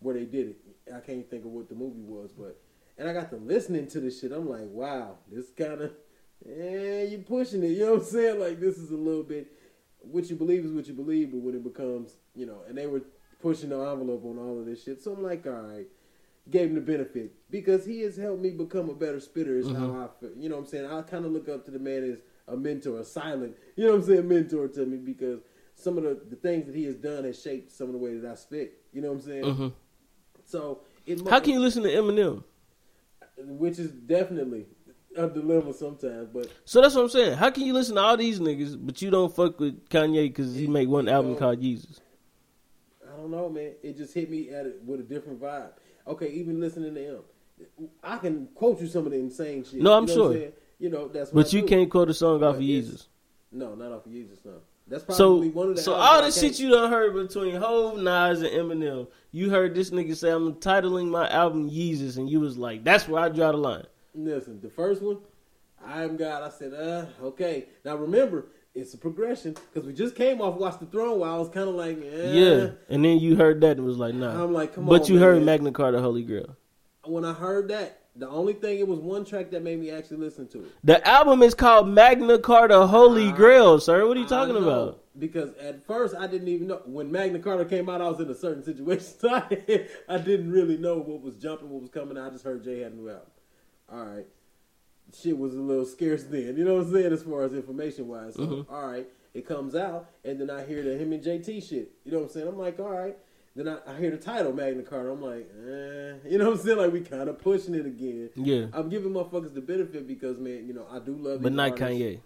where 0.00 0.14
they 0.14 0.24
did 0.24 0.48
it. 0.48 0.92
I 0.92 1.00
can't 1.00 1.28
think 1.28 1.44
of 1.44 1.50
what 1.50 1.68
the 1.68 1.74
movie 1.74 2.02
was, 2.02 2.30
but 2.32 2.60
and 2.98 3.08
I 3.08 3.12
got 3.12 3.30
to 3.30 3.36
listening 3.36 3.86
to 3.88 4.00
this 4.00 4.20
shit. 4.20 4.32
I'm 4.32 4.48
like, 4.48 4.66
wow, 4.66 5.18
this 5.30 5.50
kind 5.56 5.80
of, 5.80 5.92
eh, 6.48 7.04
you 7.04 7.18
pushing 7.26 7.62
it. 7.62 7.68
You 7.68 7.80
know 7.86 7.92
what 7.94 8.02
I'm 8.02 8.06
saying? 8.06 8.40
Like 8.40 8.60
this 8.60 8.78
is 8.78 8.90
a 8.90 8.96
little 8.96 9.22
bit. 9.22 9.52
What 10.00 10.28
you 10.28 10.36
believe 10.36 10.64
is 10.64 10.72
what 10.72 10.86
you 10.86 10.94
believe, 10.94 11.30
but 11.30 11.40
when 11.40 11.54
it 11.54 11.64
becomes, 11.64 12.16
you 12.34 12.46
know, 12.46 12.58
and 12.68 12.76
they 12.76 12.86
were 12.86 13.02
pushing 13.40 13.70
the 13.70 13.76
envelope 13.78 14.24
on 14.24 14.38
all 14.38 14.60
of 14.60 14.66
this 14.66 14.84
shit. 14.84 15.02
So 15.02 15.12
I'm 15.12 15.22
like, 15.22 15.46
all 15.46 15.52
right, 15.52 15.86
gave 16.50 16.68
him 16.68 16.74
the 16.74 16.80
benefit 16.82 17.32
because 17.50 17.86
he 17.86 18.00
has 18.00 18.16
helped 18.16 18.42
me 18.42 18.50
become 18.50 18.90
a 18.90 18.94
better 18.94 19.20
spitter. 19.20 19.56
Is 19.56 19.70
how 19.70 19.92
I 19.92 20.20
feel. 20.20 20.36
You 20.36 20.48
know 20.50 20.56
what 20.56 20.62
I'm 20.62 20.68
saying? 20.68 20.86
I 20.90 21.02
kind 21.02 21.24
of 21.24 21.32
look 21.32 21.48
up 21.48 21.64
to 21.64 21.70
the 21.70 21.78
man 21.78 22.04
as 22.04 22.18
a 22.46 22.56
mentor, 22.56 23.00
a 23.00 23.04
silent, 23.04 23.56
you 23.76 23.84
know 23.86 23.92
what 23.92 24.02
I'm 24.02 24.06
saying, 24.06 24.28
mentor 24.28 24.68
to 24.68 24.84
me 24.84 24.98
because 24.98 25.40
some 25.74 25.96
of 25.96 26.04
the, 26.04 26.20
the 26.28 26.36
things 26.36 26.66
that 26.66 26.74
he 26.74 26.84
has 26.84 26.96
done 26.96 27.24
has 27.24 27.40
shaped 27.40 27.72
some 27.72 27.86
of 27.86 27.92
the 27.92 27.98
way 27.98 28.16
that 28.16 28.30
I 28.30 28.34
spit. 28.34 28.82
You 28.92 29.00
know 29.00 29.08
what 29.12 29.22
I'm 29.22 29.26
saying? 29.26 29.54
hmm 29.54 29.68
So 30.44 30.80
it 31.06 31.26
How 31.28 31.40
can 31.40 31.54
you 31.54 31.60
listen 31.60 31.82
to 31.82 31.88
Eminem? 31.88 32.44
Which 33.36 33.78
is 33.78 33.90
definitely 33.90 34.66
a 35.16 35.28
dilemma 35.28 35.72
sometimes, 35.72 36.28
but 36.32 36.48
So 36.64 36.80
that's 36.80 36.94
what 36.94 37.02
I'm 37.02 37.08
saying. 37.08 37.36
How 37.36 37.50
can 37.50 37.64
you 37.64 37.72
listen 37.72 37.94
to 37.96 38.00
all 38.02 38.16
these 38.16 38.40
niggas, 38.40 38.76
but 38.84 39.00
you 39.02 39.10
don't 39.10 39.34
fuck 39.34 39.60
with 39.60 39.88
Kanye 39.88 40.28
because 40.28 40.54
he 40.54 40.66
made 40.66 40.88
one 40.88 41.08
album 41.08 41.36
called 41.36 41.60
Jesus? 41.60 42.00
I 43.12 43.16
don't 43.16 43.30
know, 43.30 43.48
man. 43.48 43.72
It 43.82 43.96
just 43.96 44.12
hit 44.12 44.28
me 44.30 44.50
at 44.50 44.66
it 44.66 44.80
with 44.84 45.00
a 45.00 45.04
different 45.04 45.40
vibe. 45.40 45.70
Okay, 46.06 46.28
even 46.30 46.60
listening 46.60 46.94
to 46.94 47.00
him, 47.00 47.18
I 48.02 48.18
can 48.18 48.48
quote 48.54 48.80
you 48.80 48.88
some 48.88 49.06
of 49.06 49.12
the 49.12 49.18
insane 49.18 49.64
shit. 49.64 49.80
No, 49.80 49.92
I'm 49.96 50.06
you 50.08 50.14
know 50.16 50.22
what 50.22 50.32
sure. 50.32 50.40
saying? 50.40 50.52
You 50.80 50.90
know 50.90 51.08
that's. 51.08 51.32
What 51.32 51.44
But 51.44 51.54
I 51.54 51.56
you 51.56 51.62
do. 51.62 51.68
can't 51.68 51.90
quote 51.90 52.10
a 52.10 52.14
song 52.14 52.42
off 52.42 52.54
of 52.54 52.56
But 52.56 52.60
Jesus. 52.62 53.08
No, 53.52 53.74
not 53.74 53.92
off 53.92 54.04
of 54.04 54.12
Jesus. 54.12 54.38
No, 54.44 54.54
that's 54.86 55.16
So, 55.16 55.42
one 55.42 55.70
of 55.70 55.76
the. 55.76 55.82
so 55.82 55.94
all 55.94 56.22
the 56.22 56.30
shit 56.30 56.58
you 56.58 56.70
done 56.70 56.90
heard 56.90 57.14
between 57.14 57.56
Hove, 57.56 57.98
Nas, 57.98 58.42
and 58.42 58.50
Eminem, 58.52 59.06
you 59.32 59.50
heard 59.50 59.74
this 59.74 59.90
nigga 59.90 60.14
say, 60.16 60.30
"I'm 60.30 60.54
titling 60.54 61.08
my 61.08 61.28
album 61.30 61.68
Jesus," 61.70 62.16
and 62.16 62.28
you 62.28 62.40
was 62.40 62.56
like, 62.58 62.84
"That's 62.84 63.08
where 63.08 63.22
I 63.22 63.28
draw 63.28 63.50
the 63.52 63.58
line." 63.58 63.86
Listen, 64.14 64.60
the 64.60 64.68
first 64.70 65.02
one, 65.02 65.18
I 65.84 66.04
am 66.04 66.16
God. 66.16 66.42
I 66.42 66.48
said, 66.50 66.72
uh, 66.72 67.06
okay. 67.26 67.66
Now 67.84 67.96
remember, 67.96 68.46
it's 68.74 68.94
a 68.94 68.98
progression 68.98 69.54
because 69.72 69.86
we 69.86 69.92
just 69.92 70.14
came 70.14 70.40
off 70.40 70.56
Watch 70.56 70.78
the 70.80 70.86
Throne. 70.86 71.18
Where 71.20 71.30
I 71.30 71.36
was 71.36 71.48
kind 71.48 71.68
of 71.68 71.74
like, 71.74 71.98
eh. 71.98 72.32
Yeah, 72.32 72.70
and 72.88 73.04
then 73.04 73.18
you 73.18 73.36
heard 73.36 73.60
that 73.62 73.76
and 73.78 73.84
was 73.86 73.96
like, 73.98 74.14
"Nah." 74.14 74.42
I'm 74.44 74.52
like, 74.52 74.74
come 74.74 74.84
but 74.86 74.92
on, 74.92 74.98
but 75.00 75.08
you 75.08 75.18
heard. 75.18 75.42
Magna 75.42 75.72
Carta, 75.72 76.00
Holy 76.00 76.22
Grail. 76.22 76.56
When 77.04 77.24
I 77.24 77.32
heard 77.32 77.68
that, 77.68 78.00
the 78.16 78.28
only 78.28 78.52
thing 78.52 78.78
it 78.78 78.86
was 78.86 79.00
one 79.00 79.24
track 79.24 79.50
that 79.50 79.62
made 79.62 79.80
me 79.80 79.90
actually 79.90 80.18
listen 80.18 80.46
to 80.48 80.60
it. 80.64 80.70
The 80.84 81.06
album 81.06 81.42
is 81.42 81.54
called 81.54 81.88
Magna 81.88 82.38
Carta, 82.38 82.86
Holy 82.86 83.28
I- 83.28 83.32
Grail, 83.32 83.80
sir. 83.80 84.06
What 84.06 84.16
are 84.16 84.20
you 84.20 84.26
talking 84.26 84.56
about? 84.56 85.00
Because 85.18 85.54
at 85.58 85.84
first 85.86 86.14
I 86.16 86.26
didn't 86.26 86.48
even 86.48 86.66
know 86.68 86.82
when 86.86 87.10
Magna 87.12 87.38
Carta 87.38 87.64
came 87.64 87.88
out. 87.88 88.00
I 88.00 88.08
was 88.08 88.20
in 88.20 88.28
a 88.30 88.34
certain 88.34 88.62
situation. 88.64 89.04
So 89.20 89.28
I, 89.32 89.86
I 90.08 90.18
didn't 90.18 90.50
really 90.50 90.76
know 90.76 90.98
what 90.98 91.22
was 91.22 91.34
jumping, 91.36 91.70
what 91.70 91.80
was 91.82 91.90
coming. 91.90 92.18
I 92.18 92.30
just 92.30 92.44
heard 92.44 92.62
Jay 92.64 92.80
had 92.80 92.92
a 92.92 92.96
new 92.96 93.08
album. 93.08 93.26
All 93.92 94.04
right, 94.04 94.26
shit 95.16 95.36
was 95.38 95.54
a 95.54 95.60
little 95.60 95.84
scarce 95.86 96.24
then. 96.24 96.56
You 96.56 96.64
know 96.64 96.74
what 96.76 96.86
I'm 96.86 96.92
saying? 96.92 97.12
As 97.12 97.22
far 97.22 97.42
as 97.42 97.52
information 97.52 98.08
wise. 98.08 98.34
So, 98.34 98.42
Mhm. 98.42 98.66
all 98.70 98.86
right, 98.88 99.06
it 99.34 99.46
comes 99.46 99.74
out, 99.74 100.08
and 100.24 100.40
then 100.40 100.50
I 100.50 100.64
hear 100.64 100.82
the 100.82 100.96
him 100.96 101.12
and 101.12 101.22
JT 101.22 101.60
shit. 101.60 101.92
You 102.04 102.12
know 102.12 102.18
what 102.18 102.24
I'm 102.24 102.30
saying? 102.30 102.48
I'm 102.48 102.58
like, 102.58 102.78
all 102.80 102.90
right. 102.90 103.16
Then 103.56 103.68
I, 103.68 103.78
I 103.86 103.96
hear 103.98 104.10
the 104.10 104.16
title 104.16 104.52
Magna 104.52 104.82
Carta. 104.82 105.10
I'm 105.10 105.22
like, 105.22 105.48
eh. 105.56 106.28
You 106.28 106.38
know 106.38 106.50
what 106.50 106.58
I'm 106.58 106.64
saying? 106.64 106.78
Like 106.78 106.92
we 106.92 107.00
kind 107.02 107.28
of 107.28 107.38
pushing 107.38 107.74
it 107.74 107.86
again. 107.86 108.30
Yeah, 108.34 108.66
I'm 108.72 108.88
giving 108.88 109.12
motherfuckers 109.12 109.54
the 109.54 109.60
benefit 109.60 110.08
because 110.08 110.38
man, 110.38 110.66
you 110.66 110.72
know 110.74 110.86
I 110.90 110.98
do 110.98 111.14
love. 111.14 111.40
but 111.42 111.52
not 111.52 111.70
artists. 111.80 112.02
Kanye. 112.02 112.20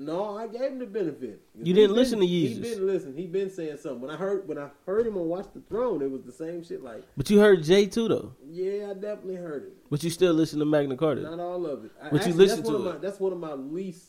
No, 0.00 0.36
I 0.38 0.46
gave 0.46 0.60
him 0.70 0.78
the 0.78 0.86
benefit. 0.86 1.42
You 1.56 1.64
He 1.64 1.72
didn't 1.72 1.88
been- 1.90 1.96
listen 1.96 2.20
to 2.20 2.26
He 2.26 2.54
Yeezus. 2.54 2.62
been 2.62 2.86
listen. 2.86 3.16
He 3.16 3.26
been 3.26 3.50
saying 3.50 3.78
something. 3.78 4.02
When 4.02 4.10
I 4.12 4.16
heard 4.16 4.46
when 4.46 4.56
I 4.56 4.68
heard 4.86 5.04
him 5.08 5.16
on 5.16 5.26
Watch 5.28 5.46
the 5.52 5.60
Throne, 5.62 6.00
it 6.02 6.08
was 6.08 6.22
the 6.22 6.30
same 6.30 6.62
shit. 6.62 6.84
Like, 6.84 7.02
But 7.16 7.28
you 7.30 7.40
heard 7.40 7.64
Jay 7.64 7.86
too, 7.86 8.06
though. 8.06 8.32
yeah, 8.48 8.90
I 8.90 8.94
definitely 8.94 9.34
heard 9.36 9.64
it. 9.64 9.72
But 9.90 10.04
you 10.04 10.10
still 10.10 10.32
listen 10.34 10.60
to 10.60 10.64
Magna 10.64 10.96
Carta, 10.96 11.22
Not 11.22 11.40
all 11.40 11.66
of 11.66 11.84
it. 11.84 11.90
I, 12.00 12.10
But 12.10 12.24
you 12.28 12.32
listen 12.34 12.62
to 12.62 12.76
it. 12.76 12.78
My, 12.78 12.98
that's 12.98 13.18
one 13.18 13.32
of 13.32 13.40
my 13.40 13.54
least 13.54 14.04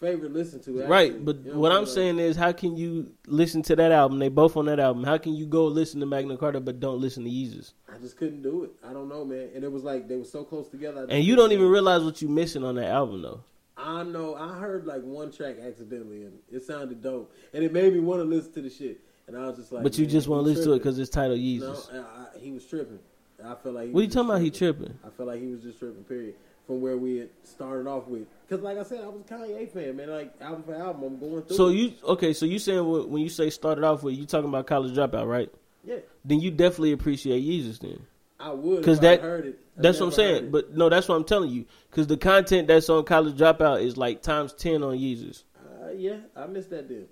favorite 0.00 0.32
listen 0.32 0.60
to. 0.62 0.80
Actually. 0.80 0.86
right? 0.90 1.24
But 1.24 1.44
You 1.44 1.52
know 1.52 1.58
what 1.58 1.72
I'm 1.72 1.84
Like, 1.84 1.88
saying 1.88 2.18
is, 2.18 2.36
how 2.36 2.52
can 2.52 2.76
you 2.76 3.12
listen 3.26 3.62
to 3.62 3.76
that 3.76 3.92
album? 3.92 4.18
They 4.18 4.28
both 4.28 4.56
on 4.56 4.66
that 4.66 4.80
album. 4.80 5.04
How 5.04 5.18
can 5.18 5.34
you 5.34 5.46
go 5.46 5.66
listen 5.66 6.00
to 6.00 6.06
Magna 6.06 6.36
Carta 6.36 6.60
but 6.60 6.80
don't 6.80 7.00
listen 7.00 7.24
to 7.24 7.30
Yeezus? 7.30 7.72
I 7.92 7.98
just 7.98 8.16
couldn't 8.16 8.42
do 8.42 8.64
it. 8.64 8.70
I 8.84 8.92
don't 8.92 9.08
know, 9.08 9.24
man. 9.24 9.50
And 9.54 9.64
it 9.64 9.72
was 9.72 9.84
like 9.84 10.08
they 10.08 10.16
were 10.16 10.24
so 10.24 10.44
close 10.44 10.68
together. 10.68 11.06
And 11.08 11.24
you 11.24 11.36
don't 11.36 11.52
even 11.52 11.68
realize 11.68 12.02
what 12.02 12.20
you're 12.22 12.30
missing 12.30 12.64
on 12.64 12.76
that 12.76 12.90
album, 12.90 13.22
though. 13.22 13.40
I 13.76 14.02
know 14.04 14.34
I 14.34 14.56
heard 14.58 14.86
like 14.86 15.02
one 15.02 15.32
track 15.32 15.56
accidentally 15.58 16.22
and 16.22 16.38
it 16.50 16.62
sounded 16.62 17.02
dope 17.02 17.34
and 17.52 17.64
it 17.64 17.72
made 17.72 17.92
me 17.92 17.98
want 17.98 18.20
to 18.20 18.24
listen 18.24 18.52
to 18.52 18.62
the 18.62 18.70
shit 18.70 19.00
and 19.26 19.36
I 19.36 19.46
was 19.46 19.56
just 19.56 19.72
like, 19.72 19.82
but 19.82 19.98
you 19.98 20.06
just 20.06 20.28
want 20.28 20.44
to 20.44 20.48
listen 20.48 20.64
to 20.66 20.72
it 20.74 20.78
because 20.78 20.98
it's 20.98 21.10
titled 21.10 21.40
no, 21.40 21.44
Yeezus. 21.44 21.92
I, 21.92 21.98
I, 21.98 22.38
he 22.38 22.52
was 22.52 22.64
tripping. 22.66 22.98
I 23.44 23.54
felt 23.56 23.74
like 23.74 23.90
What 23.90 24.00
are 24.00 24.02
you 24.04 24.08
talking 24.08 24.08
just 24.08 24.18
about? 24.30 24.40
He 24.42 24.50
tripping? 24.50 24.98
I 25.04 25.10
felt 25.10 25.28
like 25.28 25.40
he 25.40 25.48
was 25.48 25.62
just 25.62 25.78
tripping. 25.78 26.04
Period. 26.04 26.34
From 26.66 26.80
where 26.80 26.96
we 26.96 27.18
had 27.18 27.28
started 27.42 27.86
off 27.86 28.06
with, 28.08 28.26
because 28.48 28.64
like 28.64 28.78
I 28.78 28.84
said, 28.84 29.04
I 29.04 29.08
was 29.08 29.20
a 29.20 29.34
Kanye 29.34 29.70
fan, 29.70 29.96
man. 29.96 30.08
Like 30.08 30.32
album 30.40 30.62
for 30.62 30.74
album, 30.74 31.02
I'm 31.04 31.18
going 31.18 31.42
through. 31.42 31.56
So 31.56 31.68
it. 31.68 31.74
you 31.74 31.92
okay? 32.04 32.32
So 32.32 32.46
you 32.46 32.58
saying 32.58 32.78
wh- 32.84 33.06
when 33.10 33.22
you 33.22 33.28
say 33.28 33.50
started 33.50 33.84
off 33.84 34.02
with 34.02 34.14
you 34.14 34.24
talking 34.24 34.48
about 34.48 34.66
college 34.66 34.94
dropout, 34.96 35.28
right? 35.28 35.52
yeah, 35.84 35.96
Then 36.24 36.40
you 36.40 36.50
definitely 36.50 36.92
appreciate 36.92 37.44
Yeezus 37.44 37.80
then. 37.80 38.00
I 38.40 38.50
would 38.52 38.78
because 38.80 39.00
that, 39.00 39.20
heard 39.20 39.44
it. 39.46 39.58
I 39.78 39.82
that's 39.82 40.00
what 40.00 40.06
I'm 40.06 40.12
saying. 40.12 40.50
But 40.50 40.74
no, 40.74 40.88
that's 40.88 41.06
what 41.06 41.16
I'm 41.16 41.24
telling 41.24 41.50
you. 41.50 41.66
Because 41.90 42.06
the 42.06 42.16
content 42.16 42.68
that's 42.68 42.88
on 42.88 43.04
college 43.04 43.36
dropout 43.36 43.82
is 43.82 43.98
like 43.98 44.22
times 44.22 44.54
ten 44.54 44.82
on 44.82 44.96
Yeezus. 44.96 45.44
uh, 45.82 45.90
yeah, 45.90 46.16
I 46.34 46.46
missed 46.46 46.70
that 46.70 46.88
deal. 46.88 47.04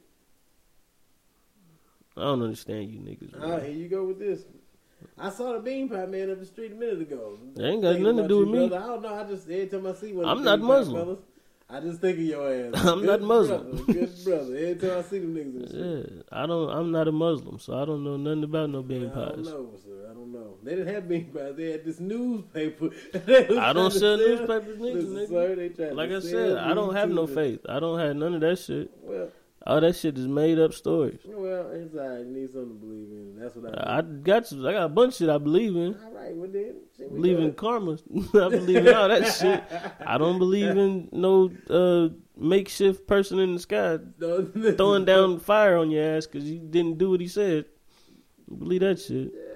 I 2.16 2.22
don't 2.22 2.42
understand 2.42 2.90
you 2.90 3.00
niggas. 3.00 3.34
Ah, 3.36 3.46
Man. 3.46 3.60
here 3.64 3.72
you 3.72 3.88
go 3.88 4.04
with 4.04 4.18
this. 4.18 4.44
I 5.18 5.30
saw 5.30 5.52
the 5.52 5.58
bean 5.60 5.88
pie 5.88 6.06
man 6.06 6.30
up 6.30 6.38
the 6.40 6.46
street 6.46 6.72
a 6.72 6.74
minute 6.74 7.00
ago. 7.02 7.38
That 7.54 7.66
ain't 7.66 7.82
got 7.82 7.98
nothing 8.00 8.16
to 8.18 8.28
do 8.28 8.38
with 8.40 8.48
me. 8.48 8.68
brother. 8.68 8.84
I 8.84 8.88
don't 8.88 9.02
know. 9.02 9.14
I 9.14 9.24
just 9.24 9.48
every 9.50 9.66
time 9.66 9.86
I 9.86 9.92
see 9.94 10.12
one, 10.12 10.26
I'm 10.26 10.42
not 10.44 10.60
Muslim. 10.60 11.04
fellas, 11.04 11.18
I 11.70 11.80
just 11.80 12.00
think 12.00 12.18
of 12.18 12.24
your 12.24 12.52
ass. 12.52 12.72
I'm 12.86 13.00
Good 13.00 13.06
not 13.06 13.20
Muslim. 13.22 13.70
brother, 13.76 13.92
Good 13.92 14.24
brother. 14.24 14.56
Every 14.56 14.74
time 14.76 14.98
I 14.98 15.02
see 15.02 15.18
them 15.20 15.34
niggas 15.34 15.70
shit. 15.70 16.12
Yeah, 16.16 16.22
I 16.30 16.46
don't. 16.46 16.68
I'm 16.70 16.90
not 16.92 17.08
a 17.08 17.12
Muslim, 17.12 17.58
so 17.58 17.80
I 17.80 17.84
don't 17.84 18.04
know 18.04 18.16
nothing 18.16 18.44
about 18.44 18.70
no 18.70 18.82
bean 18.82 19.10
I 19.10 19.14
don't 19.14 19.42
know, 19.44 19.70
sir. 19.82 20.06
I 20.10 20.14
don't 20.14 20.32
know. 20.32 20.54
They 20.62 20.74
didn't 20.76 20.92
have 20.94 21.08
bean 21.08 21.26
pies. 21.32 21.54
They 21.56 21.70
had 21.72 21.84
this 21.84 21.98
newspaper. 21.98 22.90
I 23.60 23.72
don't 23.72 23.90
sell 23.90 24.16
newspapers, 24.18 24.78
niggas, 24.78 25.12
Listen, 25.12 25.36
nigga. 25.36 25.76
sir, 25.76 25.92
Like 25.94 26.10
I 26.10 26.20
said, 26.20 26.56
I 26.58 26.74
don't 26.74 26.94
have 26.94 27.08
no 27.10 27.26
faith. 27.26 27.60
I 27.68 27.80
don't 27.80 27.98
have 27.98 28.16
none 28.16 28.34
of 28.34 28.40
that 28.42 28.58
shit. 28.58 28.90
Well, 29.02 29.28
All 29.64 29.80
that 29.80 29.94
shit 29.94 30.18
is 30.18 30.26
made 30.26 30.58
up 30.58 30.74
stories. 30.74 31.20
well, 31.24 31.70
it's 31.70 31.94
alright. 31.94 32.26
You 32.26 32.32
need 32.32 32.52
something 32.52 32.68
to 32.68 32.74
believe 32.74 33.08
in. 33.10 33.38
That's 33.38 33.54
what 33.54 33.78
I. 33.78 33.98
I 33.98 34.02
got 34.02 34.50
you. 34.50 34.68
I 34.68 34.72
got 34.72 34.84
a 34.84 34.88
bunch 34.88 35.14
of 35.14 35.18
shit 35.18 35.28
I 35.28 35.38
believe 35.38 35.76
in. 35.76 35.94
All 36.04 36.12
right, 36.12 36.34
well 36.34 36.50
then, 36.50 36.74
believe 36.98 37.38
in 37.38 37.52
karma. 37.54 37.92
I 38.34 38.48
believe 38.48 38.86
in 38.86 38.94
all 38.94 39.08
that 39.08 39.32
shit. 39.32 39.62
I 40.04 40.18
don't 40.18 40.38
believe 40.38 40.76
in 40.76 41.08
no 41.12 41.50
uh, 41.70 42.08
makeshift 42.36 43.06
person 43.06 43.38
in 43.38 43.54
the 43.54 43.60
sky 43.60 43.98
throwing 44.76 45.04
down 45.04 45.38
fire 45.38 45.76
on 45.76 45.90
your 45.90 46.16
ass 46.16 46.26
because 46.26 46.48
you 46.48 46.58
didn't 46.58 46.98
do 46.98 47.10
what 47.10 47.20
he 47.20 47.28
said. 47.28 47.66
Believe 48.58 48.80
that 48.80 49.00
shit. 49.00 49.32
Yeah, 49.32 49.51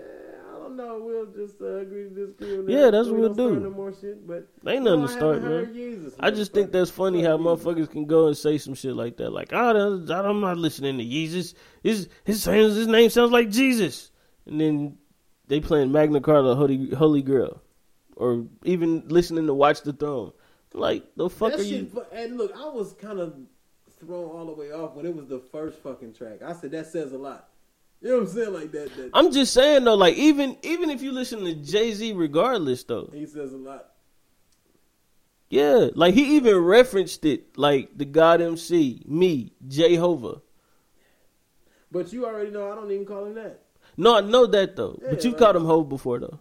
I. 0.81 0.97
We'll 0.97 1.27
just 1.27 1.61
uh, 1.61 1.79
agree 1.79 2.05
to 2.05 2.11
disagree 2.11 2.59
on 2.59 2.67
that. 2.67 2.73
Yeah, 2.73 2.91
that's 2.91 3.07
what 3.07 3.15
we 3.15 3.21
we'll 3.21 3.35
don't 3.35 3.51
start. 3.51 3.63
No 3.63 3.71
more 3.71 3.93
shit, 3.93 4.27
but 4.27 4.49
Ain't 4.67 4.85
no, 4.85 4.97
nothing 4.97 5.07
to 5.07 5.21
start, 5.21 5.43
haven't 5.43 5.65
man. 5.65 5.75
Jesus, 5.75 6.15
I 6.19 6.31
just 6.31 6.53
think 6.53 6.73
that's 6.73 6.91
funny 6.91 7.23
how 7.23 7.37
motherfuckers 7.37 7.91
can 7.91 8.07
go 8.07 8.27
and 8.27 8.37
say 8.37 8.59
some 8.59 8.75
shit 8.75 8.95
like 8.95 9.17
that. 9.19 9.31
Like, 9.31 9.51
oh, 9.53 9.99
that- 9.99 10.25
I'm 10.25 10.41
not 10.41 10.59
listening 10.59 10.99
to 10.99 11.05
Jesus. 11.05 11.55
His 11.83 12.09
his 12.25 12.45
his 12.45 12.87
name 12.87 13.11
sounds 13.11 13.33
like 13.33 13.51
Jesus, 13.51 14.11
and 14.47 14.61
then 14.61 14.99
they 15.49 15.61
playing 15.61 15.93
Magna 15.93 16.21
Carta, 16.21 16.55
Holy 16.55 16.91
Holy 16.91 17.23
Grail, 17.23 17.63
or 18.17 18.47
even 18.65 19.09
listening 19.09 19.47
to 19.47 19.55
Watch 19.55 19.83
the 19.83 19.93
Throne. 19.93 20.33
Like, 20.73 21.05
the 21.17 21.31
fuck 21.31 21.53
that 21.53 21.61
are 21.61 21.65
shit, 21.65 21.93
you? 21.93 22.07
and 22.13 22.37
look, 22.37 22.53
I 22.55 22.69
was 22.69 22.93
kind 22.95 23.19
of 23.19 23.35
thrown 23.99 24.31
all 24.31 24.47
the 24.47 24.53
way 24.53 24.73
off 24.73 24.95
when 24.95 25.07
it 25.07 25.15
was 25.15 25.27
the 25.27 25.39
first 25.39 25.79
fucking 25.79 26.15
track. 26.15 26.43
I 26.43 26.53
said 26.53 26.71
that 26.73 26.87
says 26.87 27.13
a 27.13 27.19
lot. 27.19 27.49
You 28.07 28.13
know 28.13 28.19
what 28.19 28.29
I'm 28.29 28.35
saying? 28.37 28.55
Like 28.55 28.71
that. 28.71 28.97
that 28.99 29.11
I'm 29.15 29.33
just 29.33 29.53
saying 29.53 29.83
though, 29.83 29.97
like 29.97 30.15
even 30.15 30.57
even 30.63 30.91
if 30.91 31.03
you 31.03 31.11
listen 31.11 31.41
to 31.45 31.55
Jay 31.57 31.91
Z, 31.93 32.13
regardless 32.13 32.85
though, 32.85 33.11
he 33.13 33.27
says 33.27 33.53
a 33.53 33.57
lot. 33.57 33.89
yeah, 35.51 35.89
like 35.93 36.15
he 36.15 36.37
even 36.37 36.57
referenced 36.57 37.25
it, 37.25 37.59
like 37.59 37.99
the 37.99 38.05
God 38.05 38.41
MC, 38.41 39.03
me, 39.09 39.55
Jehovah. 39.67 40.41
But 41.91 42.13
you 42.13 42.27
already 42.27 42.53
know 42.53 42.71
I 42.71 42.77
don't 42.77 42.93
even 42.93 43.07
call 43.07 43.25
him 43.25 43.35
that. 43.35 43.63
No, 43.97 44.19
I 44.19 44.21
know 44.21 44.47
that 44.47 44.77
though, 44.77 44.97
but 45.03 45.25
you've 45.25 45.33
like- 45.33 45.41
called 45.41 45.57
him 45.57 45.65
Hove 45.65 45.89
before 45.89 46.21
though. 46.21 46.39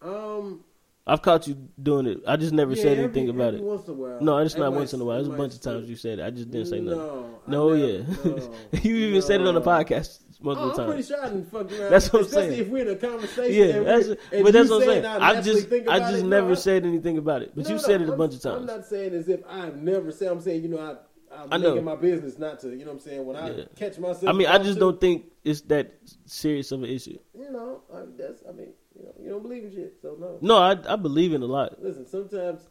Um, 0.00 0.64
I've 1.06 1.22
caught 1.22 1.48
you 1.48 1.56
doing 1.82 2.06
it. 2.06 2.18
I 2.26 2.36
just 2.36 2.52
never 2.52 2.72
yeah, 2.74 2.82
said 2.82 2.92
every- 2.92 3.04
anything 3.04 3.28
about 3.30 3.54
every 3.54 3.60
it. 3.60 3.64
Once 3.64 3.86
in 3.88 3.94
a 3.94 3.96
while. 3.96 4.20
No, 4.20 4.38
it's 4.38 4.56
not 4.56 4.72
once 4.72 4.92
in 4.92 5.00
a 5.00 5.04
while. 5.04 5.18
It's 5.18 5.28
a 5.28 5.32
bunch 5.32 5.54
of 5.54 5.60
times 5.60 5.88
you 5.88 5.96
said 5.96 6.18
it. 6.18 6.22
I 6.24 6.30
just 6.30 6.50
didn't 6.50 6.68
say 6.68 6.80
nothing. 6.80 6.98
No, 6.98 7.30
No, 7.46 7.72
yeah. 7.72 8.02
no, 8.24 8.52
you 8.82 8.94
even 8.96 9.22
said 9.22 9.40
it 9.40 9.46
on 9.46 9.54
the 9.54 9.62
podcast 9.62 10.20
multiple 10.42 10.68
Oh, 10.70 10.82
I'm 10.82 10.86
pretty 10.90 10.92
times. 11.02 11.06
sure 11.08 11.22
I 11.24 11.28
didn't 11.28 11.50
fuck 11.50 11.72
around. 11.72 11.90
That's 11.90 12.12
what 12.12 12.20
I'm 12.20 12.26
Especially 12.26 12.48
saying. 12.50 12.60
if 12.62 12.68
we're 12.68 12.88
in 12.88 12.94
a 12.94 12.96
conversation. 12.96 13.68
Yeah, 13.68 13.80
that's 13.82 14.08
but 14.08 14.52
that's 14.52 14.70
what 14.70 14.82
I'm 14.82 14.88
saying. 14.88 15.04
I 15.06 15.40
just 15.42 15.72
I 15.88 15.98
just 15.98 16.22
it. 16.24 16.26
never 16.26 16.48
No, 16.50 16.54
said 16.54 16.84
anything 16.86 17.18
about 17.18 17.42
it. 17.42 17.52
But 17.54 17.64
No, 17.64 17.70
you 17.70 17.76
no, 17.76 17.80
said 17.82 18.00
it 18.02 18.06
a 18.06 18.10
I'm- 18.10 18.18
bunch 18.18 18.34
of 18.34 18.42
times. 18.42 18.60
I'm 18.60 18.66
not 18.66 18.86
saying 18.86 19.14
as 19.14 19.28
if 19.28 19.40
I've 19.48 19.76
never 19.82 20.12
said. 20.12 20.30
I'm 20.30 20.40
saying 20.40 20.62
you 20.62 20.68
know 20.68 20.78
I. 20.78 20.96
I'm 21.32 21.48
I 21.52 21.56
know. 21.58 21.70
making 21.70 21.84
my 21.84 21.94
business 21.96 22.38
not 22.38 22.58
to. 22.60 22.70
You 22.70 22.78
know 22.84 22.86
what 22.86 22.92
I'm 22.94 22.98
saying? 23.00 23.24
When 23.24 23.36
I 23.36 23.50
Yeah. 23.56 23.64
catch 23.76 23.98
myself. 23.98 24.24
I 24.28 24.32
mean, 24.32 24.48
I 24.48 24.58
just 24.58 24.74
to- 24.74 24.80
don't 24.80 25.00
think 25.00 25.26
it's 25.44 25.60
that 25.62 25.92
serious 26.26 26.72
of 26.72 26.82
an 26.82 26.90
issue. 26.90 27.18
You 27.38 27.50
know, 27.52 27.82
I, 27.94 28.00
that's. 28.18 28.42
I 28.48 28.52
mean, 28.52 28.72
you 29.00 29.06
know, 29.06 29.14
you 29.22 29.30
don't 29.30 29.42
believe 29.42 29.64
in 29.64 29.72
shit, 29.72 29.96
so 30.02 30.16
no. 30.20 30.38
No, 30.40 30.58
I 30.58 30.76
I 30.92 30.96
believe 30.96 31.32
in 31.32 31.42
a 31.42 31.46
lot. 31.46 31.82
Listen, 31.82 32.06
sometimes. 32.06 32.68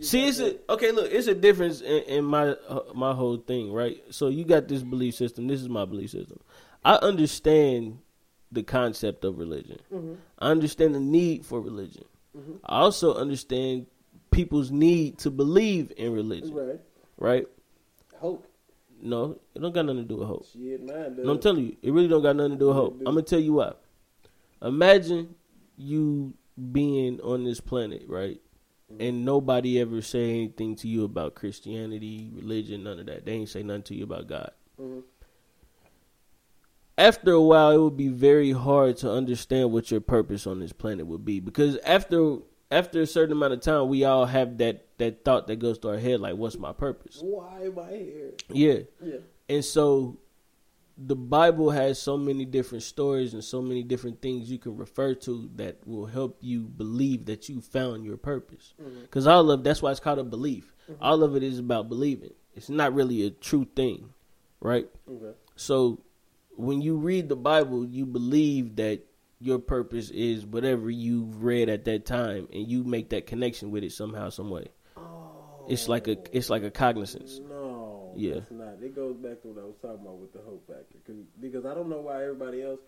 See, 0.00 0.26
it's 0.26 0.40
a 0.40 0.56
okay. 0.72 0.90
Look, 0.90 1.12
it's 1.12 1.28
a 1.28 1.34
difference 1.34 1.80
in, 1.80 2.02
in 2.04 2.24
my 2.24 2.48
uh, 2.68 2.80
my 2.94 3.12
whole 3.14 3.36
thing, 3.36 3.72
right? 3.72 4.02
So 4.10 4.28
you 4.28 4.44
got 4.44 4.68
this 4.68 4.82
belief 4.82 5.14
system. 5.14 5.46
This 5.46 5.60
is 5.60 5.68
my 5.68 5.84
belief 5.84 6.10
system. 6.10 6.40
I 6.84 6.94
understand 6.96 7.98
the 8.50 8.62
concept 8.62 9.24
of 9.24 9.38
religion. 9.38 9.78
Mhm. 9.92 10.16
I 10.38 10.50
understand 10.50 10.94
the 10.94 11.00
need 11.00 11.46
for 11.46 11.60
religion. 11.60 12.04
Mhm. 12.36 12.58
I 12.64 12.80
also 12.80 13.14
understand 13.14 13.86
people's 14.30 14.70
need 14.70 15.18
to 15.18 15.30
believe 15.30 15.92
in 15.96 16.12
religion, 16.12 16.54
right. 16.54 16.80
right? 17.18 17.46
Hope. 18.16 18.46
No, 19.00 19.38
it 19.54 19.60
don't 19.60 19.72
got 19.72 19.84
nothing 19.86 20.02
to 20.02 20.08
do 20.08 20.16
with 20.16 20.28
hope. 20.28 20.46
Shit, 20.46 20.82
mine 20.84 21.16
does. 21.16 21.24
No, 21.24 21.32
I'm 21.32 21.38
telling 21.38 21.66
you, 21.66 21.76
it 21.82 21.92
really 21.92 22.08
don't 22.08 22.22
got 22.22 22.34
nothing 22.36 22.52
to 22.52 22.58
do 22.58 22.68
with 22.68 22.76
hope. 22.76 22.98
do. 22.98 23.04
I'm 23.06 23.14
gonna 23.14 23.22
tell 23.22 23.40
you 23.40 23.54
why. 23.54 23.74
Imagine 24.64 25.34
you 25.76 26.34
being 26.72 27.20
on 27.20 27.44
this 27.44 27.60
planet, 27.60 28.04
right? 28.08 28.40
Mm-hmm. 28.92 29.02
And 29.02 29.24
nobody 29.24 29.80
ever 29.80 30.00
say 30.02 30.30
anything 30.30 30.76
to 30.76 30.88
you 30.88 31.04
about 31.04 31.34
Christianity, 31.34 32.30
religion, 32.34 32.84
none 32.84 32.98
of 32.98 33.06
that. 33.06 33.24
They 33.26 33.32
ain't 33.32 33.48
say 33.48 33.62
nothing 33.62 33.82
to 33.84 33.94
you 33.94 34.04
about 34.04 34.26
God. 34.26 34.50
Mhm. 34.80 35.02
After 36.96 37.32
a 37.32 37.40
while, 37.42 37.72
it 37.72 37.78
would 37.78 37.96
be 37.96 38.08
very 38.08 38.52
hard 38.52 38.96
to 38.98 39.10
understand 39.10 39.72
what 39.72 39.90
your 39.90 40.00
purpose 40.00 40.46
on 40.46 40.60
this 40.60 40.72
planet 40.72 41.06
would 41.06 41.24
be 41.24 41.40
because 41.40 41.76
after 41.78 42.38
after 42.70 43.02
a 43.02 43.06
certain 43.06 43.32
amount 43.32 43.52
of 43.52 43.60
time, 43.60 43.88
we 43.88 44.04
all 44.04 44.26
have 44.26 44.58
that 44.58 44.86
that 44.98 45.24
thought 45.24 45.46
that 45.48 45.56
goes 45.56 45.78
to 45.80 45.88
our 45.88 45.98
head, 45.98 46.20
like, 46.20 46.36
"What's 46.36 46.56
my 46.56 46.72
purpose?" 46.72 47.20
Why 47.20 47.64
am 47.64 47.78
I 47.78 47.90
here? 47.96 48.34
Yeah, 48.48 48.78
Yeah. 49.04 49.18
and 49.48 49.64
so 49.64 50.18
the 50.96 51.16
Bible 51.16 51.70
has 51.70 52.00
so 52.00 52.16
many 52.16 52.44
different 52.44 52.84
stories 52.84 53.34
and 53.34 53.42
so 53.42 53.60
many 53.60 53.82
different 53.82 54.22
things 54.22 54.50
you 54.50 54.58
can 54.58 54.76
refer 54.76 55.14
to 55.14 55.50
that 55.56 55.86
will 55.86 56.06
help 56.06 56.38
you 56.40 56.62
believe 56.62 57.26
that 57.26 57.48
you 57.48 57.60
found 57.60 58.04
your 58.04 58.16
purpose. 58.16 58.74
Mm-hmm. 58.80 59.02
Because 59.02 59.26
all 59.26 59.50
of 59.50 59.64
that's 59.64 59.82
why 59.82 59.90
it's 59.90 60.00
called 60.00 60.20
a 60.20 60.24
belief. 60.24 60.72
Mm-hmm. 60.90 61.02
All 61.02 61.22
of 61.22 61.34
it 61.34 61.42
is 61.42 61.58
about 61.58 61.88
believing. 61.88 62.32
It's 62.54 62.68
not 62.68 62.94
really 62.94 63.26
a 63.26 63.30
true 63.30 63.66
thing, 63.74 64.10
right? 64.60 64.88
Okay. 65.10 65.36
So 65.56 66.00
when 66.56 66.80
you 66.80 66.96
read 66.96 67.28
the 67.28 67.36
Bible, 67.36 67.84
you 67.84 68.06
believe 68.06 68.76
that 68.76 69.00
your 69.40 69.58
purpose 69.58 70.10
is 70.10 70.46
whatever 70.46 70.88
you've 70.88 71.42
read 71.42 71.68
at 71.68 71.84
that 71.84 72.06
time, 72.06 72.48
and 72.52 72.68
you 72.68 72.84
make 72.84 73.10
that 73.10 73.26
connection 73.26 73.70
with 73.70 73.82
it 73.82 73.92
somehow, 73.92 74.30
some 74.30 74.48
way. 74.48 74.68
Oh. 74.96 75.66
It's 75.68 75.88
like 75.88 76.08
a 76.08 76.16
it's 76.32 76.50
like 76.50 76.62
a 76.62 76.70
cognizance. 76.70 77.40
Oh, 77.42 77.48
no, 77.48 77.53
Yeah. 78.16 78.34
it's 78.36 78.50
not. 78.50 78.74
It 78.82 78.94
goes 78.94 79.16
back 79.16 79.42
to 79.42 79.48
what 79.48 79.62
I 79.62 79.66
was 79.66 79.76
talking 79.82 80.00
about 80.02 80.18
with 80.18 80.32
the 80.32 80.40
hope 80.40 80.66
factor. 80.66 80.96
Cause, 81.06 81.16
because 81.40 81.64
I 81.66 81.74
don't 81.74 81.88
know 81.88 82.00
why 82.00 82.22
everybody 82.22 82.62
else. 82.62 82.80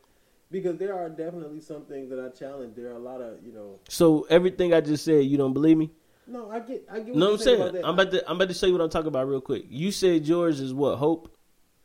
Because 0.51 0.77
there 0.79 0.97
are 0.97 1.09
definitely 1.09 1.61
some 1.61 1.85
things 1.87 2.09
that 2.11 2.21
I 2.21 2.29
challenge. 2.29 2.77
There 2.77 2.89
are 2.91 2.97
a 2.97 2.99
lot 3.01 3.21
of 3.21 3.43
you 3.45 3.53
know. 3.53 3.81
So 3.89 4.27
everything 4.31 4.73
I 4.75 4.81
just 4.81 5.05
said, 5.05 5.25
you 5.25 5.37
don't 5.37 5.53
believe 5.53 5.77
me? 5.77 5.91
No, 6.29 6.51
I 6.51 6.61
get. 6.61 6.87
I 6.91 6.99
get. 7.01 7.09
What 7.09 7.17
No, 7.17 7.25
you're 7.27 7.33
I'm 7.35 7.39
saying 7.41 7.61
about. 7.61 7.75
I'm 7.85 7.95
about 7.95 8.11
to 8.13 8.29
I'm 8.31 8.37
about 8.37 8.49
to 8.49 8.55
show 8.55 8.67
you 8.67 8.73
what 8.73 8.83
I'm 8.83 8.91
talking 8.91 9.09
about 9.09 9.29
real 9.29 9.41
quick. 9.41 9.65
You 9.69 9.91
said 9.91 10.27
yours 10.27 10.61
is 10.61 10.73
what 10.73 10.97
hope. 10.97 11.35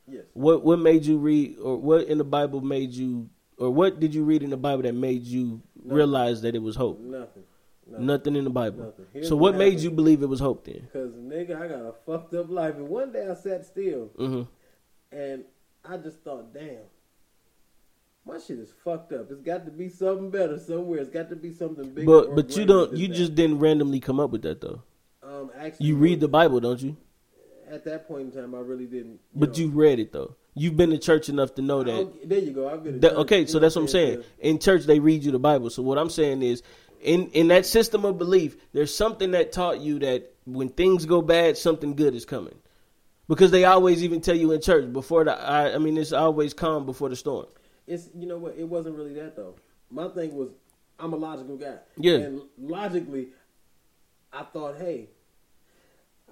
Yes. 0.07 0.23
What 0.34 0.63
what 0.63 0.80
made 0.80 1.05
you 1.05 1.18
read 1.18 1.57
or 1.59 1.77
what 1.77 2.07
in 2.07 2.18
the 2.18 2.23
Bible 2.23 2.61
made 2.61 2.91
you 2.91 3.30
or 3.57 3.69
what 3.72 3.99
did 3.99 4.13
you 4.13 4.23
read 4.23 4.43
in 4.43 4.49
the 4.49 4.57
Bible 4.57 4.84
that 4.84 4.93
made 4.95 5.23
you 5.23 5.61
Nothing. 5.76 5.93
realize 5.95 6.41
that 6.41 6.53
it 6.55 6.61
was 6.61 6.76
hope? 6.76 6.99
Nothing. 6.99 7.43
Nothing. 7.91 8.05
Nothing 8.05 8.35
in 8.38 8.43
the 8.45 8.49
Bible. 8.49 8.93
So 9.23 9.35
what 9.35 9.53
what 9.53 9.57
made 9.57 9.65
happened. 9.65 9.84
you 9.84 9.91
believe 9.91 10.23
it 10.23 10.27
was 10.27 10.39
hope 10.39 10.65
then? 10.65 10.88
Cause 10.93 11.11
nigga, 11.11 11.61
I 11.61 11.68
got 11.68 11.80
a 11.80 11.93
fucked 12.05 12.34
up 12.34 12.49
life, 12.49 12.76
and 12.76 12.88
one 12.88 13.11
day 13.11 13.27
I 13.30 13.35
sat 13.35 13.65
still 13.65 14.11
hmm 14.18 14.43
and 15.11 15.43
I 15.84 15.97
just 15.97 16.19
thought, 16.19 16.53
damn, 16.53 16.77
my 18.26 18.39
shit 18.39 18.59
is 18.59 18.72
fucked 18.84 19.11
up. 19.13 19.30
It's 19.30 19.41
got 19.41 19.65
to 19.65 19.72
be 19.72 19.89
something 19.89 20.30
better 20.30 20.57
somewhere. 20.59 20.99
It's 20.99 21.09
got 21.09 21.30
to 21.30 21.35
be 21.35 21.51
something 21.51 21.93
bigger. 21.93 22.05
But 22.05 22.35
but 22.35 22.55
you 22.55 22.65
don't 22.65 22.95
you 22.95 23.07
that. 23.07 23.13
just 23.13 23.35
didn't 23.35 23.59
randomly 23.59 23.99
come 23.99 24.19
up 24.19 24.31
with 24.31 24.43
that 24.43 24.61
though. 24.61 24.84
um 25.23 25.51
actually 25.57 25.88
You 25.88 25.97
read 25.97 26.19
the 26.19 26.27
Bible, 26.27 26.59
don't 26.59 26.81
you? 26.81 26.97
at 27.72 27.85
that 27.85 28.07
point 28.07 28.34
in 28.34 28.41
time 28.41 28.53
I 28.53 28.59
really 28.59 28.85
didn't. 28.85 29.19
But 29.34 29.57
know. 29.57 29.63
you 29.63 29.69
read 29.69 29.99
it 29.99 30.11
though. 30.11 30.35
You've 30.53 30.76
been 30.76 30.89
to 30.89 30.97
church 30.97 31.30
enough 31.30 31.55
to 31.55 31.61
know 31.61 31.81
that. 31.84 32.27
There 32.30 32.39
you 32.39 32.51
go. 32.51 32.69
I've 32.69 32.84
been. 32.84 32.95
to 32.95 32.99
that 32.99 33.13
okay, 33.19 33.45
so 33.45 33.57
that's 33.57 33.76
what 33.76 33.84
I'm 33.84 33.88
saying. 33.88 34.23
In 34.39 34.59
church, 34.59 34.84
they 34.84 34.99
read 34.99 35.23
you 35.23 35.31
the 35.31 35.39
Bible. 35.39 35.69
So 35.69 35.81
what 35.81 35.97
I'm 35.97 36.09
saying 36.09 36.43
is, 36.43 36.61
in 37.02 37.28
in 37.30 37.48
that 37.49 37.65
system 37.65 38.06
of 38.06 38.18
belief, 38.18 38.56
there's 38.73 38.94
something 38.94 39.32
that 39.32 39.52
taught 39.52 39.80
you 39.80 39.99
that 39.99 40.34
when 40.45 40.69
things 40.69 41.06
go 41.06 41.22
bad, 41.22 41.57
something 41.57 41.95
good 41.95 42.15
is 42.15 42.26
coming. 42.26 42.56
Because 43.28 43.52
they 43.52 43.64
always 43.64 44.03
even 44.03 44.19
tell 44.19 44.36
you 44.36 44.52
in 44.52 44.61
church 44.61 44.91
before 44.91 45.23
the 45.23 45.34
I, 45.34 45.76
I 45.76 45.78
mean 45.78 45.98
it's 45.98 46.11
always 46.11 46.53
calm 46.53 46.86
before 46.86 47.10
the 47.10 47.15
storm. 47.15 47.48
It's 47.88 48.10
you 48.15 48.28
know 48.28 48.38
what? 48.38 48.56
It 48.57 48.68
wasn't 48.68 48.98
really 48.98 49.14
that 49.15 49.36
though. 49.36 49.56
My 49.90 50.07
thing 50.10 50.36
was, 50.36 50.49
I'm 50.99 51.14
a 51.14 51.18
logical 51.18 51.57
guy. 51.57 51.78
Yeah. 51.98 52.15
And 52.15 52.41
logically, 52.57 53.30
I 54.32 54.44
thought, 54.44 54.78
hey, 54.78 55.10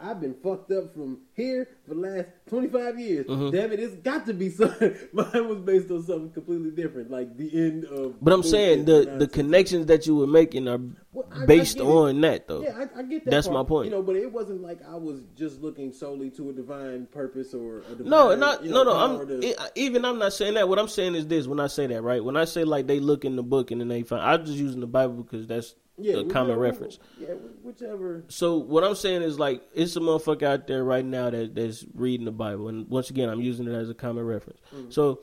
I've 0.02 0.22
been 0.22 0.34
fucked 0.44 0.72
up 0.72 0.94
from 0.94 1.20
here 1.34 1.68
for 1.88 1.94
the 1.94 2.00
last 2.00 2.28
25 2.50 3.00
years. 3.00 3.26
Mhm. 3.28 3.52
Damn 3.52 3.72
it, 3.74 3.80
it's 3.80 3.96
got 3.96 4.26
to 4.28 4.34
be 4.34 4.50
something. 4.60 4.96
Mine 5.14 5.48
was 5.48 5.60
based 5.60 5.92
on 5.92 6.04
something 6.04 6.32
completely 6.32 6.72
different, 6.72 7.12
like 7.12 7.36
the 7.38 7.50
end 7.54 7.86
of. 7.86 8.16
But 8.22 8.34
I'm 8.34 8.44
saying 8.44 8.86
the 8.86 8.92
the 9.02 9.06
nonsense. 9.06 9.34
connections 9.34 9.86
that 9.88 10.08
you 10.08 10.16
were 10.16 10.28
making 10.28 10.68
are 10.68 10.80
Well, 11.14 11.28
I- 11.32 11.44
I 11.44 11.46
based 11.46 11.78
it. 11.78 11.82
on 11.84 12.22
that 12.22 12.48
though. 12.48 12.62
Yeah, 12.64 12.78
I, 12.96 13.00
I 13.00 13.04
get 13.04 13.26
that. 13.26 13.32
That's 13.32 13.48
part, 13.48 13.58
my 13.60 13.68
point. 13.68 13.86
You 13.86 13.92
know, 13.92 14.02
but 14.02 14.16
it 14.16 14.32
wasn't 14.32 14.62
like 14.62 14.80
I 14.88 14.96
was 14.96 15.22
just 15.36 15.62
looking 15.62 15.92
solely 15.92 16.30
to 16.32 16.50
a 16.50 16.54
divine 16.54 17.06
purpose 17.08 17.54
or 17.54 17.80
a 17.80 17.96
divine. 17.96 18.10
No, 18.10 18.36
not 18.36 18.64
you 18.64 18.72
no, 18.72 18.84
know, 18.84 18.92
no. 18.94 19.08
power 19.18 19.22
I'm 19.24 19.28
to- 19.42 19.48
e- 19.48 19.56
even. 19.76 20.06
I'm 20.06 20.20
not 20.20 20.34
saying 20.34 20.54
that. 20.54 20.70
What 20.70 20.80
I'm 20.80 20.88
saying 20.88 21.16
is 21.16 21.28
this: 21.28 21.46
when 21.48 21.60
I 21.60 21.68
say 21.68 21.88
that, 21.88 22.02
right? 22.02 22.24
When 22.24 22.38
I 22.38 22.46
say 22.46 22.64
like 22.64 22.88
they 22.88 23.00
look 23.00 23.26
in 23.26 23.36
the 23.36 23.44
book 23.44 23.72
and 23.72 23.82
then 23.82 23.88
they 23.90 24.04
find, 24.04 24.22
I'm 24.22 24.46
just 24.46 24.58
using 24.58 24.80
the 24.80 24.88
Bible 24.88 25.24
because 25.24 25.46
that's 25.48 25.76
yeah, 26.00 26.18
a 26.18 26.24
common 26.26 26.58
reference. 26.58 27.00
Yeah, 27.20 27.34
whichever. 27.64 28.24
So 28.28 28.58
what 28.58 28.84
I'm 28.84 28.96
saying 28.96 29.22
is 29.22 29.40
like 29.40 29.62
it's 29.74 29.96
a 29.96 30.00
motherfucker 30.00 30.44
out 30.44 30.68
there 30.68 30.84
right 30.84 31.06
now 31.06 31.30
that 31.30 31.56
that's 31.56 31.86
reading 31.94 32.26
the 32.26 32.32
Bible, 32.32 32.68
and 32.70 32.88
once 32.90 33.10
again, 33.10 33.30
I'm 33.30 33.42
using 33.42 33.68
it 33.68 33.74
as 33.74 33.90
a 33.90 33.94
common 33.94 34.26
reference. 34.26 34.60
So 34.90 35.22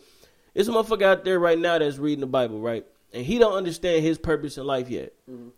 it's 0.55 0.69
a 0.69 0.73
motherfucker 0.73 1.03
out 1.03 1.25
there 1.25 1.39
right 1.39 1.59
now 1.59 1.79
that's 1.79 1.99
reading 1.99 2.21
the 2.21 2.27
Bible, 2.27 2.61
right? 2.61 2.87
And 3.13 3.25
he 3.25 3.39
don't 3.39 3.55
understand 3.55 4.03
his 4.05 4.19
purpose 4.19 4.59
in 4.59 4.67
life 4.67 4.91
yet. 4.91 5.13
Mhm. 5.31 5.51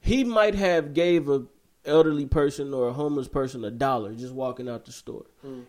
He 0.00 0.24
might 0.24 0.54
have 0.54 0.94
gave 0.94 1.28
a 1.28 1.46
elderly 1.84 2.26
person 2.26 2.72
or 2.72 2.86
a 2.86 2.92
homeless 2.92 3.26
person 3.26 3.64
a 3.64 3.70
dollar 3.70 4.14
just 4.14 4.32
walking 4.32 4.68
out 4.68 4.84
the 4.84 4.92
store. 4.92 5.24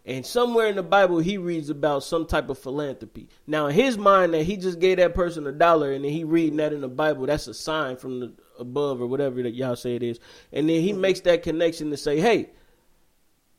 And 0.05 0.23
somewhere 0.23 0.67
in 0.67 0.75
the 0.75 0.83
Bible 0.83 1.17
he 1.17 1.39
reads 1.39 1.71
about 1.71 2.03
some 2.03 2.27
type 2.27 2.49
of 2.49 2.59
philanthropy. 2.59 3.29
Now 3.47 3.65
in 3.65 3.73
his 3.73 3.97
mind 3.97 4.35
that 4.35 4.43
he 4.43 4.55
just 4.55 4.79
gave 4.79 4.97
that 4.97 5.15
person 5.15 5.47
a 5.47 5.51
dollar 5.51 5.91
and 5.91 6.05
then 6.05 6.11
he 6.11 6.23
reading 6.23 6.57
that 6.57 6.71
in 6.71 6.81
the 6.81 6.87
Bible, 6.87 7.25
that's 7.25 7.47
a 7.47 7.53
sign 7.53 7.95
from 7.97 8.19
the 8.19 8.31
above 8.59 9.01
or 9.01 9.07
whatever 9.07 9.41
that 9.43 9.53
y'all 9.53 9.75
say 9.75 9.95
it 9.95 10.03
is. 10.03 10.19
And 10.51 10.69
then 10.69 10.81
he 10.81 10.93
makes 10.93 11.21
that 11.21 11.43
connection 11.43 11.89
to 11.91 11.97
say, 11.97 12.19
Hey, 12.19 12.49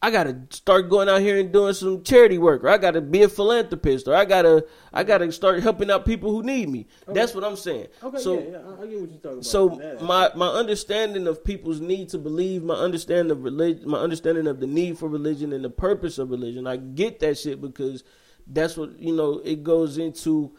I 0.04 0.10
gotta 0.10 0.38
start 0.50 0.90
going 0.90 1.08
out 1.08 1.22
here 1.22 1.38
and 1.40 1.50
doing 1.50 1.72
some 1.72 2.02
charity 2.02 2.36
work, 2.36 2.62
or 2.62 2.68
I 2.68 2.76
gotta 2.76 3.00
be 3.00 3.22
a 3.22 3.28
philanthropist, 3.28 4.06
or 4.06 4.14
I 4.14 4.26
gotta 4.26 4.66
I 4.92 5.02
gotta 5.02 5.32
start 5.32 5.62
helping 5.62 5.90
out 5.90 6.04
people 6.04 6.30
who 6.30 6.42
need 6.42 6.68
me. 6.68 6.86
That's 7.06 7.34
what 7.34 7.42
I'm 7.42 7.56
saying. 7.56 7.86
Okay, 8.02 8.18
so 8.18 8.38
yeah, 8.38 8.50
yeah, 8.50 8.58
I, 8.58 8.82
I 8.82 8.86
get 8.86 9.00
what 9.00 9.10
you're 9.10 9.18
talking 9.20 9.30
about. 9.30 9.44
so 9.46 9.68
that 9.80 10.02
my 10.02 10.30
my 10.36 10.48
understanding 10.48 11.26
of 11.26 11.42
people's 11.42 11.80
need 11.80 12.10
to 12.10 12.18
believe, 12.18 12.62
my 12.62 12.74
understanding 12.74 13.30
of 13.30 13.44
religion, 13.44 13.88
my 13.88 13.98
understanding 13.98 14.46
of 14.46 14.60
the 14.60 14.66
need 14.66 14.98
for 14.98 15.08
religion 15.08 15.54
and 15.54 15.64
the 15.64 15.70
purpose 15.70 16.18
of 16.18 16.28
religion, 16.28 16.66
I 16.66 16.76
get 16.76 17.20
that 17.20 17.38
shit 17.38 17.62
because 17.62 18.04
that's 18.46 18.76
what 18.76 18.98
you 19.00 19.16
know. 19.16 19.40
It 19.42 19.64
goes 19.64 19.96
into 19.96 20.54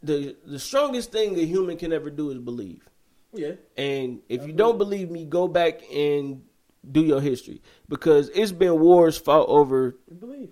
the 0.00 0.36
the 0.46 0.60
strongest 0.60 1.10
thing 1.10 1.36
a 1.36 1.44
human 1.44 1.76
can 1.76 1.92
ever 1.92 2.08
do 2.08 2.30
is 2.30 2.38
believe. 2.38 2.88
Yeah, 3.36 3.52
And 3.76 4.20
if 4.28 4.46
you 4.46 4.52
don't 4.52 4.78
believe 4.78 5.10
me, 5.10 5.24
go 5.24 5.48
back 5.48 5.80
and 5.92 6.42
do 6.90 7.02
your 7.04 7.20
history 7.20 7.62
because 7.88 8.28
it's 8.34 8.52
been 8.52 8.78
wars 8.80 9.16
fought 9.18 9.48
over. 9.48 9.96
believe. 10.18 10.50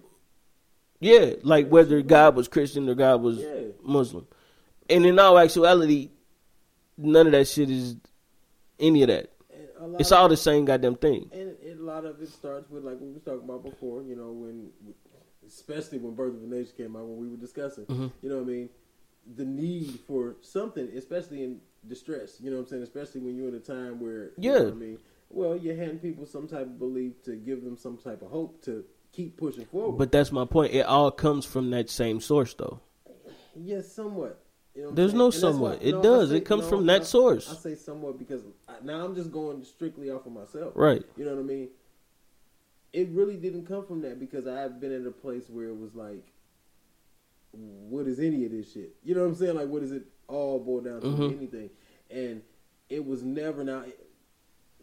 Yeah, 1.00 1.34
like 1.42 1.68
whether 1.68 2.00
God 2.02 2.34
was 2.36 2.48
Christian 2.48 2.88
or 2.88 2.94
God 2.94 3.22
was 3.22 3.38
Yeah. 3.38 3.68
Muslim. 3.82 4.26
And 4.88 5.04
in 5.06 5.18
all 5.18 5.38
actuality, 5.38 6.10
none 6.96 7.26
of 7.26 7.32
that 7.32 7.46
shit 7.48 7.70
is 7.70 7.96
any 8.78 9.02
of 9.02 9.08
that. 9.08 9.30
And 9.80 10.00
It's 10.00 10.12
all 10.12 10.28
the 10.28 10.36
same 10.36 10.64
goddamn 10.64 10.96
thing. 10.96 11.28
And 11.32 11.56
it, 11.62 11.78
a 11.78 11.82
lot 11.82 12.04
of 12.06 12.20
it 12.22 12.28
starts 12.28 12.70
with 12.70 12.84
like 12.84 12.98
we 13.00 13.12
were 13.12 13.18
talking 13.20 13.44
about 13.44 13.62
before. 13.64 14.02
You 14.02 14.16
know, 14.16 14.30
when 14.32 14.70
especially 15.46 15.98
when 15.98 16.14
Birth 16.14 16.34
of 16.36 16.42
a 16.42 16.46
Nation 16.46 16.72
came 16.76 16.96
out, 16.96 17.04
when 17.06 17.18
we 17.18 17.28
were 17.28 17.36
discussing. 17.36 17.84
Mhm. 17.86 18.10
You 18.22 18.28
know 18.30 18.36
what 18.36 18.42
I 18.44 18.46
mean? 18.46 18.68
The 19.36 19.44
need 19.44 20.00
for 20.06 20.36
something, 20.42 20.86
especially 20.96 21.42
in 21.44 21.60
distress. 21.88 22.38
You 22.40 22.50
know 22.50 22.56
what 22.58 22.64
I'm 22.64 22.68
saying? 22.68 22.82
Especially 22.82 23.20
when 23.20 23.36
you're 23.36 23.48
in 23.48 23.54
a 23.54 23.60
time 23.60 24.00
where 24.00 24.24
you 24.36 24.50
Yeah. 24.50 24.58
know 24.58 24.64
what 24.64 24.72
I 24.72 24.76
mean. 24.76 24.98
Well, 25.30 25.56
you're 25.56 25.76
handing 25.76 25.98
people 25.98 26.26
some 26.26 26.46
type 26.46 26.62
of 26.66 26.78
belief 26.78 27.22
to 27.24 27.34
give 27.36 27.64
them 27.64 27.76
some 27.76 27.96
type 27.96 28.22
of 28.22 28.30
hope 28.30 28.62
to 28.62 28.84
keep 29.12 29.36
pushing 29.36 29.64
forward. 29.64 29.96
But 29.98 30.12
that's 30.12 30.30
my 30.30 30.44
point. 30.44 30.74
It 30.74 30.86
all 30.86 31.10
comes 31.10 31.44
from 31.46 31.70
that 31.70 31.88
same 31.90 32.20
source, 32.20 32.54
though. 32.54 32.80
Yes, 33.56 33.90
somewhat. 33.92 34.40
You 34.74 34.82
know 34.82 34.90
There's 34.90 35.14
no 35.14 35.30
somewhat. 35.30 35.78
why- 35.80 35.86
It 35.86 35.92
no, 35.92 36.02
does. 36.02 36.30
say- 36.30 36.36
It 36.38 36.44
comes 36.44 36.64
no, 36.64 36.68
from 36.68 36.86
that 36.86 37.02
I- 37.02 37.04
source. 37.04 37.48
I 37.50 37.54
say 37.54 37.74
somewhat 37.76 38.18
because 38.18 38.42
I, 38.68 38.74
now 38.84 39.04
I'm 39.04 39.14
just 39.14 39.30
going 39.32 39.62
strictly 39.64 40.10
off 40.10 40.26
of 40.26 40.32
myself. 40.32 40.72
Right. 40.76 41.02
You 41.16 41.24
know 41.24 41.34
what 41.34 41.40
I 41.40 41.44
mean? 41.44 41.68
It 42.92 43.08
really 43.10 43.36
didn't 43.36 43.66
come 43.66 43.84
from 43.86 44.02
that 44.02 44.18
because 44.20 44.46
I've 44.46 44.80
been 44.80 44.92
at 44.92 45.06
a 45.06 45.10
place 45.12 45.48
where 45.48 45.68
it 45.68 45.76
was 45.78 45.94
like, 45.94 46.24
what 47.56 48.06
is 48.06 48.18
any 48.20 48.44
of 48.44 48.52
this 48.52 48.72
shit? 48.72 48.94
You 49.04 49.14
know 49.14 49.22
what 49.22 49.28
I'm 49.28 49.34
saying? 49.34 49.56
Like, 49.56 49.68
what 49.68 49.82
does 49.82 49.92
it 49.92 50.04
all 50.28 50.58
boil 50.60 50.80
down 50.80 51.00
to? 51.00 51.06
Mhm. 51.06 51.36
Anything? 51.36 51.70
And 52.10 52.42
it 52.88 53.04
was 53.04 53.22
never 53.22 53.64
now, 53.64 53.84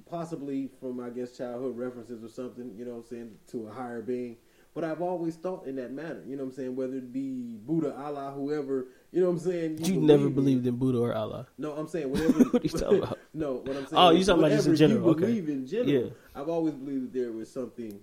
possibly 0.10 0.70
from 0.80 1.00
I 1.00 1.10
guess 1.10 1.38
childhood 1.38 1.78
references 1.78 2.24
or 2.24 2.30
something. 2.30 2.74
You 2.78 2.86
know 2.86 2.92
what 2.92 2.98
I'm 3.00 3.04
saying? 3.06 3.32
To 3.52 3.68
a 3.68 3.72
higher 3.72 4.02
being. 4.02 4.38
But 4.74 4.86
I've 4.86 5.02
always 5.02 5.36
thought 5.36 5.68
in 5.68 5.76
that 5.76 5.92
manner. 5.92 6.24
You 6.26 6.38
know 6.38 6.44
what 6.44 6.52
I'm 6.52 6.56
saying? 6.56 6.76
Whether 6.78 6.96
it 6.98 7.12
be 7.12 7.58
Buddha, 7.66 7.94
Allah, 7.94 8.32
whoever. 8.34 8.88
You 9.12 9.20
know 9.20 9.28
what 9.28 9.34
I'm 9.34 9.40
saying? 9.40 9.84
You 9.84 10.00
never 10.00 10.30
believe 10.30 10.30
in. 10.30 10.34
believed 10.34 10.68
in 10.68 10.76
Buddha 10.78 10.98
or 11.00 11.14
Allah. 11.14 11.48
No, 11.58 11.74
I'm 11.74 11.88
saying 11.88 12.10
whatever. 12.12 12.40
What 12.46 12.62
are 12.62 12.64
you 12.64 12.70
talking 12.70 12.98
about? 13.04 13.20
no, 13.34 13.56
what 13.56 13.68
I'm 13.70 13.74
saying. 13.88 13.88
Oh, 13.94 14.10
you 14.12 14.24
talking 14.24 14.44
about 14.44 14.52
just 14.56 14.68
in 14.68 14.76
general, 14.78 15.04
You 15.20 15.26
okay. 15.26 15.38
in 15.40 15.68
general. 15.68 15.90
Yeah. 15.90 16.10
I've 16.34 16.48
always 16.48 16.74
believed 16.76 17.12
that 17.12 17.20
there 17.20 17.32
was 17.34 17.52
something 17.52 18.00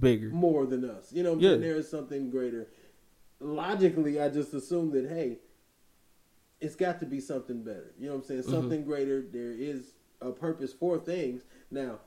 Bigger. 0.00 0.28
more 0.28 0.66
than 0.66 0.84
us. 0.84 1.10
You 1.10 1.22
know 1.22 1.30
what 1.30 1.36
I'm 1.36 1.42
Yeah. 1.42 1.50
saying? 1.52 1.60
There 1.62 1.76
is 1.76 1.88
something 1.88 2.30
greater. 2.30 2.68
Logically, 3.40 4.20
I 4.20 4.28
just 4.28 4.52
assumed 4.54 4.92
that 4.92 5.08
hey, 5.08 5.38
it's 6.60 6.74
got 6.74 7.00
to 7.00 7.06
be 7.06 7.20
something 7.20 7.62
better. 7.62 7.92
You 7.98 8.08
know 8.08 8.16
what 8.16 8.22
I'm 8.22 8.26
saying? 8.26 8.42
Mm-hmm. 8.42 8.50
Something 8.52 8.84
greater. 8.84 9.22
There 9.22 9.52
is 9.52 9.92
a 10.20 10.30
purpose 10.32 10.72
for 10.72 10.98
things. 10.98 11.42
Now, 11.70 12.00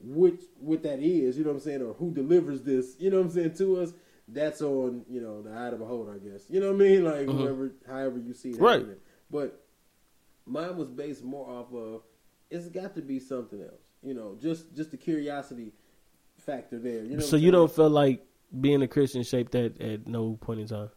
which 0.00 0.40
what 0.60 0.82
that 0.84 1.00
is, 1.00 1.36
you 1.36 1.44
know 1.44 1.50
what 1.50 1.56
I'm 1.56 1.62
saying, 1.62 1.82
or 1.82 1.94
who 1.94 2.12
delivers 2.12 2.62
this, 2.62 2.94
you 2.98 3.10
know 3.10 3.18
what 3.18 3.26
I'm 3.26 3.32
saying, 3.32 3.54
to 3.54 3.80
us. 3.80 3.92
That's 4.30 4.60
on 4.60 5.04
you 5.08 5.22
know 5.22 5.40
the 5.42 5.50
eye 5.50 5.66
of 5.66 5.72
the 5.72 5.78
beholder, 5.78 6.14
I 6.14 6.18
guess. 6.18 6.42
You 6.50 6.60
know 6.60 6.72
what 6.72 6.82
I 6.82 6.88
mean? 6.88 7.04
Like 7.04 7.26
Mhm. 7.26 7.38
whoever, 7.38 7.72
however 7.86 8.18
you 8.18 8.34
see 8.34 8.50
it. 8.50 8.60
Right. 8.60 8.80
happening. 8.80 8.98
But 9.30 9.64
mine 10.44 10.76
was 10.76 10.90
based 10.90 11.24
more 11.24 11.48
off 11.48 11.72
of 11.72 12.02
it's 12.50 12.68
got 12.68 12.94
to 12.96 13.02
be 13.02 13.20
something 13.20 13.60
else. 13.60 13.80
You 14.02 14.14
know, 14.14 14.36
just 14.40 14.74
just 14.74 14.90
the 14.90 14.98
curiosity 14.98 15.72
factor 16.36 16.78
there. 16.78 17.04
You 17.04 17.16
know. 17.16 17.22
so 17.22 17.36
you 17.36 17.50
don't 17.50 17.72
feel 17.72 17.90
like 17.90 18.24
being 18.60 18.82
a 18.82 18.88
Christian 18.88 19.22
shaped 19.22 19.52
that 19.52 19.80
at 19.80 20.06
no 20.06 20.36
point 20.40 20.60
in 20.60 20.66
time, 20.68 20.90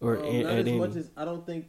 or 0.00 0.18
Um, 0.18 0.24
in, 0.24 0.42
not 0.44 0.52
at 0.52 0.58
as 0.60 0.66
any. 0.66 0.78
much 0.78 0.96
as 0.96 1.10
I 1.16 1.24
don't 1.24 1.44
think, 1.46 1.66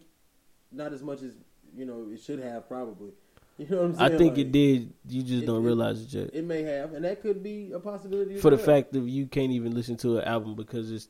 not 0.71 0.93
as 0.93 1.01
much 1.03 1.21
as 1.23 1.33
you 1.75 1.85
know 1.85 2.07
it 2.11 2.21
should 2.21 2.39
have 2.39 2.67
probably. 2.67 3.11
You 3.59 3.67
know 3.67 3.77
what 3.81 3.85
I'm 3.87 3.95
saying? 3.97 4.13
I 4.13 4.17
think 4.17 4.31
Like, 4.37 4.39
it 4.45 4.51
did. 4.53 4.93
You 5.09 5.21
just 5.21 5.43
it- 5.43 5.45
don't 5.45 5.63
realize 5.63 6.01
it 6.01 6.13
yet. 6.17 6.29
It 6.33 6.45
may 6.45 6.61
have, 6.63 6.93
and 6.93 7.03
that 7.03 7.21
could 7.21 7.43
be 7.43 7.73
a 7.73 7.79
possibility. 7.79 8.37
For 8.37 8.51
the 8.51 8.55
well. 8.55 8.65
fact 8.65 8.93
that 8.93 9.01
you 9.01 9.27
can't 9.27 9.51
even 9.51 9.75
listen 9.75 9.97
to 9.97 10.19
an 10.19 10.23
album 10.23 10.55
because 10.55 10.89
it 10.93 11.05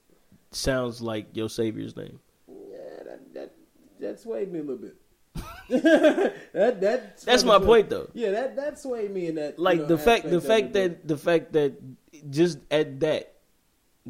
sounds 0.50 1.00
like 1.00 1.28
your 1.38 1.48
savior's 1.48 1.96
name. 1.96 2.20
yeah, 2.48 3.04
that 3.06 3.34
that 3.36 3.54
that 4.00 4.20
swayed 4.20 4.52
me 4.52 4.60
a 4.60 4.64
little 4.64 4.78
bit. 4.78 4.96
that 6.54 6.82
that 6.82 7.18
That's 7.22 7.44
my 7.44 7.60
point, 7.60 7.92
though. 7.92 8.10
Yeah, 8.16 8.32
that 8.32 8.56
that 8.56 8.80
swayed 8.80 9.12
me 9.14 9.28
in 9.28 9.36
that. 9.36 9.60
you 9.60 9.64
Like 9.64 9.82
know, 9.82 9.86
the 9.86 9.98
fact, 10.00 10.28
the 10.28 10.42
fact 10.42 10.74
that 10.74 11.08
the 11.08 11.18
fact 11.18 11.54
that 11.54 11.74
just 12.32 12.58
at 12.72 13.00
that, 13.02 13.32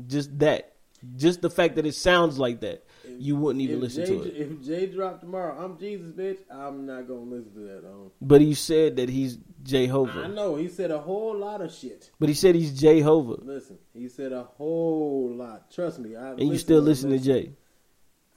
just 0.08 0.38
that, 0.40 0.74
just 1.16 1.42
the 1.42 1.50
fact 1.50 1.76
that 1.76 1.86
it 1.86 1.96
sounds 1.96 2.38
like 2.40 2.62
that, 2.62 2.84
If- 3.06 3.22
you 3.22 3.36
wouldn't 3.36 3.62
even 3.64 3.80
listen 3.80 4.06
Jay, 4.06 4.18
to 4.18 4.24
it. 4.24 4.36
If 4.38 4.62
Jay 4.66 4.86
dropped 4.86 5.22
tomorrow, 5.22 5.56
I'm 5.58 5.78
Jesus, 5.78 6.12
bitch. 6.12 6.38
I'm 6.52 6.86
not 6.86 7.08
gonna 7.08 7.22
listen 7.22 7.54
to 7.54 7.60
that. 7.62 7.78
Um, 7.86 8.12
But 8.22 8.42
he 8.42 8.54
said 8.54 8.98
that 8.98 9.10
he's 9.10 9.38
Jehovah. 9.64 10.22
I 10.24 10.28
know 10.28 10.56
he 10.56 10.68
said 10.68 10.92
a 10.92 11.00
whole 11.00 11.36
lot 11.38 11.62
of 11.62 11.74
shit. 11.74 12.12
But 12.20 12.30
he 12.30 12.36
said 12.36 12.56
he's 12.56 12.80
Jehovah, 12.80 13.42
Listen, 13.44 13.78
he 13.94 14.08
said 14.08 14.32
a 14.32 14.44
whole 14.44 15.32
lot. 15.36 15.72
Trust 15.72 16.00
me. 16.00 16.16
I 16.16 16.32
and 16.32 16.42
you 16.50 16.58
still 16.58 16.82
listen 16.82 17.10
to 17.12 17.20
Jay. 17.20 17.52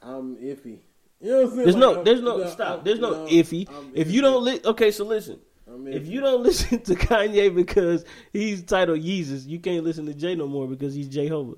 I'm 0.02 0.36
iffy. 0.36 0.78
You 1.20 1.30
know 1.30 1.36
what 1.36 1.42
I'm 1.42 1.50
saying? 1.50 1.56
There's 1.64 1.74
Like, 1.76 1.96
no, 1.96 2.02
there's 2.02 2.20
no 2.22 2.40
I'm- 2.42 2.50
stop. 2.50 2.84
There's 2.84 2.98
no 2.98 3.14
I'm- 3.14 3.28
iffy. 3.28 3.68
I'm 3.70 3.92
If 3.94 4.10
you 4.10 4.20
don't 4.20 4.42
li- 4.44 4.60
okay, 4.64 4.90
so 4.90 5.04
listen. 5.04 5.38
I'm 5.66 5.86
If 5.88 6.06
you 6.06 6.20
don't 6.20 6.42
listen 6.48 6.80
to 6.82 6.94
Kanye 6.94 7.54
because 7.54 8.04
he's 8.32 8.62
titled 8.62 9.00
Jesus, 9.02 9.44
you 9.46 9.58
can't 9.58 9.84
listen 9.84 10.06
to 10.06 10.14
Jay 10.14 10.34
no 10.34 10.46
more 10.46 10.66
because 10.66 10.94
he's 10.94 11.08
Jehovah. 11.08 11.54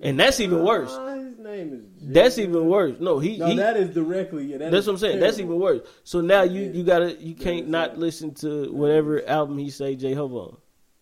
And 0.00 0.18
that's 0.20 0.38
even 0.38 0.62
worse. 0.62 0.92
Ah, 0.92 1.14
his 1.16 1.38
name 1.38 1.72
is. 1.74 2.02
Jay. 2.02 2.12
That's 2.12 2.38
even 2.38 2.66
worse. 2.68 2.94
No, 3.00 3.18
he. 3.18 3.36
No, 3.36 3.46
he 3.46 3.56
that 3.56 3.76
is 3.76 3.90
directly. 3.92 4.44
Yeah, 4.44 4.58
that 4.58 4.70
that's 4.70 4.86
what 4.86 4.92
I'm 4.92 4.98
saying. 4.98 5.18
That's 5.18 5.38
even 5.40 5.58
worse. 5.58 5.80
So 6.04 6.20
now 6.20 6.42
you 6.42 6.62
Yeah. 6.62 6.70
you 6.72 6.84
gotta 6.84 7.14
you 7.20 7.34
can't 7.34 7.68
not 7.68 7.98
listen 7.98 8.32
to 8.36 8.72
whatever 8.72 9.26
album 9.28 9.58
he 9.58 9.70
say 9.70 9.96
Jehovah 9.96 10.36
on. 10.36 10.56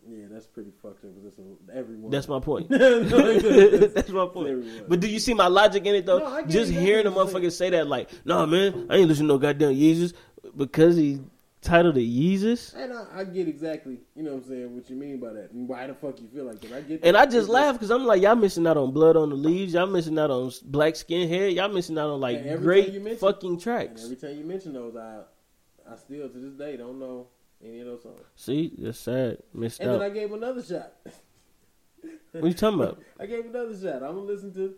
Yeah, 0.09 0.27
that's 0.31 0.47
pretty 0.47 0.71
fucked 0.83 1.05
up. 1.05 1.11
'cause 1.13 1.25
That's 1.25 1.77
everyone. 1.77 2.11
That's 2.11 2.29
my 2.29 2.41
point. 2.41 2.69
That's 2.71 3.11
That's 3.95 4.09
my 4.09 4.27
point. 4.27 4.89
But 4.89 5.01
do 5.01 5.09
you 5.09 5.19
see 5.19 5.35
my 5.35 5.49
logic 5.49 5.85
in 5.85 5.95
it 5.95 6.07
though? 6.07 6.19
No, 6.21 6.47
Just 6.47 6.71
hearing 6.73 7.07
a 7.07 7.11
That's 7.11 7.33
motherfucker 7.33 7.53
say 7.53 7.71
that, 7.71 7.89
like, 7.89 8.09
"No, 8.25 8.47
man, 8.47 8.87
I 8.89 8.97
ain't 8.97 9.09
listening 9.09 9.29
to 9.29 9.35
no 9.35 9.39
goddamn 9.39 9.75
Jesus 9.75 10.15
because 10.57 10.97
he 10.97 11.21
titled 11.67 11.95
to 11.97 12.01
Yeezus. 12.01 12.75
And 12.75 12.93
I, 12.93 13.05
I 13.15 13.25
get 13.25 13.49
exactly, 13.49 13.99
you 14.15 14.23
know 14.23 14.35
what 14.35 14.45
I'm 14.45 14.49
saying, 14.49 14.75
what 14.75 14.89
you 14.89 14.97
mean 14.97 15.21
by 15.21 15.33
that, 15.33 15.51
and 15.53 15.69
why 15.69 15.87
the 15.87 15.95
fuck 15.95 16.21
you 16.21 16.29
feel 16.29 16.45
like 16.45 16.61
that. 16.61 16.73
I 16.73 16.81
get. 16.81 17.01
And. 17.03 17.17
I 17.17 17.27
just 17.27 17.49
laugh 17.49 17.75
because 17.75 17.91
I'm 17.91 18.05
like, 18.07 18.23
y'all 18.23 18.37
missing 18.37 18.67
out 18.67 18.77
on 18.77 18.93
blood 18.93 19.17
on 19.17 19.31
the 19.31 19.37
leaves. 19.37 19.75
Y'all 19.75 19.87
missing 19.87 20.19
out 20.19 20.31
on 20.31 20.51
black 20.65 20.95
skinhead. 20.95 21.55
Y'all 21.55 21.69
missing 21.69 21.99
out 21.99 22.09
on 22.11 22.21
like 22.21 22.39
And 22.39 22.47
every 22.47 22.83
time 22.85 23.03
great 23.03 23.19
fucking 23.21 23.59
tracks. 23.61 24.05
every 24.05 24.17
time 24.17 24.37
you 24.39 24.45
mention 24.45 24.73
those, 24.73 24.97
I, 24.97 25.23
I 25.91 25.97
still 25.97 26.29
to 26.29 26.39
this 26.39 26.55
day 26.55 26.77
don't 26.77 26.99
know 26.99 27.29
any 27.65 27.81
of 27.81 27.87
those 27.87 28.03
songs. 28.03 28.21
See, 28.37 28.73
that's 28.79 28.99
sad. 28.99 29.39
Missed 29.55 29.81
And 29.81 29.91
out. 29.91 29.93
And 29.95 30.03
then 30.03 30.11
I 30.11 30.15
gave 30.15 30.33
another 30.33 30.63
shot. 30.63 30.93
what 32.33 32.45
you 32.45 32.55
talking 32.55 32.81
about? 32.81 32.99
I 33.21 33.27
gave 33.27 33.47
another 33.47 33.77
shot. 33.77 34.03
I'm 34.03 34.15
gonna 34.15 34.21
listen 34.21 34.53
to 34.55 34.75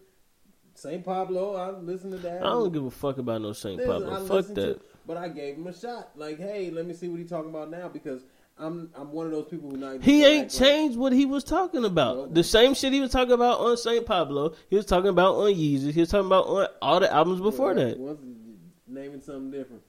Saint 0.75 1.05
Pablo. 1.05 1.57
I 1.57 1.71
listen 1.71 2.11
to 2.13 2.19
that. 2.19 2.39
I 2.43 2.51
don't 2.51 2.73
give 2.73 2.85
a 2.85 2.91
fuck 2.91 3.19
about 3.19 3.43
no 3.43 3.53
Saint 3.53 3.85
Pablo. 3.85 4.25
Fuck 4.27 4.47
that. 4.49 4.55
to- 4.55 4.81
but 5.09 5.17
I 5.17 5.29
gave 5.29 5.57
him 5.57 5.67
a 5.67 5.75
shot. 5.77 6.11
Like, 6.15 6.39
hey, 6.39 6.71
let 6.71 6.87
me 6.87 6.95
see 6.95 7.09
what 7.09 7.19
he's 7.19 7.29
talking 7.29 7.51
about 7.51 7.69
now 7.71 7.89
because 7.89 8.23
I'm 8.57 8.91
I'm 8.95 9.11
one 9.13 9.27
of 9.27 9.33
those 9.33 9.47
people 9.47 9.71
who 9.71 9.77
not. 9.77 10.03
He 10.03 10.25
ain't 10.25 10.45
act 10.47 10.55
like- 10.55 10.69
changed 10.69 10.97
what 10.97 11.13
he 11.13 11.27
was 11.27 11.43
talking 11.43 11.85
about. 11.85 12.35
The 12.35 12.45
same 12.45 12.75
shit 12.75 12.93
he 12.93 13.01
was 13.01 13.11
talking 13.11 13.33
about 13.33 13.59
on 13.61 13.77
Saint 13.77 14.07
Pablo. 14.07 14.55
He 14.71 14.77
was 14.77 14.87
talking 14.87 15.11
about 15.11 15.35
on 15.37 15.53
Yeezus. 15.55 15.93
He 15.93 16.01
was 16.01 16.11
talking 16.11 16.27
about 16.27 16.47
on 16.47 16.67
all 16.81 17.01
the 17.01 17.13
albums 17.13 17.41
before 17.41 17.75
Well, 17.75 17.87
that. 17.89 17.99
once- 17.99 18.21
naming 18.87 19.21
something 19.21 19.51
different. 19.51 19.83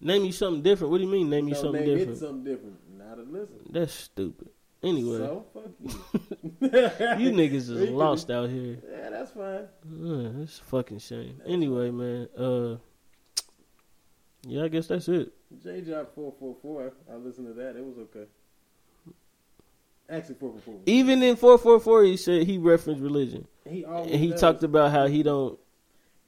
Name 0.00 0.24
you 0.24 0.32
something 0.32 0.62
different. 0.62 0.92
What 0.92 0.98
do 0.98 1.04
you 1.04 1.10
mean? 1.10 1.28
Name 1.28 1.48
you 1.48 1.54
No, 1.54 1.60
something 1.60 1.80
name 1.82 1.90
it 1.90 1.96
different. 1.98 2.18
something 2.18 2.44
different. 2.44 2.76
Not 2.98 3.18
a 3.18 3.22
listen. 3.22 3.56
That's 3.70 3.92
stupid. 3.92 4.48
Anyway, 4.80 5.18
So 5.18 5.44
fuck 5.52 5.64
you. 5.80 5.88
you 7.26 7.32
niggas 7.32 7.68
is 7.68 7.90
lost 7.90 8.30
out 8.30 8.48
here. 8.48 8.78
Yeah, 8.88 9.10
that's 9.10 9.32
fine. 9.32 9.66
It's 10.42 10.60
a 10.60 10.62
fucking 10.64 11.00
shame. 11.00 11.40
Anyway, 11.44 11.90
man. 11.90 12.28
Uh, 12.38 12.76
yeah, 14.42 14.64
I 14.64 14.68
guess 14.68 14.86
that's 14.86 15.08
it. 15.08 15.32
J 15.62 15.80
Job 15.80 16.08
four 16.14 16.32
four 16.38 16.56
four. 16.62 16.92
I 17.10 17.16
listened 17.16 17.46
to 17.48 17.54
that. 17.54 17.76
It 17.76 17.84
was 17.84 17.96
okay. 17.98 18.26
Actually, 20.10 20.36
four 20.36 20.52
four 20.52 20.60
four. 20.60 20.80
Even 20.86 21.22
in 21.22 21.36
four 21.36 21.58
four 21.58 21.78
four, 21.80 22.02
he 22.04 22.16
said 22.16 22.46
he 22.46 22.56
referenced 22.58 23.02
religion, 23.02 23.46
He 23.68 23.84
always 23.84 24.10
and 24.10 24.20
he 24.20 24.30
does. 24.30 24.40
talked 24.40 24.62
about 24.62 24.90
how 24.90 25.06
he 25.06 25.22
don't. 25.22 25.58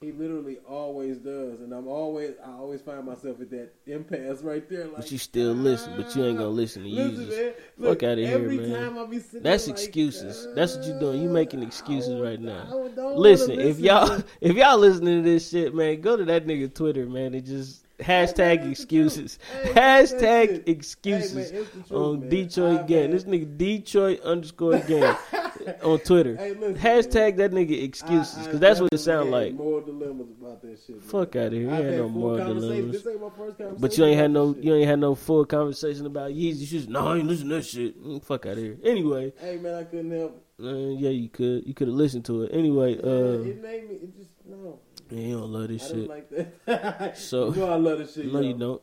He 0.01 0.11
literally 0.11 0.57
always 0.67 1.17
does, 1.17 1.61
and 1.61 1.71
I'm 1.71 1.87
always 1.87 2.31
I 2.43 2.51
always 2.53 2.81
find 2.81 3.05
myself 3.05 3.39
at 3.39 3.51
that 3.51 3.69
impasse 3.85 4.41
right 4.41 4.67
there. 4.67 4.85
Like, 4.85 4.97
But 4.97 5.11
you 5.11 5.19
still 5.19 5.53
listen, 5.53 5.93
but 5.95 6.15
you 6.15 6.25
ain't 6.25 6.39
gonna 6.39 6.49
listen 6.49 6.81
to 6.83 6.89
Listen, 6.89 7.29
man. 7.29 7.53
Fuck 7.53 7.55
Look, 7.77 8.03
outta 8.03 8.27
here, 8.27 8.39
man. 8.39 8.71
time 8.71 8.97
I 8.97 9.05
be 9.05 9.17
That's 9.19 9.67
like, 9.67 9.77
excuses. 9.77 10.47
That's 10.55 10.75
what 10.75 10.85
you 10.87 10.99
doing. 10.99 11.21
You 11.21 11.29
making 11.29 11.61
uh, 11.63 11.67
excuses 11.67 12.19
right 12.19 12.39
now. 12.39 12.65
Don't 12.95 13.15
Listen, 13.17 13.59
if 13.59 13.79
y'all 13.79 14.23
if 14.41 14.55
y'all 14.55 14.79
listening 14.79 15.23
to 15.23 15.29
this 15.29 15.49
shit, 15.49 15.75
man, 15.75 16.01
go 16.01 16.17
to 16.17 16.25
that 16.25 16.47
nigga 16.47 16.73
Twitter, 16.73 17.05
man, 17.05 17.35
It 17.35 17.41
just 17.45 17.85
hashtag 18.01 18.69
excuses. 18.69 19.39
Hey, 19.63 19.69
Hashtag 19.73 20.67
excuses 20.67 21.51
Hey, 21.51 21.57
man, 21.57 21.65
truth, 21.71 21.91
on 21.91 22.19
man. 22.21 22.29
Detroit 22.29 22.87
gang. 22.87 23.01
had- 23.03 23.11
This 23.11 23.23
nigga 23.25 23.57
Detroit 23.57 24.19
underscore 24.21 24.79
gang 24.79 25.15
on 25.83 25.99
Twitter. 25.99 26.35
Hey, 26.35 26.53
listen, 26.53 26.75
Hashtag 26.75 27.37
that 27.37 27.51
nigga 27.51 27.83
excuses, 27.83 28.43
because 28.45 28.59
that's 28.59 28.79
what 28.79 28.91
it 28.93 28.97
sound 28.97 29.31
like. 29.31 29.53
Moral 29.53 29.81
dilemmas 29.81 30.27
about 30.39 30.61
that 30.61 30.79
shit. 30.85 31.01
Fuck 31.03 31.35
outta 31.35 31.55
here. 31.55 31.61
You 31.61 31.71
ain't 31.71 31.85
had 31.85 31.97
no 31.97 32.09
moral 32.09 32.37
dilemmas. 32.37 33.03
This 33.03 33.07
ain't 33.13 33.21
my 33.21 33.29
first 33.29 33.57
conversation. 33.57 33.77
But 33.81 33.97
you 33.97 34.05
ain't 34.05 34.19
had 34.19 34.31
no 34.31 34.55
you 34.59 34.75
ain't 34.75 34.87
had 34.87 34.99
no 34.99 35.15
full 35.15 35.45
conversation 35.45 36.05
about 36.05 36.31
Yeezy. 36.31 36.65
Just 36.67 36.89
no, 36.89 37.07
I 37.07 37.17
ain't 37.17 37.27
listen 37.27 37.49
to 37.49 37.55
that 37.55 37.65
shit. 37.65 38.01
Mm, 38.03 38.23
fuck 38.23 38.45
out 38.45 38.53
of 38.53 38.57
here. 38.57 38.77
Anyway, 38.83 39.33
Hey 39.39 39.57
man, 39.57 39.75
I 39.75 39.83
couldn't 39.83 40.11
help. 40.11 40.43
it. 40.59 40.65
uh, 40.65 40.75
yeah, 40.97 41.09
you 41.09 41.29
could 41.29 41.65
you 41.67 41.73
could 41.73 41.87
have 41.87 41.95
listened 41.97 42.25
to 42.25 42.43
it. 42.43 42.51
Anyway, 42.53 42.93
it 42.93 43.05
uh, 43.05 43.37
made 43.61 43.89
me. 43.89 43.95
It 43.95 44.15
just 44.17 44.29
no. 44.47 44.79
Yeah, 45.11 45.19
you 45.27 45.39
don't 45.39 45.51
love 45.51 45.67
this 45.67 45.87
shit. 45.87 46.07
like 46.07 46.29
that. 46.65 47.17
So- 47.17 47.53
you 47.53 47.59
know 47.61 47.71
I 47.71 47.75
love 47.75 47.99
this 47.99 48.13
shit. 48.15 48.31
No, 48.31 48.39
yo. 48.39 48.47
you 48.47 48.53
don't. 48.53 48.81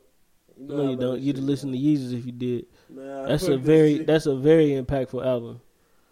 know 0.59 0.77
No, 0.77 0.91
you 0.91 0.97
don't. 0.97 1.21
You'd 1.21 1.39
listen 1.39 1.73
to 1.73 1.79
Yeezus 1.79 2.13
if 2.19 2.27
you 2.27 2.33
did. 2.33 2.67
Nah, 2.91 3.27
That's 3.27 3.45
a 3.49 3.57
very 3.57 3.99
shit. 3.99 4.07
that's 4.07 4.27
a 4.27 4.37
very 4.37 4.71
impactful 4.71 5.25
album. 5.25 5.61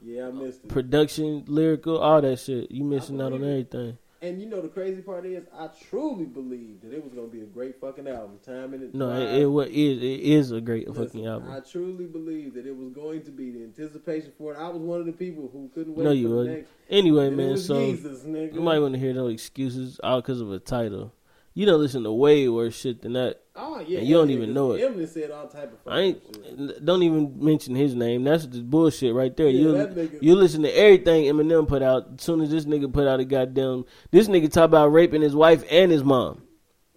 yeah, 0.02 0.28
I 0.28 0.30
missed 0.30 0.64
it. 0.64 0.68
Production, 0.68 1.44
lyrical, 1.46 1.98
all 1.98 2.20
that 2.20 2.38
shit. 2.38 2.70
You 2.70 2.84
missing 2.84 3.20
out 3.20 3.32
on 3.32 3.42
everything. 3.42 3.98
And 4.26 4.40
you 4.40 4.48
know 4.48 4.60
the 4.60 4.68
crazy 4.68 5.02
part 5.02 5.24
is, 5.24 5.44
I 5.56 5.68
truly 5.88 6.24
believed 6.24 6.82
that 6.82 6.92
it 6.92 7.02
was 7.02 7.12
gonna 7.12 7.28
be 7.28 7.42
a 7.42 7.46
great 7.46 7.80
fucking 7.80 8.08
album. 8.08 8.38
Time 8.44 8.74
in 8.74 8.82
it. 8.82 8.94
No, 8.94 9.10
it, 9.12 9.68
it, 9.70 10.02
it 10.02 10.20
is 10.20 10.50
a 10.50 10.60
great 10.60 10.88
Listen, 10.88 11.04
fucking 11.06 11.26
album. 11.26 11.52
I 11.52 11.60
truly 11.60 12.06
believed 12.06 12.56
that 12.56 12.66
it 12.66 12.76
was 12.76 12.88
going 12.90 13.22
to 13.22 13.30
be 13.30 13.50
the 13.52 13.62
anticipation 13.62 14.32
for 14.36 14.54
it. 14.54 14.58
I 14.58 14.68
was 14.68 14.82
one 14.82 14.98
of 14.98 15.06
the 15.06 15.12
people 15.12 15.48
who 15.52 15.70
couldn't 15.72 15.94
wait 15.94 16.04
No, 16.04 16.10
you 16.10 16.44
next. 16.44 16.70
Anyway, 16.90 17.28
And 17.28 17.36
man, 17.36 17.56
so 17.56 17.78
Jesus, 17.78 18.24
nigga. 18.24 18.54
you 18.54 18.60
might 18.60 18.80
want 18.80 18.94
to 18.94 19.00
hear 19.00 19.12
no 19.12 19.28
excuses 19.28 20.00
all 20.02 20.20
because 20.20 20.40
of 20.40 20.50
a 20.50 20.58
title. 20.58 21.12
You 21.56 21.64
don't 21.64 21.80
listen 21.80 22.02
to 22.02 22.12
way 22.12 22.46
worse 22.50 22.78
shit 22.78 23.00
than 23.00 23.14
that. 23.14 23.40
Oh 23.56 23.80
yeah, 23.80 24.00
and 24.00 24.06
you 24.06 24.14
don't 24.14 24.28
even 24.28 24.52
know 24.52 24.72
it. 24.72 24.82
Eminem 24.82 25.08
said 25.08 25.30
all 25.30 25.48
type 25.48 25.72
of. 25.72 25.90
I 25.90 26.00
ain't. 26.00 26.84
Don't 26.84 27.02
even 27.02 27.42
mention 27.42 27.74
his 27.74 27.94
name. 27.94 28.24
That's 28.24 28.44
just 28.44 28.68
bullshit 28.68 29.14
right 29.14 29.34
there. 29.34 29.48
Yeah, 29.48 29.86
you 29.86 30.18
you 30.20 30.34
listen 30.36 30.60
to 30.64 30.68
everything 30.78 31.24
Eminem 31.24 31.66
put 31.66 31.80
out. 31.80 32.08
As 32.18 32.24
soon 32.24 32.42
as 32.42 32.50
this 32.50 32.66
nigga 32.66 32.92
put 32.92 33.08
out 33.08 33.20
a 33.20 33.24
goddamn, 33.24 33.86
this 34.10 34.28
nigga 34.28 34.52
talk 34.52 34.66
about 34.66 34.88
raping 34.88 35.22
his 35.22 35.34
wife 35.34 35.64
and 35.70 35.90
his 35.90 36.04
mom, 36.04 36.42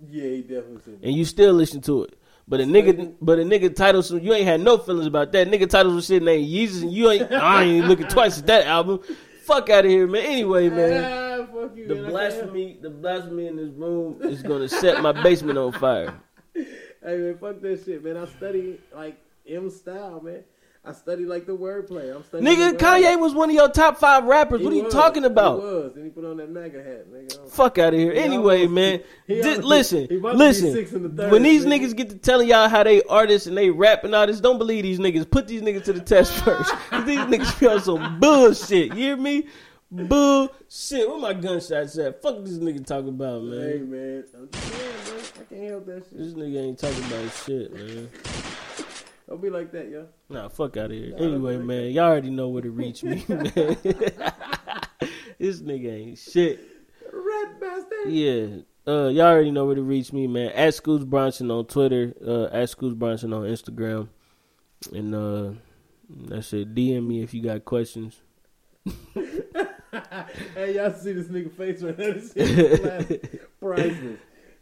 Yeah, 0.09 0.23
he 0.23 0.41
definitely 0.41 0.81
said. 0.83 0.99
and 1.03 1.15
you 1.15 1.23
still 1.23 1.53
listen 1.53 1.79
to 1.83 2.03
it. 2.03 2.19
But 2.45 2.59
a 2.59 2.63
nigga, 2.65 3.15
but 3.21 3.39
a 3.39 3.43
nigga 3.43 3.73
title 3.73 4.03
some. 4.03 4.19
You 4.19 4.33
ain't 4.33 4.45
had 4.45 4.59
no 4.59 4.77
feelings 4.77 5.07
about 5.07 5.31
that. 5.31 5.47
Nigga 5.47 5.69
title 5.69 5.93
some 5.93 6.01
shit 6.01 6.21
named 6.21 6.45
Yeezus, 6.49 6.81
and 6.81 6.91
you 6.91 7.09
ain't. 7.09 7.31
I 7.31 7.63
ain't 7.63 7.87
looking 7.87 8.07
twice 8.07 8.39
at 8.39 8.47
that 8.47 8.67
album. 8.67 8.99
Fuck 9.43 9.69
out 9.69 9.85
of 9.85 9.89
here, 9.91 10.05
man. 10.05 10.25
Anyway, 10.25 10.67
man. 10.69 11.27
Fuck 11.61 11.77
you, 11.77 11.87
The 11.87 11.95
man. 11.95 12.03
I 12.05 12.07
can't 12.07 12.11
blasphemy, 12.13 12.77
the 12.81 12.89
blasphemy 12.89 13.47
in 13.47 13.55
this 13.55 13.69
room 13.69 14.17
is 14.21 14.41
gonna 14.43 14.69
set 14.69 15.01
my 15.01 15.11
basement 15.11 15.57
on 15.57 15.71
fire. 15.73 16.13
Hey 17.01 17.15
man, 17.15 17.37
fuck 17.37 17.61
that 17.61 17.81
shit, 17.85 18.03
man. 18.03 18.17
I 18.17 18.25
study 18.25 18.77
like 18.93 19.17
M 19.47 19.69
style, 19.69 20.19
man. 20.21 20.43
I 20.83 20.91
study 20.91 21.23
like 21.23 21.45
the 21.45 21.55
wordplay. 21.55 22.13
I'm 22.13 22.25
studying. 22.25 22.53
Nigga, 22.57 22.77
Kanye 22.77 23.17
was 23.17 23.33
one 23.33 23.49
of 23.49 23.55
your 23.55 23.69
top 23.69 23.97
five 23.97 24.25
rappers. 24.25 24.59
He 24.59 24.65
What 24.65 24.73
are 24.73 24.75
you 24.75 24.83
was. 24.83 24.93
talking 24.93 25.23
about? 25.23 25.59
He 25.61 25.65
was. 25.65 25.91
Then 25.95 26.03
he 26.03 26.09
put 26.09 26.25
on 26.25 26.35
that 26.37 26.49
MAGA 26.49 26.83
hat, 26.83 27.09
nigga. 27.09 27.49
Fuck 27.51 27.77
out 27.77 27.93
of 27.93 27.99
here. 28.01 28.11
He 28.11 28.19
Anyway, 28.19 28.63
almost- 28.63 28.73
man, 28.73 29.03
he 29.27 29.41
almost- 29.41 29.63
listen, 29.63 30.07
he 30.09 30.17
about 30.17 30.31
to 30.33 30.37
be 30.39 30.53
six 30.53 30.91
listen. 30.91 31.03
the 31.03 31.09
third, 31.23 31.31
When 31.31 31.41
these 31.43 31.65
nigga. 31.65 31.85
niggas 31.85 31.95
get 31.95 32.09
to 32.09 32.15
telling 32.17 32.49
y'all 32.49 32.67
how 32.67 32.83
they 32.83 33.01
artists 33.03 33.47
and 33.47 33.57
they 33.57 33.69
rap 33.69 34.03
and 34.03 34.13
all 34.13 34.27
this, 34.27 34.41
don't 34.41 34.57
believe 34.57 34.83
these 34.83 34.99
niggas. 34.99 35.29
Put 35.31 35.47
these 35.47 35.61
niggas 35.61 35.85
to 35.85 35.93
the 35.93 36.01
test 36.01 36.33
first. 36.43 36.69
these 37.05 37.19
niggas 37.19 37.71
on 37.71 37.79
some 37.81 38.19
bullshit. 38.19 38.87
You 38.89 38.93
hear 38.95 39.15
me? 39.17 39.47
Bullshit. 39.91 41.09
Where 41.09 41.19
my 41.19 41.33
gunshots 41.33 41.97
at? 41.97 42.21
Fuck 42.21 42.43
this 42.43 42.57
nigga 42.59 42.85
talking 42.85 43.09
about, 43.09 43.43
man. 43.43 43.59
Hey 43.59 43.77
man. 43.79 44.23
I'm 44.35 44.53
saying, 44.53 44.93
bro. 45.05 45.17
I 45.17 45.43
can't 45.49 45.69
help 45.69 45.85
that 45.87 46.03
shit. 46.09 46.17
This 46.17 46.33
nigga 46.33 46.61
ain't 46.61 46.77
talking 46.79 47.03
about 47.05 47.33
shit, 47.45 47.73
man. 47.73 48.09
Don't 49.27 49.41
be 49.41 49.49
like 49.49 49.71
that, 49.73 49.89
yo. 49.89 50.07
Nah, 50.29 50.47
fuck 50.49 50.77
out 50.77 50.85
of 50.85 50.91
here. 50.91 51.11
Nah, 51.11 51.23
Anyway, 51.23 51.53
don't 51.57 51.67
man, 51.67 51.91
y'all 51.91 52.05
already 52.05 52.31
know 52.31 52.49
where 52.49 52.63
to 52.63 52.71
reach 52.71 53.03
me, 53.03 53.23
man. 53.29 53.43
this 55.37 55.61
nigga 55.61 55.93
ain't 55.93 56.17
shit. 56.17 56.59
Red 57.13 57.59
bastard. 57.59 58.07
Yeah. 58.11 58.47
Uh, 58.87 59.09
y'all 59.09 59.27
already 59.27 59.51
know 59.51 59.67
where 59.67 59.75
to 59.75 59.83
reach 59.83 60.11
me, 60.13 60.25
man. 60.25 60.51
At 60.53 60.73
Scoots 60.73 61.05
Bronson 61.05 61.51
on 61.51 61.67
Twitter, 61.67 62.15
uh, 62.25 62.45
at 62.45 62.69
Scoots 62.69 62.95
Bronson 62.95 63.31
on 63.33 63.43
Instagram. 63.43 64.07
And 64.93 65.13
uh 65.13 65.51
that's 66.09 66.51
it. 66.53 66.73
DM 66.73 67.05
me 67.05 67.21
if 67.21 67.33
you 67.33 67.43
got 67.43 67.65
questions. 67.65 68.19
hey, 70.55 70.75
y'all 70.75 70.93
see 70.93 71.13
this 71.13 71.27
nigga 71.27 71.51
face 71.51 71.81
right 71.81 71.97
now? 71.97 72.05
This 72.13 72.33
is 72.35 72.79
classic. 72.79 73.59
priceless. 73.59 74.19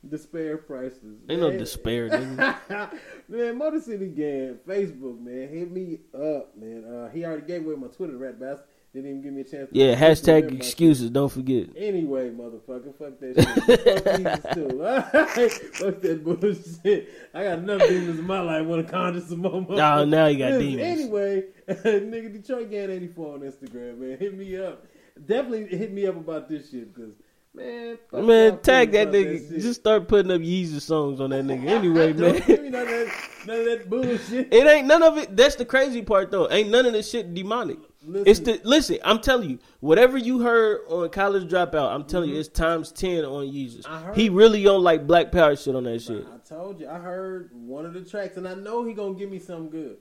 Despair 0.08 0.58
priceless. 0.58 1.18
Ain't 1.28 1.42
no 1.42 1.52
despair, 1.52 2.10
nigga. 2.10 3.00
man, 3.28 3.58
Motor 3.58 3.82
City 3.82 4.08
Gang, 4.08 4.60
Facebook, 4.68 5.20
man, 5.20 5.50
hit 5.50 5.72
me 5.72 6.00
up, 6.14 6.56
man. 6.56 6.86
Uh, 6.86 7.10
he 7.10 7.26
already 7.26 7.46
gave 7.46 7.66
away 7.66 7.76
my 7.76 7.88
Twitter, 7.88 8.16
rat 8.16 8.40
bastard. 8.40 8.66
Didn't 8.94 9.10
even 9.10 9.22
give 9.22 9.34
me 9.34 9.42
a 9.42 9.44
chance. 9.44 9.70
Yeah, 9.74 9.96
hashtag 9.96 10.56
excuses, 10.56 11.10
don't 11.10 11.32
forget. 11.32 11.68
Anyway, 11.76 12.30
motherfucker, 12.30 12.96
fuck 12.98 13.20
that 13.20 13.36
shit. 13.36 14.04
fuck 14.04 14.18
Jesus 14.18 14.54
too. 14.54 15.74
Fuck 15.74 16.02
that 16.02 16.24
bullshit. 16.24 17.10
I 17.34 17.44
got 17.44 17.60
enough 17.60 17.82
demons 17.82 18.18
in 18.18 18.26
my 18.26 18.40
life. 18.40 18.66
Want 18.66 18.86
to 18.86 18.92
conjure 18.92 19.22
some 19.22 19.40
more? 19.40 19.62
Nah, 19.62 20.06
now 20.06 20.28
you 20.28 20.40
got 20.40 20.54
Listen, 20.54 20.78
demons. 20.78 21.00
Anyway, 21.00 21.44
nigga, 21.68 22.34
Detroit 22.34 22.72
Gang 22.72 22.90
84 22.90 23.34
on 23.34 23.40
Instagram, 23.42 23.98
man. 23.98 24.18
Hit 24.18 24.38
me 24.38 24.58
up. 24.58 24.86
Definitely 25.26 25.78
hit 25.78 25.92
me 25.92 26.06
up 26.08 26.16
about 26.18 26.48
this 26.50 26.70
shit, 26.70 26.94
because, 26.94 27.14
man, 27.54 27.98
Man, 28.14 28.60
tag 28.60 28.92
that 28.92 29.10
nigga. 29.10 29.50
shit. 29.50 29.62
Just 29.62 29.80
start 29.82 30.08
putting 30.08 30.32
up 30.32 30.42
Yeezus 30.42 30.82
songs 30.82 31.20
on 31.20 31.32
that 31.32 31.44
nigga. 31.46 31.66
Anyway, 31.68 32.14
man. 32.14 32.34
Don't 32.34 32.46
give 32.46 32.62
me 32.64 32.70
none 32.70 32.82
of 32.84 32.88
that, 32.88 33.14
none 33.48 33.60
of 33.60 33.66
that 33.66 33.90
bullshit. 33.90 34.54
It 34.54 34.68
ain't 34.68 34.88
none 34.88 35.02
of 35.04 35.18
it. 35.18 35.36
That's 35.36 35.56
the 35.56 35.66
crazy 35.66 36.02
part, 36.02 36.30
though. 36.32 36.50
Ain't 36.52 36.70
none 36.70 36.86
of 36.86 36.94
this 36.94 37.10
shit 37.10 37.34
demonic. 37.34 37.80
Listen. 38.10 38.28
It's 38.28 38.40
the 38.40 38.62
listen. 38.64 39.00
I'm 39.04 39.20
telling 39.20 39.50
you, 39.50 39.60
whatever 39.82 40.18
you 40.18 40.40
heard 40.40 40.82
on 40.88 41.10
College 41.10 41.52
Dropout, 41.52 41.94
I'm 41.94 42.06
telling 42.06 42.30
you, 42.30 42.40
it's 42.40 42.48
times 42.48 42.92
ten 42.94 43.26
on 43.26 43.48
Yeezus. 43.48 43.82
Mm-hmm. 43.82 43.94
I 43.94 44.00
heard- 44.02 44.16
He 44.16 44.30
really 44.30 44.66
on 44.68 44.82
like 44.82 45.06
Black 45.06 45.30
Power 45.32 45.56
shit 45.58 45.76
on 45.76 45.84
that 45.84 46.02
shit. 46.02 46.26
I 46.34 46.38
told 46.48 46.80
you, 46.80 46.88
I 46.88 47.00
heard 47.00 47.50
one 47.54 47.86
of 47.86 47.94
the 47.94 48.02
tracks, 48.02 48.38
and 48.38 48.48
I 48.48 48.54
know 48.54 48.86
he 48.86 48.94
gonna 48.94 49.14
give 49.16 49.30
me 49.30 49.40
something 49.40 49.70
good. 49.70 49.98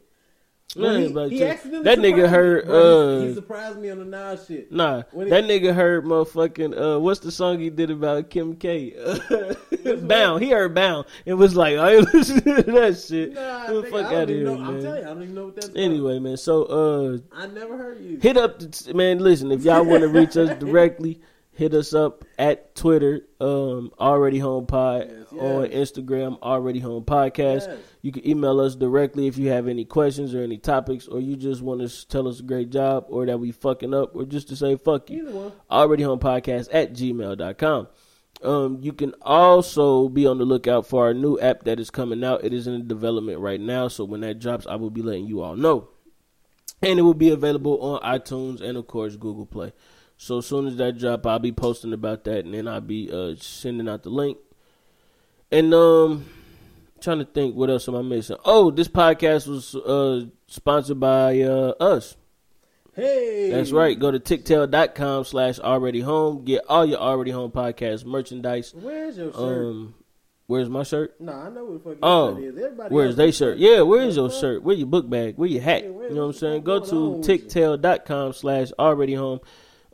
He, 0.76 1.38
he 1.38 1.38
that 1.40 1.98
nigga 1.98 2.28
heard, 2.28 2.66
Bro, 2.66 3.18
he- 3.20 3.24
uh, 3.24 3.28
he 3.28 3.34
surprised 3.34 3.78
me 3.78 3.90
on 3.90 3.98
the 3.98 4.04
Nas 4.04 4.46
shit. 4.46 4.70
Nah, 4.70 5.02
When 5.12 5.28
that 5.30 5.44
nigga 5.44 5.74
heard 5.74 6.04
motherfucking 6.04 6.96
uh, 6.96 7.00
what's 7.00 7.20
the 7.20 7.30
song 7.32 7.58
he 7.60 7.70
did 7.70 7.90
about 7.90 8.28
Kim 8.30 8.56
K? 8.56 8.94
Bound. 10.02 10.42
He 10.42 10.50
heard 10.50 10.74
Bound 10.74 11.06
and 11.24 11.38
was 11.38 11.56
like, 11.56 11.78
I 11.78 11.94
ain't 11.96 12.14
listen 12.14 12.42
to 12.42 12.62
that 12.62 12.98
shit. 12.98 13.32
Nah, 13.34 13.66
the 13.66 13.72
nigga, 13.82 13.90
fuck 13.90 14.06
out 14.12 14.22
of 14.24 14.28
here, 14.28 14.44
know. 14.44 14.54
I'm 14.54 14.74
man. 14.74 14.82
telling 14.82 14.98
you, 15.02 15.04
I 15.04 15.08
don't 15.14 15.22
even 15.22 15.34
know 15.34 15.44
what 15.46 15.54
that's 15.54 15.68
about. 15.68 15.80
Anyway, 15.80 16.18
man. 16.18 16.36
So 16.36 16.64
uh, 16.64 17.18
I 17.32 17.46
never 17.46 17.76
heard 17.76 18.00
you. 18.00 18.18
hit 18.20 18.36
up 18.36 18.58
the, 18.58 18.92
man 18.94 19.18
listen 19.18 19.50
if 19.52 19.62
y'all 19.62 19.84
want 19.84 20.02
to 20.02 20.08
reach 20.08 20.36
us 20.36 20.56
directly 20.58 21.20
hit 21.52 21.72
us 21.74 21.94
up 21.94 22.24
at 22.38 22.74
twitter 22.74 23.22
um 23.40 23.90
already 23.98 24.38
home 24.38 24.66
pod 24.66 25.25
Yes, 25.36 25.44
on 25.44 25.66
instagram 25.68 26.38
already 26.42 26.80
home 26.80 27.04
podcast 27.04 27.68
Yes. 27.68 27.78
you 28.02 28.12
can 28.12 28.26
email 28.26 28.58
us 28.60 28.74
directly 28.74 29.26
if 29.26 29.36
you 29.38 29.48
have 29.50 29.68
any 29.68 29.84
questions 29.84 30.34
or 30.34 30.42
any 30.42 30.58
topics 30.58 31.06
or 31.06 31.20
you 31.20 31.36
just 31.36 31.62
want 31.62 31.80
to 31.88 32.08
tell 32.08 32.26
us 32.26 32.40
a 32.40 32.42
great 32.42 32.70
job 32.70 33.04
or 33.08 33.26
that 33.26 33.38
we 33.38 33.52
fucking 33.52 33.94
up 33.94 34.16
or 34.16 34.24
just 34.24 34.48
to 34.48 34.56
say 34.56 34.76
fuck 34.76 35.10
you 35.10 35.52
already 35.70 36.02
home 36.02 36.18
podcast 36.18 36.68
at 36.72 36.92
gmail.com 36.92 37.88
um, 38.42 38.78
you 38.82 38.92
can 38.92 39.14
also 39.22 40.08
be 40.10 40.26
on 40.26 40.38
the 40.38 40.44
lookout 40.44 40.86
for 40.86 41.06
our 41.06 41.14
new 41.14 41.40
app 41.40 41.64
that 41.64 41.80
is 41.80 41.90
coming 41.90 42.22
out. 42.22 42.44
It 42.44 42.52
is 42.52 42.66
in 42.66 42.86
development 42.86 43.38
right 43.40 43.58
now, 43.58 43.88
so 43.88 44.04
when 44.04 44.20
that 44.20 44.40
drops, 44.40 44.66
I 44.66 44.74
will 44.74 44.90
be 44.90 45.00
letting 45.00 45.26
you 45.26 45.40
all 45.40 45.56
know 45.56 45.88
and 46.82 46.98
it 46.98 47.02
will 47.02 47.14
be 47.14 47.30
available 47.30 47.80
on 47.80 48.00
iTunes 48.02 48.60
and 48.60 48.76
of 48.76 48.86
course 48.86 49.16
Google 49.16 49.46
Play. 49.46 49.72
So 50.18 50.38
as 50.38 50.46
soon 50.46 50.66
as 50.66 50.76
that 50.76 50.98
drop, 50.98 51.26
I'll 51.26 51.38
be 51.38 51.52
posting 51.52 51.92
about 51.92 52.24
that, 52.24 52.44
and 52.44 52.54
then 52.54 52.66
I'll 52.68 52.80
be 52.80 53.10
uh, 53.12 53.34
sending 53.38 53.88
out 53.88 54.02
the 54.02 54.10
link. 54.10 54.38
And 55.50 55.72
um, 55.74 56.26
trying 57.00 57.18
to 57.18 57.24
think 57.24 57.54
what 57.54 57.70
else 57.70 57.88
am 57.88 57.96
I 57.96 58.02
missing? 58.02 58.36
Oh, 58.44 58.70
this 58.70 58.88
podcast 58.88 59.46
was 59.46 59.74
uh 59.74 60.26
sponsored 60.48 60.98
by 61.00 61.40
uh 61.40 61.72
us. 61.80 62.16
Hey, 62.94 63.50
That's 63.50 63.72
right. 63.72 63.98
Go 63.98 64.10
to 64.10 64.18
tictail.com 64.18 65.24
slash 65.24 65.58
already 65.58 66.00
home. 66.00 66.44
Get 66.44 66.64
all 66.66 66.86
your 66.86 66.98
already 66.98 67.30
home 67.30 67.50
podcast 67.50 68.06
merchandise. 68.06 68.72
Where's 68.74 69.18
your 69.18 69.32
shirt? 69.32 69.38
Um, 69.42 69.94
where's 70.46 70.70
my 70.70 70.82
shirt? 70.82 71.20
nah, 71.20 71.44
I 71.46 71.50
know 71.50 71.64
what 71.66 71.84
the 71.84 71.90
fuck 71.90 71.98
Oh, 72.02 72.34
shirt 72.36 72.44
is. 72.44 72.56
Everybody 72.58 72.94
Where's 72.94 73.16
they 73.16 73.28
is 73.28 73.36
shirt? 73.36 73.58
Yeah, 73.58 73.82
where 73.82 74.00
is 74.00 74.16
your 74.16 74.30
shirt? 74.30 74.62
Where 74.62 74.74
your 74.74 74.86
book 74.86 75.10
bag? 75.10 75.36
Where 75.36 75.46
your 75.48 75.60
hat? 75.60 75.84
You 75.84 75.90
know 75.90 76.22
what 76.22 76.26
I'm 76.28 76.32
saying? 76.32 76.62
Go 76.62 76.80
to 76.80 77.20
tictail.com 77.22 78.32
slash 78.32 78.72
already 78.78 79.12
home. 79.14 79.40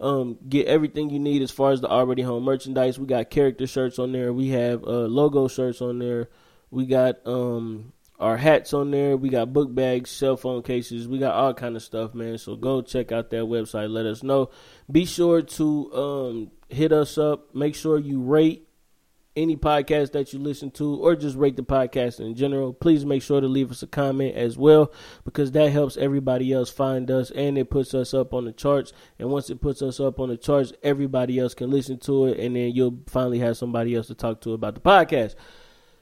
Um, 0.03 0.37
get 0.49 0.67
everything 0.67 1.11
you 1.11 1.21
need 1.21 1.43
as 1.43 1.53
far 1.53 1.71
as 1.71 1.81
the 1.81 1.89
already 1.89 2.23
home 2.23 2.43
merchandise. 2.43 2.99
We 2.99 3.07
got 3.07 3.31
character 3.31 3.67
shirts 3.69 4.01
on 4.01 4.11
there. 4.11 4.33
We 4.33 4.49
have 4.49 4.83
uh, 4.83 5.07
logo 5.07 5.47
shirts 5.47 5.81
on 5.81 6.01
there. 6.01 6.29
We 6.71 6.87
got 6.87 7.25
um 7.25 7.93
our 8.19 8.37
hats 8.37 8.73
on 8.73 8.91
there. 8.91 9.17
We 9.17 9.29
got 9.29 9.53
book 9.53 9.75
bags, 9.75 10.11
cell 10.11 10.37
phone 10.37 10.63
cases. 10.63 11.07
We 11.07 11.19
got 11.19 11.35
all 11.35 11.55
kind 11.55 11.77
of 11.77 11.83
stuff, 11.83 12.15
man. 12.15 12.39
So 12.39 12.57
go 12.57 12.83
check 12.83 13.13
out 13.13 13.31
that 13.31 13.45
website. 13.45 13.91
Let 13.91 14.07
us 14.07 14.23
know. 14.23 14.51
Be 14.91 15.05
sure 15.05 15.43
to 15.43 15.95
um 15.95 16.51
hit 16.69 16.93
us 16.93 17.17
up. 17.17 17.55
Make 17.55 17.75
sure 17.77 17.99
you 17.99 18.21
rate 18.23 18.69
any 19.35 19.57
podcast 19.57 20.13
that 20.13 20.33
you 20.33 20.39
listen 20.39 20.71
to 20.73 20.97
or 20.97 21.17
just 21.17 21.37
rate 21.37 21.57
the 21.57 21.63
podcast 21.63 22.21
in 22.21 22.35
general, 22.35 22.73
please 22.73 23.07
make 23.07 23.23
sure 23.23 23.41
to 23.41 23.47
leave 23.49 23.71
us 23.71 23.83
a 23.83 23.87
comment 23.87 24.37
as 24.37 24.59
well 24.59 24.93
because 25.25 25.53
that 25.53 25.71
helps 25.71 25.97
everybody 25.97 26.53
else 26.53 26.71
find 26.71 27.11
us 27.11 27.31
and 27.31 27.57
it 27.57 27.71
puts 27.71 27.95
us 27.95 28.13
up 28.13 28.35
on 28.35 28.45
the 28.45 28.53
charts. 28.53 28.93
And 29.19 29.31
once 29.31 29.49
it 29.49 29.61
puts 29.63 29.81
us 29.81 30.01
up 30.01 30.21
on 30.21 30.29
the 30.29 30.37
charts, 30.37 30.73
everybody 30.83 31.39
else 31.39 31.55
can 31.55 31.71
listen 31.71 31.99
to 32.01 32.27
it 32.27 32.39
and 32.41 32.55
then 32.57 32.73
you'll 32.73 32.99
finally 33.07 33.39
have 33.39 33.57
somebody 33.57 33.95
else 33.95 34.09
to 34.09 34.15
talk 34.15 34.41
to 34.43 34.53
about 34.53 34.75
the 34.75 34.81
podcast. 34.81 35.35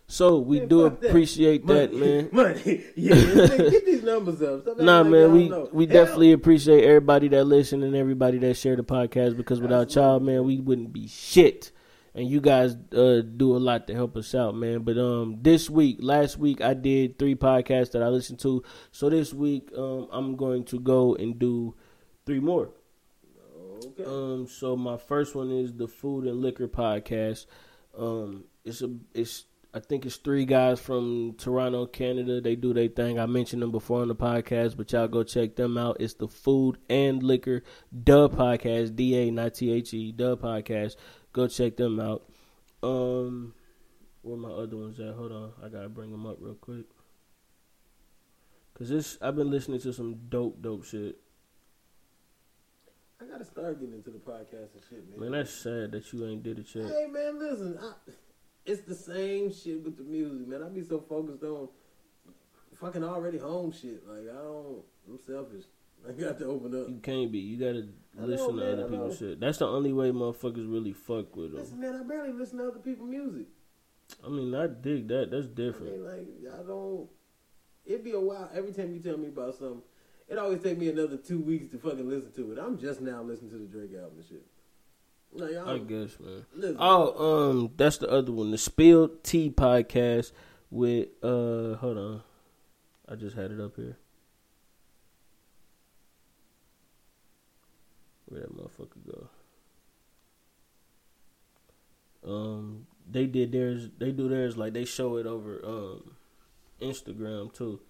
So 0.08 0.38
we 0.40 0.58
Man, 0.58 0.66
do 0.68 0.82
that. 0.90 1.06
appreciate 1.08 1.64
that, 1.68 1.92
Money. 1.92 2.04
man. 2.04 2.28
Money. 2.32 2.84
Yeah, 2.96 3.14
man, 3.14 3.70
get 3.70 3.86
these 3.86 4.02
numbers 4.02 4.42
up. 4.42 4.66
Nah, 4.80 5.04
man, 5.04 5.32
we 5.32 5.48
know. 5.48 5.68
we 5.72 5.86
Hell, 5.86 5.94
definitely 5.94 6.32
appreciate 6.32 6.82
everybody 6.82 7.28
that 7.28 7.44
listen 7.44 7.84
and 7.84 7.94
everybody 7.94 8.38
that 8.38 8.56
share 8.56 8.74
the 8.74 8.82
podcast 8.82 9.36
because 9.36 9.60
without 9.60 9.94
y'all, 9.94 10.18
man, 10.18 10.42
we 10.42 10.58
wouldn't 10.58 10.92
be 10.92 11.06
shit. 11.06 11.70
And 12.14 12.28
you 12.28 12.40
guys 12.40 12.76
uh, 12.92 13.20
do 13.20 13.56
a 13.56 13.58
lot 13.58 13.86
to 13.86 13.94
help 13.94 14.16
us 14.16 14.34
out, 14.34 14.56
man. 14.56 14.82
But 14.82 14.98
um, 14.98 15.38
this 15.40 15.70
week, 15.70 15.98
last 16.00 16.38
week, 16.38 16.60
I 16.60 16.74
did 16.74 17.18
three 17.18 17.36
podcasts 17.36 17.92
that 17.92 18.02
I 18.02 18.08
listened 18.08 18.40
to. 18.40 18.64
So 18.90 19.08
this 19.08 19.32
week, 19.32 19.70
um, 19.76 20.08
I'm 20.10 20.36
going 20.36 20.64
to 20.66 20.80
go 20.80 21.14
and 21.14 21.38
do 21.38 21.76
three 22.26 22.40
more. 22.40 22.70
Okay. 23.86 24.04
Um, 24.04 24.46
so 24.46 24.76
my 24.76 24.96
first 24.96 25.34
one 25.34 25.50
is 25.50 25.72
the 25.72 25.88
Food 25.88 26.26
and 26.26 26.40
Liquor 26.40 26.68
podcast. 26.68 27.46
Um, 27.96 28.44
it's 28.64 28.82
a 28.82 28.90
it's 29.14 29.44
I 29.72 29.78
think 29.78 30.04
it's 30.04 30.16
three 30.16 30.46
guys 30.46 30.80
from 30.80 31.34
Toronto, 31.38 31.86
Canada. 31.86 32.40
They 32.40 32.56
do 32.56 32.74
their 32.74 32.88
thing. 32.88 33.20
I 33.20 33.26
mentioned 33.26 33.62
them 33.62 33.70
before 33.70 34.02
on 34.02 34.08
the 34.08 34.16
podcast, 34.16 34.76
but 34.76 34.90
y'all 34.92 35.06
go 35.06 35.22
check 35.22 35.54
them 35.54 35.78
out. 35.78 35.98
It's 36.00 36.14
the 36.14 36.26
Food 36.26 36.78
and 36.88 37.22
Liquor 37.22 37.62
Dub 38.02 38.36
Podcast, 38.36 38.96
D 38.96 39.16
A 39.16 39.30
not 39.30 39.54
T 39.54 39.72
H 39.72 39.94
E 39.94 40.10
Dub 40.10 40.42
Podcast. 40.42 40.96
Go 41.32 41.46
check 41.46 41.76
them 41.76 42.00
out. 42.00 42.24
Um, 42.82 43.54
where 44.22 44.36
my 44.36 44.50
other 44.50 44.76
ones 44.76 44.98
at? 45.00 45.14
Hold 45.14 45.32
on, 45.32 45.52
I 45.64 45.68
gotta 45.68 45.88
bring 45.88 46.10
them 46.10 46.26
up 46.26 46.38
real 46.40 46.54
quick. 46.54 46.86
Cause 48.74 48.88
this 48.88 49.18
I've 49.20 49.36
been 49.36 49.50
listening 49.50 49.80
to 49.80 49.92
some 49.92 50.16
dope, 50.28 50.60
dope 50.62 50.84
shit. 50.84 51.18
I 53.20 53.26
gotta 53.26 53.44
start 53.44 53.78
getting 53.78 53.94
into 53.94 54.10
the 54.10 54.18
podcast 54.18 54.72
and 54.72 54.82
shit, 54.88 55.10
man. 55.10 55.20
Man, 55.20 55.32
that's 55.32 55.52
sad 55.52 55.92
that 55.92 56.10
you 56.12 56.26
ain't 56.26 56.42
did 56.42 56.58
it 56.58 56.74
yet. 56.74 56.86
Hey, 56.86 57.06
man, 57.06 57.38
listen. 57.38 57.78
I, 57.80 57.92
it's 58.64 58.82
the 58.82 58.94
same 58.94 59.52
shit 59.52 59.84
with 59.84 59.98
the 59.98 60.04
music, 60.04 60.48
man. 60.48 60.62
I 60.62 60.68
be 60.68 60.82
so 60.82 61.00
focused 61.00 61.42
on 61.42 61.68
fucking 62.80 63.04
already 63.04 63.38
home 63.38 63.72
shit. 63.72 64.06
Like 64.08 64.30
I 64.30 64.42
don't. 64.42 64.82
I'm 65.08 65.18
selfish. 65.26 65.64
I 66.08 66.12
got 66.12 66.38
to 66.38 66.46
open 66.46 66.80
up. 66.80 66.88
You 66.88 66.98
can't 67.02 67.30
be. 67.30 67.38
You 67.38 67.58
gotta 67.58 67.88
I 68.18 68.22
know, 68.22 68.26
listen 68.26 68.48
to 68.48 68.52
man, 68.54 68.72
other 68.80 68.88
people's 68.88 69.18
shit. 69.18 69.40
That's 69.40 69.58
the 69.58 69.66
only 69.66 69.92
way 69.92 70.10
motherfuckers 70.10 70.70
really 70.70 70.92
fuck 70.92 71.36
with 71.36 71.52
them. 71.52 71.60
Listen, 71.60 71.80
man, 71.80 71.96
I 71.96 72.02
barely 72.08 72.32
listen 72.32 72.58
to 72.58 72.68
other 72.68 72.78
people's 72.78 73.10
music. 73.10 73.46
I 74.24 74.28
mean, 74.28 74.54
I 74.54 74.66
dig 74.66 75.08
that. 75.08 75.30
That's 75.30 75.46
I 75.46 75.50
different. 75.50 75.92
mean, 75.92 76.04
like, 76.04 76.54
I 76.60 76.62
don't. 76.66 77.08
It'd 77.86 78.04
be 78.04 78.12
a 78.12 78.20
while. 78.20 78.50
Every 78.54 78.72
time 78.72 78.92
you 78.92 79.00
tell 79.00 79.16
me 79.16 79.28
about 79.28 79.54
something, 79.56 79.82
it 80.28 80.38
always 80.38 80.62
take 80.62 80.78
me 80.78 80.88
another 80.88 81.16
two 81.16 81.40
weeks 81.40 81.70
to 81.72 81.78
fucking 81.78 82.08
listen 82.08 82.32
to 82.32 82.52
it. 82.52 82.58
I'm 82.58 82.78
just 82.78 83.00
now 83.00 83.22
listening 83.22 83.50
to 83.50 83.58
the 83.58 83.66
Drake 83.66 83.94
album 83.94 84.18
and 84.18 84.26
shit. 84.26 84.44
Like, 85.32 85.56
I 85.56 85.78
guess, 85.78 86.18
man. 86.18 86.44
listen, 86.54 86.76
Oh, 86.80 87.50
um, 87.50 87.70
that's 87.76 87.98
the 87.98 88.08
other 88.10 88.32
one, 88.32 88.50
the 88.50 88.58
Spilled 88.58 89.22
Tea 89.22 89.48
podcast 89.50 90.32
with 90.72 91.08
uh, 91.22 91.74
hold 91.76 91.98
on, 91.98 92.22
I 93.08 93.14
just 93.14 93.36
had 93.36 93.52
it 93.52 93.60
up 93.60 93.76
here. 93.76 93.96
Where 98.30 98.40
that 98.42 98.56
motherfucker 98.56 99.04
go? 99.06 99.28
Um, 102.24 102.86
they 103.10 103.26
did 103.26 103.52
theirs. 103.52 103.88
They 103.98 104.12
do 104.12 104.28
theirs 104.28 104.56
like 104.56 104.72
they 104.72 104.84
show 104.84 105.16
it 105.16 105.26
over 105.26 105.60
um 105.64 106.16
Instagram 106.80 107.52
too. 107.52 107.80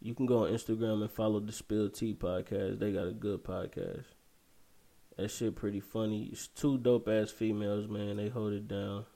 You 0.00 0.14
can 0.14 0.26
go 0.26 0.44
on 0.46 0.52
Instagram 0.52 1.00
and 1.02 1.10
follow 1.10 1.40
the 1.40 1.52
Spill 1.52 1.88
Tea 1.90 2.14
podcast. 2.14 2.78
They 2.78 2.92
got 2.92 3.08
a 3.08 3.12
good 3.12 3.42
podcast. 3.42 4.04
That 5.16 5.30
shit 5.30 5.56
pretty 5.56 5.80
funny. 5.80 6.28
It's 6.30 6.46
two 6.46 6.78
dope 6.78 7.08
ass 7.08 7.30
females, 7.30 7.88
man. 7.88 8.16
They 8.18 8.28
hold 8.28 8.52
it 8.52 8.68
down. 8.68 9.06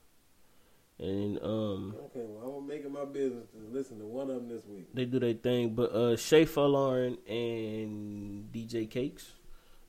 And 0.99 1.39
um 1.43 1.95
Okay, 2.07 2.25
well, 2.27 2.49
I'm 2.59 2.67
it 2.67 2.93
my 2.93 3.05
business 3.05 3.47
to 3.51 3.59
listen 3.77 3.99
to 3.99 4.05
one 4.07 4.31
of 4.31 4.37
them 4.37 4.49
this 4.49 4.65
week. 4.67 4.89
they 4.95 5.05
do 5.05 5.19
their 5.21 5.35
thing. 5.35 5.75
But 5.75 5.93
uh 5.93 6.17
Shay 6.17 6.45
Lauren 6.69 7.19
and 7.29 8.53
DJ 8.53 8.89
Cakes, 8.91 9.33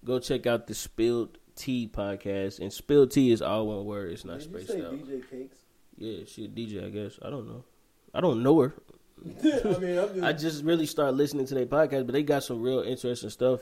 go 0.04 0.20
check 0.20 0.46
out 0.48 0.68
the 0.68 0.76
Spilled 0.76 1.38
Tea 1.56 1.90
podcast. 1.92 2.60
And 2.60 2.72
Spilled 2.72 3.12
Tea 3.12 3.32
is 3.32 3.42
all 3.42 3.68
one 3.68 3.86
word. 3.86 4.12
It's 4.12 4.26
not 4.26 4.40
Did 4.40 4.52
you 4.52 4.60
spaced 4.60 4.72
say 4.72 4.86
out. 4.86 4.94
DJ 4.94 5.30
Cakes? 5.30 5.58
Yeah, 5.98 6.26
she 6.28 6.46
a 6.46 6.48
DJ, 6.48 6.86
I 6.86 6.90
guess. 6.90 7.20
I 7.22 7.30
don't 7.30 7.48
know. 7.48 7.64
I 8.14 8.22
don't 8.22 8.44
know 8.44 8.62
her. 8.62 8.74
I 9.26 9.78
mean, 9.80 9.98
I'm 9.98 10.10
just. 10.14 10.24
I 10.24 10.34
just 10.34 10.64
really 10.64 10.86
started 10.86 11.16
listening 11.16 11.46
to 11.48 11.56
their 11.56 11.66
podcast, 11.66 12.06
but 12.06 12.14
they 12.14 12.24
got 12.24 12.44
some 12.44 12.62
real 12.62 12.82
interesting 12.82 13.30
stuff. 13.30 13.62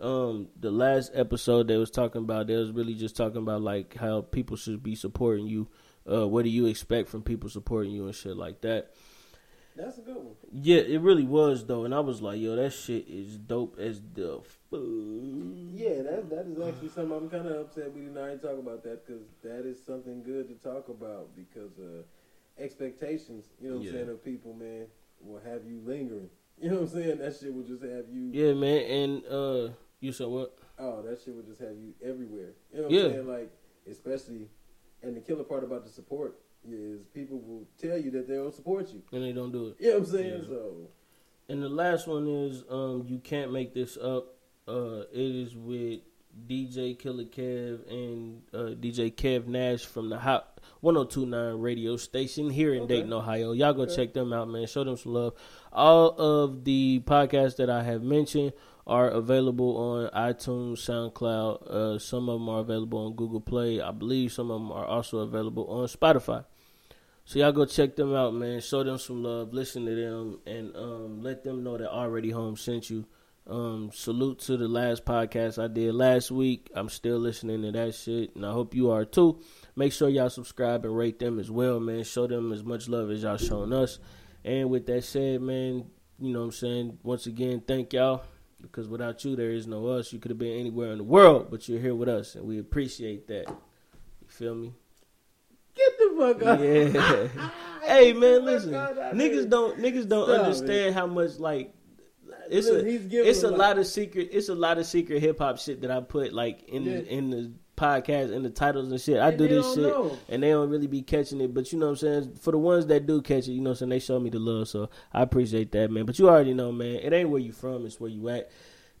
Um, 0.00 0.48
the 0.58 0.70
last 0.70 1.12
episode 1.14 1.68
they 1.68 1.76
was 1.76 1.90
talking 1.90 2.22
about, 2.22 2.46
they 2.46 2.56
was 2.56 2.70
really 2.72 2.94
just 2.94 3.16
talking 3.16 3.38
about 3.38 3.62
like 3.62 3.96
how 3.96 4.22
people 4.22 4.56
should 4.56 4.82
be 4.82 4.94
supporting 4.94 5.46
you. 5.46 5.68
Uh, 6.10 6.26
what 6.26 6.44
do 6.44 6.50
you 6.50 6.66
expect 6.66 7.08
from 7.08 7.22
people 7.22 7.48
supporting 7.48 7.92
you 7.92 8.06
and 8.06 8.14
shit 8.14 8.36
like 8.36 8.60
that? 8.62 8.92
That's 9.76 9.98
a 9.98 10.02
good 10.02 10.16
one. 10.16 10.34
Yeah, 10.52 10.78
it 10.78 11.00
really 11.00 11.24
was 11.24 11.66
though, 11.66 11.84
and 11.84 11.94
I 11.94 12.00
was 12.00 12.22
like, 12.22 12.40
yo, 12.40 12.56
that 12.56 12.72
shit 12.72 13.06
is 13.08 13.36
dope 13.38 13.78
as 13.78 14.00
the 14.14 14.40
fuck. 14.70 14.80
Yeah, 15.74 16.02
that 16.02 16.30
that 16.30 16.46
is 16.46 16.60
actually 16.66 16.88
something 16.90 17.16
I'm 17.16 17.28
kind 17.30 17.46
of 17.46 17.56
upset 17.66 17.92
we 17.94 18.02
did 18.02 18.14
not 18.14 18.20
already 18.22 18.38
talk 18.38 18.58
about 18.58 18.82
that 18.84 19.06
because 19.06 19.22
that 19.42 19.66
is 19.66 19.84
something 19.84 20.22
good 20.22 20.48
to 20.48 20.54
talk 20.54 20.88
about 20.88 21.34
because 21.36 21.78
uh, 21.78 22.02
expectations, 22.62 23.46
you 23.60 23.70
know 23.70 23.76
what 23.76 23.84
Yeah. 23.84 23.90
I'm 23.90 23.96
saying, 23.96 24.08
of 24.10 24.24
people, 24.24 24.54
man, 24.54 24.86
will 25.20 25.40
have 25.44 25.64
you 25.66 25.80
lingering. 25.84 26.28
You 26.60 26.70
know 26.70 26.76
what 26.76 26.82
I'm 26.82 26.88
saying? 27.02 27.18
That 27.18 27.36
shit 27.36 27.52
will 27.52 27.64
just 27.64 27.82
have 27.82 28.04
you. 28.12 28.30
Yeah, 28.32 28.52
man, 28.54 28.82
and 28.84 29.26
uh, 29.26 29.68
you 30.00 30.12
said 30.12 30.28
what? 30.28 30.56
Oh, 30.78 31.02
that 31.02 31.20
shit 31.24 31.34
would 31.34 31.46
just 31.46 31.60
have 31.60 31.76
you 31.76 31.94
everywhere. 32.02 32.50
You 32.72 32.78
know 32.78 32.82
what 32.84 32.92
Yeah. 32.92 33.04
I'm 33.06 33.10
saying? 33.12 33.28
Like, 33.28 33.50
especially, 33.90 34.48
and 35.02 35.16
the 35.16 35.20
killer 35.20 35.44
part 35.44 35.64
about 35.64 35.84
the 35.84 35.90
support 35.90 36.38
is 36.68 37.00
people 37.14 37.38
will 37.40 37.66
tell 37.78 37.98
you 37.98 38.10
that 38.12 38.26
they'll 38.28 38.52
support 38.52 38.88
you. 38.92 39.02
And 39.12 39.22
they 39.24 39.32
don't 39.32 39.52
do 39.52 39.68
it. 39.68 39.76
You 39.80 39.88
know 39.92 39.98
what 40.00 40.08
I'm 40.08 40.12
saying? 40.14 40.40
Yeah. 40.42 40.48
So, 40.48 40.72
And 41.48 41.62
the 41.62 41.68
last 41.68 42.06
one 42.06 42.26
is 42.28 42.64
um, 42.70 43.04
you 43.08 43.18
can't 43.18 43.52
make 43.52 43.74
this 43.74 43.96
up. 43.96 44.34
Uh, 44.66 45.02
it 45.12 45.18
is 45.46 45.54
with 45.56 46.00
DJ 46.48 46.98
Killer 46.98 47.24
Kev 47.24 47.88
and 47.90 48.42
uh, 48.52 48.74
DJ 48.74 49.12
Kev 49.14 49.46
Nash 49.46 49.84
from 49.84 50.08
the 50.08 50.18
Hot 50.18 50.60
1029 50.80 51.60
radio 51.60 51.96
station 51.96 52.50
here 52.50 52.74
in 52.74 52.82
Okay. 52.82 52.96
Dayton, 52.96 53.12
Ohio. 53.12 53.52
Y'all 53.52 53.72
go 53.74 53.82
Okay. 53.82 53.94
check 53.96 54.14
them 54.14 54.32
out, 54.32 54.48
man. 54.48 54.66
Show 54.66 54.84
them 54.84 54.96
some 54.96 55.12
love. 55.14 55.34
All 55.72 56.08
of 56.20 56.64
the 56.64 57.02
podcasts 57.06 57.56
that 57.56 57.68
I 57.70 57.82
have 57.82 58.02
mentioned 58.02 58.52
are 58.86 59.08
available 59.08 59.76
on 59.76 60.08
iTunes, 60.10 60.78
SoundCloud. 60.78 61.66
Uh, 61.70 61.98
some 61.98 62.28
of 62.28 62.38
them 62.40 62.48
are 62.48 62.60
available 62.60 63.06
on 63.06 63.14
Google 63.14 63.40
Play. 63.40 63.80
I 63.80 63.92
believe 63.92 64.32
some 64.32 64.50
of 64.50 64.60
them 64.60 64.72
are 64.72 64.84
also 64.84 65.18
available 65.18 65.66
on 65.68 65.86
Spotify. 65.88 66.44
So 67.26 67.38
y'all 67.38 67.52
go 67.52 67.64
check 67.64 67.96
them 67.96 68.14
out, 68.14 68.34
man. 68.34 68.60
Show 68.60 68.84
them 68.84 68.98
some 68.98 69.22
love. 69.22 69.54
Listen 69.54 69.86
to 69.86 69.94
them, 69.94 70.40
and 70.46 70.76
um, 70.76 71.22
let 71.22 71.42
them 71.42 71.64
know 71.64 71.78
that 71.78 71.90
Already 71.90 72.30
Home 72.30 72.54
sent 72.56 72.90
you. 72.90 73.06
Um, 73.46 73.90
salute 73.94 74.40
to 74.40 74.58
the 74.58 74.68
last 74.68 75.06
podcast 75.06 75.62
I 75.62 75.68
did 75.68 75.94
last 75.94 76.30
week. 76.30 76.70
I'm 76.74 76.90
still 76.90 77.18
listening 77.18 77.62
to 77.62 77.72
that 77.72 77.94
shit, 77.94 78.36
and 78.36 78.44
I 78.44 78.52
hope 78.52 78.74
you 78.74 78.90
are 78.90 79.06
too. 79.06 79.40
Make 79.74 79.94
sure 79.94 80.10
y'all 80.10 80.28
subscribe 80.28 80.84
and 80.84 80.96
rate 80.96 81.18
them 81.18 81.38
as 81.38 81.50
well, 81.50 81.80
man. 81.80 82.04
Show 82.04 82.26
them 82.26 82.52
as 82.52 82.62
much 82.62 82.88
love 82.88 83.10
as 83.10 83.22
y'all 83.22 83.38
showing 83.38 83.72
us. 83.72 83.98
And 84.44 84.68
with 84.68 84.84
that 84.86 85.04
said, 85.04 85.40
man, 85.40 85.86
you 86.18 86.32
know 86.32 86.40
what 86.40 86.44
I'm 86.46 86.52
saying? 86.52 86.98
Once 87.02 87.26
again, 87.26 87.62
thank 87.66 87.94
y'all. 87.94 88.22
Because 88.60 88.86
without 88.86 89.24
you, 89.24 89.34
there 89.34 89.50
is 89.50 89.66
no 89.66 89.86
us. 89.88 90.12
You 90.12 90.18
could 90.18 90.30
have 90.30 90.38
been 90.38 90.58
anywhere 90.58 90.92
in 90.92 90.98
the 90.98 91.04
world, 91.04 91.48
but 91.50 91.68
you're 91.68 91.80
here 91.80 91.94
with 91.94 92.08
us, 92.08 92.34
and 92.34 92.46
we 92.46 92.58
appreciate 92.58 93.28
that. 93.28 93.46
You 93.48 94.28
feel 94.28 94.54
me? 94.54 94.74
Get 95.74 95.98
the 95.98 96.14
fuck 96.18 96.42
up. 96.46 96.60
Yeah. 96.60 97.50
hey 97.86 98.12
man, 98.12 98.44
listen. 98.44 98.72
Niggas 98.72 99.48
don't 99.48 99.78
niggas 99.78 100.08
don't 100.08 100.28
Stop, 100.28 100.40
understand 100.40 100.94
how 100.94 101.06
much 101.06 101.38
like 101.38 101.74
it's 102.50 102.68
Listen, 102.68 102.86
a 102.86 103.22
it's 103.28 103.42
a 103.42 103.50
lot. 103.50 103.78
of 103.78 103.86
secret 103.86 104.28
it's 104.32 104.48
a 104.50 104.54
lot 104.54 104.78
of 104.78 104.86
secret 104.86 105.20
hip 105.20 105.38
hop 105.38 105.58
shit 105.58 105.80
that 105.80 105.90
I 105.90 106.00
put 106.00 106.32
like 106.32 106.62
in 106.68 106.84
Yeah. 106.84 106.96
the 106.98 107.12
in 107.12 107.30
the 107.30 107.52
podcast 107.76 108.32
in 108.32 108.42
the 108.44 108.50
titles 108.50 108.90
and 108.92 109.00
shit. 109.00 109.18
I 109.18 109.30
And 109.30 109.38
do 109.38 109.48
this 109.48 109.74
shit 109.74 109.82
know. 109.82 110.16
and 110.28 110.42
they 110.42 110.50
don't 110.50 110.68
really 110.70 110.86
be 110.86 111.02
catching 111.02 111.40
it, 111.40 111.52
but 111.52 111.72
you 111.72 111.78
know 111.78 111.86
what 111.86 112.02
I'm 112.02 112.22
saying? 112.22 112.34
For 112.40 112.52
the 112.52 112.58
ones 112.58 112.86
that 112.86 113.06
do 113.06 113.20
catch 113.20 113.48
it, 113.48 113.52
you 113.52 113.60
know 113.60 113.70
what 113.70 113.76
I'm 113.76 113.78
saying, 113.78 113.90
they 113.90 113.98
show 113.98 114.20
me 114.20 114.30
the 114.30 114.38
love, 114.38 114.68
so 114.68 114.88
I 115.12 115.22
appreciate 115.22 115.72
that, 115.72 115.90
man. 115.90 116.04
But 116.04 116.18
you 116.20 116.28
already 116.28 116.54
know, 116.54 116.70
man, 116.70 116.96
it 116.96 117.12
ain't 117.12 117.30
where 117.30 117.40
you 117.40 117.52
from, 117.52 117.84
it's 117.86 117.98
where 117.98 118.10
you 118.10 118.28
at. 118.28 118.48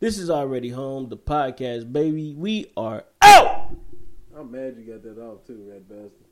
This 0.00 0.18
is 0.18 0.28
already 0.28 0.70
home, 0.70 1.08
the 1.08 1.16
podcast, 1.16 1.92
baby. 1.92 2.34
We 2.36 2.72
are 2.76 3.04
out. 3.22 3.70
I'm 4.36 4.50
mad 4.50 4.74
you 4.76 4.92
got 4.92 5.02
that 5.04 5.20
off 5.22 5.46
too, 5.46 5.64
Red 5.70 5.88
Bastard. 5.88 6.23